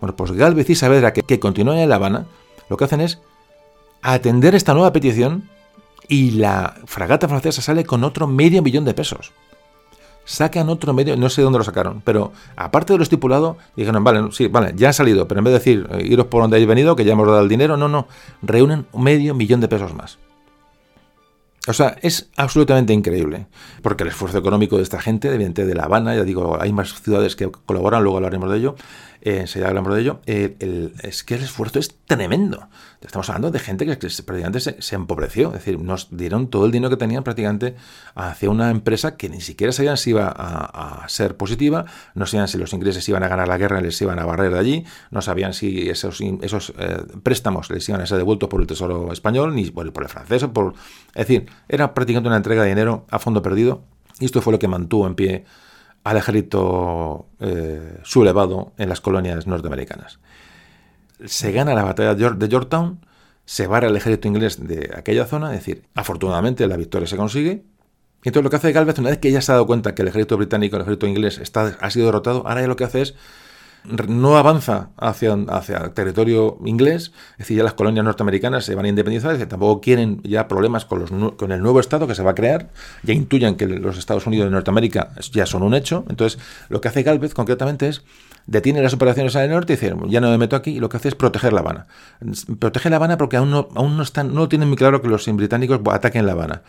Bueno, 0.00 0.14
pues 0.14 0.30
Galvez 0.30 0.70
y 0.70 0.76
Saavedra, 0.76 1.12
que, 1.12 1.22
que 1.22 1.40
continúan 1.40 1.78
en 1.78 1.88
La 1.88 1.96
Habana, 1.96 2.26
lo 2.68 2.76
que 2.76 2.84
hacen 2.84 3.00
es 3.00 3.20
atender 4.02 4.54
esta 4.54 4.72
nueva 4.72 4.92
petición 4.92 5.48
y 6.06 6.32
la 6.32 6.76
fragata 6.84 7.28
francesa 7.28 7.62
sale 7.62 7.84
con 7.84 8.04
otro 8.04 8.26
medio 8.26 8.62
millón 8.62 8.84
de 8.84 8.94
pesos. 8.94 9.32
Sacan 10.24 10.68
otro 10.68 10.92
medio, 10.92 11.16
no 11.16 11.28
sé 11.28 11.42
dónde 11.42 11.58
lo 11.58 11.64
sacaron, 11.64 12.00
pero 12.04 12.32
aparte 12.56 12.92
de 12.92 12.98
lo 12.98 13.02
estipulado, 13.02 13.56
dijeron, 13.76 14.04
vale, 14.04 14.30
sí, 14.30 14.46
vale, 14.46 14.72
ya 14.76 14.90
ha 14.90 14.92
salido, 14.92 15.26
pero 15.26 15.40
en 15.40 15.44
vez 15.44 15.52
de 15.52 15.58
decir, 15.58 15.88
eh, 15.90 16.06
iros 16.06 16.26
por 16.26 16.42
donde 16.42 16.56
habéis 16.56 16.68
venido, 16.68 16.94
que 16.94 17.04
ya 17.04 17.12
hemos 17.12 17.26
dado 17.26 17.40
el 17.40 17.48
dinero, 17.48 17.76
no, 17.76 17.88
no, 17.88 18.06
reúnen 18.40 18.86
medio 18.96 19.34
millón 19.34 19.60
de 19.60 19.68
pesos 19.68 19.94
más. 19.94 20.18
O 21.68 21.72
sea, 21.72 21.96
es 22.02 22.28
absolutamente 22.36 22.92
increíble, 22.92 23.46
porque 23.82 24.02
el 24.02 24.08
esfuerzo 24.08 24.38
económico 24.38 24.78
de 24.78 24.82
esta 24.82 25.00
gente, 25.00 25.28
evidentemente 25.28 25.66
de 25.66 25.74
La 25.74 25.84
Habana, 25.84 26.14
ya 26.14 26.24
digo, 26.24 26.60
hay 26.60 26.72
más 26.72 27.00
ciudades 27.00 27.36
que 27.36 27.50
colaboran, 27.50 28.02
luego 28.02 28.16
hablaremos 28.18 28.50
de 28.50 28.58
ello, 28.58 28.74
eh, 29.24 29.46
ya 29.46 29.68
hablamos 29.68 29.94
de 29.94 30.00
ello, 30.00 30.20
eh, 30.26 30.92
es 31.02 31.22
que 31.22 31.34
el 31.34 31.42
esfuerzo 31.42 31.78
es 31.78 31.94
tremendo. 32.06 32.68
Estamos 33.00 33.28
hablando 33.28 33.52
de 33.52 33.60
gente 33.60 33.86
que, 33.86 33.96
prácticamente 33.96 34.60
se, 34.60 34.94
empobreció, 34.96 35.48
es 35.48 35.54
decir, 35.54 35.78
nos 35.78 36.08
dieron 36.10 36.48
todo 36.48 36.66
el 36.66 36.72
dinero 36.72 36.90
que 36.90 36.96
tenían 36.96 37.22
prácticamente 37.22 37.76
hacia 38.16 38.50
una 38.50 38.70
empresa 38.70 39.16
que 39.16 39.28
ni 39.28 39.40
siquiera 39.40 39.72
sabían 39.72 39.96
si 39.96 40.10
iba 40.10 40.28
a, 40.28 41.08
ser 41.08 41.36
positiva, 41.36 41.84
no 42.14 42.26
sabían 42.26 42.48
si 42.48 42.58
los 42.58 42.72
ingleses 42.72 43.08
iban 43.08 43.22
a 43.22 43.28
ganar 43.28 43.46
la 43.46 43.58
guerra 43.58 43.78
y 43.78 43.84
les 43.84 44.02
iban 44.02 44.18
a 44.18 44.24
barrer 44.24 44.52
de 44.52 44.58
allí, 44.58 44.84
no 45.12 45.22
sabían 45.22 45.54
si 45.54 45.88
esos, 45.88 46.20
esos 46.40 46.72
eh, 46.78 47.04
préstamos 47.22 47.70
les 47.70 47.88
iban 47.88 48.00
a 48.00 48.06
ser 48.06 48.18
devueltos 48.18 48.48
por 48.48 48.60
el 48.60 48.66
Tesoro 48.66 49.12
español, 49.12 49.54
ni 49.54 49.70
por 49.70 49.86
el, 49.86 49.92
por 49.92 50.02
el 50.02 50.08
francés, 50.08 50.44
por, 50.52 50.74
es 51.14 51.26
decir, 51.28 51.46
era 51.68 51.94
prácticamente 51.94 52.28
una 52.28 52.38
entrega 52.38 52.62
de 52.62 52.70
dinero 52.70 53.06
a 53.10 53.20
fondo 53.20 53.40
perdido 53.40 53.84
y 54.18 54.24
esto 54.24 54.42
fue 54.42 54.52
lo 54.52 54.58
que 54.58 54.68
mantuvo 54.68 55.06
en 55.06 55.14
pie 55.14 55.44
al 56.04 56.16
ejército 56.16 57.28
eh, 57.40 58.00
sublevado 58.02 58.72
en 58.78 58.88
las 58.88 59.00
colonias 59.00 59.46
norteamericanas. 59.46 60.18
Se 61.24 61.52
gana 61.52 61.74
la 61.74 61.84
batalla 61.84 62.14
de 62.14 62.48
Yorktown, 62.48 63.04
se 63.44 63.66
barra 63.66 63.88
el 63.88 63.96
ejército 63.96 64.28
inglés 64.28 64.66
de 64.66 64.90
aquella 64.96 65.26
zona, 65.26 65.52
es 65.54 65.60
decir, 65.60 65.84
afortunadamente 65.94 66.66
la 66.66 66.76
victoria 66.76 67.06
se 67.06 67.16
consigue. 67.16 67.64
Y 68.24 68.28
entonces 68.28 68.44
lo 68.44 68.50
que 68.50 68.56
hace 68.56 68.72
Galvez, 68.72 68.98
una 68.98 69.10
vez 69.10 69.18
que 69.18 69.32
ya 69.32 69.40
se 69.40 69.52
ha 69.52 69.56
dado 69.56 69.66
cuenta 69.66 69.94
que 69.94 70.02
el 70.02 70.08
ejército 70.08 70.36
británico, 70.36 70.76
el 70.76 70.82
ejército 70.82 71.06
inglés 71.06 71.38
está, 71.38 71.76
ha 71.80 71.90
sido 71.90 72.06
derrotado, 72.06 72.46
ahora 72.46 72.60
ya 72.60 72.66
lo 72.68 72.76
que 72.76 72.84
hace 72.84 73.02
es 73.02 73.14
no 73.84 74.36
avanza 74.36 74.90
hacia, 74.96 75.34
hacia 75.48 75.92
territorio 75.94 76.58
inglés, 76.64 77.12
es 77.32 77.38
decir, 77.38 77.56
ya 77.56 77.64
las 77.64 77.74
colonias 77.74 78.04
norteamericanas 78.04 78.64
se 78.64 78.74
van 78.74 78.84
a 78.84 78.88
independizar, 78.88 79.32
es 79.32 79.38
decir, 79.38 79.48
tampoco 79.48 79.80
quieren 79.80 80.20
ya 80.22 80.48
problemas 80.48 80.84
con, 80.84 81.00
los, 81.00 81.10
con 81.34 81.52
el 81.52 81.62
nuevo 81.62 81.80
Estado 81.80 82.06
que 82.06 82.14
se 82.14 82.22
va 82.22 82.32
a 82.32 82.34
crear, 82.34 82.70
ya 83.02 83.12
intuyan 83.12 83.56
que 83.56 83.66
los 83.66 83.98
Estados 83.98 84.26
Unidos 84.26 84.46
de 84.46 84.52
Norteamérica 84.52 85.12
ya 85.32 85.46
son 85.46 85.62
un 85.62 85.74
hecho, 85.74 86.04
entonces 86.08 86.40
lo 86.68 86.80
que 86.80 86.88
hace 86.88 87.02
Galvez 87.02 87.34
concretamente 87.34 87.88
es 87.88 88.02
detiene 88.46 88.82
las 88.82 88.92
operaciones 88.92 89.36
al 89.36 89.50
norte 89.50 89.74
y 89.74 89.76
dice, 89.76 89.94
ya 90.08 90.20
no 90.20 90.30
me 90.30 90.38
meto 90.38 90.56
aquí, 90.56 90.72
y 90.72 90.80
lo 90.80 90.88
que 90.88 90.96
hace 90.96 91.08
es 91.08 91.14
proteger 91.14 91.52
La 91.52 91.60
Habana. 91.60 91.86
Protege 92.58 92.90
La 92.90 92.96
Habana 92.96 93.16
porque 93.16 93.36
aún 93.36 93.50
no, 93.50 93.68
aún 93.74 93.96
no, 93.96 94.02
están, 94.02 94.34
no 94.34 94.48
tienen 94.48 94.68
muy 94.68 94.76
claro 94.76 95.00
que 95.00 95.08
los 95.08 95.26
británicos 95.34 95.80
ataquen 95.90 96.26
La 96.26 96.32
Habana, 96.32 96.62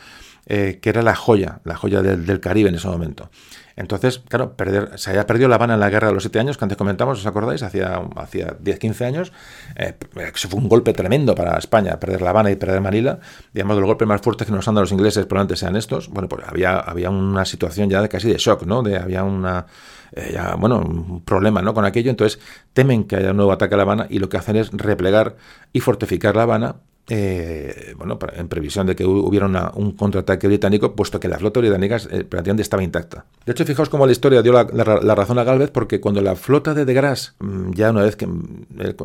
eh, 0.45 0.79
que 0.81 0.89
era 0.89 1.01
la 1.01 1.15
joya, 1.15 1.61
la 1.63 1.75
joya 1.75 2.01
del, 2.01 2.25
del 2.25 2.39
Caribe 2.39 2.69
en 2.69 2.75
ese 2.75 2.87
momento. 2.87 3.29
Entonces, 3.75 4.21
claro, 4.27 4.55
perder, 4.55 4.97
se 4.99 5.09
había 5.09 5.25
perdido 5.25 5.49
La 5.49 5.55
Habana 5.55 5.73
en 5.73 5.79
la 5.79 5.89
Guerra 5.89 6.07
de 6.07 6.13
los 6.13 6.23
Siete 6.23 6.39
Años, 6.39 6.57
que 6.57 6.65
antes 6.65 6.77
comentamos, 6.77 7.19
¿os 7.19 7.25
acordáis? 7.25 7.63
Hacía, 7.63 8.01
hacía 8.15 8.55
10, 8.59 8.79
15 8.79 9.05
años. 9.05 9.33
Eh, 9.75 9.95
eso 10.33 10.49
fue 10.49 10.59
un 10.59 10.69
golpe 10.69 10.93
tremendo 10.93 11.33
para 11.35 11.57
España, 11.57 11.99
perder 11.99 12.21
La 12.21 12.29
Habana 12.29 12.51
y 12.51 12.55
perder 12.55 12.81
Manila. 12.81 13.19
Digamos, 13.53 13.77
los 13.77 13.85
golpes 13.85 14.07
más 14.07 14.21
fuertes 14.21 14.47
que 14.47 14.53
nos 14.53 14.67
han 14.67 14.75
dado 14.75 14.83
los 14.83 14.91
ingleses 14.91 15.25
probablemente 15.25 15.55
sean 15.55 15.75
estos. 15.75 16.09
Bueno, 16.09 16.29
pues 16.29 16.45
había, 16.47 16.79
había 16.79 17.09
una 17.09 17.45
situación 17.45 17.89
ya 17.89 18.01
de 18.01 18.09
casi 18.09 18.29
de 18.29 18.37
shock, 18.37 18.63
¿no? 18.63 18.83
De, 18.83 18.97
había 18.97 19.23
una, 19.23 19.65
eh, 20.11 20.37
bueno, 20.57 20.79
un 20.79 21.23
problema 21.23 21.61
¿no? 21.61 21.73
con 21.73 21.85
aquello. 21.85 22.11
Entonces, 22.11 22.39
temen 22.73 23.05
que 23.05 23.15
haya 23.15 23.31
un 23.31 23.37
nuevo 23.37 23.51
ataque 23.51 23.73
a 23.73 23.77
La 23.77 23.83
Habana 23.83 24.07
y 24.09 24.19
lo 24.19 24.29
que 24.29 24.37
hacen 24.37 24.55
es 24.55 24.71
replegar 24.71 25.35
y 25.71 25.79
fortificar 25.79 26.35
La 26.35 26.43
Habana 26.43 26.75
eh, 27.09 27.93
bueno, 27.97 28.17
en 28.33 28.47
previsión 28.47 28.87
de 28.87 28.95
que 28.95 29.05
hubiera 29.05 29.45
un 29.75 29.91
contraataque 29.91 30.47
británico, 30.47 30.95
puesto 30.95 31.19
que 31.19 31.27
la 31.27 31.37
flota 31.37 31.59
británica 31.59 31.97
eh, 32.09 32.23
prácticamente 32.23 32.61
estaba 32.61 32.81
intacta. 32.81 33.25
De 33.45 33.51
hecho, 33.51 33.65
fijaos 33.65 33.89
cómo 33.89 34.05
la 34.05 34.13
historia 34.13 34.41
dio 34.41 34.53
la, 34.53 35.15
razón 35.15 35.37
a 35.37 35.43
Galvez, 35.43 35.69
porque 35.69 35.99
cuando 35.99 36.21
la 36.21 36.35
flota 36.35 36.73
de 36.73 36.85
De 36.85 36.93
Grasse, 36.93 37.33
mm, 37.39 37.71
ya 37.73 37.91
una 37.91 38.03
vez 38.03 38.15
que, 38.15 38.25
mm, 38.25 38.65
eh, 38.79 38.95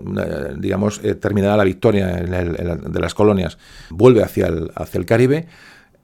digamos, 0.59 1.01
terminada 1.21 1.57
la 1.57 1.65
victoria 1.65 2.07
de 2.07 3.01
las 3.01 3.15
colonias, 3.15 3.59
vuelve 3.91 4.23
hacia 4.23 4.47
el, 4.47 4.71
hacia 4.77 4.99
el 4.99 5.07
Caribe, 5.07 5.49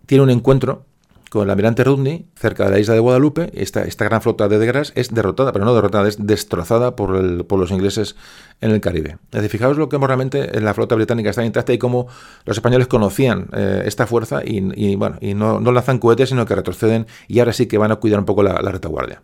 tiene 0.06 0.24
un 0.24 0.30
encuentro 0.30 0.86
con 1.34 1.48
el 1.48 1.50
almirante 1.50 1.82
Rudney, 1.82 2.26
cerca 2.36 2.66
de 2.66 2.70
la 2.70 2.78
isla 2.78 2.94
de 2.94 3.00
Guadalupe, 3.00 3.50
esta, 3.54 3.82
esta 3.82 4.04
gran 4.04 4.22
flota 4.22 4.46
de 4.46 4.56
Degras 4.60 4.92
es 4.94 5.12
derrotada, 5.12 5.50
pero 5.50 5.64
no 5.64 5.74
derrotada, 5.74 6.06
es 6.06 6.24
destrozada 6.24 6.94
por, 6.94 7.10
los 7.10 7.70
ingleses 7.72 8.14
en 8.60 8.70
el 8.70 8.80
Caribe. 8.80 9.18
Es 9.32 9.42
decir, 9.42 9.50
fijaos 9.50 9.76
lo 9.76 9.88
que 9.88 9.98
realmente 9.98 10.56
en 10.56 10.64
la 10.64 10.74
flota 10.74 10.94
británica 10.94 11.30
está 11.30 11.44
intacta 11.44 11.72
y 11.72 11.78
cómo 11.78 12.06
los 12.44 12.56
españoles 12.56 12.86
conocían 12.86 13.48
eh, 13.52 13.82
esta 13.84 14.06
fuerza 14.06 14.42
y, 14.44 14.94
bueno, 14.94 15.16
y 15.20 15.34
no, 15.34 15.58
lanzan 15.60 15.98
cohetes, 15.98 16.28
sino 16.28 16.46
que 16.46 16.54
retroceden 16.54 17.08
y 17.26 17.40
ahora 17.40 17.52
sí 17.52 17.66
que 17.66 17.78
van 17.78 17.90
a 17.90 17.96
cuidar 17.96 18.20
un 18.20 18.26
poco 18.26 18.44
la, 18.44 18.62
la 18.62 18.70
retaguardia. 18.70 19.20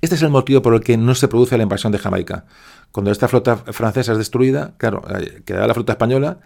Este 0.00 0.14
es 0.14 0.22
el 0.22 0.30
motivo 0.30 0.62
por 0.62 0.72
el 0.72 0.80
que 0.80 0.96
no 0.96 1.14
se 1.14 1.28
produce 1.28 1.58
la 1.58 1.64
invasión 1.64 1.92
de 1.92 1.98
Jamaica. 1.98 2.46
Cuando 2.92 3.10
esta 3.10 3.28
flota 3.28 3.58
francesa 3.58 4.12
es 4.12 4.18
destruida, 4.18 4.72
claro, 4.78 5.02
eh, 5.20 5.42
queda 5.44 5.66
la 5.66 5.74
flota 5.74 5.92
española, 5.92 6.38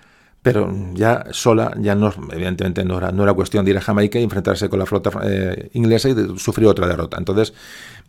pero 0.46 0.72
ya 0.94 1.26
sola, 1.32 1.74
ya 1.80 1.96
no, 1.96 2.14
evidentemente 2.30 2.84
no 2.84 2.98
era, 2.98 3.10
no 3.10 3.24
era 3.24 3.34
cuestión 3.34 3.64
de 3.64 3.72
ir 3.72 3.78
a 3.78 3.80
Jamaica 3.80 4.20
y 4.20 4.22
enfrentarse 4.22 4.68
con 4.68 4.78
la 4.78 4.86
flota 4.86 5.10
eh, 5.24 5.70
inglesa 5.72 6.08
y 6.08 6.38
sufrir 6.38 6.68
otra 6.68 6.86
derrota. 6.86 7.16
Entonces, 7.18 7.52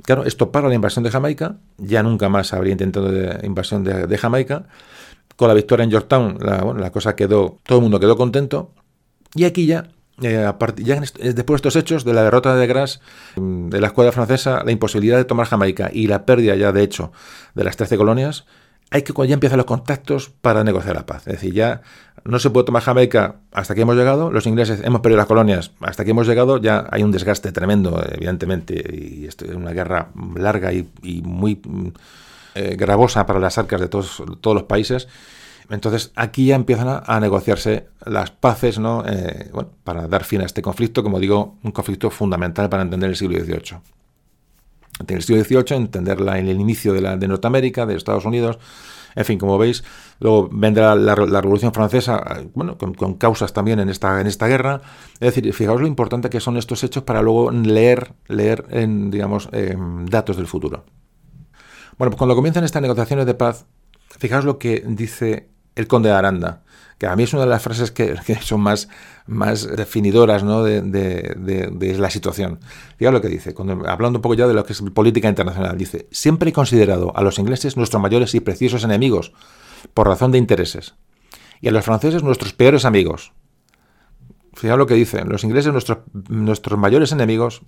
claro, 0.03 0.23
esto 0.23 0.51
para 0.51 0.68
la 0.68 0.76
invasión 0.76 1.03
de 1.03 1.09
Jamaica, 1.09 1.57
ya 1.80 2.03
nunca 2.03 2.30
más 2.30 2.53
habría 2.53 2.73
intentado 2.73 3.11
de 3.11 3.43
invasión 3.43 3.84
de, 3.84 4.18
Jamaica. 4.19 4.68
Con 5.35 5.47
la 5.47 5.55
victoria 5.55 5.84
en 5.84 5.89
Yorktown, 5.89 6.38
la, 6.39 6.61
bueno, 6.61 6.80
la 6.80 6.91
cosa 6.91 7.15
quedó, 7.15 7.57
todo 7.64 7.80
el 7.80 7.81
mundo 7.81 7.99
quedó 7.99 8.15
contento. 8.15 8.69
Y 9.34 9.45
aquí 9.45 9.65
ya 9.65 9.88
eh, 10.22 10.47
ya 10.77 11.01
después 11.01 11.34
de 11.34 11.55
estos 11.55 11.76
hechos, 11.76 12.05
de 12.05 12.14
la 12.14 12.22
derrota 12.22 12.55
de 12.55 12.68
Grasse, 12.68 12.99
mm, 13.35 13.69
de 13.69 13.81
la 13.81 13.88
escuadra 13.88 14.11
francesa, 14.11 14.61
la 14.64 14.72
imposibilidad 14.72 15.18
de 15.18 15.26
tomar 15.26 15.47
Jamaica 15.47 15.89
y 15.91 16.05
la 16.05 16.23
pérdida 16.23 16.55
ya 16.55 16.72
de 16.72 16.84
hecho 16.84 17.11
de 17.55 17.64
las 17.64 17.77
13 17.77 17.97
colonias, 17.97 18.45
hay 18.89 19.01
que 19.01 19.14
ya 19.27 19.34
empiezan 19.34 19.57
los 19.57 19.65
contactos 19.65 20.30
para 20.30 20.64
negociar 20.64 20.95
la 20.95 21.05
paz. 21.05 21.27
Es 21.27 21.34
decir, 21.34 21.53
ya 21.53 21.81
no 22.23 22.39
se 22.39 22.49
puede 22.49 22.65
tomar 22.65 22.84
Jamaica 22.84 23.35
hasta 23.51 23.76
que 23.76 23.81
hemos 23.81 23.95
llegado, 23.95 24.31
los 24.31 24.45
ingleses 24.45 24.81
hemos 24.84 25.01
perdido 25.01 25.18
las 25.18 25.27
colonias 25.27 25.72
hasta 25.81 26.05
que 26.05 26.11
hemos 26.11 26.27
llegado, 26.27 26.57
ya 26.57 26.88
hay 26.91 27.03
un 27.03 27.11
desgaste 27.11 27.51
tremendo, 27.51 28.01
evidentemente, 28.09 28.73
y 28.93 29.26
esto 29.26 29.45
es 29.45 29.55
una 29.55 29.72
guerra 29.72 30.09
larga 30.35 30.72
y, 30.73 30.88
muy 31.23 31.61
eh, 32.55 32.76
gravosa 32.77 33.26
para 33.26 33.39
las 33.39 33.57
arcas 33.57 33.81
de 33.81 33.88
todos, 33.88 34.23
todos 34.41 34.55
los 34.55 34.64
países. 34.64 35.07
Entonces 35.69 36.14
aquí 36.15 36.47
ya 36.47 36.55
empiezan 36.55 37.01
a, 37.05 37.19
negociarse 37.19 37.88
las 38.05 38.31
paces 38.31 38.80
¿no? 38.80 39.03
Eh, 39.05 39.49
bueno, 39.51 39.69
para 39.84 40.07
dar 40.07 40.23
fin 40.23 40.41
a 40.41 40.45
este 40.45 40.61
conflicto, 40.61 41.03
como 41.03 41.19
digo, 41.19 41.57
un 41.61 41.72
conflicto 41.72 42.09
fundamental 42.09 42.69
para 42.69 42.84
entender 42.84 43.09
el 43.09 43.18
siglo 43.18 43.38
XVIII. 43.38 43.97
En 44.99 45.15
el 45.15 45.24
siglo 45.24 45.44
XVIII, 45.44 45.78
entender 45.78 46.19
el 46.19 46.60
inicio 46.60 46.94
de, 46.94 47.02
la, 47.02 47.18
de 47.18 47.28
Norteamérica, 47.28 47.86
de 47.86 47.95
Estados 47.95 48.26
Unidos, 48.26 48.57
En 49.15 49.26
fin, 49.26 49.40
como 49.40 49.57
veis, 49.57 49.84
luego 50.19 50.48
vendrá 50.52 50.95
la, 50.95 51.15
Revolución 51.15 51.74
Francesa, 51.74 52.44
bueno, 52.53 52.78
con, 52.78 53.15
causas 53.15 53.52
también 53.52 53.80
en 53.80 53.90
esta, 53.90 54.22
en 54.22 54.28
esta 54.28 54.48
guerra. 54.48 54.82
Es 55.19 55.34
decir, 55.34 55.52
fijaos 55.53 55.82
lo 55.82 55.88
importante 55.88 56.30
que 56.30 56.40
son 56.40 56.56
estos 56.57 56.84
hechos 56.84 57.03
para 57.03 57.22
luego 57.22 57.52
leer, 57.52 58.14
leer 58.28 58.65
en, 58.69 59.10
digamos, 59.10 59.49
datos 60.06 60.38
del 60.38 60.45
futuro. 60.45 60.86
Bueno, 61.98 62.11
pues 62.11 62.18
cuando 62.18 62.36
comienzan 62.36 62.64
estas 62.64 62.82
negociaciones 62.82 63.26
de 63.26 63.34
paz, 63.34 63.65
fijaos 64.19 64.45
lo 64.45 64.60
que 64.60 64.84
dice 64.86 65.49
el 65.76 65.88
conde 65.88 66.10
de 66.10 66.15
Aranda 66.15 66.61
que 66.98 67.06
a 67.06 67.15
mí 67.15 67.24
es 67.24 67.34
una 67.34 67.44
de 67.44 67.49
las 67.49 67.61
frases 67.61 67.91
que, 67.91 68.18
son 68.41 68.61
más, 68.61 68.90
más 69.28 69.68
definidoras 69.76 70.44
¿no? 70.44 70.64
de, 70.64 70.82
de, 70.82 71.98
la 71.98 72.10
situación. 72.10 72.60
Fíjate 72.98 73.14
lo 73.14 73.22
que 73.22 73.28
dice, 73.28 73.53
cuando, 73.53 73.88
hablando 73.88 74.18
un 74.18 74.22
poco 74.22 74.36
ya 74.36 74.48
de 74.48 74.53
lo 74.53 74.65
que 74.65 74.74
es 74.74 74.82
política 74.94 75.30
internacional, 75.30 75.78
dice, 75.78 76.07
siempre 76.11 76.49
he 76.49 76.53
considerado 76.53 77.15
a 77.15 77.22
los 77.22 77.38
ingleses 77.38 77.78
nuestros 77.78 78.02
mayores 78.02 78.34
y 78.34 78.40
preciosos 78.40 78.84
enemigos, 78.84 79.34
por 79.94 80.07
razón 80.07 80.32
de 80.32 80.40
intereses, 80.40 80.95
y 81.61 81.68
a 81.68 81.72
los 81.72 81.86
franceses 81.86 82.24
nuestros 82.24 82.53
peores 82.53 82.84
amigos. 82.84 83.32
Fíjate 84.53 84.78
lo 84.78 84.88
que 84.88 84.95
dice, 84.95 85.24
los 85.24 85.44
ingleses 85.44 85.72
nuestros, 85.72 85.99
nuestros 86.30 86.80
mayores 86.80 87.11
enemigos 87.11 87.61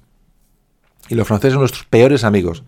y 1.07 1.13
los 1.13 1.27
franceses 1.27 1.57
nuestros 1.57 1.85
peores 1.85 2.23
amigos. 2.23 2.63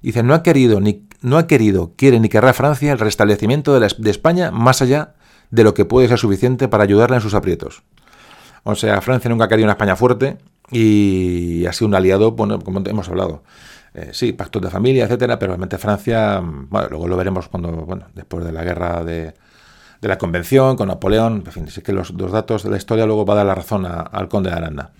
Dice, 0.00 0.22
no 0.22 0.32
ha 0.32 0.42
querido, 0.42 0.80
ni, 0.80 1.06
no 1.20 1.36
ha 1.36 1.46
querido, 1.46 1.92
quiere 1.96 2.18
ni 2.18 2.30
querrá 2.30 2.54
Francia 2.54 2.92
el 2.92 2.98
restablecimiento 2.98 3.78
de, 3.78 3.92
de 3.98 4.10
España 4.10 4.50
más 4.50 4.80
allá 4.80 5.16
de 5.50 5.64
lo 5.64 5.74
que 5.74 5.84
puede 5.84 6.08
ser 6.08 6.18
suficiente 6.18 6.68
para 6.68 6.84
ayudarla 6.84 7.16
en 7.16 7.22
sus 7.22 7.34
aprietos. 7.34 7.82
O 8.64 8.74
sea, 8.74 9.00
Francia 9.00 9.30
nunca 9.30 9.44
ha 9.44 9.48
querido 9.48 9.66
una 9.66 9.72
España 9.72 9.96
fuerte 9.96 10.38
y 10.70 11.64
ha 11.66 11.72
sido 11.72 11.88
un 11.88 11.94
aliado, 11.94 12.32
bueno, 12.32 12.60
como 12.60 12.82
hemos 12.84 13.08
hablado. 13.08 13.42
Eh, 13.94 14.10
sí, 14.12 14.32
pactos 14.32 14.62
de 14.62 14.70
familia, 14.70 15.04
etcétera, 15.04 15.38
pero 15.38 15.52
realmente 15.52 15.78
Francia, 15.78 16.40
bueno, 16.42 16.88
luego 16.90 17.08
lo 17.08 17.16
veremos 17.16 17.48
cuando, 17.48 17.70
bueno, 17.72 18.06
después 18.14 18.44
de 18.44 18.52
la 18.52 18.62
guerra 18.62 19.02
de, 19.02 19.34
de 20.00 20.08
la 20.08 20.18
Convención, 20.18 20.76
con 20.76 20.88
Napoleón, 20.88 21.42
en 21.46 21.52
fin, 21.52 21.68
sí 21.68 21.82
que 21.82 21.92
los, 21.92 22.16
dos 22.16 22.30
datos 22.30 22.62
de 22.62 22.70
la 22.70 22.76
historia 22.76 23.06
luego 23.06 23.24
va 23.24 23.34
a 23.34 23.36
dar 23.38 23.46
la 23.46 23.54
razón 23.54 23.86
al 23.86 24.28
conde 24.28 24.50
de 24.50 24.56
Aranda. 24.56 24.92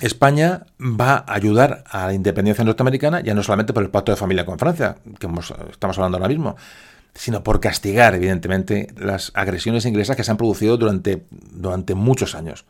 España 0.00 0.66
va 0.80 1.24
a 1.26 1.34
ayudar 1.34 1.84
a 1.88 2.08
la 2.08 2.12
independencia 2.12 2.64
norteamericana, 2.64 3.20
ya 3.20 3.34
no 3.34 3.42
solamente 3.44 3.72
por 3.72 3.84
el 3.84 3.90
pacto 3.90 4.10
de 4.10 4.16
familia 4.16 4.44
con 4.44 4.58
Francia, 4.58 4.96
que 5.18 5.28
estamos 5.70 5.98
hablando 5.98 6.18
ahora 6.18 6.28
mismo, 6.28 6.56
sino 7.14 7.44
por 7.44 7.60
castigar, 7.60 8.14
evidentemente, 8.14 8.88
las 8.96 9.32
agresiones 9.34 9.84
inglesas 9.84 10.16
que 10.16 10.24
se 10.24 10.30
han 10.30 10.36
producido 10.36 10.76
durante, 10.76 11.24
durante 11.30 11.94
muchos 11.94 12.34
años. 12.34 12.64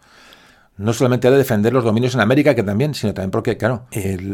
No 0.78 0.94
solamente 0.94 1.31
de 1.31 1.36
defender 1.36 1.73
los 1.73 1.85
dominios 1.85 2.14
en 2.14 2.23
América, 2.23 2.55
que 2.55 2.62
también, 2.62 2.94
sino 2.94 3.12
también 3.12 3.31
porque, 3.31 3.59
claro, 3.59 3.85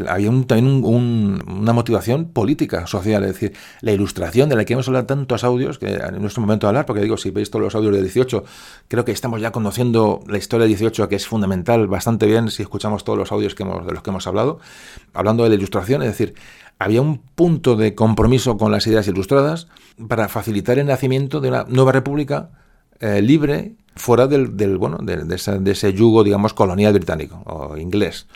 había 0.07 0.31
también 0.47 0.83
una 0.85 1.73
motivación 1.73 2.29
política, 2.29 2.87
social. 2.87 3.23
Es 3.23 3.33
decir, 3.33 3.53
la 3.81 3.91
ilustración 3.91 4.47
de 4.47 4.55
la 4.55 4.63
que 4.63 4.71
hemos 4.73 4.87
hablado 4.87 5.05
tantos 5.05 5.43
audios, 5.43 5.77
que 5.77 5.95
en 5.95 6.21
nuestro 6.21 6.41
momento 6.41 6.65
de 6.65 6.69
hablar, 6.69 6.85
porque 6.85 7.01
digo, 7.01 7.17
si 7.17 7.29
veis 7.29 7.51
todos 7.51 7.61
los 7.61 7.75
audios 7.75 7.93
de 7.93 8.01
18, 8.01 8.45
creo 8.87 9.03
que 9.03 9.11
estamos 9.11 9.41
ya 9.41 9.51
conociendo 9.51 10.23
la 10.27 10.37
historia 10.37 10.63
de 10.63 10.69
18, 10.69 11.09
que 11.09 11.17
es 11.17 11.27
fundamental 11.27 11.87
bastante 11.87 12.25
bien 12.25 12.49
si 12.49 12.63
escuchamos 12.63 13.03
todos 13.03 13.19
los 13.19 13.33
audios 13.33 13.53
de 13.55 13.93
los 13.93 14.01
que 14.01 14.09
hemos 14.09 14.25
hablado, 14.25 14.59
hablando 15.13 15.43
de 15.43 15.49
la 15.49 15.55
ilustración, 15.55 16.01
es 16.03 16.07
decir, 16.07 16.35
había 16.79 17.01
un 17.01 17.19
punto 17.19 17.75
de 17.75 17.93
compromiso 17.93 18.57
con 18.57 18.71
las 18.71 18.87
ideas 18.87 19.07
ilustradas 19.07 19.67
para 20.07 20.29
facilitar 20.29 20.79
el 20.79 20.87
nacimiento 20.87 21.41
de 21.41 21.49
una 21.49 21.65
nueva 21.67 21.91
república 21.91 22.51
eh, 23.01 23.21
libre 23.21 23.75
fuera 23.95 24.27
del, 24.27 24.77
bueno, 24.77 24.97
de, 25.01 25.71
ese, 25.71 25.93
yugo, 25.93 26.23
digamos, 26.23 26.53
colonial 26.53 26.93
británico 26.93 27.43
o 27.45 27.77
inglés. 27.77 28.27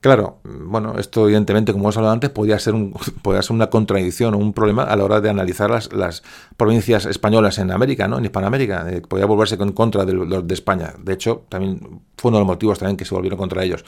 Claro, 0.00 0.40
bueno, 0.42 0.98
esto 0.98 1.24
evidentemente, 1.24 1.72
como 1.72 1.84
hemos 1.84 1.96
hablado 1.96 2.12
antes, 2.12 2.28
podía 2.28 2.58
ser, 2.58 2.74
podía 3.22 3.40
ser 3.40 3.54
una 3.54 3.70
contradicción 3.70 4.34
o 4.34 4.38
un 4.38 4.52
problema 4.52 4.82
a 4.82 4.96
la 4.96 5.04
hora 5.04 5.20
de 5.20 5.30
analizar 5.30 5.70
las, 5.70 5.92
las 5.92 6.24
provincias 6.56 7.06
españolas 7.06 7.58
en 7.58 7.70
América, 7.70 8.08
¿no? 8.08 8.18
en 8.18 8.24
Hispanoamérica. 8.24 8.84
Eh, 8.90 9.00
podía 9.00 9.26
volverse 9.26 9.54
en 9.54 9.72
contra 9.72 10.04
de, 10.04 10.42
de 10.42 10.54
España. 10.54 10.92
De 10.98 11.14
hecho, 11.14 11.44
también 11.48 12.02
fue 12.16 12.30
uno 12.30 12.38
de 12.38 12.40
los 12.42 12.48
motivos 12.48 12.80
también 12.80 12.96
que 12.96 13.04
se 13.04 13.14
volvieron 13.14 13.38
contra 13.38 13.62
ellos. 13.62 13.84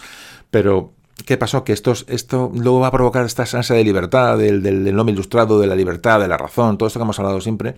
Pero 0.50 0.92
¿Qué 1.24 1.38
pasó? 1.38 1.64
Que 1.64 1.72
esto, 1.72 1.94
esto 2.08 2.52
luego 2.54 2.80
va 2.80 2.88
a 2.88 2.92
provocar 2.92 3.24
esta 3.24 3.44
ansia 3.44 3.74
de 3.74 3.84
libertad, 3.84 4.36
del, 4.36 4.62
del, 4.62 4.94
nombre 4.94 5.14
ilustrado, 5.14 5.58
de 5.58 5.66
la 5.66 5.74
libertad, 5.74 6.20
de 6.20 6.28
la 6.28 6.36
razón, 6.36 6.76
todo 6.76 6.86
esto 6.86 6.98
que 6.98 7.04
hemos 7.04 7.18
hablado 7.18 7.40
siempre, 7.40 7.74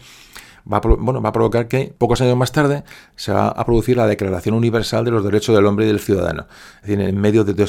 va 0.71 0.79
a, 0.79 0.81
bueno, 0.81 1.23
va 1.23 1.31
a 1.31 1.33
provocar 1.33 1.69
que 1.69 1.95
pocos 1.97 2.21
años 2.21 2.37
más 2.37 2.53
tarde 2.53 2.85
se 3.17 3.33
va 3.33 3.49
a 3.49 3.65
producir 3.65 3.97
la 3.97 4.07
Declaración 4.07 4.55
Universal 4.55 5.05
de 5.05 5.11
los 5.11 5.25
Derechos 5.25 5.55
del 5.55 5.67
Hombre 5.67 5.85
y 5.85 5.89
del 5.89 6.01
Ciudadano. 6.01 6.47
Es 6.83 6.89
decir, 6.89 7.01
en 7.01 7.21
medio 7.21 7.45
de, 7.45 7.67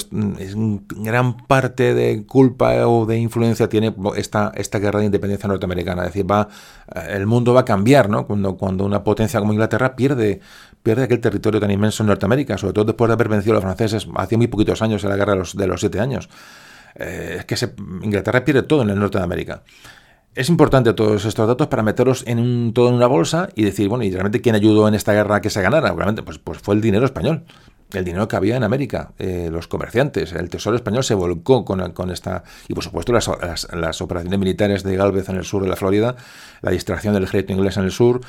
gran 0.97 1.37
parte 1.37 1.93
de 1.93 2.25
culpa 2.25 2.87
o 2.87 3.05
de 3.05 3.17
influencia 3.17 3.69
tiene 3.69 3.93
esta, 4.15 4.51
esta 4.55 4.79
guerra 4.79 4.99
de 4.99 5.05
independencia 5.05 5.47
norteamericana. 5.47 6.03
Es 6.03 6.09
decir, 6.09 6.29
va, 6.29 6.49
el 7.07 7.25
mundo 7.25 7.53
va 7.53 7.61
a 7.61 7.65
cambiar, 7.65 8.09
¿no? 8.09 8.25
Cuando, 8.25 8.57
cuando 8.57 8.85
una 8.85 9.03
potencia 9.03 9.39
como 9.39 9.53
Inglaterra 9.53 9.95
pierde 9.95 10.41
pierde 10.83 11.03
aquel 11.03 11.19
territorio 11.19 11.59
tan 11.59 11.71
inmenso 11.71 12.03
en 12.03 12.07
Norteamérica, 12.07 12.57
sobre 12.57 12.73
todo 12.73 12.85
después 12.85 13.07
de 13.09 13.13
haber 13.13 13.29
vencido 13.29 13.53
a 13.53 13.55
los 13.55 13.63
franceses 13.63 14.07
hace 14.15 14.37
muy 14.37 14.47
poquitos 14.47 14.81
años 14.81 15.03
en 15.03 15.09
la 15.09 15.15
guerra 15.15 15.33
de 15.33 15.67
los, 15.67 15.79
siete 15.79 15.99
años. 15.99 16.29
Eh, 16.95 17.37
es 17.39 17.45
que 17.45 17.73
Inglaterra 18.01 18.43
pierde 18.43 18.63
todo 18.63 18.81
en 18.81 18.89
el 18.89 18.99
norte 18.99 19.17
de 19.17 19.23
América. 19.23 19.63
Es 20.35 20.49
importante 20.49 20.93
todos 20.93 21.25
estos 21.25 21.47
datos 21.47 21.67
para 21.67 21.83
meterlos 21.83 22.23
en 22.27 22.39
un, 22.39 22.73
todo 22.73 22.89
en 22.89 22.95
una 22.95 23.07
bolsa 23.07 23.49
y 23.55 23.63
decir, 23.63 23.89
bueno, 23.89 24.03
¿y 24.03 24.11
realmente 24.11 24.41
quién 24.41 24.55
ayudó 24.55 24.87
en 24.87 24.93
esta 24.93 25.11
guerra 25.13 25.37
a 25.37 25.41
que 25.41 25.49
se 25.49 25.61
ganara? 25.61 25.91
Realmente, 25.91 26.23
pues, 26.23 26.37
pues 26.37 26.59
fue 26.59 26.75
el 26.75 26.81
dinero 26.81 27.05
español 27.05 27.45
el 27.93 28.05
dinero 28.05 28.27
que 28.27 28.35
había 28.35 28.55
en 28.55 28.63
América, 28.63 29.13
eh, 29.17 29.49
los 29.51 29.67
comerciantes, 29.67 30.33
el 30.33 30.49
Tesoro 30.49 30.75
español 30.75 31.03
se 31.03 31.15
volcó 31.15 31.65
con, 31.65 31.91
con 31.93 32.11
esta, 32.11 32.43
y 32.67 32.73
por 32.73 32.83
supuesto 32.83 33.13
las, 33.13 33.29
las, 33.73 34.01
operaciones 34.01 34.39
militares 34.39 34.83
de 34.83 34.95
Galvez 34.95 35.29
en 35.29 35.37
el 35.37 35.43
sur 35.43 35.63
de 35.63 35.69
la 35.69 35.75
Florida, 35.75 36.15
la 36.61 36.71
distracción 36.71 37.13
del 37.13 37.23
ejército 37.23 37.53
inglés 37.53 37.77
en 37.77 37.85
el 37.85 37.91
sur, 37.91 38.21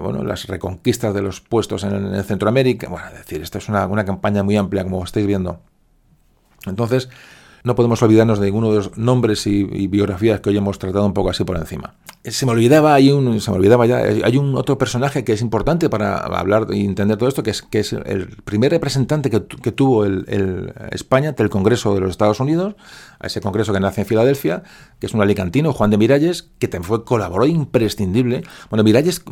bueno, 0.00 0.24
las 0.24 0.46
reconquistas 0.48 1.14
de 1.14 1.22
los 1.22 1.40
puestos 1.40 1.84
en, 1.84 2.14
en 2.14 2.24
Centroamérica, 2.24 2.88
bueno, 2.88 3.06
es 3.08 3.18
decir, 3.18 3.40
esta 3.40 3.58
es 3.58 3.68
una, 3.68 3.86
una 3.86 4.04
campaña 4.04 4.42
muy 4.42 4.56
amplia, 4.56 4.82
como 4.82 5.04
estáis 5.04 5.26
viendo. 5.26 5.60
Entonces, 6.66 7.08
no 7.64 7.74
podemos 7.74 8.02
olvidarnos 8.02 8.38
de 8.38 8.46
ninguno 8.46 8.70
de 8.70 8.76
los 8.76 8.96
nombres 8.96 9.46
y, 9.46 9.86
biografías 9.86 10.40
que 10.40 10.50
hoy 10.50 10.56
hemos 10.56 10.78
tratado 10.78 11.04
un 11.04 11.14
poco 11.14 11.30
así 11.30 11.44
por 11.44 11.56
encima. 11.56 11.94
Se 12.24 12.44
me 12.44 12.52
olvidaba, 12.52 12.94
hay 12.94 13.10
un, 13.10 13.40
se 13.40 13.50
me 13.50 13.56
olvidaba 13.56 13.86
ya, 13.86 13.98
hay 13.98 14.36
un 14.36 14.54
otro 14.56 14.76
personaje 14.76 15.24
que 15.24 15.32
es 15.32 15.40
importante 15.40 15.88
para 15.88 16.18
hablar 16.18 16.66
y 16.70 16.84
entender 16.84 17.16
todo 17.16 17.28
esto, 17.28 17.42
que 17.42 17.50
es, 17.50 17.62
que 17.62 17.80
es 17.80 17.92
el 17.92 18.28
primer 18.44 18.70
representante 18.70 19.30
que, 19.30 19.40
tuvo 19.72 20.04
el, 20.04 20.72
España 20.90 21.30
ante 21.30 21.42
el 21.42 21.50
Congreso 21.50 21.94
de 21.94 22.00
los 22.00 22.10
Estados 22.10 22.40
Unidos, 22.40 22.74
a 23.18 23.26
ese 23.26 23.40
congreso 23.40 23.72
que 23.72 23.80
nace 23.80 24.02
en 24.02 24.06
Filadelfia, 24.06 24.62
que 24.98 25.06
es 25.06 25.14
un 25.14 25.22
alicantino, 25.22 25.72
Juan 25.72 25.90
de 25.90 25.98
Miralles, 25.98 26.50
que 26.58 26.68
también 26.68 26.88
fue 26.88 27.04
colaboró 27.04 27.46
imprescindible. 27.46 28.42
Bueno, 28.70 28.82
Miralles 28.82 29.22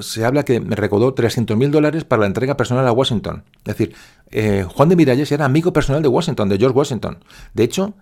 se 0.00 0.24
habla 0.24 0.44
que 0.44 0.60
me 0.60 0.76
recaudó 0.76 1.14
300 1.14 1.56
mil 1.56 1.70
dólares 1.70 2.04
para 2.04 2.20
la 2.20 2.26
entrega 2.26 2.56
personal 2.56 2.86
a 2.86 2.92
Washington. 2.92 3.44
Es 3.64 3.76
decir, 3.76 3.94
eh, 4.30 4.64
Juan 4.68 4.88
de 4.88 4.96
Miralles 4.96 5.30
era 5.30 5.44
amigo 5.44 5.72
personal 5.72 6.02
de 6.02 6.08
Washington, 6.08 6.48
de 6.48 6.58
George 6.58 6.76
Washington. 6.76 7.18
De 7.54 7.64
hecho, 7.64 7.94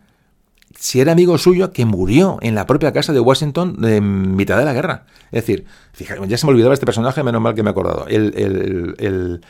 si 0.78 1.00
era 1.00 1.12
amigo 1.12 1.36
suyo 1.38 1.72
que 1.72 1.84
murió 1.84 2.38
en 2.42 2.54
la 2.54 2.66
propia 2.66 2.92
casa 2.92 3.12
de 3.12 3.20
Washington 3.20 3.76
en 3.84 4.36
mitad 4.36 4.58
de 4.58 4.64
la 4.64 4.72
guerra. 4.72 5.06
Es 5.32 5.44
decir, 5.44 5.64
fíjate, 5.92 6.26
ya 6.28 6.38
se 6.38 6.46
me 6.46 6.52
olvidaba 6.52 6.74
este 6.74 6.86
personaje, 6.86 7.22
menos 7.22 7.40
mal 7.40 7.54
que 7.54 7.62
me 7.62 7.70
he 7.70 7.72
acordado. 7.72 8.06
El, 8.06 9.40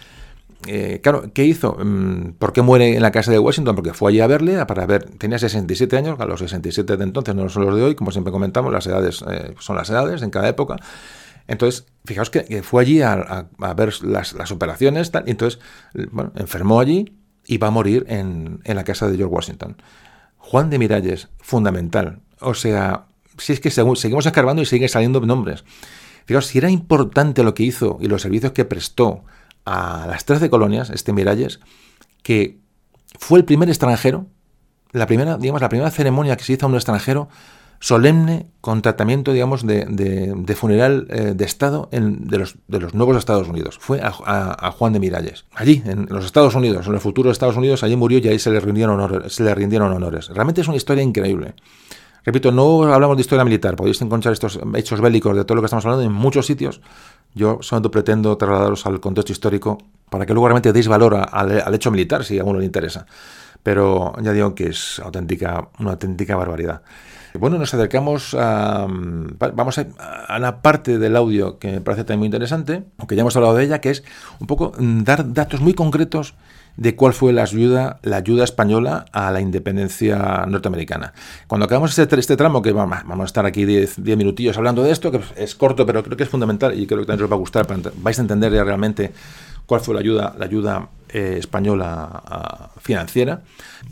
eh, 0.66 1.00
claro, 1.02 1.30
¿qué 1.32 1.44
hizo? 1.44 1.76
Mm, 1.82 2.32
¿Por 2.38 2.52
qué 2.52 2.62
muere 2.62 2.94
en 2.94 3.02
la 3.02 3.10
casa 3.10 3.30
de 3.30 3.38
Washington? 3.38 3.74
Porque 3.74 3.94
fue 3.94 4.10
allí 4.10 4.20
a 4.20 4.26
verle, 4.26 4.64
para 4.66 4.86
ver, 4.86 5.04
tenía 5.04 5.38
67 5.38 5.96
años, 5.96 6.20
a 6.20 6.26
los 6.26 6.40
67 6.40 6.96
de 6.96 7.04
entonces 7.04 7.34
no 7.34 7.48
son 7.48 7.66
los 7.66 7.76
de 7.76 7.82
hoy, 7.82 7.94
como 7.94 8.10
siempre 8.12 8.30
comentamos, 8.30 8.72
las 8.72 8.86
edades 8.86 9.24
eh, 9.30 9.54
son 9.58 9.76
las 9.76 9.88
edades 9.88 10.22
en 10.22 10.30
cada 10.30 10.48
época. 10.48 10.76
Entonces, 11.48 11.86
fijaos 12.04 12.30
que, 12.30 12.62
fue 12.62 12.82
allí 12.82 13.02
a, 13.02 13.48
ver 13.74 14.04
las, 14.04 14.52
operaciones, 14.52 15.10
y 15.26 15.30
entonces, 15.30 15.60
bueno, 16.12 16.32
enfermó 16.36 16.78
allí 16.78 17.19
y 17.46 17.58
va 17.58 17.68
a 17.68 17.70
morir 17.70 18.04
en, 18.08 18.60
la 18.64 18.84
casa 18.84 19.08
de 19.08 19.16
George 19.16 19.34
Washington. 19.34 19.76
Juan 20.38 20.70
de 20.70 20.78
Miralles, 20.78 21.28
fundamental. 21.38 22.20
O 22.40 22.54
sea, 22.54 23.06
si 23.38 23.52
es 23.52 23.60
que 23.60 23.70
seguimos 23.70 24.26
escarbando 24.26 24.62
y 24.62 24.66
siguen 24.66 24.88
saliendo 24.88 25.20
nombres. 25.20 25.64
Fijaos, 26.24 26.46
si 26.46 26.58
era 26.58 26.70
importante 26.70 27.42
lo 27.42 27.54
que 27.54 27.64
hizo 27.64 27.98
y 28.00 28.06
los 28.06 28.22
servicios 28.22 28.52
que 28.52 28.64
prestó 28.64 29.24
a 29.64 30.06
las 30.08 30.24
13 30.24 30.50
colonias, 30.50 30.90
este 30.90 31.12
Miralles, 31.12 31.60
que 32.22 32.58
fue 33.18 33.38
el 33.38 33.44
primer 33.44 33.68
extranjero, 33.68 34.26
la 34.92 35.06
primera, 35.06 35.36
digamos, 35.36 35.60
la 35.60 35.68
primera 35.68 35.90
ceremonia 35.90 36.36
que 36.36 36.44
se 36.44 36.54
hizo 36.54 36.66
a 36.66 36.68
un 36.68 36.74
extranjero 36.74 37.28
solemne 37.80 38.46
con 38.60 38.82
tratamiento, 38.82 39.32
digamos, 39.32 39.66
de, 39.66 39.86
de, 39.88 40.54
funeral 40.54 41.06
eh, 41.08 41.32
de 41.34 41.44
Estado 41.44 41.88
de, 41.90 42.38
los, 42.38 42.56
de 42.68 42.78
los 42.78 42.94
nuevos 42.94 43.16
Estados 43.16 43.48
Unidos. 43.48 43.78
Fue 43.80 44.00
a, 44.02 44.70
Juan 44.72 44.92
de 44.92 45.00
Miralles. 45.00 45.46
Allí, 45.54 45.82
en 45.86 46.06
los 46.10 46.26
Estados 46.26 46.54
Unidos, 46.54 46.86
en 46.86 46.94
el 46.94 47.00
futuro 47.00 47.28
de 47.28 47.32
Estados 47.32 47.56
Unidos, 47.56 47.82
allí 47.82 47.96
murió 47.96 48.18
y 48.18 48.28
ahí 48.28 48.38
se 48.38 48.50
le 48.50 48.60
rindieron 48.60 49.00
honores. 49.00 49.32
Se 49.34 49.42
le 49.42 49.54
rindieron 49.54 49.90
honores. 49.92 50.28
Realmente 50.28 50.60
es 50.60 50.68
una 50.68 50.76
historia 50.76 51.02
increíble. 51.02 51.54
Repito, 52.22 52.52
no 52.52 52.82
hablamos 52.92 53.16
de 53.16 53.22
historia 53.22 53.44
militar, 53.44 53.76
podéis 53.76 54.00
encontrar 54.02 54.34
estos 54.34 54.60
hechos 54.74 55.00
bélicos 55.00 55.34
de 55.34 55.44
todo 55.46 55.56
lo 55.56 55.62
que 55.62 55.66
estamos 55.66 55.86
hablando 55.86 56.04
en 56.04 56.12
muchos 56.12 56.44
sitios. 56.44 56.82
Yo 57.34 57.58
solamente 57.62 57.88
pretendo 57.88 58.36
trasladaros 58.36 58.84
al 58.84 59.00
contexto 59.00 59.32
histórico 59.32 59.78
para 60.10 60.26
que 60.26 60.34
luego 60.34 60.48
realmente 60.48 60.74
deis 60.74 60.86
valor 60.86 61.14
al, 61.14 61.62
al 61.62 61.74
hecho 61.74 61.90
militar, 61.90 62.24
si 62.24 62.38
a 62.38 62.44
uno 62.44 62.58
le 62.58 62.66
interesa. 62.66 63.06
Pero 63.62 64.12
ya 64.20 64.32
digo 64.32 64.54
que 64.54 64.66
es 64.68 64.98
auténtica, 64.98 65.70
una 65.78 65.92
auténtica 65.92 66.36
barbaridad. 66.36 66.82
Bueno, 67.38 67.58
nos 67.58 67.72
acercamos 67.72 68.34
a. 68.34 68.86
Vamos 68.88 69.78
a, 69.78 69.86
a 70.28 70.38
una 70.38 70.62
parte 70.62 70.98
del 70.98 71.16
audio 71.16 71.58
que 71.58 71.72
me 71.72 71.80
parece 71.80 72.04
también 72.04 72.18
muy 72.20 72.26
interesante, 72.26 72.82
aunque 72.98 73.16
ya 73.16 73.20
hemos 73.22 73.36
hablado 73.36 73.54
de 73.54 73.64
ella, 73.64 73.80
que 73.80 73.90
es 73.90 74.04
un 74.40 74.46
poco 74.46 74.72
mm, 74.78 75.04
dar 75.04 75.32
datos 75.32 75.60
muy 75.60 75.74
concretos 75.74 76.34
de 76.76 76.96
cuál 76.96 77.12
fue 77.12 77.32
la 77.32 77.42
ayuda, 77.42 78.00
la 78.02 78.16
ayuda 78.16 78.44
española 78.44 79.04
a 79.12 79.30
la 79.30 79.40
independencia 79.40 80.44
norteamericana. 80.48 81.12
Cuando 81.46 81.66
acabamos 81.66 81.96
este, 81.96 82.18
este 82.18 82.36
tramo, 82.36 82.62
que 82.62 82.72
vamos, 82.72 83.20
a 83.20 83.24
estar 83.24 83.46
aquí 83.46 83.64
10 83.64 83.98
minutillos 83.98 84.56
hablando 84.56 84.82
de 84.82 84.90
esto, 84.90 85.10
que 85.10 85.20
es 85.36 85.54
corto, 85.54 85.84
pero 85.84 86.02
creo 86.02 86.16
que 86.16 86.24
es 86.24 86.28
fundamental 86.28 86.78
y 86.78 86.86
creo 86.86 87.00
que 87.00 87.06
también 87.06 87.24
os 87.24 87.30
va 87.30 87.36
a 87.36 87.38
gustar, 87.38 87.66
vais 87.96 88.18
a 88.18 88.22
entender 88.22 88.52
ya 88.52 88.64
realmente 88.64 89.12
cuál 89.66 89.80
fue 89.80 89.94
la 89.94 90.00
ayuda, 90.00 90.34
la 90.38 90.44
ayuda 90.46 90.88
eh, 91.12 91.36
española 91.38 92.70
financiera. 92.80 93.42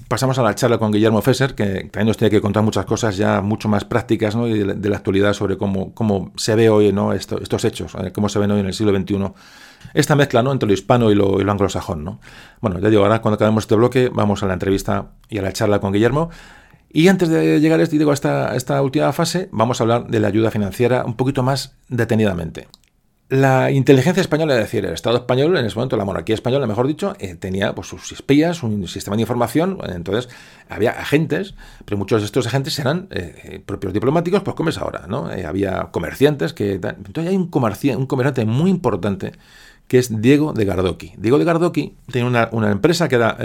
Pasamos 0.09 0.39
a 0.39 0.43
la 0.43 0.55
charla 0.55 0.79
con 0.79 0.93
Guillermo 0.93 1.23
Fesser, 1.23 1.55
que 1.55 1.89
también 1.91 2.07
nos 2.09 2.17
tiene 2.17 2.31
que 2.31 2.41
contar 2.41 2.63
muchas 2.63 2.87
cosas 2.87 3.17
ya 3.17 3.41
mucho 3.41 3.69
más 3.69 3.85
prácticas 3.85 4.37
¿no? 4.37 4.47
de, 4.47 4.89
la, 4.89 4.97
actualidad 4.97 5.33
sobre 5.33 5.57
cómo, 5.57 5.95
cómo 5.95 6.33
se 6.37 6.55
ve 6.55 6.71
hoy 6.71 6.95
estos 7.15 7.65
hechos, 7.65 7.95
eh, 7.95 8.13
cómo 8.13 8.29
se 8.29 8.39
ven 8.39 8.51
hoy 8.51 8.61
en 8.61 8.67
el 8.67 8.75
siglo 8.75 8.97
XXI 8.97 9.33
esta 9.95 10.15
mezcla 10.17 10.41
entre 10.41 10.67
lo 10.67 10.73
hispano 10.73 11.11
y 11.11 11.15
lo, 11.15 11.39
anglosajón. 11.39 12.05
¿no? 12.05 12.21
Bueno, 12.61 12.79
ya 12.79 12.91
digo, 12.91 13.03
ahora 13.03 13.21
cuando 13.21 13.37
acabemos 13.37 13.65
este 13.65 13.75
bloque 13.75 14.11
vamos 14.13 14.43
a 14.43 14.47
la 14.47 14.55
entrevista 14.55 15.13
y 15.29 15.39
a 15.39 15.43
la 15.43 15.53
charla 15.53 15.81
con 15.81 15.93
Guillermo. 15.93 16.31
Y 16.91 17.09
antes 17.09 17.29
de 17.29 17.61
llegar 17.61 17.87
digo, 17.87 18.11
a 18.11 18.15
esta, 18.15 18.57
esta 18.57 18.81
última 18.81 19.13
fase, 19.13 19.49
vamos 19.53 19.81
a 19.81 19.85
hablar 19.85 20.07
de 20.07 20.21
la 20.21 20.29
ayuda 20.29 20.51
financiera 20.51 21.05
un 21.05 21.15
poquito 21.15 21.43
más 21.43 21.77
detenidamente. 21.89 22.69
La 23.31 23.71
inteligencia 23.71 24.23
española, 24.23 24.55
es 24.55 24.61
decir, 24.61 24.87
el 24.87 24.95
Estado 24.95 25.19
español, 25.19 25.55
en 25.59 25.67
ese 25.67 25.75
momento 25.75 25.99
la 25.99 26.07
monarquía 26.07 26.35
española, 26.35 26.67
mejor 26.67 26.87
dicho, 26.87 27.15
eh, 27.19 27.35
tenía 27.35 27.75
pues, 27.75 27.87
sus 27.87 28.11
espías, 28.11 28.63
un 28.63 28.89
sistema 28.89 29.17
de 29.17 29.23
información, 29.23 29.77
entonces 29.87 30.31
había 30.71 30.93
agentes, 30.93 31.55
pero 31.85 31.99
muchos 31.99 32.23
de 32.23 32.25
estos 32.25 32.47
agentes 32.47 32.79
eran 32.79 33.07
eh, 33.11 33.35
eh, 33.45 33.63
propios 33.65 33.93
diplomáticos, 33.93 34.43
pues 34.43 34.57
como 34.57 34.71
ahora, 34.79 35.07
¿no? 35.09 35.29
había 35.47 35.89
comerciantes 35.91 36.55
que... 36.55 36.75
Entonces 36.75 37.27
hay 37.27 37.37
un, 37.37 37.51
un 37.51 38.07
comerciante 38.07 38.47
muy 38.47 38.71
importante 38.71 39.33
que 39.89 39.99
es 39.99 40.23
Diego 40.23 40.55
de 40.55 40.65
Gardoqui. 40.65 41.13
Diego 41.19 41.39
de 41.39 41.45
Gardoqui 41.45 41.97
tenía 42.11 42.49
una, 42.51 42.71
empresa 42.71 43.09
que 43.09 43.17
era 43.17 43.37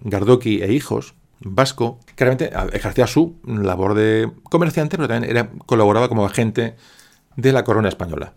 Gardoqui 0.00 0.62
e 0.62 0.72
Hijos, 0.72 1.14
vasco, 1.40 2.00
que 2.14 2.24
realmente 2.24 2.50
ejercía 2.72 3.06
su 3.06 3.36
labor 3.46 3.92
de 3.94 4.30
comerciante, 4.44 4.96
pero 4.96 5.08
también 5.08 5.50
colaboraba 5.66 6.08
como 6.08 6.24
agente 6.24 6.76
de 7.36 7.52
la 7.52 7.64
corona 7.64 7.90
española. 7.90 8.32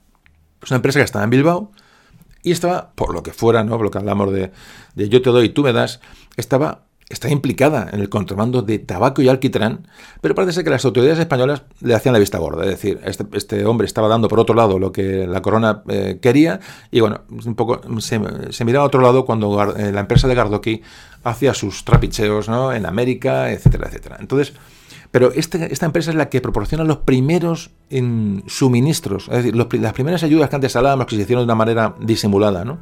Es 0.62 0.72
una 0.72 0.78
empresa 0.78 1.00
que 1.00 1.06
estaba 1.06 1.24
en 1.24 1.30
Bilbao 1.30 1.72
y 2.44 2.52
estaba, 2.52 2.92
por 2.96 3.14
lo 3.14 3.24
que 3.24 3.34
fuera, 3.34 3.64
¿no? 3.64 3.72
por 3.78 3.84
lo 3.84 3.92
que 3.92 3.98
hablamos 3.98 4.32
de, 4.32 4.52
de 4.96 5.10
yo 5.10 5.22
te 5.22 5.30
doy 5.30 5.50
tú 5.50 5.64
me 5.64 5.74
das, 5.74 6.00
estaba 6.38 6.84
está 7.10 7.28
implicada 7.30 7.90
en 7.92 8.00
el 8.00 8.10
contrabando 8.10 8.62
de 8.62 8.78
tabaco 8.78 9.22
y 9.22 9.30
alquitrán, 9.30 9.88
pero 10.22 10.36
parece 10.36 10.54
ser 10.54 10.64
que 10.64 10.70
las 10.70 10.86
autoridades 10.86 11.18
españolas 11.18 11.64
le 11.82 11.96
hacían 11.96 12.14
la 12.14 12.20
vista 12.20 12.38
gorda. 12.38 12.64
Es 12.64 12.70
decir, 12.70 13.00
este, 13.04 13.26
este 13.34 13.66
hombre 13.66 13.86
estaba 13.86 14.08
dando 14.08 14.28
por 14.28 14.40
otro 14.40 14.56
lado 14.56 14.78
lo 14.78 14.92
que 14.92 15.26
la 15.26 15.42
corona 15.42 15.82
eh, 15.90 16.20
quería 16.22 16.60
y 16.92 17.00
bueno, 17.00 17.22
un 17.30 17.56
poco 17.56 17.82
se, 18.00 18.20
miraba 18.64 18.84
a 18.84 18.88
otro 18.88 19.02
lado 19.02 19.26
cuando 19.26 19.76
eh, 19.76 19.92
la 19.92 20.02
empresa 20.02 20.28
de 20.28 20.36
Gardoqui 20.36 20.82
hacía 21.24 21.54
sus 21.56 21.84
trapicheos 21.84 22.48
¿no? 22.48 22.72
en 22.72 22.86
América, 22.86 23.52
etcétera, 23.52 23.88
etcétera. 23.88 24.18
Entonces, 24.20 24.54
pero 25.12 25.32
este, 25.34 25.72
esta 25.74 25.86
empresa 25.86 26.12
es 26.12 26.16
la 26.16 26.30
que 26.30 26.42
proporciona 26.42 26.84
los 26.84 26.98
primeros 26.98 27.72
suministros, 28.48 29.28
es 29.30 29.44
decir, 29.44 29.56
las 29.56 29.94
primeras 29.94 30.24
ayudas 30.24 30.50
que 30.50 30.56
antes 30.56 30.76
hablábamos 30.76 31.08
que 31.08 31.16
se 31.16 31.24
hicieron 31.24 31.42
de 31.42 31.46
una 31.46 31.56
manera 31.56 31.96
disimulada, 32.00 32.64
¿no? 32.66 32.80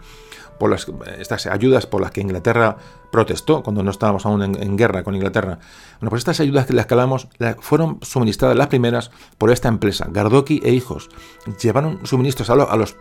por 0.58 0.70
las, 0.70 0.88
estas 1.20 1.46
ayudas 1.48 1.86
por 1.86 2.02
las 2.02 2.12
que 2.12 2.22
Inglaterra 2.22 2.78
protestó 3.12 3.64
cuando 3.64 3.84
no 3.84 3.92
estábamos 3.92 4.26
aún 4.26 4.42
en, 4.42 4.78
guerra 4.78 5.04
con 5.04 5.16
Inglaterra. 5.16 5.60
Bueno, 6.00 6.10
pues 6.10 6.22
estas 6.22 6.40
ayudas 6.40 6.66
que 6.66 6.74
las 6.74 6.86
calamos 6.86 7.28
fueron 7.60 8.00
suministradas 8.02 8.58
las 8.58 8.68
primeras 8.68 9.12
por 9.38 9.52
esta 9.52 9.70
empresa, 9.70 10.08
Gardoki 10.10 10.62
e 10.64 10.74
Hijos. 10.74 11.10
Llevaron 11.62 12.06
suministros 12.06 12.50
a, 12.50 12.56
los, 12.56 12.70
a 12.70 12.76
los, 12.76 12.96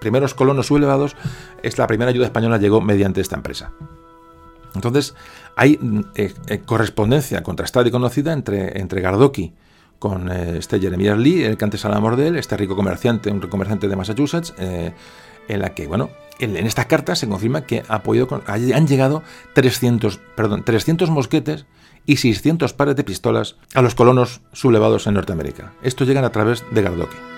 primeros 0.00 0.34
colonos 0.34 0.66
sublevados. 0.66 1.16
Es 1.62 1.78
la 1.78 1.86
primera 1.86 2.10
ayuda 2.10 2.26
española 2.26 2.58
llegó 2.58 2.80
mediante 2.80 3.20
esta 3.20 3.36
empresa. 3.36 3.72
Entonces, 4.74 5.14
hay 5.56 5.78
eh, 6.16 6.32
eh, 6.48 6.58
correspondencia 6.64 7.42
contrastada 7.42 7.88
y 7.88 7.90
conocida 7.90 8.32
entre, 8.32 8.80
entre 8.80 9.00
Gardoki 9.00 9.52
con 9.98 10.30
eh, 10.30 10.58
este 10.58 10.80
Jeremiah 10.80 11.16
Lee, 11.16 11.44
el 11.44 11.56
que 11.56 11.64
antes 11.64 11.84
hablábamos 11.84 12.16
de 12.16 12.38
este 12.38 12.56
rico 12.56 12.76
comerciante, 12.76 13.30
un 13.30 13.40
comerciante 13.40 13.88
de 13.88 13.96
Massachusetts, 13.96 14.54
en 14.58 15.60
la 15.60 15.74
que, 15.74 15.86
bueno, 15.86 16.10
en, 16.38 16.56
estas 16.56 16.86
cartas 16.86 17.18
se 17.18 17.28
confirma 17.28 17.66
que 17.66 17.82
ha 17.88 18.02
podido, 18.02 18.42
han 18.46 18.86
llegado 18.86 19.22
300, 19.54 20.20
perdón, 20.36 20.64
300 20.64 21.10
mosquetes 21.10 21.66
y 22.06 22.16
600 22.16 22.72
pares 22.72 22.96
de 22.96 23.04
pistolas 23.04 23.56
a 23.74 23.82
los 23.82 23.94
colonos 23.94 24.40
sublevados 24.52 25.06
en 25.06 25.14
Norteamérica. 25.14 25.72
Estos 25.82 26.08
llegan 26.08 26.24
a 26.24 26.32
través 26.32 26.64
de 26.70 26.82
Gardoque. 26.82 27.33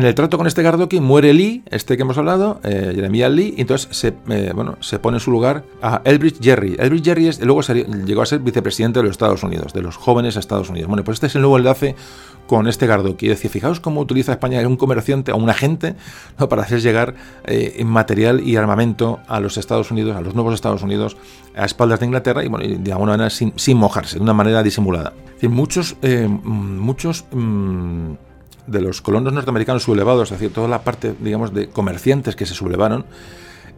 En 0.00 0.06
el 0.06 0.14
trato 0.14 0.38
con 0.38 0.46
este 0.46 0.62
Gardoki 0.62 0.98
muere 0.98 1.34
Lee, 1.34 1.62
este 1.66 1.98
que 1.98 2.04
hemos 2.04 2.16
hablado, 2.16 2.58
eh, 2.64 2.92
Jeremiah 2.94 3.28
Lee, 3.28 3.52
y 3.54 3.60
entonces 3.60 3.94
se, 3.94 4.14
eh, 4.30 4.50
bueno, 4.54 4.78
se 4.80 4.98
pone 4.98 5.18
en 5.18 5.20
su 5.20 5.30
lugar 5.30 5.62
a 5.82 6.00
Elbridge 6.06 6.38
Jerry. 6.40 6.74
Elbridge 6.78 7.04
Jerry 7.04 7.28
es, 7.28 7.38
luego 7.42 7.60
llegó 7.60 8.22
a 8.22 8.24
ser 8.24 8.38
vicepresidente 8.38 9.00
de 9.00 9.02
los 9.02 9.10
Estados 9.10 9.42
Unidos, 9.42 9.74
de 9.74 9.82
los 9.82 9.98
jóvenes 9.98 10.36
Estados 10.36 10.70
Unidos. 10.70 10.88
Bueno, 10.88 11.04
pues 11.04 11.16
este 11.16 11.26
es 11.26 11.34
el 11.34 11.42
nuevo 11.42 11.58
enlace 11.58 11.96
con 12.46 12.66
este 12.66 12.86
Gardoki. 12.86 13.26
Es 13.26 13.32
decir, 13.32 13.50
fijaos 13.50 13.78
cómo 13.78 14.00
utiliza 14.00 14.32
España 14.32 14.66
un 14.66 14.78
comerciante, 14.78 15.32
o 15.32 15.36
un 15.36 15.50
agente, 15.50 15.96
¿no? 16.38 16.48
para 16.48 16.62
hacer 16.62 16.80
llegar 16.80 17.16
eh, 17.44 17.84
material 17.84 18.40
y 18.40 18.56
armamento 18.56 19.20
a 19.28 19.38
los 19.38 19.58
Estados 19.58 19.90
Unidos, 19.90 20.16
a 20.16 20.22
los 20.22 20.34
nuevos 20.34 20.54
Estados 20.54 20.82
Unidos, 20.82 21.18
a 21.54 21.66
espaldas 21.66 22.00
de 22.00 22.06
Inglaterra 22.06 22.42
y, 22.42 22.48
bueno, 22.48 22.66
de 22.66 22.92
alguna 22.92 23.18
manera 23.18 23.28
sin, 23.28 23.76
mojarse, 23.76 24.16
de 24.16 24.22
una 24.22 24.32
manera 24.32 24.62
disimulada. 24.62 25.12
Es 25.26 25.32
decir, 25.34 25.50
muchos, 25.50 25.96
muchos 26.42 27.26
mm, 27.32 28.12
de 28.70 28.80
los 28.80 29.00
colonos 29.00 29.32
norteamericanos 29.32 29.82
sublevados, 29.82 30.30
es 30.30 30.38
decir, 30.38 30.54
toda 30.54 30.68
la 30.68 30.82
parte, 30.82 31.14
digamos, 31.20 31.52
de 31.52 31.68
comerciantes 31.68 32.36
que 32.36 32.46
se 32.46 32.54
sublevaron, 32.54 33.04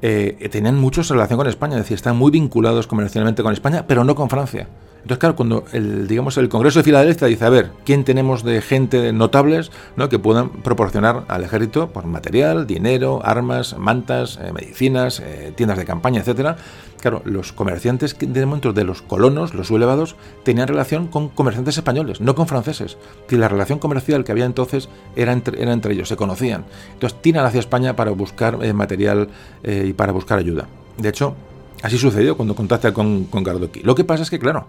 eh, 0.03 0.49
tenían 0.51 0.79
mucha 0.79 1.03
relación 1.03 1.39
con 1.39 1.47
España, 1.47 1.75
es 1.77 1.83
decir, 1.83 1.95
están 1.95 2.17
muy 2.17 2.31
vinculados 2.31 2.87
comercialmente 2.87 3.43
con 3.43 3.53
España, 3.53 3.85
pero 3.87 4.05
no 4.05 4.15
con 4.15 4.29
Francia. 4.29 4.69
Entonces, 5.03 5.19
claro, 5.19 5.35
cuando 5.35 5.65
el, 5.73 6.07
digamos, 6.07 6.37
el 6.39 6.49
Congreso 6.49 6.79
de 6.79 6.85
Filadelfia 6.85 7.27
dice, 7.27 7.45
a 7.45 7.49
ver, 7.49 7.71
¿quién 7.85 8.05
tenemos 8.05 8.45
de 8.45 8.63
gente 8.63 9.13
notables 9.13 9.73
¿no? 9.97 10.09
que 10.09 10.21
puedan 10.21 10.51
proporcionar 10.51 11.25
al 11.27 11.43
ejército 11.43 11.89
por 11.89 12.05
pues, 12.05 12.07
material, 12.07 12.69
dinero, 12.69 13.21
armas, 13.25 13.77
mantas, 13.77 14.39
eh, 14.41 14.53
medicinas, 14.53 15.19
eh, 15.19 15.53
tiendas 15.57 15.79
de 15.79 15.85
campaña, 15.85 16.21
etcétera? 16.21 16.57
Claro, 17.03 17.21
los 17.27 17.53
comerciantes 17.53 18.17
de 18.19 18.47
momento 18.47 18.73
de 18.73 18.85
los 18.85 19.03
colonos, 19.03 19.53
los 19.53 19.67
sublevados, 19.67 20.17
tenían 20.45 20.69
relación 20.69 21.09
con 21.09 21.29
comerciantes 21.29 21.77
españoles, 21.77 22.23
no 22.23 22.35
con 22.35 22.47
franceses. 22.47 22.97
Y 23.29 23.37
la 23.37 23.49
relación 23.49 23.79
comercial 23.79 24.25
que 24.25 24.33
había 24.33 24.47
entonces 24.47 24.89
era 25.15 25.33
entre, 25.33 25.93
ellos, 25.93 26.09
se 26.09 26.17
conocían. 26.17 26.65
Entonces 26.95 27.21
tiran 27.21 27.45
hacia 27.45 27.61
España 27.61 27.97
para 27.97 28.13
buscar 28.13 28.59
eh, 28.63 28.73
material 28.73 29.29
y 29.65 29.93
para 29.93 30.13
buscar 30.13 30.39
ayuda. 30.39 30.69
De 30.97 31.09
hecho, 31.09 31.35
así 31.83 31.99
sucedió 31.99 32.37
cuando 32.37 32.55
contacta 32.55 32.95
con, 32.95 33.25
con 33.25 33.43
Gardoki. 33.43 33.81
Lo 33.81 33.95
que 33.95 34.05
pasa 34.05 34.23
es 34.23 34.31
que, 34.31 34.39
claro, 34.39 34.69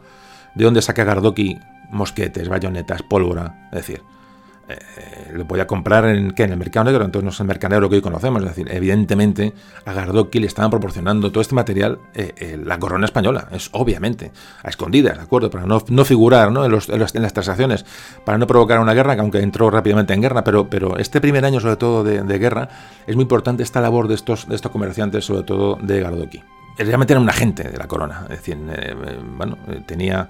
¿De 0.55 0.65
dónde 0.65 0.81
saca 0.81 1.03
Gardoki 1.03 1.57
mosquetes, 1.89 2.47
bayonetas, 2.47 3.01
pólvora? 3.01 3.69
Es 3.71 3.79
decir, 3.87 4.01
eh, 4.69 5.31
lo 5.33 5.45
podía 5.45 5.67
comprar 5.67 6.05
en, 6.05 6.31
¿qué? 6.31 6.43
en 6.43 6.51
el 6.51 6.57
mercado 6.57 6.85
negro, 6.85 7.03
entonces 7.03 7.23
no 7.23 7.31
es 7.31 7.39
el 7.39 7.47
mercado 7.47 7.71
negro 7.71 7.89
que 7.89 7.95
hoy 7.95 8.01
conocemos. 8.01 8.41
Es 8.41 8.49
decir, 8.49 8.67
evidentemente 8.71 9.53
a 9.85 9.93
Gardoki 9.93 10.39
le 10.39 10.47
estaban 10.47 10.71
proporcionando 10.71 11.31
todo 11.31 11.41
este 11.41 11.55
material 11.55 11.99
eh, 12.13 12.33
eh, 12.37 12.61
la 12.63 12.79
corona 12.79 13.05
española, 13.05 13.47
es 13.51 13.69
obviamente, 13.73 14.31
a 14.63 14.69
escondidas, 14.69 15.17
¿de 15.17 15.23
acuerdo? 15.23 15.49
Para 15.49 15.65
no, 15.65 16.05
figurar 16.05 16.51
¿no? 16.51 16.65
En, 16.65 16.71
las 16.71 17.33
transacciones, 17.33 17.85
para 18.25 18.37
no 18.37 18.47
provocar 18.47 18.79
una 18.79 18.93
guerra, 18.93 19.15
que 19.15 19.21
aunque 19.21 19.39
entró 19.39 19.69
rápidamente 19.69 20.13
en 20.13 20.21
guerra, 20.21 20.43
pero, 20.43 20.69
pero 20.69 20.97
este 20.97 21.19
primer 21.19 21.45
año, 21.45 21.59
sobre 21.59 21.75
todo 21.75 22.03
de, 22.03 22.37
guerra, 22.37 22.69
es 23.05 23.15
muy 23.15 23.23
importante 23.23 23.63
esta 23.63 23.81
labor 23.81 24.07
de 24.07 24.15
estos, 24.15 24.47
de 24.47 24.55
estos 24.55 24.71
comerciantes, 24.71 25.25
sobre 25.25 25.43
todo 25.43 25.77
de 25.81 26.01
Gardoki 26.01 26.43
realmente 26.77 27.13
era 27.13 27.19
un 27.19 27.29
agente 27.29 27.63
de 27.63 27.77
la 27.77 27.87
corona, 27.87 28.21
es 28.23 28.37
decir, 28.37 28.57
eh, 28.69 28.95
eh, 29.05 29.19
bueno, 29.37 29.57
eh, 29.67 29.81
tenía, 29.85 30.29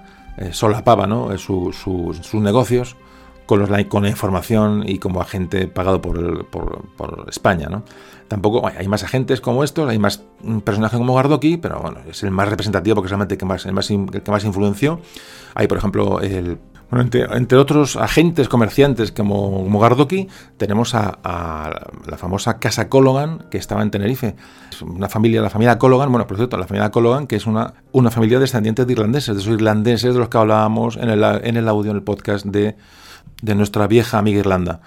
solapaba 0.50 1.06
¿no? 1.06 1.38
sus 1.38 2.34
negocios 2.34 2.96
con, 3.46 3.60
los, 3.60 3.68
con 3.88 4.02
la 4.02 4.08
información 4.08 4.84
y 4.86 4.98
como 4.98 5.20
agente 5.20 5.66
pagado 5.66 6.00
por, 6.00 6.46
por, 6.46 7.26
España. 7.28 7.68
¿no? 7.68 7.84
Tampoco 8.28 8.66
hay 8.66 8.88
más 8.88 9.02
agentes 9.04 9.40
como 9.40 9.64
estos, 9.64 9.88
hay 9.88 9.98
más 9.98 10.24
personajes 10.64 10.98
como 10.98 11.14
Gardoki, 11.14 11.56
pero 11.56 11.80
bueno, 11.80 11.98
es 12.08 12.22
el 12.22 12.30
más 12.30 12.48
representativo 12.48 12.96
porque 12.96 13.12
es 13.12 13.20
el 13.20 13.38
que 13.38 13.44
más, 13.44 13.66
el, 13.66 13.72
más, 13.72 13.88
que 13.88 14.30
más 14.30 14.44
influenció. 14.44 15.00
Hay, 15.54 15.66
por 15.66 15.78
ejemplo, 15.78 16.20
el 16.20 16.58
entre, 17.00 17.56
otros 17.56 17.96
agentes 17.96 18.48
comerciantes 18.48 19.10
como, 19.10 19.78
Gardoki, 19.80 20.28
tenemos 20.56 20.94
a, 20.94 21.18
la 22.06 22.16
famosa 22.16 22.58
Casa 22.58 22.88
Cologan, 22.88 23.46
que 23.50 23.58
estaba 23.58 23.82
en 23.82 23.90
Tenerife. 23.90 24.36
Una 24.82 25.08
familia, 25.08 25.40
la 25.42 25.50
familia 25.50 25.78
Cologan, 25.78 26.10
bueno, 26.10 26.26
por 26.26 26.36
cierto, 26.36 26.56
la 26.56 26.66
familia 26.66 26.90
Cologan, 26.90 27.26
que 27.26 27.36
es 27.36 27.46
una, 27.46 27.74
una 27.92 28.10
familia 28.10 28.38
descendiente 28.38 28.84
de 28.84 28.92
irlandeses, 28.92 29.34
de 29.34 29.40
esos 29.40 29.54
irlandeses 29.54 30.14
de 30.14 30.20
los 30.20 30.28
que 30.28 30.38
hablábamos 30.38 30.96
en 30.96 31.10
el, 31.10 31.24
en 31.24 31.56
el 31.56 31.68
audio, 31.68 31.90
en 31.90 31.96
el 31.96 32.02
podcast 32.02 32.46
de, 32.46 32.76
de 33.42 33.54
nuestra 33.54 33.86
vieja 33.86 34.18
amiga 34.18 34.38
Irlanda. 34.38 34.80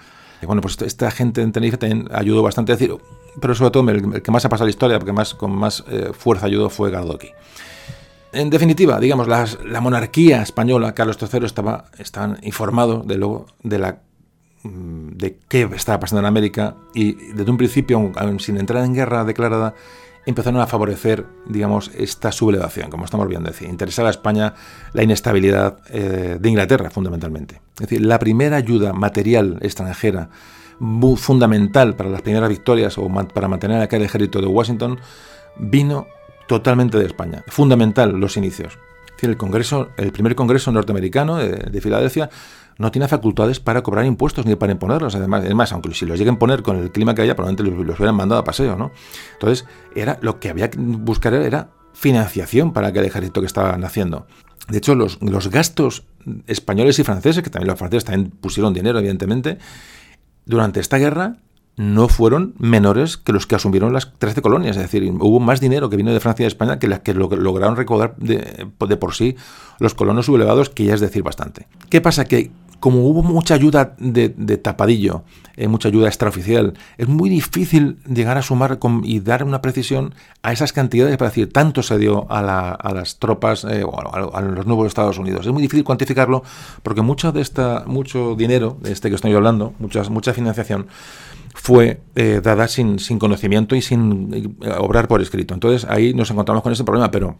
Bueno, 0.46 0.62
pues 0.62 0.80
esta 0.82 1.10
gente 1.10 1.42
en 1.42 1.52
Tenerife 1.52 1.78
también 1.78 2.08
ayudó 2.12 2.42
bastante 2.42 2.72
a 2.72 2.76
decir, 2.76 2.96
pero 3.40 3.54
sobre 3.54 3.70
todo 3.70 3.90
el, 3.90 4.22
que 4.22 4.30
más 4.30 4.44
ha 4.44 4.48
pasado 4.48 4.66
la 4.66 4.70
historia, 4.70 4.98
porque 4.98 5.12
más, 5.12 5.34
con 5.34 5.52
más 5.52 5.84
eh, 5.88 6.10
fuerza 6.12 6.46
ayudó 6.46 6.70
fue 6.70 6.90
Gardoki. 6.90 7.30
En 8.32 8.50
definitiva, 8.50 9.00
digamos, 9.00 9.26
la 9.26 9.80
monarquía 9.80 10.42
española, 10.42 10.94
Carlos 10.94 11.16
III, 11.20 11.46
estaba 11.98 12.36
informado 12.42 13.02
de, 13.02 13.16
lo, 13.16 13.46
de, 13.62 13.78
la, 13.78 14.00
mm, 14.62 15.16
de 15.16 15.38
qué 15.48 15.68
estaba 15.74 15.98
pasando 15.98 16.20
en 16.20 16.26
América 16.26 16.76
y 16.94 17.14
desde 17.32 17.50
un 17.50 17.56
principio, 17.56 18.12
sin 18.38 18.58
entrar 18.58 18.84
en 18.84 18.94
guerra 18.94 19.24
declarada, 19.24 19.74
empezaron 20.28 20.60
a 20.60 20.66
favorecer, 20.66 21.24
digamos, 21.46 21.90
esta 21.96 22.32
sublevación, 22.32 22.90
como 22.90 23.06
estamos 23.06 23.26
viendo. 23.28 23.50
decir, 23.50 23.68
interesaba 23.68 24.08
a 24.08 24.10
España 24.10 24.52
la 24.92 25.02
inestabilidad 25.02 25.78
eh, 25.88 26.36
de 26.38 26.48
Inglaterra, 26.48 26.90
fundamentalmente. 26.90 27.62
Es 27.76 27.88
decir, 27.88 28.04
la 28.04 28.18
primera 28.18 28.58
ayuda 28.58 28.92
material 28.92 29.58
extranjera 29.62 30.28
fundamental 31.16 31.96
para 31.96 32.10
las 32.10 32.20
primeras 32.20 32.50
victorias 32.50 32.98
o 32.98 33.08
para 33.08 33.48
mantener 33.48 33.80
aquel 33.80 34.02
ejército 34.02 34.40
de 34.40 34.46
Washington 34.46 35.00
vino 35.56 36.06
totalmente 36.46 36.98
de 36.98 37.06
España. 37.06 37.42
Fundamental 37.48 38.12
los 38.12 38.36
inicios. 38.36 38.78
El 39.22 39.36
Congreso, 39.38 39.88
el 39.96 40.12
primer 40.12 40.36
Congreso 40.36 40.70
norteamericano 40.70 41.36
de, 41.36 41.80
Filadelfia 41.80 42.28
no 42.78 42.92
tiene 42.92 43.08
facultades 43.08 43.60
para 43.60 43.82
cobrar 43.82 44.06
impuestos 44.06 44.46
ni 44.46 44.54
para 44.54 44.72
imponerlos. 44.72 45.14
Además, 45.14 45.42
además, 45.44 45.72
aunque 45.72 45.92
si 45.94 46.06
los 46.06 46.18
lleguen 46.18 46.36
a 46.36 46.38
poner 46.38 46.62
con 46.62 46.76
el 46.76 46.90
clima 46.92 47.14
que 47.14 47.22
haya, 47.22 47.34
probablemente 47.34 47.70
los, 47.84 47.98
hubieran 47.98 48.14
mandado 48.14 48.40
a 48.40 48.44
paseo, 48.44 48.76
¿no? 48.76 48.92
Entonces, 49.32 49.66
era 49.94 50.18
lo 50.22 50.38
que 50.38 50.48
había 50.48 50.70
que 50.70 50.78
buscar 50.78 51.34
era 51.34 51.70
financiación 51.92 52.72
para 52.72 52.88
aquel 52.88 53.04
ejército 53.04 53.40
que 53.40 53.46
estaba 53.46 53.76
naciendo. 53.76 54.26
De 54.68 54.78
hecho, 54.78 54.94
los, 54.94 55.20
los 55.20 55.50
gastos 55.50 56.04
españoles 56.46 56.98
y 57.00 57.04
franceses, 57.04 57.42
que 57.42 57.50
también 57.50 57.68
los 57.68 57.78
franceses 57.78 58.04
también 58.04 58.30
pusieron 58.30 58.72
dinero, 58.72 58.98
evidentemente, 59.00 59.58
durante 60.46 60.78
esta 60.78 60.98
guerra 60.98 61.38
no 61.78 62.08
fueron 62.08 62.54
menores 62.58 63.16
que 63.16 63.32
los 63.32 63.46
que 63.46 63.54
asumieron 63.54 63.92
las 63.92 64.12
13 64.18 64.42
colonias. 64.42 64.76
Es 64.76 64.82
decir, 64.82 65.08
hubo 65.20 65.38
más 65.38 65.60
dinero 65.60 65.88
que 65.88 65.96
vino 65.96 66.12
de 66.12 66.18
Francia 66.18 66.42
y 66.42 66.46
de 66.46 66.48
España 66.48 66.80
que 66.80 66.88
las 66.88 67.00
que 67.00 67.14
lograron 67.14 67.76
recaudar 67.76 68.16
de, 68.16 68.66
por 68.96 69.14
sí 69.14 69.36
los 69.78 69.94
colonos 69.94 70.26
sublevados, 70.26 70.70
que 70.70 70.84
ya 70.84 70.94
es 70.94 71.00
decir 71.00 71.22
bastante. 71.22 71.68
¿Qué 71.88 72.00
pasa? 72.00 72.24
Que 72.24 72.50
como 72.80 73.06
hubo 73.06 73.22
mucha 73.22 73.54
ayuda 73.54 73.94
de, 73.98 74.28
tapadillo, 74.58 75.24
eh, 75.56 75.68
mucha 75.68 75.88
ayuda 75.88 76.08
extraoficial, 76.08 76.74
es 76.96 77.08
muy 77.08 77.28
difícil 77.28 77.98
llegar 78.06 78.38
a 78.38 78.42
sumar 78.42 78.78
y 79.02 79.20
dar 79.20 79.44
una 79.44 79.60
precisión 79.60 80.14
a 80.42 80.52
esas 80.52 80.72
cantidades 80.72 81.16
para 81.16 81.30
decir 81.30 81.52
tanto 81.52 81.82
se 81.82 81.98
dio 81.98 82.30
a, 82.30 82.42
las 82.42 83.18
tropas 83.18 83.64
eh, 83.64 83.82
o 83.84 83.98
a, 84.34 84.40
los 84.42 84.66
nuevos 84.66 84.86
Estados 84.86 85.18
Unidos. 85.18 85.46
Es 85.46 85.52
muy 85.52 85.62
difícil 85.62 85.84
cuantificarlo 85.84 86.42
porque 86.82 87.02
mucho 87.02 87.32
de 87.32 87.40
esta, 87.40 87.84
mucho 87.86 88.34
dinero, 88.36 88.76
de 88.80 88.92
este 88.92 89.08
que 89.08 89.16
estoy 89.16 89.32
hablando, 89.32 89.74
muchas, 89.78 90.10
mucha 90.10 90.32
financiación, 90.32 90.86
fue 91.54 92.00
eh, 92.14 92.40
dada 92.42 92.68
sin, 92.68 92.98
sin, 92.98 93.18
conocimiento 93.18 93.74
y 93.74 93.82
sin 93.82 94.32
eh, 94.32 94.70
obrar 94.78 95.08
por 95.08 95.20
escrito. 95.20 95.54
Entonces 95.54 95.88
ahí 95.90 96.14
nos 96.14 96.30
encontramos 96.30 96.62
con 96.62 96.72
ese 96.72 96.84
problema, 96.84 97.10
pero 97.10 97.36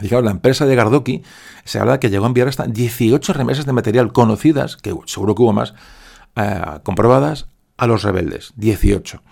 fijaos, 0.00 0.24
la 0.24 0.30
empresa 0.30 0.66
de 0.66 0.74
Gardoki 0.74 1.22
se 1.64 1.78
habla 1.78 2.00
que 2.00 2.10
llegó 2.10 2.24
a 2.24 2.28
enviar 2.28 2.48
hasta 2.48 2.66
18 2.66 3.32
remesas 3.32 3.66
de 3.66 3.72
material 3.72 4.12
conocidas, 4.12 4.76
que 4.76 4.94
seguro 5.06 5.34
que 5.34 5.42
hubo 5.42 5.52
más, 5.52 5.74
eh, 6.36 6.60
comprobadas 6.82 7.48
a 7.76 7.86
los 7.86 8.02
rebeldes. 8.02 8.52
18. 8.56 9.22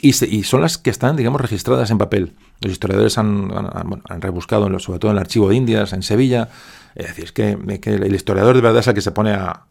Y, 0.00 0.12
son 0.12 0.60
las 0.60 0.76
que 0.76 0.90
están, 0.90 1.16
digamos, 1.16 1.40
registradas 1.40 1.90
en 1.90 1.96
papel. 1.96 2.34
Los 2.60 2.72
historiadores 2.72 3.16
han, 3.16 3.50
han, 3.52 4.20
rebuscado, 4.20 4.78
sobre 4.78 4.98
todo 4.98 5.10
en 5.12 5.16
el 5.16 5.20
archivo 5.20 5.48
de 5.48 5.56
Indias, 5.56 5.94
en 5.94 6.02
Sevilla, 6.02 6.50
es 6.94 7.06
decir, 7.06 7.24
es 7.24 7.32
que, 7.32 7.52
el 7.52 8.14
historiador 8.14 8.54
de 8.54 8.60
verdad 8.60 8.80
es 8.80 8.86
el 8.86 8.94
que 8.94 9.00
se 9.00 9.12
pone 9.12 9.32
a, 9.32 9.64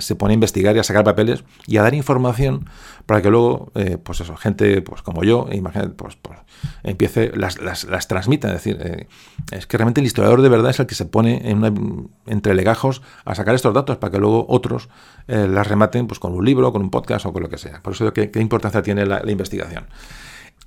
se 0.00 0.16
pone 0.16 0.32
a 0.32 0.34
investigar 0.34 0.76
y 0.76 0.78
a 0.78 0.84
sacar 0.84 1.04
papeles 1.04 1.44
y 1.66 1.76
a 1.76 1.82
dar 1.82 1.94
información 1.94 2.68
para 3.06 3.22
que 3.22 3.30
luego, 3.30 3.72
eh, 3.74 3.98
pues 4.02 4.20
eso, 4.20 4.36
gente 4.36 4.82
pues 4.82 5.02
como 5.02 5.24
yo, 5.24 5.48
imagínate, 5.52 5.90
pues, 5.90 6.16
pues 6.16 6.38
empiece, 6.82 7.32
las, 7.34 7.60
las, 7.60 7.84
las, 7.84 8.08
transmita. 8.08 8.48
Es 8.48 8.54
decir, 8.54 8.78
eh, 8.80 9.08
es 9.50 9.66
que 9.66 9.76
realmente 9.76 10.00
el 10.00 10.06
historiador 10.06 10.42
de 10.42 10.48
verdad 10.48 10.70
es 10.70 10.80
el 10.80 10.86
que 10.86 10.94
se 10.94 11.06
pone 11.06 11.50
en 11.50 12.10
entre 12.26 12.54
legajos 12.54 13.02
a 13.24 13.34
sacar 13.34 13.54
estos 13.54 13.74
datos 13.74 13.96
para 13.96 14.12
que 14.12 14.18
luego 14.18 14.46
otros 14.48 14.88
eh, 15.28 15.48
las 15.48 15.66
rematen 15.66 16.06
pues 16.06 16.20
con 16.20 16.32
un 16.34 16.44
libro, 16.44 16.72
con 16.72 16.82
un 16.82 16.90
podcast 16.90 17.26
o 17.26 17.32
con 17.32 17.42
lo 17.42 17.48
que 17.48 17.58
sea. 17.58 17.82
Por 17.82 17.94
eso, 17.94 18.12
¿qué, 18.12 18.30
qué 18.30 18.40
importancia 18.40 18.82
tiene 18.82 19.06
la, 19.06 19.22
investigación? 19.30 19.86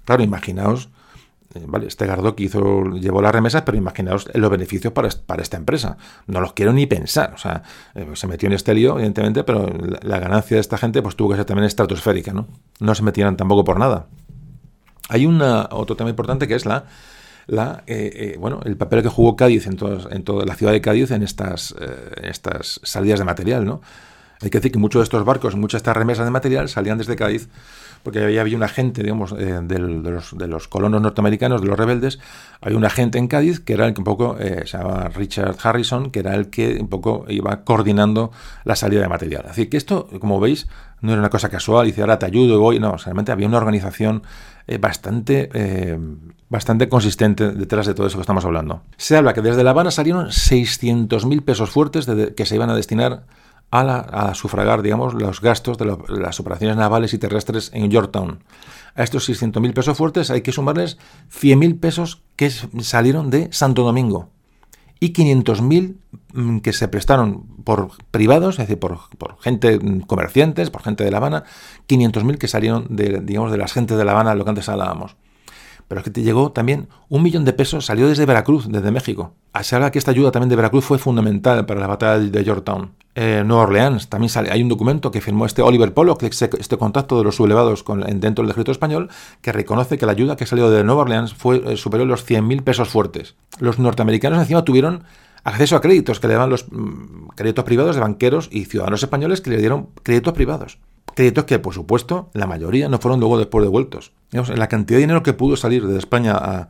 Claro, 0.06 0.24
imaginaos 0.24 0.86
eh, 0.86 0.90
vale, 1.68 1.88
este 1.88 2.06
Gardoki 2.06 2.46
hizo, 2.46 2.92
llevó 2.92 3.22
las 3.22 3.32
remesas, 3.32 3.64
pero 3.64 3.78
imaginaos 3.78 4.30
los 4.34 4.50
beneficios 4.50 4.94
para, 4.94 5.08
esta 5.42 5.58
empresa. 5.58 5.98
No 6.28 6.42
los 6.42 6.54
quiero 6.54 6.74
ni 6.74 6.86
pensar. 6.86 7.34
O 7.34 7.38
sea, 7.38 7.64
eh, 7.96 8.08
se 8.14 8.28
metió 8.28 8.48
en 8.48 8.54
este 8.54 8.74
lío, 8.74 8.96
evidentemente, 8.96 9.44
pero 9.44 9.68
la, 10.02 10.20
ganancia 10.20 10.58
de 10.58 10.62
esta 10.62 10.78
gente 10.78 11.02
pues 11.02 11.16
tuvo 11.16 11.30
que 11.30 11.36
ser 11.36 11.46
también 11.46 11.66
estratosférica, 11.66 12.34
¿no? 12.34 12.48
No 12.80 12.96
se 12.96 13.04
metieran 13.04 13.38
tampoco 13.38 13.64
por 13.64 13.80
nada. 13.80 14.08
Hay 15.10 15.26
una, 15.26 15.68
otro 15.72 15.96
tema 15.96 16.10
importante 16.10 16.48
que 16.48 16.56
es 16.56 16.66
la, 16.66 16.86
la 17.48 17.84
eh, 17.88 18.38
bueno, 18.40 18.62
el 18.64 18.78
papel 18.78 19.04
que 19.04 19.10
jugó 19.10 19.36
Cádiz 19.36 19.68
en, 19.68 19.78
en 20.12 20.24
toda 20.24 20.46
la 20.46 20.56
ciudad 20.56 20.72
de 20.72 20.82
Cádiz 20.82 21.12
en 21.12 21.24
estas, 21.24 21.76
estas 22.22 22.80
salidas 22.84 23.20
de 23.20 23.26
material, 23.26 23.66
¿no? 23.66 23.82
Hay 24.42 24.50
que 24.50 24.58
decir 24.58 24.72
que 24.74 24.80
muchos 24.80 25.00
de 25.00 25.04
estos 25.04 25.24
barcos, 25.24 25.56
muchas 25.56 25.80
de 25.80 25.84
estas 25.84 25.96
remesas 25.98 26.26
de 26.26 26.32
material 26.32 26.68
salían 26.68 26.98
desde 26.98 27.16
Cádiz 27.16 27.48
porque 28.04 28.22
había, 28.22 28.42
había 28.42 28.58
un 28.58 28.64
agente, 28.64 29.02
digamos, 29.02 29.32
eh, 29.32 29.60
de, 29.64 29.80
los, 29.80 30.38
de, 30.38 30.48
los, 30.48 30.68
colonos 30.68 31.02
norteamericanos, 31.02 31.62
de 31.62 31.68
los 31.68 31.78
rebeldes, 31.80 32.20
había 32.62 32.78
un 32.78 32.86
agente 32.86 33.18
en 33.18 33.28
Cádiz 33.28 33.62
que 33.62 33.74
era 33.74 33.88
el 33.88 33.94
que 33.94 34.02
un 34.02 34.06
poco, 34.06 34.38
eh, 34.40 34.64
se 34.66 34.78
llamaba 34.78 35.08
Richard 35.08 35.56
Harrison, 35.64 36.12
que 36.12 36.20
era 36.20 36.36
el 36.36 36.50
que 36.50 36.80
un 36.82 36.90
poco 36.90 37.26
iba 37.30 37.64
coordinando 37.64 38.32
la 38.66 38.76
salida 38.76 39.02
de 39.02 39.08
material. 39.08 39.46
Así 39.48 39.68
que 39.68 39.78
esto, 39.78 40.10
como 40.20 40.40
veis, 40.42 40.68
no 41.02 41.12
era 41.12 41.20
una 41.20 41.30
cosa 41.30 41.50
casual, 41.50 41.88
dice, 41.88 42.02
ahora 42.02 42.20
te 42.20 42.26
ayudo 42.26 42.56
y 42.56 42.58
voy, 42.58 42.80
no, 42.80 42.98
realmente 42.98 43.32
había 43.32 43.48
una 43.48 43.58
organización 43.58 44.24
eh, 44.68 44.78
bastante, 44.78 45.50
bastante 46.50 46.90
consistente 46.90 47.52
detrás 47.52 47.88
de 47.88 47.94
todo 47.94 48.08
eso 48.08 48.18
que 48.18 48.22
estamos 48.22 48.44
hablando. 48.44 48.82
Se 48.98 49.16
habla 49.16 49.34
que 49.34 49.42
desde 49.42 49.64
La 49.64 49.72
Habana 49.72 49.92
salieron 49.92 50.28
600.000 50.28 51.42
pesos 51.44 51.70
fuertes 51.70 52.08
que 52.36 52.46
se 52.46 52.56
iban 52.56 52.70
a 52.70 52.76
destinar 52.76 53.24
a, 53.74 54.34
sufragar, 54.36 54.84
digamos, 54.84 55.16
los 55.16 55.42
gastos 55.42 55.78
de, 55.78 55.98
las 56.08 56.40
operaciones 56.40 56.78
navales 56.78 57.14
y 57.14 57.18
terrestres 57.18 57.72
en 57.74 57.90
Yorktown. 57.90 58.44
A 58.96 59.04
estos 59.04 59.28
600.000 59.28 59.74
pesos 59.74 59.98
fuertes 59.98 60.30
hay 60.30 60.42
que 60.42 60.52
sumarles 60.52 60.98
100.000 61.32 61.80
pesos 61.80 62.22
que 62.36 62.52
salieron 62.52 63.32
de 63.32 63.52
Santo 63.52 63.84
Domingo 63.84 64.30
y 65.00 65.12
500.000 65.14 65.96
mm, 66.34 66.60
que 66.60 66.72
se 66.72 66.88
prestaron 66.88 67.48
por 67.64 67.90
privados, 68.12 68.60
es 68.60 68.68
decir, 68.68 68.80
por, 68.80 69.00
gente 69.42 69.80
mm, 69.80 70.02
comerciantes, 70.02 70.70
por 70.70 70.84
gente 70.84 71.04
de 71.04 71.10
La 71.12 71.18
Habana, 71.18 71.44
500.000 71.88 72.38
que 72.38 72.48
salieron 72.48 72.86
de, 72.90 73.22
digamos, 73.22 73.52
de 73.52 73.58
las 73.58 73.74
gentes 73.74 73.98
de 73.98 74.06
La 74.06 74.12
Habana, 74.12 74.36
lo 74.36 74.44
que 74.44 74.52
antes 74.52 74.70
hablábamos. 74.70 75.16
Pero 75.88 76.00
es 76.00 76.06
que 76.06 76.12
te 76.12 76.22
llegó 76.22 76.52
también 76.52 76.88
un 77.10 77.24
millón 77.24 77.46
de 77.46 77.54
pesos, 77.54 77.86
salió 77.86 78.08
desde 78.08 78.26
Veracruz, 78.26 78.68
desde 78.70 78.92
México. 78.92 79.34
Se 79.62 79.76
habla 79.76 79.92
que 79.92 80.00
esta 80.00 80.12
ayuda 80.12 80.32
también 80.32 80.50
de 80.50 80.56
Veracruz 80.56 80.86
fue 80.86 80.98
fundamental 80.98 81.66
para 81.66 81.80
la 81.80 81.88
batalla 81.88 82.20
de 82.20 82.44
Yorktown. 82.44 82.92
Eh, 83.16 83.44
Nueva 83.46 83.64
Orleans 83.64 84.10
también 84.10 84.30
sale, 84.30 84.50
hay 84.52 84.64
un 84.64 84.70
documento 84.70 85.12
que 85.12 85.22
firmó 85.22 85.46
este 85.46 85.62
Oliver 85.62 85.94
Pollock, 85.94 86.24
este 86.24 86.78
contacto 86.78 87.18
de 87.18 87.24
los 87.24 87.36
sublevados 87.36 87.84
con, 87.84 88.02
dentro 88.20 88.44
del 88.44 88.52
ejército 88.52 88.72
español, 88.72 89.10
que 89.42 89.52
reconoce 89.52 90.00
que 90.00 90.08
la 90.08 90.14
ayuda 90.14 90.36
que 90.36 90.48
salió 90.48 90.72
de 90.72 90.84
Nueva 90.84 91.04
Orleans 91.04 91.34
fue 91.36 91.62
eh, 91.74 91.78
superior 91.78 92.08
a 92.08 92.12
los 92.12 92.28
100.000 92.28 92.64
pesos 92.64 92.90
fuertes. 92.90 93.36
Los 93.60 93.78
norteamericanos 93.78 94.40
encima 94.40 94.64
tuvieron 94.64 95.04
acceso 95.44 95.76
a 95.76 95.82
créditos 95.82 96.20
que 96.20 96.28
le 96.28 96.34
daban 96.34 96.50
los 96.50 96.66
mm, 96.72 97.28
créditos 97.36 97.66
privados 97.66 97.96
de 97.96 98.02
banqueros 98.02 98.50
y 98.52 98.66
ciudadanos 98.66 99.04
españoles 99.04 99.42
que 99.42 99.52
le 99.52 99.58
dieron 99.58 99.90
créditos 100.02 100.34
privados. 100.34 100.80
Créditos 101.16 101.46
que, 101.46 101.60
por 101.60 101.74
supuesto, 101.74 102.30
la 102.34 102.48
mayoría 102.48 102.90
no 102.90 102.98
fueron 102.98 103.20
luego 103.20 103.38
después 103.38 103.64
devueltos. 103.64 104.14
Digamos, 104.32 104.58
la 104.58 104.68
cantidad 104.68 104.98
de 104.98 105.02
dinero 105.02 105.24
que 105.24 105.34
pudo 105.34 105.56
salir 105.56 105.86
de 105.86 105.98
España 105.98 106.34
a, 106.36 106.70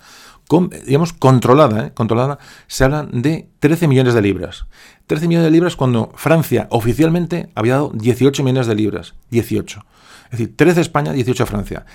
digamos, 0.86 1.14
controlada, 1.14 1.88
¿eh? 1.88 1.92
controlada, 1.94 2.40
se 2.68 2.84
hablan 2.84 3.22
de 3.22 3.50
13 3.60 3.88
millones 3.88 4.14
de 4.14 4.22
libras. 4.22 4.66
13 5.08 5.28
millones 5.28 5.46
de 5.46 5.52
libras 5.52 5.76
cuando 5.76 6.12
Francia 6.16 6.68
oficialmente 6.70 7.50
había 7.56 7.76
dado 7.76 7.92
18 7.94 8.44
millones 8.44 8.68
de 8.68 8.76
libras. 8.76 9.16
18. 9.32 9.86
Es 10.26 10.32
decir, 10.32 10.56
13 10.56 10.82
España, 10.82 11.14
18 11.14 11.46
Francia. 11.46 11.86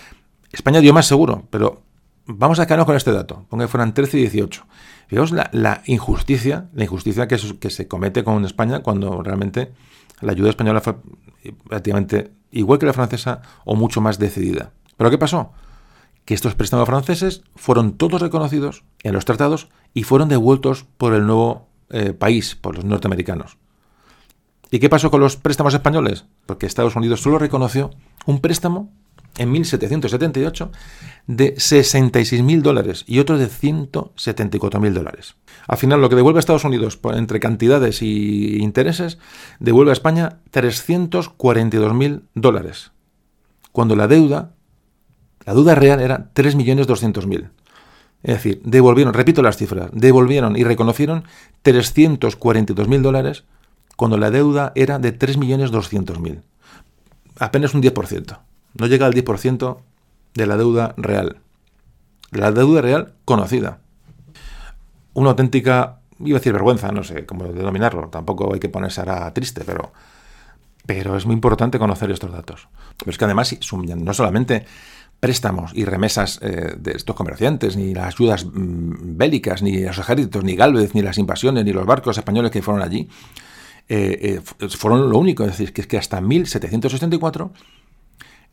España 0.53 0.81
dio 0.81 0.95
más 0.95 1.07
seguro, 1.07 1.47
pero 1.51 1.83
vamos 2.27 2.59
a 2.61 2.67
quedarnos 2.67 2.87
con 2.87 2.97
este 2.97 3.13
dato. 3.13 3.45
Ponga 3.49 3.65
que 3.65 3.69
fueran 3.69 3.93
13 3.93 4.19
y 4.19 4.21
18. 4.23 4.67
Fijaos 5.09 5.33
la, 5.33 5.83
injusticia, 5.87 6.69
la 6.75 6.85
injusticia 6.85 7.29
que, 7.29 7.37
que 7.59 7.71
se 7.71 7.89
comete 7.89 8.25
con 8.25 8.45
España 8.45 8.81
cuando 8.81 9.23
realmente 9.23 9.73
la 10.21 10.33
ayuda 10.33 10.51
española 10.51 10.81
fue 10.81 10.97
prácticamente 11.69 12.31
igual 12.51 12.79
que 12.79 12.87
la 12.87 12.93
francesa 12.93 13.43
o 13.65 13.77
mucho 13.77 14.01
más 14.01 14.19
decidida. 14.19 14.73
¿Pero 14.97 15.11
qué 15.11 15.19
pasó? 15.19 15.53
Que 16.25 16.35
estos 16.35 16.55
préstamos 16.55 16.87
franceses 16.87 17.43
fueron 17.57 17.93
todos 17.93 18.21
reconocidos 18.21 18.85
en 19.03 19.15
los 19.15 19.25
tratados 19.25 19.69
y 19.95 20.03
fueron 20.03 20.29
devueltos 20.29 20.85
por 20.97 21.15
el 21.15 21.27
nuevo 21.27 21.69
eh, 21.91 22.13
país, 22.13 22.55
por 22.55 22.77
los 22.77 22.85
norteamericanos. 22.85 23.57
¿Y 24.71 24.79
qué 24.81 24.91
pasó 24.91 25.11
con 25.11 25.21
los 25.21 25.37
préstamos 25.37 25.73
españoles? 25.73 26.27
Porque 26.45 26.67
Estados 26.67 26.97
Unidos 26.97 27.23
solo 27.23 27.39
reconoció 27.39 27.91
un 28.27 28.41
préstamo 28.41 28.93
en 29.39 29.51
1778 29.51 30.71
de 31.27 31.55
66.000 31.55 32.63
dólares 32.63 33.05
y 33.07 33.19
otro 33.19 33.39
de 33.39 33.49
174.000 33.49 34.93
dólares. 34.93 35.37
Al 35.67 35.79
final, 35.79 36.01
lo 36.01 36.09
que 36.09 36.17
devuelve 36.17 36.39
a 36.39 36.41
Estados 36.41 36.65
Unidos 36.65 36.99
entre 37.15 37.41
cantidades 37.41 38.03
y 38.03 38.59
intereses, 38.59 39.19
devuelve 39.61 39.93
a 39.93 39.95
España 39.95 40.41
342.000 40.53 42.23
dólares, 42.35 42.93
cuando 43.73 43.97
la 43.97 44.09
deuda, 44.09 44.55
la 45.47 45.55
deuda 45.55 45.75
real 45.75 46.01
era 46.01 46.31
3.200.000. 46.35 47.51
Es 48.23 48.35
decir, 48.35 48.61
devolvieron, 48.65 49.15
repito 49.15 49.43
las 49.43 49.57
cifras, 49.57 49.91
devolvieron 49.93 50.57
y 50.57 50.65
reconocieron 50.65 51.25
342.000 51.65 53.01
dólares 53.01 53.45
cuando 53.97 54.17
la 54.17 54.31
deuda 54.31 54.73
era 54.75 54.99
de 54.99 55.17
3.200.000. 55.17 56.43
Apenas 57.39 57.75
un 57.75 57.83
10%. 57.83 58.39
No 58.75 58.87
llega 58.87 59.07
al 59.07 59.15
10% 59.15 59.79
de 60.35 60.47
la 60.47 60.57
deuda 60.57 60.95
real. 60.97 61.41
La 62.31 62.53
deuda 62.53 62.83
real 62.83 63.15
conocida. 63.25 63.79
Una 65.15 65.31
auténtica, 65.31 66.01
iba 66.21 66.37
a 66.37 66.41
decir 66.41 66.53
vergüenza, 66.53 66.93
no 66.93 67.03
sé 67.03 67.27
cómo 67.27 67.45
denominarlo. 67.45 68.09
Tampoco 68.09 68.53
hay 68.53 68.61
que 68.61 68.69
ponerse 68.69 69.01
ahora 69.01 69.33
triste, 69.33 69.63
pero, 69.65 69.93
pero 70.87 71.17
es 71.17 71.27
muy 71.27 71.35
importante 71.35 71.79
conocer 71.79 72.11
estos 72.11 72.31
datos. 72.31 72.69
Pero 72.99 73.11
es 73.11 73.19
que 73.19 73.25
además 73.25 73.57
no 73.73 74.15
solamente 74.15 74.67
préstamos 75.21 75.73
y 75.75 75.85
remesas 75.85 76.39
eh, 76.43 76.77
de 76.79 76.93
estos 76.93 77.17
comerciantes, 77.17 77.77
ni 77.77 77.95
las 77.95 78.15
ayudas 78.15 78.45
mm, 78.45 79.17
bélicas, 79.17 79.63
ni 79.63 79.81
los 79.81 79.99
ejércitos, 79.99 80.45
ni 80.45 80.55
Galvez, 80.55 80.95
ni 80.95 81.03
las 81.03 81.19
invasiones, 81.19 81.65
ni 81.65 81.73
los 81.73 81.87
barcos 81.87 82.19
españoles 82.19 82.51
que 82.51 82.63
fueron 82.63 82.83
allí, 82.83 83.09
eh, 83.89 84.41
eh, 84.61 84.69
fueron 84.69 85.11
lo 85.11 85.19
único. 85.19 85.45
Es 85.45 85.51
decir, 85.51 85.73
que 85.73 85.81
es 85.81 85.87
que 85.87 85.99
hasta 85.99 86.21
1764 86.21 87.53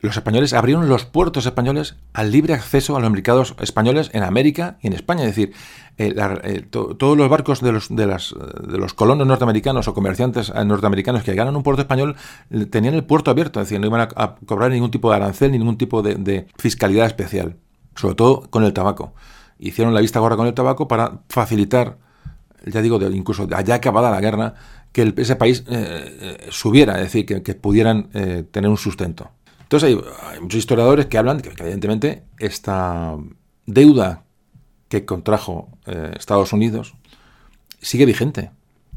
los 0.05 0.17
españoles 0.17 0.53
abrieron 0.53 0.87
los 0.87 1.05
puertos 1.05 1.45
españoles 1.45 1.95
al 2.13 2.31
libre 2.31 2.53
acceso 2.53 2.95
a 2.95 2.99
los 2.99 3.11
mercados 3.11 3.55
españoles 3.59 4.09
en 4.13 4.23
América 4.23 4.77
y 4.81 4.87
en 4.87 4.93
España. 4.93 5.23
Es 5.23 5.35
decir, 5.35 5.53
eh, 5.97 6.65
todos 6.69 7.17
los 7.17 7.29
barcos 7.29 7.61
de 7.61 7.71
los, 7.71 7.93
de, 7.93 8.05
las, 8.05 8.33
de 8.67 8.77
los 8.77 8.93
colonos 8.93 9.27
norteamericanos 9.27 9.87
o 9.87 9.93
comerciantes 9.93 10.53
norteamericanos 10.53 11.23
que 11.23 11.31
llegaron 11.31 11.55
a 11.55 11.57
un 11.57 11.63
puerto 11.63 11.81
español 11.81 12.15
tenían 12.69 12.93
el 12.93 13.03
puerto 13.03 13.31
abierto, 13.31 13.59
es 13.59 13.67
decir, 13.67 13.79
no 13.79 13.87
iban 13.87 14.01
a, 14.15 14.35
cobrar 14.45 14.71
ningún 14.71 14.91
tipo 14.91 15.09
de 15.09 15.15
arancel 15.17 15.51
ni 15.51 15.57
ningún 15.57 15.77
tipo 15.77 16.01
de, 16.01 16.15
de, 16.15 16.47
fiscalidad 16.57 17.05
especial, 17.07 17.57
sobre 17.95 18.15
todo 18.15 18.49
con 18.49 18.63
el 18.63 18.73
tabaco. 18.73 19.13
Hicieron 19.59 19.93
la 19.93 20.01
vista 20.01 20.19
gorra 20.19 20.35
con 20.35 20.47
el 20.47 20.53
tabaco 20.53 20.87
para 20.87 21.19
facilitar, 21.29 21.97
ya 22.65 22.81
digo, 22.81 23.01
incluso 23.09 23.47
allá 23.51 23.75
acabada 23.75 24.11
la 24.11 24.19
guerra, 24.19 24.55
que 24.95 25.13
ese 25.17 25.35
país 25.35 25.65
eh, 25.67 26.37
eh, 26.47 26.47
subiera, 26.51 26.95
es 26.95 27.11
decir, 27.11 27.25
que, 27.25 27.53
pudieran 27.55 28.07
eh, 28.13 28.45
tener 28.49 28.69
un 28.69 28.77
sustento. 28.77 29.29
Entonces 29.65 29.89
hay, 29.89 30.39
muchos 30.39 30.59
historiadores 30.59 31.07
que 31.07 31.17
hablan 31.17 31.41
que, 31.41 31.49
evidentemente 31.49 32.23
esta 32.37 33.17
deuda 33.65 34.23
que 34.89 35.05
contrajo 35.05 35.69
Estados 35.85 36.53
Unidos 36.53 36.93
sigue 37.81 38.05
vigente. 38.05 38.51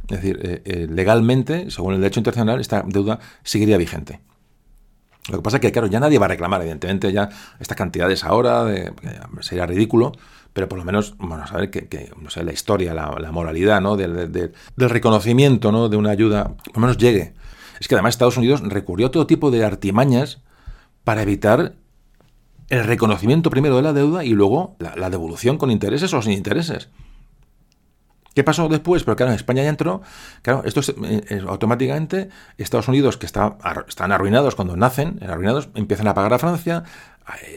Es 0.08 0.22
decir, 0.22 0.62
legalmente, 0.90 1.70
según 1.70 1.94
el 1.94 2.00
derecho 2.00 2.20
internacional, 2.20 2.60
esta 2.60 2.82
deuda 2.86 3.18
seguiría 3.42 3.78
vigente. 3.78 4.20
Lo 5.28 5.38
que 5.38 5.42
pasa 5.42 5.58
es 5.58 5.60
que, 5.60 5.72
claro, 5.72 5.88
ya 5.88 6.00
nadie 6.00 6.18
va 6.18 6.26
a 6.26 6.28
reclamar, 6.28 6.60
evidentemente, 6.62 7.12
ya 7.12 7.28
estas 7.60 7.76
cantidades 7.76 8.24
ahora, 8.24 8.66
sería 9.40 9.66
ridículo, 9.66 10.12
pero 10.54 10.68
por 10.68 10.78
lo 10.78 10.84
menos, 10.84 11.16
bueno, 11.18 11.46
saber 11.46 11.70
que, 11.70 12.10
no 12.20 12.30
sé, 12.30 12.42
la 12.42 12.52
historia, 12.52 12.94
la, 12.94 13.32
moralidad, 13.32 13.80
¿no? 13.80 13.96
Del, 13.96 14.52
reconocimiento, 14.76 15.70
¿no? 15.70 15.88
De 15.88 15.96
una 15.96 16.10
ayuda, 16.10 16.56
por 16.56 16.76
lo 16.76 16.80
menos 16.80 16.96
llegue. 16.96 17.34
Es 17.78 17.88
que 17.88 17.94
además 17.94 18.14
Estados 18.14 18.36
Unidos 18.36 18.62
recurrió 18.62 19.08
a 19.08 19.10
todo 19.10 19.26
tipo 19.26 19.50
de 19.50 19.64
artimañas 19.64 20.40
para 21.08 21.22
evitar 21.22 21.72
el 22.68 22.84
reconocimiento 22.84 23.48
primero 23.48 23.76
de 23.76 23.82
la 23.82 23.94
deuda 23.94 24.24
y 24.24 24.34
luego 24.34 24.76
la, 24.78 25.08
devolución 25.08 25.56
con 25.56 25.70
intereses 25.70 26.12
o 26.12 26.20
sin 26.20 26.32
intereses. 26.32 26.90
¿Qué 28.34 28.44
pasó 28.44 28.68
después? 28.68 29.04
Pero 29.04 29.16
claro, 29.16 29.32
España 29.32 29.62
ya 29.62 29.70
entró. 29.70 30.02
Claro, 30.42 30.64
esto 30.66 30.80
es, 30.80 30.90
eh, 30.90 31.42
automáticamente 31.48 32.28
Estados 32.58 32.88
Unidos, 32.88 33.16
que 33.16 33.24
está, 33.24 33.56
están 33.88 34.12
arruinados 34.12 34.54
cuando 34.54 34.76
nacen, 34.76 35.18
arruinados, 35.26 35.70
empiezan 35.76 36.08
a 36.08 36.14
pagar 36.14 36.34
a 36.34 36.38
Francia, 36.38 36.84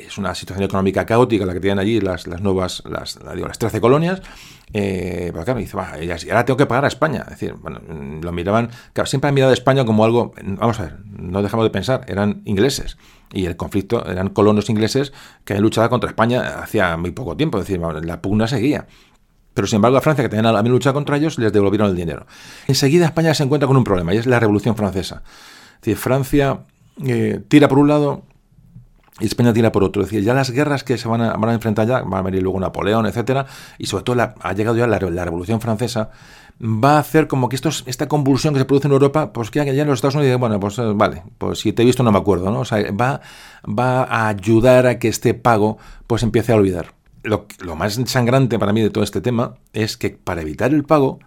es 0.07 0.17
una 0.17 0.33
situación 0.33 0.63
económica 0.63 1.05
caótica 1.05 1.45
la 1.45 1.51
que 1.51 1.59
tienen 1.59 1.79
allí 1.79 1.99
las, 1.99 2.27
nuevas, 2.27 2.83
las, 2.85 3.19
digo, 3.35 3.49
las 3.49 3.59
13 3.59 3.81
colonias. 3.81 4.21
Eh, 4.71 5.31
pero 5.33 5.43
claro, 5.43 5.59
dice, 5.59 5.75
y 5.99 6.29
ahora 6.29 6.45
tengo 6.45 6.55
que 6.55 6.67
pagar 6.67 6.85
a 6.85 6.87
España. 6.87 7.23
Es 7.23 7.31
decir, 7.31 7.55
bueno, 7.55 7.81
lo 8.21 8.31
miraban, 8.31 8.69
claro, 8.93 9.07
siempre 9.07 9.27
han 9.27 9.33
mirado 9.33 9.51
a 9.51 9.55
España 9.55 9.83
como 9.83 10.05
algo, 10.05 10.33
vamos 10.41 10.79
a 10.79 10.83
ver, 10.83 10.99
no 11.05 11.41
dejamos 11.41 11.65
de 11.65 11.69
pensar, 11.69 12.05
eran 12.07 12.43
ingleses. 12.45 12.95
Y 13.33 13.45
el 13.45 13.55
conflicto 13.55 14.05
eran 14.05 14.29
colonos 14.29 14.69
ingleses 14.69 15.13
que 15.45 15.53
han 15.53 15.61
luchado 15.61 15.89
contra 15.89 16.09
España 16.09 16.59
hacía 16.61 16.97
muy 16.97 17.11
poco 17.11 17.37
tiempo, 17.37 17.57
es 17.59 17.67
decir, 17.67 17.79
la 17.79 18.21
pugna 18.21 18.47
seguía. 18.47 18.87
Pero 19.53 19.67
sin 19.67 19.77
embargo 19.77 19.97
a 19.97 20.01
Francia, 20.01 20.23
que 20.23 20.29
tenía 20.29 20.51
la 20.51 20.61
misma 20.63 20.75
lucha 20.75 20.93
contra 20.93 21.17
ellos, 21.17 21.37
les 21.37 21.51
devolvieron 21.51 21.89
el 21.89 21.95
dinero. 21.95 22.25
Enseguida 22.67 23.05
España 23.05 23.33
se 23.33 23.43
encuentra 23.43 23.67
con 23.67 23.77
un 23.77 23.83
problema, 23.83 24.13
y 24.13 24.17
es 24.17 24.25
la 24.25 24.39
Revolución 24.39 24.75
Francesa. 24.75 25.23
Es 25.75 25.81
decir, 25.81 25.97
Francia 25.97 26.59
eh, 27.05 27.41
tira 27.47 27.67
por 27.67 27.79
un 27.79 27.87
lado, 27.87 28.23
y 29.19 29.25
España 29.25 29.53
tira 29.53 29.71
por 29.71 29.83
otro. 29.83 30.01
Es 30.01 30.09
decir, 30.09 30.23
ya 30.23 30.33
las 30.33 30.51
guerras 30.51 30.83
que 30.83 30.97
se 30.97 31.07
van 31.07 31.21
a, 31.21 31.33
van 31.33 31.53
enfrentar 31.53 31.87
ya, 31.87 32.01
va 32.01 32.19
a 32.19 32.21
venir 32.21 32.41
luego 32.41 32.59
Napoleón, 32.59 33.05
etcétera, 33.05 33.45
y 33.77 33.87
sobre 33.87 34.03
todo 34.03 34.33
ha 34.39 34.53
llegado 34.53 34.77
ya 34.77 34.87
la, 34.87 34.97
Revolución 34.99 35.59
Francesa, 35.59 36.09
va 36.61 36.97
a 36.97 36.99
hacer 36.99 37.27
como 37.27 37.49
que 37.49 37.55
esta 37.55 38.07
convulsión 38.07 38.53
que 38.53 38.59
se 38.59 38.65
produce 38.65 38.87
en 38.87 38.93
Europa, 38.93 39.33
pues 39.33 39.49
que 39.49 39.65
ya 39.65 39.81
en 39.81 39.87
los 39.87 39.97
Estados 39.97 40.15
Unidos, 40.15 40.39
bueno, 40.39 40.59
pues 40.59 40.77
eh, 40.77 40.93
vale, 40.93 41.23
pues 41.37 41.59
si 41.59 41.73
te 41.73 41.81
he 41.81 41.85
visto 41.85 42.03
no 42.03 42.11
me 42.11 42.19
acuerdo, 42.19 42.51
¿no? 42.51 42.59
O 42.59 42.65
sea, 42.65 42.91
va, 42.91 43.21
va 43.65 44.03
a 44.03 44.27
ayudar 44.27 44.85
a 44.85 44.99
que 44.99 45.07
este 45.07 45.33
pago 45.33 45.77
pues 46.07 46.23
empiece 46.23 46.51
a 46.51 46.55
olvidar. 46.55 46.93
Lo, 47.23 47.47
lo 47.59 47.75
más 47.75 47.99
sangrante 48.05 48.59
para 48.59 48.73
mí 48.73 48.81
de 48.81 48.89
todo 48.89 49.03
este 49.03 49.21
tema 49.21 49.55
es 49.73 49.97
que 49.97 50.11
para 50.11 50.41
evitar 50.41 50.73
el 50.73 50.83
pago, 50.83 51.19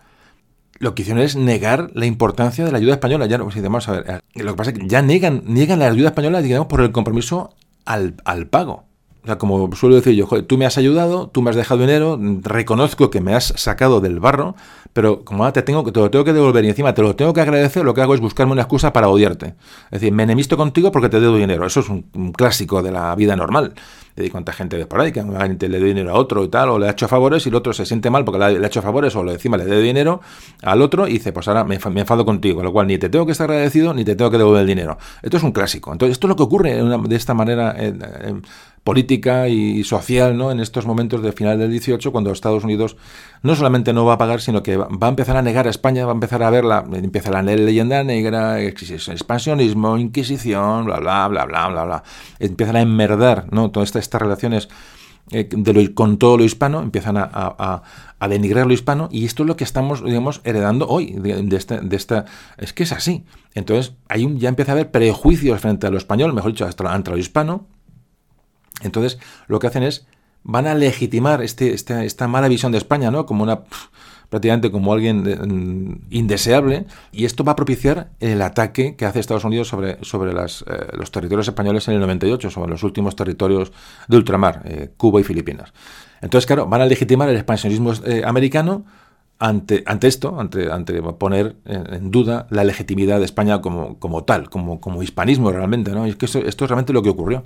lo 0.78 0.94
que 0.94 1.02
hicieron 1.02 1.23
es 1.23 1.36
negar 1.36 1.90
la 1.94 2.06
importancia 2.06 2.65
de 2.65 2.73
la 2.73 2.78
ayuda 2.78 2.94
española. 2.94 3.27
Ya, 3.27 3.39
pues, 3.39 3.61
vamos 3.62 3.89
a 3.89 3.93
ver, 3.93 4.23
eh, 4.35 4.43
lo 4.43 4.52
que 4.52 4.56
pasa 4.56 4.70
es 4.70 4.78
que 4.78 4.86
ya 4.86 5.02
negan, 5.02 5.43
niegan 5.47 5.78
la 5.78 5.89
ayuda 5.89 6.09
española, 6.09 6.43
digamos, 6.43 6.69
por 6.69 6.81
el 6.81 6.93
compromiso 6.93 7.55
al, 7.85 8.16
al 8.24 8.47
pago. 8.47 8.85
O 9.24 9.26
sea, 9.26 9.38
como 9.38 9.74
suelo 9.74 9.96
decir 9.96 10.14
yo, 10.14 10.26
tú 10.44 10.59
me 10.59 10.66
has 10.66 10.76
ayudado, 10.76 11.28
tú 11.28 11.40
me 11.40 11.48
has 11.48 11.56
dejado 11.56 11.80
dinero, 11.80 12.18
reconozco 12.42 13.09
que 13.09 13.22
me 13.22 13.34
has 13.34 13.55
sacado 13.56 14.02
del 14.02 14.20
barro, 14.20 14.55
pero 14.92 15.24
como 15.24 15.51
te, 15.52 15.62
tengo, 15.62 15.82
te 15.90 15.98
lo 15.98 16.10
tengo 16.10 16.24
que 16.24 16.32
devolver 16.32 16.64
y 16.64 16.68
encima 16.68 16.92
te 16.92 17.02
lo 17.02 17.16
tengo 17.16 17.32
que 17.32 17.40
agradecer, 17.40 17.84
lo 17.84 17.94
que 17.94 18.02
hago 18.02 18.14
es 18.14 18.20
buscarme 18.20 18.52
una 18.52 18.62
excusa 18.62 18.92
para 18.92 19.09
odiarte. 19.09 19.55
Es 19.86 20.01
decir, 20.01 20.12
me 20.12 20.22
enemisto 20.22 20.56
contigo 20.56 20.92
porque 20.92 21.09
te 21.09 21.20
debo 21.20 21.36
dinero. 21.36 21.66
Eso 21.66 21.80
es 21.80 21.88
un, 21.88 22.32
clásico 22.32 22.82
de 22.82 22.92
la 22.92 23.14
vida 23.16 23.34
normal. 23.34 23.74
De 24.14 24.30
cuánta 24.30 24.52
gente 24.52 24.76
ve 24.76 24.86
por 24.86 25.01
ahí, 25.01 25.10
que 25.10 25.22
le 25.22 25.80
dé 25.80 25.86
dinero 25.86 26.10
a 26.10 26.14
otro 26.14 26.44
y 26.44 26.48
tal, 26.48 26.68
o 26.68 26.78
le 26.78 26.86
ha 26.86 26.92
hecho 26.92 27.09
favores 27.09 27.44
y 27.46 27.48
el 27.48 27.56
otro 27.56 27.72
se 27.72 27.84
siente 27.84 28.10
mal 28.10 28.24
porque 28.24 28.38
le 28.38 28.64
ha 28.64 28.66
hecho 28.68 28.80
favores 28.80 29.16
o 29.16 29.28
encima 29.28 29.56
le 29.56 29.64
dé 29.64 29.80
dinero 29.80 30.20
al 30.62 30.82
otro 30.82 31.09
y 31.09 31.14
dice, 31.14 31.32
pues 31.32 31.48
ahora 31.48 31.64
me, 31.64 31.74
enfado 31.74 32.24
contigo, 32.24 32.56
con 32.56 32.64
lo 32.64 32.72
cual 32.72 32.86
ni 32.86 32.96
te 32.96 33.09
tengo 33.09 33.26
que 33.26 33.32
estar 33.32 33.51
agradecido 33.51 33.92
ni 33.92 34.05
te 34.05 34.14
tengo 34.14 34.30
que 34.30 34.38
devolver 34.38 34.60
el 34.60 34.68
dinero. 34.68 34.98
Esto 35.20 35.38
es 35.38 35.42
un 35.42 35.51
clásico. 35.51 35.90
Entonces, 35.90 36.12
esto 36.12 36.28
es 36.28 36.28
lo 36.28 36.36
que 36.36 36.44
ocurre 36.44 36.80
de 36.80 37.16
esta 37.16 37.34
manera. 37.34 37.74
Política 38.85 39.48
y 39.48 39.82
social 39.82 40.36
¿no? 40.36 40.52
en 40.52 40.61
estos 40.61 40.85
momentos 40.85 41.23
de 41.23 41.32
final 41.32 41.59
del 41.59 41.70
18, 41.70 42.12
cuando 42.12 42.31
Estados 42.31 42.65
Unidos 42.65 42.97
no 43.43 43.56
solamente 43.56 43.94
no 43.94 44.05
va 44.05 44.15
a 44.15 44.19
pagar, 44.19 44.43
sino 44.43 44.62
que 44.62 44.77
va 44.77 45.06
a 45.06 45.09
empezar 45.09 45.39
a 45.39 45.43
negar 45.43 45.66
a 45.66 45.70
España, 45.70 46.05
va 46.05 46.12
a 46.12 46.15
empezar 46.15 46.43
a 46.43 46.51
ver 46.51 46.65
la, 46.65 46.85
empieza 46.93 47.31
la 47.31 47.43
leyenda 47.43 48.05
negra, 48.05 48.61
expansionismo, 48.61 49.97
inquisición, 49.97 50.85
bla, 50.85 51.01
bla, 51.01 51.28
bla, 51.28 51.47
bla, 51.47 51.69
bla, 51.69 51.85
bla. 51.85 52.02
Empiezan 52.39 52.77
a 52.77 52.82
enmerdar 52.82 53.47
¿no? 53.51 53.70
todas 53.70 53.97
estas, 53.97 54.20
relaciones 54.20 54.69
eh, 55.31 55.48
de 55.51 55.94
con 55.94 56.19
todo 56.19 56.36
lo 56.36 56.44
hispano, 56.44 56.82
empiezan 56.82 57.16
a, 57.16 57.82
denigrar 58.28 58.66
lo 58.66 58.73
hispano, 58.74 59.09
y 59.11 59.24
esto 59.24 59.43
es 59.44 59.47
lo 59.47 59.56
que 59.56 59.65
estamos, 59.65 60.05
digamos, 60.05 60.43
heredando 60.44 60.89
hoy, 60.89 61.12
de, 61.12 61.56
esta, 61.56 61.78
de 61.78 61.97
esta... 61.97 62.27
Es 62.59 62.73
que 62.73 62.82
es 62.82 62.93
así. 62.93 63.24
Entonces, 63.55 63.94
un, 64.15 64.39
ya 64.39 64.51
empieza 64.51 64.73
a 64.73 64.74
haber 64.74 64.90
prejuicios 64.90 65.61
frente 65.61 65.86
a 65.86 65.90
lo 65.90 65.97
español, 65.97 66.35
mejor 66.35 66.52
dicho, 66.52 66.66
hasta, 66.66 66.90
ante 66.93 67.11
lo 67.11 67.19
hispano, 67.19 67.66
entonces, 68.82 69.18
lo 69.46 69.59
que 69.59 69.66
hacen 69.66 69.82
es, 69.82 70.06
van 70.42 70.66
a 70.66 70.74
legitimar 70.74 71.42
este, 71.42 71.72
este 71.72 72.05
esta 72.05 72.28
mala 72.28 72.48
visión 72.48 72.72
de 72.72 72.78
España, 72.78 73.10
¿no? 73.10 73.26
Como 73.26 73.42
una 73.42 73.62
prácticamente 74.34 74.72
como 74.72 74.92
alguien 74.92 75.22
mm, 75.22 76.06
indeseable, 76.10 76.86
y 77.12 77.24
esto 77.24 77.44
va 77.44 77.52
a 77.52 77.56
propiciar 77.56 78.09
el 78.18 78.42
ataque 78.42 78.96
que 78.96 79.06
hace 79.06 79.20
Estados 79.20 79.44
Unidos 79.44 79.68
sobre, 79.68 79.98
sobre 80.02 80.32
las, 80.32 80.62
eh, 80.62 80.88
los 80.94 81.12
territorios 81.12 81.46
españoles 81.46 81.86
en 81.86 81.94
el 81.94 82.01
98, 82.01 82.51
sobre 82.51 82.70
los 82.70 82.82
últimos 82.82 83.14
territorios 83.14 83.70
de 84.09 84.16
ultramar, 84.16 84.62
eh, 84.64 84.90
Cuba 84.96 85.20
y 85.20 85.22
Filipinas. 85.24 85.72
Entonces, 86.20 86.46
claro, 86.46 86.66
van 86.66 86.80
a 86.80 86.86
legitimar 86.86 87.28
el 87.28 87.36
expansionismo 87.36 87.92
eh, 88.05 88.22
americano 88.26 88.84
ante, 89.38 89.84
ante 89.86 90.09
esto, 90.09 90.40
ante, 90.40 90.72
ante 90.72 91.01
poner 91.02 91.55
en, 91.64 92.10
duda 92.10 92.48
la 92.51 92.64
legitimidad 92.64 93.18
de 93.18 93.26
España 93.26 93.60
como, 93.60 93.98
como 93.98 94.24
tal, 94.24 94.51
como, 94.51 94.80
como 94.80 95.02
hispanismo 95.02 95.52
realmente. 95.52 95.92
¿no? 95.92 96.06
Y 96.06 96.10
es 96.10 96.16
que 96.16 96.26
esto, 96.26 96.38
esto 96.38 96.64
es 96.64 96.70
realmente 96.70 96.92
lo 96.92 97.02
que 97.02 97.10
ocurrió. 97.10 97.42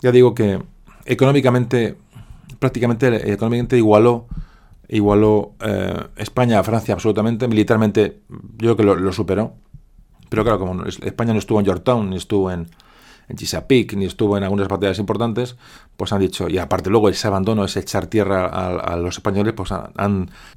Ya 0.00 0.12
digo 0.12 0.34
que 0.34 0.62
económicamente, 1.04 1.96
prácticamente 2.58 3.32
económicamente 3.32 3.76
igualó, 3.76 4.26
igualó 4.88 5.54
eh, 5.60 6.06
España 6.16 6.58
a 6.58 6.62
Francia 6.62 6.94
absolutamente, 6.94 7.48
militarmente 7.48 8.20
yo 8.28 8.76
creo 8.76 8.76
que 8.76 9.02
lo, 9.02 9.12
superó. 9.12 9.54
Pero 10.28 10.44
claro, 10.44 10.58
como 10.58 10.84
España 10.84 11.32
no 11.32 11.38
estuvo 11.38 11.58
en 11.58 11.66
Yorktown, 11.66 12.10
ni 12.10 12.16
estuvo 12.16 12.50
en, 12.50 12.68
en 13.28 13.98
ni 13.98 14.04
estuvo 14.04 14.36
en 14.36 14.44
algunas 14.44 14.68
batallas 14.68 14.98
importantes, 14.98 15.56
pues 15.96 16.12
han 16.12 16.20
dicho, 16.20 16.48
y 16.48 16.58
aparte 16.58 16.90
luego 16.90 17.08
ese 17.08 17.26
abandono, 17.26 17.64
ese 17.64 17.80
echar 17.80 18.06
tierra 18.06 18.46
a, 18.46 18.96
los 18.96 19.16
españoles, 19.16 19.54
pues 19.54 19.70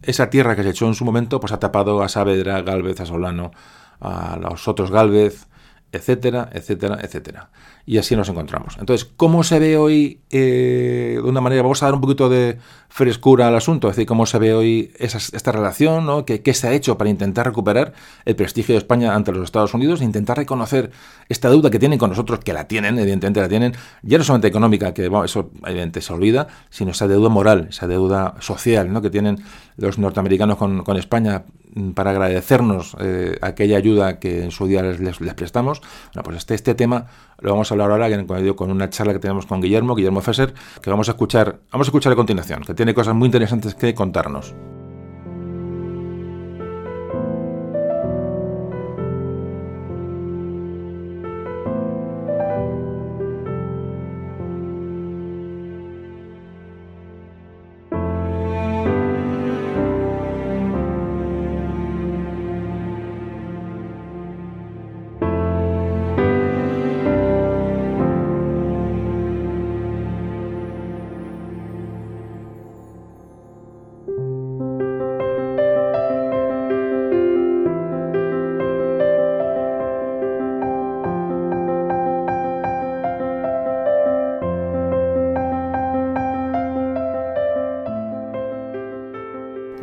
esa 0.02 0.30
tierra 0.30 0.56
que 0.56 0.64
se 0.64 0.70
echó 0.70 0.88
en 0.88 0.96
su 0.96 1.06
momento, 1.06 1.40
pues 1.40 1.54
ha 1.54 1.60
tapado 1.60 2.02
a 2.02 2.10
Saavedra, 2.10 2.62
Galvez, 2.62 3.00
a 3.00 3.06
Solano, 3.06 3.52
a 4.00 4.38
los 4.42 4.68
otros 4.68 4.92
Galvez, 4.92 5.48
etcétera, 5.92 6.50
etcétera, 6.54 7.00
etcétera. 7.02 7.50
Y 7.86 7.98
así 7.98 8.16
nos 8.16 8.30
encontramos. 8.30 8.78
Entonces, 8.80 9.10
¿cómo 9.18 9.44
se 9.44 9.60
ve 9.60 9.78
hoy, 9.78 10.22
eh, 10.30 11.20
de 11.22 11.30
una 11.30 11.42
manera, 11.42 11.62
vamos 11.62 11.82
a 11.82 11.88
dar 11.88 11.96
un 11.96 12.02
poquito 12.02 12.30
de 12.30 12.58
frescura 12.90 13.48
al 13.48 13.56
asunto, 13.56 13.90
es 13.90 13.96
decir, 13.96 14.06
cómo 14.06 14.26
se 14.26 14.38
ve 14.38 14.54
hoy 14.54 14.92
esta 15.00 15.52
relación, 15.52 16.06
¿no? 16.06 16.26
¿Qué, 16.26 16.54
se 16.54 16.68
ha 16.68 16.74
hecho 16.74 16.98
para 16.98 17.10
intentar 17.10 17.46
recuperar 17.46 17.94
el 18.26 18.36
prestigio 18.36 18.76
de 18.76 18.80
España 18.80 19.16
ante 19.16 19.32
los 19.32 19.46
Estados 19.46 19.74
Unidos, 19.74 20.02
e 20.02 20.04
intentar 20.04 20.38
reconocer 20.38 20.92
esta 21.30 21.50
deuda 21.50 21.70
que 21.70 21.80
tienen 21.80 21.98
con 21.98 22.10
nosotros, 22.10 22.40
que 22.40 22.52
la 22.52 22.68
tienen, 22.68 23.00
evidentemente 23.00 23.40
la 23.40 23.48
tienen, 23.48 23.74
ya 24.04 24.18
no 24.18 24.24
solamente 24.26 24.50
económica, 24.50 24.94
que 24.94 25.06
eso 25.06 25.52
evidentemente 25.64 26.02
se 26.02 26.14
olvida, 26.14 26.48
sino 26.70 26.92
esa 26.92 27.08
deuda 27.08 27.30
moral, 27.30 27.68
esa 27.70 27.88
deuda 27.88 28.36
social, 28.42 28.92
¿no? 28.92 29.02
Que 29.02 29.10
tienen 29.10 29.42
los 29.78 29.98
norteamericanos 29.98 30.58
con, 30.58 30.84
con 30.84 30.98
España 30.98 31.46
para 31.94 32.12
agradecernos 32.12 32.96
eh, 33.00 33.38
aquella 33.42 33.78
ayuda 33.78 34.20
que 34.20 34.44
en 34.44 34.52
su 34.52 34.68
día 34.68 34.82
les, 34.82 35.00
les, 35.00 35.34
prestamos. 35.34 35.82
Bueno, 36.14 36.24
pues 36.24 36.38
este, 36.38 36.56
este 36.56 36.76
tema 36.76 37.08
lo 37.40 37.52
vamos 37.52 37.72
a 37.72 37.74
hablar 37.74 37.92
ahora 37.92 38.10
con 38.56 38.72
una 38.72 38.90
charla 38.90 39.14
que 39.14 39.20
tenemos 39.20 39.46
con 39.46 39.62
Guillermo, 39.62 39.96
Guillermo 39.96 40.22
Fesser, 40.22 40.54
que 40.82 40.90
vamos 40.90 41.08
a 41.10 41.12
escuchar, 41.12 41.60
vamos 41.72 41.88
a 41.88 41.90
escuchar 41.90 42.14
a 42.14 42.16
continuación, 42.16 42.64
que 42.64 42.74
tiene 42.74 42.94
cosas 42.94 43.16
muy 43.16 43.28
interesantes 43.28 43.76
que 43.76 43.94
contarnos. 43.94 44.54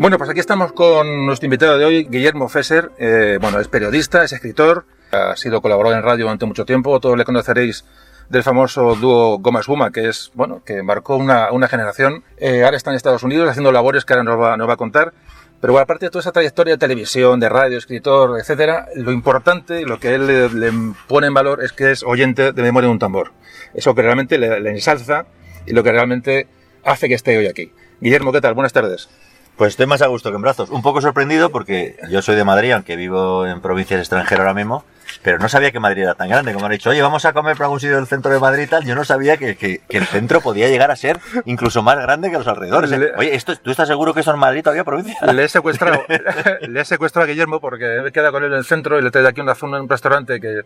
Bueno, 0.08 0.16
pues 0.16 0.30
aquí 0.30 0.40
estamos 0.40 0.72
con 0.72 1.26
nuestro 1.26 1.44
invitado 1.44 1.76
de 1.76 1.84
hoy, 1.84 2.04
Guillermo 2.08 2.48
Fesser. 2.48 2.92
Eh, 2.96 3.36
bueno, 3.42 3.60
es 3.60 3.68
periodista, 3.68 4.24
es 4.24 4.32
escritor, 4.32 4.86
ha 5.10 5.36
sido 5.36 5.60
colaborador 5.60 5.98
en 5.98 6.02
radio 6.02 6.24
durante 6.24 6.46
mucho 6.46 6.64
tiempo. 6.64 6.98
Todos 6.98 7.18
le 7.18 7.26
conoceréis 7.26 7.84
del 8.30 8.42
famoso 8.42 8.94
dúo 8.94 9.36
Goma 9.36 9.62
Suma, 9.62 9.90
que 9.90 10.08
es, 10.08 10.30
bueno, 10.32 10.62
que 10.64 10.82
marcó 10.82 11.16
una, 11.16 11.52
una 11.52 11.68
generación. 11.68 12.24
Eh, 12.38 12.64
ahora 12.64 12.78
está 12.78 12.88
en 12.88 12.96
Estados 12.96 13.22
Unidos 13.22 13.50
haciendo 13.50 13.70
labores 13.70 14.06
que 14.06 14.14
ahora 14.14 14.24
nos 14.24 14.40
va, 14.40 14.56
nos 14.56 14.66
va 14.66 14.72
a 14.72 14.76
contar. 14.78 15.12
Pero 15.60 15.74
bueno, 15.74 15.82
aparte 15.82 16.06
de 16.06 16.10
toda 16.10 16.20
esa 16.20 16.32
trayectoria 16.32 16.72
de 16.72 16.78
televisión, 16.78 17.38
de 17.38 17.50
radio, 17.50 17.76
escritor, 17.76 18.40
etcétera, 18.40 18.86
lo 18.94 19.12
importante, 19.12 19.84
lo 19.84 20.00
que 20.00 20.14
él 20.14 20.26
le, 20.26 20.72
pone 21.06 21.26
en 21.26 21.34
valor 21.34 21.62
es 21.62 21.74
que 21.74 21.90
es 21.90 22.02
oyente 22.02 22.52
de 22.52 22.62
memoria 22.62 22.86
de 22.86 22.92
un 22.92 22.98
tambor. 22.98 23.32
Eso 23.74 23.94
que 23.94 24.00
realmente 24.00 24.38
le, 24.38 24.58
le 24.58 24.70
ensalza 24.70 25.26
y 25.66 25.74
lo 25.74 25.82
que 25.82 25.92
realmente 25.92 26.48
hace 26.82 27.08
que 27.08 27.14
esté 27.14 27.36
hoy 27.36 27.46
aquí. 27.46 27.74
Guillermo, 28.00 28.32
¿qué 28.32 28.40
tal? 28.40 28.54
Buenas 28.54 28.72
tardes. 28.72 29.10
Pues 29.58 29.70
estoy 29.70 29.86
más 29.86 30.02
a 30.02 30.06
gusto 30.06 30.30
que 30.30 30.36
en 30.36 30.42
brazos. 30.42 30.70
Un 30.70 30.82
poco 30.82 31.00
sorprendido 31.00 31.50
porque 31.50 31.96
yo 32.08 32.22
soy 32.22 32.36
de 32.36 32.44
Madrid, 32.44 32.70
aunque 32.70 32.94
vivo 32.94 33.44
en 33.44 33.60
provincias 33.60 33.98
extranjeras 33.98 34.46
ahora 34.46 34.54
mismo, 34.54 34.84
pero 35.20 35.40
no 35.40 35.48
sabía 35.48 35.72
que 35.72 35.80
Madrid 35.80 36.02
era 36.02 36.14
tan 36.14 36.28
grande. 36.28 36.52
Como 36.52 36.66
han 36.66 36.70
dicho, 36.70 36.90
oye, 36.90 37.02
vamos 37.02 37.24
a 37.24 37.32
comer 37.32 37.56
para 37.56 37.64
algún 37.64 37.80
sitio 37.80 37.96
del 37.96 38.06
centro 38.06 38.30
de 38.30 38.38
Madrid 38.38 38.62
y 38.62 38.66
tal, 38.68 38.84
yo 38.84 38.94
no 38.94 39.04
sabía 39.04 39.36
que, 39.36 39.56
que, 39.56 39.80
el 39.88 40.06
centro 40.06 40.40
podía 40.40 40.68
llegar 40.68 40.92
a 40.92 40.96
ser 40.96 41.18
incluso 41.44 41.82
más 41.82 41.96
grande 41.96 42.30
que 42.30 42.38
los 42.38 42.46
alrededores. 42.46 42.92
¿eh? 42.92 43.10
Oye, 43.16 43.34
¿esto, 43.34 43.56
¿tú 43.56 43.72
estás 43.72 43.88
seguro 43.88 44.14
que 44.14 44.20
eso 44.20 44.32
en 44.32 44.38
Madrid 44.38 44.62
todavía 44.62 44.84
provincia? 44.84 45.18
Le 45.32 45.42
he 45.42 45.48
secuestrado, 45.48 46.04
le 46.60 46.80
he 46.80 46.84
secuestrado 46.84 47.24
a 47.24 47.28
Guillermo 47.28 47.58
porque 47.58 48.00
me 48.04 48.12
quedado 48.12 48.30
con 48.30 48.44
él 48.44 48.52
en 48.52 48.58
el 48.58 48.64
centro 48.64 48.96
y 48.96 49.02
le 49.02 49.10
traigo 49.10 49.28
aquí 49.28 49.40
una 49.40 49.56
zona 49.56 49.78
en 49.78 49.82
un 49.82 49.88
restaurante 49.88 50.40
que 50.40 50.60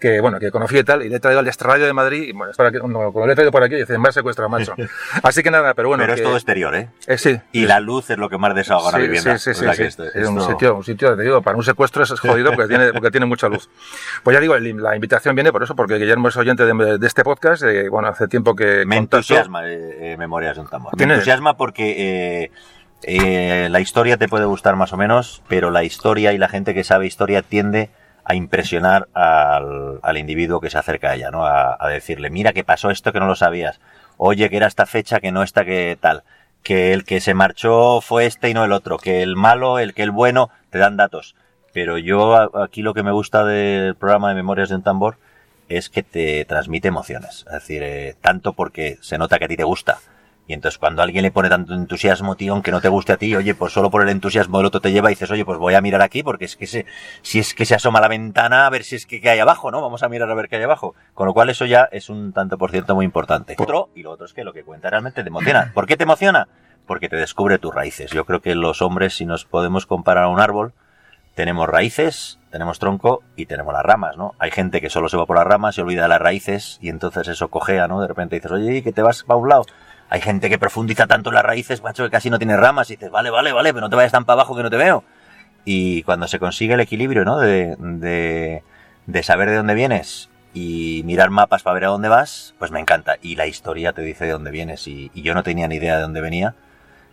que 0.00 0.20
bueno, 0.20 0.38
que 0.38 0.50
conocí 0.50 0.78
y 0.78 0.84
tal, 0.84 1.04
y 1.04 1.08
le 1.08 1.16
he 1.16 1.20
traído 1.20 1.40
al 1.40 1.46
extrarradio 1.46 1.86
de 1.86 1.92
Madrid, 1.92 2.28
y 2.28 2.32
bueno, 2.32 2.52
para 2.56 2.72
que, 2.72 2.78
no, 2.78 3.12
como 3.12 3.26
le 3.26 3.32
he 3.32 3.34
traído 3.34 3.52
por 3.52 3.62
aquí, 3.62 3.76
dice, 3.76 3.98
me 3.98 4.08
ha 4.08 4.12
secuestrado, 4.12 4.48
macho. 4.48 4.74
Así 5.22 5.42
que 5.42 5.50
nada, 5.50 5.74
pero 5.74 5.88
bueno. 5.88 6.02
Pero 6.02 6.14
es 6.14 6.22
todo 6.22 6.34
exterior, 6.34 6.74
¿eh? 6.74 6.88
eh 7.06 7.18
sí. 7.18 7.38
Y 7.52 7.66
la 7.66 7.80
luz 7.80 8.10
es 8.10 8.18
lo 8.18 8.28
que 8.28 8.38
más 8.38 8.54
desahoga 8.54 8.90
sí, 8.90 8.96
la 8.96 9.02
vivienda. 9.02 9.38
Sí, 9.38 9.54
sí, 9.54 9.66
sí. 9.74 9.82
es 9.82 10.28
un 10.28 10.40
sitio, 10.40 10.76
un 10.76 10.84
sitio, 10.84 11.16
te 11.16 11.22
digo, 11.22 11.42
para 11.42 11.56
un 11.56 11.62
secuestro 11.62 12.02
es 12.02 12.18
jodido 12.18 12.52
porque 12.52 12.68
tiene, 12.68 12.92
porque 12.92 13.10
tiene 13.10 13.26
mucha 13.26 13.48
luz. 13.48 13.68
Pues 14.24 14.34
ya 14.34 14.40
digo, 14.40 14.58
la 14.58 14.94
invitación 14.94 15.34
viene 15.34 15.52
por 15.52 15.62
eso, 15.62 15.76
porque 15.76 15.96
Guillermo 15.96 16.28
es 16.28 16.36
oyente 16.36 16.64
de, 16.64 17.06
este 17.06 17.22
podcast, 17.22 17.62
eh, 17.64 17.88
bueno, 17.88 18.08
hace 18.08 18.26
tiempo 18.26 18.56
que... 18.56 18.84
Me 18.86 18.96
entusiasma 18.96 19.62
eh, 19.66 20.16
Memorias 20.18 20.56
de 20.56 20.62
un 20.62 20.68
tambor. 20.68 20.96
Me 20.96 21.04
entusiasma 21.04 21.56
porque... 21.56 22.50
la 23.06 23.80
historia 23.80 24.16
te 24.16 24.28
puede 24.28 24.46
gustar 24.46 24.76
más 24.76 24.92
o 24.92 24.96
menos, 24.96 25.42
pero 25.48 25.70
la 25.70 25.84
historia 25.84 26.32
y 26.32 26.38
la 26.38 26.48
gente 26.48 26.74
que 26.74 26.84
sabe 26.84 27.06
historia 27.06 27.42
tiende 27.42 27.90
a 28.24 28.34
impresionar 28.34 29.08
al, 29.14 30.16
individuo 30.16 30.60
que 30.60 30.70
se 30.70 30.78
acerca 30.78 31.10
a 31.10 31.14
ella, 31.14 31.30
¿no? 31.30 31.44
A, 31.46 31.88
decirle, 31.88 32.30
mira 32.30 32.52
que 32.52 32.64
pasó 32.64 32.90
esto 32.90 33.12
que 33.12 33.20
no 33.20 33.26
lo 33.26 33.36
sabías, 33.36 33.80
oye 34.16 34.50
que 34.50 34.56
era 34.56 34.66
esta 34.66 34.86
fecha 34.86 35.20
que 35.20 35.32
no 35.32 35.42
está 35.42 35.64
que 35.64 35.96
tal, 36.00 36.22
que 36.62 36.92
el 36.92 37.04
que 37.04 37.20
se 37.20 37.34
marchó 37.34 38.00
fue 38.00 38.26
este 38.26 38.50
y 38.50 38.54
no 38.54 38.64
el 38.64 38.72
otro, 38.72 38.98
que 38.98 39.22
el 39.22 39.36
malo, 39.36 39.78
el 39.78 39.94
que 39.94 40.02
el 40.02 40.10
bueno, 40.10 40.50
te 40.70 40.78
dan 40.78 40.96
datos. 40.96 41.34
Pero 41.72 41.98
yo 41.98 42.58
aquí 42.62 42.82
lo 42.82 42.94
que 42.94 43.02
me 43.02 43.12
gusta 43.12 43.44
del 43.44 43.94
programa 43.94 44.28
de 44.30 44.34
Memorias 44.34 44.68
de 44.68 44.74
un 44.74 44.82
Tambor 44.82 45.16
es 45.68 45.88
que 45.88 46.02
te 46.02 46.44
transmite 46.44 46.88
emociones. 46.88 47.44
Es 47.46 47.52
decir, 47.52 47.82
eh, 47.82 48.16
tanto 48.20 48.54
porque 48.54 48.98
se 49.00 49.18
nota 49.18 49.38
que 49.38 49.44
a 49.44 49.48
ti 49.48 49.56
te 49.56 49.64
gusta, 49.64 49.98
y 50.50 50.52
entonces 50.52 50.78
cuando 50.78 51.02
alguien 51.02 51.22
le 51.22 51.30
pone 51.30 51.48
tanto 51.48 51.74
entusiasmo, 51.74 52.34
tío, 52.34 52.54
aunque 52.54 52.72
no 52.72 52.80
te 52.80 52.88
guste 52.88 53.12
a 53.12 53.16
ti, 53.16 53.36
oye, 53.36 53.54
pues 53.54 53.72
solo 53.72 53.88
por 53.88 54.02
el 54.02 54.08
entusiasmo 54.08 54.58
del 54.58 54.66
otro 54.66 54.80
te 54.80 54.90
lleva 54.90 55.08
y 55.08 55.14
dices, 55.14 55.30
oye, 55.30 55.44
pues 55.44 55.58
voy 55.58 55.74
a 55.74 55.80
mirar 55.80 56.02
aquí 56.02 56.24
porque 56.24 56.44
es 56.44 56.56
que 56.56 56.66
se, 56.66 56.86
si 57.22 57.38
es 57.38 57.54
que 57.54 57.64
se 57.64 57.76
asoma 57.76 58.00
a 58.00 58.02
la 58.02 58.08
ventana 58.08 58.66
a 58.66 58.70
ver 58.70 58.82
si 58.82 58.96
es 58.96 59.06
que 59.06 59.22
hay 59.30 59.38
abajo, 59.38 59.70
¿no? 59.70 59.80
Vamos 59.80 60.02
a 60.02 60.08
mirar 60.08 60.28
a 60.28 60.34
ver 60.34 60.48
qué 60.48 60.56
hay 60.56 60.64
abajo. 60.64 60.96
Con 61.14 61.28
lo 61.28 61.34
cual 61.34 61.50
eso 61.50 61.66
ya 61.66 61.88
es 61.92 62.10
un 62.10 62.32
tanto 62.32 62.58
por 62.58 62.72
ciento 62.72 62.96
muy 62.96 63.04
importante. 63.04 63.54
Otro, 63.60 63.90
y 63.94 64.02
lo 64.02 64.10
otro 64.10 64.26
es 64.26 64.32
que 64.32 64.42
lo 64.42 64.52
que 64.52 64.64
cuenta 64.64 64.90
realmente 64.90 65.22
te 65.22 65.28
emociona. 65.28 65.70
¿Por 65.72 65.86
qué 65.86 65.96
te 65.96 66.02
emociona? 66.02 66.48
Porque 66.84 67.08
te 67.08 67.14
descubre 67.14 67.60
tus 67.60 67.72
raíces. 67.72 68.10
Yo 68.10 68.24
creo 68.24 68.40
que 68.40 68.56
los 68.56 68.82
hombres, 68.82 69.14
si 69.14 69.26
nos 69.26 69.44
podemos 69.44 69.86
comparar 69.86 70.24
a 70.24 70.28
un 70.30 70.40
árbol, 70.40 70.72
tenemos 71.34 71.68
raíces, 71.68 72.40
tenemos 72.50 72.78
tronco 72.78 73.22
y 73.36 73.46
tenemos 73.46 73.72
las 73.72 73.84
ramas, 73.84 74.16
¿no? 74.16 74.34
Hay 74.38 74.50
gente 74.50 74.80
que 74.80 74.90
solo 74.90 75.08
se 75.08 75.16
va 75.16 75.26
por 75.26 75.36
las 75.36 75.46
ramas 75.46 75.78
y 75.78 75.80
olvida 75.80 76.08
las 76.08 76.20
raíces 76.20 76.78
y 76.82 76.88
entonces 76.88 77.28
eso 77.28 77.48
cojea, 77.48 77.86
¿no? 77.86 78.00
De 78.00 78.08
repente 78.08 78.34
dices, 78.34 78.50
oye, 78.50 78.82
que 78.82 78.92
te 78.92 79.02
vas 79.02 79.22
para 79.22 79.38
un 79.38 79.48
lado? 79.48 79.64
Hay 80.10 80.20
gente 80.20 80.50
que 80.50 80.58
profundiza 80.58 81.06
tanto 81.06 81.30
en 81.30 81.36
las 81.36 81.44
raíces, 81.44 81.82
macho, 81.84 82.02
que 82.02 82.10
casi 82.10 82.30
no 82.30 82.38
tiene 82.38 82.56
ramas 82.56 82.90
y 82.90 82.96
dices, 82.96 83.12
vale, 83.12 83.30
vale, 83.30 83.52
vale, 83.52 83.72
pero 83.72 83.82
no 83.86 83.90
te 83.90 83.94
vayas 83.94 84.10
tan 84.10 84.24
para 84.24 84.40
abajo 84.40 84.56
que 84.56 84.64
no 84.64 84.68
te 84.68 84.76
veo. 84.76 85.04
Y 85.64 86.02
cuando 86.02 86.26
se 86.26 86.40
consigue 86.40 86.74
el 86.74 86.80
equilibrio, 86.80 87.24
¿no? 87.24 87.38
De, 87.38 87.76
de, 89.06 89.22
saber 89.22 89.50
de 89.50 89.56
dónde 89.56 89.74
vienes 89.74 90.28
y 90.52 91.02
mirar 91.04 91.30
mapas 91.30 91.62
para 91.62 91.74
ver 91.74 91.84
a 91.84 91.88
dónde 91.88 92.08
vas, 92.08 92.56
pues 92.58 92.72
me 92.72 92.80
encanta. 92.80 93.18
Y 93.22 93.36
la 93.36 93.46
historia 93.46 93.92
te 93.92 94.02
dice 94.02 94.24
de 94.24 94.32
dónde 94.32 94.50
vienes. 94.50 94.88
Y, 94.88 95.12
yo 95.14 95.32
no 95.32 95.44
tenía 95.44 95.68
ni 95.68 95.76
idea 95.76 95.94
de 95.94 96.02
dónde 96.02 96.20
venía. 96.20 96.56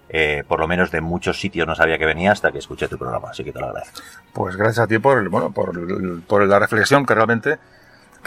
Eh, 0.09 0.43
por 0.47 0.59
lo 0.59 0.67
menos 0.67 0.89
de 0.89 1.01
muchos 1.01 1.39
sitios 1.39 1.67
no 1.67 1.75
sabía 1.75 1.99
que 1.99 2.05
venía 2.05 2.31
hasta 2.31 2.51
que 2.51 2.57
escuché 2.57 2.87
tu 2.87 2.97
programa, 2.97 3.29
así 3.29 3.43
que 3.43 3.51
te 3.51 3.59
lo 3.59 3.67
agradezco. 3.67 4.01
Pues 4.33 4.55
gracias 4.55 4.85
a 4.85 4.87
ti 4.87 4.97
por, 4.97 5.29
bueno, 5.29 5.51
por, 5.51 6.23
por 6.23 6.47
la 6.47 6.57
reflexión 6.57 7.05
que 7.05 7.13
realmente 7.13 7.59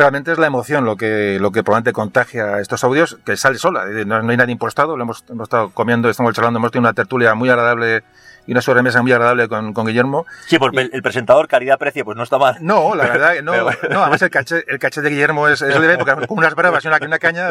realmente 0.00 0.32
es 0.32 0.38
la 0.38 0.46
emoción 0.46 0.86
lo 0.86 0.96
que, 0.96 1.38
lo 1.38 1.52
que 1.52 1.62
probablemente 1.62 1.92
contagia 1.92 2.58
estos 2.58 2.82
audios, 2.84 3.18
que 3.24 3.36
sale 3.36 3.58
sola, 3.58 3.84
no, 4.06 4.30
hay 4.30 4.36
nadie 4.36 4.52
impostado, 4.52 4.96
lo 4.96 5.02
hemos, 5.02 5.24
hemos 5.28 5.44
estado 5.44 5.70
comiendo, 5.70 6.08
estamos 6.08 6.34
charlando, 6.34 6.58
hemos 6.58 6.72
tenido 6.72 6.88
una 6.88 6.94
tertulia 6.94 7.34
muy 7.34 7.50
agradable 7.50 8.02
y 8.46 8.52
una 8.52 8.60
sobremesa 8.60 9.02
muy 9.02 9.12
agradable 9.12 9.48
con, 9.48 9.72
con 9.72 9.86
Guillermo. 9.86 10.26
Sí, 10.46 10.58
porque 10.58 10.90
el 10.92 11.02
presentador 11.02 11.48
calidad-precio 11.48 12.04
pues 12.04 12.16
no 12.16 12.22
está 12.22 12.38
mal. 12.38 12.56
No, 12.60 12.94
la 12.94 13.04
verdad 13.08 13.34
no. 13.42 13.52
no 13.52 14.02
además 14.02 14.22
el 14.22 14.30
caché, 14.30 14.64
el 14.66 14.78
caché 14.78 15.00
de 15.00 15.10
Guillermo 15.10 15.48
es, 15.48 15.62
es 15.62 15.78
leve, 15.78 15.98
porque 15.98 16.26
con 16.26 16.38
unas 16.38 16.54
bravas 16.54 16.84
y 16.84 16.88
una, 16.88 16.98
una 17.02 17.18
caña 17.18 17.48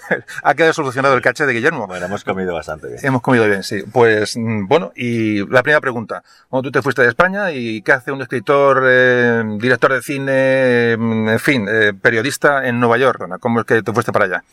ha 0.42 0.54
quedado 0.54 0.72
solucionado 0.72 1.14
el 1.14 1.22
caché 1.22 1.46
de 1.46 1.52
Guillermo. 1.52 1.86
Bueno, 1.86 2.06
hemos 2.06 2.24
comido 2.24 2.54
bastante 2.54 2.88
bien. 2.88 2.98
Hemos 3.02 3.22
comido 3.22 3.46
bien, 3.46 3.62
sí. 3.62 3.82
Pues 3.92 4.36
mm, 4.36 4.66
bueno, 4.66 4.92
y 4.94 5.46
la 5.46 5.62
primera 5.62 5.80
pregunta. 5.80 6.22
Cuando 6.48 6.68
tú 6.68 6.72
te 6.72 6.82
fuiste 6.82 7.02
de 7.02 7.08
España 7.08 7.52
y 7.52 7.82
qué 7.82 7.92
hace 7.92 8.12
un 8.12 8.22
escritor, 8.22 8.84
eh, 8.86 9.42
director 9.58 9.92
de 9.92 10.02
cine, 10.02 10.96
mm, 10.96 11.28
en 11.28 11.38
fin, 11.38 11.66
eh, 11.68 11.92
periodista 12.00 12.66
en 12.66 12.80
Nueva 12.80 12.98
York? 12.98 13.38
¿Cómo 13.40 13.60
es 13.60 13.66
que 13.66 13.82
te 13.82 13.92
fuiste 13.92 14.12
para 14.12 14.24
allá? 14.24 14.44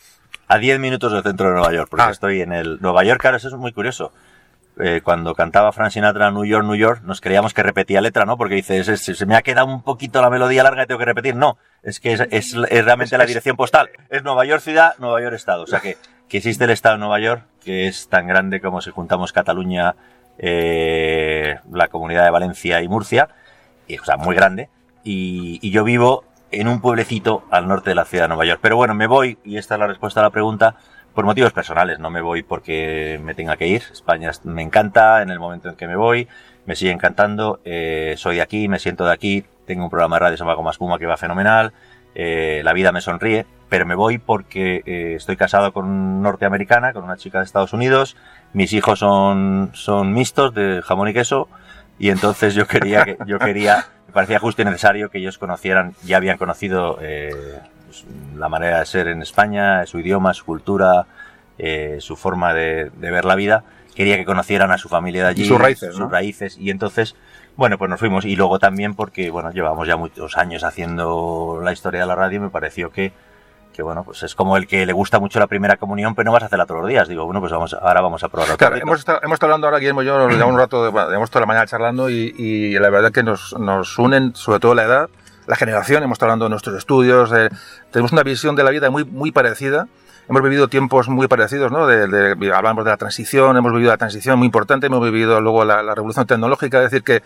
A 0.46 0.58
10 0.58 0.78
minutos 0.78 1.12
del 1.12 1.22
centro 1.22 1.48
de 1.48 1.54
Nueva 1.54 1.72
York, 1.72 1.88
porque 1.90 2.04
ah. 2.06 2.10
estoy 2.10 2.40
en 2.40 2.52
el 2.52 2.78
Nueva 2.80 3.04
York, 3.04 3.20
claro, 3.20 3.36
eso 3.36 3.48
es 3.48 3.54
muy 3.54 3.72
curioso. 3.72 4.12
Eh, 4.80 5.00
cuando 5.02 5.34
cantaba 5.34 5.72
Frank 5.72 5.90
Sinatra 5.90 6.30
New 6.30 6.44
York, 6.44 6.64
New 6.64 6.76
York, 6.76 7.02
nos 7.02 7.20
creíamos 7.20 7.52
que 7.52 7.64
repetía 7.64 8.00
letra, 8.00 8.24
¿no? 8.24 8.36
Porque 8.36 8.54
dices, 8.54 8.86
se, 9.00 9.26
me 9.26 9.34
ha 9.34 9.42
quedado 9.42 9.66
un 9.66 9.82
poquito 9.82 10.22
la 10.22 10.30
melodía 10.30 10.62
larga 10.62 10.84
y 10.84 10.86
tengo 10.86 11.00
que 11.00 11.04
repetir. 11.04 11.34
No, 11.34 11.58
es 11.82 11.98
que 11.98 12.12
es, 12.12 12.54
realmente 12.54 13.18
la 13.18 13.26
dirección 13.26 13.56
postal. 13.56 13.90
Es 14.08 14.22
Nueva 14.22 14.44
York 14.44 14.62
ciudad, 14.62 14.94
Nueva 14.98 15.20
York 15.20 15.34
estado. 15.34 15.64
O 15.64 15.66
sea 15.66 15.80
que, 15.80 15.96
que 16.28 16.36
existe 16.36 16.64
el 16.64 16.70
estado 16.70 16.94
de 16.94 17.00
Nueva 17.00 17.18
York, 17.18 17.42
que 17.64 17.88
es 17.88 18.08
tan 18.08 18.28
grande 18.28 18.60
como 18.60 18.80
si 18.80 18.90
juntamos 18.90 19.32
Cataluña, 19.32 19.96
eh, 20.38 21.58
la 21.72 21.88
comunidad 21.88 22.24
de 22.24 22.30
Valencia 22.30 22.80
y 22.80 22.88
Murcia, 22.88 23.28
y, 23.88 23.98
o 23.98 24.04
sea, 24.04 24.16
muy 24.16 24.36
grande. 24.36 24.68
Y, 25.02 25.58
y 25.60 25.72
yo 25.72 25.82
vivo 25.82 26.24
en 26.52 26.68
un 26.68 26.80
pueblecito 26.80 27.42
al 27.50 27.66
norte 27.66 27.90
de 27.90 27.96
la 27.96 28.04
ciudad 28.04 28.24
de 28.24 28.28
Nueva 28.28 28.44
York. 28.44 28.60
Pero 28.62 28.76
bueno, 28.76 28.94
me 28.94 29.08
voy, 29.08 29.38
y 29.44 29.56
esta 29.58 29.74
es 29.74 29.80
la 29.80 29.88
respuesta 29.88 30.20
a 30.20 30.22
la 30.22 30.30
pregunta, 30.30 30.76
por 31.14 31.24
motivos 31.24 31.52
personales, 31.52 31.98
no 31.98 32.10
me 32.10 32.20
voy 32.20 32.42
porque 32.42 33.20
me 33.22 33.34
tenga 33.34 33.56
que 33.56 33.66
ir. 33.66 33.82
España 33.92 34.30
me 34.44 34.62
encanta 34.62 35.22
en 35.22 35.30
el 35.30 35.40
momento 35.40 35.68
en 35.68 35.74
que 35.74 35.88
me 35.88 35.96
voy, 35.96 36.28
me 36.66 36.76
sigue 36.76 36.92
encantando, 36.92 37.60
eh, 37.64 38.14
soy 38.16 38.36
de 38.36 38.42
aquí, 38.42 38.68
me 38.68 38.78
siento 38.78 39.04
de 39.04 39.12
aquí, 39.12 39.44
tengo 39.66 39.84
un 39.84 39.90
programa 39.90 40.16
de 40.16 40.20
radio, 40.20 40.36
se 40.36 40.44
llama 40.44 40.54
Como 40.54 40.70
Espuma, 40.70 40.98
que 40.98 41.06
va 41.06 41.16
fenomenal, 41.16 41.72
eh, 42.14 42.60
la 42.64 42.72
vida 42.72 42.92
me 42.92 43.00
sonríe, 43.00 43.46
pero 43.68 43.86
me 43.86 43.94
voy 43.94 44.18
porque 44.18 44.82
eh, 44.86 45.14
estoy 45.16 45.36
casado 45.36 45.72
con 45.72 46.22
norteamericana, 46.22 46.92
con 46.92 47.04
una 47.04 47.16
chica 47.16 47.38
de 47.38 47.44
Estados 47.44 47.72
Unidos, 47.72 48.16
mis 48.52 48.72
hijos 48.72 48.98
son, 48.98 49.70
son 49.74 50.12
mixtos 50.12 50.54
de 50.54 50.82
jamón 50.84 51.08
y 51.08 51.14
queso, 51.14 51.48
y 51.98 52.10
entonces 52.10 52.54
yo 52.54 52.66
quería, 52.66 53.04
que, 53.04 53.18
yo 53.26 53.38
quería, 53.38 53.86
me 54.06 54.12
parecía 54.12 54.38
justo 54.38 54.62
y 54.62 54.64
necesario 54.64 55.10
que 55.10 55.18
ellos 55.18 55.38
conocieran, 55.38 55.94
ya 56.04 56.16
habían 56.18 56.38
conocido 56.38 56.98
pues, 57.88 58.04
la 58.36 58.50
manera 58.50 58.80
de 58.80 58.86
ser 58.86 59.08
en 59.08 59.22
España, 59.22 59.86
su 59.86 59.98
idioma, 59.98 60.34
su 60.34 60.44
cultura, 60.44 61.06
eh, 61.56 61.96
su 62.00 62.16
forma 62.16 62.52
de, 62.52 62.90
ver 62.98 63.24
la 63.24 63.34
vida. 63.34 63.64
Quería 63.94 64.16
que 64.16 64.26
conocieran 64.26 64.70
a 64.70 64.78
su 64.78 64.90
familia 64.90 65.24
de 65.24 65.30
allí, 65.30 65.44
sus 65.46 65.58
raíces, 65.58 65.94
sus 65.94 66.10
raíces, 66.10 66.56
y 66.58 66.70
entonces, 66.70 67.16
bueno, 67.56 67.78
pues 67.78 67.90
nos 67.90 67.98
fuimos. 67.98 68.26
Y 68.26 68.36
luego 68.36 68.58
también 68.58 68.94
porque, 68.94 69.30
bueno, 69.30 69.50
llevamos 69.50 69.88
ya 69.88 69.96
muchos 69.96 70.36
años 70.36 70.64
haciendo 70.64 71.60
la 71.64 71.72
historia 71.72 72.00
de 72.00 72.06
la 72.06 72.14
radio, 72.14 72.42
me 72.42 72.50
pareció 72.50 72.90
que, 72.90 73.12
que 73.72 73.82
bueno, 73.82 74.04
pues 74.04 74.22
es 74.22 74.34
como 74.34 74.56
el 74.58 74.68
que 74.68 74.84
le 74.84 74.92
gusta 74.92 75.18
mucho 75.18 75.40
la 75.40 75.46
primera 75.46 75.78
comunión, 75.78 76.14
pero 76.14 76.26
no 76.26 76.32
vas 76.32 76.42
a 76.42 76.46
hacerla 76.46 76.66
todos 76.66 76.82
los 76.82 76.90
días. 76.90 77.08
Digo, 77.08 77.24
bueno, 77.24 77.40
pues 77.40 77.50
vamos, 77.50 77.72
ahora 77.72 78.02
vamos 78.02 78.22
a 78.22 78.28
probar. 78.28 78.56
Claro, 78.58 78.76
hemos 78.76 78.98
estado, 78.98 79.20
hemos 79.22 79.34
estado 79.34 79.52
hablando 79.52 79.66
ahora, 79.66 79.78
Guillermo 79.78 80.02
y 80.02 80.06
yo, 80.06 80.18
nos 80.18 80.30
llevamos 80.30 80.52
un 80.52 80.60
rato, 80.60 80.84
de, 80.84 80.90
bueno, 80.90 81.08
llevamos 81.08 81.30
toda 81.30 81.40
la 81.40 81.46
mañana 81.46 81.66
charlando 81.66 82.10
y, 82.10 82.34
y 82.36 82.78
la 82.78 82.90
verdad 82.90 83.10
que 83.10 83.24
nos, 83.24 83.58
nos 83.58 83.98
unen 83.98 84.34
sobre 84.36 84.60
todo 84.60 84.74
la 84.74 84.84
edad 84.84 85.10
la 85.48 85.56
generación, 85.56 86.02
hemos 86.02 86.16
estado 86.16 86.30
hablando 86.30 86.44
de 86.44 86.50
nuestros 86.50 86.76
estudios, 86.76 87.32
tenemos 87.90 88.12
una 88.12 88.22
visión 88.22 88.54
de 88.54 88.62
la 88.62 88.70
vida 88.70 88.90
muy, 88.90 89.04
muy 89.04 89.32
parecida. 89.32 89.88
Hemos 90.28 90.42
vivido 90.42 90.68
tiempos 90.68 91.08
muy 91.08 91.26
parecidos, 91.26 91.72
¿no? 91.72 91.86
De, 91.86 92.52
hablamos 92.54 92.84
de 92.84 92.90
la 92.90 92.98
transición, 92.98 93.56
hemos 93.56 93.72
vivido 93.72 93.90
la 93.90 93.96
transición 93.96 94.38
muy 94.38 94.44
importante, 94.44 94.88
hemos 94.88 95.02
vivido 95.02 95.40
luego 95.40 95.64
la, 95.64 95.82
revolución 95.94 96.26
tecnológica, 96.26 96.84
es 96.84 96.90
decir, 96.90 97.02
que 97.02 97.22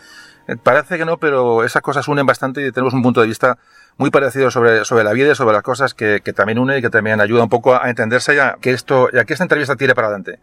eh, 0.47 0.57
parece 0.62 0.99
que 0.99 1.05
no, 1.05 1.16
pero 1.16 1.65
esas 1.65 1.82
cosas 1.82 2.07
unen 2.07 2.24
bastante 2.24 2.65
y 2.65 2.70
tenemos 2.70 2.94
un 2.94 3.03
punto 3.03 3.23
de 3.23 3.27
vista 3.27 3.59
muy 3.97 4.11
parecido 4.11 4.53
sobre, 4.53 4.85
sobre 4.85 5.03
la 5.03 5.12
vida 5.12 5.32
y 5.32 5.35
sobre 5.35 5.53
las 5.55 5.65
cosas 5.65 5.93
que, 5.93 6.20
que 6.24 6.32
también 6.32 6.61
une 6.61 6.78
y 6.78 6.81
que 6.81 6.90
también 6.90 7.20
ayuda 7.20 7.43
un 7.43 7.49
poco 7.49 7.74
a 7.74 7.90
entenderse 7.90 8.36
ya 8.36 8.57
que 8.61 8.70
esto, 8.70 9.11
ya 9.11 9.24
que 9.24 9.32
esta 9.32 9.44
entrevista 9.44 9.74
tire 9.74 9.97
para 9.97 10.07
adelante. 10.07 10.39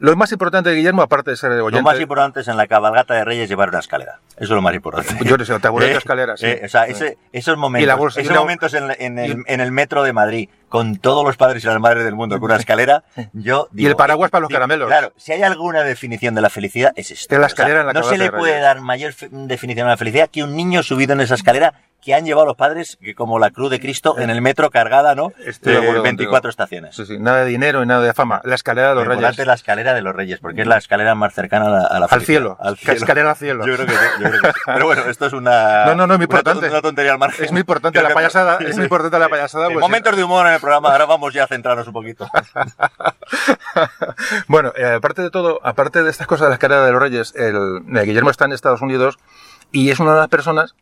Lo 0.00 0.14
más 0.14 0.30
importante, 0.30 0.72
Guillermo, 0.72 1.02
aparte 1.02 1.32
de 1.32 1.36
ser 1.36 1.50
oyente... 1.50 1.78
Lo 1.78 1.82
más 1.82 2.00
importante 2.00 2.40
es 2.40 2.48
en 2.48 2.56
la 2.56 2.66
cabalgata 2.66 3.14
de 3.14 3.24
Reyes 3.24 3.48
llevar 3.48 3.70
una 3.70 3.80
escalera. 3.80 4.20
Eso 4.36 4.44
es 4.44 4.50
lo 4.50 4.62
más 4.62 4.74
importante. 4.74 5.16
Yo 5.24 5.36
no 5.36 5.44
sé, 5.44 5.58
tabureta, 5.58 5.94
eh, 5.94 5.96
escalera, 5.96 6.36
sí. 6.36 6.46
Eh, 6.46 6.62
o 6.64 6.68
sea, 6.68 6.84
ese, 6.86 7.18
esos 7.32 7.58
momentos, 7.58 8.16
esos 8.16 8.36
momentos 8.36 8.74
en, 8.74 8.92
en, 8.98 9.18
el, 9.18 9.42
en, 9.46 9.60
el, 9.60 9.72
metro 9.72 10.04
de 10.04 10.12
Madrid, 10.12 10.48
con 10.68 10.96
todos 10.98 11.24
los 11.24 11.36
padres 11.36 11.64
y 11.64 11.66
las 11.66 11.80
madres 11.80 12.04
del 12.04 12.14
mundo 12.14 12.38
con 12.38 12.50
una 12.50 12.60
escalera, 12.60 13.02
yo 13.32 13.68
digo, 13.72 13.88
Y 13.88 13.90
el 13.90 13.96
paraguas 13.96 14.30
para 14.30 14.42
los 14.42 14.50
caramelos. 14.50 14.86
Claro, 14.86 15.12
si 15.16 15.32
hay 15.32 15.42
alguna 15.42 15.82
definición 15.82 16.36
de 16.36 16.42
la 16.42 16.50
felicidad, 16.50 16.92
es 16.94 17.10
esto. 17.10 17.36
la 17.36 17.48
escalera 17.48 17.80
en 17.80 17.86
la 17.88 17.92
no 17.92 18.04
se 18.04 18.18
le 18.18 18.30
puede 18.30 18.60
dar 18.60 18.80
mayor 18.80 19.14
definición 19.14 19.88
a 19.88 19.90
la 19.90 19.96
felicidad 19.96 20.30
que 20.30 20.44
un 20.44 20.54
niño 20.54 20.84
subido 20.84 21.14
en 21.14 21.20
esa 21.20 21.34
escalera 21.34 21.74
que 22.02 22.14
han 22.14 22.24
llevado 22.24 22.46
los 22.46 22.56
padres, 22.56 22.96
que 23.00 23.14
como 23.14 23.38
la 23.38 23.50
cruz 23.50 23.70
de 23.70 23.80
Cristo 23.80 24.18
en 24.18 24.30
el 24.30 24.40
metro 24.40 24.70
cargada, 24.70 25.14
¿no? 25.14 25.32
Este, 25.44 25.78
24 25.78 26.48
estaciones. 26.48 26.94
Sí, 26.94 27.04
sí, 27.06 27.18
nada 27.18 27.44
de 27.44 27.50
dinero 27.50 27.82
y 27.82 27.86
nada 27.86 28.02
de 28.02 28.14
fama. 28.14 28.40
La 28.44 28.54
escalera 28.54 28.90
de 28.90 28.94
los 28.94 29.06
reyes. 29.06 29.46
la 29.46 29.54
escalera 29.54 29.94
de 29.94 30.02
los 30.02 30.14
reyes, 30.14 30.38
porque 30.38 30.62
es 30.62 30.66
la 30.66 30.78
escalera 30.78 31.14
más 31.14 31.34
cercana 31.34 31.66
a 31.66 31.70
la, 31.70 32.06
a 32.06 32.08
al 32.08 32.22
cielo. 32.22 32.56
Al 32.60 32.76
cielo. 32.76 32.94
Escalera 32.94 33.30
al 33.30 33.36
cielo. 33.36 33.66
Yo 33.66 33.74
creo 33.74 33.86
que 33.86 33.92
sí. 33.92 33.98
Yo 34.20 34.30
creo 34.30 34.40
que 34.42 34.48
sí. 34.48 34.60
Pero 34.66 34.86
bueno, 34.86 35.02
esto 35.06 35.26
es 35.26 35.32
una. 35.32 35.86
No, 35.86 35.94
no, 35.94 36.06
no, 36.06 36.14
es 36.14 36.18
muy 36.18 36.24
importante. 36.24 36.68
Una, 36.68 36.80
tontería 36.80 37.12
al 37.12 37.18
margen. 37.18 37.44
Es 37.44 37.50
muy 37.50 37.60
importante 37.60 38.00
la 38.00 38.14
payasada. 38.14 38.58
Es 38.58 38.76
muy 38.76 38.84
importante 38.84 39.18
la 39.18 39.28
payasada. 39.28 39.66
Pues, 39.66 39.80
momentos 39.80 40.16
de 40.16 40.24
humor 40.24 40.46
en 40.46 40.54
el 40.54 40.60
programa. 40.60 40.90
Ahora 40.90 41.06
vamos 41.06 41.34
ya 41.34 41.44
a 41.44 41.46
centrarnos 41.46 41.86
un 41.86 41.92
poquito. 41.92 42.28
bueno, 44.46 44.72
eh, 44.76 44.94
aparte 44.96 45.22
de 45.22 45.30
todo, 45.30 45.60
aparte 45.64 46.02
de 46.02 46.10
estas 46.10 46.26
cosas 46.26 46.46
de 46.46 46.48
la 46.50 46.54
escalera 46.54 46.84
de 46.84 46.92
los 46.92 47.00
reyes, 47.00 47.34
el, 47.34 47.82
el 47.94 48.06
Guillermo 48.06 48.30
está 48.30 48.44
en 48.44 48.52
Estados 48.52 48.82
Unidos 48.82 49.18
y 49.72 49.90
es 49.90 49.98
una 49.98 50.14
de 50.14 50.20
las 50.20 50.28
personas 50.28 50.74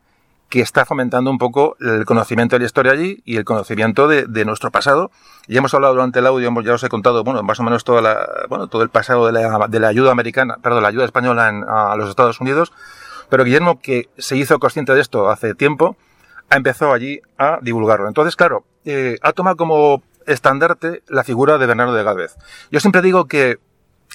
que 0.49 0.61
está 0.61 0.85
fomentando 0.85 1.29
un 1.29 1.37
poco 1.37 1.75
el 1.79 2.05
conocimiento 2.05 2.55
de 2.55 2.61
la 2.61 2.65
historia 2.65 2.93
allí 2.93 3.21
y 3.25 3.35
el 3.37 3.43
conocimiento 3.43 4.07
de, 4.07 4.45
nuestro 4.45 4.71
pasado. 4.71 5.11
Ya 5.47 5.59
hemos 5.59 5.73
hablado 5.73 5.93
durante 5.93 6.19
el 6.19 6.27
audio, 6.27 6.61
ya 6.61 6.73
os 6.73 6.83
he 6.83 6.89
contado, 6.89 7.23
bueno, 7.23 7.43
más 7.43 7.59
o 7.59 7.63
menos 7.63 7.83
toda 7.83 8.01
la, 8.01 8.45
bueno, 8.47 8.67
todo 8.67 8.81
el 8.81 8.89
pasado 8.89 9.25
de 9.27 9.79
la, 9.79 9.87
ayuda 9.87 10.11
americana, 10.11 10.57
perdón, 10.61 10.83
la 10.83 10.89
ayuda 10.89 11.05
española 11.05 11.47
a 11.67 11.95
los 11.97 12.09
Estados 12.09 12.39
Unidos. 12.39 12.71
Pero 13.29 13.43
Guillermo, 13.43 13.79
que 13.81 14.09
se 14.17 14.37
hizo 14.37 14.57
consciente 14.59 14.93
de 14.93 15.01
esto 15.01 15.29
hace 15.29 15.53
tiempo, 15.53 15.97
empezó 16.49 16.93
allí 16.93 17.21
a 17.37 17.59
divulgarlo. 17.61 18.07
Entonces, 18.07 18.35
claro, 18.35 18.63
eh, 18.85 19.17
ha 19.21 19.33
tomado 19.33 19.57
como 19.57 20.01
estandarte 20.25 21.03
la 21.07 21.23
figura 21.23 21.57
de 21.57 21.65
Bernardo 21.65 21.93
de 21.93 22.03
Galvez. 22.03 22.35
Yo 22.71 22.79
siempre 22.79 23.01
digo 23.01 23.25
que 23.25 23.59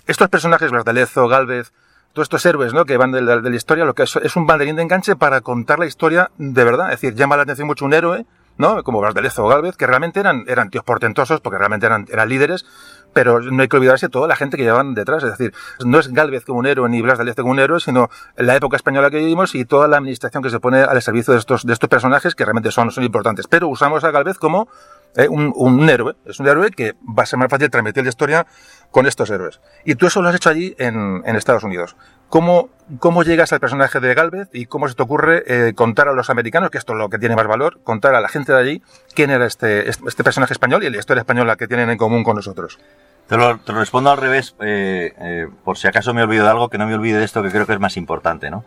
estos 0.07 0.29
personajes, 0.29 0.73
los 0.73 0.85
de 0.85 0.95
Lezo, 0.95 1.29
Galvez, 1.29 1.73
todos 2.13 2.27
estos 2.27 2.45
héroes 2.47 2.73
¿no? 2.73 2.85
que 2.85 2.97
van 2.97 3.13
de 3.13 3.23
la, 3.23 3.49
historia, 3.51 3.85
lo 3.85 3.95
que 3.95 4.05
es, 4.05 4.17
es, 4.17 4.37
un 4.37 4.47
banderín 4.47 4.77
de 4.77 4.83
enganche 4.83 5.17
para 5.17 5.41
contar 5.41 5.79
la 5.79 5.87
historia 5.87 6.31
de 6.39 6.65
verdad. 6.65 6.93
Es 6.93 7.01
decir, 7.01 7.15
llama 7.15 7.37
la 7.37 7.43
atención 7.43 7.67
mucho 7.67 7.85
un 7.85 7.95
héroe, 7.95 8.27
¿no? 8.59 8.83
como 8.83 9.01
Blasdelezo 9.01 9.45
o 9.45 9.49
Galvez, 9.49 9.77
que 9.77 9.87
realmente 9.87 10.21
eran, 10.21 10.45
eran 10.47 10.71
tíos 10.71 10.85
portentosos, 10.85 11.41
porque 11.41 11.59
realmente 11.59 11.87
eran, 11.87 12.07
eran 12.11 12.29
líderes, 12.29 12.67
pero 13.13 13.41
no 13.41 13.63
hay 13.63 13.69
que 13.69 13.77
olvidarse 13.77 14.09
toda 14.09 14.27
la 14.27 14.37
gente 14.37 14.57
que 14.57 14.63
llevaban 14.63 14.95
detrás. 14.95 15.23
Es 15.23 15.31
decir, 15.31 15.55
no 15.85 15.99
es 15.99 16.09
Galvez 16.09 16.45
como 16.45 16.59
un 16.59 16.67
héroe 16.67 16.89
ni 16.89 17.03
Blas 17.03 17.19
de 17.19 17.25
Lezo 17.25 17.43
como 17.43 17.53
un 17.53 17.61
héroe, 17.61 17.81
sino 17.81 18.11
la 18.37 18.57
época 18.57 18.77
española 18.77 19.11
que 19.11 19.19
vivimos 19.19 19.55
y 19.55 19.65
toda 19.65 19.89
la 19.89 19.99
administración 19.99 20.43
que 20.43 20.51
se 20.51 20.61
pone 20.61 20.81
al 20.81 21.01
servicio 21.03 21.33
de 21.33 21.41
estos, 21.41 21.67
de 21.67 21.73
estos 21.73 21.89
personajes 21.89 22.35
que 22.35 22.45
realmente 22.45 22.71
son, 22.71 22.91
son 22.91 23.05
importantes. 23.05 23.47
Pero 23.47 23.69
usamos 23.69 24.05
a 24.05 24.11
Galvez 24.11 24.39
como 24.39 24.69
eh, 25.17 25.29
un, 25.29 25.53
un, 25.55 25.89
héroe. 25.91 26.17
Es 26.25 26.41
un 26.41 26.49
héroe 26.49 26.71
que 26.71 26.95
va 27.07 27.25
a 27.25 27.27
ser 27.27 27.39
más 27.39 27.49
fácil 27.49 27.71
transmitir 27.71 28.03
la 28.03 28.09
historia 28.09 28.47
con 28.93 29.07
estos 29.07 29.31
héroes. 29.31 29.61
Y 29.85 29.97
tú 29.97 30.07
eso 30.07 30.23
lo 30.23 30.29
has 30.29 30.37
hecho 30.37 30.51
allí 30.51 30.77
en, 30.79 31.25
Estados 31.25 31.65
Unidos. 31.65 31.97
¿Cómo, 32.29 32.69
¿Cómo 33.01 33.25
llegas 33.25 33.53
al 33.53 33.59
personaje 33.59 33.99
de 33.99 34.15
Galvez 34.15 34.49
y 34.53 34.67
cómo 34.67 34.87
se 34.87 34.95
te 34.95 35.03
ocurre 35.03 35.43
eh, 35.47 35.73
contar 35.75 36.09
a 36.09 36.13
los 36.13 36.31
americanos, 36.31 36.71
que 36.71 36.79
esto 36.79 36.93
es 36.93 36.99
lo 36.99 37.09
que 37.09 37.19
tiene 37.19 37.35
más 37.35 37.47
valor, 37.47 37.81
contar 37.83 38.15
a 38.15 38.21
la 38.21 38.29
gente 38.29 38.53
de 38.53 38.59
allí 38.59 38.83
quién 39.15 39.31
era 39.31 39.47
este, 39.47 39.89
este 39.89 40.23
personaje 40.23 40.53
español 40.53 40.85
y 40.85 40.91
la 40.91 40.99
historia 40.99 41.23
española 41.23 41.57
que 41.57 41.67
tienen 41.67 41.91
en 41.91 41.99
común 41.99 42.23
con 42.23 42.37
nosotros? 42.37 42.79
Te 43.27 43.37
lo, 43.37 43.59
respondo 43.67 44.11
al 44.11 44.19
revés, 44.19 44.55
eh, 44.61 45.15
eh, 45.19 45.49
por 45.65 45.79
si 45.79 45.89
acaso 45.89 46.13
me 46.13 46.23
olvido 46.23 46.45
de 46.45 46.51
algo, 46.51 46.69
que 46.69 46.77
no 46.77 46.87
me 46.87 46.95
olvide 46.95 47.19
de 47.19 47.25
esto 47.25 47.43
que 47.43 47.51
creo 47.51 47.67
que 47.67 47.73
es 47.73 47.81
más 47.81 47.97
importante, 47.97 48.51
¿no? 48.51 48.65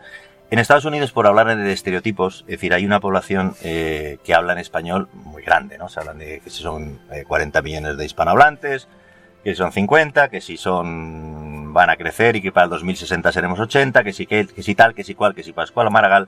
En 0.50 0.58
Estados 0.58 0.84
Unidos, 0.84 1.12
por 1.12 1.26
hablar 1.26 1.56
de 1.56 1.72
estereotipos, 1.72 2.42
es 2.42 2.46
decir, 2.46 2.72
hay 2.72 2.86
una 2.86 3.00
población 3.00 3.56
que 3.60 4.32
habla 4.32 4.52
en 4.52 4.60
español 4.60 5.08
muy 5.12 5.42
grande, 5.42 5.76
¿no? 5.76 5.88
Se 5.88 5.98
hablan 5.98 6.18
de 6.18 6.38
que 6.38 6.50
son 6.50 7.00
40 7.26 7.62
millones 7.62 7.96
de 7.96 8.04
hispanohablantes, 8.04 8.86
que 9.46 9.54
son 9.54 9.70
50, 9.70 10.28
que 10.28 10.40
si 10.40 10.56
son 10.56 11.72
van 11.72 11.88
a 11.88 11.94
crecer 11.94 12.34
y 12.34 12.42
que 12.42 12.50
para 12.50 12.64
el 12.64 12.70
2060 12.70 13.30
seremos 13.30 13.60
80, 13.60 14.02
que 14.02 14.12
si, 14.12 14.26
que, 14.26 14.44
que 14.44 14.60
si 14.64 14.74
tal, 14.74 14.92
que 14.92 15.04
si 15.04 15.14
cual, 15.14 15.36
que 15.36 15.44
si 15.44 15.52
Pascual 15.52 15.86
o 15.86 15.90
Maragall. 15.92 16.26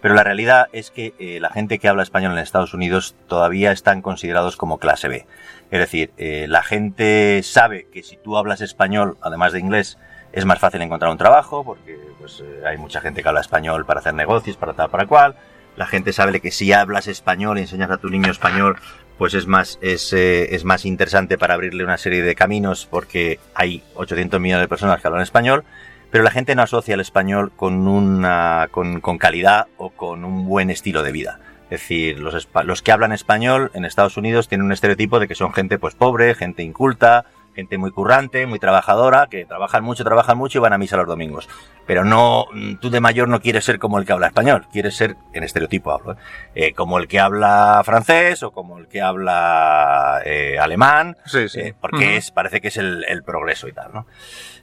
Pero 0.00 0.14
la 0.14 0.22
realidad 0.22 0.68
es 0.72 0.92
que 0.92 1.12
eh, 1.18 1.40
la 1.40 1.50
gente 1.50 1.80
que 1.80 1.88
habla 1.88 2.04
español 2.04 2.30
en 2.30 2.38
Estados 2.38 2.72
Unidos 2.72 3.16
todavía 3.26 3.72
están 3.72 4.02
considerados 4.02 4.56
como 4.56 4.78
clase 4.78 5.08
B. 5.08 5.26
Es 5.72 5.80
decir, 5.80 6.12
eh, 6.16 6.46
la 6.48 6.62
gente 6.62 7.40
sabe 7.42 7.88
que 7.92 8.04
si 8.04 8.16
tú 8.16 8.36
hablas 8.36 8.60
español, 8.60 9.18
además 9.20 9.52
de 9.52 9.58
inglés, 9.58 9.98
es 10.30 10.44
más 10.44 10.60
fácil 10.60 10.80
encontrar 10.80 11.10
un 11.10 11.18
trabajo, 11.18 11.64
porque 11.64 11.98
pues, 12.20 12.38
eh, 12.38 12.62
hay 12.64 12.78
mucha 12.78 13.00
gente 13.00 13.24
que 13.24 13.28
habla 13.28 13.40
español 13.40 13.84
para 13.84 13.98
hacer 13.98 14.14
negocios, 14.14 14.56
para 14.56 14.74
tal, 14.74 14.90
para 14.90 15.06
cual. 15.06 15.34
la 15.74 15.86
gente 15.86 16.12
sabe 16.12 16.38
que 16.40 16.52
si 16.52 16.72
hablas 16.72 17.08
español 17.08 17.58
y 17.58 17.62
enseñas 17.62 17.90
a 17.90 17.96
tu 17.96 18.10
niño 18.10 18.30
español, 18.30 18.76
pues 19.20 19.34
es 19.34 19.46
más, 19.46 19.78
es, 19.82 20.14
eh, 20.14 20.54
es 20.54 20.64
más 20.64 20.86
interesante 20.86 21.36
para 21.36 21.52
abrirle 21.52 21.84
una 21.84 21.98
serie 21.98 22.22
de 22.22 22.34
caminos 22.34 22.88
porque 22.90 23.38
hay 23.54 23.82
800 23.94 24.40
millones 24.40 24.64
de 24.64 24.68
personas 24.68 24.98
que 24.98 25.06
hablan 25.06 25.22
español, 25.22 25.64
pero 26.10 26.24
la 26.24 26.30
gente 26.30 26.54
no 26.54 26.62
asocia 26.62 26.94
el 26.94 27.00
español 27.00 27.52
con, 27.54 27.86
una, 27.86 28.68
con, 28.70 28.98
calidad 29.18 29.66
o 29.76 29.90
con 29.90 30.24
un 30.24 30.46
buen 30.46 30.70
estilo 30.70 31.02
de 31.02 31.12
vida. 31.12 31.38
Es 31.64 31.82
decir, 31.82 32.18
los, 32.18 32.48
los 32.64 32.80
que 32.80 32.92
hablan 32.92 33.12
español 33.12 33.70
en 33.74 33.84
Estados 33.84 34.16
Unidos 34.16 34.48
tienen 34.48 34.64
un 34.64 34.72
estereotipo 34.72 35.20
de 35.20 35.28
que 35.28 35.34
son 35.34 35.52
gente 35.52 35.78
pues 35.78 35.94
pobre, 35.94 36.34
gente 36.34 36.62
inculta, 36.62 37.26
gente 37.54 37.78
muy 37.78 37.90
currante, 37.90 38.46
muy 38.46 38.58
trabajadora, 38.58 39.28
que 39.30 39.44
trabajan 39.44 39.84
mucho, 39.84 40.04
trabajan 40.04 40.38
mucho 40.38 40.58
y 40.58 40.60
van 40.60 40.72
a 40.72 40.78
misa 40.78 40.96
los 40.96 41.06
domingos. 41.06 41.48
Pero 41.86 42.04
no, 42.04 42.46
tú 42.80 42.90
de 42.90 43.00
mayor 43.00 43.28
no 43.28 43.40
quieres 43.40 43.64
ser 43.64 43.78
como 43.78 43.98
el 43.98 44.06
que 44.06 44.12
habla 44.12 44.28
español, 44.28 44.66
quieres 44.72 44.96
ser, 44.96 45.16
en 45.32 45.42
estereotipo 45.42 45.92
hablo, 45.92 46.12
¿eh? 46.12 46.16
Eh, 46.54 46.74
como 46.74 46.98
el 46.98 47.08
que 47.08 47.20
habla 47.20 47.82
francés 47.84 48.42
o 48.42 48.50
como 48.52 48.78
el 48.78 48.88
que 48.88 49.02
habla 49.02 50.20
eh, 50.24 50.58
alemán, 50.58 51.16
sí, 51.26 51.48
sí. 51.48 51.72
porque 51.80 52.16
es, 52.16 52.30
parece 52.30 52.60
que 52.60 52.68
es 52.68 52.76
el, 52.76 53.04
el 53.08 53.22
progreso 53.22 53.68
y 53.68 53.72
tal, 53.72 53.92
¿no? 53.92 54.06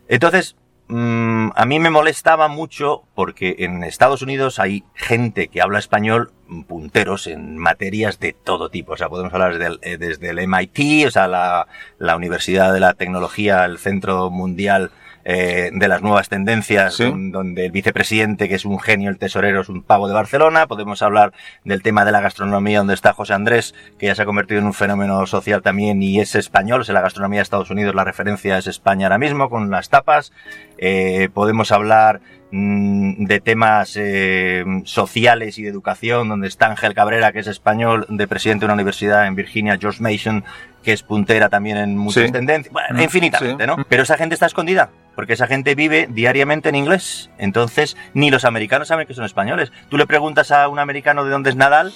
Entonces, 0.07 0.55
Mm, 0.89 1.49
a 1.53 1.65
mí 1.65 1.79
me 1.79 1.89
molestaba 1.89 2.47
mucho 2.47 3.03
porque 3.13 3.57
en 3.59 3.83
Estados 3.83 4.21
Unidos 4.21 4.57
hay 4.57 4.85
gente 4.93 5.49
que 5.49 5.61
habla 5.61 5.79
español 5.79 6.31
punteros 6.65 7.27
en 7.27 7.57
materias 7.57 8.19
de 8.19 8.31
todo 8.31 8.69
tipo. 8.69 8.93
O 8.93 8.97
sea, 8.97 9.09
podemos 9.09 9.33
hablar 9.33 9.57
desde 9.57 10.29
el, 10.29 10.47
MIT, 10.47 11.07
o 11.07 11.11
sea, 11.11 11.27
la, 11.27 11.67
la 11.99 12.15
Universidad 12.15 12.73
de 12.73 12.79
la 12.79 12.93
Tecnología, 12.93 13.65
el 13.65 13.79
Centro 13.79 14.29
Mundial 14.29 14.91
eh, 15.29 15.71
de 15.73 15.89
las 15.89 16.01
nuevas 16.01 16.29
tendencias, 16.29 16.99
donde 16.99 17.65
el 17.65 17.71
vicepresidente, 17.73 18.47
que 18.47 18.55
es 18.55 18.63
un 18.63 18.79
genio, 18.79 19.09
el 19.09 19.17
tesorero, 19.17 19.59
es 19.59 19.67
un 19.67 19.83
pavo 19.83 20.07
de 20.07 20.13
Barcelona. 20.13 20.67
Podemos 20.67 21.01
hablar 21.01 21.33
del 21.65 21.83
tema 21.83 22.05
de 22.05 22.13
la 22.13 22.21
gastronomía, 22.21 22.77
donde 22.77 22.93
está 22.93 23.11
José 23.11 23.33
Andrés, 23.33 23.75
que 23.99 24.05
ya 24.05 24.15
se 24.15 24.21
ha 24.21 24.25
convertido 24.25 24.61
en 24.61 24.67
un 24.67 24.73
fenómeno 24.73 25.25
social 25.25 25.61
también 25.61 26.01
y 26.01 26.21
es 26.21 26.33
español. 26.35 26.85
O 26.87 26.93
la 26.93 27.01
gastronomía 27.01 27.39
de 27.39 27.43
Estados 27.43 27.69
Unidos, 27.69 27.93
la 27.93 28.05
referencia 28.05 28.57
es 28.57 28.67
España 28.67 29.07
ahora 29.07 29.17
mismo, 29.17 29.49
con 29.49 29.69
las 29.69 29.89
tapas. 29.89 30.31
Eh, 30.77 31.27
podemos 31.33 31.73
hablar 31.73 32.21
mm, 32.51 33.25
de 33.25 33.41
temas 33.41 33.97
eh, 33.97 34.63
sociales 34.85 35.57
y 35.57 35.63
de 35.63 35.69
educación, 35.69 36.29
donde 36.29 36.47
está 36.47 36.67
Ángel 36.67 36.93
Cabrera, 36.93 37.33
que 37.33 37.39
es 37.39 37.47
español, 37.47 38.05
de 38.07 38.29
presidente 38.29 38.61
de 38.61 38.67
una 38.67 38.75
universidad 38.75 39.27
en 39.27 39.35
Virginia, 39.35 39.77
George 39.77 40.01
Mason, 40.01 40.45
que 40.87 40.93
es 40.93 41.03
puntera 41.03 41.49
también 41.49 41.75
en 41.75 41.97
muchas 41.97 42.31
tendencias, 42.31 42.71
bueno, 42.71 42.97
mm, 42.97 43.01
infinitamente, 43.01 43.67
¿no? 43.67 43.75
Pero 43.89 44.03
esa 44.03 44.15
gente 44.15 44.35
está 44.35 44.45
escondida, 44.45 44.89
porque 45.15 45.33
esa 45.33 45.45
gente 45.45 45.75
vive 45.75 46.07
diariamente 46.09 46.69
en 46.69 46.75
inglés. 46.75 47.29
Entonces, 47.37 47.97
ni 48.13 48.31
los 48.31 48.45
americanos 48.45 48.87
saben 48.87 49.05
que 49.05 49.13
son 49.13 49.25
españoles. 49.25 49.73
Tú 49.89 49.97
le 49.97 50.07
preguntas 50.07 50.49
a 50.51 50.69
un 50.69 50.79
americano 50.79 51.25
de 51.25 51.31
dónde 51.31 51.49
es 51.49 51.57
Nadal 51.57 51.91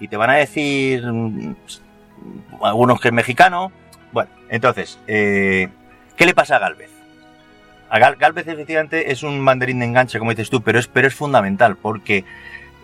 y 0.00 0.08
te 0.08 0.16
van 0.16 0.30
a 0.30 0.34
decir 0.34 1.06
mm, 1.06 1.54
algunos 2.64 3.00
que 3.00 3.08
es 3.10 3.14
mexicano. 3.14 3.70
Bueno, 4.10 4.30
entonces, 4.48 4.98
eh, 5.06 5.68
¿qué 6.16 6.26
le 6.26 6.34
pasa 6.34 6.56
a 6.56 6.58
Galvez? 6.58 6.90
A 7.90 8.00
Galvez 8.00 8.48
efectivamente 8.48 9.12
es 9.12 9.22
un 9.22 9.44
banderín 9.44 9.78
de 9.78 9.84
enganche, 9.84 10.18
como 10.18 10.32
dices 10.32 10.50
tú, 10.50 10.62
pero 10.62 10.80
es, 10.80 10.88
pero 10.88 11.06
es 11.06 11.14
fundamental 11.14 11.76
porque 11.76 12.24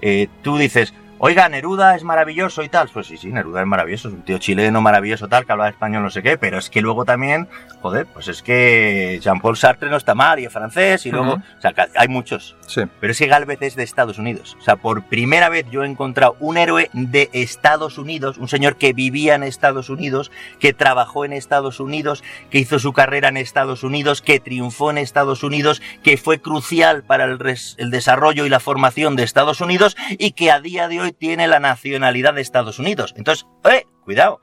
eh, 0.03 0.29
tú 0.43 0.57
dices, 0.57 0.95
Oiga, 1.21 1.49
Neruda 1.49 1.97
es 1.97 2.05
maravilloso 2.05 2.63
y 2.63 2.69
tal. 2.69 2.89
Pues 2.93 3.09
sí, 3.09 3.17
sí, 3.17 3.29
Neruda 3.33 3.63
es 3.63 3.67
maravilloso, 3.67 4.09
es 4.09 4.15
un 4.15 4.23
tío 4.23 4.39
chileno 4.39 4.81
maravilloso 4.81 5.29
tal, 5.29 5.45
que 5.45 5.53
habla 5.53 5.69
español 5.69 6.05
no 6.05 6.11
sé 6.11 6.23
qué, 6.23 6.39
pero 6.39 6.59
es 6.59 6.71
que 6.71 6.81
luego 6.81 7.05
también, 7.05 7.49
joder, 7.83 8.07
pues 8.07 8.29
es 8.29 8.41
que 8.41 9.19
Jean-Paul 9.21 9.57
Sartre 9.57 9.91
no 9.91 9.97
está 9.97 10.15
mal 10.15 10.39
y 10.39 10.45
es 10.45 10.53
francés 10.53 11.07
y 11.07 11.11
luego, 11.11 11.35
o 11.35 11.61
sea, 11.61 11.75
hay 11.97 12.09
muchos. 12.09 12.57
Sí. 12.67 12.83
Pero 13.01 13.11
es 13.11 13.19
que 13.19 13.27
Galvez 13.27 13.59
es 13.63 13.75
de 13.75 13.83
Estados 13.83 14.19
Unidos. 14.19 14.57
O 14.61 14.63
sea, 14.63 14.77
por 14.77 15.03
primera 15.03 15.49
vez 15.49 15.67
yo 15.71 15.83
he 15.83 15.89
encontrado 15.89 16.37
un 16.39 16.57
héroe 16.57 16.89
de 16.93 17.31
Estados 17.33 17.99
Unidos, 17.99 18.39
un 18.39 18.49
señor 18.49 18.77
que 18.77 18.93
vivía 18.93 19.35
en 19.35 19.43
Estados 19.43 19.91
Unidos, 19.91 20.31
que 20.61 20.73
trabajó 20.73 21.25
en 21.25 21.33
Estados 21.33 21.81
Unidos, 21.81 22.23
que 22.51 22.59
hizo 22.59 22.79
su 22.79 22.93
carrera 22.93 23.29
en 23.29 23.39
Estados 23.39 23.83
Unidos, 23.83 24.23
que 24.23 24.39
triunfó 24.39 24.91
en 24.91 24.99
Estados 24.99 25.43
Unidos, 25.43 25.83
que 26.05 26.17
fue 26.17 26.41
crucial 26.41 27.03
para 27.03 27.25
el, 27.25 27.39
el 27.77 27.91
desarrollo 27.91 28.47
y 28.47 28.49
la 28.49 28.61
formación 28.61 29.17
de 29.17 29.25
Estados 29.25 29.61
Unidos 29.61 29.97
y 30.11 30.33
que 30.33 30.53
a 30.53 30.61
día 30.61 30.87
de 30.87 31.01
hoy 31.01 31.08
tiene 31.13 31.49
la 31.49 31.61
nacionalidad 31.61 32.35
de 32.35 32.41
Estados 32.41 32.79
Unidos. 32.79 33.15
Entonces, 33.17 33.47
¡eh! 33.65 33.87
Cuidado. 34.05 34.41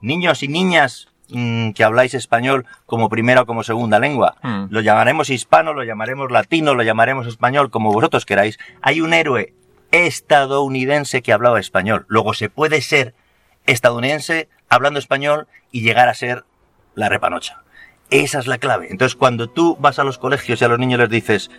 Niños 0.00 0.42
y 0.42 0.48
niñas 0.48 1.08
mm, 1.30 1.70
que 1.70 1.84
habláis 1.84 2.14
español 2.14 2.66
como 2.86 3.08
primera 3.08 3.42
o 3.42 3.46
como 3.46 3.62
segunda 3.62 3.98
lengua. 3.98 4.36
Mm. 4.42 4.66
Lo 4.70 4.80
llamaremos 4.80 5.30
hispano, 5.30 5.74
lo 5.74 5.84
llamaremos 5.84 6.30
latino, 6.30 6.74
lo 6.74 6.82
llamaremos 6.82 7.26
español, 7.26 7.70
como 7.70 7.92
vosotros 7.92 8.26
queráis. 8.26 8.58
Hay 8.82 9.00
un 9.00 9.12
héroe 9.12 9.54
estadounidense 9.90 11.22
que 11.22 11.32
hablaba 11.32 11.60
español. 11.60 12.04
Luego 12.08 12.34
se 12.34 12.48
puede 12.50 12.80
ser 12.80 13.14
estadounidense 13.66 14.48
hablando 14.68 14.98
español 14.98 15.46
y 15.72 15.82
llegar 15.82 16.08
a 16.08 16.14
ser 16.14 16.44
la 16.94 17.08
repanocha. 17.08 17.62
Esa 18.10 18.38
es 18.38 18.46
la 18.46 18.58
clave. 18.58 18.88
Entonces, 18.90 19.16
cuando 19.16 19.48
tú 19.48 19.76
vas 19.80 19.98
a 19.98 20.04
los 20.04 20.18
colegios 20.18 20.60
y 20.60 20.64
a 20.64 20.68
los 20.68 20.78
niños 20.78 21.00
les 21.00 21.10
dices, 21.10 21.50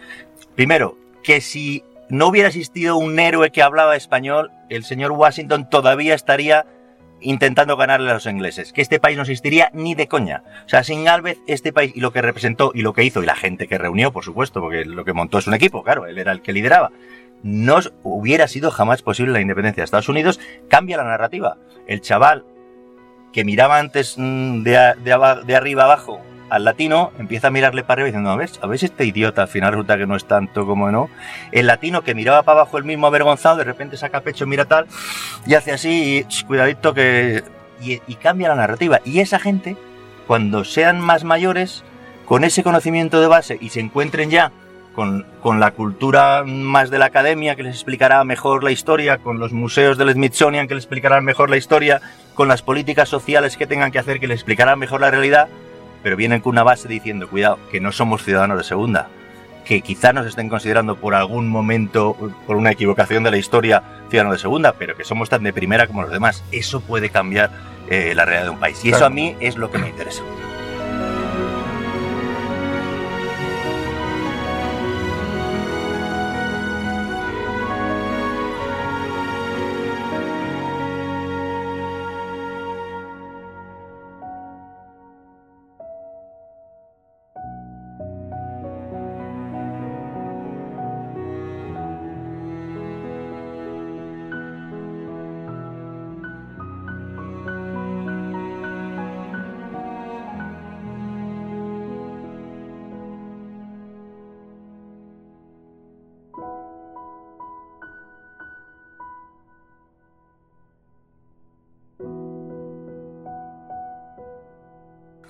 primero, 0.56 0.98
que 1.24 1.42
si 1.42 1.84
no 2.10 2.28
hubiera 2.28 2.48
existido 2.48 2.98
un 2.98 3.20
héroe 3.20 3.52
que 3.52 3.62
hablaba 3.62 3.96
español, 3.96 4.52
el 4.70 4.84
señor 4.84 5.12
Washington 5.12 5.70
todavía 5.70 6.16
estaría 6.16 6.66
intentando 7.22 7.78
ganarle 7.78 8.10
a 8.10 8.14
los 8.14 8.26
ingleses, 8.26 8.74
que 8.74 8.82
este 8.82 9.00
país 9.00 9.18
no 9.18 9.24
existiría 9.24 9.70
ni 9.74 9.94
de 9.94 10.08
coña. 10.08 10.44
O 10.66 10.70
sea, 10.70 10.84
sin 10.84 11.04
Galvez, 11.04 11.38
este 11.48 11.74
país 11.74 11.92
y 11.96 12.00
lo 12.00 12.12
que 12.12 12.22
representó 12.22 12.72
y 12.74 12.82
lo 12.82 12.94
que 12.94 13.04
hizo 13.04 13.22
y 13.22 13.26
la 13.26 13.36
gente 13.36 13.68
que 13.68 13.78
reunió, 13.78 14.12
por 14.12 14.24
supuesto, 14.24 14.62
porque 14.62 14.86
lo 14.86 15.06
que 15.06 15.14
montó 15.14 15.38
es 15.38 15.48
un 15.48 15.54
equipo, 15.54 15.84
claro, 15.84 16.06
él 16.06 16.18
era 16.18 16.32
el 16.32 16.42
que 16.42 16.54
lideraba, 16.54 16.92
no 17.44 17.80
hubiera 18.04 18.48
sido 18.48 18.72
jamás 18.72 19.02
posible 19.02 19.34
la 19.34 19.42
independencia 19.42 19.82
de 19.82 19.86
Estados 19.86 20.10
Unidos, 20.10 20.40
cambia 20.68 20.98
la 20.98 21.04
narrativa. 21.04 21.58
El 21.88 22.02
chaval 22.02 22.46
que 23.32 23.46
miraba 23.46 23.80
antes 23.80 24.16
mm, 24.18 24.64
de, 24.64 24.94
de 25.46 25.56
arriba 25.56 25.84
abajo 25.84 26.22
al 26.50 26.64
latino 26.66 27.12
empieza 27.20 27.48
a 27.48 27.52
mirarle 27.52 27.84
para 27.84 28.02
arriba 28.02 28.08
diciendo, 28.08 28.30
a 28.32 28.36
ver, 28.36 28.50
a 28.62 28.68
ver 28.68 28.84
este 28.84 29.06
idiota 29.06 29.44
al 29.44 29.48
final 29.48 29.72
resulta 29.72 29.98
que 29.98 30.08
no 30.08 30.16
es 30.16 30.26
tanto 30.26 30.66
como 30.66 30.92
no. 30.92 31.10
El 31.52 31.68
latino 31.68 32.04
que 32.04 32.16
miraba 32.16 32.44
para 32.44 32.62
abajo 32.62 32.78
el 32.78 32.84
mismo 32.84 33.08
avergonzado, 33.08 33.58
de 33.58 33.64
repente 33.64 33.98
saca 33.98 34.22
pecho, 34.22 34.48
mira 34.48 34.66
tal, 34.66 34.88
y 35.46 35.54
hace 35.54 35.72
así, 35.72 36.26
y 36.28 36.44
cuidadito 36.46 36.94
que... 36.94 37.44
Y, 37.82 38.02
y 38.08 38.16
cambia 38.16 38.50
la 38.50 38.56
narrativa. 38.56 39.00
Y 39.06 39.22
esa 39.22 39.40
gente, 39.40 39.78
cuando 40.28 40.66
sean 40.66 41.00
más 41.00 41.24
mayores, 41.24 41.86
con 42.30 42.44
ese 42.44 42.62
conocimiento 42.62 43.20
de 43.22 43.28
base 43.28 43.58
y 43.60 43.70
se 43.70 43.80
encuentren 43.80 44.30
ya 44.30 44.52
con, 44.94 45.26
con, 45.42 45.60
la 45.60 45.72
cultura 45.72 46.44
más 46.46 46.92
de 46.92 47.00
la 47.00 47.06
academia 47.06 47.56
que 47.56 47.64
les 47.64 47.74
explicará 47.74 48.24
mejor 48.24 48.64
la 48.64 48.70
historia, 48.70 49.18
con 49.18 49.40
los 49.40 49.52
museos 49.52 49.98
del 49.98 50.12
Smithsonian 50.12 50.68
que 50.68 50.76
les 50.76 50.84
explicarán 50.84 51.26
mejor 51.26 51.50
la 51.50 51.58
historia, 51.58 52.02
con 52.36 52.48
las 52.48 52.62
políticas 52.62 53.10
sociales 53.10 53.58
que 53.58 53.66
tengan 53.66 53.92
que 53.92 53.98
hacer 53.98 54.20
que 54.20 54.28
les 54.28 54.36
explicarán 54.36 54.78
mejor 54.78 55.02
la 55.02 55.10
realidad, 55.10 55.48
pero 56.04 56.16
vienen 56.16 56.42
con 56.42 56.52
una 56.52 56.64
base 56.64 56.88
diciendo, 56.88 57.30
cuidado, 57.30 57.60
que 57.72 57.80
no 57.80 57.92
somos 57.92 58.24
ciudadanos 58.24 58.58
de 58.58 58.64
segunda, 58.64 59.08
que 59.66 59.82
quizá 59.82 60.14
nos 60.14 60.26
estén 60.26 60.50
considerando 60.50 60.96
por 60.96 61.14
algún 61.14 61.48
momento, 61.48 62.16
por 62.48 62.56
una 62.56 62.72
equivocación 62.72 63.24
de 63.24 63.32
la 63.32 63.38
historia, 63.38 63.84
ciudadanos 64.10 64.38
de 64.38 64.42
segunda, 64.42 64.74
pero 64.74 64.96
que 64.96 65.04
somos 65.04 65.30
tan 65.30 65.44
de 65.44 65.54
primera 65.54 65.88
como 65.88 66.02
los 66.02 66.12
demás. 66.12 66.44
Eso 66.52 66.82
puede 66.82 67.10
cambiar 67.10 67.52
eh, 67.90 68.14
la 68.16 68.26
realidad 68.26 68.46
de 68.46 68.50
un 68.52 68.60
país. 68.60 68.84
Y 68.84 68.90
eso 68.90 69.06
a 69.06 69.10
mí 69.10 69.36
es 69.40 69.58
lo 69.58 69.70
que 69.70 69.78
me 69.78 69.90
interesa. 69.90 70.24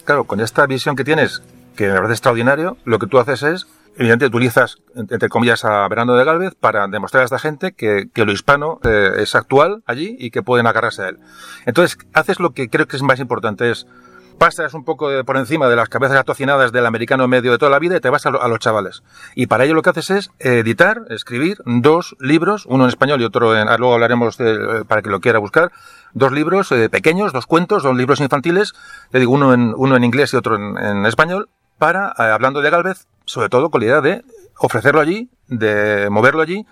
Claro, 0.10 0.23
con 0.23 0.40
esta 0.40 0.65
visión 0.65 0.95
que 0.95 1.03
tienes, 1.03 1.44
que 1.76 1.88
me 1.88 1.94
parece 1.94 2.14
extraordinario, 2.14 2.77
lo 2.84 2.98
que 2.98 3.06
tú 3.06 3.19
haces 3.19 3.44
es, 3.44 3.68
evidentemente, 3.95 4.36
utilizas, 4.38 4.80
entre 4.95 5.30
comillas, 5.30 5.64
a 5.65 5.88
Verano 5.88 6.15
de 6.15 6.26
Galvez 6.26 6.56
para 6.56 6.88
demostrar 6.88 7.22
a 7.22 7.26
esta 7.26 7.38
gente 7.38 7.73
que, 7.73 8.10
lo 8.15 8.31
hispano 8.31 8.80
eh, 8.84 9.11
es 9.18 9.36
actual 9.36 9.84
allí 9.86 10.15
y 10.18 10.31
que 10.31 10.41
pueden 10.41 10.65
agarrarse 10.65 11.03
a 11.03 11.10
él. 11.10 11.19
Entonces, 11.68 11.99
haces 12.14 12.40
lo 12.40 12.56
que 12.56 12.72
creo 12.72 12.88
que 12.88 12.95
es 12.95 13.03
más 13.03 13.19
importante, 13.19 13.69
es 13.69 13.86
pasas 14.40 14.74
un 14.74 14.84
poco 14.84 15.10
por 15.26 15.38
encima 15.38 15.68
de 15.68 15.76
las 15.76 15.90
cabezas 15.90 16.18
atocinadas 16.18 16.72
del 16.72 16.86
americano 16.86 17.28
medio 17.28 17.52
de 17.52 17.57
toda 17.57 17.70
la 17.70 17.78
vida 17.78 17.98
y 17.98 17.99
te 17.99 18.10
vas 18.10 18.26
a, 18.26 18.32
los 18.32 18.60
chavales. 18.60 19.03
Y 19.36 19.48
para 19.48 19.66
ello 19.66 19.76
lo 19.76 19.84
que 19.84 19.91
haces 19.91 20.10
es 20.10 20.32
editar, 20.40 21.03
escribir 21.10 21.57
dos 21.66 22.16
libros, 22.20 22.66
uno 22.66 22.86
en 22.86 22.90
español 22.90 23.22
y 23.22 23.26
otro 23.26 23.56
en... 23.56 23.68
Luego 23.78 23.94
hablaremos 23.94 24.38
para 24.88 25.02
que 25.02 25.10
lo 25.10 25.20
quiera 25.20 25.38
buscar. 25.38 25.72
Dos 26.14 26.32
libros 26.32 26.74
pequeños, 26.90 27.34
dos 27.34 27.45
cuentos, 27.45 27.84
dos 27.84 27.95
libros 27.95 28.20
infantiles, 28.20 28.74
te 29.11 29.20
digo, 29.20 29.34
uno 29.34 29.53
en, 29.53 30.03
inglés 30.03 30.34
y 30.34 30.38
otro 30.38 30.56
en, 30.56 31.06
español, 31.06 31.49
para, 31.78 32.10
hablando 32.10 32.61
de 32.61 32.70
Galvez, 32.72 33.07
sobre 33.26 33.49
todo 33.49 33.70
con 33.70 33.82
la 33.82 33.88
idea 33.88 34.02
de 34.02 34.24
ofrecerlo 34.57 35.02
allí, 35.02 35.30
de 35.48 36.10
moverlo 36.10 36.41
allí, 36.41 36.66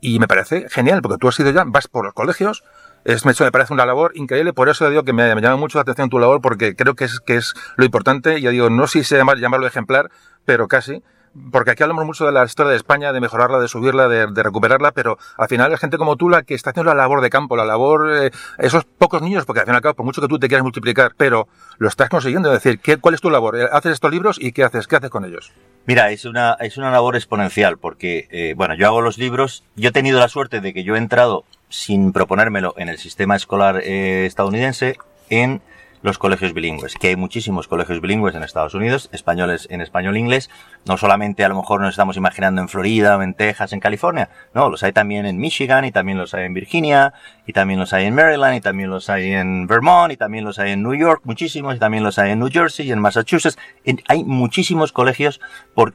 y 0.00 0.18
me 0.20 0.28
parece 0.28 0.68
genial, 0.68 1.02
porque 1.02 1.18
tú 1.18 1.28
has 1.28 1.40
ido 1.40 1.50
ya, 1.50 1.64
vas 1.66 1.88
por 1.88 2.04
los 2.04 2.14
colegios, 2.14 2.62
es, 3.04 3.24
me 3.24 3.34
parece 3.50 3.72
una 3.72 3.86
labor 3.86 4.12
increíble, 4.14 4.52
por 4.52 4.68
eso 4.68 4.88
digo 4.90 5.02
que 5.02 5.12
me, 5.12 5.28
llama 5.40 5.56
mucho 5.56 5.78
la 5.78 5.82
atención 5.82 6.10
tu 6.10 6.18
labor, 6.18 6.40
porque 6.40 6.76
creo 6.76 6.94
que 6.94 7.04
es, 7.04 7.20
es 7.26 7.54
lo 7.76 7.84
importante, 7.84 8.40
yo 8.40 8.50
digo, 8.50 8.70
no 8.70 8.86
sé 8.86 9.04
si 9.04 9.16
llama, 9.16 9.34
llamarlo 9.36 9.66
ejemplar, 9.66 10.10
pero 10.44 10.68
casi, 10.68 11.02
porque 11.50 11.70
aquí 11.70 11.82
hablamos 11.82 12.04
mucho 12.04 12.26
de 12.26 12.32
la 12.32 12.44
historia 12.44 12.70
de 12.70 12.76
España, 12.76 13.12
de 13.12 13.20
mejorarla, 13.20 13.58
de 13.58 13.68
subirla, 13.68 14.08
de, 14.08 14.26
recuperarla, 14.42 14.92
pero 14.92 15.18
al 15.36 15.48
final 15.48 15.70
hay 15.70 15.78
gente 15.78 15.98
como 15.98 16.16
tú 16.16 16.28
la 16.28 16.42
que 16.42 16.54
está 16.54 16.70
haciendo 16.70 16.92
la 16.92 17.02
labor 17.02 17.20
de 17.20 17.30
campo, 17.30 17.56
la 17.56 17.64
labor, 17.64 18.10
eh, 18.24 18.30
esos 18.58 18.84
pocos 18.84 19.22
niños, 19.22 19.44
porque 19.44 19.60
al 19.60 19.66
fin 19.66 19.74
por 19.94 20.04
mucho 20.04 20.20
que 20.20 20.28
tú 20.28 20.38
te 20.38 20.48
quieras 20.48 20.62
multiplicar, 20.62 21.12
pero 21.16 21.48
lo 21.78 21.88
estás 21.88 22.08
consiguiendo, 22.08 22.52
es 22.52 22.62
decir, 22.62 22.80
¿qué, 22.80 22.96
¿cuál 22.96 23.14
es 23.14 23.20
tu 23.20 23.30
labor? 23.30 23.56
Eh, 23.56 23.68
¿Haces 23.70 23.92
estos 23.92 24.10
libros 24.10 24.38
y 24.40 24.52
qué 24.52 24.64
haces? 24.64 24.86
¿Qué 24.86 24.96
haces 24.96 25.10
con 25.10 25.24
ellos? 25.24 25.52
Mira, 25.86 26.10
es 26.10 26.24
una, 26.24 26.54
es 26.60 26.76
una 26.76 26.90
labor 26.90 27.16
exponencial, 27.16 27.78
porque, 27.78 28.28
eh, 28.30 28.54
bueno, 28.56 28.74
yo 28.74 28.86
hago 28.86 29.00
los 29.00 29.18
libros, 29.18 29.64
yo 29.76 29.90
he 29.90 29.92
tenido 29.92 30.18
la 30.18 30.28
suerte 30.28 30.60
de 30.60 30.74
que 30.74 30.84
yo 30.84 30.96
he 30.96 30.98
entrado 30.98 31.44
sin 31.68 32.12
proponérmelo 32.12 32.74
en 32.76 32.88
el 32.88 32.98
sistema 32.98 33.36
escolar 33.36 33.78
estadounidense 33.78 34.96
en 35.30 35.60
los 36.02 36.18
colegios 36.18 36.52
bilingües, 36.52 36.94
que 36.94 37.08
hay 37.08 37.16
muchísimos 37.16 37.66
colegios 37.66 38.00
bilingües 38.00 38.34
en 38.34 38.42
Estados 38.42 38.74
Unidos, 38.74 39.08
españoles 39.12 39.66
en 39.70 39.80
español-inglés, 39.80 40.48
no 40.86 40.96
solamente 40.96 41.44
a 41.44 41.48
lo 41.48 41.56
mejor 41.56 41.80
nos 41.80 41.90
estamos 41.90 42.16
imaginando 42.16 42.60
en 42.60 42.68
Florida 42.68 43.16
o 43.16 43.22
en 43.22 43.34
Texas, 43.34 43.72
en 43.72 43.80
California, 43.80 44.30
no, 44.54 44.68
los 44.70 44.82
hay 44.82 44.92
también 44.92 45.26
en 45.26 45.38
Michigan 45.38 45.84
y 45.84 45.92
también 45.92 46.18
los 46.18 46.34
hay 46.34 46.44
en 46.44 46.54
Virginia 46.54 47.14
y 47.46 47.52
también 47.52 47.80
los 47.80 47.92
hay 47.92 48.06
en 48.06 48.14
Maryland 48.14 48.56
y 48.56 48.60
también 48.60 48.90
los 48.90 49.10
hay 49.10 49.32
en 49.32 49.66
Vermont 49.66 50.12
y 50.12 50.16
también 50.16 50.44
los 50.44 50.58
hay 50.58 50.72
en 50.72 50.82
New 50.82 50.94
York, 50.94 51.22
muchísimos 51.24 51.76
y 51.76 51.78
también 51.78 52.04
los 52.04 52.18
hay 52.18 52.32
en 52.32 52.38
New 52.38 52.50
Jersey 52.50 52.86
y 52.86 52.92
en 52.92 53.00
Massachusetts, 53.00 53.58
hay 54.06 54.24
muchísimos 54.24 54.92
colegios 54.92 55.40
por 55.74 55.94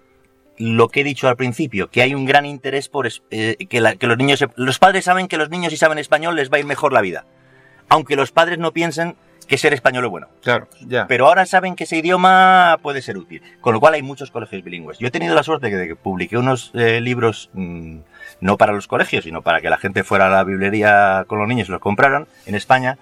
lo 0.57 0.89
que 0.89 1.01
he 1.01 1.03
dicho 1.03 1.27
al 1.27 1.35
principio, 1.35 1.89
que 1.89 2.01
hay 2.01 2.13
un 2.13 2.25
gran 2.25 2.45
interés 2.45 2.89
por 2.89 3.07
eh, 3.07 3.55
que, 3.57 3.97
que 3.97 4.07
los 4.07 4.17
niños, 4.17 4.45
los 4.55 4.79
padres 4.79 5.05
saben 5.05 5.27
que 5.27 5.37
los 5.37 5.49
niños 5.49 5.71
si 5.71 5.77
saben 5.77 5.97
español 5.97 6.35
les 6.35 6.51
va 6.51 6.57
a 6.57 6.59
ir 6.59 6.65
mejor 6.65 6.93
la 6.93 7.01
vida, 7.01 7.25
aunque 7.89 8.15
los 8.15 8.31
padres 8.31 8.59
no 8.59 8.71
piensen 8.71 9.15
que 9.45 9.57
ser 9.57 9.73
español 9.73 10.05
es 10.05 10.11
bueno. 10.11 10.27
Claro, 10.41 10.67
ya. 10.87 11.07
Pero 11.07 11.27
ahora 11.27 11.45
saben 11.45 11.75
que 11.75 11.83
ese 11.83 11.97
idioma 11.97 12.79
puede 12.81 13.01
ser 13.01 13.17
útil. 13.17 13.41
Con 13.61 13.73
lo 13.73 13.79
cual 13.79 13.93
hay 13.93 14.01
muchos 14.01 14.31
colegios 14.31 14.63
bilingües. 14.63 14.99
Yo 14.99 15.07
he 15.07 15.11
tenido 15.11 15.35
la 15.35 15.43
suerte 15.43 15.69
de 15.69 15.87
que 15.87 15.95
publiqué 15.95 16.37
unos 16.37 16.71
eh, 16.73 17.01
libros, 17.01 17.49
mm, 17.53 17.97
no 18.41 18.57
para 18.57 18.73
los 18.73 18.87
colegios, 18.87 19.23
sino 19.23 19.41
para 19.41 19.61
que 19.61 19.69
la 19.69 19.77
gente 19.77 20.03
fuera 20.03 20.27
a 20.27 20.29
la 20.29 20.43
librería 20.43 21.25
con 21.27 21.39
los 21.39 21.47
niños 21.47 21.69
y 21.69 21.71
los 21.71 21.81
compraran 21.81 22.27
en 22.45 22.55
España, 22.55 22.97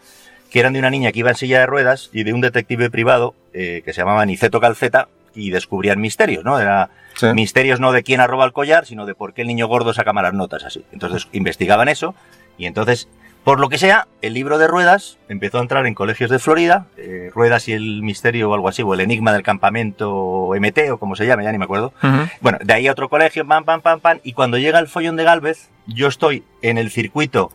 que 0.49 0.59
eran 0.59 0.73
de 0.73 0.79
una 0.79 0.89
niña 0.89 1.11
que 1.11 1.19
iba 1.19 1.29
en 1.29 1.35
silla 1.35 1.59
de 1.59 1.65
ruedas 1.65 2.09
y 2.11 2.23
de 2.23 2.33
un 2.33 2.41
detective 2.41 2.89
privado 2.89 3.35
eh, 3.53 3.81
que 3.85 3.93
se 3.93 4.01
llamaba 4.01 4.25
Niceto 4.25 4.59
Calceta 4.59 5.07
y 5.33 5.51
descubrían 5.51 6.01
misterios, 6.01 6.43
¿no? 6.43 6.59
Era 6.59 6.89
misterios 7.35 7.79
no 7.79 7.91
de 7.91 8.03
quién 8.03 8.21
ha 8.21 8.27
robado 8.27 8.47
el 8.47 8.53
collar, 8.53 8.85
sino 8.85 9.05
de 9.05 9.15
por 9.15 9.33
qué 9.33 9.41
el 9.41 9.47
niño 9.47 9.67
gordo 9.67 9.93
saca 9.93 10.13
malas 10.13 10.33
notas 10.33 10.63
así. 10.63 10.85
Entonces 10.91 11.27
investigaban 11.31 11.89
eso 11.89 12.15
y 12.57 12.65
entonces 12.65 13.07
por 13.43 13.59
lo 13.59 13.69
que 13.69 13.79
sea, 13.79 14.07
el 14.21 14.35
libro 14.35 14.59
de 14.59 14.67
Ruedas 14.67 15.17
empezó 15.27 15.57
a 15.57 15.61
entrar 15.61 15.87
en 15.87 15.95
colegios 15.95 16.29
de 16.29 16.37
Florida, 16.37 16.85
eh, 16.97 17.31
Ruedas 17.33 17.67
y 17.67 17.73
el 17.73 18.03
misterio 18.03 18.51
o 18.51 18.53
algo 18.53 18.67
así, 18.67 18.83
o 18.83 18.93
el 18.93 18.99
enigma 18.99 19.33
del 19.33 19.41
campamento 19.41 20.51
MT 20.55 20.91
o 20.91 20.99
como 20.99 21.15
se 21.15 21.25
llama, 21.25 21.41
ya 21.41 21.51
ni 21.51 21.57
me 21.57 21.65
acuerdo. 21.65 21.91
Bueno, 22.39 22.59
de 22.61 22.71
ahí 22.71 22.87
a 22.87 22.91
otro 22.91 23.09
colegio, 23.09 23.47
pam, 23.47 23.63
pam, 23.63 23.81
pam, 23.81 23.99
pam, 23.99 24.19
y 24.23 24.33
cuando 24.33 24.59
llega 24.59 24.77
el 24.77 24.87
follón 24.87 25.15
de 25.15 25.23
Galvez, 25.23 25.69
yo 25.87 26.07
estoy 26.07 26.43
en 26.61 26.77
el 26.77 26.91
circuito 26.91 27.51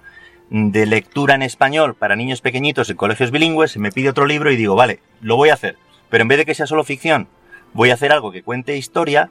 de 0.50 0.86
lectura 0.86 1.36
en 1.36 1.42
español 1.42 1.94
para 1.94 2.16
niños 2.16 2.40
pequeñitos 2.40 2.90
en 2.90 2.96
colegios 2.96 3.30
bilingües, 3.30 3.76
me 3.76 3.92
pide 3.92 4.08
otro 4.08 4.26
libro 4.26 4.50
y 4.50 4.56
digo, 4.56 4.74
vale, 4.74 4.98
lo 5.20 5.36
voy 5.36 5.50
a 5.50 5.54
hacer, 5.54 5.76
pero 6.10 6.22
en 6.22 6.28
vez 6.28 6.38
de 6.38 6.46
que 6.46 6.54
sea 6.54 6.66
solo 6.66 6.82
ficción, 6.82 7.28
voy 7.74 7.90
a 7.90 7.94
hacer 7.94 8.10
algo 8.10 8.32
que 8.32 8.42
cuente 8.42 8.76
historia, 8.76 9.30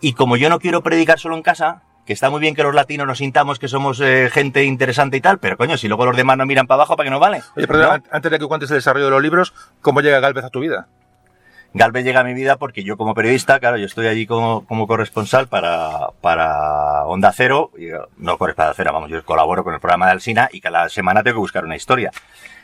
y 0.00 0.12
como 0.12 0.36
yo 0.36 0.48
no 0.48 0.58
quiero 0.58 0.82
predicar 0.82 1.18
solo 1.18 1.36
en 1.36 1.42
casa, 1.42 1.82
que 2.06 2.12
está 2.12 2.30
muy 2.30 2.40
bien 2.40 2.54
que 2.54 2.62
los 2.62 2.74
latinos 2.74 3.06
nos 3.06 3.18
sintamos 3.18 3.58
que 3.58 3.68
somos 3.68 4.00
eh, 4.00 4.30
gente 4.32 4.64
interesante 4.64 5.16
y 5.16 5.20
tal, 5.20 5.38
pero 5.38 5.56
coño, 5.56 5.76
si 5.76 5.88
luego 5.88 6.06
los 6.06 6.16
demás 6.16 6.38
nos 6.38 6.46
miran 6.46 6.66
para 6.66 6.76
abajo, 6.76 6.96
¿para 6.96 7.06
que 7.06 7.10
no 7.10 7.18
vale? 7.18 7.42
Oye, 7.56 7.66
perdón, 7.66 8.04
antes 8.10 8.30
de 8.30 8.38
que 8.38 8.46
cuentes 8.46 8.70
el 8.70 8.76
desarrollo 8.76 9.06
de 9.06 9.10
los 9.10 9.22
libros, 9.22 9.54
¿cómo 9.80 10.00
llega 10.00 10.20
Galvez 10.20 10.44
a 10.44 10.50
tu 10.50 10.60
vida? 10.60 10.86
Galvez 11.74 12.04
llega 12.04 12.20
a 12.20 12.24
mi 12.24 12.32
vida 12.32 12.56
porque 12.56 12.84
yo 12.84 12.96
como 12.96 13.12
periodista, 13.12 13.58
claro, 13.58 13.76
yo 13.76 13.86
estoy 13.86 14.06
allí 14.06 14.26
como, 14.26 14.64
como 14.66 14.86
corresponsal 14.86 15.48
para, 15.48 16.08
para 16.20 17.04
Onda 17.04 17.32
Cero, 17.32 17.70
y, 17.76 17.88
no 18.16 18.38
corresponsal 18.38 18.86
vamos, 18.86 19.10
yo 19.10 19.22
colaboro 19.24 19.64
con 19.64 19.74
el 19.74 19.80
programa 19.80 20.06
de 20.06 20.12
Alsina 20.12 20.48
y 20.52 20.60
cada 20.60 20.88
semana 20.88 21.22
tengo 21.22 21.34
que 21.34 21.40
buscar 21.40 21.64
una 21.64 21.76
historia. 21.76 22.12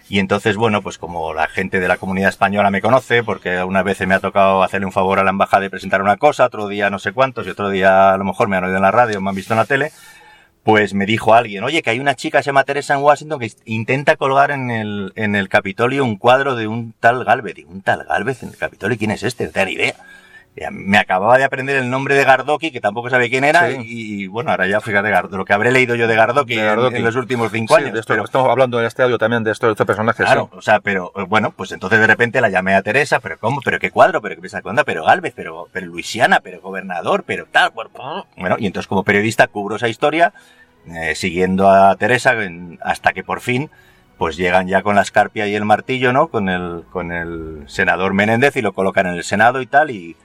Y 0.09 0.19
entonces, 0.19 0.57
bueno, 0.57 0.83
pues 0.83 0.99
como 0.99 1.33
la 1.33 1.47
gente 1.49 1.81
de 1.81 1.89
la 1.89 1.97
comunidad 1.97 2.29
española 2.29 2.71
me 2.71 2.83
conoce, 2.83 3.23
porque 3.23 3.63
una 3.63 3.83
vez 3.83 4.07
me 4.07 4.15
ha 4.15 4.21
tocado 4.21 4.63
hacerle 4.63 4.87
un 4.87 4.93
favor 4.93 5.19
a 5.19 5.25
la 5.25 5.31
embajada 5.31 5.63
de 5.63 5.71
presentar 5.71 6.03
una 6.03 6.17
cosa, 6.17 6.47
otro 6.47 6.69
día 6.69 6.91
no 6.91 6.99
sé 6.99 7.13
cuántos, 7.13 7.47
y 7.47 7.51
otro 7.51 7.71
día 7.71 8.13
a 8.13 8.19
lo 8.19 8.25
mejor 8.25 8.49
me 8.49 8.57
han 8.57 8.65
oído 8.65 8.77
en 8.77 8.83
la 8.83 8.91
radio, 8.91 9.21
me 9.21 9.31
han 9.31 9.37
visto 9.37 9.55
en 9.55 9.59
la 9.59 9.65
tele, 9.65 9.93
pues 10.65 10.95
me 10.95 11.07
dijo 11.07 11.35
alguien, 11.35 11.65
oye, 11.65 11.83
que 11.83 11.91
hay 11.91 11.99
una 11.99 12.15
chica 12.15 12.39
que 12.39 12.45
se 12.45 12.49
llama 12.49 12.65
Teresa 12.65 12.95
en 12.95 13.01
Washington 13.01 13.41
que 13.41 13.53
intenta 13.65 14.17
colgar 14.17 14.51
en 14.51 14.71
el, 14.71 15.13
en 15.17 15.35
el 15.35 15.49
Capitolio 15.49 16.05
un 16.05 16.17
cuadro 16.17 16.55
de 16.55 16.67
un 16.67 16.95
tal 17.01 17.25
Galvez. 17.25 17.57
Un 17.67 17.83
tal 17.83 18.05
Galvez 18.05 18.43
en 18.43 18.51
el 18.51 18.57
Capitolio, 18.57 18.99
¿quién 18.99 19.11
es 19.11 19.23
este? 19.23 19.47
No 19.47 19.51
tengo 19.51 19.71
idea 19.71 19.95
me 20.71 20.99
acababa 20.99 21.39
de 21.39 21.45
aprender 21.45 21.77
el 21.77 21.89
nombre 21.89 22.15
de 22.15 22.25
Gardoki, 22.25 22.71
que 22.71 22.81
tampoco 22.81 23.09
sabía 23.09 23.31
quién 23.31 23.45
era, 23.45 23.71
y, 23.71 24.27
bueno, 24.27 24.51
ahora 24.51 24.67
ya 24.67 24.81
fíjate 24.81 25.09
de 25.09 25.37
lo 25.37 25.45
que 25.47 25.53
habré 25.55 25.73
leído 25.73 25.95
yo 25.95 26.07
de 26.07 26.15
Gardoki, 26.15 26.59
En, 26.59 27.03
los 27.03 27.17
últimos 27.17 27.51
cinco 27.51 27.77
años. 27.77 27.99
estamos 27.99 28.51
hablando 28.51 28.79
en 28.79 28.87
este 28.87 29.03
audio 29.03 29.17
también 29.17 29.45
de, 29.45 29.53
esto, 29.53 29.67
de 29.67 29.73
estos 29.73 29.87
personajes. 29.87 30.27
Claro, 30.27 30.51
o 30.53 30.61
sea, 30.61 30.81
pero 30.81 31.13
eh, 31.17 31.25
bueno, 31.27 31.53
pues 31.57 31.73
entonces 31.73 31.99
de 31.99 32.07
repente 32.07 32.41
la 32.41 32.51
llamé 32.51 32.75
a 32.75 32.83
Teresa, 32.83 33.19
pero 33.21 33.39
¿cómo? 33.39 33.61
¿Pero 33.65 33.79
qué 33.79 33.91
cuadro? 33.91 34.21
¿Pero 34.21 34.35
qué 34.35 34.43
pesa 34.43 34.61
onda? 34.63 34.85
¿Pero 34.85 35.05
Galvez? 35.05 35.33
¿Pero, 35.35 35.69
pero 35.73 35.87
Luisiana? 35.87 36.41
¿Pero 36.41 36.61
gobernador? 36.61 37.25
¿Pero 37.27 37.47
tal? 37.51 37.73
Bueno, 38.37 38.57
y 38.59 38.67
entonces 38.67 38.89
como 38.89 39.05
periodista 39.05 39.47
cubro 39.47 39.77
esa 39.77 39.89
historia, 39.89 40.35
eh, 40.87 41.15
siguiendo 41.15 41.71
a 41.71 41.97
Teresa 41.97 42.35
hasta 42.83 43.13
que 43.13 43.25
por 43.25 43.41
fin 43.41 43.71
pues 44.19 44.37
llegan 44.37 44.69
ya 44.69 44.83
con 44.83 44.95
la 44.95 45.03
escarpia 45.03 45.49
y 45.49 45.55
el 45.55 45.65
martillo, 45.65 46.13
¿no? 46.13 46.29
Con 46.29 46.49
el, 46.49 46.85
con 46.93 47.11
el 47.11 47.65
senador 47.67 48.13
Menéndez 48.15 48.57
y 48.57 48.63
lo 48.63 48.73
colocan 48.73 49.07
en 49.07 49.15
el 49.15 49.25
Senado 49.25 49.61
y 49.61 49.67
tal, 49.67 49.91
y, 49.91 50.17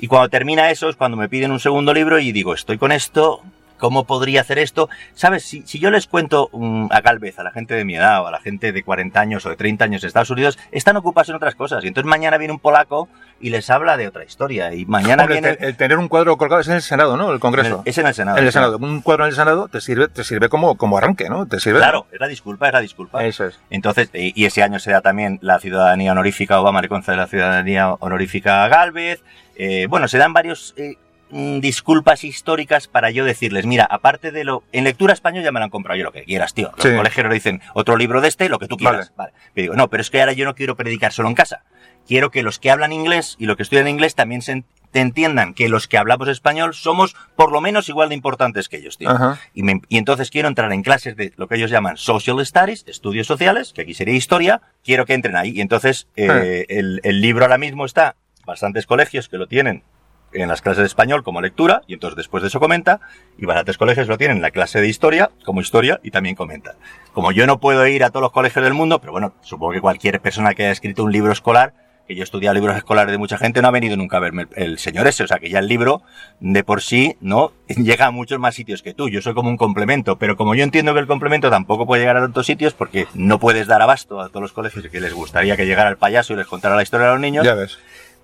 y 0.00 0.06
cuando 0.06 0.28
termina 0.28 0.70
eso 0.70 0.88
es 0.88 0.96
cuando 0.96 1.16
me 1.16 1.28
piden 1.28 1.52
un 1.52 1.60
segundo 1.60 1.92
libro 1.94 2.18
y 2.18 2.32
digo, 2.32 2.54
estoy 2.54 2.78
con 2.78 2.92
esto, 2.92 3.42
¿cómo 3.80 4.04
podría 4.04 4.42
hacer 4.42 4.58
esto? 4.58 4.88
¿Sabes? 5.14 5.44
Si, 5.44 5.62
si 5.62 5.80
yo 5.80 5.90
les 5.90 6.06
cuento 6.06 6.48
um, 6.52 6.88
a 6.92 7.00
Galvez, 7.00 7.38
a 7.40 7.42
la 7.42 7.50
gente 7.50 7.74
de 7.74 7.84
mi 7.84 7.96
edad 7.96 8.22
o 8.22 8.28
a 8.28 8.30
la 8.30 8.40
gente 8.40 8.70
de 8.70 8.82
40 8.84 9.18
años 9.18 9.44
o 9.46 9.48
de 9.48 9.56
30 9.56 9.84
años 9.84 10.02
de 10.02 10.08
Estados 10.08 10.30
Unidos, 10.30 10.58
están 10.70 10.96
ocupados 10.96 11.30
en 11.30 11.34
otras 11.34 11.56
cosas. 11.56 11.82
Y 11.82 11.88
entonces 11.88 12.08
mañana 12.08 12.38
viene 12.38 12.52
un 12.52 12.60
polaco 12.60 13.08
y 13.40 13.50
les 13.50 13.70
habla 13.70 13.96
de 13.96 14.06
otra 14.06 14.24
historia. 14.24 14.72
Y 14.74 14.84
mañana 14.84 15.26
viene... 15.26 15.56
El, 15.58 15.76
tener 15.76 15.98
un 15.98 16.08
cuadro 16.08 16.36
colgado 16.36 16.60
es 16.60 16.68
en 16.68 16.74
el 16.74 16.82
Senado, 16.82 17.16
¿no? 17.16 17.32
El 17.32 17.40
Congreso. 17.40 17.82
es 17.86 17.96
en 17.98 18.06
el 18.06 18.14
Senado. 18.14 18.38
En 18.38 18.44
el 18.44 18.52
Senado. 18.52 18.76
Un 18.76 19.00
cuadro 19.00 19.24
en 19.24 19.30
el 19.30 19.34
Senado 19.34 19.68
te 19.68 19.80
sirve, 19.80 20.08
te 20.08 20.22
sirve 20.24 20.48
como, 20.48 20.76
como 20.76 20.98
arranque, 20.98 21.28
¿no? 21.28 21.46
Te 21.46 21.58
sirve. 21.58 21.78
Claro, 21.78 22.06
es 22.12 22.20
la 22.20 22.28
disculpa, 22.28 22.66
es 22.68 22.74
la 22.74 22.80
disculpa. 22.80 23.24
Eso 23.24 23.46
es. 23.46 23.58
Entonces, 23.70 24.10
y, 24.12 24.44
ese 24.44 24.62
año 24.62 24.78
se 24.78 24.92
da 24.92 25.00
también 25.00 25.38
la 25.40 25.58
ciudadanía 25.58 26.12
honorífica, 26.12 26.60
Obama 26.60 26.82
le 26.82 26.88
concede 26.88 27.16
la 27.16 27.26
ciudadanía 27.26 27.94
honorífica 27.94 28.64
a 28.64 28.68
Galvez. 28.68 29.22
Eh, 29.62 29.88
bueno, 29.88 30.08
se 30.08 30.16
dan 30.16 30.32
varios 30.32 30.72
eh, 30.78 30.94
mm, 31.28 31.60
disculpas 31.60 32.24
históricas 32.24 32.88
para 32.88 33.10
yo 33.10 33.26
decirles, 33.26 33.66
mira, 33.66 33.84
aparte 33.84 34.32
de 34.32 34.42
lo... 34.42 34.64
En 34.72 34.84
lectura 34.84 35.12
español 35.12 35.44
ya 35.44 35.52
me 35.52 35.60
lo 35.60 35.64
han 35.64 35.70
comprado 35.70 35.98
yo 35.98 36.04
lo 36.04 36.12
que 36.12 36.24
quieras, 36.24 36.54
tío. 36.54 36.72
Los 36.74 36.96
colegios 36.96 37.30
dicen, 37.30 37.60
otro 37.74 37.98
libro 37.98 38.22
de 38.22 38.28
este, 38.28 38.48
lo 38.48 38.58
que 38.58 38.68
tú 38.68 38.78
quieras. 38.78 39.12
Vale. 39.16 39.32
digo, 39.54 39.74
no, 39.74 39.90
pero 39.90 40.00
es 40.00 40.08
que 40.08 40.18
ahora 40.18 40.32
yo 40.32 40.46
no 40.46 40.54
quiero 40.54 40.76
predicar 40.76 41.12
solo 41.12 41.28
en 41.28 41.34
casa. 41.34 41.64
Quiero 42.08 42.30
que 42.30 42.42
los 42.42 42.58
que 42.58 42.70
hablan 42.70 42.94
inglés 42.94 43.36
y 43.38 43.44
los 43.44 43.58
que 43.58 43.64
estudian 43.64 43.86
inglés 43.86 44.14
también 44.14 44.40
se 44.40 44.64
entiendan 44.94 45.52
que 45.52 45.68
los 45.68 45.88
que 45.88 45.98
hablamos 45.98 46.28
español 46.28 46.72
somos 46.72 47.14
por 47.36 47.52
lo 47.52 47.60
menos 47.60 47.90
igual 47.90 48.08
de 48.08 48.14
importantes 48.14 48.70
que 48.70 48.78
ellos, 48.78 48.96
tío. 48.96 49.10
Y, 49.52 49.62
y, 49.90 49.98
entonces 49.98 50.30
quiero 50.30 50.48
entrar 50.48 50.72
en 50.72 50.82
clases 50.82 51.16
de 51.16 51.34
lo 51.36 51.48
que 51.48 51.56
ellos 51.56 51.70
llaman 51.70 51.98
social 51.98 52.44
studies, 52.46 52.84
estudios 52.88 53.26
sociales, 53.26 53.74
que 53.74 53.82
aquí 53.82 53.92
sería 53.92 54.14
historia, 54.14 54.62
quiero 54.82 55.04
que 55.04 55.12
entren 55.12 55.36
ahí. 55.36 55.50
Y 55.50 55.60
entonces 55.60 56.08
eh, 56.16 56.64
el, 56.70 57.02
el 57.04 57.20
libro 57.20 57.44
ahora 57.44 57.58
mismo 57.58 57.84
está 57.84 58.16
bastantes 58.50 58.86
colegios 58.86 59.28
que 59.28 59.38
lo 59.38 59.46
tienen 59.46 59.84
en 60.32 60.48
las 60.48 60.60
clases 60.60 60.82
de 60.82 60.86
español 60.86 61.22
como 61.24 61.40
lectura, 61.40 61.82
y 61.86 61.94
entonces 61.94 62.16
después 62.16 62.42
de 62.42 62.48
eso 62.48 62.60
comenta, 62.60 63.00
y 63.38 63.46
bastantes 63.46 63.78
colegios 63.78 64.08
lo 64.08 64.18
tienen 64.18 64.38
en 64.38 64.42
la 64.42 64.50
clase 64.50 64.80
de 64.80 64.88
historia 64.88 65.30
como 65.44 65.60
historia 65.60 66.00
y 66.02 66.10
también 66.10 66.36
comenta. 66.36 66.74
Como 67.12 67.32
yo 67.32 67.46
no 67.46 67.58
puedo 67.58 67.86
ir 67.86 68.04
a 68.04 68.10
todos 68.10 68.22
los 68.22 68.32
colegios 68.32 68.64
del 68.64 68.74
mundo, 68.74 69.00
pero 69.00 69.12
bueno, 69.12 69.34
supongo 69.40 69.72
que 69.72 69.80
cualquier 69.80 70.20
persona 70.20 70.54
que 70.54 70.64
haya 70.64 70.72
escrito 70.72 71.04
un 71.04 71.12
libro 71.12 71.32
escolar 71.32 71.74
que 72.10 72.16
yo 72.16 72.22
he 72.22 72.24
estudiado 72.24 72.54
libros 72.54 72.76
escolares 72.76 73.12
de 73.12 73.18
mucha 73.18 73.38
gente, 73.38 73.62
no 73.62 73.68
ha 73.68 73.70
venido 73.70 73.96
nunca 73.96 74.16
a 74.16 74.20
verme 74.20 74.48
el, 74.56 74.80
señor 74.80 75.06
ese. 75.06 75.22
O 75.22 75.28
sea, 75.28 75.38
que 75.38 75.48
ya 75.48 75.60
el 75.60 75.68
libro, 75.68 76.02
de 76.40 76.64
por 76.64 76.82
sí, 76.82 77.16
¿no? 77.20 77.52
Llega 77.68 78.06
a 78.06 78.10
muchos 78.10 78.40
más 78.40 78.56
sitios 78.56 78.82
que 78.82 78.94
tú. 78.94 79.08
Yo 79.08 79.22
soy 79.22 79.32
como 79.32 79.48
un 79.48 79.56
complemento, 79.56 80.18
pero 80.18 80.36
como 80.36 80.56
yo 80.56 80.64
entiendo 80.64 80.92
que 80.92 80.98
el 80.98 81.06
complemento 81.06 81.50
tampoco 81.50 81.86
puede 81.86 82.02
llegar 82.02 82.16
a 82.16 82.20
tantos 82.22 82.46
sitios 82.46 82.74
porque 82.74 83.06
no 83.14 83.38
puedes 83.38 83.68
dar 83.68 83.80
abasto 83.80 84.20
a 84.20 84.28
todos 84.28 84.42
los 84.42 84.52
colegios 84.52 84.84
que 84.88 85.00
les 85.00 85.14
gustaría 85.14 85.56
que 85.56 85.66
llegara 85.66 85.88
el 85.88 85.98
payaso 85.98 86.32
y 86.32 86.36
les 86.36 86.48
contara 86.48 86.74
la 86.74 86.82
historia 86.82 87.06
a 87.06 87.12
los 87.12 87.20
niños. 87.20 87.44
Ya 87.44 87.54
ves. 87.54 87.78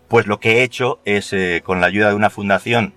Pues 0.08 0.26
lo 0.26 0.40
que 0.40 0.58
he 0.58 0.62
hecho 0.62 1.00
es, 1.04 1.32
eh, 1.32 1.62
con 1.64 1.80
la 1.80 1.86
ayuda 1.86 2.10
de 2.10 2.14
una 2.14 2.30
fundación 2.30 2.94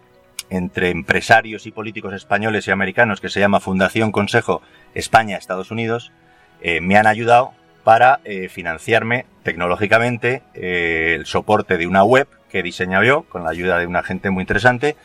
entre 0.50 0.90
empresarios 0.90 1.66
y 1.66 1.72
políticos 1.72 2.14
españoles 2.14 2.68
y 2.68 2.72
americanos 2.72 3.22
que 3.22 3.30
se 3.30 3.40
llama 3.40 3.60
Fundación 3.60 4.12
Consejo 4.12 4.62
España-Estados 4.94 5.72
Unidos, 5.72 6.12
eh, 6.62 6.82
me 6.82 6.98
han 6.98 7.08
ayudado 7.08 7.54
para 7.84 8.20
eh, 8.24 8.50
financiarme 8.50 9.26
tecnológicamente 9.44 10.44
eh, 10.54 11.16
el 11.18 11.26
soporte 11.26 11.78
de 11.78 11.88
una 11.88 12.04
web 12.04 12.28
que 12.50 12.60
he 12.60 12.64
diseñado 12.64 13.04
yo 13.04 13.24
con 13.24 13.44
la 13.44 13.52
ayuda 13.52 13.80
de 13.80 13.88
una 13.88 14.04
gente 14.04 14.30
muy 14.30 14.42
interesante, 14.42 14.96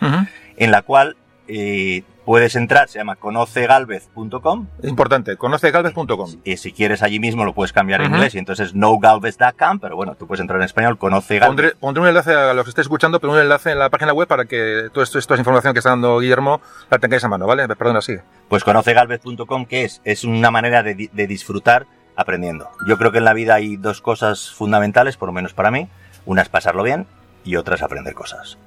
en 0.57 0.71
la 0.71 0.83
cual 0.83 1.17
eh, 1.47 2.03
puedes 2.25 2.57
entrar, 2.57 2.89
se 2.89 2.99
llama 2.99 3.17
conocegalvez.com. 3.17 4.67
Importante, 4.83 5.37
conocegalvez.com. 5.37 6.31
Y 6.45 6.57
si 6.57 6.73
quieres 6.73 7.03
allí 7.03 7.21
mismo 7.21 7.45
lo 7.45 7.55
puesdes 7.55 7.73
cambiar 7.73 8.01
en 8.03 8.13
inglés 8.13 8.35
y 8.35 8.39
entonces 8.39 8.75
nogalvez.com, 8.75 9.79
pero 9.81 9.97
bueno, 9.97 10.15
tú 10.15 10.27
puedes 10.27 10.41
entrar 10.41 10.61
en 10.61 10.65
español, 10.65 10.99
conoce 10.99 11.41
pondré, 11.41 11.75
pondré, 11.77 12.03
un 12.03 12.09
enlace 12.09 12.33
a 12.33 12.55
los 12.55 12.65
que 12.65 12.71
estéis 12.71 12.87
escuchando, 12.87 13.21
pero 13.21 13.33
un 13.33 13.39
enlace 13.39 13.71
en 13.73 13.79
la 13.79 13.91
página 13.91 14.13
web 14.13 14.29
para 14.29 14.47
que 14.47 14.89
toda 14.93 15.05
esta, 15.05 15.19
esta 15.19 15.37
información 15.37 15.73
que 15.73 15.79
está 15.79 15.91
dando 15.91 16.19
Guillermo 16.19 16.61
la 16.91 16.99
tengáis 16.99 17.25
a 17.25 17.29
mano, 17.29 17.47
¿vale? 17.47 17.69
Perdona, 17.69 18.01
sigue. 18.01 18.23
Pues 18.49 18.65
conocegalvez.com, 18.65 19.67
¿qué 19.67 19.85
es? 19.85 20.01
Es 20.05 20.25
una 20.25 20.51
manera 20.51 20.83
de, 20.83 21.11
de 21.13 21.27
disfrutar 21.27 21.87
aprendiendo. 22.17 22.71
Yo 22.87 22.99
creo 22.99 23.13
que 23.13 23.19
en 23.19 23.25
la 23.25 23.33
vida 23.33 23.55
hay 23.55 23.77
dos 23.77 24.01
cosas 24.01 24.51
fundamentales, 24.51 25.17
por 25.17 25.29
lo 25.29 25.33
menos 25.33 25.55
para 25.55 25.71
mí. 25.71 25.89
Una 26.27 26.43
es 26.43 26.49
pasarlo 26.49 26.83
bien 26.83 27.07
y 27.45 27.57
otra 27.57 27.75
es 27.75 27.83
aprender 27.83 28.15
cosas. 28.15 28.59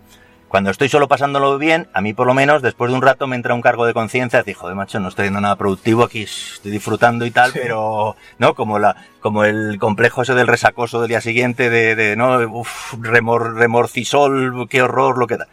Cuando 0.48 0.69
estoy 0.72 0.88
solo 0.88 1.10
pasándolo 1.10 1.57
bien, 1.57 1.90
a 1.94 1.99
mí 1.99 2.14
por 2.14 2.26
lo 2.26 2.34
menos, 2.34 2.61
después 2.61 2.90
de 2.90 2.95
un 2.95 3.02
rato 3.02 3.28
me 3.28 3.36
entra 3.36 3.53
un 3.53 3.61
cargo 3.61 3.86
de 3.86 3.94
conciencia, 3.94 4.44
digo, 4.44 4.69
de 4.69 4.76
macho, 4.76 4.99
no 4.99 5.10
estoy 5.10 5.24
haciendo 5.24 5.41
nada 5.41 5.57
productivo 5.57 6.03
aquí, 6.03 6.24
estoy 6.24 6.72
disfrutando 6.72 7.26
y 7.26 7.32
tal, 7.32 7.52
pero, 7.53 8.15
¿no? 8.40 8.56
Como 8.56 8.80
la, 8.80 8.95
como 9.19 9.44
el 9.44 9.78
complejo 9.78 10.22
ese 10.22 10.36
del 10.36 10.48
resacoso 10.48 11.02
del 11.02 11.10
día 11.10 11.19
siguiente, 11.19 11.69
de, 11.69 11.95
de 11.95 12.15
no, 12.15 12.40
uf, 12.49 12.94
remor, 13.02 13.56
remorcisol, 13.56 14.69
qué 14.69 14.82
horror, 14.82 15.18
lo 15.18 15.28
que 15.28 15.36
da. 15.36 15.48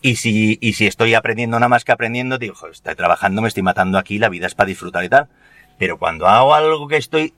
Y 0.00 0.16
si, 0.16 0.56
y 0.62 0.72
si 0.72 0.86
estoy 0.86 1.12
aprendiendo 1.12 1.58
nada 1.58 1.68
más 1.68 1.84
que 1.84 1.92
aprendiendo, 1.92 2.38
digo, 2.38 2.54
estoy 2.70 2.94
trabajando, 2.94 3.42
me 3.42 3.48
estoy 3.48 3.62
matando 3.62 3.98
aquí, 3.98 4.18
la 4.18 4.30
vida 4.30 4.46
es 4.46 4.54
para 4.54 4.68
disfrutar 4.68 5.04
y 5.04 5.10
tal. 5.10 5.28
Pero 5.78 5.98
cuando 5.98 6.26
hago 6.26 6.54
algo 6.54 6.88
que 6.88 6.96
estoy 6.96 7.34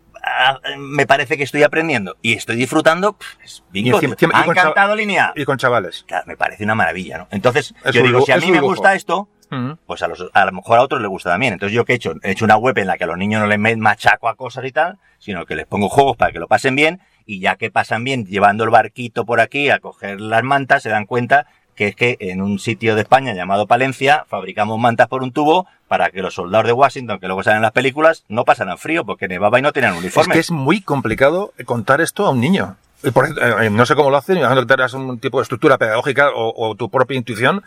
me 0.78 1.06
parece 1.06 1.36
que 1.36 1.42
estoy 1.42 1.62
aprendiendo 1.62 2.16
y 2.22 2.34
estoy 2.34 2.56
disfrutando, 2.56 3.14
pues, 3.14 3.62
y 3.72 3.88
encima, 3.88 4.16
ha 4.34 4.44
encantado 4.44 4.94
línea. 4.94 5.32
Y 5.36 5.44
con 5.44 5.59
chavales. 5.59 6.05
Claro, 6.06 6.24
me 6.26 6.36
parece 6.36 6.64
una 6.64 6.74
maravilla, 6.74 7.18
¿no? 7.18 7.28
Entonces, 7.30 7.74
es 7.84 7.94
yo 7.94 8.02
digo, 8.02 8.20
si 8.22 8.32
a 8.32 8.36
mí 8.36 8.51
me 8.51 8.60
gusta 8.60 8.94
esto, 8.94 9.28
uh 9.51 9.55
-huh. 9.55 9.78
pues 9.86 10.02
a, 10.02 10.09
los, 10.09 10.28
a 10.32 10.44
lo 10.44 10.52
mejor 10.52 10.78
a 10.78 10.82
otros 10.82 11.01
les 11.01 11.09
gusta 11.09 11.30
también. 11.30 11.55
Entonces, 11.55 11.74
¿yo 11.74 11.84
qué 11.84 11.94
he 11.94 11.97
hecho? 11.97 12.14
He 12.22 12.32
hecho 12.32 12.44
una 12.44 12.56
web 12.56 12.76
en 12.78 12.86
la 12.86 12.98
que 12.98 13.05
a 13.05 13.06
los 13.06 13.18
niños 13.18 13.40
no 13.40 13.47
les 13.47 13.78
machaco 13.78 14.28
a 14.28 14.36
cosas 14.36 14.64
y 14.64 14.72
tal, 14.72 14.98
sino 15.18 15.47
que 15.47 15.55
les 15.55 15.66
pongo 15.66 15.88
juegos 15.88 16.16
para 16.16 16.32
que 16.32 16.38
lo 16.38 16.48
pasen 16.48 16.76
bien 16.76 17.01
y 17.26 17.40
ya 17.40 17.56
que 17.56 17.70
pasan 17.70 18.05
bien 18.05 18.26
llevando 18.26 18.64
el 18.64 18.70
barquito 18.70 19.24
por 19.24 19.40
aquí 19.40 19.70
a 19.70 19.78
coger 19.78 20.20
las 20.20 20.42
mantas, 20.42 20.82
se 20.82 20.88
dan 20.88 21.06
cuenta 21.06 21.47
que 21.81 21.89
es 21.89 21.97
que 21.97 22.19
en 22.20 22.43
un 22.43 22.59
sitio 22.59 22.94
de 22.94 23.01
España 23.01 23.32
llamado 23.32 23.66
Palencia 23.66 24.27
fabricamos 24.28 24.78
mantas 24.78 25.09
por 25.09 25.23
un 25.23 25.32
tubo 25.32 25.66
para 25.89 26.11
que 26.11 26.20
los 26.20 26.35
soldados 26.35 26.66
de 26.66 26.74
Washington, 26.74 27.19
que 27.19 27.27
luego 27.27 27.43
salen 27.43 27.57
en 27.57 27.62
las 27.62 27.73
películas, 27.73 28.23
no 28.28 28.44
pasaran 28.44 28.77
frío 28.77 29.07
porque 29.07 29.28
nevaba 29.28 29.59
y 29.59 29.62
no 29.62 29.73
tenían 29.73 29.94
uniforme. 29.97 30.31
Es 30.31 30.35
que 30.35 30.40
es 30.40 30.51
muy 30.51 30.82
complicado 30.82 31.55
contar 31.65 32.02
esto 32.02 32.27
a 32.27 32.31
un 32.32 32.40
niño. 32.43 32.77
Eh, 33.02 33.70
no 33.70 33.86
sé 33.86 33.94
cómo 33.94 34.11
lo 34.11 34.19
hacen, 34.19 34.36
imagino 34.36 34.61
que 34.61 34.66
tengas 34.66 34.93
un 34.93 35.19
tipo 35.20 35.39
de 35.39 35.44
estructura 35.44 35.78
pedagógica 35.78 36.28
o, 36.35 36.74
tu 36.74 36.90
propia 36.90 37.16
intuición. 37.16 37.62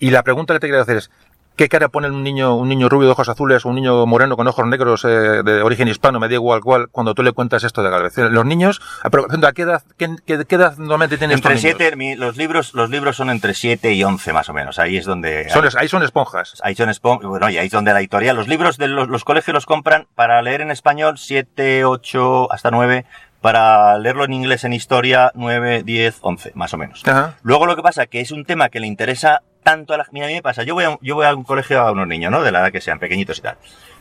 Y 0.00 0.10
la 0.10 0.24
pregunta 0.24 0.52
que 0.52 0.58
te 0.58 0.66
quiero 0.66 0.82
hacer 0.82 0.96
es, 0.96 1.12
¿Qué 1.56 1.70
cara 1.70 1.88
pone 1.88 2.10
un 2.10 2.22
niño, 2.22 2.54
un 2.54 2.68
niño 2.68 2.90
rubio 2.90 3.06
de 3.06 3.12
ojos 3.12 3.30
azules 3.30 3.64
o 3.64 3.70
un 3.70 3.76
niño 3.76 4.04
moreno 4.04 4.36
con 4.36 4.46
ojos 4.46 4.66
negros 4.66 5.06
eh, 5.06 5.08
de 5.08 5.62
origen 5.62 5.88
hispano, 5.88 6.20
me 6.20 6.28
da 6.28 6.34
igual 6.34 6.60
cual, 6.60 6.88
cuando 6.90 7.14
tú 7.14 7.22
le 7.22 7.32
cuentas 7.32 7.64
esto 7.64 7.82
de 7.82 7.88
Galvez? 7.88 8.14
Los 8.18 8.44
niños, 8.44 8.82
¿a 9.02 9.52
qué 9.52 9.62
edad, 9.62 9.82
qué, 9.96 10.16
qué, 10.26 10.44
qué 10.44 10.54
edad 10.54 10.76
normalmente 10.76 11.16
tienen 11.16 11.38
Entre 11.38 11.56
siete, 11.56 11.96
los 12.16 12.36
libros, 12.36 12.74
los 12.74 12.90
libros 12.90 13.16
son 13.16 13.30
entre 13.30 13.54
7 13.54 13.90
y 13.94 14.04
11 14.04 14.34
más 14.34 14.50
o 14.50 14.52
menos. 14.52 14.78
Ahí 14.78 14.98
es 14.98 15.06
donde... 15.06 15.48
Son, 15.48 15.64
hay, 15.64 15.70
ahí 15.78 15.88
son 15.88 16.02
esponjas. 16.02 16.60
Ahí 16.62 16.74
son 16.74 16.90
esponjas, 16.90 17.26
bueno, 17.26 17.48
y 17.48 17.56
ahí 17.56 17.66
es 17.66 17.72
donde 17.72 17.94
la 17.94 18.00
editorial, 18.00 18.36
los 18.36 18.48
libros 18.48 18.76
de 18.76 18.88
los, 18.88 19.08
los 19.08 19.24
colegios 19.24 19.54
los 19.54 19.64
compran 19.64 20.06
para 20.14 20.42
leer 20.42 20.60
en 20.60 20.70
español 20.70 21.16
7, 21.16 21.86
8, 21.86 22.52
hasta 22.52 22.70
9, 22.70 23.06
para 23.40 23.96
leerlo 23.98 24.24
en 24.24 24.34
inglés 24.34 24.64
en 24.64 24.74
historia 24.74 25.32
9, 25.34 25.84
10, 25.84 26.18
11, 26.20 26.52
más 26.54 26.74
o 26.74 26.76
menos. 26.76 27.02
Ajá. 27.06 27.36
Luego 27.42 27.64
lo 27.64 27.76
que 27.76 27.82
pasa 27.82 28.06
que 28.06 28.20
es 28.20 28.30
un 28.30 28.44
tema 28.44 28.68
que 28.68 28.80
le 28.80 28.86
interesa 28.86 29.40
tanto 29.66 29.94
a 29.94 29.96
la... 29.96 30.06
Mira, 30.12 30.26
a 30.26 30.28
mí 30.28 30.34
me 30.34 30.42
pasa, 30.42 30.62
yo 30.62 30.74
voy 30.74 30.84
a, 30.84 30.96
yo 31.02 31.16
voy 31.16 31.26
a 31.26 31.34
un 31.34 31.42
colegio 31.42 31.80
a 31.80 31.90
unos 31.90 32.06
niños, 32.06 32.30
¿no? 32.30 32.40
De 32.40 32.52
la 32.52 32.60
edad 32.60 32.70
que 32.70 32.80
sean, 32.80 33.00
pequeñitos 33.00 33.38
y 33.38 33.42
tal. 33.42 33.56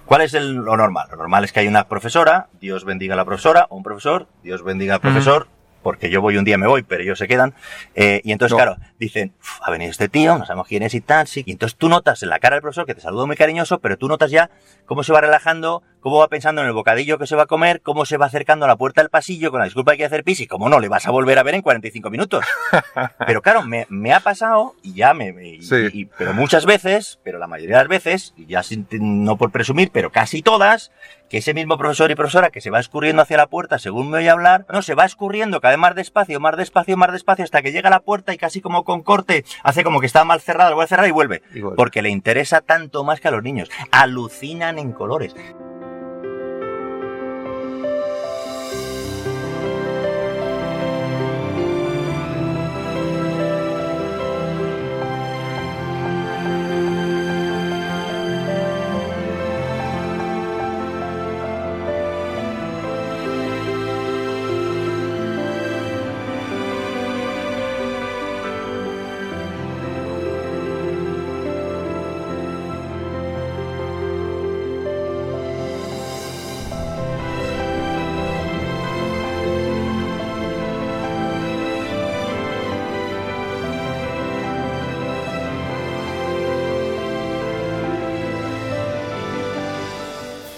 ¿Cuál 0.05 0.21
es 0.21 0.35
el, 0.35 0.53
lo 0.53 0.77
normal? 0.77 1.07
Lo 1.09 1.17
normal 1.17 1.43
es 1.43 1.51
que 1.51 1.61
hay 1.61 1.67
una 1.67 1.87
profesora, 1.87 2.49
Dios 2.61 2.85
bendiga 2.85 3.15
a 3.15 3.17
la 3.17 3.25
profesora, 3.25 3.65
o 3.71 3.75
un 3.75 3.81
profesor, 3.81 4.27
Dios 4.43 4.63
bendiga 4.63 4.93
al 4.93 5.01
profesor. 5.01 5.47
Porque 5.85 6.09
yo 6.09 6.19
voy 6.19 6.35
un 6.35 6.45
día 6.45 6.57
me 6.57 6.65
voy, 6.65 6.81
pero 6.81 7.03
ellos 7.03 7.19
se 7.19 7.27
quedan. 7.27 7.53
Eh, 7.93 8.19
y 8.23 8.31
entonces, 8.31 8.53
no. 8.53 8.57
claro, 8.57 8.77
dicen, 8.97 9.33
ha 9.61 9.69
venido 9.69 9.91
este 9.91 10.09
tío, 10.09 10.35
no 10.35 10.43
sabemos 10.43 10.67
quién 10.67 10.81
es 10.81 10.95
y 10.95 10.99
tal, 10.99 11.27
sí. 11.27 11.43
Y 11.45 11.51
entonces 11.51 11.77
tú 11.77 11.89
notas 11.89 12.23
en 12.23 12.29
la 12.29 12.39
cara 12.39 12.55
del 12.55 12.63
profesor 12.63 12.87
que 12.87 12.95
te 12.95 13.01
saluda 13.01 13.27
muy 13.27 13.35
cariñoso, 13.35 13.77
pero 13.77 13.95
tú 13.95 14.07
notas 14.07 14.31
ya 14.31 14.49
cómo 14.87 15.03
se 15.03 15.13
va 15.13 15.21
relajando, 15.21 15.83
cómo 15.99 16.17
va 16.17 16.27
pensando 16.27 16.61
en 16.61 16.67
el 16.67 16.73
bocadillo 16.73 17.19
que 17.19 17.27
se 17.27 17.35
va 17.35 17.43
a 17.43 17.45
comer, 17.45 17.81
cómo 17.81 18.07
se 18.07 18.17
va 18.17 18.25
acercando 18.25 18.65
a 18.65 18.67
la 18.67 18.77
puerta 18.77 19.01
del 19.01 19.11
pasillo 19.11 19.51
con 19.51 19.59
la 19.59 19.65
disculpa 19.65 19.91
hay 19.91 19.99
que 19.99 20.05
hacer 20.05 20.23
pis 20.23 20.39
y 20.39 20.47
cómo 20.47 20.69
no, 20.69 20.79
le 20.79 20.87
vas 20.87 21.07
a 21.07 21.11
volver 21.11 21.37
a 21.37 21.43
ver 21.43 21.53
en 21.53 21.61
45 21.61 22.09
minutos. 22.09 22.43
pero 23.27 23.43
claro, 23.43 23.61
me, 23.61 23.85
me, 23.89 24.11
ha 24.11 24.21
pasado 24.21 24.73
y 24.81 24.95
ya 24.95 25.13
me... 25.13 25.33
me 25.33 25.61
sí. 25.61 25.75
y, 25.93 26.01
y, 26.01 26.05
pero 26.05 26.33
muchas 26.33 26.65
veces, 26.65 27.19
pero 27.23 27.37
la 27.37 27.45
mayoría 27.45 27.77
de 27.77 27.83
las 27.83 27.89
veces, 27.89 28.33
y 28.35 28.47
ya 28.47 28.63
sin, 28.63 28.87
no 28.89 29.37
por 29.37 29.51
presumir, 29.51 29.91
pero 29.93 30.11
casi 30.11 30.41
todas, 30.41 30.91
que 31.35 31.39
ese 31.39 31.53
mismo 31.53 31.77
profesor 31.77 32.09
y 32.11 32.15
profesora 32.15 32.49
que 32.49 32.61
se 32.61 32.69
va 32.69 32.79
escurriendo 32.79 33.21
hacia 33.21 33.35
la 33.35 33.47
puerta 33.47 33.77
según 33.77 34.09
me 34.09 34.19
oye 34.19 34.29
hablar, 34.29 34.65
no, 34.71 34.81
se 34.81 34.95
va 34.95 35.03
escurriendo 35.03 35.59
cada 35.59 35.73
vez 35.73 35.79
más 35.79 35.93
despacio, 35.93 36.39
más 36.39 36.55
despacio, 36.55 36.95
más 36.95 37.11
despacio, 37.11 37.43
hasta 37.43 37.61
que 37.61 37.73
llega 37.73 37.89
a 37.89 37.91
la 37.91 37.99
puerta 37.99 38.33
y 38.33 38.37
casi 38.37 38.61
como 38.61 38.85
con 38.85 39.03
corte, 39.03 39.43
hace 39.61 39.83
como 39.83 39.99
que 39.99 40.05
está 40.05 40.23
mal 40.23 40.39
cerrada, 40.39 40.69
lo 40.69 40.77
voy 40.77 40.85
a 40.85 40.87
cerrar 40.87 41.09
y 41.09 41.11
vuelve. 41.11 41.41
Y 41.53 41.59
vuelve. 41.59 41.75
Porque 41.75 42.01
le 42.01 42.09
interesa 42.09 42.61
tanto 42.61 43.03
más 43.03 43.19
que 43.19 43.27
a 43.27 43.31
los 43.31 43.43
niños. 43.43 43.69
Alucinan 43.91 44.79
en 44.79 44.93
colores. 44.93 45.35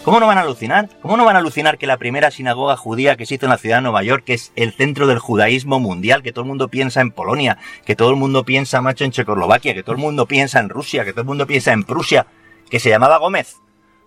¿Cómo 0.07 0.21
no 0.21 0.27
van 0.27 0.37
a 0.37 0.41
alucinar? 0.43 0.87
¿Cómo 1.01 1.17
no 1.17 1.25
van 1.25 1.35
a 1.35 1.39
alucinar 1.39 1.77
que 1.77 1.85
la 1.85 1.97
primera 1.97 2.31
sinagoga 2.31 2.77
judía 2.77 3.17
que 3.17 3.23
hizo 3.23 3.45
en 3.45 3.49
la 3.49 3.57
ciudad 3.57 3.79
de 3.79 3.81
Nueva 3.81 4.03
York, 4.03 4.23
que 4.23 4.35
es 4.35 4.53
el 4.55 4.71
centro 4.71 5.05
del 5.05 5.19
judaísmo 5.19 5.81
mundial, 5.81 6.23
que 6.23 6.31
todo 6.31 6.43
el 6.43 6.47
mundo 6.47 6.69
piensa 6.69 7.01
en 7.01 7.11
Polonia, 7.11 7.57
que 7.85 7.97
todo 7.97 8.11
el 8.11 8.15
mundo 8.15 8.45
piensa, 8.45 8.79
macho, 8.79 9.03
en 9.03 9.11
Checoslovaquia, 9.11 9.73
que 9.73 9.83
todo 9.83 9.97
el 9.97 10.01
mundo 10.01 10.25
piensa 10.25 10.61
en 10.61 10.69
Rusia, 10.69 11.03
que 11.03 11.11
todo 11.11 11.23
el 11.23 11.27
mundo 11.27 11.45
piensa 11.45 11.73
en 11.73 11.83
Prusia, 11.83 12.25
que 12.69 12.79
se 12.79 12.87
llamaba 12.87 13.17
Gómez? 13.17 13.57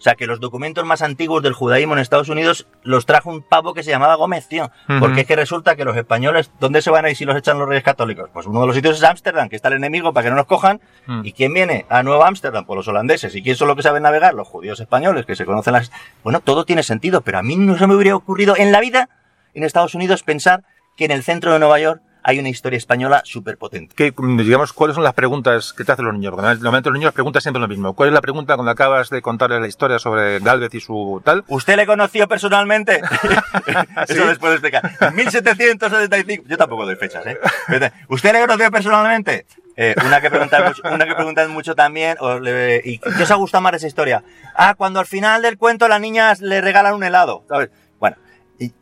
O 0.00 0.02
sea, 0.02 0.14
que 0.14 0.26
los 0.26 0.40
documentos 0.40 0.82
más 0.86 1.02
antiguos 1.02 1.42
del 1.42 1.52
judaísmo 1.52 1.92
en 1.92 1.98
Estados 1.98 2.30
Unidos 2.30 2.66
los 2.82 3.04
trajo 3.04 3.28
un 3.28 3.42
pavo 3.42 3.74
que 3.74 3.82
se 3.82 3.90
llamaba 3.90 4.14
Gómez, 4.14 4.48
tío. 4.48 4.70
Uh 4.88 4.92
-huh. 4.92 4.98
Porque 4.98 5.20
es 5.20 5.26
que 5.26 5.36
resulta 5.36 5.76
que 5.76 5.84
los 5.84 5.94
españoles, 5.94 6.50
¿dónde 6.58 6.80
se 6.80 6.88
van 6.88 7.04
a 7.04 7.10
ir 7.10 7.16
si 7.16 7.26
los 7.26 7.36
echan 7.36 7.58
los 7.58 7.68
reyes 7.68 7.84
católicos? 7.84 8.30
Pues 8.32 8.46
uno 8.46 8.62
de 8.62 8.66
los 8.66 8.74
sitios 8.74 8.96
es 8.96 9.04
Ámsterdam, 9.04 9.50
que 9.50 9.56
está 9.56 9.68
el 9.68 9.74
enemigo 9.74 10.14
para 10.14 10.24
que 10.24 10.30
no 10.30 10.36
nos 10.36 10.46
cojan. 10.46 10.80
Uh 11.06 11.10
-huh. 11.12 11.20
¿Y 11.26 11.32
quién 11.34 11.52
viene 11.52 11.84
a 11.90 12.02
Nueva 12.02 12.28
Ámsterdam? 12.28 12.64
Pues 12.64 12.78
los 12.78 12.88
holandeses. 12.88 13.34
¿Y 13.34 13.42
quién 13.42 13.56
son 13.56 13.68
los 13.68 13.76
que 13.76 13.82
saben 13.82 14.02
navegar? 14.02 14.32
Los 14.32 14.48
judíos 14.48 14.80
españoles, 14.80 15.26
que 15.26 15.36
se 15.36 15.44
conocen 15.44 15.74
las... 15.74 15.92
Bueno, 16.24 16.40
todo 16.40 16.64
tiene 16.64 16.82
sentido, 16.82 17.20
pero 17.20 17.36
a 17.36 17.42
mí 17.42 17.56
no 17.56 17.76
se 17.76 17.86
me 17.86 17.94
hubiera 17.94 18.16
ocurrido 18.16 18.56
en 18.56 18.72
la 18.72 18.80
vida, 18.80 19.10
en 19.52 19.64
Estados 19.64 19.94
Unidos, 19.94 20.22
pensar 20.22 20.64
que 20.96 21.04
en 21.04 21.10
el 21.10 21.22
centro 21.22 21.52
de 21.52 21.58
Nueva 21.58 21.78
York 21.78 22.00
hay 22.22 22.38
una 22.38 22.48
historia 22.48 22.76
española 22.76 23.22
súper 23.24 23.58
potente. 23.58 23.94
¿Qué, 23.94 24.12
digamos, 24.42 24.72
¿cuáles 24.72 24.94
son 24.94 25.04
las 25.04 25.14
preguntas 25.14 25.72
que 25.72 25.84
te 25.84 25.92
hacen 25.92 26.04
los 26.04 26.14
niños? 26.14 26.32
Porque 26.32 26.46
normalmente 26.46 26.90
los 26.90 26.98
niños 26.98 27.12
preguntan 27.12 27.42
siempre 27.42 27.60
lo 27.60 27.68
mismo. 27.68 27.94
¿Cuál 27.94 28.10
es 28.10 28.14
la 28.14 28.20
pregunta 28.20 28.54
cuando 28.54 28.70
acabas 28.70 29.10
de 29.10 29.22
contarles 29.22 29.60
la 29.60 29.68
historia 29.68 29.98
sobre 29.98 30.38
Galvez 30.40 30.74
y 30.74 30.80
su 30.80 31.20
tal? 31.24 31.44
¿Usted 31.48 31.76
le 31.76 31.86
conoció 31.86 32.28
personalmente? 32.28 33.00
Eso 34.08 34.26
después 34.26 34.50
de 34.50 34.68
explicar. 34.68 35.14
1775. 35.14 36.44
Yo 36.46 36.56
tampoco 36.56 36.84
doy 36.84 36.96
fechas, 36.96 37.24
¿eh? 37.26 37.38
¿Usted 38.08 38.32
le 38.32 38.40
conoció 38.40 38.70
personalmente? 38.70 39.46
Eh, 39.76 39.94
una, 40.04 40.20
que 40.20 40.28
preguntan 40.28 40.64
mucho, 40.64 40.82
una 40.92 41.06
que 41.06 41.14
preguntan 41.14 41.50
mucho 41.50 41.74
también, 41.74 42.18
¿y 42.84 42.98
qué 42.98 43.22
os 43.22 43.30
ha 43.30 43.36
gustado 43.36 43.62
más 43.62 43.74
esa 43.74 43.86
historia? 43.86 44.22
Ah, 44.54 44.74
cuando 44.74 45.00
al 45.00 45.06
final 45.06 45.40
del 45.40 45.56
cuento 45.56 45.88
las 45.88 46.00
niñas 46.00 46.40
le 46.40 46.60
regalan 46.60 46.94
un 46.94 47.04
helado. 47.04 47.44
Bueno, 47.98 48.16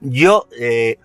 yo 0.00 0.48
eh, 0.58 0.98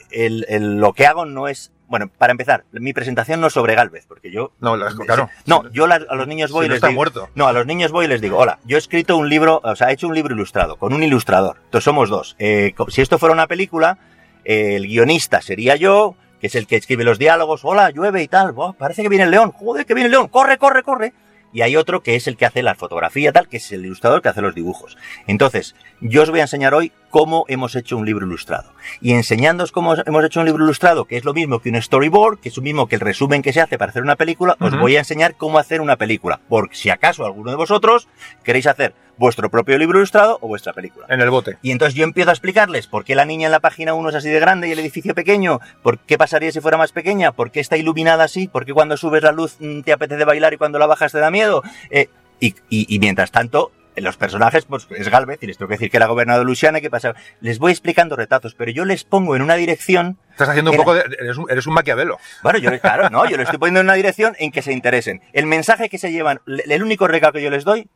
lo 0.60 0.94
que 0.94 1.06
hago 1.06 1.26
no 1.26 1.48
es 1.48 1.73
bueno, 1.88 2.10
para 2.18 2.32
empezar, 2.32 2.64
mi 2.72 2.94
presentación 2.94 3.42
no 3.42 3.48
es 3.48 3.54
sobre 3.54 3.76
Galvez, 3.76 4.06
porque 4.08 4.32
yo... 4.32 4.52
No, 4.60 4.76
claro. 5.06 5.30
No, 5.46 5.70
yo 5.72 5.86
a 5.86 6.16
los 6.16 6.28
niños 6.28 6.52
voy 6.52 6.66
y 6.66 6.70
les 6.70 6.78
está 6.78 6.88
digo... 6.88 6.98
muerto. 6.98 7.30
No, 7.36 7.48
a 7.48 7.54
los 7.54 7.66
niños 7.66 7.92
voy 7.92 8.06
y 8.06 8.08
les 8.08 8.22
digo, 8.22 8.38
hola, 8.38 8.60
yo 8.66 8.78
he 8.78 8.80
escrito 8.80 9.18
un 9.18 9.30
libro, 9.30 9.62
o 9.64 9.76
sea, 9.76 9.90
he 9.90 9.94
hecho 9.94 10.08
un 10.08 10.16
libro 10.16 10.34
ilustrado, 10.34 10.78
con 10.78 10.94
un 10.94 11.04
ilustrador. 11.04 11.58
Entonces 11.66 11.84
somos 11.84 12.10
dos. 12.10 12.36
Eh, 12.40 12.74
si 12.90 13.02
esto 13.02 13.20
fuera 13.20 13.34
una 13.34 13.48
película, 13.48 13.98
el 14.44 14.88
guionista 14.88 15.42
sería 15.42 15.76
yo, 15.76 16.16
que 16.40 16.48
es 16.48 16.56
el 16.56 16.68
que 16.68 16.76
escribe 16.76 17.04
los 17.04 17.20
diálogos, 17.20 17.62
hola, 17.64 17.90
llueve 17.92 18.24
y 18.24 18.28
tal, 18.28 18.54
parece 18.78 19.04
que 19.04 19.10
viene 19.10 19.26
el 19.26 19.32
león, 19.32 19.52
joder, 19.52 19.86
que 19.86 19.94
viene 19.94 20.08
el 20.08 20.12
león, 20.12 20.28
corre, 20.28 20.58
corre, 20.58 20.84
corre. 20.84 21.14
Y 21.54 21.62
hay 21.62 21.76
otro 21.76 22.02
que 22.02 22.16
es 22.16 22.28
el 22.28 22.36
que 22.36 22.48
hace 22.48 22.64
la 22.64 22.74
fotografía, 22.74 23.32
tal, 23.32 23.48
que 23.48 23.58
es 23.58 23.72
el 23.72 23.86
ilustrador 23.86 24.24
que 24.24 24.30
hace 24.30 24.42
los 24.42 24.56
dibujos. 24.56 24.98
Entonces, 25.28 25.76
yo 26.02 26.24
os 26.24 26.32
voy 26.32 26.40
a 26.40 26.44
enseñar 26.44 26.74
hoy 26.74 26.92
cómo 27.14 27.46
hemos 27.48 27.76
hecho 27.76 27.96
un 27.96 28.08
libro 28.08 28.26
ilustrado. 28.26 28.74
Y 29.00 29.12
enseñándoos 29.14 29.72
cómo 29.72 29.94
hemos 29.94 30.26
hecho 30.26 30.40
un 30.40 30.48
libro 30.48 30.64
ilustrado, 30.64 31.06
que 31.06 31.16
es 31.16 31.24
lo 31.24 31.36
mismo 31.36 31.60
que 31.60 31.70
un 31.70 31.80
storyboard, 31.80 32.40
que 32.40 32.50
es 32.50 32.58
lo 32.58 32.64
mismo 32.64 32.88
que 32.88 32.96
el 32.96 33.02
resumen 33.02 33.44
que 33.44 33.54
se 33.54 33.62
hace 33.62 33.78
para 33.78 33.92
hacer 33.92 34.02
una 34.02 34.16
película, 34.16 34.58
os 34.60 34.76
voy 34.80 34.96
a 34.96 35.00
enseñar 35.00 35.36
cómo 35.36 35.60
hacer 35.60 35.80
una 35.80 35.96
película. 35.96 36.42
Por 36.50 36.70
si 36.72 36.90
acaso 36.90 37.24
alguno 37.24 37.52
de 37.52 37.58
vosotros 37.58 38.08
queréis 38.44 38.66
hacer 38.66 38.96
vuestro 39.16 39.52
propio 39.52 39.78
libro 39.78 40.00
ilustrado 40.00 40.40
o 40.42 40.48
vuestra 40.48 40.74
película. 40.74 41.06
En 41.08 41.22
el 41.22 41.30
bote. 41.30 41.60
Y 41.62 41.70
entonces 41.70 41.94
yo 41.94 42.04
empiezo 42.04 42.32
a 42.32 42.34
explicarles 42.34 42.88
por 42.88 43.06
qué 43.06 43.14
la 43.14 43.26
niña 43.26 43.46
en 43.46 43.52
la 43.52 43.60
página 43.60 43.94
1 43.94 44.10
es 44.10 44.16
así 44.16 44.30
de 44.30 44.40
grande 44.40 44.68
y 44.68 44.72
el 44.72 44.80
edificio 44.80 45.14
pequeño, 45.14 45.60
por 45.84 46.00
qué 46.00 46.18
pasaría 46.18 46.52
si 46.52 46.62
fuera 46.62 46.80
más 46.80 46.94
pequeña, 46.94 47.32
por 47.32 47.52
qué 47.52 47.60
está 47.60 47.78
iluminada 47.78 48.24
así, 48.24 48.48
por 48.48 48.66
qué 48.66 48.74
cuando 48.74 48.98
subes 48.98 49.22
la 49.22 49.32
luz 49.32 49.58
mm, 49.60 49.82
te 49.82 49.94
apetece 49.94 50.26
bailar 50.26 50.56
y 50.56 50.58
cuando 50.58 50.80
la 50.80 50.88
bajas 50.88 51.12
te 51.12 51.20
da 51.20 51.30
miedo. 51.30 51.62
Eh, 51.92 52.10
y, 52.40 53.00
mientras 53.00 53.32
tanto, 53.32 53.72
los 53.98 54.18
personajes, 54.18 54.66
pues 54.66 54.88
es 54.92 55.10
Galvez, 55.10 55.40
y 55.42 55.48
les 55.48 55.58
tengo 55.58 55.70
que 55.70 55.76
decir 55.76 55.92
que 55.92 55.98
era 55.98 56.08
gobernador 56.08 56.42
de 56.42 56.46
Luisiana, 56.46 56.82
que 56.82 56.90
pasa. 56.90 57.14
Les 57.42 57.60
voy 57.60 57.72
explicando 57.72 58.16
retazos, 58.16 58.56
pero 58.56 58.72
yo 58.72 58.86
les 58.86 59.04
pongo 59.04 59.36
en 59.36 59.42
una 59.42 59.56
dirección. 59.56 60.18
Estás 60.32 60.50
haciendo 60.50 60.72
un 60.72 60.78
poco 60.78 60.94
de. 60.94 61.04
Eres 61.20 61.38
un, 61.38 61.50
eres 61.50 61.68
un 61.68 61.74
maquiavelo. 61.74 62.18
Bueno, 62.42 62.60
yo, 62.60 62.72
claro, 62.82 63.10
no, 63.10 63.30
yo 63.30 63.38
les 63.38 63.46
estoy 63.46 63.60
poniendo 63.60 63.82
en 63.82 63.88
una 63.88 63.94
dirección 63.94 64.36
en 64.40 64.52
que 64.52 64.62
se 64.62 64.74
interesen. 64.74 65.22
El 65.34 65.46
mensaje 65.46 65.90
que 65.90 65.98
se 65.98 66.12
llevan, 66.12 66.42
el 66.48 66.84
único 66.84 67.08
regalo 67.08 67.34
que 67.34 67.42
yo 67.42 67.50
les 67.50 67.64
doy 67.64 67.90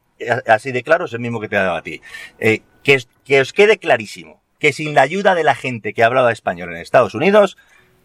así 0.47 0.71
de 0.71 0.83
claro, 0.83 1.05
es 1.05 1.13
el 1.13 1.19
mismo 1.19 1.39
que 1.39 1.47
te 1.47 1.55
he 1.55 1.59
dado 1.59 1.75
a 1.75 1.81
ti. 1.81 2.01
Eh, 2.39 2.61
que, 2.83 3.01
que 3.23 3.41
os 3.41 3.53
quede 3.53 3.77
clarísimo 3.77 4.41
que 4.59 4.73
sin 4.73 4.95
la 4.95 5.01
ayuda 5.01 5.35
de 5.35 5.43
la 5.43 5.55
gente 5.55 5.93
que 5.93 6.03
hablaba 6.03 6.31
español 6.31 6.69
en 6.71 6.77
Estados 6.77 7.13
Unidos, 7.13 7.57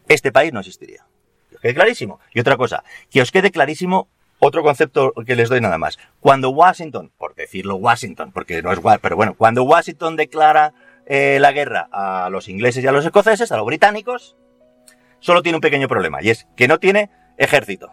este 0.08 0.32
país 0.32 0.52
no 0.52 0.60
existiría. 0.60 1.06
Que 1.48 1.56
os 1.56 1.62
quede 1.62 1.74
clarísimo. 1.74 2.20
Y 2.32 2.40
otra 2.40 2.56
cosa, 2.56 2.84
que 3.10 3.22
os 3.22 3.32
quede 3.32 3.50
clarísimo 3.50 4.08
otro 4.44 4.64
concepto 4.64 5.12
que 5.24 5.36
les 5.36 5.48
doy 5.48 5.60
nada 5.60 5.78
más. 5.78 5.98
Cuando 6.18 6.50
Washington, 6.50 7.12
por 7.16 7.36
decirlo 7.36 7.76
Washington, 7.76 8.32
porque 8.32 8.60
no 8.60 8.72
es 8.72 8.80
pero 9.00 9.14
bueno, 9.14 9.34
cuando 9.34 9.62
Washington 9.62 10.16
declara 10.16 10.74
eh, 11.06 11.38
la 11.40 11.52
guerra 11.52 11.88
a 11.92 12.28
los 12.28 12.48
ingleses 12.48 12.82
y 12.82 12.86
a 12.88 12.92
los 12.92 13.04
escoceses, 13.04 13.52
a 13.52 13.56
los 13.56 13.64
británicos, 13.64 14.36
solo 15.20 15.42
tiene 15.42 15.56
un 15.56 15.60
pequeño 15.60 15.86
problema, 15.86 16.20
y 16.22 16.30
es 16.30 16.48
que 16.56 16.66
no 16.66 16.78
tiene 16.78 17.08
ejército, 17.38 17.92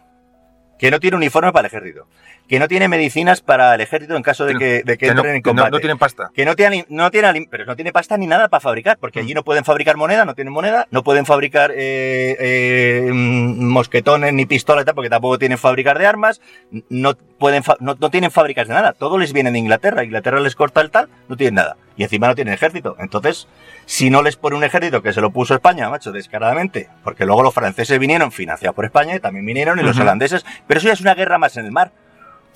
que 0.79 0.89
no 0.89 0.99
tiene 0.99 1.17
uniforme 1.17 1.51
para 1.51 1.67
el 1.67 1.73
ejército, 1.73 2.07
que 2.47 2.57
no 2.57 2.67
tiene 2.67 2.87
medicinas 2.87 3.41
para 3.41 3.75
el 3.75 3.81
ejército 3.81 4.15
en 4.15 4.23
caso 4.23 4.45
de 4.45 4.55
que, 4.55 4.81
de 4.83 4.97
que, 4.97 5.07
entren 5.07 5.35
en 5.35 5.41
combate. 5.41 5.69
No, 5.69 5.75
no, 5.75 5.79
tienen 5.79 5.97
pasta. 5.97 6.31
Que 6.33 6.45
no 6.45 6.55
tiene, 6.55 6.85
no 6.89 7.11
tiene, 7.11 7.47
pero 7.51 7.65
no 7.65 7.75
tiene 7.75 7.91
pasta 7.91 8.17
ni 8.17 8.25
nada 8.25 8.47
para 8.47 8.61
fabricar, 8.61 8.97
porque 8.97 9.19
allí 9.19 9.33
mm. 9.33 9.35
no 9.35 9.43
pueden 9.43 9.65
fabricar 9.65 9.97
moneda, 9.97 10.23
no 10.23 10.35
tienen 10.35 10.53
moneda, 10.53 10.87
no 10.89 11.03
pueden 11.03 11.25
fabricar 11.25 11.71
eh, 11.71 12.37
eh, 12.39 13.09
mm, 13.11 13.65
mosquetones 13.65 14.33
ni 14.33 14.45
pistolas, 14.45 14.85
porque 14.95 15.09
tampoco 15.09 15.37
tienen 15.37 15.57
fabricar 15.57 15.99
de 15.99 16.07
armas, 16.07 16.41
no 16.89 17.13
pueden, 17.37 17.61
no, 17.81 17.97
no, 17.99 18.09
tienen 18.09 18.31
fábricas 18.31 18.69
de 18.69 18.73
nada, 18.73 18.93
todo 18.93 19.17
les 19.17 19.33
viene 19.33 19.51
de 19.51 19.59
Inglaterra, 19.59 20.05
Inglaterra 20.05 20.39
les 20.39 20.55
corta 20.55 20.79
el 20.79 20.91
tal, 20.91 21.09
no 21.27 21.35
tienen 21.35 21.55
nada, 21.55 21.75
y 21.99 22.03
encima 22.03 22.27
no 22.27 22.35
tienen 22.35 22.53
ejército. 22.53 22.95
Entonces, 22.97 23.49
si 23.85 24.09
no 24.09 24.21
les 24.21 24.37
pone 24.37 24.55
un 24.55 24.63
ejército 24.63 25.03
que 25.03 25.11
se 25.11 25.19
lo 25.19 25.31
puso 25.31 25.53
España, 25.53 25.89
macho, 25.89 26.13
descaradamente, 26.13 26.87
porque 27.03 27.25
luego 27.25 27.43
los 27.43 27.53
franceses 27.53 27.99
vinieron 27.99 28.31
financiados 28.31 28.73
por 28.73 28.85
España 28.85 29.15
y 29.15 29.19
también 29.19 29.45
vinieron, 29.45 29.77
y 29.79 29.83
los 29.83 29.99
holandeses, 29.99 30.45
pero 30.65 30.77
eso 30.77 30.87
ya 30.87 30.93
es 30.93 31.01
una 31.01 31.13
guerra 31.13 31.37
más 31.37 31.57
en 31.57 31.65
el 31.65 31.73
mar. 31.73 31.91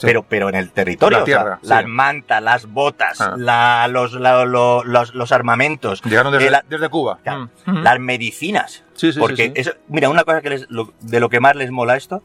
Pero, 0.02 0.24
pero 0.24 0.48
en 0.50 0.56
el 0.56 0.72
territorio, 0.72 1.26
las 1.62 1.86
mantas, 1.86 2.42
las 2.42 2.66
botas, 2.66 3.20
ah. 3.22 3.88
los, 3.90 4.14
los, 4.14 5.32
armamentos. 5.34 6.02
Llegaron 6.04 6.34
desde, 6.34 6.90
Cuba. 6.90 7.20
Mm. 7.66 7.84
Las 7.84 8.00
medicinas. 8.00 8.84
porque 9.20 9.52
eso, 9.56 9.72
mira, 9.90 10.10
una 10.10 10.24
cosa 10.24 10.42
que 10.42 10.50
les, 10.52 10.68
de 11.02 11.20
lo 11.20 11.30
que 11.30 11.42
más 11.42 11.56
les 11.58 11.70
mola 11.70 11.98
esto 11.98 12.24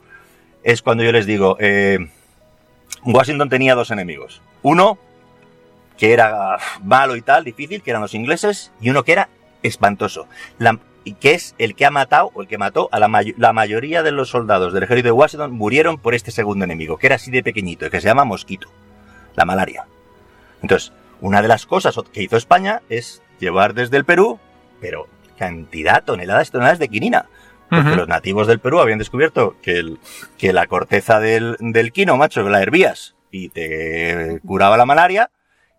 es 0.62 0.82
cuando 0.82 1.02
yo 1.02 1.12
les 1.12 1.26
digo, 1.26 1.56
eh, 1.58 1.98
Washington 3.04 3.48
tenía 3.48 3.74
dos 3.74 3.90
enemigos. 3.90 4.40
Uno, 4.62 4.98
que 5.98 6.12
era 6.12 6.56
malo 6.82 7.16
y 7.16 7.22
tal, 7.22 7.44
difícil, 7.44 7.82
que 7.82 7.90
eran 7.90 8.02
los 8.02 8.14
ingleses, 8.14 8.72
y 8.80 8.90
uno 8.90 9.04
que 9.04 9.12
era 9.12 9.28
espantoso. 9.62 10.26
La, 10.58 10.78
que 11.20 11.32
es 11.32 11.54
el 11.58 11.74
que 11.74 11.86
ha 11.86 11.90
matado 11.90 12.30
o 12.34 12.42
el 12.42 12.48
que 12.48 12.58
mató 12.58 12.88
a 12.92 12.98
la, 12.98 13.10
la, 13.36 13.52
mayoría 13.52 14.02
de 14.02 14.12
los 14.12 14.30
soldados 14.30 14.72
del 14.72 14.82
ejército 14.82 15.08
de 15.08 15.12
Washington 15.12 15.52
murieron 15.52 15.98
por 15.98 16.14
este 16.14 16.30
segundo 16.30 16.64
enemigo, 16.64 16.98
que 16.98 17.06
era 17.06 17.16
así 17.16 17.30
de 17.30 17.42
pequeñito 17.42 17.86
y 17.86 17.90
que 17.90 18.00
se 18.00 18.08
llama 18.08 18.24
mosquito, 18.24 18.68
la 19.34 19.44
malaria. 19.44 19.86
Entonces, 20.62 20.92
una 21.20 21.42
de 21.42 21.48
las 21.48 21.66
cosas 21.66 21.98
que 22.12 22.22
hizo 22.22 22.36
España 22.36 22.82
es 22.88 23.22
llevar 23.40 23.74
desde 23.74 23.96
el 23.96 24.04
Perú, 24.04 24.38
pero 24.80 25.06
cantidad, 25.38 26.04
toneladas 26.04 26.48
y 26.48 26.52
toneladas 26.52 26.78
de 26.78 26.88
quinina. 26.88 27.26
Porque 27.70 27.96
los 27.96 28.08
nativos 28.08 28.46
del 28.46 28.60
Perú 28.60 28.80
habían 28.80 28.98
descubierto 28.98 29.56
que, 29.60 29.72
el, 29.72 29.98
que 30.38 30.54
la 30.54 30.66
corteza 30.66 31.20
del, 31.20 31.54
del 31.60 31.92
quino, 31.92 32.16
macho, 32.16 32.42
que 32.42 32.48
la 32.48 32.62
hervías 32.62 33.14
y 33.30 33.50
te 33.50 34.40
curaba 34.46 34.78
la 34.78 34.86
malaria, 34.86 35.30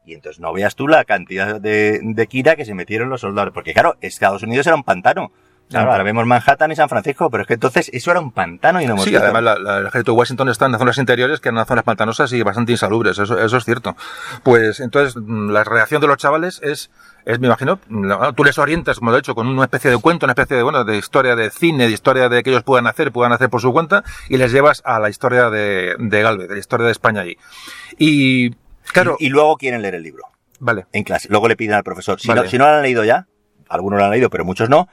y 0.06 0.14
entonces 0.14 0.40
no 0.40 0.54
veas 0.54 0.76
tú 0.76 0.88
la 0.88 1.06
cantidad 1.06 1.60
de, 1.60 2.00
de 2.02 2.28
Kira 2.28 2.56
que 2.56 2.66
se 2.66 2.74
metieron 2.74 3.10
los 3.10 3.22
soldados. 3.22 3.54
Porque 3.54 3.74
claro, 3.74 3.98
Estados 4.02 4.44
Unidos 4.44 4.66
era 4.68 4.76
un 4.76 4.84
pantano. 4.84 5.32
Claro, 5.70 5.92
ahora 5.92 6.04
vemos 6.04 6.26
Manhattan 6.26 6.72
y 6.72 6.76
San 6.76 6.90
Francisco, 6.90 7.30
pero 7.30 7.44
es 7.44 7.48
que 7.48 7.54
entonces 7.54 7.92
eso 7.94 8.10
era 8.10 8.20
un 8.20 8.32
pantano 8.32 8.82
y 8.82 8.88
no 8.88 8.94
hemos 8.94 9.06
Sí, 9.06 9.16
además 9.16 9.56
el 9.60 9.86
ejército 9.86 10.14
de 10.14 10.18
Washington 10.18 10.50
está 10.50 10.66
en 10.66 10.72
las 10.72 10.80
zonas 10.80 10.98
interiores 10.98 11.40
que 11.40 11.52
las 11.52 11.68
zonas 11.68 11.84
pantanosas 11.84 12.34
y 12.34 12.42
bastante 12.42 12.72
insalubres, 12.72 13.20
eso, 13.20 13.40
eso 13.40 13.58
es 13.58 13.66
cierto. 13.66 13.96
Pues 14.42 14.80
entonces 14.80 15.16
mm, 15.16 15.52
la 15.52 15.64
reacción 15.64 16.02
de 16.02 16.08
los 16.08 16.18
chavales 16.18 16.60
es, 16.64 16.90
es 17.24 17.40
me 17.40 17.46
imagino, 17.46 17.80
tú 18.36 18.44
les 18.44 18.58
orientas, 18.58 18.98
como 18.98 19.12
lo 19.12 19.18
he 19.18 19.20
dicho, 19.20 19.36
con 19.36 19.46
una 19.46 19.66
especie 19.66 19.92
de 19.92 20.00
cuento, 20.00 20.26
una 20.26 20.34
especie 20.34 20.58
de, 20.58 20.64
bueno, 20.64 20.84
de 20.84 20.98
historia 20.98 21.36
de 21.36 21.52
cine, 21.52 21.86
de 21.86 21.92
historia 21.92 22.30
de 22.30 22.42
que 22.42 22.50
ellos 22.50 22.64
puedan 22.64 22.88
hacer, 22.88 23.12
puedan 23.12 23.32
hacer 23.32 23.52
por 23.52 23.62
su 23.62 23.72
cuenta, 23.72 24.04
y 24.28 24.38
les 24.38 24.52
llevas 24.52 24.82
a 24.86 24.98
la 24.98 25.10
historia 25.10 25.52
de, 25.52 25.96
de 26.00 26.22
Galvez, 26.24 26.48
de 26.48 26.56
la 26.56 26.60
historia 26.60 26.88
de 26.88 26.94
España 26.94 27.22
allí. 27.22 27.38
Y 28.00 28.56
Claro. 28.92 29.18
Y, 29.20 29.30
luego 29.30 29.58
quieren 29.58 29.82
leer 29.82 29.96
el 29.96 30.04
libro. 30.04 30.24
Vale. 30.60 30.86
En 30.92 31.04
clase. 31.04 31.28
Luego 31.30 31.48
le 31.48 31.56
piden 31.56 31.76
al 31.76 31.84
profesor. 31.84 32.20
Si, 32.20 32.28
no, 32.28 32.46
si 32.48 32.58
no 32.58 32.66
lo 32.66 32.76
han 32.76 32.82
leído 32.82 33.04
ya, 33.04 33.28
algunos 33.70 34.00
lo 34.00 34.06
han 34.06 34.12
leído, 34.12 34.30
pero 34.30 34.44
muchos 34.44 34.70
no. 34.70 34.90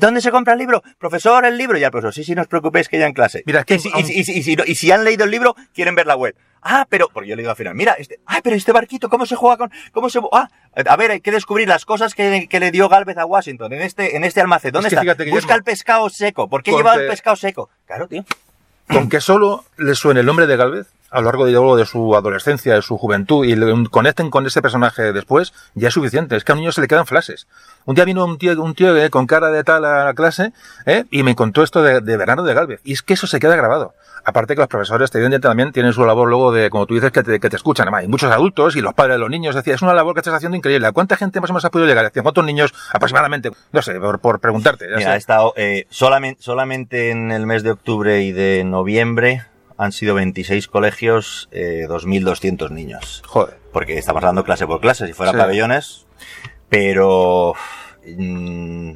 ¿Dónde 0.00 0.20
se 0.20 0.32
compra 0.32 0.54
el 0.54 0.58
libro? 0.58 0.82
Profesor, 0.98 1.44
el 1.44 1.56
libro. 1.56 1.78
Y 1.78 1.84
el 1.84 1.90
profesor, 1.90 2.12
sí, 2.12 2.24
sí, 2.24 2.34
no 2.34 2.42
os 2.42 2.48
preocupéis 2.48 2.88
que 2.88 2.98
ya 2.98 3.06
en 3.06 3.12
clase. 3.12 3.42
Mira, 3.46 3.64
que, 3.64 3.76
y, 3.76 4.20
y, 4.20 4.74
si, 4.74 4.90
han 4.90 5.04
leído 5.04 5.24
el 5.24 5.30
libro, 5.30 5.54
quieren 5.72 5.94
ver 5.94 6.06
la 6.06 6.16
web. 6.16 6.34
Ah, 6.60 6.86
pero, 6.88 7.08
porque 7.12 7.28
yo 7.28 7.36
le 7.36 7.42
digo 7.42 7.50
al 7.50 7.56
final, 7.56 7.76
mira, 7.76 7.92
este, 7.92 8.18
ah, 8.26 8.40
pero 8.42 8.56
este 8.56 8.72
barquito, 8.72 9.08
¿cómo 9.08 9.24
se 9.24 9.36
juega 9.36 9.56
con, 9.56 9.70
cómo 9.92 10.10
se, 10.10 10.18
ah, 10.32 10.48
a 10.74 10.96
ver, 10.96 11.12
hay 11.12 11.20
que 11.20 11.30
descubrir 11.30 11.68
las 11.68 11.84
cosas 11.84 12.14
que, 12.14 12.48
que 12.50 12.58
le 12.58 12.72
dio 12.72 12.88
Galvez 12.88 13.16
a 13.18 13.24
Washington 13.24 13.72
en 13.72 13.82
este, 13.82 14.16
en 14.16 14.24
este 14.24 14.40
almacén. 14.40 14.72
¿Dónde 14.72 14.88
está? 14.88 15.04
Busca 15.30 15.54
el 15.54 15.62
pescado 15.62 16.10
seco. 16.10 16.48
¿Por 16.48 16.64
qué 16.64 16.72
lleva 16.72 16.94
el 16.94 17.06
pescado 17.06 17.36
seco? 17.36 17.70
Claro, 17.86 18.08
tío. 18.08 18.24
Con 18.88 19.08
que 19.08 19.20
solo 19.20 19.64
le 19.76 19.94
suene 19.94 20.20
el 20.20 20.26
nombre 20.26 20.48
de 20.48 20.56
Galvez, 20.56 20.88
a 21.16 21.20
lo 21.20 21.24
largo 21.24 21.46
de, 21.46 21.78
de 21.78 21.86
su 21.86 22.14
adolescencia, 22.14 22.74
de 22.74 22.82
su 22.82 22.98
juventud, 22.98 23.46
y 23.46 23.56
le 23.56 23.88
conecten 23.88 24.28
con 24.28 24.44
ese 24.44 24.60
personaje 24.60 25.14
después, 25.14 25.54
ya 25.74 25.88
es 25.88 25.94
suficiente. 25.94 26.36
Es 26.36 26.44
que 26.44 26.52
a 26.52 26.54
un 26.54 26.60
niño 26.60 26.72
se 26.72 26.82
le 26.82 26.88
quedan 26.88 27.06
flashes. 27.06 27.46
Un 27.86 27.94
día 27.94 28.04
vino 28.04 28.22
un 28.22 28.36
tío, 28.36 28.62
un 28.62 28.74
tío 28.74 28.94
eh, 28.94 29.08
con 29.08 29.26
cara 29.26 29.50
de 29.50 29.64
tal 29.64 29.86
a 29.86 30.04
la 30.04 30.12
clase, 30.12 30.52
eh, 30.84 31.04
y 31.10 31.22
me 31.22 31.34
contó 31.34 31.62
esto 31.62 31.82
de, 31.82 32.16
verano 32.18 32.42
de 32.42 32.52
Galvez. 32.52 32.80
Y 32.84 32.92
es 32.92 33.00
que 33.00 33.14
eso 33.14 33.26
se 33.26 33.40
queda 33.40 33.56
grabado. 33.56 33.94
Aparte 34.26 34.54
que 34.54 34.60
los 34.60 34.68
profesores, 34.68 35.08
evidentemente, 35.14 35.48
también 35.48 35.72
tienen 35.72 35.94
su 35.94 36.04
labor 36.04 36.28
luego 36.28 36.52
de, 36.52 36.68
como 36.68 36.84
tú 36.84 36.92
dices, 36.92 37.12
que 37.12 37.22
te, 37.22 37.40
que 37.40 37.48
te 37.48 37.56
escuchan. 37.56 37.84
Además, 37.84 38.02
hay 38.02 38.08
muchos 38.08 38.30
adultos 38.30 38.76
y 38.76 38.82
los 38.82 38.92
padres 38.92 39.14
de 39.14 39.20
los 39.20 39.30
niños. 39.30 39.54
Decía, 39.54 39.74
es 39.74 39.80
una 39.80 39.94
labor 39.94 40.12
que 40.12 40.20
estás 40.20 40.34
haciendo 40.34 40.58
increíble. 40.58 40.86
¿A 40.86 40.92
cuánta 40.92 41.16
gente 41.16 41.40
más 41.40 41.48
o 41.48 41.54
menos 41.54 41.70
podido 41.70 41.88
llegar? 41.88 42.12
¿Cuántos 42.12 42.44
niños 42.44 42.74
aproximadamente? 42.92 43.52
No 43.72 43.80
sé, 43.80 43.98
por, 44.00 44.18
por 44.18 44.38
preguntarte. 44.38 44.86
Mira, 44.94 45.12
ha 45.12 45.16
estado, 45.16 45.54
eh, 45.56 45.86
solamente, 45.88 46.42
solamente 46.42 47.10
en 47.10 47.32
el 47.32 47.46
mes 47.46 47.62
de 47.62 47.70
octubre 47.70 48.20
y 48.20 48.32
de 48.32 48.64
noviembre 48.64 49.46
han 49.78 49.92
sido 49.92 50.14
26 50.14 50.68
colegios, 50.68 51.48
eh, 51.52 51.86
2.200 51.88 52.70
niños. 52.70 53.22
Joder. 53.26 53.58
Porque 53.72 53.98
estamos 53.98 54.22
dando 54.22 54.44
clase 54.44 54.66
por 54.66 54.80
clase, 54.80 55.06
si 55.06 55.12
fuera 55.12 55.32
pabellones, 55.32 56.06
pero... 56.68 57.54
Mm, 58.06 58.92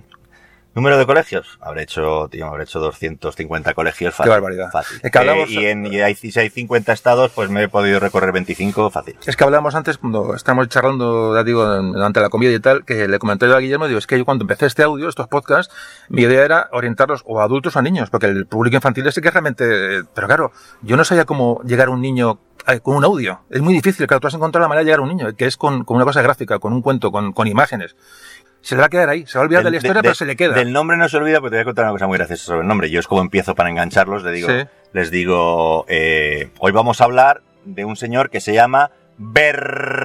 ¿Número 0.73 0.97
de 0.99 1.05
colegios? 1.05 1.59
Habré 1.61 1.83
hecho, 1.83 2.29
tío, 2.31 2.47
habré 2.47 2.63
hecho 2.63 2.79
250 2.79 3.75
colegios 3.75 4.15
fácil. 4.15 4.25
Qué 4.31 4.31
barbaridad. 4.31 4.71
Fácil. 4.71 5.01
Es 5.03 5.11
que 5.11 5.19
hablamos- 5.19 5.49
Eh, 5.51 5.53
y, 5.53 5.67
en, 5.67 5.87
y 5.87 6.01
hay, 6.01 6.15
si 6.15 6.39
hay 6.39 6.49
50 6.49 6.93
estados, 6.93 7.33
pues 7.35 7.51
me 7.51 7.65
he 7.65 7.69
podido 7.69 7.99
recorrer 7.99 8.31
25 8.33 8.89
fácil. 8.91 9.17
Es 9.27 9.37
que 9.37 9.43
hablábamos 9.45 9.75
antes, 9.75 9.99
cuando 9.99 10.35
estábamos 10.35 10.69
charlando, 10.69 11.35
ya 11.35 11.43
digo, 11.43 11.65
durante 11.67 12.21
la 12.21 12.29
comida 12.29 12.53
y 12.53 12.61
tal, 12.61 12.85
que 12.85 13.09
le 13.09 13.19
comenté 13.19 13.47
yo 13.49 13.57
a 13.57 13.61
Guillermo, 13.61 13.89
digo, 13.89 13.99
es 13.99 14.07
que 14.07 14.17
yo 14.17 14.25
cuando 14.25 14.45
empecé 14.45 14.67
este 14.67 14.85
audio, 14.85 15.09
estos 15.09 15.27
podcasts, 15.27 15.75
mi 16.09 16.23
idea 16.23 16.45
era 16.45 16.69
orientarlos 16.73 17.23
o 17.27 17.41
a 17.41 17.45
adultos 17.45 17.75
o 17.75 17.79
a 17.81 17.83
niños, 17.83 18.09
porque 18.11 18.27
el 18.27 18.47
público 18.47 18.77
infantil 18.77 19.07
es 19.09 19.17
el 19.17 19.23
que 19.25 19.31
realmente... 19.33 20.05
Pero 20.15 20.27
claro, 20.29 20.53
yo 20.83 20.97
no 20.97 21.05
sabía 21.05 21.25
cómo 21.25 21.61
llegar 21.65 21.89
a 21.89 21.91
un 21.91 22.01
niño 22.01 22.39
eh, 22.69 22.79
con 22.81 22.95
un 22.95 23.05
audio. 23.05 23.41
Es 23.51 23.61
muy 23.61 23.75
difícil, 23.75 24.07
claro, 24.07 24.21
tú 24.21 24.29
has 24.29 24.35
encontrado 24.35 24.63
la 24.63 24.69
manera 24.69 24.81
de 24.83 24.85
llegar 24.87 25.01
a 25.01 25.03
un 25.03 25.09
niño, 25.09 25.35
que 25.35 25.47
es 25.47 25.57
con, 25.57 25.85
con 25.85 25.97
una 25.97 26.05
cosa 26.05 26.23
gráfica, 26.23 26.59
con 26.61 26.73
un 26.73 26.81
cuento, 26.83 27.11
con, 27.11 27.33
con 27.33 27.49
imágenes. 27.49 27.97
Se 28.63 28.75
le 28.75 28.81
va 28.81 28.87
a 28.87 28.91
quedar 28.91 29.09
ahí, 29.09 29.25
se 29.27 29.39
va 29.39 29.43
a 29.43 29.45
olvidar 29.47 29.65
de 29.65 29.71
la 29.71 29.77
historia, 29.79 29.95
de- 30.03 30.03
pero 30.03 30.15
se 30.15 30.27
le 30.27 30.37
queda. 30.37 30.55
Del 30.55 30.73
nombre 30.73 30.97
no 30.97 31.09
se 31.09 31.17
olvida, 31.17 31.41
porque 31.41 31.51
te 31.53 31.57
voy 31.57 31.63
a 31.63 31.65
contar 31.65 31.85
una 31.87 31.93
cosa 31.93 32.07
muy 32.07 32.19
graciosa 32.19 32.45
sobre 32.45 32.61
el 32.61 32.67
nombre. 32.69 32.91
Yo 32.91 33.01
es 33.01 33.07
como 33.07 33.21
empiezo 33.23 33.55
para 33.55 33.71
engancharlos, 33.71 34.23
les 34.23 34.35
digo, 34.35 34.49
Sí. 34.49 34.67
les 34.93 35.11
digo 35.11 35.85
eh, 35.89 36.51
hoy 36.59 36.73
vamos 36.73 37.01
a 37.01 37.05
hablar 37.05 37.41
de 37.65 37.85
un 37.85 37.97
señor 37.97 38.29
que 38.31 38.41
se 38.41 38.53
llama 38.53 38.91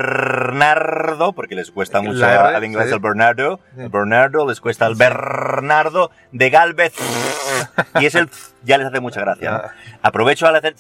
Bernardo, 0.06 1.34
porque 1.34 1.56
les 1.56 1.72
cuesta 1.72 2.02
mucho 2.02 2.20
La 2.20 2.50
al 2.56 2.64
inglés 2.66 2.88
sí. 2.90 2.94
el 2.94 3.00
Bernardo, 3.00 3.60
Sí. 3.76 3.82
el 3.82 3.90
Bernardo, 3.90 4.48
les 4.48 4.60
cuesta 4.62 4.86
el 4.88 4.96
Bernardo 4.96 6.12
de 6.32 6.50
Galvez, 6.50 6.94
y 8.00 8.06
es 8.06 8.16
el 8.16 8.30
ya 8.64 8.78
les 8.78 8.88
hace 8.88 9.00
mucha 9.00 9.22
gracia. 9.22 9.52
¿no? 9.52 9.58
Ah. 9.58 9.72
Aprovecho 10.02 10.48
al 10.48 10.56
hacer 10.58 10.76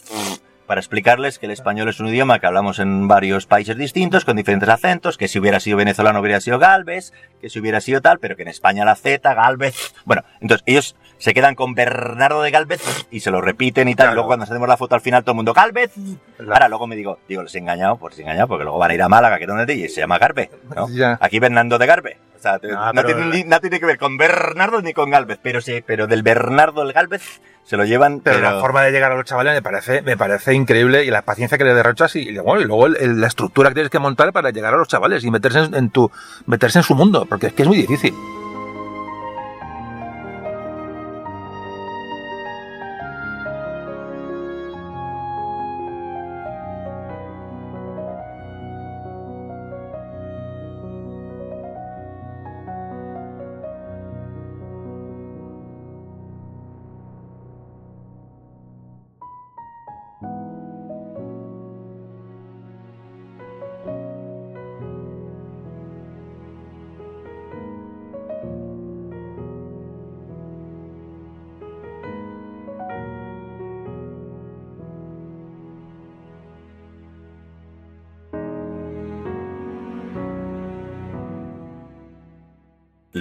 para 0.66 0.80
explicarles 0.82 1.38
que 1.40 1.46
el 1.46 1.52
español 1.52 1.90
es 1.90 2.00
un 2.00 2.08
idioma 2.08 2.40
que 2.40 2.48
hablamos 2.48 2.80
en 2.80 3.08
varios 3.08 3.46
países 3.46 3.78
distintos, 3.78 4.26
con 4.26 4.36
diferentes 4.36 4.68
acentos, 4.70 5.18
que 5.18 5.28
si 5.28 5.40
hubiera 5.40 5.60
sido 5.60 5.78
venezolano 5.78 6.20
hubiera 6.20 6.42
sido 6.42 6.58
Galvez, 6.60 7.14
que 7.42 7.50
si 7.50 7.60
hubiera 7.60 7.82
sido 7.82 8.02
tal, 8.02 8.20
pero 8.20 8.36
que 8.36 8.42
en 8.42 8.48
España 8.48 8.84
la 8.86 8.96
Z, 8.96 9.34
Galvez. 9.34 9.94
Bueno, 10.06 10.24
entonces 10.42 10.64
ellos 10.66 10.96
se 11.18 11.34
quedan 11.34 11.56
con 11.56 11.76
Bernardo 11.76 12.42
de 12.42 12.52
Galvez 12.52 12.82
y 13.12 13.20
se 13.22 13.32
lo 13.32 13.42
repiten 13.42 13.88
y 13.88 13.96
tal. 13.96 14.06
Claro. 14.08 14.12
Y 14.12 14.16
luego 14.16 14.28
cuando 14.28 14.44
hacemos 14.44 14.68
la 14.68 14.76
foto 14.78 14.96
al 14.96 15.02
final 15.02 15.24
todo 15.24 15.32
el 15.32 15.38
mundo, 15.38 15.54
Galvez. 15.54 15.92
La- 16.40 16.54
Ahora 16.56 16.68
luego 16.68 16.88
me 16.88 16.96
digo, 16.96 17.20
digo, 17.30 17.44
les 17.44 17.54
he 17.56 17.60
engañado, 17.60 17.98
pues 17.98 18.14
les 18.14 18.20
he 18.20 18.24
engañado, 18.24 18.48
porque 18.48 18.64
luego 18.64 18.80
van 18.80 18.92
a 18.92 18.94
ir 18.96 19.02
a 19.02 19.08
Málaga, 19.10 19.38
que 19.38 19.44
es 19.44 19.48
donde 19.48 19.66
te 19.66 19.74
y 19.76 19.88
se 19.88 20.02
llama 20.02 20.18
Garbe. 20.18 20.50
¿no? 20.76 20.88
Aquí 21.22 21.40
Bernardo 21.40 21.78
de 21.78 21.86
Garbe. 21.86 22.18
No, 22.54 22.92
pero- 22.94 23.08
tiene, 23.30 23.44
no 23.46 23.60
tiene 23.62 23.80
que 23.80 23.86
ver 23.86 23.98
con 23.98 24.18
Bernardo 24.18 24.82
ni 24.82 24.94
con 24.94 25.10
Galvez, 25.10 25.40
pero 25.42 25.62
sí, 25.62 25.84
pero 25.86 26.08
del 26.08 26.24
Bernardo 26.24 26.84
del 26.84 26.94
Galvez 26.94 27.42
se 27.64 27.78
lo 27.78 27.86
llevan. 27.86 28.20
Pero, 28.20 28.40
la 28.40 28.60
forma 28.60 28.82
de 28.84 28.92
llegar 28.92 29.12
a 29.12 29.16
los 29.16 29.26
chavales 29.26 29.54
me 29.54 29.62
parece, 29.62 30.02
me 30.04 30.16
parece 30.18 30.54
increíble 30.54 31.04
y 31.04 31.10
la 31.10 31.24
paciencia 31.24 31.58
que 31.58 31.64
le 31.64 31.74
derrochas 31.74 32.16
y, 32.16 32.20
y 32.20 32.32
luego, 32.32 32.60
y 32.62 32.66
luego 32.66 32.86
el- 32.88 32.98
el- 32.98 33.22
la 33.22 33.28
estructura 33.28 33.70
que 33.70 33.76
tienes 33.76 33.90
que 33.92 34.00
montar 34.00 34.32
para 34.34 34.52
llegar 34.52 34.74
a 34.74 34.78
los 34.78 34.88
chavales 34.88 35.24
y 35.24 35.32
meterse 35.32 35.60
en, 35.60 35.76
en 35.76 35.90
tu, 35.90 36.12
meterse 36.46 36.80
en 36.80 36.84
su 36.84 36.96
mundo, 36.96 37.26
porque 37.28 37.48
es 37.48 37.54
que 37.54 37.64
es 37.64 37.68
muy 37.68 37.78
difícil. 37.78 38.14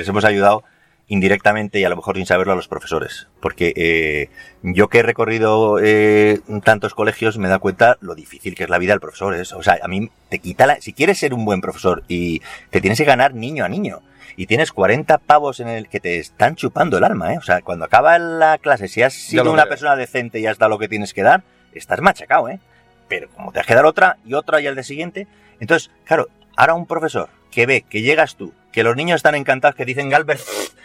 Les 0.05 0.09
hemos 0.11 0.25
ayudado 0.27 0.63
indirectamente 1.07 1.79
y 1.81 1.85
a 1.85 1.89
lo 1.89 1.97
mejor 1.97 2.17
sin 2.17 2.27
saberlo 2.27 2.53
a 2.53 2.57
los 2.57 2.69
profesores. 2.69 3.29
Porque 3.41 3.73
eh, 3.77 4.29
yo 4.63 4.89
que 4.89 4.99
he 4.99 5.03
recorrido 5.03 5.79
eh, 5.83 6.41
tantos 6.65 6.95
colegios 6.95 7.37
me 7.39 7.49
dado 7.49 7.61
cuenta 7.61 7.99
lo 8.01 8.15
difícil 8.15 8.55
que 8.55 8.65
es 8.65 8.71
la 8.71 8.79
vida 8.79 8.93
del 8.93 9.01
profesor. 9.01 9.35
es- 9.35 9.53
o 9.53 9.63
sea, 9.63 9.79
a 9.83 9.89
mí 9.89 10.11
te 10.31 10.39
quita 10.39 10.67
la... 10.67 10.81
Si 10.81 10.93
quieres 10.93 11.19
ser 11.19 11.35
un 11.35 11.45
buen 11.45 11.61
profesor 11.61 12.05
y 12.09 12.41
te 12.71 12.81
tienes 12.81 12.99
que 12.99 13.05
ganar 13.05 13.35
niño 13.35 13.65
a 13.65 13.69
niño 13.69 14.01
y 14.37 14.47
tienes 14.47 14.73
40 14.73 15.19
pavos 15.19 15.61
en 15.61 15.69
el 15.69 15.89
que 15.89 16.01
te 16.01 16.19
están 16.19 16.57
chupando 16.57 16.99
el 16.99 17.05
alma, 17.05 17.35
¿eh? 17.35 17.39
O 17.39 17.43
sea, 17.43 17.61
cuando 17.63 17.85
acaba 17.85 18.19
la 18.19 18.59
clase, 18.59 18.89
si 18.89 19.03
has 19.03 19.13
sido 19.15 19.45
una 19.53 19.63
creo. 19.63 19.71
persona 19.71 19.97
decente 19.97 20.41
y 20.41 20.47
has 20.47 20.59
dado 20.59 20.71
lo 20.71 20.79
que 20.79 20.89
tienes 20.89 21.13
que 21.15 21.23
dar, 21.23 21.43
estás 21.73 22.01
machacado, 22.01 22.49
¿eh? 22.49 22.61
Pero 23.09 23.29
como 23.29 23.53
te 23.53 23.61
has 23.61 23.67
que 23.67 23.75
dar 23.75 23.85
otra 23.85 24.17
y 24.25 24.35
otra 24.35 24.61
y 24.61 24.67
al 24.67 24.75
día 24.75 24.83
siguiente, 24.83 25.27
entonces, 25.61 25.91
claro, 26.05 26.29
ahora 26.57 26.75
un 26.75 26.87
profesor 26.87 27.29
que 27.53 27.67
ve 27.67 27.83
que 27.89 28.01
llegas 28.03 28.35
tú, 28.37 28.53
que 28.75 28.83
los 28.83 28.97
niños 28.97 29.17
están 29.17 29.35
encantados, 29.37 29.77
que 29.77 29.85
dicen 29.85 30.09
Galbert, 30.11 30.41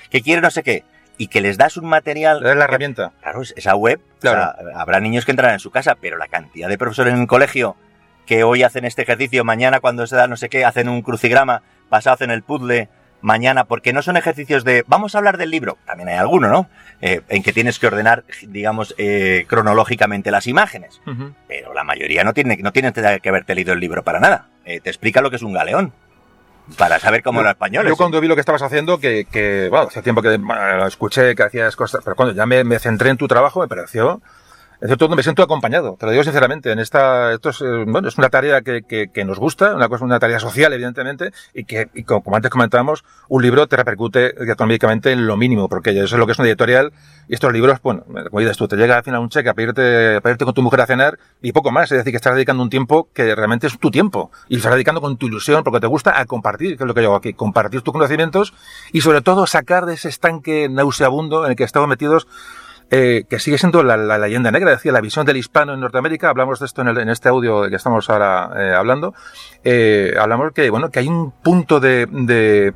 que 0.09 0.21
quiere 0.21 0.41
no 0.41 0.51
sé 0.51 0.63
qué, 0.63 0.83
y 1.17 1.27
que 1.27 1.41
les 1.41 1.57
das 1.57 1.75
un 1.75 1.85
material... 1.89 2.41
Das 2.41 2.55
la 2.55 2.63
herramienta. 2.65 3.11
Claro, 3.21 3.41
es- 3.41 3.53
esa 3.57 3.75
web, 3.75 3.99
o 3.99 4.19
Claro. 4.21 4.53
sea, 4.57 4.79
habrá 4.81 4.99
niños 4.99 5.25
que 5.25 5.31
entrarán 5.31 5.55
en 5.55 5.59
su 5.59 5.71
casa, 5.71 5.95
pero 5.99 6.17
la 6.17 6.27
cantidad 6.27 6.69
de 6.69 6.77
profesores 6.77 7.13
en 7.13 7.21
el 7.21 7.27
colegio 7.27 7.75
que 8.25 8.43
hoy 8.43 8.61
hacen 8.63 8.85
este 8.85 9.01
ejercicio, 9.01 9.43
mañana 9.43 9.79
cuando 9.79 10.05
se 10.07 10.15
da 10.15 10.27
no 10.27 10.37
sé 10.37 10.49
qué, 10.49 10.63
hacen 10.63 10.87
un 10.87 11.01
crucigrama, 11.01 11.63
pasado 11.89 12.13
hacen 12.13 12.29
el 12.31 12.43
puzzle, 12.43 12.87
mañana, 13.21 13.65
porque 13.65 13.91
no 13.91 14.01
son 14.03 14.15
ejercicios 14.17 14.63
de, 14.63 14.85
vamos 14.87 15.13
a 15.13 15.17
hablar 15.17 15.37
del 15.37 15.49
libro, 15.49 15.77
también 15.85 16.07
hay 16.09 16.15
alguno, 16.15 16.47
¿no? 16.47 16.69
Eh, 17.01 17.21
en 17.27 17.43
que 17.43 17.51
tienes 17.51 17.79
que 17.79 17.87
ordenar, 17.87 18.23
digamos, 18.47 18.93
eh, 18.97 19.45
cronológicamente 19.47 20.31
las 20.31 20.47
imágenes, 20.47 21.01
pero 21.47 21.73
la 21.73 21.83
mayoría 21.83 22.23
no 22.23 22.33
tiene, 22.33 22.55
no 22.57 22.71
tienen 22.71 22.93
que 22.93 23.29
haberte 23.29 23.55
leído 23.55 23.73
el 23.73 23.79
libro 23.81 24.03
para 24.03 24.19
nada. 24.21 24.47
Eh, 24.63 24.79
te 24.79 24.89
explica 24.89 25.21
lo 25.21 25.29
que 25.31 25.35
es 25.37 25.41
un 25.41 25.51
galeón, 25.53 25.91
para 26.77 26.99
saber 26.99 27.23
cómo 27.23 27.39
Yo- 27.39 27.43
los 27.43 27.51
españoles. 27.51 27.89
Yo 27.89 27.98
cuando 27.98 28.19
vi 28.22 28.27
lo 28.27 28.35
que 28.35 28.41
estabas 28.41 28.61
haciendo, 28.61 28.99
que, 28.99 29.25
que 29.31 29.67
bueno, 29.69 29.88
hace 29.88 30.01
tiempo 30.01 30.22
que 30.22 30.38
bueno, 30.38 30.88
escuché, 30.88 31.35
que 31.35 31.43
hacías 31.43 31.75
cosas, 31.75 32.01
pero 32.03 32.15
cuando 32.15 32.33
ya 32.35 32.45
me, 32.45 32.64
me 32.64 32.80
centré 32.80 33.09
en 33.09 33.17
tu 33.17 33.27
trabajo, 33.27 33.59
me 33.61 33.67
pareció, 33.67 34.22
es 34.82 34.88
cierto, 34.88 35.09
me 35.09 35.24
siento 35.24 35.43
acompañado, 35.43 35.98
te 35.99 36.06
lo 36.06 36.14
digo 36.14 36.24
sinceramente, 36.24 36.72
en 36.72 36.80
esta, 36.80 37.33
esto 37.33 37.49
es, 37.49 37.59
eh, 37.61 37.83
bueno, 37.85 38.08
es 38.08 38.17
una 38.17 38.30
tarea 38.30 38.61
que, 38.61 38.83
que, 38.83 39.09
que 39.14 39.25
nos 39.25 39.38
gusta, 39.38 39.75
una 39.75 39.90
cosa, 39.90 40.06
una 40.06 40.19
tarea 40.19 40.40
social, 40.40 40.72
evidentemente, 40.72 41.32
y 41.53 41.66
que, 41.66 41.90
y 41.93 42.03
como, 42.03 42.33
antes 42.33 42.49
comentábamos, 42.49 43.03
un 43.27 43.41
libro 43.41 43.67
te 43.67 43.75
repercute 43.75 44.41
económicamente 44.49 45.11
en 45.11 45.27
lo 45.27 45.35
mínimo, 45.35 45.67
porque 45.67 45.90
eso 45.90 46.03
es 46.03 46.14
lo 46.14 46.25
que 46.25 46.32
es 46.32 46.40
una 46.40 46.48
editorial, 46.48 46.93
y 47.27 47.33
estos 47.33 47.51
libros, 47.51 47.82
bueno, 47.83 48.06
como 48.06 48.40
dices 48.40 48.56
tú, 48.56 48.69
te 48.69 48.77
llega 48.77 48.95
al 48.95 49.03
final 49.03 49.19
un 49.19 49.27
cheque 49.27 49.49
a 49.49 49.53
pedirte, 49.53 50.16
a 50.16 50.22
pedirte 50.22 50.45
con 50.45 50.53
tu 50.53 50.61
mujer 50.61 50.80
a 50.80 50.85
cenar, 50.85 51.19
y 51.41 51.51
poco 51.51 51.72
más, 51.72 51.91
es 51.91 51.98
decir, 51.98 52.14
que 52.14 52.17
estás 52.17 52.35
dedicando 52.35 52.64
un 52.64 52.69
tiempo 52.69 53.09
que 53.14 53.35
realmente 53.35 53.67
es 53.67 53.77
tu 53.77 53.91
tiempo, 53.91 54.32
y 54.48 54.56
estás 54.56 54.72
dedicando 54.72 55.01
con 55.01 55.17
tu 55.17 55.27
ilusión, 55.27 55.66
porque 55.66 55.82
te 55.82 55.88
gusta 55.88 56.17
a 56.17 56.24
compartir, 56.24 56.77
que 56.77 56.83
es 56.83 56.88
lo 56.88 56.93
que 56.93 57.01
yo 57.01 57.09
hago 57.09 57.17
aquí, 57.17 57.33
compartir 57.33 57.82
tus 57.82 57.91
conocimientos, 57.91 58.53
y 58.93 59.01
sobre 59.01 59.19
todo 59.19 59.45
sacar 59.45 59.85
de 59.85 59.95
ese 59.95 60.08
estanque 60.08 60.69
nauseabundo 60.69 61.43
en 61.43 61.51
el 61.51 61.58
que 61.58 61.66
estamos 61.66 61.90
metidos 61.90 62.27
eh, 62.91 63.23
que 63.29 63.39
sigue 63.39 63.57
siendo 63.57 63.83
la, 63.83 64.17
leyenda 64.17 64.51
negra, 64.51 64.71
decía, 64.71 64.91
la 64.91 65.01
visión 65.01 65.25
del 65.25 65.37
hispano 65.37 65.73
en 65.73 65.79
Norteamérica, 65.79 66.29
hablamos 66.29 66.59
de 66.59 66.65
esto 66.65 66.81
en, 66.81 66.87
el- 66.89 67.09
este 67.09 67.29
audio 67.29 67.69
que 67.69 67.75
estamos 67.75 68.09
ahora 68.09 68.49
eh, 68.57 68.73
hablando, 68.75 69.13
eh, 69.63 70.13
hablamos 70.19 70.51
que, 70.53 70.69
bueno, 70.69 70.89
que 70.89 70.99
hay 70.99 71.07
un 71.07 71.31
punto 71.31 71.79
de, 71.79 72.07
de- 72.09 72.73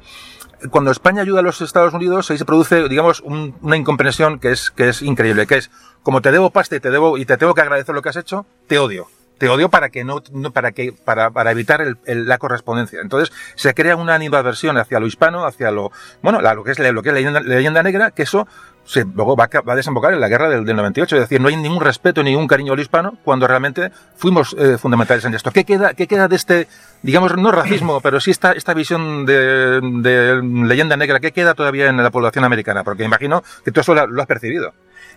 cuando 0.69 0.91
España 0.91 1.21
ayuda 1.23 1.39
a 1.39 1.43
los 1.43 1.61
Estados 1.61 1.93
Unidos, 1.93 2.29
ahí 2.31 2.37
se 2.37 2.45
produce, 2.45 2.87
digamos, 2.87 3.21
un- 3.21 3.55
una 3.61 3.75
incomprensión 3.75 4.39
que 4.39 4.51
es, 4.51 4.71
que 4.71 4.89
es 4.89 5.01
increíble, 5.01 5.45
que 5.47 5.57
es, 5.57 5.71
como 6.03 6.21
te 6.21 6.31
debo 6.31 6.51
pasta 6.51 6.75
y 6.75 6.79
te 6.79 6.89
debo, 6.91 7.17
y 7.17 7.25
te 7.25 7.37
tengo 7.37 7.53
que 7.53 7.61
agradecer 7.61 7.93
lo 7.95 8.01
que 8.01 8.09
has 8.09 8.15
hecho, 8.17 8.45
te 8.67 8.79
odio. 8.79 9.07
Te 9.39 9.49
odio 9.49 9.67
para 9.69 9.89
que 9.89 10.03
no, 10.05 10.21
para 10.53 10.71
que, 10.71 10.93
para, 10.93 11.31
para 11.31 11.51
evitar 11.51 11.83
la 12.05 12.37
correspondencia. 12.37 13.01
Entonces, 13.01 13.35
se 13.55 13.73
crea 13.73 13.95
una 13.97 14.13
animadversión 14.13 14.77
hacia 14.77 14.99
lo 14.99 15.07
hispano, 15.07 15.45
hacia 15.45 15.71
lo, 15.71 15.91
bueno, 16.21 16.39
lo 16.39 16.63
que 16.63 16.71
es, 16.71 16.79
lo 16.79 17.01
que 17.01 17.09
es 17.09 17.13
la 17.13 17.19
leyenda, 17.19 17.39
la 17.41 17.55
leyenda 17.55 17.83
negra, 17.83 18.11
que 18.11 18.23
eso 18.23 18.47
se, 18.85 19.05
luego 19.05 19.35
va 19.35 19.49
a, 19.51 19.61
va 19.61 19.73
a 19.73 19.75
desembocar 19.75 20.13
en 20.13 20.19
la 20.19 20.27
guerra 20.27 20.49
del, 20.49 20.65
del 20.65 20.75
98. 20.75 21.15
Es 21.15 21.21
decir, 21.21 21.39
no 21.39 21.47
hay 21.47 21.55
ningún 21.55 21.81
respeto, 21.81 22.23
ni 22.23 22.31
ningún 22.31 22.47
cariño 22.47 22.73
al 22.73 22.79
hispano, 22.79 23.17
cuando 23.23 23.47
realmente 23.47 23.91
fuimos 24.15 24.55
eh, 24.59 24.77
fundamentales 24.77 25.25
en 25.25 25.33
esto. 25.33 25.51
¿Qué 25.51 25.63
queda, 25.63 25.93
¿Qué 25.93 26.07
queda 26.07 26.27
de 26.27 26.35
este, 26.35 26.67
digamos, 27.01 27.35
no 27.37 27.51
racismo, 27.51 28.01
pero 28.01 28.19
sí 28.19 28.31
esta, 28.31 28.51
esta 28.51 28.73
visión 28.73 29.25
de, 29.25 29.79
de 29.81 30.41
leyenda 30.43 30.97
negra? 30.97 31.19
¿Qué 31.19 31.31
queda 31.31 31.53
todavía 31.53 31.87
en 31.87 31.97
la 31.97 32.11
población 32.11 32.43
americana? 32.43 32.83
Porque 32.83 33.03
imagino 33.03 33.43
que 33.63 33.71
tú 33.71 33.81
eso 33.81 33.93
lo, 33.93 34.21
has 34.21 34.27
percibido. 34.27 34.73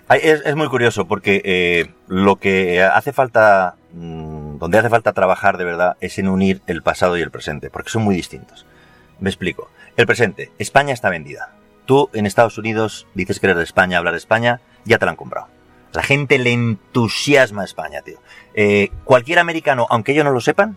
Es, 0.08 0.42
es 0.44 0.54
muy 0.54 0.68
curioso 0.68 1.06
porque 1.06 1.42
eh, 1.44 1.92
lo 2.06 2.36
que 2.36 2.82
hace 2.82 3.12
falta, 3.12 3.74
mm, 3.92 4.58
donde 4.58 4.78
hace 4.78 4.88
falta 4.88 5.12
trabajar 5.12 5.58
de 5.58 5.64
verdad 5.64 5.96
es 6.00 6.18
en 6.18 6.28
unir 6.28 6.62
el 6.66 6.82
pasado 6.82 7.16
y 7.16 7.22
el 7.22 7.30
presente, 7.30 7.70
porque 7.70 7.90
son 7.90 8.02
muy 8.02 8.14
distintos. 8.14 8.66
Me 9.18 9.30
explico. 9.30 9.70
El 9.96 10.06
presente, 10.06 10.52
España 10.58 10.92
está 10.92 11.08
vendida. 11.08 11.50
Tú 11.86 12.10
en 12.12 12.26
Estados 12.26 12.58
Unidos 12.58 13.06
dices 13.14 13.40
que 13.40 13.46
eres 13.46 13.56
de 13.56 13.64
España, 13.64 13.98
hablar 13.98 14.12
de 14.14 14.18
España, 14.18 14.60
ya 14.84 14.98
te 14.98 15.06
la 15.06 15.12
han 15.12 15.16
comprado. 15.16 15.48
La 15.92 16.02
gente 16.02 16.38
le 16.38 16.52
entusiasma 16.52 17.62
a 17.62 17.64
España, 17.64 18.02
tío. 18.02 18.18
Eh, 18.54 18.90
cualquier 19.04 19.38
americano, 19.38 19.86
aunque 19.88 20.12
ellos 20.12 20.24
no 20.24 20.32
lo 20.32 20.40
sepan, 20.40 20.76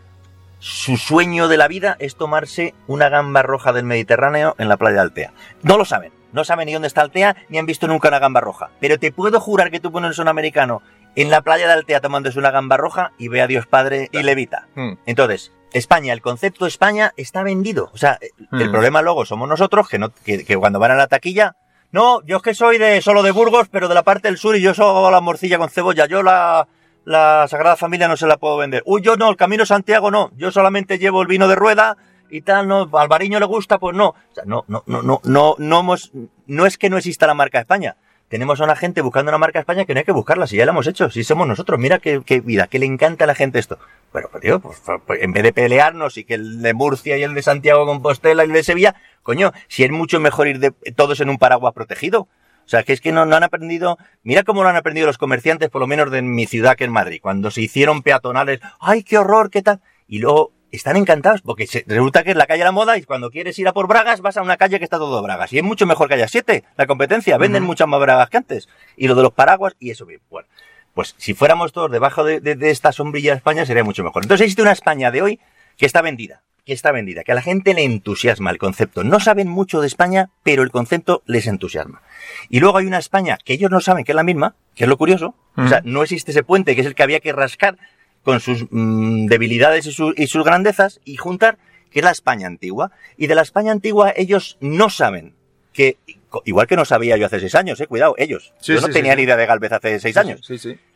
su 0.60 0.98
sueño 0.98 1.48
de 1.48 1.58
la 1.58 1.68
vida 1.68 1.96
es 2.00 2.16
tomarse 2.16 2.74
una 2.88 3.10
gamba 3.10 3.42
roja 3.42 3.74
del 3.74 3.86
Mediterráneo 3.86 4.56
en 4.58 4.70
la 4.70 4.78
playa 4.78 4.96
de 4.96 5.02
Altea. 5.02 5.34
No 5.64 5.78
lo 5.78 5.86
saben, 5.86 6.12
No 6.32 6.44
saben 6.44 6.68
ni 6.68 6.74
dónde 6.74 6.88
está 6.88 7.02
Altea, 7.02 7.36
ni 7.50 7.58
han 7.58 7.66
visto 7.66 7.88
nunca 7.88 8.10
una 8.10 8.20
gamba 8.20 8.40
roja. 8.40 8.70
Pero 8.80 9.00
te 9.00 9.12
puedo 9.12 9.40
jurar 9.40 9.72
que 9.72 9.80
tú 9.80 9.92
pones 9.92 10.20
un 10.20 10.28
americano 10.28 10.84
en 11.16 11.32
la 11.32 11.42
playa 11.42 11.66
de 11.66 11.74
Altea 11.74 12.02
tomándose 12.02 12.38
una 12.38 12.52
gamba 12.52 12.78
roja 12.78 13.14
y 13.18 13.30
ve 13.30 13.42
a 13.42 13.48
Dios 13.48 13.66
Padre 13.66 14.10
y 14.12 14.22
levita. 14.22 14.68
Mm. 14.76 14.94
Entonces, 15.08 15.52
España, 15.74 16.14
el 16.14 16.22
concepto 16.22 16.66
España 16.66 17.14
está 17.18 17.44
vendido. 17.44 17.90
O 17.94 17.98
sea, 17.98 18.18
el 18.52 18.70
Mm. 18.70 18.72
problema 18.72 19.02
luego 19.02 19.26
somos 19.26 19.48
nosotros 19.48 19.88
que, 19.88 20.00
no, 20.00 20.10
que, 20.26 20.44
que 20.46 20.58
cuando 20.58 20.80
van 20.80 20.92
a 20.92 20.96
la 20.96 21.08
taquilla, 21.08 21.56
no, 21.92 22.22
yo 22.24 22.38
es 22.38 22.44
que 22.44 22.54
soy 22.54 22.78
de 22.78 23.02
solo 23.02 23.24
de 23.24 23.32
Burgos, 23.32 23.68
pero 23.70 23.88
de 23.88 23.96
la 23.96 24.04
parte 24.04 24.28
del 24.28 24.38
sur 24.38 24.56
y 24.56 24.62
yo 24.62 24.74
solo 24.74 25.10
la 25.12 25.22
morcilla 25.22 25.58
con 25.58 25.70
cebolla. 25.70 26.06
Yo 26.06 26.22
la, 26.24 26.68
la 27.06 27.48
Sagrada 27.48 27.76
Familia 27.76 28.08
no 28.08 28.18
se 28.18 28.28
la 28.28 28.38
puedo 28.38 28.58
vender. 28.58 28.84
Uy, 28.86 29.02
yo 29.02 29.16
no, 29.16 29.30
el 29.30 29.36
Camino 29.38 29.66
Santiago 29.66 30.12
no. 30.12 30.32
Yo 30.36 30.52
solamente 30.52 31.00
llevo 31.00 31.22
el 31.22 31.28
vino 31.28 31.48
de 31.48 31.56
rueda 31.56 31.98
y 32.30 32.42
tal, 32.42 32.68
no, 32.68 32.88
al 32.94 33.08
Bariño 33.08 33.40
le 33.40 33.46
gusta, 33.48 33.80
pues 33.80 33.96
no. 33.98 34.10
O 34.10 34.16
sea, 34.36 34.44
no, 34.46 34.64
no, 34.68 34.84
no, 34.86 35.02
no, 35.02 35.20
no, 35.24 35.56
no, 35.58 35.80
hemos- 35.80 36.12
no 36.46 36.66
es 36.68 36.78
que 36.78 36.90
no 36.92 36.98
exista 36.98 37.26
la 37.26 37.34
marca 37.34 37.60
España. 37.60 37.96
Tenemos 38.30 38.62
a 38.62 38.64
una 38.64 38.76
gente 38.76 39.02
buscando 39.02 39.32
una 39.32 39.40
marca 39.40 39.60
España 39.60 39.86
que 39.86 39.94
no 39.96 40.00
hay 40.00 40.06
que 40.06 40.12
buscarla, 40.12 40.46
si 40.46 40.56
ya 40.56 40.66
la 40.66 40.72
hemos 40.72 40.86
hecho, 40.86 41.10
si 41.10 41.24
somos 41.24 41.48
nosotros. 41.48 41.80
Mira 41.80 41.98
qué, 41.98 42.22
qué 42.24 42.42
vida, 42.42 42.68
que 42.68 42.78
le 42.78 42.86
encanta 42.86 43.24
a 43.24 43.28
la 43.28 43.34
gente 43.34 43.58
esto. 43.58 43.80
Pero, 44.14 44.30
pues, 44.30 44.42
tío, 44.42 44.60
pues, 44.60 44.80
pues, 45.08 45.24
en 45.24 45.34
vez 45.34 45.42
de 45.42 45.52
pelearnos 45.52 46.16
y 46.16 46.26
que 46.26 46.36
el 46.36 46.62
de 46.62 46.76
Murcia 46.76 47.18
y 47.18 47.24
el 47.24 47.34
de 47.34 47.42
Santiago 47.42 47.88
Compostela 47.88 48.44
y 48.44 48.48
el 48.48 48.54
de 48.54 48.64
Sevilla, 48.64 48.96
coño, 49.24 49.52
si 49.68 49.84
es 49.84 49.90
mucho 49.90 50.20
mejor 50.20 50.48
ir 50.48 50.60
de, 50.60 50.72
todos 50.96 51.20
en 51.22 51.30
un 51.30 51.40
paraguas 51.40 51.74
protegido. 51.74 52.22
O 52.22 52.70
sea, 52.70 52.84
que 52.84 52.94
es 52.94 53.02
que 53.02 53.12
no, 53.12 53.26
no 53.26 53.36
han 53.36 53.42
aprendido, 53.42 53.98
mira 54.22 54.44
cómo 54.44 54.62
lo 54.62 54.70
han 54.70 54.76
aprendido 54.76 55.08
los 55.08 55.18
comerciantes, 55.18 55.70
por 55.70 55.82
lo 55.82 55.88
menos 55.88 56.12
de 56.12 56.22
mi 56.22 56.46
ciudad 56.46 56.76
que 56.76 56.84
es 56.84 56.90
Madrid, 56.92 57.18
cuando 57.20 57.50
se 57.50 57.62
hicieron 57.62 58.04
peatonales, 58.04 58.60
ay, 58.80 59.02
qué 59.02 59.18
horror, 59.18 59.50
qué 59.50 59.64
tal, 59.64 59.82
y 60.08 60.20
luego 60.20 60.52
están 60.72 60.98
encantados, 60.98 61.42
porque 61.42 61.66
se- 61.68 61.84
resulta 61.88 62.24
que 62.24 62.32
es 62.32 62.36
la 62.38 62.46
calle 62.46 62.60
de 62.60 62.66
la 62.66 62.72
moda 62.72 62.98
y 62.98 63.04
cuando 63.04 63.32
quieres 63.32 63.58
ir 63.60 63.68
a 63.68 63.74
por 63.74 63.88
bragas 63.88 64.22
vas 64.22 64.38
a 64.38 64.42
una 64.42 64.58
calle 64.58 64.78
que 64.78 64.84
está 64.84 64.98
todo 64.98 65.22
bragas, 65.22 65.52
y 65.54 65.58
es 65.58 65.64
mucho 65.64 65.86
mejor 65.86 66.08
que 66.08 66.14
haya 66.16 66.28
siete, 66.28 66.64
la 66.78 66.86
competencia, 66.88 67.38
venden 67.38 67.64
muchas 67.64 67.88
más 67.88 68.00
bragas 68.00 68.30
que 68.30 68.38
antes, 68.38 68.70
y 68.98 69.08
lo 69.08 69.16
de 69.16 69.24
los 69.24 69.34
paraguas, 69.34 69.76
y 69.80 69.90
eso 69.92 70.06
bien, 70.06 70.22
bueno. 70.30 70.48
Pues 70.94 71.16
si 71.18 71.34
fuéramos 71.34 71.72
todos 71.72 71.92
debajo 71.92 72.24
de, 72.24 72.40
de- 72.42 72.56
de 72.56 72.72
esta 72.72 72.92
sombrilla 72.92 73.32
de 73.32 73.38
España 73.38 73.66
sería 73.66 73.84
mucho 73.84 74.04
mejor. 74.04 74.24
Entonces 74.24 74.46
existe 74.46 74.62
una 74.64 74.72
España 74.72 75.12
de 75.12 75.22
hoy 75.22 75.40
que 75.78 75.86
está 75.86 76.02
vendida, 76.02 76.42
que 76.66 76.74
está 76.74 76.92
vendida, 76.92 77.24
que 77.24 77.32
a 77.32 77.36
la 77.36 77.42
gente 77.42 77.74
le 77.74 77.84
entusiasma 77.84 78.50
el 78.52 78.58
concepto. 78.58 79.04
No 79.04 79.20
saben 79.20 79.48
mucho 79.48 79.82
de 79.82 79.88
España, 79.88 80.30
pero 80.44 80.62
el 80.62 80.72
concepto 80.72 81.22
les 81.26 81.48
entusiasma. 81.48 82.02
Y 82.50 82.60
luego 82.60 82.78
hay 82.80 82.86
una 82.86 82.98
España 82.98 83.38
que 83.44 83.54
ellos 83.54 83.72
no 83.72 83.80
saben 83.82 84.04
que 84.04 84.12
es 84.12 84.16
la 84.16 84.24
misma, 84.24 84.56
que 84.76 84.84
es 84.84 84.90
lo 84.90 84.98
curioso. 84.98 85.36
O 85.56 85.68
sea, 85.68 85.82
no 85.86 86.04
existe 86.04 86.32
ese 86.32 86.44
puente 86.44 86.76
que 86.76 86.82
es 86.82 86.88
el 86.88 86.96
que 86.96 87.04
había 87.04 87.20
que 87.22 87.32
rascar 87.34 87.78
con 88.24 88.40
sus 88.40 88.66
mm, 88.70 89.26
debilidades 89.28 89.86
y, 89.86 89.92
su- 89.92 90.14
y 90.16 90.28
sus 90.28 90.44
grandezas 90.44 91.00
y 91.06 91.16
juntar, 91.18 91.58
que 91.92 92.00
es 92.00 92.06
la 92.06 92.12
España 92.12 92.48
antigua. 92.48 92.92
Y 93.18 93.28
de 93.28 93.36
la 93.36 93.42
España 93.42 93.72
antigua 93.72 94.14
ellos 94.16 94.58
no 94.62 94.90
saben 94.90 95.34
que, 95.74 95.98
igual 96.46 96.68
que 96.68 96.76
no 96.76 96.86
sabía 96.86 97.16
yo 97.18 97.26
hace 97.26 97.40
seis 97.40 97.56
años, 97.56 97.80
eh, 97.80 97.88
cuidado, 97.88 98.16
ellos. 98.18 98.54
Sí, 98.60 98.74
yo 98.74 98.82
no 98.82 98.88
sí, 98.88 98.94
tenía 98.94 99.14
sí, 99.14 99.18
ni 99.18 99.24
idea 99.24 99.38
de 99.38 99.46
Galvez 99.46 99.72
hace 99.72 100.00
seis 100.00 100.18
años 100.18 100.42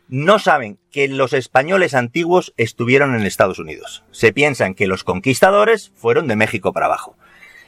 no 0.08 0.38
saben 0.38 0.78
que 0.90 1.08
los 1.08 1.32
españoles 1.32 1.94
antiguos 1.94 2.52
estuvieron 2.58 3.14
en 3.14 3.22
Estados 3.22 3.58
Unidos. 3.58 4.04
Se 4.10 4.32
piensan 4.32 4.74
que 4.74 4.86
los 4.86 5.02
conquistadores 5.02 5.92
fueron 5.96 6.28
de 6.28 6.36
México 6.36 6.72
para 6.72 6.86
abajo. 6.86 7.16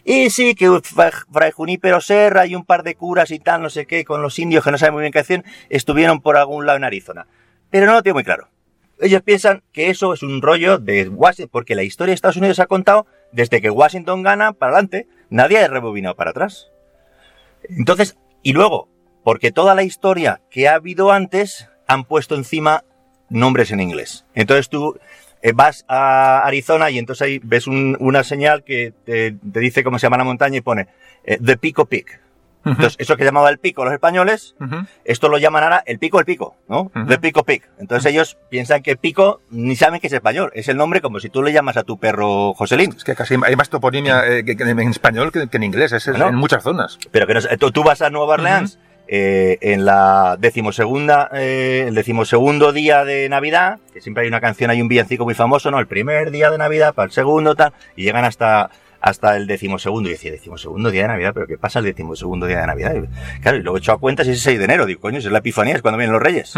Y 0.05 0.31
sí, 0.31 0.55
que 0.55 0.69
Fra- 0.85 1.11
Fray 1.33 1.51
Junípero 1.51 2.01
Serra 2.01 2.47
y 2.47 2.55
un 2.55 2.65
par 2.65 2.83
de 2.85 2.95
curas 2.95 3.31
y 3.33 3.39
tal, 3.41 3.63
no 3.63 3.71
sé 3.71 3.87
qué, 3.87 4.05
con 4.05 4.23
los 4.23 4.39
indios 4.39 4.63
que 4.63 4.71
no 4.71 4.79
saben 4.79 4.93
muy 4.95 5.01
bien 5.01 5.13
qué 5.13 5.19
hacían, 5.21 5.45
estuvieron 5.71 6.21
por 6.21 6.37
algún 6.37 6.67
lado 6.67 6.77
en 6.77 6.85
Arizona. 6.85 7.27
Pero 7.71 7.87
no 7.87 7.95
lo 7.95 8.03
tengo 8.03 8.15
muy 8.15 8.23
claro. 8.25 8.49
Ellos 9.01 9.23
piensan 9.23 9.63
que 9.73 9.91
eso 9.91 10.13
es 10.15 10.23
un 10.23 10.41
rollo 10.43 10.79
de 10.79 11.09
Washington, 11.09 11.51
porque 11.53 11.75
la 11.75 11.83
historia 11.83 12.11
de 12.13 12.15
Estados 12.15 12.37
Unidos 12.37 12.59
ha 12.61 12.67
contado 12.67 13.07
desde 13.33 13.61
que 13.61 13.71
Washington 13.71 14.23
gana 14.23 14.53
para 14.53 14.73
adelante, 14.73 15.07
nadie 15.29 15.59
ha 15.59 15.69
rebobinado 15.69 16.15
para 16.17 16.31
atrás. 16.31 16.69
Entonces, 17.69 18.17
y 18.43 18.53
luego, 18.53 18.89
porque 19.25 19.53
toda 19.53 19.75
la 19.75 19.83
historia 19.83 20.41
que 20.51 20.69
ha 20.69 20.75
habido 20.75 21.13
antes 21.13 21.69
han 21.87 22.05
puesto 22.05 22.35
encima 22.37 22.85
nombres 23.29 23.71
en 23.71 23.81
inglés. 23.81 24.25
Entonces 24.35 24.69
tú 24.69 24.99
eh, 25.43 25.53
vas 25.55 25.85
a 25.89 26.41
Arizona 26.47 26.91
y 26.91 26.99
entonces 26.99 27.23
ahí 27.23 27.41
ves 27.43 27.67
un- 27.67 27.97
una 28.01 28.23
señal 28.25 28.65
que 28.65 28.93
te, 29.05 29.33
te 29.33 29.61
dice 29.61 29.83
cómo 29.85 29.99
se 29.99 30.07
llama 30.07 30.19
la 30.19 30.25
montaña 30.25 30.57
y 30.59 30.61
pone 30.61 30.87
eh, 31.25 31.39
The 31.45 31.57
Pico 31.57 31.87
Peak. 31.87 32.21
Entonces, 32.71 32.97
eso 32.99 33.17
que 33.17 33.25
llamaba 33.25 33.49
el 33.51 33.59
pico 33.59 33.85
los 33.85 33.93
españoles, 33.95 34.55
esto 35.05 35.29
lo 35.29 35.39
llaman 35.39 35.63
ahora 35.65 35.83
el 35.87 35.99
pico 35.99 36.19
el 36.19 36.25
pico, 36.27 36.57
¿no? 36.69 36.83
Ujú. 36.95 37.07
The 37.07 37.19
Pico 37.19 37.45
Peak. 37.45 37.69
Entonces 37.79 38.11
ellos 38.13 38.37
piensan 38.51 38.83
que 38.83 38.97
pico 38.97 39.41
ni 39.51 39.77
saben 39.77 40.01
que 40.01 40.09
es 40.09 40.13
español. 40.13 40.51
Es 40.55 40.69
el 40.69 40.77
nombre 40.77 41.01
como 41.01 41.21
si 41.21 41.29
tú 41.29 41.43
le 41.43 41.53
llamas 41.53 41.77
a 41.77 41.85
tu 41.85 41.99
perro 41.99 42.55
Joselín. 42.55 42.93
Es 42.97 43.05
que 43.05 43.15
casi 43.15 43.37
hay 43.45 43.57
más 43.57 43.71
toponimia 43.71 44.27
eh, 44.27 44.45
que- 44.45 44.57
que 44.57 44.65
en 44.65 44.79
español 44.81 45.33
que, 45.33 45.49
que 45.49 45.57
en 45.57 45.63
inglés, 45.63 45.93
es, 45.93 46.07
en 46.09 46.35
muchas 46.35 46.63
zonas. 46.63 46.99
Pero 47.13 47.27
que 47.27 47.35
no 47.35 47.41
sé, 47.41 47.57
tú, 47.57 47.71
tú 47.71 47.83
vas 47.85 48.03
a 48.03 48.11
Nueva 48.11 48.35
Orleans 48.35 48.79
eh, 49.09 49.59
en 49.61 49.85
la 49.85 50.37
decimosegunda, 50.39 51.31
eh, 51.33 51.85
el 51.89 51.95
decimosegundo 51.95 52.73
día 52.73 53.05
de 53.05 53.29
Navidad, 53.29 53.79
que 53.95 54.01
siempre 54.01 54.23
hay 54.25 54.29
una 54.29 54.41
canción, 54.41 54.71
hay 54.71 54.83
un 54.83 54.89
villancico 54.89 55.25
muy 55.25 55.35
famoso, 55.35 55.71
¿no? 55.71 55.79
El 55.79 55.87
primer 55.87 56.33
día 56.33 56.51
de 56.51 56.59
Navidad 56.59 56.93
para 56.95 57.07
el 57.07 57.13
segundo, 57.13 57.55
tal, 57.55 57.73
y 57.95 58.03
llegan 58.03 58.25
hasta 58.25 58.71
hasta 59.07 59.37
el 59.37 59.47
decimosegundo. 59.47 60.09
Y 60.09 60.13
decía, 60.13 60.33
decimosegundo 60.33 60.91
día 60.91 61.03
de 61.03 61.09
Navidad, 61.09 61.31
pero 61.33 61.47
¿qué 61.47 61.57
pasa 61.57 61.79
el 61.79 61.85
decimosegundo 61.85 62.47
día 62.47 62.61
de 62.61 62.67
Navidad? 62.67 62.97
Y, 62.97 63.41
claro, 63.41 63.57
y 63.57 63.63
luego 63.63 63.77
he 63.77 63.81
hecho 63.81 63.93
a 63.93 63.99
cuentas 63.99 64.27
y 64.27 64.31
es 64.33 64.39
el 64.39 64.43
6 64.43 64.59
de 64.59 64.65
enero. 64.65 64.85
Digo, 64.85 65.01
coño, 65.01 65.21
si 65.21 65.29
es 65.29 65.33
la 65.33 65.39
epifanía, 65.39 65.77
es 65.77 65.83
cuando 65.83 65.97
vienen 65.97 66.13
los 66.13 66.23
reyes. 66.23 66.55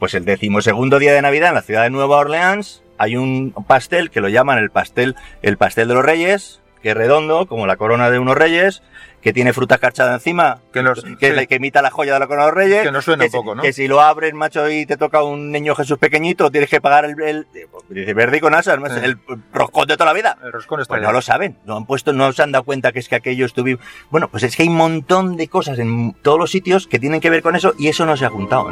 Pues 0.00 0.14
el 0.14 0.24
decimosegundo 0.24 0.98
día 0.98 1.12
de 1.12 1.22
Navidad 1.22 1.50
en 1.50 1.54
la 1.54 1.62
ciudad 1.62 1.84
de 1.84 1.90
Nueva 1.90 2.16
Orleans 2.16 2.82
hay 2.98 3.16
un 3.16 3.54
pastel 3.68 4.10
que 4.10 4.20
lo 4.20 4.28
llaman 4.28 4.58
el 4.58 4.70
pastel, 4.70 5.14
el 5.42 5.56
pastel 5.56 5.86
de 5.86 5.94
los 5.94 6.04
reyes, 6.04 6.60
que 6.82 6.90
es 6.90 6.96
redondo, 6.96 7.46
como 7.46 7.68
la 7.68 7.76
corona 7.76 8.10
de 8.10 8.18
unos 8.18 8.36
reyes, 8.36 8.82
que 9.22 9.32
tiene 9.32 9.52
fruta 9.52 9.78
cachada 9.78 10.14
encima, 10.14 10.58
Que 10.72 10.82
nos- 10.82 11.02
que, 11.18 11.38
sí. 11.38 11.46
que 11.46 11.54
imita 11.54 11.80
la 11.80 11.90
joya 11.90 12.14
de 12.14 12.18
la 12.20 12.26
corona 12.26 12.46
de 12.46 12.50
los 12.52 12.56
reyes. 12.56 12.82
Que 12.82 12.90
nos 12.92 13.04
suena 13.04 13.24
un 13.24 13.30
poco, 13.30 13.54
¿no? 13.54 13.62
Que 13.62 13.72
si 13.72 13.86
lo 13.88 14.00
abres, 14.00 14.34
macho, 14.34 14.68
y 14.68 14.84
te 14.84 14.96
toca 14.96 15.22
un 15.22 15.50
niño 15.52 15.74
Jesús 15.76 15.96
pequeñito, 15.98 16.50
tienes 16.50 16.68
que 16.68 16.80
pagar 16.80 17.04
el, 17.04 17.20
el- 17.22 17.46
dice, 17.88 18.14
verde 18.14 18.38
y 18.38 18.40
con 18.40 18.54
asas, 18.54 18.78
¿no? 18.80 18.88
Sí. 18.88 19.00
el 19.02 19.18
roscón 19.52 19.86
de 19.86 19.94
toda 19.96 20.06
la 20.06 20.12
vida. 20.12 20.36
El 20.42 20.52
roscón 20.52 20.80
está 20.80 20.94
Pues 20.94 21.02
no 21.02 21.12
lo 21.12 21.22
saben, 21.22 21.56
no 21.64 21.76
han 21.76 21.86
puesto, 21.86 22.12
no 22.12 22.32
se 22.32 22.42
han 22.42 22.52
dado 22.52 22.64
cuenta 22.64 22.90
que 22.92 22.98
es 22.98 23.08
que 23.08 23.14
aquello 23.14 23.46
estuvo. 23.46 23.78
Bueno, 24.10 24.28
pues 24.28 24.42
es 24.42 24.56
que 24.56 24.64
hay 24.64 24.68
un 24.68 24.76
montón 24.76 25.36
de 25.36 25.46
cosas 25.48 25.78
en 25.78 26.14
todos 26.22 26.38
los 26.38 26.50
sitios 26.50 26.86
que 26.88 26.98
tienen 26.98 27.20
que 27.20 27.30
ver 27.30 27.42
con 27.42 27.54
eso 27.54 27.74
y 27.78 27.88
eso 27.88 28.04
no 28.04 28.16
se 28.16 28.24
ha 28.26 28.30
juntado. 28.30 28.68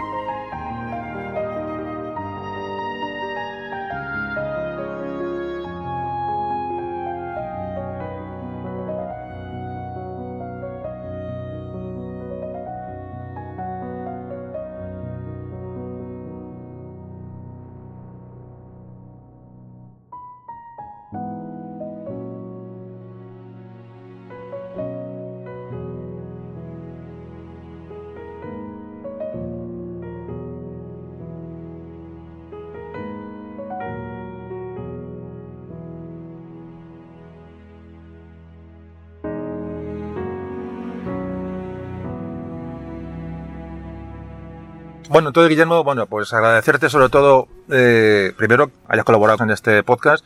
Bueno, 45.10 45.30
entonces, 45.30 45.48
Guillermo, 45.50 45.82
bueno, 45.82 46.06
pues 46.06 46.32
agradecerte 46.32 46.88
sobre 46.88 47.08
todo, 47.08 47.48
eh, 47.68 48.32
primero, 48.36 48.70
hayas 48.88 49.04
colaborado 49.04 49.42
en 49.42 49.50
este 49.50 49.82
podcast. 49.82 50.24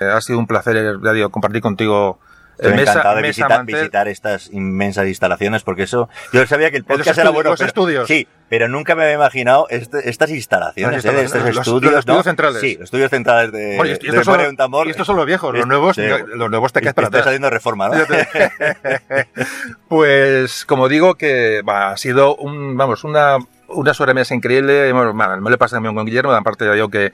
Eh, 0.00 0.04
ha 0.04 0.20
sido 0.20 0.38
un 0.38 0.46
placer, 0.46 0.98
ya 1.02 1.12
digo, 1.12 1.30
compartir 1.30 1.60
contigo 1.60 2.20
eh, 2.52 2.62
Estoy 2.62 2.74
mesa, 2.76 2.90
encantado 2.92 3.16
de 3.16 3.22
mesa, 3.22 3.46
visitar, 3.48 3.64
visitar 3.66 4.08
estas 4.08 4.50
inmensas 4.52 5.08
instalaciones 5.08 5.62
porque 5.64 5.82
eso 5.84 6.08
yo 6.32 6.46
sabía 6.46 6.70
que 6.70 6.76
el 6.76 6.84
podcast 6.84 7.06
era 7.18 7.30
estudios, 7.30 7.34
bueno 7.34 7.50
los 7.50 7.58
pero- 7.58 7.68
estudios. 7.68 8.06
sí 8.06 8.28
pero 8.50 8.68
nunca 8.68 8.94
me 8.94 9.04
había 9.04 9.14
imaginado 9.14 9.66
este- 9.70 10.08
estas 10.10 10.30
instalaciones 10.30 11.04
¿eh? 11.04 11.08
estos 11.22 11.42
los- 11.54 11.56
estudios 11.66 11.92
los 11.92 11.98
estudios 12.00 12.06
¿no? 12.18 12.22
centrales. 12.22 12.60
sí 12.60 12.74
los 12.74 12.84
estudios 12.84 13.10
centrales 13.10 13.52
de, 13.52 13.76
Bueno, 13.78 13.94
y 13.94 13.98
de 13.98 14.08
estos 14.08 14.24
son, 14.26 14.40
un 14.40 14.56
tambor. 14.56 14.86
y 14.86 14.90
estos 14.90 15.06
son 15.06 15.16
los 15.16 15.24
viejos, 15.24 15.52
los 15.54 15.60
Es- 15.62 15.66
nuevos, 15.68 15.96
sí. 15.96 16.02
los 16.34 16.50
nuevos 16.50 16.70
te 16.72 16.80
quedas 16.82 16.92
para 16.94 17.06
atrás. 17.08 17.26
haciendo 17.28 17.48
reforma 17.48 17.88
¿no? 17.88 17.94
Pues, 19.88 20.64
como 20.66 20.88
digo, 20.88 21.14
que 21.14 21.62
va, 21.66 21.90
ha 21.92 21.96
sido 21.96 22.36
un, 22.36 22.76
vamos, 22.76 23.04
una, 23.04 23.38
una 23.70 23.94
sobremesa 23.94 24.34
increíble. 24.34 24.92
Bueno, 24.92 25.14
me 25.14 25.50
lo 25.50 25.54
he 25.54 25.58
también 25.58 25.94
con 25.94 26.04
Guillermo, 26.06 26.32
aparte 26.32 26.64
yo 26.76 26.88
que, 26.88 27.12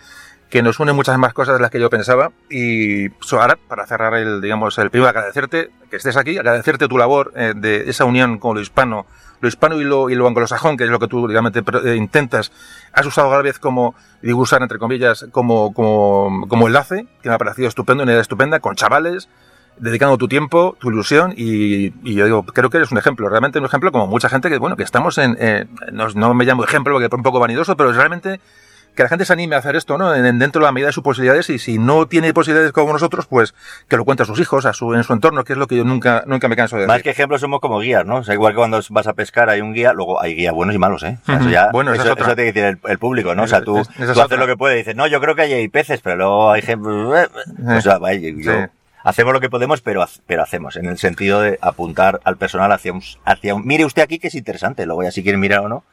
que 0.49 0.63
nos 0.63 0.79
une 0.81 0.93
muchas 0.93 1.19
más 1.19 1.33
cosas 1.33 1.57
de 1.57 1.63
las 1.63 1.71
que 1.71 1.81
yo 1.81 1.91
pensaba. 1.91 2.33
Y 2.51 3.09
ahora, 3.33 3.57
para 3.69 3.87
cerrar 3.87 4.15
el, 4.15 4.41
digamos, 4.41 4.79
el 4.79 4.91
primero, 4.91 5.09
agradecerte 5.09 5.71
que 5.91 5.97
estés 5.97 6.17
aquí, 6.17 6.39
agradecerte 6.39 6.89
tu 6.89 6.99
labor 6.99 7.33
eh, 7.37 7.53
de 7.55 7.89
esa 7.89 8.05
unión 8.05 8.39
con 8.39 8.57
lo 8.57 8.61
hispano, 8.61 9.07
lo 9.41 9.49
hispano 9.49 9.81
y 9.81 9.85
lo, 9.85 10.09
y 10.11 10.15
lo 10.15 10.27
anglosajón, 10.27 10.77
que 10.77 10.85
es 10.85 10.91
lo 10.91 10.99
que 10.99 11.09
tú, 11.09 11.29
digamos, 11.29 11.53
te 11.53 11.63
pro- 11.63 11.85
eh, 11.85 11.97
intentas. 11.97 12.53
Has 12.93 13.07
usado 13.07 13.29
cada 13.31 13.43
vez 13.43 13.59
como, 13.59 13.95
digo 14.23 14.41
usar 14.41 14.63
entre 14.63 14.79
comillas, 14.79 15.27
como, 15.31 15.75
como, 15.75 16.47
como 16.49 16.67
enlace, 16.67 17.07
que 17.23 17.29
me 17.29 17.35
ha 17.35 17.39
parecido 17.39 17.69
estupendo, 17.69 18.03
una 18.03 18.13
idea 18.13 18.23
estupenda, 18.23 18.61
con 18.61 18.75
chavales, 18.77 19.29
dedicando 19.79 20.17
tu 20.19 20.29
tiempo, 20.29 20.77
tu 20.79 20.91
ilusión 20.91 21.35
y, 21.37 21.91
yo 22.15 22.25
digo, 22.25 22.45
creo 22.45 22.71
que 22.71 22.79
eres 22.79 22.93
un 22.93 22.99
ejemplo, 22.99 23.29
realmente 23.29 23.59
un 23.59 23.65
ejemplo 23.65 23.93
como 23.93 24.07
mucha 24.07 24.29
gente 24.29 24.49
que, 24.49 24.59
bueno, 24.59 24.77
que 24.77 24.83
estamos 24.83 25.19
en, 25.19 25.37
no, 25.93 26.09
no, 26.15 26.35
me 26.35 26.45
llamo 26.45 26.65
ejemplo 26.65 26.95
porque 26.95 27.07
es 27.07 27.13
un 27.13 27.23
poco 27.23 27.41
vanidoso, 27.41 27.77
pero 27.77 27.93
realmente 27.93 28.41
que 28.97 29.03
la 29.03 29.09
gente 29.09 29.25
se 29.25 29.33
anime 29.33 29.55
a 29.55 29.59
hacer 29.59 29.77
esto, 29.77 29.99
¿no? 29.99 30.11
Dentro 30.11 30.61
de 30.61 30.65
la 30.65 30.73
medida 30.73 30.89
de 30.89 30.93
sus 30.93 31.05
posibilidades 31.05 31.49
y 31.51 31.59
si 31.59 31.79
no 31.79 32.07
tiene 32.07 32.33
posibilidades 32.33 32.73
como 32.73 32.93
nosotros, 32.93 33.27
pues 33.27 33.55
que 33.89 33.97
lo 33.97 34.05
cuente 34.05 34.25
a 34.25 34.27
sus 34.27 34.41
hijos, 34.41 34.67
a 34.67 34.73
su, 34.73 34.95
en 34.95 35.05
su 35.05 35.13
entorno, 35.13 35.45
que 35.45 35.53
es 35.53 35.59
lo 35.59 35.69
que 35.69 35.77
yo 35.77 35.85
nunca, 35.85 36.25
nunca 36.27 36.49
me 36.49 36.57
canso 36.57 36.77
de 36.77 36.83
decir. 36.83 36.95
Más 36.95 37.03
que 37.03 37.11
ejemplos 37.11 37.41
somos 37.41 37.61
como 37.61 37.79
guías, 37.79 38.05
¿no? 38.05 38.17
O 38.17 38.25
sea, 38.25 38.35
igual 38.35 38.55
que 38.55 38.57
cuando 38.57 38.81
vas 38.91 39.07
a 39.07 39.13
pescar 39.13 39.51
hay 39.51 39.61
un 39.61 39.75
guía, 39.75 39.93
luego 39.93 40.21
hay 40.21 40.35
guías 40.35 40.55
buenos 40.55 40.75
y 40.75 40.79
malos, 40.79 41.03
¿eh? 41.05 41.19
eso 41.29 41.49
ya, 41.49 41.71
bueno, 41.71 41.93
eso, 41.93 42.03
eso, 42.03 42.15
tiene 42.17 42.53
que 42.53 42.61
decir 42.61 42.81
el, 42.83 42.99
público, 42.99 43.35
¿no? 43.35 43.43
O 43.45 43.47
sea, 43.47 43.61
tú, 43.61 43.79
haces 43.79 44.39
lo 44.39 44.47
que 44.47 44.57
puedes 44.57 44.77
y 44.77 44.79
dices, 44.79 44.97
no, 44.97 45.07
yo 45.07 45.21
creo 45.21 45.35
que 45.35 45.43
hay 45.43 45.69
peces, 45.69 46.01
pero 46.01 46.17
luego 46.17 46.51
hay 46.51 46.61
ejemplos, 46.61 47.19
eh, 47.19 47.29
o 47.67 47.81
sea, 47.83 47.99
yo, 47.99 48.53
hacemos 49.07 49.33
lo 49.33 49.41
que 49.41 49.49
podemos, 49.49 49.81
pero, 49.81 50.05
pero 50.27 50.43
hacemos, 50.43 50.77
en 50.77 50.87
el 50.87 50.99
sentido 50.99 51.41
de 51.41 51.59
apuntar 51.63 52.21
al 52.25 52.37
personal 52.37 52.73
hacia 52.73 52.93
un, 52.93 53.03
hacia 53.25 53.55
un, 53.55 53.65
mire 53.65 53.85
usted 53.85 54.03
aquí 54.03 54.19
que 54.19 54.27
es 54.29 54.35
interesante, 54.35 54.85
luego 54.85 55.05
ya 55.05 55.13
si 55.13 55.23
quieren 55.23 55.41
mirar 55.41 55.61
o 55.61 55.69
no, 55.69 55.85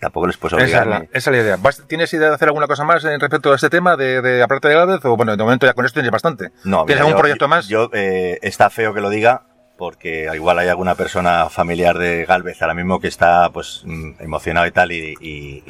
tampoco 0.00 0.26
les 0.26 0.38
puedes 0.38 0.54
obligar. 0.54 1.06
Esa, 1.12 1.30
es 1.30 1.36
la 1.36 1.36
idea. 1.36 1.58
¿Tienes 1.86 2.12
idea 2.14 2.30
de 2.30 2.34
hacer 2.34 2.48
alguna 2.48 2.66
cosa 2.66 2.84
más 2.84 3.04
en 3.04 3.20
respecto 3.20 3.52
a 3.52 3.56
este 3.56 3.68
tema 3.68 3.96
de, 3.96 4.22
de 4.22 4.42
aparte 4.42 4.68
de 4.68 4.74
Galvez? 4.74 5.04
O 5.04 5.16
bueno, 5.16 5.36
de 5.36 5.42
momento 5.42 5.66
ya 5.66 5.74
con 5.74 5.84
esto 5.84 5.96
tienes 5.96 6.10
bastante. 6.10 6.50
No, 6.64 6.86
¿Tienes 6.86 7.04
algún 7.04 7.20
proyecto 7.20 7.46
más? 7.46 7.68
Yo, 7.68 7.90
eh, 7.92 8.38
está 8.40 8.70
feo 8.70 8.94
que 8.94 9.02
lo 9.02 9.10
diga, 9.10 9.42
porque 9.82 10.30
igual 10.32 10.60
hay 10.60 10.68
alguna 10.68 10.94
persona 10.94 11.48
familiar 11.50 11.98
de 11.98 12.24
Galvez 12.24 12.62
ahora 12.62 12.72
mismo 12.72 13.00
que 13.00 13.08
está 13.08 13.50
pues 13.50 13.82
mm, 13.84 14.12
emocionado 14.20 14.64
y 14.64 14.70
tal 14.70 14.92
y, 14.92 15.16
y, 15.20 15.64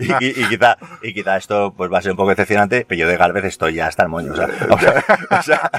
y, 0.00 0.48
quizá, 0.48 0.76
y 1.00 1.14
quizá 1.14 1.36
esto 1.36 1.72
pues 1.76 1.92
va 1.92 1.98
a 1.98 2.02
ser 2.02 2.10
un 2.10 2.16
poco 2.16 2.30
decepcionante, 2.30 2.84
pero 2.88 2.98
yo 2.98 3.06
de 3.06 3.16
Galvez 3.16 3.44
estoy 3.44 3.74
ya 3.74 3.86
hasta 3.86 4.02
el 4.02 4.08
moño. 4.08 4.32
O 4.32 4.36
sea, 5.42 5.70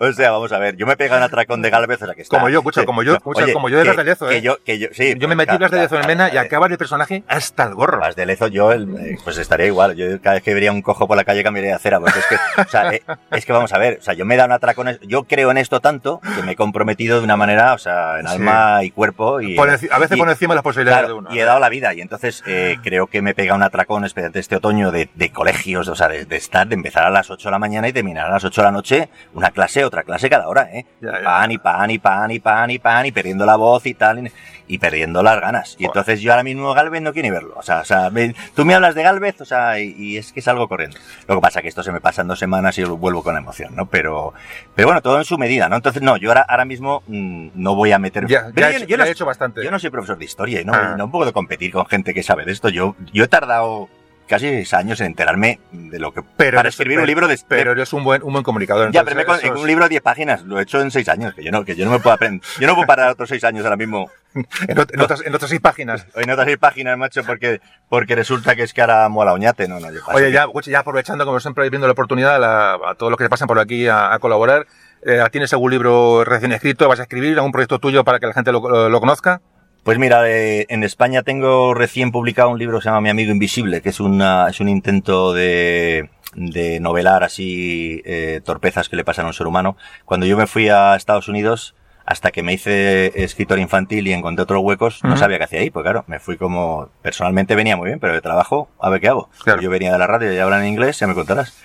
o 0.00 0.12
sea, 0.12 0.30
vamos 0.32 0.50
a 0.50 0.58
ver, 0.58 0.76
yo 0.76 0.88
me 0.88 0.96
pega 0.96 1.18
un 1.18 1.22
atracón 1.22 1.62
de 1.62 1.70
Galvez, 1.70 2.02
o 2.02 2.06
sea 2.06 2.16
que 2.16 2.22
está. 2.22 2.36
Como 2.36 2.48
yo, 2.48 2.58
escucha, 2.58 2.84
como 2.84 3.04
yo, 3.04 3.14
escucha, 3.14 3.52
como 3.52 3.68
yo 3.68 3.78
de 3.78 3.84
las 3.84 3.96
de 3.96 4.02
Lezo, 4.02 4.28
¿eh? 4.28 4.34
Que 4.34 4.42
yo, 4.42 4.56
que 4.64 4.80
yo, 4.80 4.88
sí, 4.90 5.14
yo 5.18 5.28
me 5.28 5.36
metí 5.36 5.56
las 5.56 5.70
de 5.70 5.78
Lezo 5.78 6.00
en 6.00 6.06
Mena 6.08 6.34
y 6.34 6.36
acaba 6.36 6.66
el 6.66 6.76
personaje 6.78 7.22
hasta 7.28 7.62
el 7.62 7.76
gorro. 7.76 8.00
Las 8.00 8.16
de 8.16 8.26
Lezo 8.26 8.48
yo, 8.48 8.72
eh, 8.72 9.18
pues 9.22 9.38
estaría 9.38 9.66
igual. 9.66 9.94
Yo 9.94 10.20
cada 10.20 10.34
vez 10.34 10.42
que 10.42 10.52
vería 10.52 10.72
un 10.72 10.82
cojo 10.82 11.06
por 11.06 11.16
la 11.16 11.22
calle 11.22 11.44
cambiaría 11.44 11.70
de 11.70 11.76
acera, 11.76 12.00
porque 12.00 12.18
es 12.18 12.26
que, 12.26 12.36
o 12.60 12.68
sea, 12.68 12.92
eh, 12.92 13.02
es 13.30 13.46
que 13.46 13.52
vamos 13.52 13.72
a 13.72 13.78
ver, 13.78 13.98
o 14.00 14.02
sea, 14.02 14.14
yo 14.14 14.24
me 14.26 14.36
dado 14.36 14.48
un 14.48 14.52
atracón, 14.54 14.98
yo 15.02 15.22
creo 15.24 15.52
en 15.52 15.58
esto 15.58 15.78
tanto 15.78 16.20
me 16.42 16.52
he 16.52 16.56
comprometido 16.56 17.18
de 17.18 17.24
una 17.24 17.36
manera, 17.36 17.74
o 17.74 17.78
sea, 17.78 18.20
en 18.20 18.26
alma 18.26 18.82
y 18.84 18.90
cuerpo. 18.90 19.40
Y, 19.40 19.58
a 19.58 19.98
veces 19.98 20.18
por 20.18 20.28
encima 20.28 20.54
las 20.54 20.62
posibilidades 20.62 21.08
de 21.08 21.12
uno. 21.14 21.34
Y 21.34 21.38
he 21.38 21.44
dado 21.44 21.60
la 21.60 21.68
vida, 21.68 21.94
y 21.94 22.00
entonces 22.00 22.42
eh, 22.46 22.78
creo 22.82 23.06
que 23.06 23.22
me 23.22 23.34
pega 23.34 23.54
un 23.54 23.62
atracón, 23.62 24.04
especialmente 24.04 24.40
este 24.40 24.56
otoño, 24.56 24.90
de, 24.90 25.08
colegios, 25.32 25.88
o 25.88 25.94
sea, 25.94 26.08
de, 26.08 26.26
estar, 26.36 26.66
de 26.66 26.74
empezar 26.74 27.04
a 27.04 27.10
las 27.10 27.30
8 27.30 27.48
de 27.48 27.52
la 27.52 27.58
mañana 27.58 27.88
y 27.88 27.92
terminar 27.92 28.26
a 28.26 28.30
las 28.30 28.44
8 28.44 28.60
de 28.60 28.64
la 28.64 28.72
noche, 28.72 29.08
una 29.34 29.50
clase, 29.50 29.84
otra 29.84 30.02
clase 30.02 30.28
cada 30.28 30.48
hora, 30.48 30.68
¿eh? 30.72 30.86
Pan 31.24 31.50
y 31.50 31.58
pan 31.58 31.90
y 31.90 31.98
pan 31.98 32.30
y 32.30 32.38
pan 32.38 32.70
y 32.70 32.78
pan 32.78 33.06
y 33.06 33.12
perdiendo 33.12 33.46
la 33.46 33.56
voz 33.56 33.86
y 33.86 33.94
tal 33.94 34.30
y 34.70 34.78
perdiendo 34.78 35.22
las 35.22 35.40
ganas. 35.40 35.76
Y 35.80 35.84
entonces 35.84 36.20
yo 36.20 36.30
ahora 36.30 36.44
mismo 36.44 36.72
Galvez 36.74 37.02
no 37.02 37.12
quiero 37.12 37.26
ni 37.26 37.32
verlo. 37.32 37.54
O 37.56 37.62
sea, 37.62 37.80
o 37.80 37.84
sea 37.84 38.10
tú 38.54 38.64
me 38.64 38.74
hablas 38.74 38.94
de 38.94 39.02
Galvez, 39.02 39.40
o 39.40 39.44
sea, 39.44 39.80
y, 39.80 40.16
es 40.16 40.32
que 40.32 40.38
es 40.38 40.48
algo 40.48 40.68
corriente. 40.68 40.96
Lo 41.26 41.34
que 41.34 41.40
pasa 41.40 41.58
es 41.58 41.62
que 41.62 41.68
esto 41.68 41.82
se 41.82 41.90
me 41.90 42.00
pasa 42.00 42.22
en 42.22 42.28
dos 42.28 42.38
semanas 42.38 42.78
y 42.78 42.82
yo 42.82 42.96
vuelvo 42.96 43.24
con 43.24 43.36
emoción, 43.36 43.74
¿no? 43.74 43.86
Pero, 43.86 44.32
pero 44.76 44.86
bueno, 44.86 45.02
todo 45.02 45.18
en 45.18 45.24
su 45.24 45.38
medida, 45.38 45.68
¿no? 45.68 45.74
Entonces, 45.74 46.02
no, 46.02 46.16
yo 46.16 46.29
ahora, 46.30 46.42
ahora 46.42 46.64
mismo 46.64 47.02
mm, 47.06 47.50
no 47.54 47.74
voy 47.74 47.92
a 47.92 47.98
meter... 47.98 48.26
Ya, 48.26 48.50
ya 48.54 48.78
yo, 48.78 48.96
no, 48.96 49.04
he 49.04 49.10
hecho 49.10 49.26
bastante. 49.26 49.62
Yo 49.64 49.70
no 49.70 49.78
soy 49.78 49.90
profesor 49.90 50.18
de 50.18 50.24
historia 50.24 50.60
y 50.60 50.64
no, 50.64 50.72
ah. 50.74 50.94
no 50.96 51.10
puedo 51.10 51.32
competir 51.32 51.72
con 51.72 51.86
gente 51.86 52.14
que 52.14 52.22
sabe 52.22 52.44
de 52.44 52.52
esto. 52.52 52.68
Yo, 52.68 52.96
yo 53.12 53.24
he 53.24 53.28
tardado 53.28 53.88
casi 54.30 54.46
seis 54.46 54.72
años 54.74 55.00
en 55.00 55.08
enterarme 55.08 55.58
de 55.72 55.98
lo 55.98 56.14
que 56.14 56.22
pero 56.36 56.56
para 56.56 56.68
escribir 56.68 57.00
un 57.00 57.06
libro 57.06 57.26
de 57.26 57.36
pero 57.48 57.72
eres 57.72 57.92
un 57.92 58.04
buen 58.04 58.22
un 58.22 58.32
buen 58.32 58.44
comunicador 58.44 58.92
ya 58.92 59.02
pero 59.02 59.16
me, 59.16 59.50
un 59.50 59.66
libro 59.66 59.84
de 59.86 59.90
10 59.90 60.02
páginas 60.02 60.42
lo 60.44 60.60
he 60.60 60.62
hecho 60.62 60.80
en 60.80 60.92
seis 60.92 61.08
años 61.08 61.34
que 61.34 61.42
yo 61.42 61.50
no 61.50 61.64
que 61.64 61.74
yo 61.74 61.84
no 61.84 61.90
me 61.90 61.98
puedo 61.98 62.14
aprender 62.14 62.40
yo 62.60 62.68
no 62.68 62.74
puedo 62.74 62.86
parar 62.86 63.10
otros 63.10 63.28
seis 63.28 63.42
años 63.42 63.64
ahora 63.64 63.76
mismo 63.76 64.08
en, 64.68 64.78
otras, 64.78 65.22
en 65.26 65.34
otras 65.34 65.50
seis 65.50 65.60
páginas 65.60 66.06
en 66.14 66.30
otras 66.30 66.46
seis 66.46 66.58
páginas 66.58 66.96
macho 66.96 67.24
porque 67.24 67.60
porque 67.88 68.14
resulta 68.14 68.54
que 68.54 68.62
es 68.62 68.72
que 68.72 68.80
ahora 68.80 69.08
mola 69.08 69.32
oñate 69.32 69.66
no 69.66 69.80
no 69.80 69.90
yo 69.90 70.00
oye 70.06 70.30
ya, 70.30 70.46
ya 70.64 70.78
aprovechando 70.78 71.26
como 71.26 71.40
siempre 71.40 71.68
viendo 71.68 71.88
la 71.88 71.92
oportunidad 71.92 72.40
a, 72.44 72.94
todos 72.94 73.10
los 73.10 73.18
que 73.18 73.28
pasan 73.28 73.48
por 73.48 73.58
aquí 73.58 73.88
a, 73.88 74.16
colaborar 74.20 74.64
eh, 75.02 75.22
¿Tienes 75.30 75.52
algún 75.52 75.70
libro 75.70 76.24
recién 76.24 76.52
escrito? 76.52 76.88
¿Vas 76.88 77.00
a 77.00 77.02
escribir 77.02 77.36
algún 77.36 77.52
proyecto 77.52 77.78
tuyo 77.78 78.04
para 78.04 78.18
que 78.18 78.26
la 78.26 78.32
gente 78.32 78.52
lo 78.52 79.00
conozca? 79.00 79.40
Pues 79.82 79.98
mira, 79.98 80.28
eh, 80.28 80.66
en 80.68 80.84
España 80.84 81.22
tengo 81.22 81.72
recién 81.72 82.12
publicado 82.12 82.50
un 82.50 82.58
libro 82.58 82.78
que 82.78 82.82
se 82.82 82.88
llama 82.90 83.00
Mi 83.00 83.08
amigo 83.08 83.32
invisible, 83.32 83.80
que 83.80 83.88
es, 83.88 84.00
una, 84.00 84.48
es 84.48 84.60
un 84.60 84.68
intento 84.68 85.32
de, 85.32 86.10
de 86.34 86.80
novelar 86.80 87.24
así 87.24 88.02
eh, 88.04 88.42
torpezas 88.44 88.90
que 88.90 88.96
le 88.96 89.04
pasan 89.04 89.24
a 89.24 89.28
un 89.28 89.34
ser 89.34 89.46
humano. 89.46 89.76
Cuando 90.04 90.26
yo 90.26 90.36
me 90.36 90.46
fui 90.46 90.68
a 90.68 90.96
Estados 90.96 91.28
Unidos, 91.28 91.74
hasta 92.04 92.30
que 92.30 92.42
me 92.42 92.52
hice 92.52 93.22
escritor 93.22 93.58
infantil 93.58 94.06
y 94.06 94.12
encontré 94.12 94.42
otros 94.42 94.62
huecos, 94.62 95.02
no 95.02 95.16
sabía 95.16 95.38
qué 95.38 95.44
hacía 95.44 95.60
ahí, 95.60 95.70
pues 95.70 95.84
claro, 95.84 96.04
me 96.08 96.18
fui 96.18 96.36
como, 96.36 96.90
personalmente 97.02 97.54
venía 97.54 97.76
muy 97.76 97.86
bien, 97.86 98.00
pero 98.00 98.12
de 98.12 98.20
trabajo, 98.20 98.68
a 98.80 98.90
ver 98.90 99.00
qué 99.00 99.08
hago. 99.08 99.30
Yo 99.60 99.70
venía 99.70 99.92
de 99.92 99.98
la 99.98 100.06
radio 100.06 100.32
y 100.32 100.38
hablan 100.38 100.62
en 100.62 100.68
inglés, 100.68 100.98
ya 100.98 101.06
me 101.06 101.14
contarás. 101.14 101.56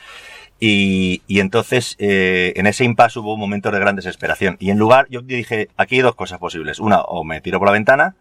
Y, 0.59 1.21
y 1.27 1.41
entonces, 1.41 1.95
eh, 1.99 2.53
en 2.55 2.67
ese 2.67 2.85
impasse 2.85 3.19
hubo 3.19 3.33
un 3.33 3.39
momento 3.39 3.71
de 3.71 3.79
gran 3.79 3.95
desesperación. 3.95 4.57
Y 4.59 4.69
en 4.71 4.77
lugar, 4.77 5.07
yo 5.09 5.21
dije, 5.21 5.69
aquí 5.77 5.95
hay 5.95 6.01
dos 6.01 6.15
cosas 6.15 6.39
posibles. 6.39 6.79
Una, 6.79 7.01
o 7.01 7.23
me 7.23 7.41
tiro 7.41 7.59
por 7.59 7.67
la 7.67 7.73
ventana, 7.73 8.15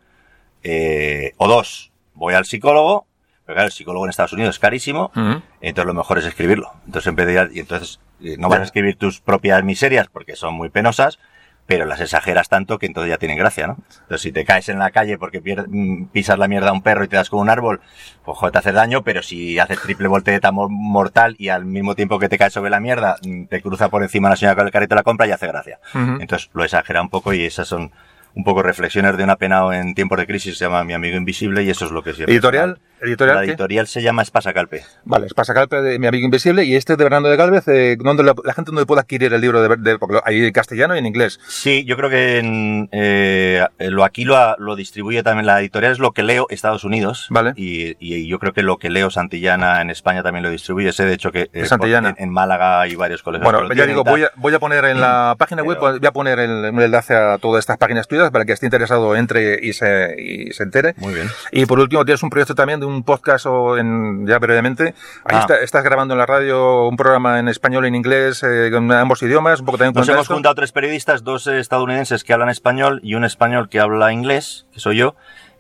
eh, 0.63 1.35
o 1.37 1.47
dos, 1.47 1.93
voy 2.15 2.35
al 2.35 2.47
psicólogo, 2.47 3.07
pero 3.45 3.57
claro, 3.57 3.67
el 3.67 3.73
psicólogo 3.73 4.07
en 4.07 4.11
Estados 4.11 4.33
Unidos 4.33 4.57
es 4.57 4.59
carísimo, 4.59 5.13
entonces 5.61 5.87
lo 5.87 5.95
mejor 5.95 6.19
es 6.19 6.25
escribirlo. 6.25 6.73
Entonces 6.87 7.09
empecé 7.09 7.51
y 7.53 7.61
entonces 7.61 8.01
eh, 8.23 8.37
no 8.39 8.49
vas 8.49 8.61
a 8.61 8.65
escribir 8.65 8.97
tus 8.97 9.21
propias 9.21 9.63
miserias 9.63 10.09
porque 10.11 10.35
son 10.35 10.55
muy 10.55 10.71
penosas, 10.71 11.19
pero 11.67 11.87
las 11.87 12.01
exageras 12.01 12.49
tanto 12.49 12.79
que 12.79 12.87
entonces 12.87 13.11
ya 13.11 13.19
tienen 13.19 13.39
gracia, 13.39 13.67
¿no? 13.67 13.77
Entonces, 14.03 14.21
si 14.21 14.33
te 14.33 14.45
caes 14.45 14.69
en 14.69 14.79
la 14.79 14.91
calle 14.91 15.19
porque 15.19 15.41
mm, 15.41 16.07
pisas 16.07 16.39
la 16.39 16.49
mierda 16.49 16.71
a 16.71 16.73
un 16.73 16.83
perro 16.83 17.05
y 17.05 17.09
te 17.09 17.17
das 17.17 17.31
con 17.31 17.41
un 17.41 17.49
árbol, 17.49 17.81
pues 18.25 18.37
joder, 18.37 18.53
te 18.53 18.59
hace 18.59 18.73
daño, 18.73 19.03
pero 19.03 19.23
si 19.23 19.59
haces 19.59 19.81
triple 19.81 20.09
voltereta 20.09 20.53
mortal 20.53 21.37
y 21.39 21.49
al 21.49 21.65
mismo 21.65 21.95
tiempo 21.95 22.19
que 22.19 22.29
te 22.29 22.39
caes 22.39 22.53
sobre 22.53 22.71
la 22.71 22.81
mierda, 22.81 23.17
mm, 23.23 23.45
te 23.45 23.63
cruza 23.63 23.89
por 23.89 24.03
encima 24.03 24.29
la 24.29 24.37
señora 24.37 24.57
con 24.57 24.67
el 24.67 24.73
carrito 24.73 24.95
de 24.95 25.01
la 25.01 25.05
compra 25.05 25.27
y 25.27 25.31
hace 25.31 25.47
gracia. 25.47 25.79
Entonces, 25.95 26.51
lo 26.53 26.65
exagera 26.65 27.01
un 27.01 27.09
poco 27.09 27.33
y 27.33 27.45
esas 27.45 27.67
son 27.67 27.93
un 28.35 28.45
poco 28.45 28.63
reflexiones 28.63 29.17
de 29.17 29.25
un 29.25 29.31
apenado 29.31 29.73
en 29.73 29.95
tiempos 29.95 30.19
de 30.19 30.27
crisis, 30.27 30.59
se 30.59 30.65
llama 30.65 30.85
Mi 30.85 30.93
Amigo 30.93 31.17
Invisible 31.17 31.63
y 31.63 31.71
eso 31.71 31.85
es 31.85 31.91
lo 31.91 32.03
que 32.03 32.15
siempre. 32.15 32.35
¿Editorial? 32.35 32.79
¿Editorial 33.01 33.37
la 33.37 33.45
editorial 33.45 33.87
se 33.87 34.03
llama 34.03 34.23
Espasacalpe. 34.23 34.83
Vale, 35.05 35.27
Espasacalpe 35.27 35.83
de 35.83 35.99
Mi 35.99 36.07
Amigo 36.07 36.25
Invisible 36.25 36.65
y 36.65 36.75
este 36.75 36.97
de 36.97 37.05
Bernardo 37.05 37.29
de 37.29 37.37
Galvez, 37.37 37.69
eh, 37.69 37.97
¿dónde 37.99 38.23
la, 38.23 38.35
gente 38.55 38.73
no 38.73 38.85
puede 38.87 39.03
adquirir 39.03 39.33
el 39.35 39.41
libro 39.41 39.61
de, 39.61 39.77
de 39.77 39.99
porque 39.99 40.21
hay 40.25 40.45
en 40.45 40.53
castellano 40.53 40.95
y 40.95 41.01
en 41.01 41.07
inglés? 41.07 41.39
Sí, 41.47 41.85
yo 41.85 41.97
creo 41.97 42.09
que 42.09 42.39
en, 42.39 42.89
eh, 42.93 43.67
lo 43.79 44.05
aquí 44.05 44.25
lo, 44.25 44.57
lo, 44.59 44.75
distribuye 44.75 45.23
también 45.23 45.47
la 45.47 45.61
editorial, 45.61 45.93
es 45.93 45.99
lo 45.99 46.13
que 46.13 46.23
leo 46.23 46.47
Estados 46.49 46.85
Unidos. 46.85 47.27
Vale. 47.31 47.53
Y, 47.57 47.97
y, 47.99 48.27
yo 48.27 48.39
creo 48.39 48.53
que 48.53 48.63
lo 48.63 48.79
que 48.79 48.89
leo 48.89 49.11
Santillana 49.11 49.83
en 49.83 49.91
España 49.91 50.23
también 50.23 50.43
lo 50.43 50.51
distribuye, 50.51 50.93
sé 50.93 51.05
de 51.05 51.15
hecho 51.15 51.31
que 51.31 51.51
eh, 51.53 51.67
Santillana. 51.67 52.15
En, 52.17 52.31
Málaga 52.31 52.81
hay 52.81 52.97
varios 52.97 53.23
colegios. 53.23 53.45
Bueno, 53.51 53.73
ya 53.75 53.87
digo, 53.87 54.03
voy 54.03 54.25
a, 54.25 54.31
voy 54.37 54.55
a, 54.55 54.59
poner 54.59 54.85
en 54.87 55.01
la 55.01 55.37
página 55.39 55.63
web, 55.63 55.79
voy 55.79 56.05
a 56.05 56.13
poner 56.13 56.39
el, 56.39 56.65
el 56.65 56.81
enlace 56.81 57.15
a 57.15 57.39
todas 57.39 57.61
estas 57.61 57.77
páginas 57.77 58.09
tuyas 58.09 58.24
para 58.31 58.45
que 58.45 58.53
esté 58.53 58.67
interesado 58.67 59.17
entre 59.17 59.59
y 59.63 59.73
se, 59.73 60.15
y 60.19 60.53
se 60.53 60.63
entere. 60.63 60.95
Muy 60.99 61.15
bien. 61.15 61.29
Y 61.53 61.67
por 61.67 61.79
último, 61.79 62.05
tienes 62.05 62.23
un 62.23 62.31
proyecto 62.31 62.55
también 62.55 62.81
de 62.81 62.87
un 62.87 63.03
podcast 63.03 63.47
o 63.47 63.77
en, 63.79 64.27
ya 64.27 64.39
brevemente. 64.39 64.95
Ahí 65.25 65.37
ah. 65.37 65.47
estás 65.63 65.85
grabando 65.85 66.15
en 66.15 66.19
la 66.19 66.27
radio 66.27 66.89
un 66.89 66.97
programa 66.97 67.39
en 67.39 67.49
español 67.49 67.85
y 67.85 67.89
en 67.89 67.95
inglés, 67.95 68.43
eh, 68.43 68.69
en 68.69 68.93
ambos 68.93 69.23
idiomas. 69.23 69.61
Un 69.61 69.67
poco 69.67 69.79
también 69.79 69.95
Nos 69.95 70.09
hemos 70.09 70.29
juntado 70.29 70.55
tres 70.55 70.73
periodistas, 70.73 71.25
dos 71.25 71.47
estadounidenses 71.47 72.25
que 72.25 72.33
hablan 72.33 72.49
español 72.49 73.01
y 73.03 73.15
un 73.15 73.25
español 73.25 73.69
que 73.69 73.81
habla 73.81 74.13
inglés, 74.13 74.67
que 74.73 74.81
soy 74.81 74.97
yo. 74.97 75.15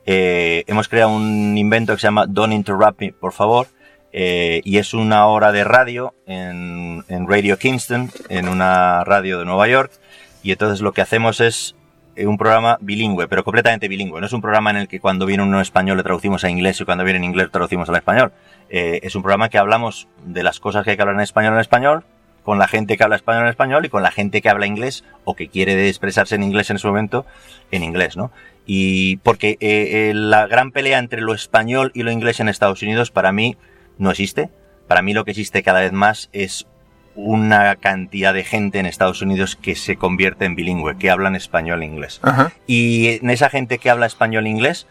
Eh, 0.06 0.64
hemos 0.66 0.88
creado 0.88 1.10
un 1.10 1.56
invento 1.56 1.94
que 1.94 2.00
se 2.00 2.06
llama 2.06 2.26
Don't 2.26 2.52
Interrupt 2.52 3.00
Me, 3.00 3.12
por 3.12 3.32
favor. 3.32 3.68
Eh, 4.16 4.60
y 4.64 4.78
es 4.78 4.94
una 4.94 5.26
hora 5.26 5.50
de 5.50 5.64
radio 5.64 6.14
en, 6.26 7.04
en 7.08 7.28
Radio 7.28 7.58
Kingston, 7.58 8.12
en 8.28 8.48
una 8.48 9.02
radio 9.02 9.40
de 9.40 9.44
Nueva 9.44 9.66
York. 9.66 9.90
Y 10.44 10.52
entonces 10.52 10.82
lo 10.82 10.92
que 10.92 11.00
hacemos 11.00 11.40
es 11.40 11.74
un 12.16 12.38
programa 12.38 12.78
bilingüe, 12.80 13.28
pero 13.28 13.44
completamente 13.44 13.88
bilingüe. 13.88 14.20
No 14.20 14.26
es 14.26 14.32
un 14.32 14.40
programa 14.40 14.70
en 14.70 14.76
el 14.76 14.88
que 14.88 15.00
cuando 15.00 15.26
viene 15.26 15.42
uno 15.42 15.60
español 15.60 15.96
le 15.96 16.02
traducimos 16.02 16.44
a 16.44 16.50
inglés 16.50 16.80
y 16.80 16.84
cuando 16.84 17.04
viene 17.04 17.18
en 17.18 17.24
inglés 17.24 17.50
traducimos 17.50 17.88
al 17.88 17.96
español. 17.96 18.32
Eh, 18.70 19.00
es 19.02 19.14
un 19.14 19.22
programa 19.22 19.48
que 19.48 19.58
hablamos 19.58 20.08
de 20.24 20.42
las 20.42 20.60
cosas 20.60 20.84
que 20.84 20.90
hay 20.90 20.96
que 20.96 21.02
hablar 21.02 21.16
en 21.16 21.22
español 21.22 21.54
en 21.54 21.60
español, 21.60 22.04
con 22.42 22.58
la 22.58 22.68
gente 22.68 22.96
que 22.96 23.04
habla 23.04 23.16
español 23.16 23.44
en 23.44 23.48
español 23.48 23.84
y 23.84 23.88
con 23.88 24.02
la 24.02 24.10
gente 24.10 24.42
que 24.42 24.48
habla 24.48 24.66
inglés 24.66 25.04
o 25.24 25.34
que 25.34 25.48
quiere 25.48 25.88
expresarse 25.88 26.34
en 26.34 26.42
inglés 26.42 26.70
en 26.70 26.76
ese 26.76 26.86
momento 26.86 27.24
en 27.70 27.82
inglés, 27.82 28.16
¿no? 28.16 28.30
Y 28.66 29.16
porque 29.18 29.56
eh, 29.60 30.12
la 30.14 30.46
gran 30.46 30.70
pelea 30.70 30.98
entre 30.98 31.20
lo 31.20 31.34
español 31.34 31.90
y 31.94 32.02
lo 32.02 32.10
inglés 32.10 32.40
en 32.40 32.48
Estados 32.48 32.82
Unidos 32.82 33.10
para 33.10 33.32
mí 33.32 33.56
no 33.98 34.10
existe. 34.10 34.50
Para 34.88 35.02
mí 35.02 35.14
lo 35.14 35.24
que 35.24 35.30
existe 35.32 35.62
cada 35.62 35.80
vez 35.80 35.92
más 35.92 36.28
es 36.32 36.66
una 37.14 37.76
cantidad 37.76 38.34
de 38.34 38.44
gente 38.44 38.78
en 38.78 38.86
Estados 38.86 39.22
Unidos 39.22 39.56
que 39.56 39.74
se 39.74 39.96
convierte 39.96 40.44
en 40.44 40.54
bilingüe, 40.56 40.98
que 40.98 41.10
hablan 41.10 41.36
español 41.36 41.82
e 41.82 41.86
inglés. 41.86 42.20
Y 42.66 43.18
en 43.22 43.30
esa 43.30 43.50
gente 43.50 43.78
que 43.78 43.90
habla 43.90 44.06
español 44.06 44.46
e 44.46 44.50
inglés, 44.50 44.86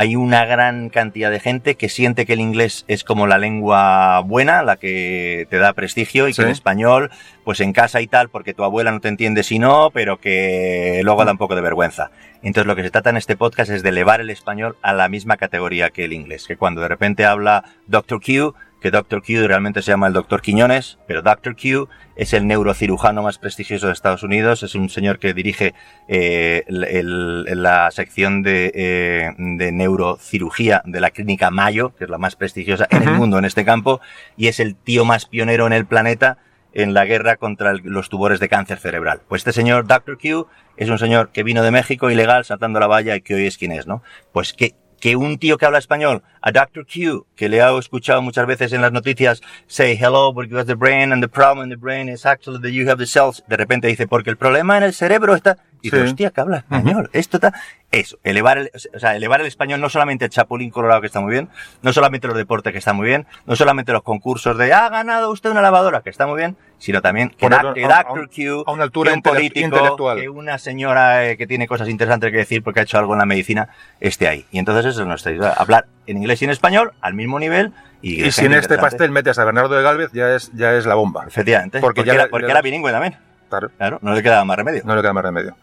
hay 0.00 0.14
una 0.14 0.44
gran 0.44 0.90
cantidad 0.90 1.28
de 1.28 1.40
gente 1.40 1.74
que 1.74 1.88
siente 1.88 2.24
que 2.24 2.34
el 2.34 2.40
inglés 2.40 2.84
es 2.86 3.02
como 3.02 3.26
la 3.26 3.36
lengua 3.36 4.20
buena, 4.20 4.62
la 4.62 4.76
que 4.76 5.48
te 5.50 5.58
da 5.58 5.72
prestigio 5.72 6.28
y 6.28 6.34
que 6.34 6.42
en 6.42 6.48
español, 6.48 7.10
pues 7.42 7.58
en 7.58 7.72
casa 7.72 8.00
y 8.00 8.06
tal, 8.06 8.28
porque 8.28 8.54
tu 8.54 8.62
abuela 8.62 8.92
no 8.92 9.00
te 9.00 9.08
entiende 9.08 9.42
si 9.42 9.58
no, 9.58 9.90
pero 9.92 10.20
que 10.20 11.00
luego 11.02 11.24
da 11.24 11.32
un 11.32 11.38
poco 11.38 11.56
de 11.56 11.62
vergüenza. 11.62 12.12
Entonces 12.42 12.68
lo 12.68 12.76
que 12.76 12.84
se 12.84 12.90
trata 12.90 13.10
en 13.10 13.16
este 13.16 13.36
podcast 13.36 13.72
es 13.72 13.82
de 13.82 13.88
elevar 13.88 14.20
el 14.20 14.30
español 14.30 14.76
a 14.82 14.92
la 14.92 15.08
misma 15.08 15.36
categoría 15.36 15.90
que 15.90 16.04
el 16.04 16.12
inglés, 16.12 16.46
que 16.46 16.56
cuando 16.56 16.80
de 16.80 16.86
repente 16.86 17.24
habla 17.24 17.64
Dr. 17.88 18.20
Q, 18.20 18.54
que 18.80 18.90
Dr. 18.90 19.22
Q 19.22 19.46
realmente 19.46 19.82
se 19.82 19.90
llama 19.90 20.06
el 20.06 20.12
Dr. 20.12 20.40
Quiñones, 20.40 20.98
pero 21.06 21.22
Dr. 21.22 21.56
Q 21.56 21.88
es 22.16 22.32
el 22.32 22.46
neurocirujano 22.46 23.22
más 23.22 23.38
prestigioso 23.38 23.86
de 23.86 23.92
Estados 23.92 24.22
Unidos, 24.22 24.62
es 24.62 24.74
un 24.74 24.88
señor 24.88 25.18
que 25.18 25.34
dirige 25.34 25.74
eh, 26.08 26.64
la 26.68 27.90
sección 27.90 28.42
eh, 28.46 29.32
de, 29.36 29.72
neurocirugía 29.72 30.82
de 30.84 31.00
la 31.00 31.10
clínica 31.10 31.50
Mayo, 31.50 31.94
que 31.96 32.04
es 32.04 32.10
la 32.10 32.18
más 32.18 32.36
prestigiosa 32.36 32.86
en 32.90 33.02
el 33.02 33.14
mundo 33.14 33.38
en 33.38 33.44
este 33.44 33.64
campo, 33.64 34.00
y 34.36 34.48
es 34.48 34.60
el 34.60 34.76
tío 34.76 35.04
más 35.04 35.26
pionero 35.26 35.66
en 35.66 35.72
el 35.72 35.86
planeta 35.86 36.38
en 36.72 36.94
la 36.94 37.06
guerra 37.06 37.36
contra 37.36 37.72
los 37.72 38.08
tumores 38.08 38.40
de 38.40 38.48
cáncer 38.48 38.78
cerebral. 38.78 39.22
Pues 39.26 39.40
este 39.40 39.52
señor 39.52 39.86
Dr. 39.86 40.18
Q 40.18 40.46
es 40.76 40.88
un 40.90 40.98
señor 40.98 41.30
que 41.30 41.42
vino 41.42 41.62
de 41.62 41.70
México 41.70 42.10
ilegal 42.10 42.44
saltando 42.44 42.78
la 42.78 42.86
valla 42.86 43.16
y 43.16 43.22
que 43.22 43.34
hoy 43.34 43.46
es 43.46 43.58
quien 43.58 43.72
es, 43.72 43.86
¿no? 43.86 44.02
Pues 44.32 44.52
que 44.52 44.74
que 45.00 45.16
un 45.16 45.38
tío 45.38 45.58
que 45.58 45.66
habla 45.66 45.78
español, 45.78 46.22
a 46.40 46.52
Dr. 46.52 46.86
Q, 46.86 47.26
que 47.36 47.48
le 47.48 47.58
he 47.58 47.78
escuchado 47.78 48.22
muchas 48.22 48.46
veces 48.46 48.72
en 48.72 48.82
las 48.82 48.92
noticias, 48.92 49.42
say 49.66 49.96
hello 49.96 50.32
because 50.32 50.66
the 50.66 50.74
brain 50.74 51.12
and 51.12 51.22
the 51.22 51.28
problem 51.28 51.64
in 51.64 51.70
the 51.70 51.76
brain 51.76 52.08
is 52.08 52.26
actually 52.26 52.60
that 52.60 52.70
you 52.70 52.88
have 52.88 52.98
the 52.98 53.06
cells, 53.06 53.42
de 53.48 53.56
repente 53.56 53.86
dice, 53.88 54.06
porque 54.06 54.30
el 54.30 54.36
problema 54.36 54.76
en 54.76 54.82
el 54.84 54.92
cerebro 54.92 55.34
está, 55.34 55.58
y 55.80 55.90
dice, 55.90 56.02
hostia, 56.02 56.30
que 56.30 56.40
habla 56.40 56.58
español, 56.58 57.08
esto 57.12 57.36
está, 57.36 57.52
eso, 57.90 58.18
elevar 58.24 58.58
el, 58.58 58.70
o 58.94 58.98
sea, 58.98 59.14
elevar 59.16 59.40
el 59.40 59.46
español, 59.46 59.80
no 59.80 59.88
solamente 59.88 60.24
el 60.24 60.30
Chapulín 60.30 60.70
Colorado 60.70 61.00
que 61.00 61.06
está 61.06 61.20
muy 61.20 61.32
bien, 61.32 61.48
no 61.82 61.92
solamente 61.92 62.26
los 62.26 62.36
deportes 62.36 62.72
que 62.72 62.78
está 62.78 62.92
muy 62.92 63.06
bien, 63.06 63.26
no 63.46 63.54
solamente 63.56 63.92
los 63.92 64.02
concursos 64.02 64.58
de, 64.58 64.72
ha 64.72 64.88
ganado 64.88 65.30
usted 65.30 65.50
una 65.50 65.62
lavadora 65.62 66.02
que 66.02 66.10
está 66.10 66.26
muy 66.26 66.36
bien, 66.38 66.56
sino 66.78 67.00
también 67.00 67.30
que, 67.30 67.48
Dr. 67.48 68.28
Q, 68.28 68.64
a 68.66 68.72
una 68.72 68.84
altura 68.84 69.12
que 69.12 69.16
un 69.16 69.22
político, 69.22 70.14
que 70.16 70.28
una 70.28 70.58
señora 70.58 71.28
eh, 71.28 71.36
que 71.36 71.46
tiene 71.46 71.66
cosas 71.66 71.88
interesantes 71.88 72.30
que 72.30 72.38
decir 72.38 72.62
porque 72.62 72.80
ha 72.80 72.82
hecho 72.82 72.98
algo 72.98 73.12
en 73.14 73.20
la 73.20 73.26
medicina, 73.26 73.68
esté 74.00 74.28
ahí. 74.28 74.46
Y 74.50 74.58
entonces 74.58 74.86
eso 74.86 75.02
es 75.02 75.06
nuestra 75.06 75.32
idea, 75.32 75.52
hablar 75.52 75.86
en 76.10 76.16
inglés 76.16 76.42
y 76.42 76.46
en 76.46 76.50
español 76.50 76.92
al 77.00 77.14
mismo 77.14 77.38
nivel. 77.38 77.72
Y, 78.00 78.24
y 78.24 78.32
si 78.32 78.44
en 78.44 78.54
este 78.54 78.78
pastel 78.78 79.10
metes 79.10 79.38
a 79.38 79.44
Bernardo 79.44 79.74
de 79.74 79.82
Galvez, 79.82 80.10
ya 80.12 80.34
es, 80.34 80.50
ya 80.54 80.74
es 80.74 80.86
la 80.86 80.94
bomba. 80.94 81.24
Efectivamente, 81.26 81.80
porque, 81.80 82.04
ya 82.04 82.14
era, 82.14 82.28
porque 82.28 82.50
era 82.50 82.62
bilingüe 82.62 82.92
también. 82.92 83.16
Claro. 83.48 83.70
claro. 83.76 83.98
No 84.02 84.14
le 84.14 84.22
queda 84.22 84.44
más 84.44 84.56
remedio. 84.56 84.82
No 84.84 84.94
le 84.94 85.02
queda 85.02 85.12
más 85.12 85.24
remedio. 85.24 85.56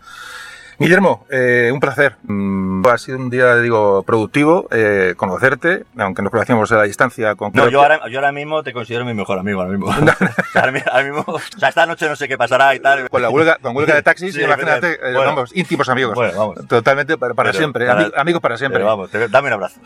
Guillermo, 0.77 1.25
eh, 1.29 1.69
un 1.73 1.79
placer. 1.79 2.17
Mm, 2.23 2.85
ha 2.87 2.97
sido 2.97 3.17
un 3.17 3.29
día, 3.29 3.55
digo, 3.57 4.03
productivo 4.03 4.67
eh, 4.71 5.13
conocerte, 5.15 5.85
aunque 5.97 6.21
nos 6.21 6.31
conocíamos 6.31 6.71
a 6.71 6.77
la 6.77 6.83
distancia. 6.83 7.35
Con 7.35 7.51
no, 7.53 7.69
yo 7.69 7.81
ahora, 7.81 8.07
yo 8.09 8.19
ahora 8.19 8.31
mismo 8.31 8.61
te 8.61 8.73
considero 8.73 9.05
mi 9.05 9.13
mejor 9.13 9.39
amigo, 9.39 9.61
ahora 9.61 9.71
mismo. 9.71 9.91
ahora 10.55 11.03
mismo 11.03 11.23
o 11.27 11.39
sea, 11.39 11.69
esta 11.69 11.85
noche 11.85 12.09
no 12.09 12.15
sé 12.15 12.27
qué 12.27 12.37
pasará 12.37 12.75
y 12.75 12.79
tal. 12.79 13.09
Con 13.09 13.21
la 13.21 13.29
huelga, 13.29 13.57
con 13.61 13.75
huelga 13.75 13.95
de 13.95 14.03
taxis, 14.03 14.37
imagínate, 14.37 14.99
eh, 15.01 15.13
vamos, 15.13 15.55
íntimos 15.55 15.87
amigos. 15.89 16.15
Bueno, 16.15 16.37
vamos. 16.37 16.67
Totalmente 16.67 17.17
para, 17.17 17.53
siempre, 17.53 17.87
amigos 18.15 18.41
para 18.41 18.57
siempre. 18.57 18.83
vamos, 18.83 19.09
dame 19.29 19.47
un 19.47 19.53
abrazo. 19.53 19.79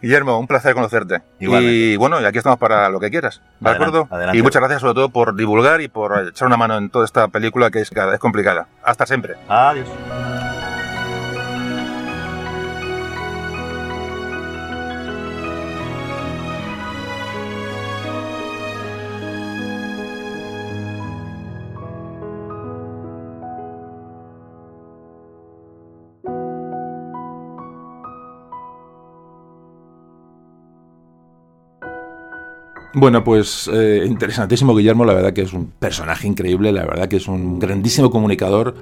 Guillermo, 0.00 0.38
un 0.38 0.46
placer 0.46 0.74
conocerte. 0.74 1.22
Y 1.38 1.96
bueno, 1.96 2.20
y 2.20 2.24
aquí 2.24 2.38
estamos 2.38 2.58
para 2.58 2.88
lo 2.88 3.00
que 3.00 3.10
quieras, 3.10 3.42
¿de 3.60 3.70
acuerdo? 3.70 4.08
Y 4.32 4.42
muchas 4.42 4.60
gracias 4.60 4.80
sobre 4.80 4.94
todo 4.94 5.10
por 5.10 5.36
divulgar 5.36 5.80
y 5.80 5.88
por 5.88 6.28
echar 6.28 6.46
una 6.46 6.56
mano 6.56 6.78
en 6.78 6.90
toda 6.90 7.04
esta 7.04 7.28
película 7.28 7.70
que 7.70 7.80
es, 7.80 7.90
es 7.92 8.18
complicada. 8.18 8.66
Hasta 8.82 9.06
siempre. 9.10 9.36
Adiós. 9.48 9.88
Bueno, 32.92 33.22
pues 33.22 33.70
eh, 33.72 34.04
interesantísimo 34.04 34.74
Guillermo, 34.74 35.04
la 35.04 35.14
verdad 35.14 35.32
que 35.32 35.42
es 35.42 35.52
un 35.52 35.66
personaje 35.70 36.26
increíble, 36.26 36.72
la 36.72 36.84
verdad 36.84 37.08
que 37.08 37.16
es 37.16 37.28
un 37.28 37.58
grandísimo 37.60 38.10
comunicador. 38.10 38.74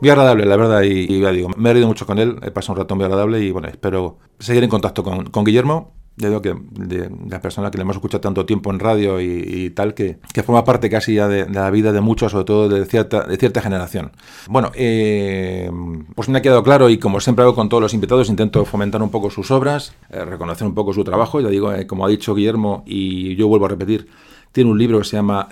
Muy 0.00 0.10
agradable, 0.10 0.44
la 0.44 0.56
verdad, 0.56 0.82
y, 0.82 1.20
ya 1.20 1.30
digo, 1.30 1.48
me 1.56 1.70
he 1.70 1.72
reído 1.72 1.88
mucho 1.88 2.06
con 2.06 2.18
él, 2.18 2.38
he 2.42 2.50
pasado 2.50 2.74
un 2.74 2.78
rato 2.80 2.96
muy 2.96 3.04
agradable 3.04 3.40
y 3.40 3.50
bueno, 3.52 3.68
espero 3.68 4.18
seguir 4.38 4.64
en 4.64 4.68
contacto 4.68 5.02
con, 5.04 5.30
con 5.30 5.44
Guillermo. 5.44 5.95
Ya 6.18 6.28
digo 6.28 6.40
que 6.40 6.56
de, 6.70 7.10
la 7.28 7.40
persona 7.42 7.70
que 7.70 7.76
le 7.76 7.82
hemos 7.82 7.96
escuchado 7.96 8.22
tanto 8.22 8.46
tiempo 8.46 8.70
en 8.70 8.78
radio 8.78 9.20
y, 9.20 9.70
tal, 9.70 9.92
que, 9.92 10.18
que, 10.32 10.42
forma 10.42 10.64
parte 10.64 10.88
casi 10.88 11.14
ya 11.14 11.28
de, 11.28 11.48
la 11.48 11.70
vida 11.70 11.92
de 11.92 12.00
muchos, 12.00 12.32
sobre 12.32 12.44
todo 12.44 12.68
de 12.68 12.86
cierta, 12.86 13.24
de 13.24 13.36
cierta 13.36 13.60
generación. 13.60 14.12
Bueno, 14.48 14.70
eh, 14.74 15.70
pues 16.14 16.28
me 16.30 16.38
ha 16.38 16.42
quedado 16.42 16.62
claro 16.62 16.88
y 16.88 16.98
como 16.98 17.20
siempre 17.20 17.42
hago 17.44 17.54
con 17.54 17.68
todos 17.68 17.82
los 17.82 17.92
invitados, 17.92 18.30
intento 18.30 18.64
fomentar 18.64 19.02
un 19.02 19.10
poco 19.10 19.28
sus 19.28 19.50
obras, 19.50 19.94
eh, 20.10 20.24
reconocer 20.24 20.66
un 20.66 20.74
poco 20.74 20.94
su 20.94 21.04
trabajo. 21.04 21.40
Ya 21.40 21.48
digo, 21.48 21.72
eh, 21.72 21.86
como 21.86 22.06
ha 22.06 22.08
dicho 22.08 22.34
Guillermo, 22.34 22.82
y 22.86 23.36
yo 23.36 23.48
vuelvo 23.48 23.66
a 23.66 23.68
repetir, 23.68 24.08
tiene 24.52 24.70
un 24.70 24.78
libro 24.78 24.98
que 24.98 25.04
se 25.04 25.16
llama 25.16 25.48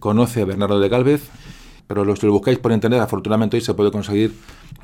Conoce 0.00 0.42
a 0.42 0.44
Bernardo 0.44 0.80
de 0.80 0.88
Galvez 0.88 1.30
pero 1.86 2.04
los 2.04 2.18
que 2.18 2.26
lo 2.26 2.32
buscáis 2.32 2.58
por 2.58 2.72
internet, 2.72 3.00
afortunadamente 3.00 3.56
hoy 3.56 3.60
se 3.60 3.74
puede 3.74 3.90
conseguir, 3.90 4.34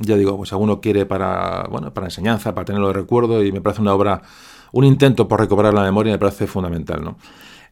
ya 0.00 0.16
digo, 0.16 0.36
pues 0.36 0.52
alguno 0.52 0.80
quiere 0.80 1.06
para, 1.06 1.66
bueno, 1.70 1.94
para 1.94 2.08
enseñanza, 2.08 2.54
para 2.54 2.64
tenerlo 2.64 2.88
de 2.88 2.94
recuerdo, 2.94 3.42
y 3.42 3.52
me 3.52 3.60
parece 3.60 3.80
una 3.80 3.94
obra, 3.94 4.22
un 4.72 4.84
intento 4.84 5.28
por 5.28 5.40
recuperar 5.40 5.74
la 5.74 5.82
memoria, 5.82 6.12
me 6.12 6.18
parece 6.18 6.46
fundamental, 6.46 7.02
¿no? 7.02 7.16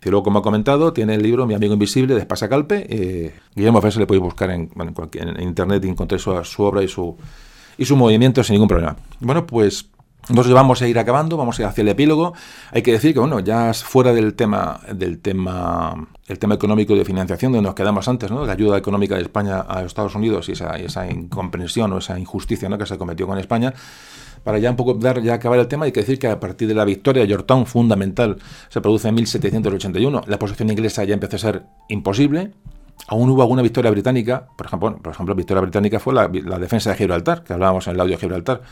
Y 0.05 0.11
luego, 0.11 0.23
como 0.23 0.39
ha 0.39 0.43
comentado, 0.43 0.93
tiene 0.93 1.15
el 1.15 1.23
libro 1.23 1.47
Mi 1.47 1.55
amigo 1.55 1.73
invisible 1.73 2.15
de 2.15 2.21
Espasacalpe. 2.21 2.87
Eh, 2.89 3.35
Guillermo 3.55 3.83
Fese 3.83 3.99
le 3.99 4.07
podéis 4.07 4.23
buscar 4.23 4.51
en, 4.51 4.71
en, 4.77 5.43
internet 5.43 5.85
y 5.85 5.89
encontréis 5.89 6.23
su, 6.23 6.63
obra 6.63 6.83
y 6.85 6.89
su, 6.89 7.17
y 7.77 7.85
su 7.85 7.97
movimiento 7.97 8.45
sin 8.45 8.55
ningún 8.55 8.69
problema. 8.69 8.97
Bueno, 9.19 9.45
pues 9.45 9.91
nos 10.29 10.51
vamos 10.53 10.83
a 10.83 10.89
ir 10.89 10.99
acabando, 10.99 11.37
vamos 11.37 11.59
a 11.59 11.63
ir 11.63 11.69
hacia 11.69 11.83
el 11.83 11.89
epílogo. 11.89 12.35
Hay 12.71 12.83
que 12.83 12.93
decir 12.93 13.13
que, 13.13 13.19
bueno, 13.19 13.41
ya 13.41 13.73
fuera 13.75 14.13
del 14.13 14.35
tema, 14.35 14.81
del 14.93 15.19
tema, 15.19 16.07
el 16.29 16.39
tema 16.39 16.55
económico 16.55 16.95
de 16.95 17.05
financiación, 17.05 17.53
donde 17.53 17.67
nos 17.67 17.75
quedamos 17.75 18.07
antes, 18.07 18.31
¿no? 18.31 18.45
La 18.45 18.53
ayuda 18.53 18.79
económica 18.79 19.17
de 19.17 19.23
España 19.23 19.65
a 19.67 19.83
Estados 19.83 20.15
Unidos 20.15 20.49
y 20.49 20.53
esa, 20.53 20.77
esa 20.77 21.11
incomprensión 21.11 21.93
o 21.93 21.99
esa 21.99 22.19
injusticia 22.19 22.69
¿no? 22.69 22.79
que 22.79 22.87
se 22.87 22.99
cometió 22.99 23.27
con 23.27 23.39
España. 23.39 23.75
Para 24.43 24.59
ya 24.59 24.71
un 24.71 24.77
poco 24.77 24.95
dar, 24.95 25.23
ya 25.23 25.35
acabar 25.35 25.59
el 25.59 25.69
tema, 25.69 25.85
hay 25.85 25.93
que 25.93 26.01
decir 26.01 26.19
que 26.19 26.29
a 26.29 26.41
partir 26.41 26.69
de 26.69 26.75
la 26.75 26.85
victoria 26.85 27.23
de 27.23 27.29
Yorktown, 27.29 27.67
fundamental, 27.67 28.37
se 28.69 28.81
produce 28.81 29.09
en 29.09 29.15
1781. 29.15 30.23
La 30.27 30.39
posición 30.39 30.71
inglesa 30.71 31.05
ya 31.05 31.15
empezó 31.15 31.37
a 31.37 31.39
ser 31.39 31.63
imposible, 31.89 32.53
aún 33.07 33.31
hubo 33.31 33.43
alguna 33.43 33.63
victoria 33.63 33.91
británica, 33.91 34.47
por 34.57 34.67
ejemplo, 34.67 34.97
por 34.97 35.13
ejemplo, 35.13 35.35
victoria 35.35 35.61
británica 35.63 35.99
fue 36.01 36.15
la, 36.15 36.29
defensa 36.29 36.91
de 36.91 36.97
Gibraltar, 36.97 37.45
que 37.45 37.53
hablábamos 37.53 37.87
en 37.87 37.95
el 37.95 38.01
audio 38.01 38.17
de 38.17 38.21
Gibraltar. 38.21 38.63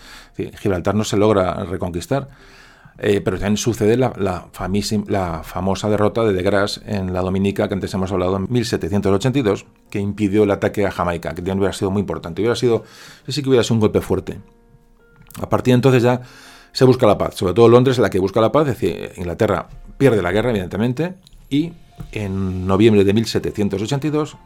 Gibraltar 0.59 0.95
no 0.95 1.05
se 1.05 1.17
logra 1.17 1.65
reconquistar, 1.65 2.29
eh, 2.99 3.21
pero 3.21 3.39
también 3.39 3.57
sucede 3.57 3.97
la, 3.97 4.13
la, 4.17 5.43
famosa 5.43 5.89
derrota 5.89 6.25
de 6.25 6.33
De 6.33 6.43
Grasse 6.43 6.81
en 6.87 7.13
la 7.13 7.21
Dominica, 7.21 7.69
que 7.69 7.75
antes 7.75 7.93
hemos 7.95 8.11
hablado 8.13 8.37
en 8.37 8.47
1782, 8.51 9.67
que 9.91 10.01
impidió 10.01 10.45
el 10.45 10.51
ataque 10.51 10.87
a 10.87 10.91
Jamaica, 10.91 11.31
que 11.31 11.37
también 11.37 11.59
hubiera 11.59 11.73
sido 11.73 11.91
muy 11.91 12.01
importante. 12.01 12.43
Hubiera 12.43 12.57
sido, 12.57 12.85
sí 13.29 13.43
que 13.43 13.49
hubiera 13.49 13.63
sido 13.63 13.75
un 13.75 13.81
golpe 13.81 14.01
fuerte. 14.01 14.39
A 15.41 15.49
partir 15.49 15.73
de 15.73 15.77
entonces 15.77 16.03
ya 16.03 16.21
se 16.73 16.85
busca 16.85 17.07
la 17.07 17.19
paz, 17.19 17.35
sobre 17.35 17.55
todo 17.55 17.69
Londres 17.69 17.97
es 17.97 18.03
la 18.03 18.11
que 18.11 18.19
busca 18.19 18.41
la 18.41 18.53
paz, 18.53 18.69
es 18.69 18.79
decir, 18.79 19.13
Inglaterra 19.17 19.69
pierde 19.97 20.23
la 20.23 20.33
guerra, 20.33 20.51
evidentemente, 20.51 21.15
y 21.49 21.73
en 22.13 22.67
noviembre 22.67 23.05
de 23.05 23.15
1782, 23.15 24.37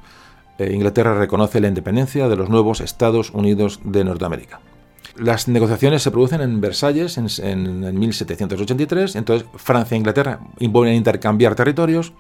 eh, 0.59 0.73
Inglaterra 0.73 1.19
reconoce 1.19 1.61
la 1.61 1.69
independencia 1.69 2.29
de 2.29 2.37
los 2.37 2.49
nuevos 2.49 2.81
Estados 2.81 3.31
Unidos 3.31 3.81
de 3.85 4.05
Norteamérica. 4.05 4.61
Las 5.17 5.49
negociaciones 5.49 6.03
se 6.03 6.11
producen 6.11 6.41
en 6.41 6.61
Versalles 6.61 7.19
en, 7.19 7.99
1783, 7.99 9.17
entonces 9.17 9.49
Francia 9.57 9.95
e 9.95 9.99
Inglaterra 9.99 10.41
a 10.61 10.93
intercambiar 10.93 11.55
territorios, 11.55 12.13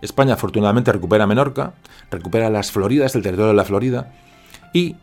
España 0.00 0.34
afortunadamente 0.34 0.92
recupera 0.92 1.26
Menorca, 1.26 1.74
recupera 2.10 2.50
las 2.50 2.70
Floridas, 2.70 3.14
el 3.14 3.22
territorio 3.22 3.48
de 3.48 3.56
la 3.56 3.64
Florida, 3.64 4.12
y 4.72 4.96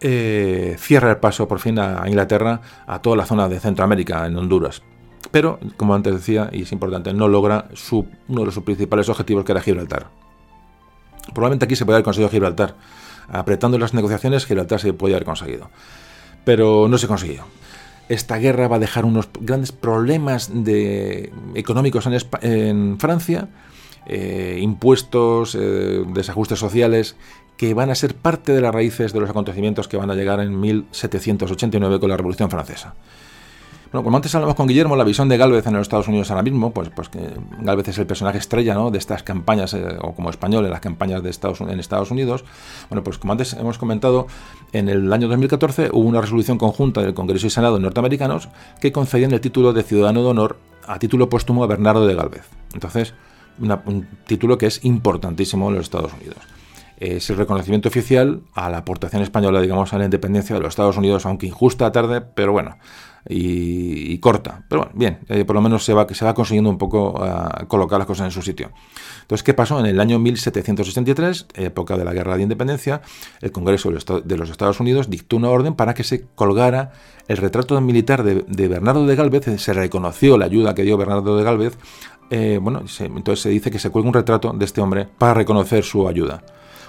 eh, 0.00 0.76
cierra 0.78 1.10
el 1.10 1.16
paso 1.18 1.48
por 1.48 1.58
fin 1.58 1.78
a 1.78 2.04
Inglaterra 2.06 2.60
a 2.86 3.00
toda 3.00 3.16
la 3.16 3.26
zona 3.26 3.48
de 3.48 3.60
Centroamérica, 3.60 4.26
en 4.26 4.36
Honduras 4.36 4.82
pero, 5.30 5.58
como 5.76 5.94
antes 5.94 6.14
decía, 6.14 6.48
y 6.52 6.62
es 6.62 6.72
importante, 6.72 7.12
no 7.12 7.28
logra 7.28 7.68
uno 8.28 8.44
de 8.44 8.52
sus 8.52 8.62
principales 8.62 9.08
objetivos, 9.08 9.44
que 9.44 9.52
era 9.52 9.60
Gibraltar. 9.60 10.08
Probablemente 11.34 11.64
aquí 11.64 11.76
se 11.76 11.84
puede 11.84 11.96
haber 11.96 12.04
conseguido 12.04 12.30
Gibraltar. 12.30 12.76
Apretando 13.28 13.78
las 13.78 13.94
negociaciones, 13.94 14.46
Gibraltar 14.46 14.80
se 14.80 14.92
podía 14.92 15.16
haber 15.16 15.26
conseguido. 15.26 15.70
Pero 16.44 16.86
no 16.88 16.98
se 16.98 17.08
consiguió. 17.08 17.44
Esta 18.08 18.38
guerra 18.38 18.68
va 18.68 18.76
a 18.76 18.78
dejar 18.78 19.04
unos 19.04 19.28
grandes 19.40 19.72
problemas 19.72 20.50
de, 20.52 21.32
económicos 21.54 22.06
en, 22.40 22.98
Francia, 23.00 23.48
eh, 24.06 24.58
impuestos, 24.62 25.56
eh, 25.58 26.04
desajustes 26.14 26.60
sociales 26.60 27.16
que 27.56 27.74
van 27.74 27.90
a 27.90 27.94
ser 27.94 28.14
parte 28.14 28.52
de 28.52 28.60
las 28.60 28.74
raíces 28.74 29.12
de 29.12 29.20
los 29.20 29.30
acontecimientos 29.30 29.88
que 29.88 29.96
van 29.96 30.10
a 30.10 30.14
llegar 30.14 30.40
en 30.40 30.58
1789 30.60 32.00
con 32.00 32.10
la 32.10 32.16
Revolución 32.16 32.50
Francesa. 32.50 32.94
Bueno, 33.92 34.02
como 34.02 34.16
antes 34.16 34.34
hablamos 34.34 34.56
con 34.56 34.66
Guillermo, 34.66 34.96
la 34.96 35.04
visión 35.04 35.28
de 35.28 35.36
Galvez 35.36 35.66
en 35.66 35.74
los 35.74 35.82
Estados 35.82 36.08
Unidos 36.08 36.30
ahora 36.30 36.42
mismo, 36.42 36.72
pues, 36.72 36.90
pues 36.90 37.08
que 37.08 37.20
Galvez 37.60 37.88
es 37.88 37.98
el 37.98 38.06
personaje 38.06 38.38
estrella 38.38 38.74
¿no? 38.74 38.90
de 38.90 38.98
estas 38.98 39.22
campañas, 39.22 39.74
eh, 39.74 39.96
o 40.02 40.12
como 40.12 40.28
español 40.28 40.64
en 40.64 40.72
las 40.72 40.80
campañas 40.80 41.22
de 41.22 41.30
Estados, 41.30 41.60
en 41.60 41.78
Estados 41.78 42.10
Unidos. 42.10 42.44
Bueno, 42.90 43.04
pues 43.04 43.16
como 43.16 43.32
antes 43.32 43.52
hemos 43.54 43.78
comentado, 43.78 44.26
en 44.72 44.88
el 44.88 45.12
año 45.12 45.28
2014 45.28 45.90
hubo 45.92 46.06
una 46.06 46.20
resolución 46.20 46.58
conjunta 46.58 47.00
del 47.00 47.14
Congreso 47.14 47.46
y 47.46 47.50
Senado 47.50 47.78
norteamericanos 47.78 48.48
que 48.80 48.90
concedían 48.90 49.32
el 49.32 49.40
título 49.40 49.72
de 49.72 49.84
ciudadano 49.84 50.22
de 50.22 50.28
honor 50.28 50.58
a 50.86 50.98
título 50.98 51.28
póstumo 51.28 51.62
a 51.62 51.68
Bernardo 51.68 52.06
de 52.06 52.14
Galvez. 52.14 52.44
Entonces, 52.74 53.14
un 53.58 54.06
título 54.26 54.58
que 54.58 54.66
es 54.66 54.84
importantísimo 54.84 55.68
en 55.68 55.76
los 55.76 55.84
Estados 55.84 56.12
Unidos 56.12 56.55
es 56.96 57.28
el 57.30 57.36
reconocimiento 57.36 57.88
oficial 57.88 58.42
a 58.54 58.70
la 58.70 58.78
aportación 58.78 59.22
española, 59.22 59.60
digamos, 59.60 59.92
a 59.92 59.98
la 59.98 60.04
independencia 60.04 60.54
de 60.56 60.62
los 60.62 60.70
Estados 60.70 60.96
Unidos, 60.96 61.26
aunque 61.26 61.46
injusta 61.46 61.92
tarde, 61.92 62.20
pero 62.20 62.52
bueno, 62.52 62.78
y, 63.28 64.18
corta. 64.18 64.64
Pero 64.68 64.82
bueno, 64.82 64.92
bien, 64.96 65.18
eh, 65.28 65.44
por 65.44 65.56
lo 65.56 65.62
menos 65.62 65.84
se 65.84 65.92
va, 65.92 66.06
se 66.08 66.24
va 66.24 66.34
consiguiendo 66.34 66.70
un 66.70 66.78
poco 66.78 67.22
ah, 67.22 67.64
colocar 67.68 67.98
las 67.98 68.06
cosas 68.06 68.26
en 68.26 68.30
su 68.30 68.42
sitio. 68.42 68.70
Entonces, 69.22 69.42
¿qué 69.42 69.54
pasó? 69.54 69.80
En 69.80 69.86
el 69.86 70.00
año 70.00 70.18
1763, 70.18 71.46
época 71.54 71.96
de 71.96 72.04
la 72.04 72.12
Guerra 72.12 72.36
de 72.36 72.44
Independencia, 72.44 73.02
el 73.40 73.52
Congreso 73.52 73.90
de 73.90 74.36
los 74.36 74.50
Estados 74.50 74.80
Unidos 74.80 75.10
dictó 75.10 75.36
una 75.36 75.50
orden 75.50 75.74
para 75.74 75.94
que 75.94 76.04
se 76.04 76.24
colgara 76.34 76.92
el 77.28 77.36
retrato 77.38 77.80
militar 77.80 78.22
de, 78.22 78.68
Bernardo 78.68 79.04
de 79.06 79.16
Galvez, 79.16 79.60
se 79.60 79.72
reconoció 79.72 80.38
la 80.38 80.44
ayuda 80.44 80.74
que 80.74 80.82
dio 80.82 80.96
Bernardo 80.96 81.36
de 81.36 81.42
Galvez, 81.42 81.76
eh, 82.30 82.58
bueno, 82.60 82.82
entonces 83.00 83.40
se 83.40 83.48
dice 83.48 83.70
que 83.70 83.78
se 83.78 83.90
cuelga 83.90 84.08
un 84.08 84.14
retrato 84.14 84.52
de 84.52 84.64
este 84.64 84.80
hombre 84.80 85.08
para 85.18 85.34
reconocer 85.34 85.84
su 85.84 86.08
ayuda 86.08 86.42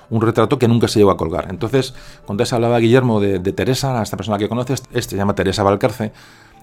un 0.10 0.22
retrato 0.22 0.60
que 0.60 0.68
nunca 0.68 0.88
se 0.88 1.00
llegó 1.00 1.12
a 1.12 1.18
colgar. 1.18 1.48
Entonces, 1.50 1.94
cuando 2.26 2.46
se 2.46 2.56
hablaba 2.56 2.80
Guillermo 2.80 3.20
de, 3.20 3.40
Teresa, 3.54 4.02
esta 4.02 4.18
persona 4.18 4.38
que 4.38 4.50
conoces, 4.50 4.84
este 4.92 5.12
se 5.12 5.18
llama 5.18 5.36
Teresa 5.36 5.64
Valcarce, 5.64 6.12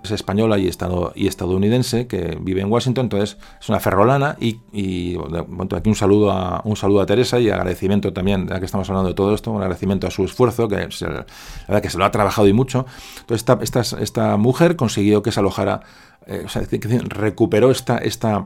es 0.04 0.10
española 0.10 0.58
y, 0.58 0.68
estadounidense 0.68 2.06
que 2.06 2.36
vive 2.40 2.60
en 2.60 2.70
Washington, 2.70 3.06
entonces 3.06 3.38
es 3.60 3.68
una 3.68 3.80
ferrolana 3.80 4.36
y, 4.38 5.16
bueno, 5.16 5.68
aquí 5.74 5.88
un 5.88 5.94
saludo, 5.96 6.30
a, 6.30 6.60
un 6.64 6.76
saludo 6.76 7.00
a 7.00 7.06
Teresa 7.06 7.40
y 7.40 7.48
agradecimiento 7.50 8.12
también, 8.12 8.46
ya 8.46 8.58
que 8.58 8.66
estamos 8.66 8.88
hablando 8.90 9.08
de 9.08 9.14
todo 9.14 9.34
esto, 9.34 9.50
un 9.50 9.62
agradecimiento 9.62 10.06
a 10.06 10.10
su 10.10 10.24
esfuerzo, 10.24 10.68
que 10.68 10.90
se, 10.90 11.06
que 11.82 11.90
se 11.90 11.98
lo 11.98 12.04
ha 12.04 12.10
trabajado 12.10 12.46
y 12.46 12.52
mucho. 12.52 12.86
Entonces 13.20 13.72
esta, 14.00 14.36
mujer 14.36 14.76
consiguió 14.76 15.22
que 15.22 15.32
se 15.32 15.40
alojara, 15.40 15.80
eh, 16.26 16.42
o 16.44 16.48
sea, 16.48 16.62
recuperó 17.08 17.70
esta, 17.70 17.98
esta 17.98 18.44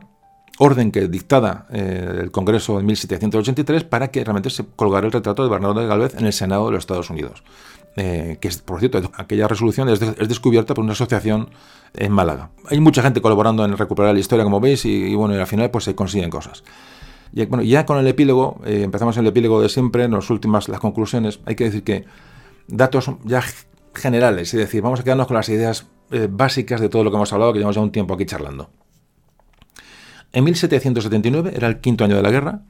orden 0.59 0.91
que 0.91 1.09
dictada 1.09 1.67
eh, 1.71 2.19
el 2.21 2.31
Congreso 2.31 2.79
en 2.79 2.87
1783 2.87 3.85
para 3.85 4.09
que 4.09 4.23
realmente 4.25 4.51
se 4.51 4.65
colgara 4.77 5.07
el 5.07 5.13
retrato 5.13 5.45
de 5.45 5.49
Bernardo 5.49 5.81
de 5.81 5.87
Galvez 5.87 6.15
en 6.19 6.27
el 6.27 6.33
Senado 6.33 6.67
de 6.67 6.73
los 6.73 6.81
Estados 6.81 7.11
Unidos. 7.11 7.43
Eh, 7.97 8.39
que 8.41 8.51
por 8.65 8.81
cierto, 8.81 9.11
aquella 9.17 9.49
resolución 9.49 9.89
es, 9.89 10.01
descubierta 10.01 10.75
por 10.75 10.85
una 10.85 10.93
asociación 10.93 11.51
en 11.95 12.13
Málaga. 12.13 12.51
Hay 12.67 12.81
mucha 12.81 13.03
gente 13.03 13.21
colaborando 13.21 13.65
en 13.65 13.77
recuperar 13.77 14.15
la 14.15 14.21
historia, 14.21 14.45
como 14.45 14.61
veis, 14.61 14.85
y, 14.85 15.15
bueno, 15.15 15.35
al 15.35 15.47
final 15.47 15.71
pues 15.71 15.85
se 15.85 15.95
consiguen 15.95 16.31
cosas. 16.31 16.63
Y 17.33 17.45
bueno, 17.47 17.63
ya 17.63 17.87
con 17.87 17.99
el 17.99 18.07
epílogo, 18.07 18.61
eh, 18.65 18.83
empezamos 18.85 19.17
el 19.17 19.27
epílogo 19.27 19.61
de 19.61 19.69
siempre, 19.69 20.05
en 20.05 20.13
las 20.13 20.31
últimas, 20.31 20.69
las 20.69 20.81
conclusiones, 20.81 21.41
hay 21.45 21.57
que 21.57 21.65
decir 21.65 21.83
que 21.83 22.05
datos 22.69 23.11
ya 23.25 23.43
generales, 23.95 24.55
es 24.55 24.61
decir, 24.61 24.83
vamos 24.83 25.01
a 25.01 25.05
quedarnos 25.05 25.27
con 25.27 25.37
las 25.37 25.49
ideas 25.49 25.87
básicas 26.31 26.81
de 26.81 26.89
todo 26.89 27.05
lo 27.05 27.11
que 27.11 27.17
hemos 27.17 27.33
hablado, 27.33 27.53
que 27.53 27.59
llevamos 27.59 27.77
ya 27.77 27.83
un 27.83 27.93
tiempo 27.93 28.15
aquí 28.15 28.25
charlando. 28.25 28.71
En 30.33 30.45
1779 30.45 31.53
era 31.55 31.69
el 31.69 31.81
quinto 31.81 32.05
año 32.05 32.17
de 32.17 32.23
la 32.23 32.31
guerra 32.31 32.63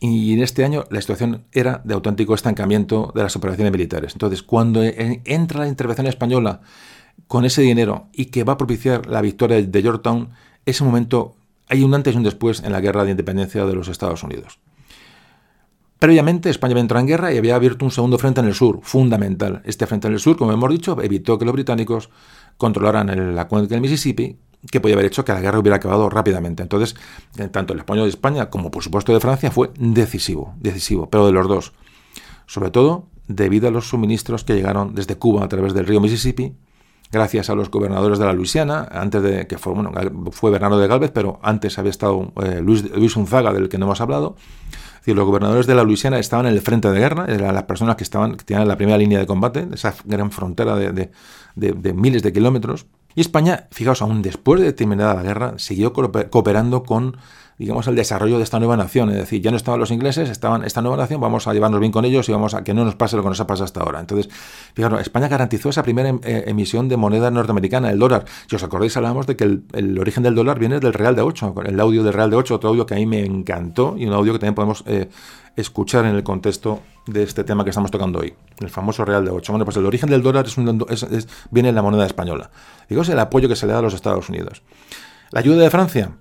y 0.00 0.32
en 0.32 0.42
este 0.42 0.64
año 0.64 0.84
la 0.90 1.00
situación 1.00 1.44
era 1.52 1.80
de 1.84 1.94
auténtico 1.94 2.34
estancamiento 2.34 3.12
de 3.14 3.22
las 3.22 3.36
operaciones 3.36 3.72
militares. 3.72 4.14
Entonces, 4.14 4.42
cuando 4.42 4.82
entra 4.82 5.60
la 5.60 5.68
intervención 5.68 6.08
española 6.08 6.60
con 7.28 7.44
ese 7.44 7.62
dinero 7.62 8.08
y 8.12 8.26
que 8.26 8.42
va 8.42 8.54
a 8.54 8.58
propiciar 8.58 9.06
la 9.06 9.20
victoria 9.20 9.62
de 9.62 9.82
Yorktown, 9.82 10.30
ese 10.66 10.82
momento 10.82 11.36
hay 11.68 11.84
un 11.84 11.94
antes 11.94 12.14
y 12.14 12.16
un 12.16 12.24
después 12.24 12.64
en 12.64 12.72
la 12.72 12.80
guerra 12.80 13.04
de 13.04 13.12
independencia 13.12 13.64
de 13.64 13.74
los 13.74 13.86
Estados 13.86 14.24
Unidos. 14.24 14.58
Previamente, 16.00 16.50
España 16.50 16.78
entró 16.80 16.98
en 16.98 17.06
guerra 17.06 17.32
y 17.32 17.38
había 17.38 17.54
abierto 17.54 17.84
un 17.84 17.92
segundo 17.92 18.18
frente 18.18 18.40
en 18.40 18.48
el 18.48 18.54
sur, 18.54 18.80
fundamental. 18.82 19.62
Este 19.64 19.86
frente 19.86 20.08
en 20.08 20.14
el 20.14 20.18
sur, 20.18 20.36
como 20.36 20.50
hemos 20.50 20.68
dicho, 20.68 21.00
evitó 21.00 21.38
que 21.38 21.44
los 21.44 21.54
británicos 21.54 22.10
controlaran 22.56 23.36
la 23.36 23.46
cuenca 23.46 23.68
del 23.68 23.82
Mississippi 23.82 24.36
que 24.70 24.80
podía 24.80 24.94
haber 24.94 25.06
hecho 25.06 25.24
que 25.24 25.32
la 25.32 25.40
guerra 25.40 25.58
hubiera 25.58 25.76
acabado 25.76 26.08
rápidamente. 26.08 26.62
Entonces, 26.62 26.94
eh, 27.38 27.48
tanto 27.48 27.72
el 27.72 27.80
español 27.80 28.04
de 28.04 28.10
España 28.10 28.50
como 28.50 28.70
por 28.70 28.82
supuesto 28.82 29.12
de 29.12 29.20
Francia 29.20 29.50
fue 29.50 29.70
decisivo, 29.78 30.54
decisivo, 30.58 31.08
pero 31.10 31.26
de 31.26 31.32
los 31.32 31.48
dos. 31.48 31.72
Sobre 32.46 32.70
todo 32.70 33.06
debido 33.26 33.68
a 33.68 33.70
los 33.70 33.88
suministros 33.88 34.44
que 34.44 34.54
llegaron 34.54 34.94
desde 34.94 35.16
Cuba 35.16 35.44
a 35.44 35.48
través 35.48 35.74
del 35.74 35.86
río 35.86 36.00
Mississippi, 36.00 36.54
gracias 37.10 37.50
a 37.50 37.54
los 37.54 37.70
gobernadores 37.70 38.18
de 38.18 38.24
la 38.24 38.32
Luisiana, 38.32 38.88
antes 38.90 39.22
de 39.22 39.46
que 39.46 39.58
fue, 39.58 40.50
Bernardo 40.50 40.78
de 40.78 40.88
Galvez, 40.88 41.10
pero 41.12 41.40
antes 41.42 41.78
había 41.78 41.90
estado 41.90 42.32
eh, 42.42 42.60
Luis, 42.62 42.90
Luis 42.90 43.16
Unzaga, 43.16 43.52
del 43.52 43.68
que 43.68 43.78
no 43.78 43.86
hemos 43.86 44.00
hablado. 44.00 44.36
Los 45.04 45.26
gobernadores 45.26 45.66
de 45.66 45.74
la 45.74 45.82
Luisiana 45.82 46.20
estaban 46.20 46.46
en 46.46 46.52
el 46.52 46.60
frente 46.60 46.88
de 46.88 46.98
guerra, 46.98 47.26
eran 47.28 47.54
las 47.54 47.64
personas 47.64 47.96
que 47.96 48.04
estaban 48.04 48.36
que 48.36 48.44
tenían 48.44 48.68
la 48.68 48.76
primera 48.76 48.96
línea 48.96 49.18
de 49.18 49.26
combate, 49.26 49.66
esa 49.72 49.94
gran 50.04 50.30
frontera 50.30 50.76
de, 50.76 51.10
de 51.56 51.92
miles 51.92 52.22
de 52.22 52.32
kilómetros. 52.32 52.86
Y 53.14 53.20
España, 53.20 53.66
fijaos, 53.70 54.02
aún 54.02 54.22
después 54.22 54.60
de 54.60 54.72
terminada 54.72 55.14
la 55.14 55.22
guerra, 55.22 55.54
siguió 55.58 55.92
cooperando 55.92 56.82
con, 56.82 57.16
digamos, 57.58 57.86
el 57.86 57.94
desarrollo 57.94 58.38
de 58.38 58.44
esta 58.44 58.58
nueva 58.58 58.76
nación. 58.76 59.10
Es 59.10 59.16
decir, 59.16 59.42
ya 59.42 59.50
no 59.50 59.56
estaban 59.56 59.78
los 59.78 59.90
ingleses, 59.90 60.30
estaban 60.30 60.64
esta 60.64 60.80
nueva 60.80 60.96
nación, 60.96 61.20
vamos 61.20 61.46
a 61.46 61.52
llevarnos 61.52 61.80
bien 61.80 61.92
con 61.92 62.04
ellos 62.04 62.28
y 62.28 62.32
vamos 62.32 62.54
a 62.54 62.64
que 62.64 62.74
no 62.74 62.84
nos 62.84 62.94
pase 62.94 63.16
lo 63.16 63.22
que 63.22 63.28
nos 63.28 63.40
ha 63.40 63.46
pasado 63.46 63.64
hasta 63.64 63.80
ahora. 63.80 64.00
Entonces, 64.00 64.32
fijaos, 64.74 65.00
España 65.00 65.28
garantizó 65.28 65.68
esa 65.68 65.82
primera 65.82 66.08
em, 66.08 66.20
eh, 66.24 66.44
emisión 66.46 66.88
de 66.88 66.96
moneda 66.96 67.30
norteamericana, 67.30 67.90
el 67.90 67.98
dólar. 67.98 68.24
Si 68.48 68.56
os 68.56 68.62
acordáis, 68.62 68.96
hablábamos 68.96 69.26
de 69.26 69.36
que 69.36 69.44
el, 69.44 69.98
origen 69.98 70.22
del 70.22 70.34
dólar 70.34 70.58
viene 70.58 70.80
del 70.80 70.94
Real 70.94 71.14
de 71.14 71.22
8, 71.22 71.54
el 71.66 71.80
audio 71.80 72.02
del 72.02 72.14
Real 72.14 72.30
de 72.30 72.36
8, 72.36 72.54
otro 72.54 72.70
audio 72.70 72.86
que 72.86 72.94
a 72.94 72.96
mí 72.96 73.06
me 73.06 73.24
encantó 73.24 73.94
y 73.98 74.06
un 74.06 74.14
audio 74.14 74.32
que 74.32 74.38
también 74.38 74.54
podemos 74.54 74.84
eh, 74.86 75.08
escuchar 75.56 76.06
en 76.06 76.14
el 76.14 76.22
contexto 76.22 76.80
de 77.06 77.22
este 77.22 77.44
tema 77.44 77.64
que 77.64 77.70
estamos 77.70 77.90
tocando 77.90 78.20
hoy, 78.20 78.34
el 78.60 78.70
famoso 78.70 79.04
Real 79.04 79.24
de 79.24 79.30
8. 79.30 79.52
Bueno, 79.52 79.64
pues 79.64 79.76
el 79.76 79.86
origen 79.86 80.08
del 80.10 80.22
dólar 80.22 80.46
es 80.46 81.28
viene 81.50 81.68
en 81.70 81.74
la 81.74 81.82
moneda 81.82 82.06
española. 82.06 82.50
Digo, 82.88 83.02
es 83.02 83.08
el 83.08 83.18
apoyo 83.18 83.48
que 83.48 83.56
se 83.56 83.66
le 83.66 83.72
da 83.72 83.80
a 83.80 83.82
los 83.82 83.94
Estados 83.94 84.28
Unidos. 84.28 84.62
La 85.30 85.40
ayuda 85.40 85.62
de 85.62 85.70
Francia 85.70 86.12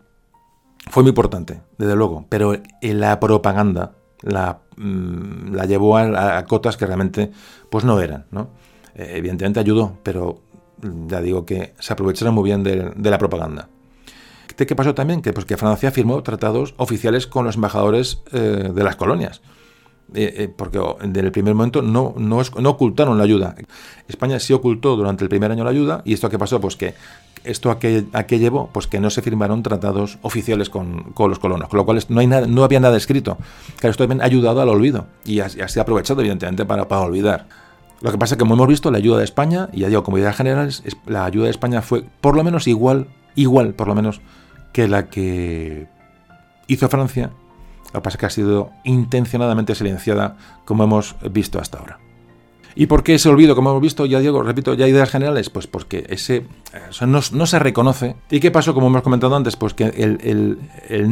fue 0.89 1.03
muy 1.03 1.09
importante, 1.09 1.61
desde 1.77 1.95
luego, 1.95 2.25
pero 2.29 2.55
la 2.81 3.19
propaganda 3.19 3.93
la, 4.21 4.61
mm, 4.77 5.53
la 5.53 5.65
llevó 5.65 5.97
a, 5.97 6.43
cotas 6.45 6.77
que 6.77 6.85
realmente 6.85 7.31
pues 7.69 7.83
no 7.83 7.99
eran. 7.99 8.25
¿no? 8.31 8.49
Eh, 8.95 9.13
evidentemente 9.15 9.59
ayudó, 9.59 9.97
pero 10.03 10.41
mm, 10.81 11.07
ya 11.07 11.21
digo 11.21 11.45
que 11.45 11.73
se 11.79 11.93
aprovecharon 11.93 12.33
muy 12.33 12.43
bien 12.43 12.63
de, 12.63 13.09
la 13.09 13.17
propaganda. 13.17 13.69
¿Qué 14.55 14.75
pasó 14.75 14.93
también? 14.93 15.21
Que, 15.21 15.33
pues, 15.33 15.45
que 15.45 15.57
Francia 15.57 15.89
firmó 15.91 16.21
tratados 16.21 16.75
oficiales 16.77 17.25
con 17.25 17.45
los 17.45 17.55
embajadores 17.55 18.21
eh, 18.31 18.71
de 18.73 18.83
las 18.83 18.95
colonias. 18.95 19.41
Eh, 20.13 20.33
eh, 20.37 20.47
porque 20.53 20.77
en 21.01 21.15
el 21.15 21.31
primer 21.31 21.55
momento 21.55 21.81
no, 21.81 22.13
no, 22.17 22.41
no, 22.59 22.69
ocultaron 22.69 23.17
la 23.17 23.23
ayuda. 23.23 23.55
España 24.09 24.39
sí 24.39 24.51
ocultó 24.51 24.97
durante 24.97 25.23
el 25.23 25.29
primer 25.29 25.51
año 25.51 25.63
la 25.63 25.69
ayuda, 25.69 26.01
y 26.03 26.13
esto 26.13 26.29
qué 26.29 26.37
pasó, 26.37 26.59
pues 26.59 26.75
que 26.75 26.95
esto 27.45 27.71
a 27.71 27.79
qué, 27.79 28.03
a 28.11 28.23
qué 28.23 28.37
llevó, 28.37 28.69
pues 28.73 28.87
que 28.87 28.99
no 28.99 29.09
se 29.09 29.21
firmaron 29.21 29.63
tratados 29.63 30.19
oficiales 30.21 30.69
con, 30.69 31.13
con, 31.13 31.29
los 31.29 31.39
colonos, 31.39 31.69
con 31.69 31.77
lo 31.77 31.85
cual 31.85 32.03
no, 32.09 32.19
hay 32.19 32.27
nada, 32.27 32.45
no 32.45 32.65
había 32.65 32.81
nada 32.81 32.97
escrito. 32.97 33.37
Claro, 33.77 33.91
esto 33.91 34.03
también 34.03 34.21
ha 34.21 34.25
ayudado 34.25 34.61
al 34.61 34.67
olvido, 34.67 35.07
y 35.23 35.39
así 35.39 35.79
ha 35.79 35.81
aprovechado 35.81 36.19
evidentemente 36.19 36.65
para, 36.65 36.89
para 36.89 37.01
olvidar. 37.01 37.47
Lo 38.01 38.11
que 38.11 38.17
pasa 38.17 38.33
es 38.33 38.37
que 38.37 38.41
como 38.41 38.55
hemos 38.55 38.67
visto, 38.67 38.91
la 38.91 38.97
ayuda 38.97 39.19
de 39.19 39.23
España, 39.23 39.69
y 39.71 39.81
ya 39.81 39.87
digo, 39.87 40.03
como 40.03 40.17
idea 40.17 40.33
general, 40.33 40.73
la 41.05 41.23
ayuda 41.23 41.45
de 41.45 41.51
España 41.51 41.81
fue 41.81 42.03
por 42.19 42.35
lo 42.35 42.43
menos 42.43 42.67
igual, 42.67 43.07
igual 43.35 43.73
por 43.75 43.87
lo 43.87 43.95
menos, 43.95 44.19
que 44.73 44.89
la 44.89 45.07
que 45.07 45.87
hizo 46.67 46.89
Francia 46.89 47.31
lo 47.93 47.99
que 47.99 48.03
pasa 48.03 48.15
es 48.15 48.19
que 48.19 48.25
ha 48.25 48.29
sido 48.29 48.71
intencionadamente 48.83 49.75
silenciada, 49.75 50.37
como 50.65 50.83
hemos 50.83 51.15
visto 51.31 51.59
hasta 51.59 51.79
ahora. 51.79 51.99
¿Y 52.73 52.85
por 52.85 53.03
qué 53.03 53.15
ese 53.15 53.29
olvido? 53.29 53.55
Como 53.55 53.71
hemos 53.71 53.81
visto, 53.81 54.05
ya 54.05 54.19
digo, 54.19 54.43
repito, 54.43 54.73
ya 54.73 54.87
ideas 54.87 55.09
generales, 55.09 55.49
pues 55.49 55.67
porque 55.67 56.05
ese 56.09 56.45
no, 57.05 57.21
se 57.21 57.59
reconoce. 57.59 58.15
¿Y 58.29 58.39
qué 58.39 58.51
pasó, 58.51 58.73
como 58.73 58.87
hemos 58.87 59.01
comentado 59.01 59.35
antes? 59.35 59.55
Pues 59.55 59.73
que 59.73 59.85
el, 59.87 60.57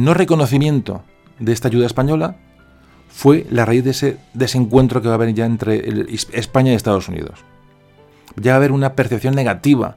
no 0.02 0.14
reconocimiento 0.14 1.02
de 1.38 1.52
esta 1.52 1.68
ayuda 1.68 1.86
española 1.86 2.36
fue 3.08 3.46
la 3.50 3.66
raíz 3.66 3.84
de 3.84 3.90
ese 3.90 4.16
desencuentro 4.32 5.02
que 5.02 5.08
va 5.08 5.14
a 5.14 5.16
haber 5.16 5.34
ya 5.34 5.44
entre 5.44 6.06
España 6.32 6.72
y 6.72 6.76
Estados 6.76 7.08
Unidos. 7.08 7.40
Ya 8.36 8.52
va 8.52 8.54
a 8.54 8.58
haber 8.58 8.72
una 8.72 8.94
percepción 8.94 9.34
negativa 9.34 9.96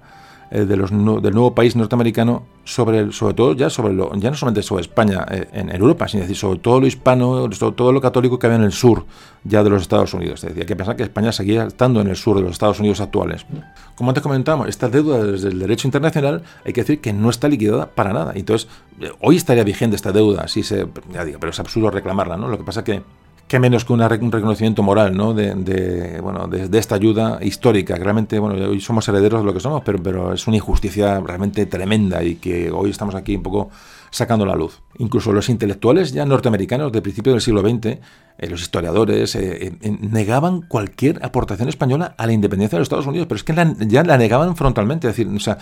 eh, 0.56 0.66
de 0.66 0.78
los, 0.78 0.92
del 0.92 1.34
nuevo 1.34 1.56
país 1.56 1.76
norteamericano 1.76 2.44
sobre 2.64 3.12
sobre 3.12 3.34
todo 3.34 3.54
ya 3.54 3.72
sobre 3.72 3.92
lo, 3.92 4.14
ya 4.14 4.30
no 4.30 4.38
solamente 4.38 4.62
sobre 4.62 4.84
España 4.84 5.26
eh, 5.32 5.48
en, 5.52 5.72
Europa, 5.72 6.08
sino 6.08 6.32
sobre 6.36 6.60
todo 6.60 6.80
lo 6.80 6.86
hispano, 6.86 7.52
sobre 7.52 7.76
todo 7.76 7.92
lo 7.92 8.00
católico 8.00 8.38
que 8.38 8.46
había 8.46 8.60
en 8.60 8.66
el 8.66 8.72
sur 8.72 9.04
ya 9.44 9.64
de 9.64 9.72
los 9.72 9.82
Estados 9.82 10.14
Unidos. 10.14 10.44
Es 10.44 10.50
decir, 10.50 10.62
hay 10.62 10.68
que 10.68 10.76
pensar 10.76 10.96
que 10.96 11.02
España 11.02 11.32
seguía 11.32 11.64
estando 11.64 12.02
en 12.02 12.08
el 12.08 12.16
sur 12.16 12.38
de 12.38 12.44
los 12.44 12.52
Estados 12.52 12.80
Unidos 12.80 13.02
actuales. 13.02 13.48
Como 13.96 14.12
antes 14.12 14.22
comentamos, 14.22 14.68
esta 14.68 14.90
deuda 14.90 15.24
desde 15.24 15.48
el 15.48 15.58
derecho 15.58 15.88
internacional 15.88 16.44
hay 16.64 16.72
que 16.72 16.82
decir 16.82 17.02
que 17.02 17.14
no 17.14 17.32
está 17.32 17.48
liquidada 17.48 17.88
para 17.88 18.14
nada. 18.14 18.34
Entonces, 18.36 18.70
eh, 19.02 19.12
hoy 19.22 19.38
estaría 19.38 19.64
vigente 19.64 19.96
esta 19.96 20.12
deuda, 20.12 20.48
si 20.48 20.62
se, 20.62 20.88
ya 21.12 21.26
digo, 21.26 21.40
pero 21.40 21.50
es 21.50 21.60
absurdo 21.60 21.90
reclamarla, 21.90 22.38
¿no? 22.38 22.48
Lo 22.48 22.60
que 22.60 22.64
pasa 22.64 22.84
que 22.84 23.02
qué 23.48 23.60
menos 23.60 23.86
que 23.86 23.94
un 23.94 24.00
reconocimiento 24.00 24.84
moral 24.84 25.16
¿no? 25.16 25.34
de, 25.34 26.20
bueno, 26.22 26.48
de, 26.48 26.78
esta 26.78 26.96
ayuda 26.96 27.40
histórica. 27.42 27.96
Realmente, 27.96 28.40
bueno, 28.40 28.56
hoy 28.70 28.82
somos 28.82 29.08
herederos 29.08 29.42
de 29.42 29.46
lo 29.46 29.54
que 29.54 29.60
somos, 29.60 29.82
pero, 29.84 30.02
pero 30.02 30.34
es 30.34 30.48
una 30.48 30.58
injusticia 30.58 31.20
realmente 31.20 31.66
tremenda 31.66 32.24
y 32.24 32.36
que 32.36 32.72
hoy 32.72 32.90
estamos 32.90 33.16
aquí 33.16 33.36
un 33.36 33.44
poco 33.44 33.70
sacando 34.14 34.46
la 34.46 34.56
luz. 34.56 34.82
Incluso 35.00 35.34
los 35.34 35.50
intelectuales 35.50 36.14
ya 36.14 36.24
norteamericanos 36.26 36.92
de 36.92 37.02
principio 37.02 37.32
del 37.32 37.42
siglo 37.42 37.62
XX, 37.62 37.86
eh, 37.86 38.00
los 38.48 38.62
historiadores, 38.62 39.36
eh, 39.36 39.76
eh, 39.82 39.98
negaban 40.02 40.62
cualquier 40.62 41.26
aportación 41.26 41.68
española 41.68 42.14
a 42.18 42.28
la 42.28 42.34
independencia 42.34 42.78
de 42.78 42.82
los 42.82 42.86
Estados 42.86 43.08
Unidos, 43.08 43.28
pero 43.28 43.38
es 43.38 43.44
que 43.44 43.88
ya 43.88 44.04
la 44.04 44.18
negaban 44.18 44.56
frontalmente. 44.56 45.08
Es 45.08 45.18
decir, 45.18 45.34
o 45.36 45.40
sea, 45.40 45.58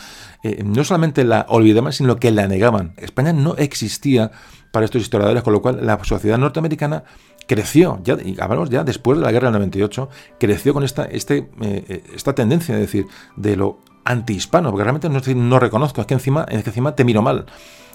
no 0.65 0.83
solamente 0.83 1.23
la 1.23 1.45
olvidaban, 1.47 1.93
sino 1.93 2.17
que 2.17 2.31
la 2.31 2.47
negaban. 2.47 2.93
España 2.97 3.31
no 3.31 3.55
existía 3.55 4.31
para 4.71 4.85
estos 4.85 5.01
historiadores, 5.01 5.43
con 5.43 5.53
lo 5.53 5.61
cual 5.61 5.85
la 5.85 6.03
sociedad 6.03 6.37
norteamericana 6.37 7.03
creció, 7.47 7.99
ya, 8.03 8.17
hablamos 8.39 8.69
ya 8.69 8.83
después 8.83 9.17
de 9.17 9.25
la 9.25 9.31
guerra 9.31 9.47
del 9.47 9.53
98, 9.53 10.09
creció 10.39 10.73
con 10.73 10.83
esta, 10.83 11.05
este, 11.05 11.49
eh, 11.61 12.03
esta 12.13 12.33
tendencia, 12.33 12.75
es 12.75 12.81
decir, 12.81 13.07
de 13.35 13.55
lo 13.55 13.79
antihispano, 14.03 14.71
porque 14.71 14.83
realmente 14.83 15.09
no, 15.09 15.19
no 15.35 15.59
reconozco, 15.59 16.01
es 16.01 16.07
que 16.07 16.13
encima, 16.13 16.45
encima 16.49 16.95
te 16.95 17.03
miro 17.03 17.21
mal. 17.21 17.45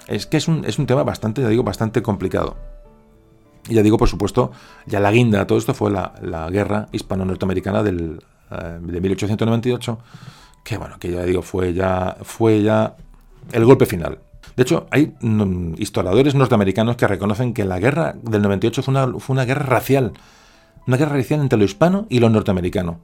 Es 0.08 0.26
que 0.26 0.36
es 0.36 0.48
un, 0.48 0.64
es 0.64 0.78
un 0.78 0.86
tema 0.86 1.02
bastante, 1.02 1.42
ya 1.42 1.48
digo, 1.48 1.62
bastante 1.62 2.02
complicado. 2.02 2.56
Y 3.68 3.74
ya 3.74 3.82
digo, 3.82 3.98
por 3.98 4.08
supuesto, 4.08 4.52
ya 4.86 5.00
la 5.00 5.10
guinda 5.10 5.40
de 5.40 5.46
todo 5.46 5.58
esto 5.58 5.74
fue 5.74 5.90
la, 5.90 6.48
guerra 6.50 6.88
hispano-norteamericana 6.92 7.82
del, 7.82 8.22
eh, 8.50 8.78
de 8.80 9.00
1898, 9.00 9.98
que 10.62 10.78
bueno, 10.78 10.96
que 10.98 11.10
ya 11.10 11.22
digo, 11.24 11.42
fue 11.42 11.74
ya, 11.74 12.16
fue 12.22 12.62
ya 12.62 12.96
el 13.52 13.64
golpe 13.64 13.86
final. 13.86 14.20
De 14.54 14.62
hecho, 14.62 14.86
hay 14.90 15.14
mm, 15.20 15.74
historiadores 15.78 16.34
norteamericanos 16.34 16.96
que 16.96 17.06
reconocen 17.06 17.54
que 17.54 17.64
la 17.64 17.78
guerra 17.78 18.14
del 18.22 18.42
98 18.42 18.82
fue 18.82 19.32
una, 19.34 19.44
guerra 19.44 19.66
racial, 19.66 20.12
una 20.86 20.96
guerra 20.96 21.16
racial 21.16 21.40
entre 21.40 21.58
lo 21.58 21.64
hispano 21.64 22.06
y 22.08 22.20
lo 22.20 22.30
norteamericano. 22.30 23.00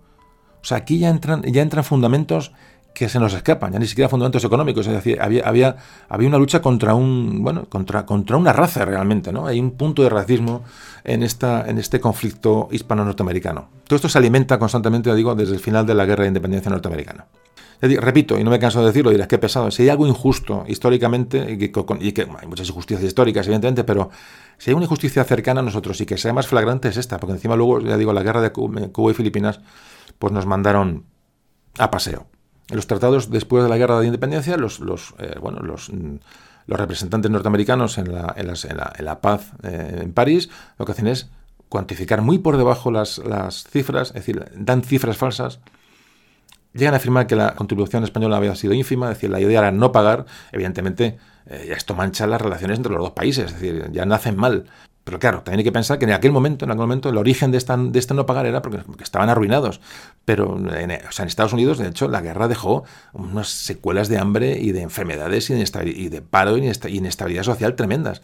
O 0.62 0.64
sea, 0.64 0.78
aquí 0.78 0.98
ya 0.98 1.10
entran, 1.10 1.42
fundamentos 1.84 2.52
que 2.94 3.08
se 3.08 3.18
nos 3.18 3.32
escapan, 3.32 3.72
ya 3.72 3.78
ni 3.78 3.86
siquiera 3.86 4.08
fundamentos 4.08 4.44
económicos, 4.44 4.86
es 4.86 4.92
decir, 4.92 5.18
había, 5.20 5.76
una 6.10 6.38
lucha 6.38 6.60
contra 6.60 6.94
una 6.94 8.52
raza 8.52 8.84
realmente, 8.84 9.32
¿no? 9.32 9.46
Hay 9.46 9.58
un 9.58 9.72
punto 9.72 10.02
de 10.02 10.10
racismo 10.10 10.62
en, 11.02 11.22
en 11.22 11.78
este 11.78 12.00
conflicto 12.00 12.68
hispano-norteamericano. 12.70 13.68
Todo 13.88 13.96
esto 13.96 14.08
se 14.10 14.18
alimenta 14.18 14.58
constantemente, 14.58 15.12
digo, 15.14 15.34
desde 15.34 15.54
el 15.54 15.60
final 15.60 15.86
de 15.86 15.94
la 15.94 16.04
guerra 16.04 16.24
de 16.24 16.28
independencia 16.28 16.70
norteamericana 16.70 17.26
repito, 17.82 18.38
y 18.38 18.44
no 18.44 18.50
me 18.50 18.60
canso 18.60 18.80
de 18.80 18.86
decirlo, 18.86 19.10
dirás 19.10 19.26
que 19.26 19.38
pesado, 19.38 19.70
si 19.72 19.82
hay 19.82 19.88
algo 19.88 20.06
injusto 20.06 20.64
históricamente, 20.68 21.58
y 21.58 21.68
que, 22.12 22.28
hay 22.40 22.46
muchas 22.46 22.68
injusticias 22.68 23.02
históricas, 23.02 23.46
evidentemente, 23.46 23.82
pero 23.82 24.10
si 24.56 24.70
hay 24.70 24.74
una 24.74 24.84
injusticia 24.84 25.24
cercana 25.24 25.60
a 25.60 25.62
nosotros 25.64 26.00
y 26.00 26.06
que 26.06 26.16
sea 26.16 26.32
más 26.32 26.46
flagrante 26.46 26.88
es 26.88 26.96
esta, 26.96 27.18
porque 27.18 27.34
encima 27.34 27.56
luego, 27.56 27.80
ya 27.80 27.96
digo, 27.96 28.12
la 28.12 28.22
guerra 28.22 28.40
de 28.40 28.52
Cuba 28.52 29.10
y 29.10 29.14
Filipinas, 29.14 29.60
pues 30.20 30.32
nos 30.32 30.46
mandaron 30.46 31.06
a 31.78 31.90
paseo. 31.90 32.26
En 32.70 32.76
los 32.76 32.86
tratados 32.86 33.30
después 33.30 33.64
de 33.64 33.68
la 33.68 33.76
guerra 33.76 33.98
de 33.98 34.06
independencia, 34.06 34.56
los, 34.56 34.78
los 34.78 35.14
eh, 35.18 35.34
bueno, 35.40 35.58
los, 35.60 35.90
mm, 35.90 36.16
los, 36.66 36.78
representantes 36.78 37.32
norteamericanos 37.32 37.98
en 37.98 38.12
la, 38.12 38.32
en, 38.36 39.04
la, 39.04 39.20
paz 39.20 39.52
eh, 39.64 40.02
en 40.02 40.12
París, 40.12 40.50
lo 40.78 40.86
que 40.86 40.92
hacen 40.92 41.08
es 41.08 41.30
cuantificar 41.68 42.22
muy 42.22 42.38
por 42.38 42.56
debajo 42.56 42.92
las, 42.92 43.18
las 43.18 43.64
cifras, 43.64 44.08
es 44.10 44.14
decir, 44.14 44.44
dan 44.54 44.82
cifras 44.82 45.16
falsas 45.16 45.58
Llegan 46.74 46.94
a 46.94 46.96
afirmar 46.96 47.26
que 47.26 47.36
la 47.36 47.54
contribución 47.54 48.04
española 48.04 48.38
había 48.38 48.54
sido 48.54 48.72
ínfima, 48.72 49.10
es 49.10 49.16
decir, 49.16 49.30
la 49.30 49.40
idea 49.40 49.58
era 49.58 49.72
no 49.72 49.92
pagar. 49.92 50.24
Evidentemente, 50.52 51.18
eh, 51.46 51.72
esto 51.76 51.94
mancha 51.94 52.26
las 52.26 52.40
relaciones 52.40 52.78
entre 52.78 52.92
los 52.92 53.02
dos 53.02 53.10
países, 53.12 53.46
es 53.46 53.52
decir, 53.54 53.90
ya 53.92 54.06
nacen 54.06 54.36
mal. 54.36 54.66
Pero 55.04 55.18
claro, 55.18 55.38
también 55.42 55.58
hay 55.58 55.64
que 55.64 55.72
pensar 55.72 55.98
que 55.98 56.04
en 56.04 56.12
aquel 56.12 56.30
momento, 56.30 56.64
en 56.64 56.70
aquel 56.70 56.82
momento, 56.82 57.08
el 57.08 57.18
origen 57.18 57.50
de, 57.50 57.58
esta, 57.58 57.76
de 57.76 57.98
este 57.98 58.14
no 58.14 58.24
pagar 58.24 58.46
era 58.46 58.62
porque, 58.62 58.82
estaban 59.02 59.28
arruinados. 59.28 59.80
Pero 60.24 60.56
en, 60.56 60.92
en 60.92 61.00
Estados 61.26 61.52
Unidos, 61.52 61.78
de 61.78 61.88
hecho, 61.88 62.08
la 62.08 62.20
guerra 62.20 62.46
dejó 62.46 62.84
unas 63.12 63.48
secuelas 63.48 64.08
de 64.08 64.18
hambre 64.18 64.58
y 64.60 64.70
de 64.70 64.82
enfermedades 64.82 65.50
y 65.50 65.54
de, 65.54 65.64
y 65.86 66.08
de 66.08 66.22
paro 66.22 66.56
y 66.56 66.72
inestabilidad 66.88 67.42
social 67.42 67.74
tremendas. 67.74 68.22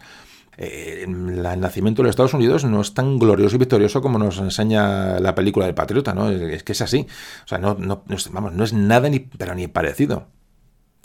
Eh, 0.61 1.05
el 1.05 1.41
nacimiento 1.41 2.01
de 2.01 2.07
los 2.07 2.09
Estados 2.09 2.33
Unidos 2.33 2.65
no 2.65 2.81
es 2.81 2.93
tan 2.93 3.17
glorioso 3.17 3.55
y 3.55 3.59
victorioso 3.59 4.01
como 4.01 4.19
nos 4.19 4.39
enseña 4.39 5.17
la 5.21 5.33
película 5.33 5.65
del 5.65 5.73
Patriota, 5.73 6.13
¿no? 6.13 6.29
Es, 6.29 6.63
que 6.63 6.73
es 6.73 6.81
así. 6.81 7.07
O 7.45 7.47
sea, 7.47 7.59
no, 7.59 7.75
no, 7.75 8.03
es, 8.09 8.29
vamos, 8.29 8.51
no 8.51 8.65
es 8.65 8.73
nada 8.73 9.07
ni, 9.07 9.19
pero 9.19 9.55
ni 9.55 9.67
parecido. 9.67 10.27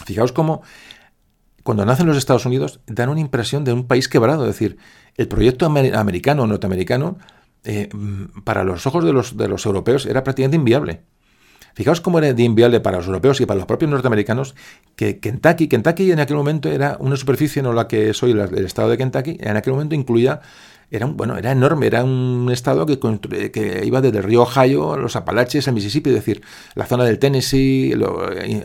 Fijaos 0.05 0.33
cómo 0.33 0.63
cuando 1.63 1.85
nacen 1.87 2.09
los 2.09 2.17
Estados 2.17 2.47
Unidos 2.47 2.81
dan 2.87 3.11
una 3.11 3.21
impresión 3.21 3.63
de 3.63 3.73
un 3.73 3.87
país 3.87 4.09
quebrado. 4.09 4.43
Es 4.43 4.59
decir, 4.59 4.77
el 5.17 5.29
proyecto 5.29 5.67
americano 5.67 6.43
o 6.43 6.47
norteamericano, 6.49 7.19
eh, 7.63 7.89
para 8.43 8.65
los 8.65 8.89
ojos 8.89 9.05
de 9.05 9.13
los, 9.13 9.37
de 9.37 9.47
los 9.47 9.65
europeos, 9.67 10.05
era 10.05 10.25
prácticamente 10.25 10.57
inviable. 10.57 11.03
Fijaos 11.75 12.01
cómo 12.01 12.19
era 12.19 12.33
de 12.33 12.43
inviable 12.43 12.81
para 12.81 12.99
los 12.99 13.07
europeos 13.07 13.41
y 13.41 13.47
para 13.47 13.59
los 13.59 13.67
propios 13.67 13.91
norteamericanos 13.91 14.55
que 14.97 15.19
Kentucky, 15.19 15.69
Kentucky 15.69 16.13
en 16.13 16.21
aquel 16.21 16.37
momento 16.37 16.69
era 16.69 16.97
una 17.01 17.17
superficie, 17.17 17.63
no 17.63 17.73
la 17.73 17.89
que 17.89 18.15
soy 18.15 18.31
el 18.31 18.65
estado 18.65 18.89
de 18.89 18.99
Kentucky, 18.99 19.39
en 19.41 19.57
aquel 19.57 19.73
momento 19.73 19.95
incluía 19.95 20.41
era 20.91 21.07
bueno, 21.07 21.37
era 21.37 21.53
enorme, 21.53 21.87
era 21.87 22.05
un 22.05 22.49
estado 22.53 22.87
que, 22.87 22.99
que, 23.51 23.83
iba 23.85 24.01
desde 24.01 24.19
el 24.19 24.25
río 24.25 24.43
Ohio, 24.43 24.97
los 24.97 25.17
Apalaches, 25.17 25.67
el 25.67 25.75
Mississippi, 25.75 26.11
es 26.11 26.17
decir, 26.17 26.43
la 26.75 26.87
zona 26.87 27.05
del 27.05 27.19
Tennessee, 27.19 27.95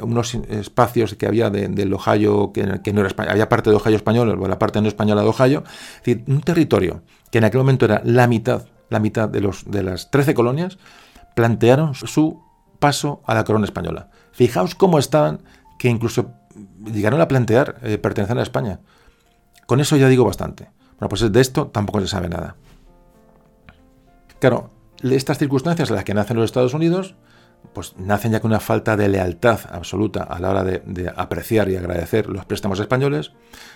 unos 0.02 0.36
espacios 0.36 1.16
que 1.16 1.26
había 1.26 1.50
del 1.50 1.94
Ohio, 1.94 2.52
que, 2.54 2.94
no 2.94 3.02
era 3.02 3.32
había 3.32 3.50
parte 3.50 3.70
de 3.70 3.78
Ohio 3.78 3.96
español, 3.96 4.40
la 4.48 4.60
parte 4.60 4.82
no 4.82 4.88
española 4.88 5.24
de 5.24 5.30
Ohio, 5.30 5.64
es 5.66 6.04
decir, 6.04 6.24
un 6.28 6.42
territorio 6.42 7.02
que 7.32 7.40
en 7.40 7.46
aquel 7.46 7.60
momento 7.60 7.86
era 7.86 8.02
la 8.04 8.28
mitad, 8.28 8.66
la 8.90 9.00
mitad 9.00 9.30
de, 9.30 9.42
los, 9.42 9.70
de 9.70 9.84
las 9.84 10.12
13 10.12 10.34
colonias, 10.34 10.78
plantearon 11.36 11.96
su 11.96 12.42
paso 12.80 13.22
a 13.26 13.36
la 13.36 13.44
corona 13.44 13.66
española. 13.66 14.10
Fijaos 14.32 14.76
cómo 14.76 15.00
estaban, 15.00 15.42
que 15.78 15.90
incluso 15.90 16.32
llegaron 16.86 17.22
a 17.22 17.28
plantear 17.28 17.78
eh, 17.84 17.98
pertenecer 17.98 18.38
a 18.38 18.44
España. 18.44 18.80
Con 19.66 19.80
eso 19.80 19.98
ya 19.98 20.08
digo 20.08 20.26
bastante. 20.26 20.72
Bueno, 21.00 21.10
pues 21.10 21.32
de 21.32 21.42
esto 21.42 21.68
tampoco 21.68 22.02
se 22.02 22.08
sabe 22.08 22.30
nada. 22.30 22.56
Claro, 24.40 24.72
estas 25.04 25.38
circunstancias 25.38 25.90
en 25.90 25.96
las 25.96 26.06
que 26.06 26.14
nacen 26.14 26.38
los 26.38 26.46
Estados 26.46 26.74
Unidos, 26.74 27.16
pues 27.74 27.96
nacen 27.98 28.32
ya 28.32 28.40
con 28.40 28.52
una 28.52 28.60
falta 28.60 28.98
de 28.98 29.08
lealtad 29.08 29.60
absoluta 29.72 30.24
a 30.24 30.40
la 30.40 30.50
hora 30.50 30.64
de, 30.64 31.12
apreciar 31.16 31.70
y 31.70 31.76
agradecer 31.76 32.28
los 32.28 32.46
préstamos 32.46 32.80
españoles, 32.80 33.32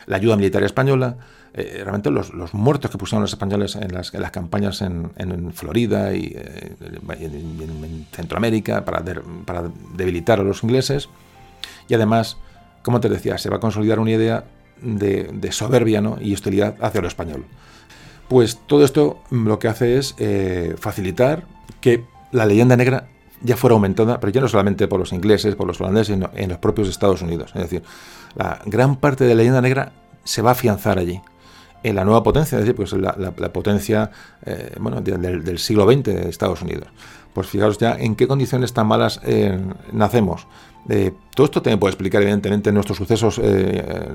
la 0.07 0.17
ayuda 0.17 0.35
militar 0.35 0.63
española, 0.63 1.17
eh, 1.53 1.81
realmente 1.83 2.09
los, 2.09 2.31
muertos 2.53 2.89
que 2.89 2.97
pusieron 2.97 3.21
los 3.21 3.31
españoles 3.31 3.75
en 3.75 3.93
las, 3.93 4.11
campañas 4.31 4.81
en, 4.81 5.53
Florida 5.53 6.13
y, 6.13 6.33
eh, 6.35 6.75
en, 7.19 8.07
Centroamérica 8.11 8.83
para, 8.83 9.03
debilitar 9.95 10.39
a 10.39 10.43
los 10.43 10.63
ingleses. 10.63 11.09
Y 11.87 11.93
además, 11.93 12.37
como 12.81 12.99
te 12.99 13.09
decía, 13.09 13.37
se 13.37 13.49
va 13.49 13.57
a 13.57 13.59
consolidar 13.59 13.99
una 13.99 14.11
idea 14.11 14.45
de, 14.81 15.51
soberbia 15.51 16.01
y 16.19 16.33
hostilidad 16.33 16.75
hacia 16.81 17.01
lo 17.01 17.07
español. 17.07 17.45
Pues 18.27 18.59
todo 18.65 18.83
esto 18.83 19.21
lo 19.29 19.59
que 19.59 19.67
hace 19.67 19.97
es 19.97 20.15
eh, 20.17 20.75
facilitar 20.79 21.45
que 21.81 22.03
la 22.31 22.45
leyenda 22.45 22.75
negra 22.75 23.07
ya 23.43 23.57
fuera 23.57 23.73
aumentada, 23.73 24.19
pero 24.19 24.31
ya 24.31 24.41
no 24.41 24.47
solamente 24.47 24.87
por 24.87 24.99
los 24.99 25.11
ingleses, 25.11 25.55
por 25.55 25.67
los 25.67 25.79
holandeses, 25.79 26.15
sino 26.15 26.29
en 26.33 26.49
los 26.49 26.57
propios 26.57 26.87
Estados 26.87 27.21
Unidos. 27.21 27.51
Es 27.53 27.61
decir, 27.61 27.83
la 28.35 28.59
gran 28.65 28.95
parte 28.95 29.25
de 29.25 29.31
la 29.31 29.35
leyenda 29.35 29.61
negra 29.61 29.91
se 30.23 30.41
va 30.41 30.51
a 30.51 30.53
afianzar 30.53 30.97
allí. 30.97 31.21
En 31.83 31.97
la 31.97 32.05
nueva 32.05 32.23
potencia, 32.23 32.57
es 32.57 32.63
decir, 32.63 32.75
pues 32.75 32.93
la, 32.93 33.33
potencia 33.51 34.09
eh, 34.45 34.73
bueno, 34.79 35.01
del, 35.01 35.59
siglo 35.59 35.85
XX 35.85 36.03
de 36.03 36.29
Estados 36.29 36.61
Unidos. 36.61 36.87
Pues 37.33 37.47
fijaros 37.47 37.77
ya 37.77 37.95
en 37.99 38.15
qué 38.15 38.25
condiciones 38.25 38.71
tan 38.71 38.87
malas 38.87 39.19
eh, 39.25 39.59
nacemos. 39.91 40.47
Eh, 40.87 41.11
todo 41.35 41.45
esto 41.45 41.61
también 41.61 41.79
puede 41.79 41.91
explicar, 41.91 42.21
evidentemente, 42.21 42.71
nuestros 42.71 42.97
sucesos 42.97 43.41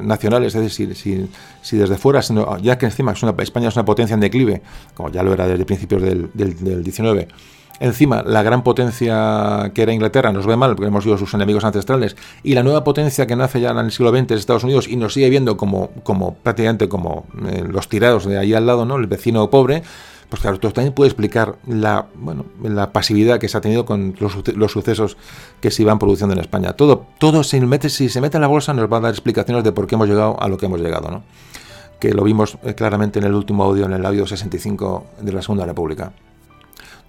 nacionales, 0.01 0.55
es 0.55 0.63
decir, 0.63 0.95
si, 0.95 1.29
si, 1.61 1.77
desde 1.77 1.99
fuera, 1.99 2.23
sino, 2.23 2.57
ya 2.59 2.79
que 2.79 2.87
encima 2.87 3.13
es 3.13 3.23
una, 3.23 3.35
España 3.43 3.69
es 3.69 3.77
una 3.77 3.85
potencia 3.85 4.15
en 4.15 4.21
declive, 4.21 4.63
como 4.95 5.11
ya 5.11 5.23
lo 5.23 5.35
era 5.35 5.47
desde 5.47 5.67
principios 5.67 6.01
del, 6.01 6.31
del, 6.33 6.63
del 6.63 6.83
19, 6.83 7.29
Encima, 7.81 8.23
la 8.23 8.43
gran 8.43 8.63
potencia 8.65 9.71
que 9.73 9.83
era 9.83 9.93
Inglaterra 9.93 10.33
nos 10.33 10.47
ve 10.47 10.57
mal 10.57 10.75
porque 10.75 10.89
hemos 10.89 11.05
sido 11.05 11.17
sus 11.17 11.33
enemigos 11.35 11.63
ancestrales 11.65 12.17
y 12.43 12.55
la 12.55 12.65
nueva 12.65 12.83
potencia 12.83 13.27
que 13.27 13.37
nace 13.37 13.61
ya 13.61 13.71
en 13.71 13.79
el 13.79 13.93
siglo 13.93 14.11
XX 14.11 14.33
es 14.33 14.41
Estados 14.41 14.65
Unidos 14.65 14.89
y 14.89 14.97
nos 14.97 15.15
sigue 15.15 15.31
viendo 15.31 15.57
como, 15.57 15.91
como 16.03 16.35
prácticamente 16.35 16.89
como 16.89 17.27
eh, 17.49 17.65
los 17.69 17.89
tirados 17.89 18.25
de 18.25 18.37
ahí 18.37 18.53
al 18.53 18.67
lado, 18.67 18.85
¿no? 18.85 18.97
El 18.97 19.07
vecino 19.07 19.49
pobre. 19.49 19.83
Pues 20.29 20.43
claro, 20.43 20.57
esto 20.57 20.71
también 20.73 20.93
puede 20.93 21.09
explicar 21.09 21.57
la, 21.67 22.07
bueno, 22.15 22.45
la 22.63 22.93
pasividad 22.93 23.39
que 23.39 23.49
se 23.49 23.57
ha 23.57 23.63
tenido 23.63 23.87
con 23.87 24.15
los, 24.19 24.73
sucesos 24.73 25.17
que 25.61 25.71
se 25.71 25.83
iban 25.83 25.99
produciendo 25.99 26.35
en 26.35 26.41
España. 26.41 26.75
Todo, 26.75 27.07
todo 27.19 27.43
se 27.43 27.59
mete, 27.63 27.89
si 27.89 28.11
se 28.11 28.21
mete 28.21 28.37
en 28.37 28.43
la 28.43 28.49
bolsa 28.49 28.75
nos 28.75 28.93
va 28.93 28.99
a 28.99 29.01
dar 29.01 29.11
explicaciones 29.11 29.65
de 29.65 29.73
por 29.73 29.87
qué 29.87 29.95
hemos 29.95 30.07
llegado 30.07 30.37
a 30.39 30.49
lo 30.49 30.59
que 30.59 30.67
hemos 30.67 30.81
llegado, 30.81 31.11
¿no? 31.11 31.23
Que 31.99 32.13
lo 32.13 32.25
vimos 32.25 32.59
eh, 32.63 32.75
claramente 32.75 33.21
en 33.21 33.25
el 33.25 33.35
último 33.35 33.65
audio, 33.65 33.87
en 33.87 33.93
el 33.95 34.05
audio 34.05 34.27
65 34.27 35.07
de 35.23 35.33
la 35.33 35.41
Segunda 35.41 35.65
República 35.65 36.13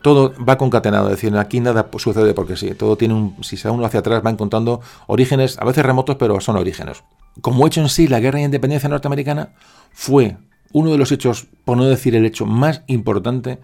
todo 0.02 0.34
va 0.44 0.58
concatenado, 0.58 1.08
es 1.10 1.18
decir, 1.18 1.36
aquí 1.38 1.60
nada 1.60 1.90
sucede 1.98 2.34
porque 2.34 2.56
sí, 2.56 2.74
todo 2.74 2.96
tiene 2.96 3.14
un, 3.14 3.36
si 3.44 3.58
se 3.58 3.70
uno 3.70 3.86
hacia 3.86 4.00
atrás, 4.00 4.22
va 4.26 4.30
encontrando 4.30 4.82
orígenes, 5.08 5.58
a 5.60 5.66
veces 5.66 5.86
remotos, 5.86 6.16
pero 6.16 6.40
son 6.40 6.56
orígenes. 6.56 7.04
Como 7.42 7.68
hecho 7.68 7.82
en 7.82 7.90
sí, 7.90 8.08
la 8.08 8.20
guerra 8.20 8.40
de 8.40 8.46
independencia 8.46 8.90
norteamericana 8.90 9.54
fue 9.92 10.38
uno 10.72 10.92
de 10.92 10.98
los 10.98 11.12
hechos, 11.12 11.48
por 11.66 11.78
no 11.78 11.86
decir 11.86 12.16
el 12.16 12.26
hecho 12.26 12.46
más 12.46 12.84
importante 12.88 13.60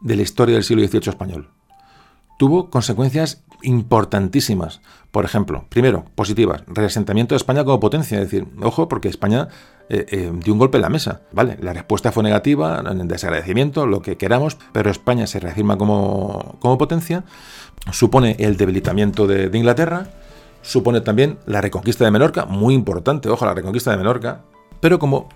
de 0.00 0.16
la 0.16 0.22
historia 0.22 0.54
del 0.54 0.64
siglo 0.64 0.86
XVIII 0.86 1.10
español. 1.10 1.50
Tuvo 2.38 2.70
consecuencias 2.70 3.42
importantísimas. 3.62 4.80
Por 5.10 5.24
ejemplo, 5.24 5.64
primero, 5.68 6.04
positivas, 6.14 6.62
reasentamiento 6.66 7.34
de 7.34 7.38
España 7.38 7.64
como 7.64 7.80
potencia, 7.80 8.18
es 8.18 8.30
decir, 8.30 8.46
ojo, 8.60 8.88
porque 8.88 9.08
España 9.08 9.48
eh, 9.88 10.04
eh, 10.10 10.32
dio 10.44 10.52
un 10.52 10.58
golpe 10.58 10.76
en 10.76 10.82
la 10.82 10.90
mesa. 10.90 11.22
Vale, 11.32 11.56
la 11.60 11.72
respuesta 11.72 12.12
fue 12.12 12.22
negativa, 12.22 12.82
en 12.86 13.08
desagradecimiento, 13.08 13.86
lo 13.86 14.02
que 14.02 14.16
queramos, 14.16 14.58
pero 14.72 14.90
España 14.90 15.26
se 15.26 15.40
reafirma 15.40 15.78
como, 15.78 16.56
como 16.60 16.76
potencia, 16.76 17.24
supone 17.90 18.36
el 18.38 18.56
debilitamiento 18.56 19.26
de, 19.26 19.50
Inglaterra, 19.56 20.08
supone 20.62 21.00
también 21.00 21.38
la 21.46 21.60
reconquista 21.60 22.04
de 22.04 22.10
Menorca, 22.10 22.44
muy 22.44 22.74
importante, 22.74 23.30
ojo, 23.30 23.46
la 23.46 23.54
reconquista 23.54 23.90
de 23.90 23.96
Menorca, 23.96 24.42
pero 24.80 24.98
como 24.98 25.28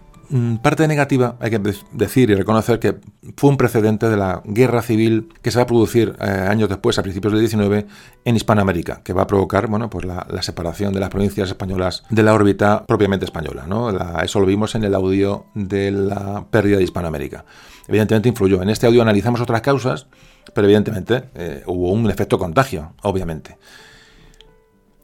parte 0.62 0.88
negativa, 0.88 1.36
hay 1.40 1.50
que 1.50 1.60
decir 1.92 2.30
y 2.30 2.34
reconocer 2.34 2.78
que 2.78 2.96
fue 3.36 3.50
un 3.50 3.58
precedente 3.58 4.08
de 4.08 4.16
la 4.16 4.40
guerra 4.44 4.80
civil 4.80 5.28
que 5.42 5.50
se 5.50 5.58
va 5.58 5.64
a 5.64 5.66
producir 5.66 6.16
eh, 6.20 6.24
años 6.24 6.70
después, 6.70 6.98
a 6.98 7.02
principios 7.02 7.32
del 7.32 7.40
19, 7.40 7.86
en 8.24 8.36
Hispanoamérica, 8.36 9.02
que 9.04 9.12
va 9.12 9.22
a 9.22 9.26
provocar 9.26 9.66
bueno, 9.66 9.90
pues 9.90 10.06
la, 10.06 10.26
separación 10.40 10.94
de 10.94 11.00
las 11.00 11.10
provincias 11.10 11.48
españolas 11.48 12.04
de 12.08 12.22
la 12.22 12.32
órbita 12.32 12.84
propiamente 12.86 13.26
española. 13.26 13.66
¿no? 13.66 13.90
eso 14.22 14.40
lo 14.40 14.46
vimos 14.46 14.74
en 14.74 14.84
el 14.84 14.94
audio 14.94 15.46
de 15.54 15.90
la 15.90 16.46
pérdida 16.50 16.78
de 16.78 16.84
Hispanoamérica. 16.84 17.44
Evidentemente 17.86 18.28
influyó. 18.28 18.62
En 18.62 18.70
este 18.70 18.86
audio 18.86 19.02
analizamos 19.02 19.40
otras 19.40 19.60
causas, 19.60 20.06
pero 20.54 20.66
evidentemente 20.66 21.24
eh, 21.34 21.62
hubo 21.66 21.92
un 21.92 22.10
efecto 22.10 22.38
contagio, 22.38 22.94
obviamente. 23.02 23.58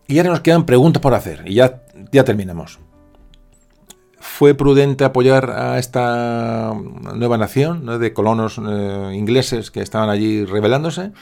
Y 0.07 0.17
ahora 0.19 0.31
nos 0.31 0.41
quedan 0.41 0.65
preguntas 0.65 1.03
por 1.03 1.13
hacer, 1.13 1.43
y 1.47 1.55
ya, 1.55 1.83
ya 2.13 2.25
terminamos 2.25 2.79
fue 4.21 4.55
prudente 4.55 5.05
apoyar 5.05 5.51
a 5.51 5.79
esta 5.79 6.73
nueva 7.15 7.39
nación 7.39 8.01
de 8.01 8.13
colonos 8.13 8.61
eh, 8.65 9.13
ingleses 9.15 9.71
que 9.71 9.81
estaban 9.81 10.11
allí 10.11 10.45
rebelándose. 10.45 11.13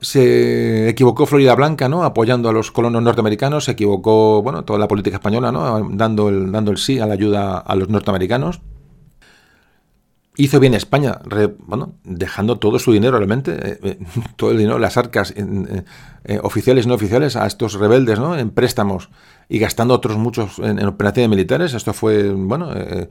Se 0.00 0.88
equivocó 0.88 1.26
Florida 1.26 1.54
Blanca, 1.54 1.88
¿no? 1.88 2.04
Apoyando 2.04 2.48
a 2.48 2.52
los 2.52 2.70
colonos 2.70 3.02
norteamericanos, 3.02 3.64
se 3.64 3.72
equivocó, 3.72 4.42
bueno, 4.42 4.64
toda 4.64 4.78
la 4.78 4.88
política 4.88 5.16
española, 5.16 5.52
¿no? 5.52 5.88
Dando 5.92 6.30
el, 6.30 6.50
dando 6.50 6.70
el 6.70 6.78
sí 6.78 6.98
a 6.98 7.06
la 7.06 7.14
ayuda 7.14 7.58
a 7.58 7.74
los 7.76 7.88
norteamericanos. 7.88 8.62
Hizo 10.36 10.60
bien 10.60 10.74
España, 10.74 11.18
bueno, 11.58 11.94
dejando 12.04 12.58
todo 12.58 12.78
su 12.78 12.92
dinero 12.92 13.18
realmente, 13.18 13.52
eh, 13.52 13.78
eh, 13.82 13.98
todo 14.36 14.52
el 14.52 14.58
dinero, 14.58 14.78
las 14.78 14.96
arcas 14.96 15.34
oficiales 16.42 16.86
y 16.86 16.88
no 16.88 16.94
oficiales 16.94 17.36
a 17.36 17.46
estos 17.46 17.74
rebeldes, 17.74 18.18
¿no? 18.18 18.38
En 18.38 18.50
préstamos 18.50 19.10
y 19.50 19.58
gastando 19.58 19.94
otros 19.94 20.16
muchos 20.16 20.60
en, 20.60 20.86
operaciones 20.86 21.28
militares. 21.28 21.74
Esto 21.74 21.92
fue, 21.92 22.30
bueno, 22.30 22.70
eh, 22.72 23.08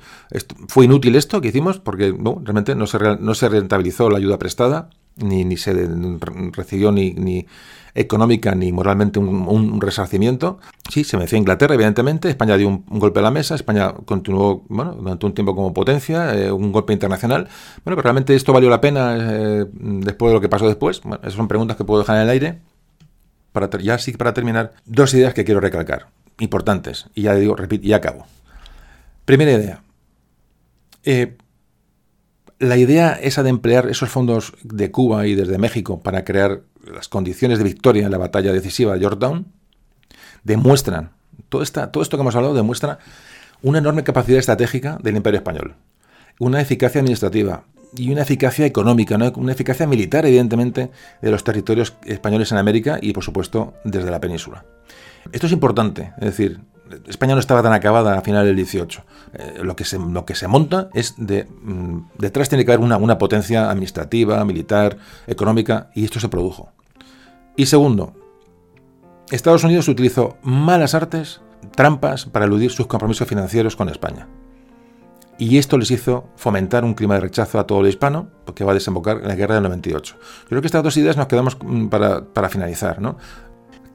fue 0.69 0.85
inútil 0.85 1.17
esto 1.17 1.41
que 1.41 1.49
hicimos 1.49 1.80
porque 1.80 2.14
no, 2.17 2.41
realmente 2.41 2.75
no 2.75 2.88
se, 2.88 2.98
no 3.19 3.35
se 3.35 3.49
rentabilizó 3.49 4.09
la 4.09 4.17
ayuda 4.17 4.39
prestada, 4.39 4.89
ni, 5.17 5.43
ni 5.43 5.57
se 5.57 5.73
recibió 6.53 6.93
ni, 6.93 7.11
ni 7.11 7.45
económica 7.99 8.55
ni 8.55 8.71
moralmente 8.71 9.19
un, 9.19 9.81
resarcimiento. 9.81 10.59
Sí, 10.89 11.03
se 11.03 11.17
venció 11.17 11.37
Inglaterra, 11.37 11.75
evidentemente. 11.75 12.29
España 12.29 12.55
dio 12.55 12.69
un, 12.69 12.85
golpe 12.87 13.19
a 13.19 13.23
la 13.23 13.29
mesa. 13.29 13.55
España 13.55 13.93
continuó 14.05 14.63
bueno, 14.69 14.93
durante 14.93 15.25
un 15.25 15.33
tiempo 15.33 15.53
como 15.53 15.73
potencia, 15.73 16.33
eh, 16.33 16.49
un 16.51 16.71
golpe 16.71 16.93
internacional. 16.93 17.49
Bueno, 17.83 17.97
pero 17.97 18.01
realmente 18.03 18.35
esto 18.35 18.53
valió 18.53 18.69
la 18.69 18.79
pena 18.79 19.17
eh, 19.19 19.65
después 19.73 20.29
de 20.29 20.35
lo 20.35 20.41
que 20.41 20.47
pasó 20.47 20.65
después. 20.67 21.01
Bueno, 21.01 21.19
esas 21.23 21.33
son 21.33 21.49
preguntas 21.49 21.75
que 21.75 21.83
puedo 21.83 21.99
dejar 21.99 22.15
en 22.15 22.23
el 22.23 22.29
aire. 22.29 22.59
Para 23.51 23.69
ya 23.79 23.97
sí, 23.97 24.13
para 24.13 24.33
terminar, 24.33 24.73
dos 24.85 25.13
ideas 25.13 25.33
que 25.33 25.43
quiero 25.43 25.59
recalcar 25.59 26.07
importantes. 26.39 27.07
Y 27.15 27.23
ya 27.23 27.35
digo, 27.35 27.55
repito, 27.55 27.85
y 27.85 27.91
acabo. 27.91 28.25
Primera 29.25 29.51
idea. 29.51 29.83
Eh, 31.03 31.35
la 32.59 32.77
idea 32.77 33.13
esa 33.21 33.43
de 33.43 33.49
emplear 33.49 33.89
esos 33.89 34.09
fondos 34.09 34.53
de 34.63 34.89
Cuba 34.89 35.27
y 35.27 35.35
desde 35.35 35.57
México 35.57 36.01
para 36.01 36.23
crear 36.23 36.61
las 36.85 37.08
condiciones 37.08 37.58
de 37.58 37.64
victoria 37.64 38.06
en 38.06 38.11
la 38.11 38.17
batalla 38.17 38.51
decisiva 38.51 38.93
de 38.93 39.01
Yorktown 39.01 39.48
demuestran, 40.43 41.11
todo, 41.49 41.61
esta, 41.61 41.91
todo 41.91 42.03
esto 42.03 42.17
que 42.17 42.22
hemos 42.22 42.35
hablado 42.35 42.53
demuestra 42.53 42.99
una 43.61 43.80
enorme 43.80 44.03
capacidad 44.03 44.40
estratégica 44.40 44.98
del 45.01 45.17
imperio 45.17 45.40
español, 45.40 45.75
una 46.40 46.61
eficacia 46.61 47.01
administrativa 47.01 47.64
y 47.95 48.11
una 48.11 48.22
eficacia 48.22 48.66
económica, 48.66 49.17
una 49.35 49.51
eficacia 49.51 49.88
militar, 49.88 50.25
evidentemente, 50.25 50.91
de 51.22 51.32
los 51.32 51.43
territorios 51.43 51.95
españoles 52.06 52.51
en 52.51 52.59
América 52.59 52.99
y, 53.01 53.14
por 53.14 53.24
supuesto, 53.24 53.74
desde 53.83 54.11
la 54.11 54.22
península. 54.22 54.64
Esto 55.32 55.48
es 55.48 55.53
importante, 55.53 56.14
es 56.17 56.25
decir, 56.25 56.59
España 57.07 57.33
no 57.33 57.39
estaba 57.39 57.61
tan 57.61 57.73
acabada 57.73 58.17
a 58.17 58.21
final 58.21 58.45
del 58.45 58.55
18. 58.55 59.03
Eh, 59.33 59.59
lo, 59.61 59.75
que 59.75 59.85
se, 59.85 60.47
monta 60.47 60.89
es 60.93 61.15
de... 61.17 61.45
Mm, 61.61 62.09
detrás 62.17 62.49
tiene 62.49 62.65
que 62.65 62.71
haber 62.71 62.83
una, 62.83 62.97
una 62.97 63.17
potencia 63.17 63.69
administrativa, 63.69 64.43
militar, 64.45 64.97
económica, 65.27 65.89
y 65.95 66.05
esto 66.05 66.19
se 66.19 66.29
produjo. 66.29 66.71
Y 67.55 67.67
segundo, 67.67 68.13
Estados 69.31 69.63
Unidos 69.63 69.87
utilizó 69.87 70.37
malas 70.41 70.95
artes, 70.95 71.41
trampas, 71.75 72.25
para 72.25 72.45
eludir 72.45 72.71
sus 72.71 72.87
compromisos 72.87 73.27
financieros 73.27 73.75
con 73.75 73.89
España. 73.89 74.27
Y 75.37 75.57
esto 75.57 75.77
les 75.77 75.89
hizo 75.89 76.27
fomentar 76.35 76.83
un 76.83 76.95
clima 76.95 77.15
de 77.15 77.21
rechazo 77.21 77.59
a 77.59 77.65
todo 77.65 77.81
lo 77.81 77.87
hispano, 77.87 78.27
porque 78.45 78.65
va 78.65 78.71
a 78.71 78.73
desembocar 78.73 79.19
en 79.21 79.27
la 79.29 79.35
guerra 79.35 79.55
del 79.55 79.63
98. 79.63 80.15
Yo 80.15 80.47
creo 80.49 80.61
que 80.61 80.67
estas 80.67 80.83
dos 80.83 80.97
ideas 80.97 81.15
nos 81.15 81.27
quedamos 81.27 81.57
mm, 81.61 81.87
para, 81.87 82.25
para 82.25 82.49
finalizar. 82.49 83.01
¿no? 83.01 83.17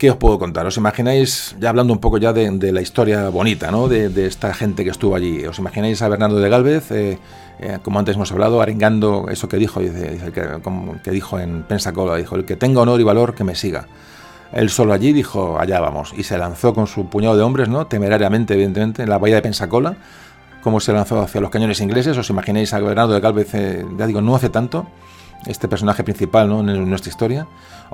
¿Qué 0.04 0.10
os 0.10 0.18
puedo 0.18 0.38
contar? 0.38 0.66
¿Os 0.66 0.76
imagináis, 0.76 1.56
ya 1.58 1.70
hablando 1.70 1.94
un 1.94 1.98
poco 1.98 2.18
ya 2.18 2.34
de, 2.34 2.72
la 2.72 2.82
historia 2.82 3.30
bonita, 3.30 3.70
¿no? 3.70 3.88
De, 3.88 4.26
esta 4.26 4.52
gente 4.52 4.84
que 4.84 4.90
estuvo 4.90 5.16
allí, 5.16 5.46
¿os 5.46 5.58
imagináis 5.58 6.02
a 6.02 6.08
Bernardo 6.08 6.40
de 6.40 6.50
Galvez, 6.50 6.90
eh, 6.90 7.18
eh, 7.58 7.78
como 7.82 8.00
antes 8.00 8.14
hemos 8.14 8.30
hablado, 8.30 8.60
arengando 8.60 9.28
eso 9.30 9.48
que 9.48 9.56
dijo, 9.56 9.80
dice, 9.80 10.30
que, 10.34 10.60
como, 10.62 11.00
que, 11.00 11.10
dijo 11.10 11.40
en 11.40 11.62
Pensacola, 11.62 12.16
dijo, 12.16 12.36
el 12.36 12.44
que 12.44 12.54
tenga 12.54 12.82
honor 12.82 13.00
y 13.00 13.02
valor 13.02 13.34
que 13.34 13.44
me 13.44 13.54
siga. 13.54 13.86
Él 14.52 14.68
solo 14.68 14.92
allí 14.92 15.14
dijo, 15.14 15.58
allá 15.58 15.80
vamos, 15.80 16.12
y 16.14 16.24
se 16.24 16.36
lanzó 16.36 16.74
con 16.74 16.86
su 16.86 17.08
puñado 17.08 17.38
de 17.38 17.42
hombres, 17.42 17.70
¿no? 17.70 17.86
Temerariamente, 17.86 18.52
evidentemente, 18.52 19.04
en 19.04 19.08
la 19.08 19.16
bahía 19.16 19.36
de 19.36 19.42
Pensacola, 19.42 19.96
como 20.62 20.80
se 20.80 20.92
lanzó 20.92 21.22
hacia 21.22 21.40
los 21.40 21.48
cañones 21.48 21.80
ingleses. 21.80 22.18
¿Os 22.18 22.28
imagináis 22.28 22.74
a 22.74 22.78
Bernardo 22.78 23.14
de 23.14 23.20
Galvez, 23.20 23.54
eh, 23.54 23.86
ya 23.96 24.06
digo, 24.06 24.20
no 24.20 24.36
hace 24.36 24.50
tanto? 24.50 24.86
este 25.46 25.68
personaje 25.68 26.04
principal 26.04 26.48
¿no? 26.48 26.60
en 26.60 26.88
nuestra 26.88 27.10
historia. 27.10 27.46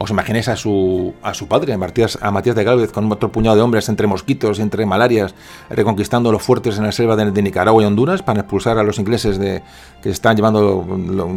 ¿Os 0.02 0.08
imagináis 0.08 0.48
a 0.48 0.56
su, 0.56 1.12
a 1.22 1.34
su 1.34 1.46
padre, 1.46 1.74
a 1.74 1.76
Matías, 1.76 2.18
a 2.22 2.30
Matías 2.30 2.56
de 2.56 2.64
Gálvez, 2.64 2.90
con 2.90 3.12
otro 3.12 3.30
puñado 3.30 3.56
de 3.56 3.60
hombres 3.60 3.86
entre 3.90 4.06
mosquitos 4.06 4.58
entre 4.58 4.86
malarias, 4.86 5.34
reconquistando 5.68 6.32
los 6.32 6.40
fuertes 6.40 6.78
en 6.78 6.84
la 6.84 6.92
selva 6.92 7.16
de, 7.16 7.42
Nicaragua 7.42 7.82
y 7.82 7.86
Honduras 7.86 8.22
para 8.22 8.40
expulsar 8.40 8.78
a 8.78 8.82
los 8.82 8.98
ingleses 8.98 9.38
de, 9.38 9.62
que 10.02 10.08
están 10.08 10.36
llevando 10.36 10.86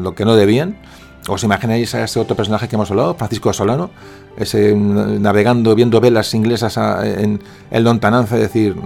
lo, 0.01 0.16
que 0.16 0.24
no 0.24 0.38
debían? 0.38 0.77
¿Os 1.27 1.43
imagináis 1.43 1.93
a 1.93 2.06
ese 2.06 2.22
otro 2.22 2.38
personaje 2.38 2.69
que 2.69 2.77
hemos 2.77 2.90
hablado, 2.90 3.16
Francisco 3.16 3.51
Solano, 3.51 3.90
ese 4.38 4.74
navegando, 4.77 5.75
viendo 5.75 6.00
velas 6.00 6.33
inglesas 6.33 6.77
en 6.77 7.42
el 7.69 7.83
lontananza, 7.83 8.35
es 8.35 8.43
decir, 8.43 8.77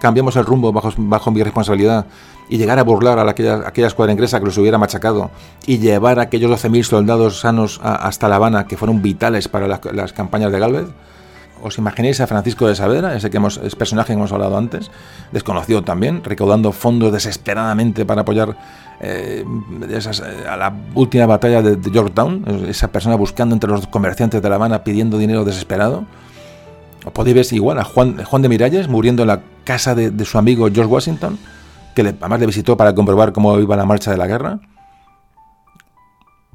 cambiamos 0.00 0.36
el 0.36 0.44
rumbo 0.44 0.72
bajo, 0.72 0.92
bajo 0.96 1.32
mi 1.32 1.42
responsabilidad 1.42 2.06
y 2.48 2.58
llegar 2.58 2.78
a 2.78 2.82
burlar 2.82 3.18
a 3.18 3.30
aquella, 3.30 3.66
aquella 3.66 3.86
escuadra 3.86 4.12
inglesa 4.12 4.38
que 4.38 4.46
los 4.46 4.58
hubiera 4.58 4.78
machacado 4.78 5.30
y 5.66 5.78
llevar 5.78 6.18
a 6.18 6.22
aquellos 6.22 6.50
12.000 6.50 6.82
soldados 6.82 7.40
sanos 7.40 7.80
hasta 7.82 8.28
La 8.28 8.36
Habana 8.36 8.66
que 8.66 8.76
fueron 8.76 9.02
vitales 9.02 9.48
para 9.48 9.66
las, 9.68 10.12
campañas 10.12 10.52
de 10.52 10.58
Galvez? 10.58 10.86
¿Os 11.60 11.76
imagináis 11.76 12.20
a 12.20 12.26
Francisco 12.28 12.68
de 12.68 12.76
Saavedra, 12.76 13.16
ese 13.16 13.30
que 13.30 13.40
personaje 13.76 14.08
que 14.08 14.12
hemos 14.12 14.30
hablado 14.30 14.56
antes, 14.56 14.92
desconocido 15.32 15.82
también, 15.82 16.22
recaudando 16.22 16.70
fondos 16.70 17.12
desesperadamente 17.12 18.06
para 18.06 18.20
apoyar 18.20 18.56
eh, 19.00 19.44
a 20.48 20.56
la 20.56 20.72
última 20.94 21.26
batalla 21.26 21.60
de, 21.60 21.90
Yorktown, 21.90 22.44
esa 22.68 22.88
persona 22.88 23.16
buscando 23.16 23.56
entre 23.56 23.70
los 23.70 23.88
comerciantes 23.88 24.40
de 24.40 24.48
La 24.48 24.54
Habana 24.54 24.84
pidiendo 24.84 25.18
dinero 25.18 25.44
desesperado? 25.44 26.04
¿O 27.04 27.10
podéis 27.10 27.34
ver 27.34 27.46
igual 27.52 27.78
a 27.78 27.84
Juan, 27.84 28.16
de 28.16 28.48
Miralles 28.48 28.86
muriendo 28.86 29.22
en 29.22 29.28
la 29.28 29.40
casa 29.64 29.96
de, 29.96 30.10
de 30.12 30.24
su 30.24 30.38
amigo 30.38 30.68
George 30.72 30.92
Washington? 30.92 31.38
Que 32.02 32.16
además 32.20 32.38
le 32.38 32.46
visitó 32.46 32.76
para 32.76 32.94
comprobar 32.94 33.32
cómo 33.32 33.58
iba 33.58 33.74
la 33.74 33.84
marcha 33.84 34.12
de 34.12 34.16
la 34.16 34.28
guerra. 34.28 34.60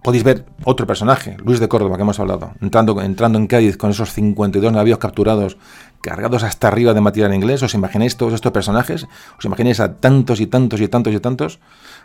Podéis 0.01 0.23
ver 0.23 0.45
otro 0.63 0.87
personaje, 0.87 1.35
Luis 1.43 1.59
de 1.59 1.67
Córdoba, 1.67 1.97
que 1.97 2.01
hemos 2.03 2.17
hablado, 2.19 2.53
entrando, 2.61 3.01
entrando 3.01 3.37
en 3.37 3.47
Cádiz 3.47 3.75
con 3.75 3.89
esos 3.89 4.13
52 4.13 4.71
navíos 4.71 4.99
capturados, 4.99 5.57
cargados 6.01 6.43
hasta 6.43 6.69
arriba 6.69 6.93
de 6.93 7.01
material 7.01 7.33
inglés. 7.33 7.61
¿Os 7.61 7.73
imagináis 7.73 8.15
todos 8.15 8.33
estos 8.33 8.53
personajes? 8.53 9.05
¿Os 9.37 9.43
imagináis 9.43 9.81
a 9.81 9.95
tantos 9.95 10.39
y 10.39 10.47
tantos 10.47 10.79
y 10.79 10.87
tantos 10.87 11.13
y 11.13 11.19
tantos? 11.19 11.59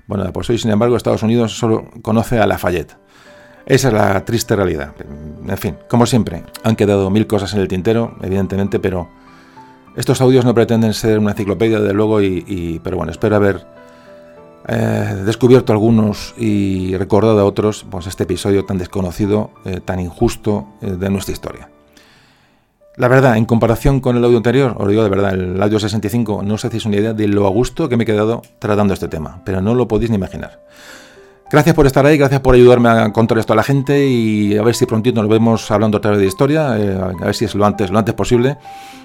Bueno, 0.09 0.33
pues 0.33 0.51
hoy, 0.51 0.59
sin 0.59 0.73
embargo, 0.73 0.97
Estados 0.97 1.23
Unidos 1.23 1.57
solo 1.57 1.89
conoce 2.03 2.41
a 2.41 2.47
Lafayette. 2.47 2.97
Esa 3.67 3.89
es 3.89 3.95
la 3.95 4.25
triste 4.25 4.57
realidad. 4.57 4.95
En 5.47 5.59
fin, 5.59 5.77
como 5.89 6.07
siempre, 6.07 6.43
han 6.65 6.75
quedado 6.75 7.09
mil 7.11 7.29
cosas 7.29 7.53
en 7.55 7.61
el 7.61 7.69
tintero, 7.69 8.17
evidentemente, 8.23 8.81
pero 8.81 9.09
estos 9.97 10.21
audios 10.21 10.45
no 10.45 10.55
pretenden 10.55 10.95
ser 10.95 11.19
una 11.19 11.33
enciclopedia, 11.33 11.81
de 11.81 11.93
luego, 11.93 12.23
y, 12.23 12.81
pero 12.83 12.97
bueno, 12.97 13.13
espero 13.13 13.37
haber 13.37 13.67
eh, 14.67 15.23
descubierto 15.25 15.73
algunos 15.73 16.35
y 16.37 16.97
recordado 16.97 17.41
a 17.41 17.45
otros 17.45 17.87
pues, 17.91 18.07
este 18.07 18.25
episodio 18.25 18.65
tan 18.65 18.77
desconocido, 18.77 19.51
eh, 19.65 19.81
tan 19.85 19.99
injusto 19.99 20.67
eh, 20.83 20.91
de 20.91 21.09
nuestra 21.11 21.33
historia. 21.33 21.71
La 22.97 23.09
verdad, 23.09 23.37
en 23.37 23.45
comparación 23.45 24.01
con 24.01 24.17
el 24.17 24.25
audio 24.25 24.37
anterior, 24.37 24.75
os 24.77 24.89
digo 24.89 25.03
de 25.05 25.09
verdad, 25.09 25.33
el 25.33 25.63
audio 25.63 25.79
65, 25.79 26.43
no 26.43 26.55
os 26.55 26.65
hacéis 26.65 26.85
una 26.85 26.97
idea 26.97 27.13
de 27.15 27.29
lo 27.29 27.47
a 27.47 27.51
gusto 27.51 27.89
que 27.89 27.97
me 27.97 28.03
he 28.03 28.07
quedado 28.07 28.43
tratando 28.59 28.93
este 28.93 29.09
tema, 29.09 29.41
pero 29.45 29.63
no 29.63 29.75
lo 29.75 29.89
podéis 29.89 30.11
ni 30.11 30.17
imaginar. 30.17 30.61
Gracias 31.51 31.75
por 31.75 31.87
estar 31.87 32.05
ahí, 32.05 32.19
gracias 32.19 32.41
por 32.41 32.55
ayudarme 32.55 32.91
a 32.91 33.11
contar 33.13 33.39
esto 33.39 33.55
a 33.55 33.57
la 33.57 33.63
gente 33.63 34.07
y 34.07 34.59
a 34.59 34.63
ver 34.63 34.75
si 34.75 34.85
prontito 34.85 35.23
nos 35.23 35.31
vemos 35.31 35.71
hablando 35.71 35.97
otra 35.97 36.11
vez 36.11 36.21
de 36.21 36.27
historia, 36.27 36.73
a 36.73 37.25
ver 37.25 37.35
si 37.35 37.47
es 37.47 37.55
lo 37.55 37.65
antes, 37.65 37.91
lo 37.91 37.99
antes 37.99 38.15
posible. 38.15 38.59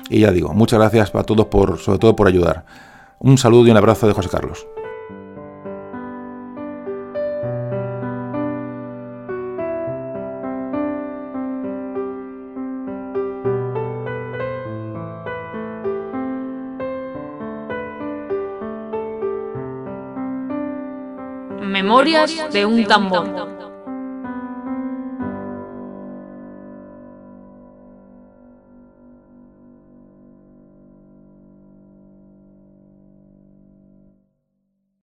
Y 0.09 0.19
ya 0.19 0.31
digo, 0.31 0.53
muchas 0.53 0.79
gracias 0.79 1.13
a 1.15 1.23
todos 1.23 1.47
por, 1.47 1.79
sobre 1.79 1.99
todo 1.99 2.15
por 2.15 2.27
ayudar. 2.27 2.65
Un 3.19 3.37
saludo 3.37 3.67
y 3.67 3.71
un 3.71 3.77
abrazo 3.77 4.07
de 4.07 4.13
José 4.13 4.29
Carlos. 4.29 4.67
Memorias 21.61 22.51
de 22.51 22.65
un 22.65 22.85
tambor. 22.85 23.52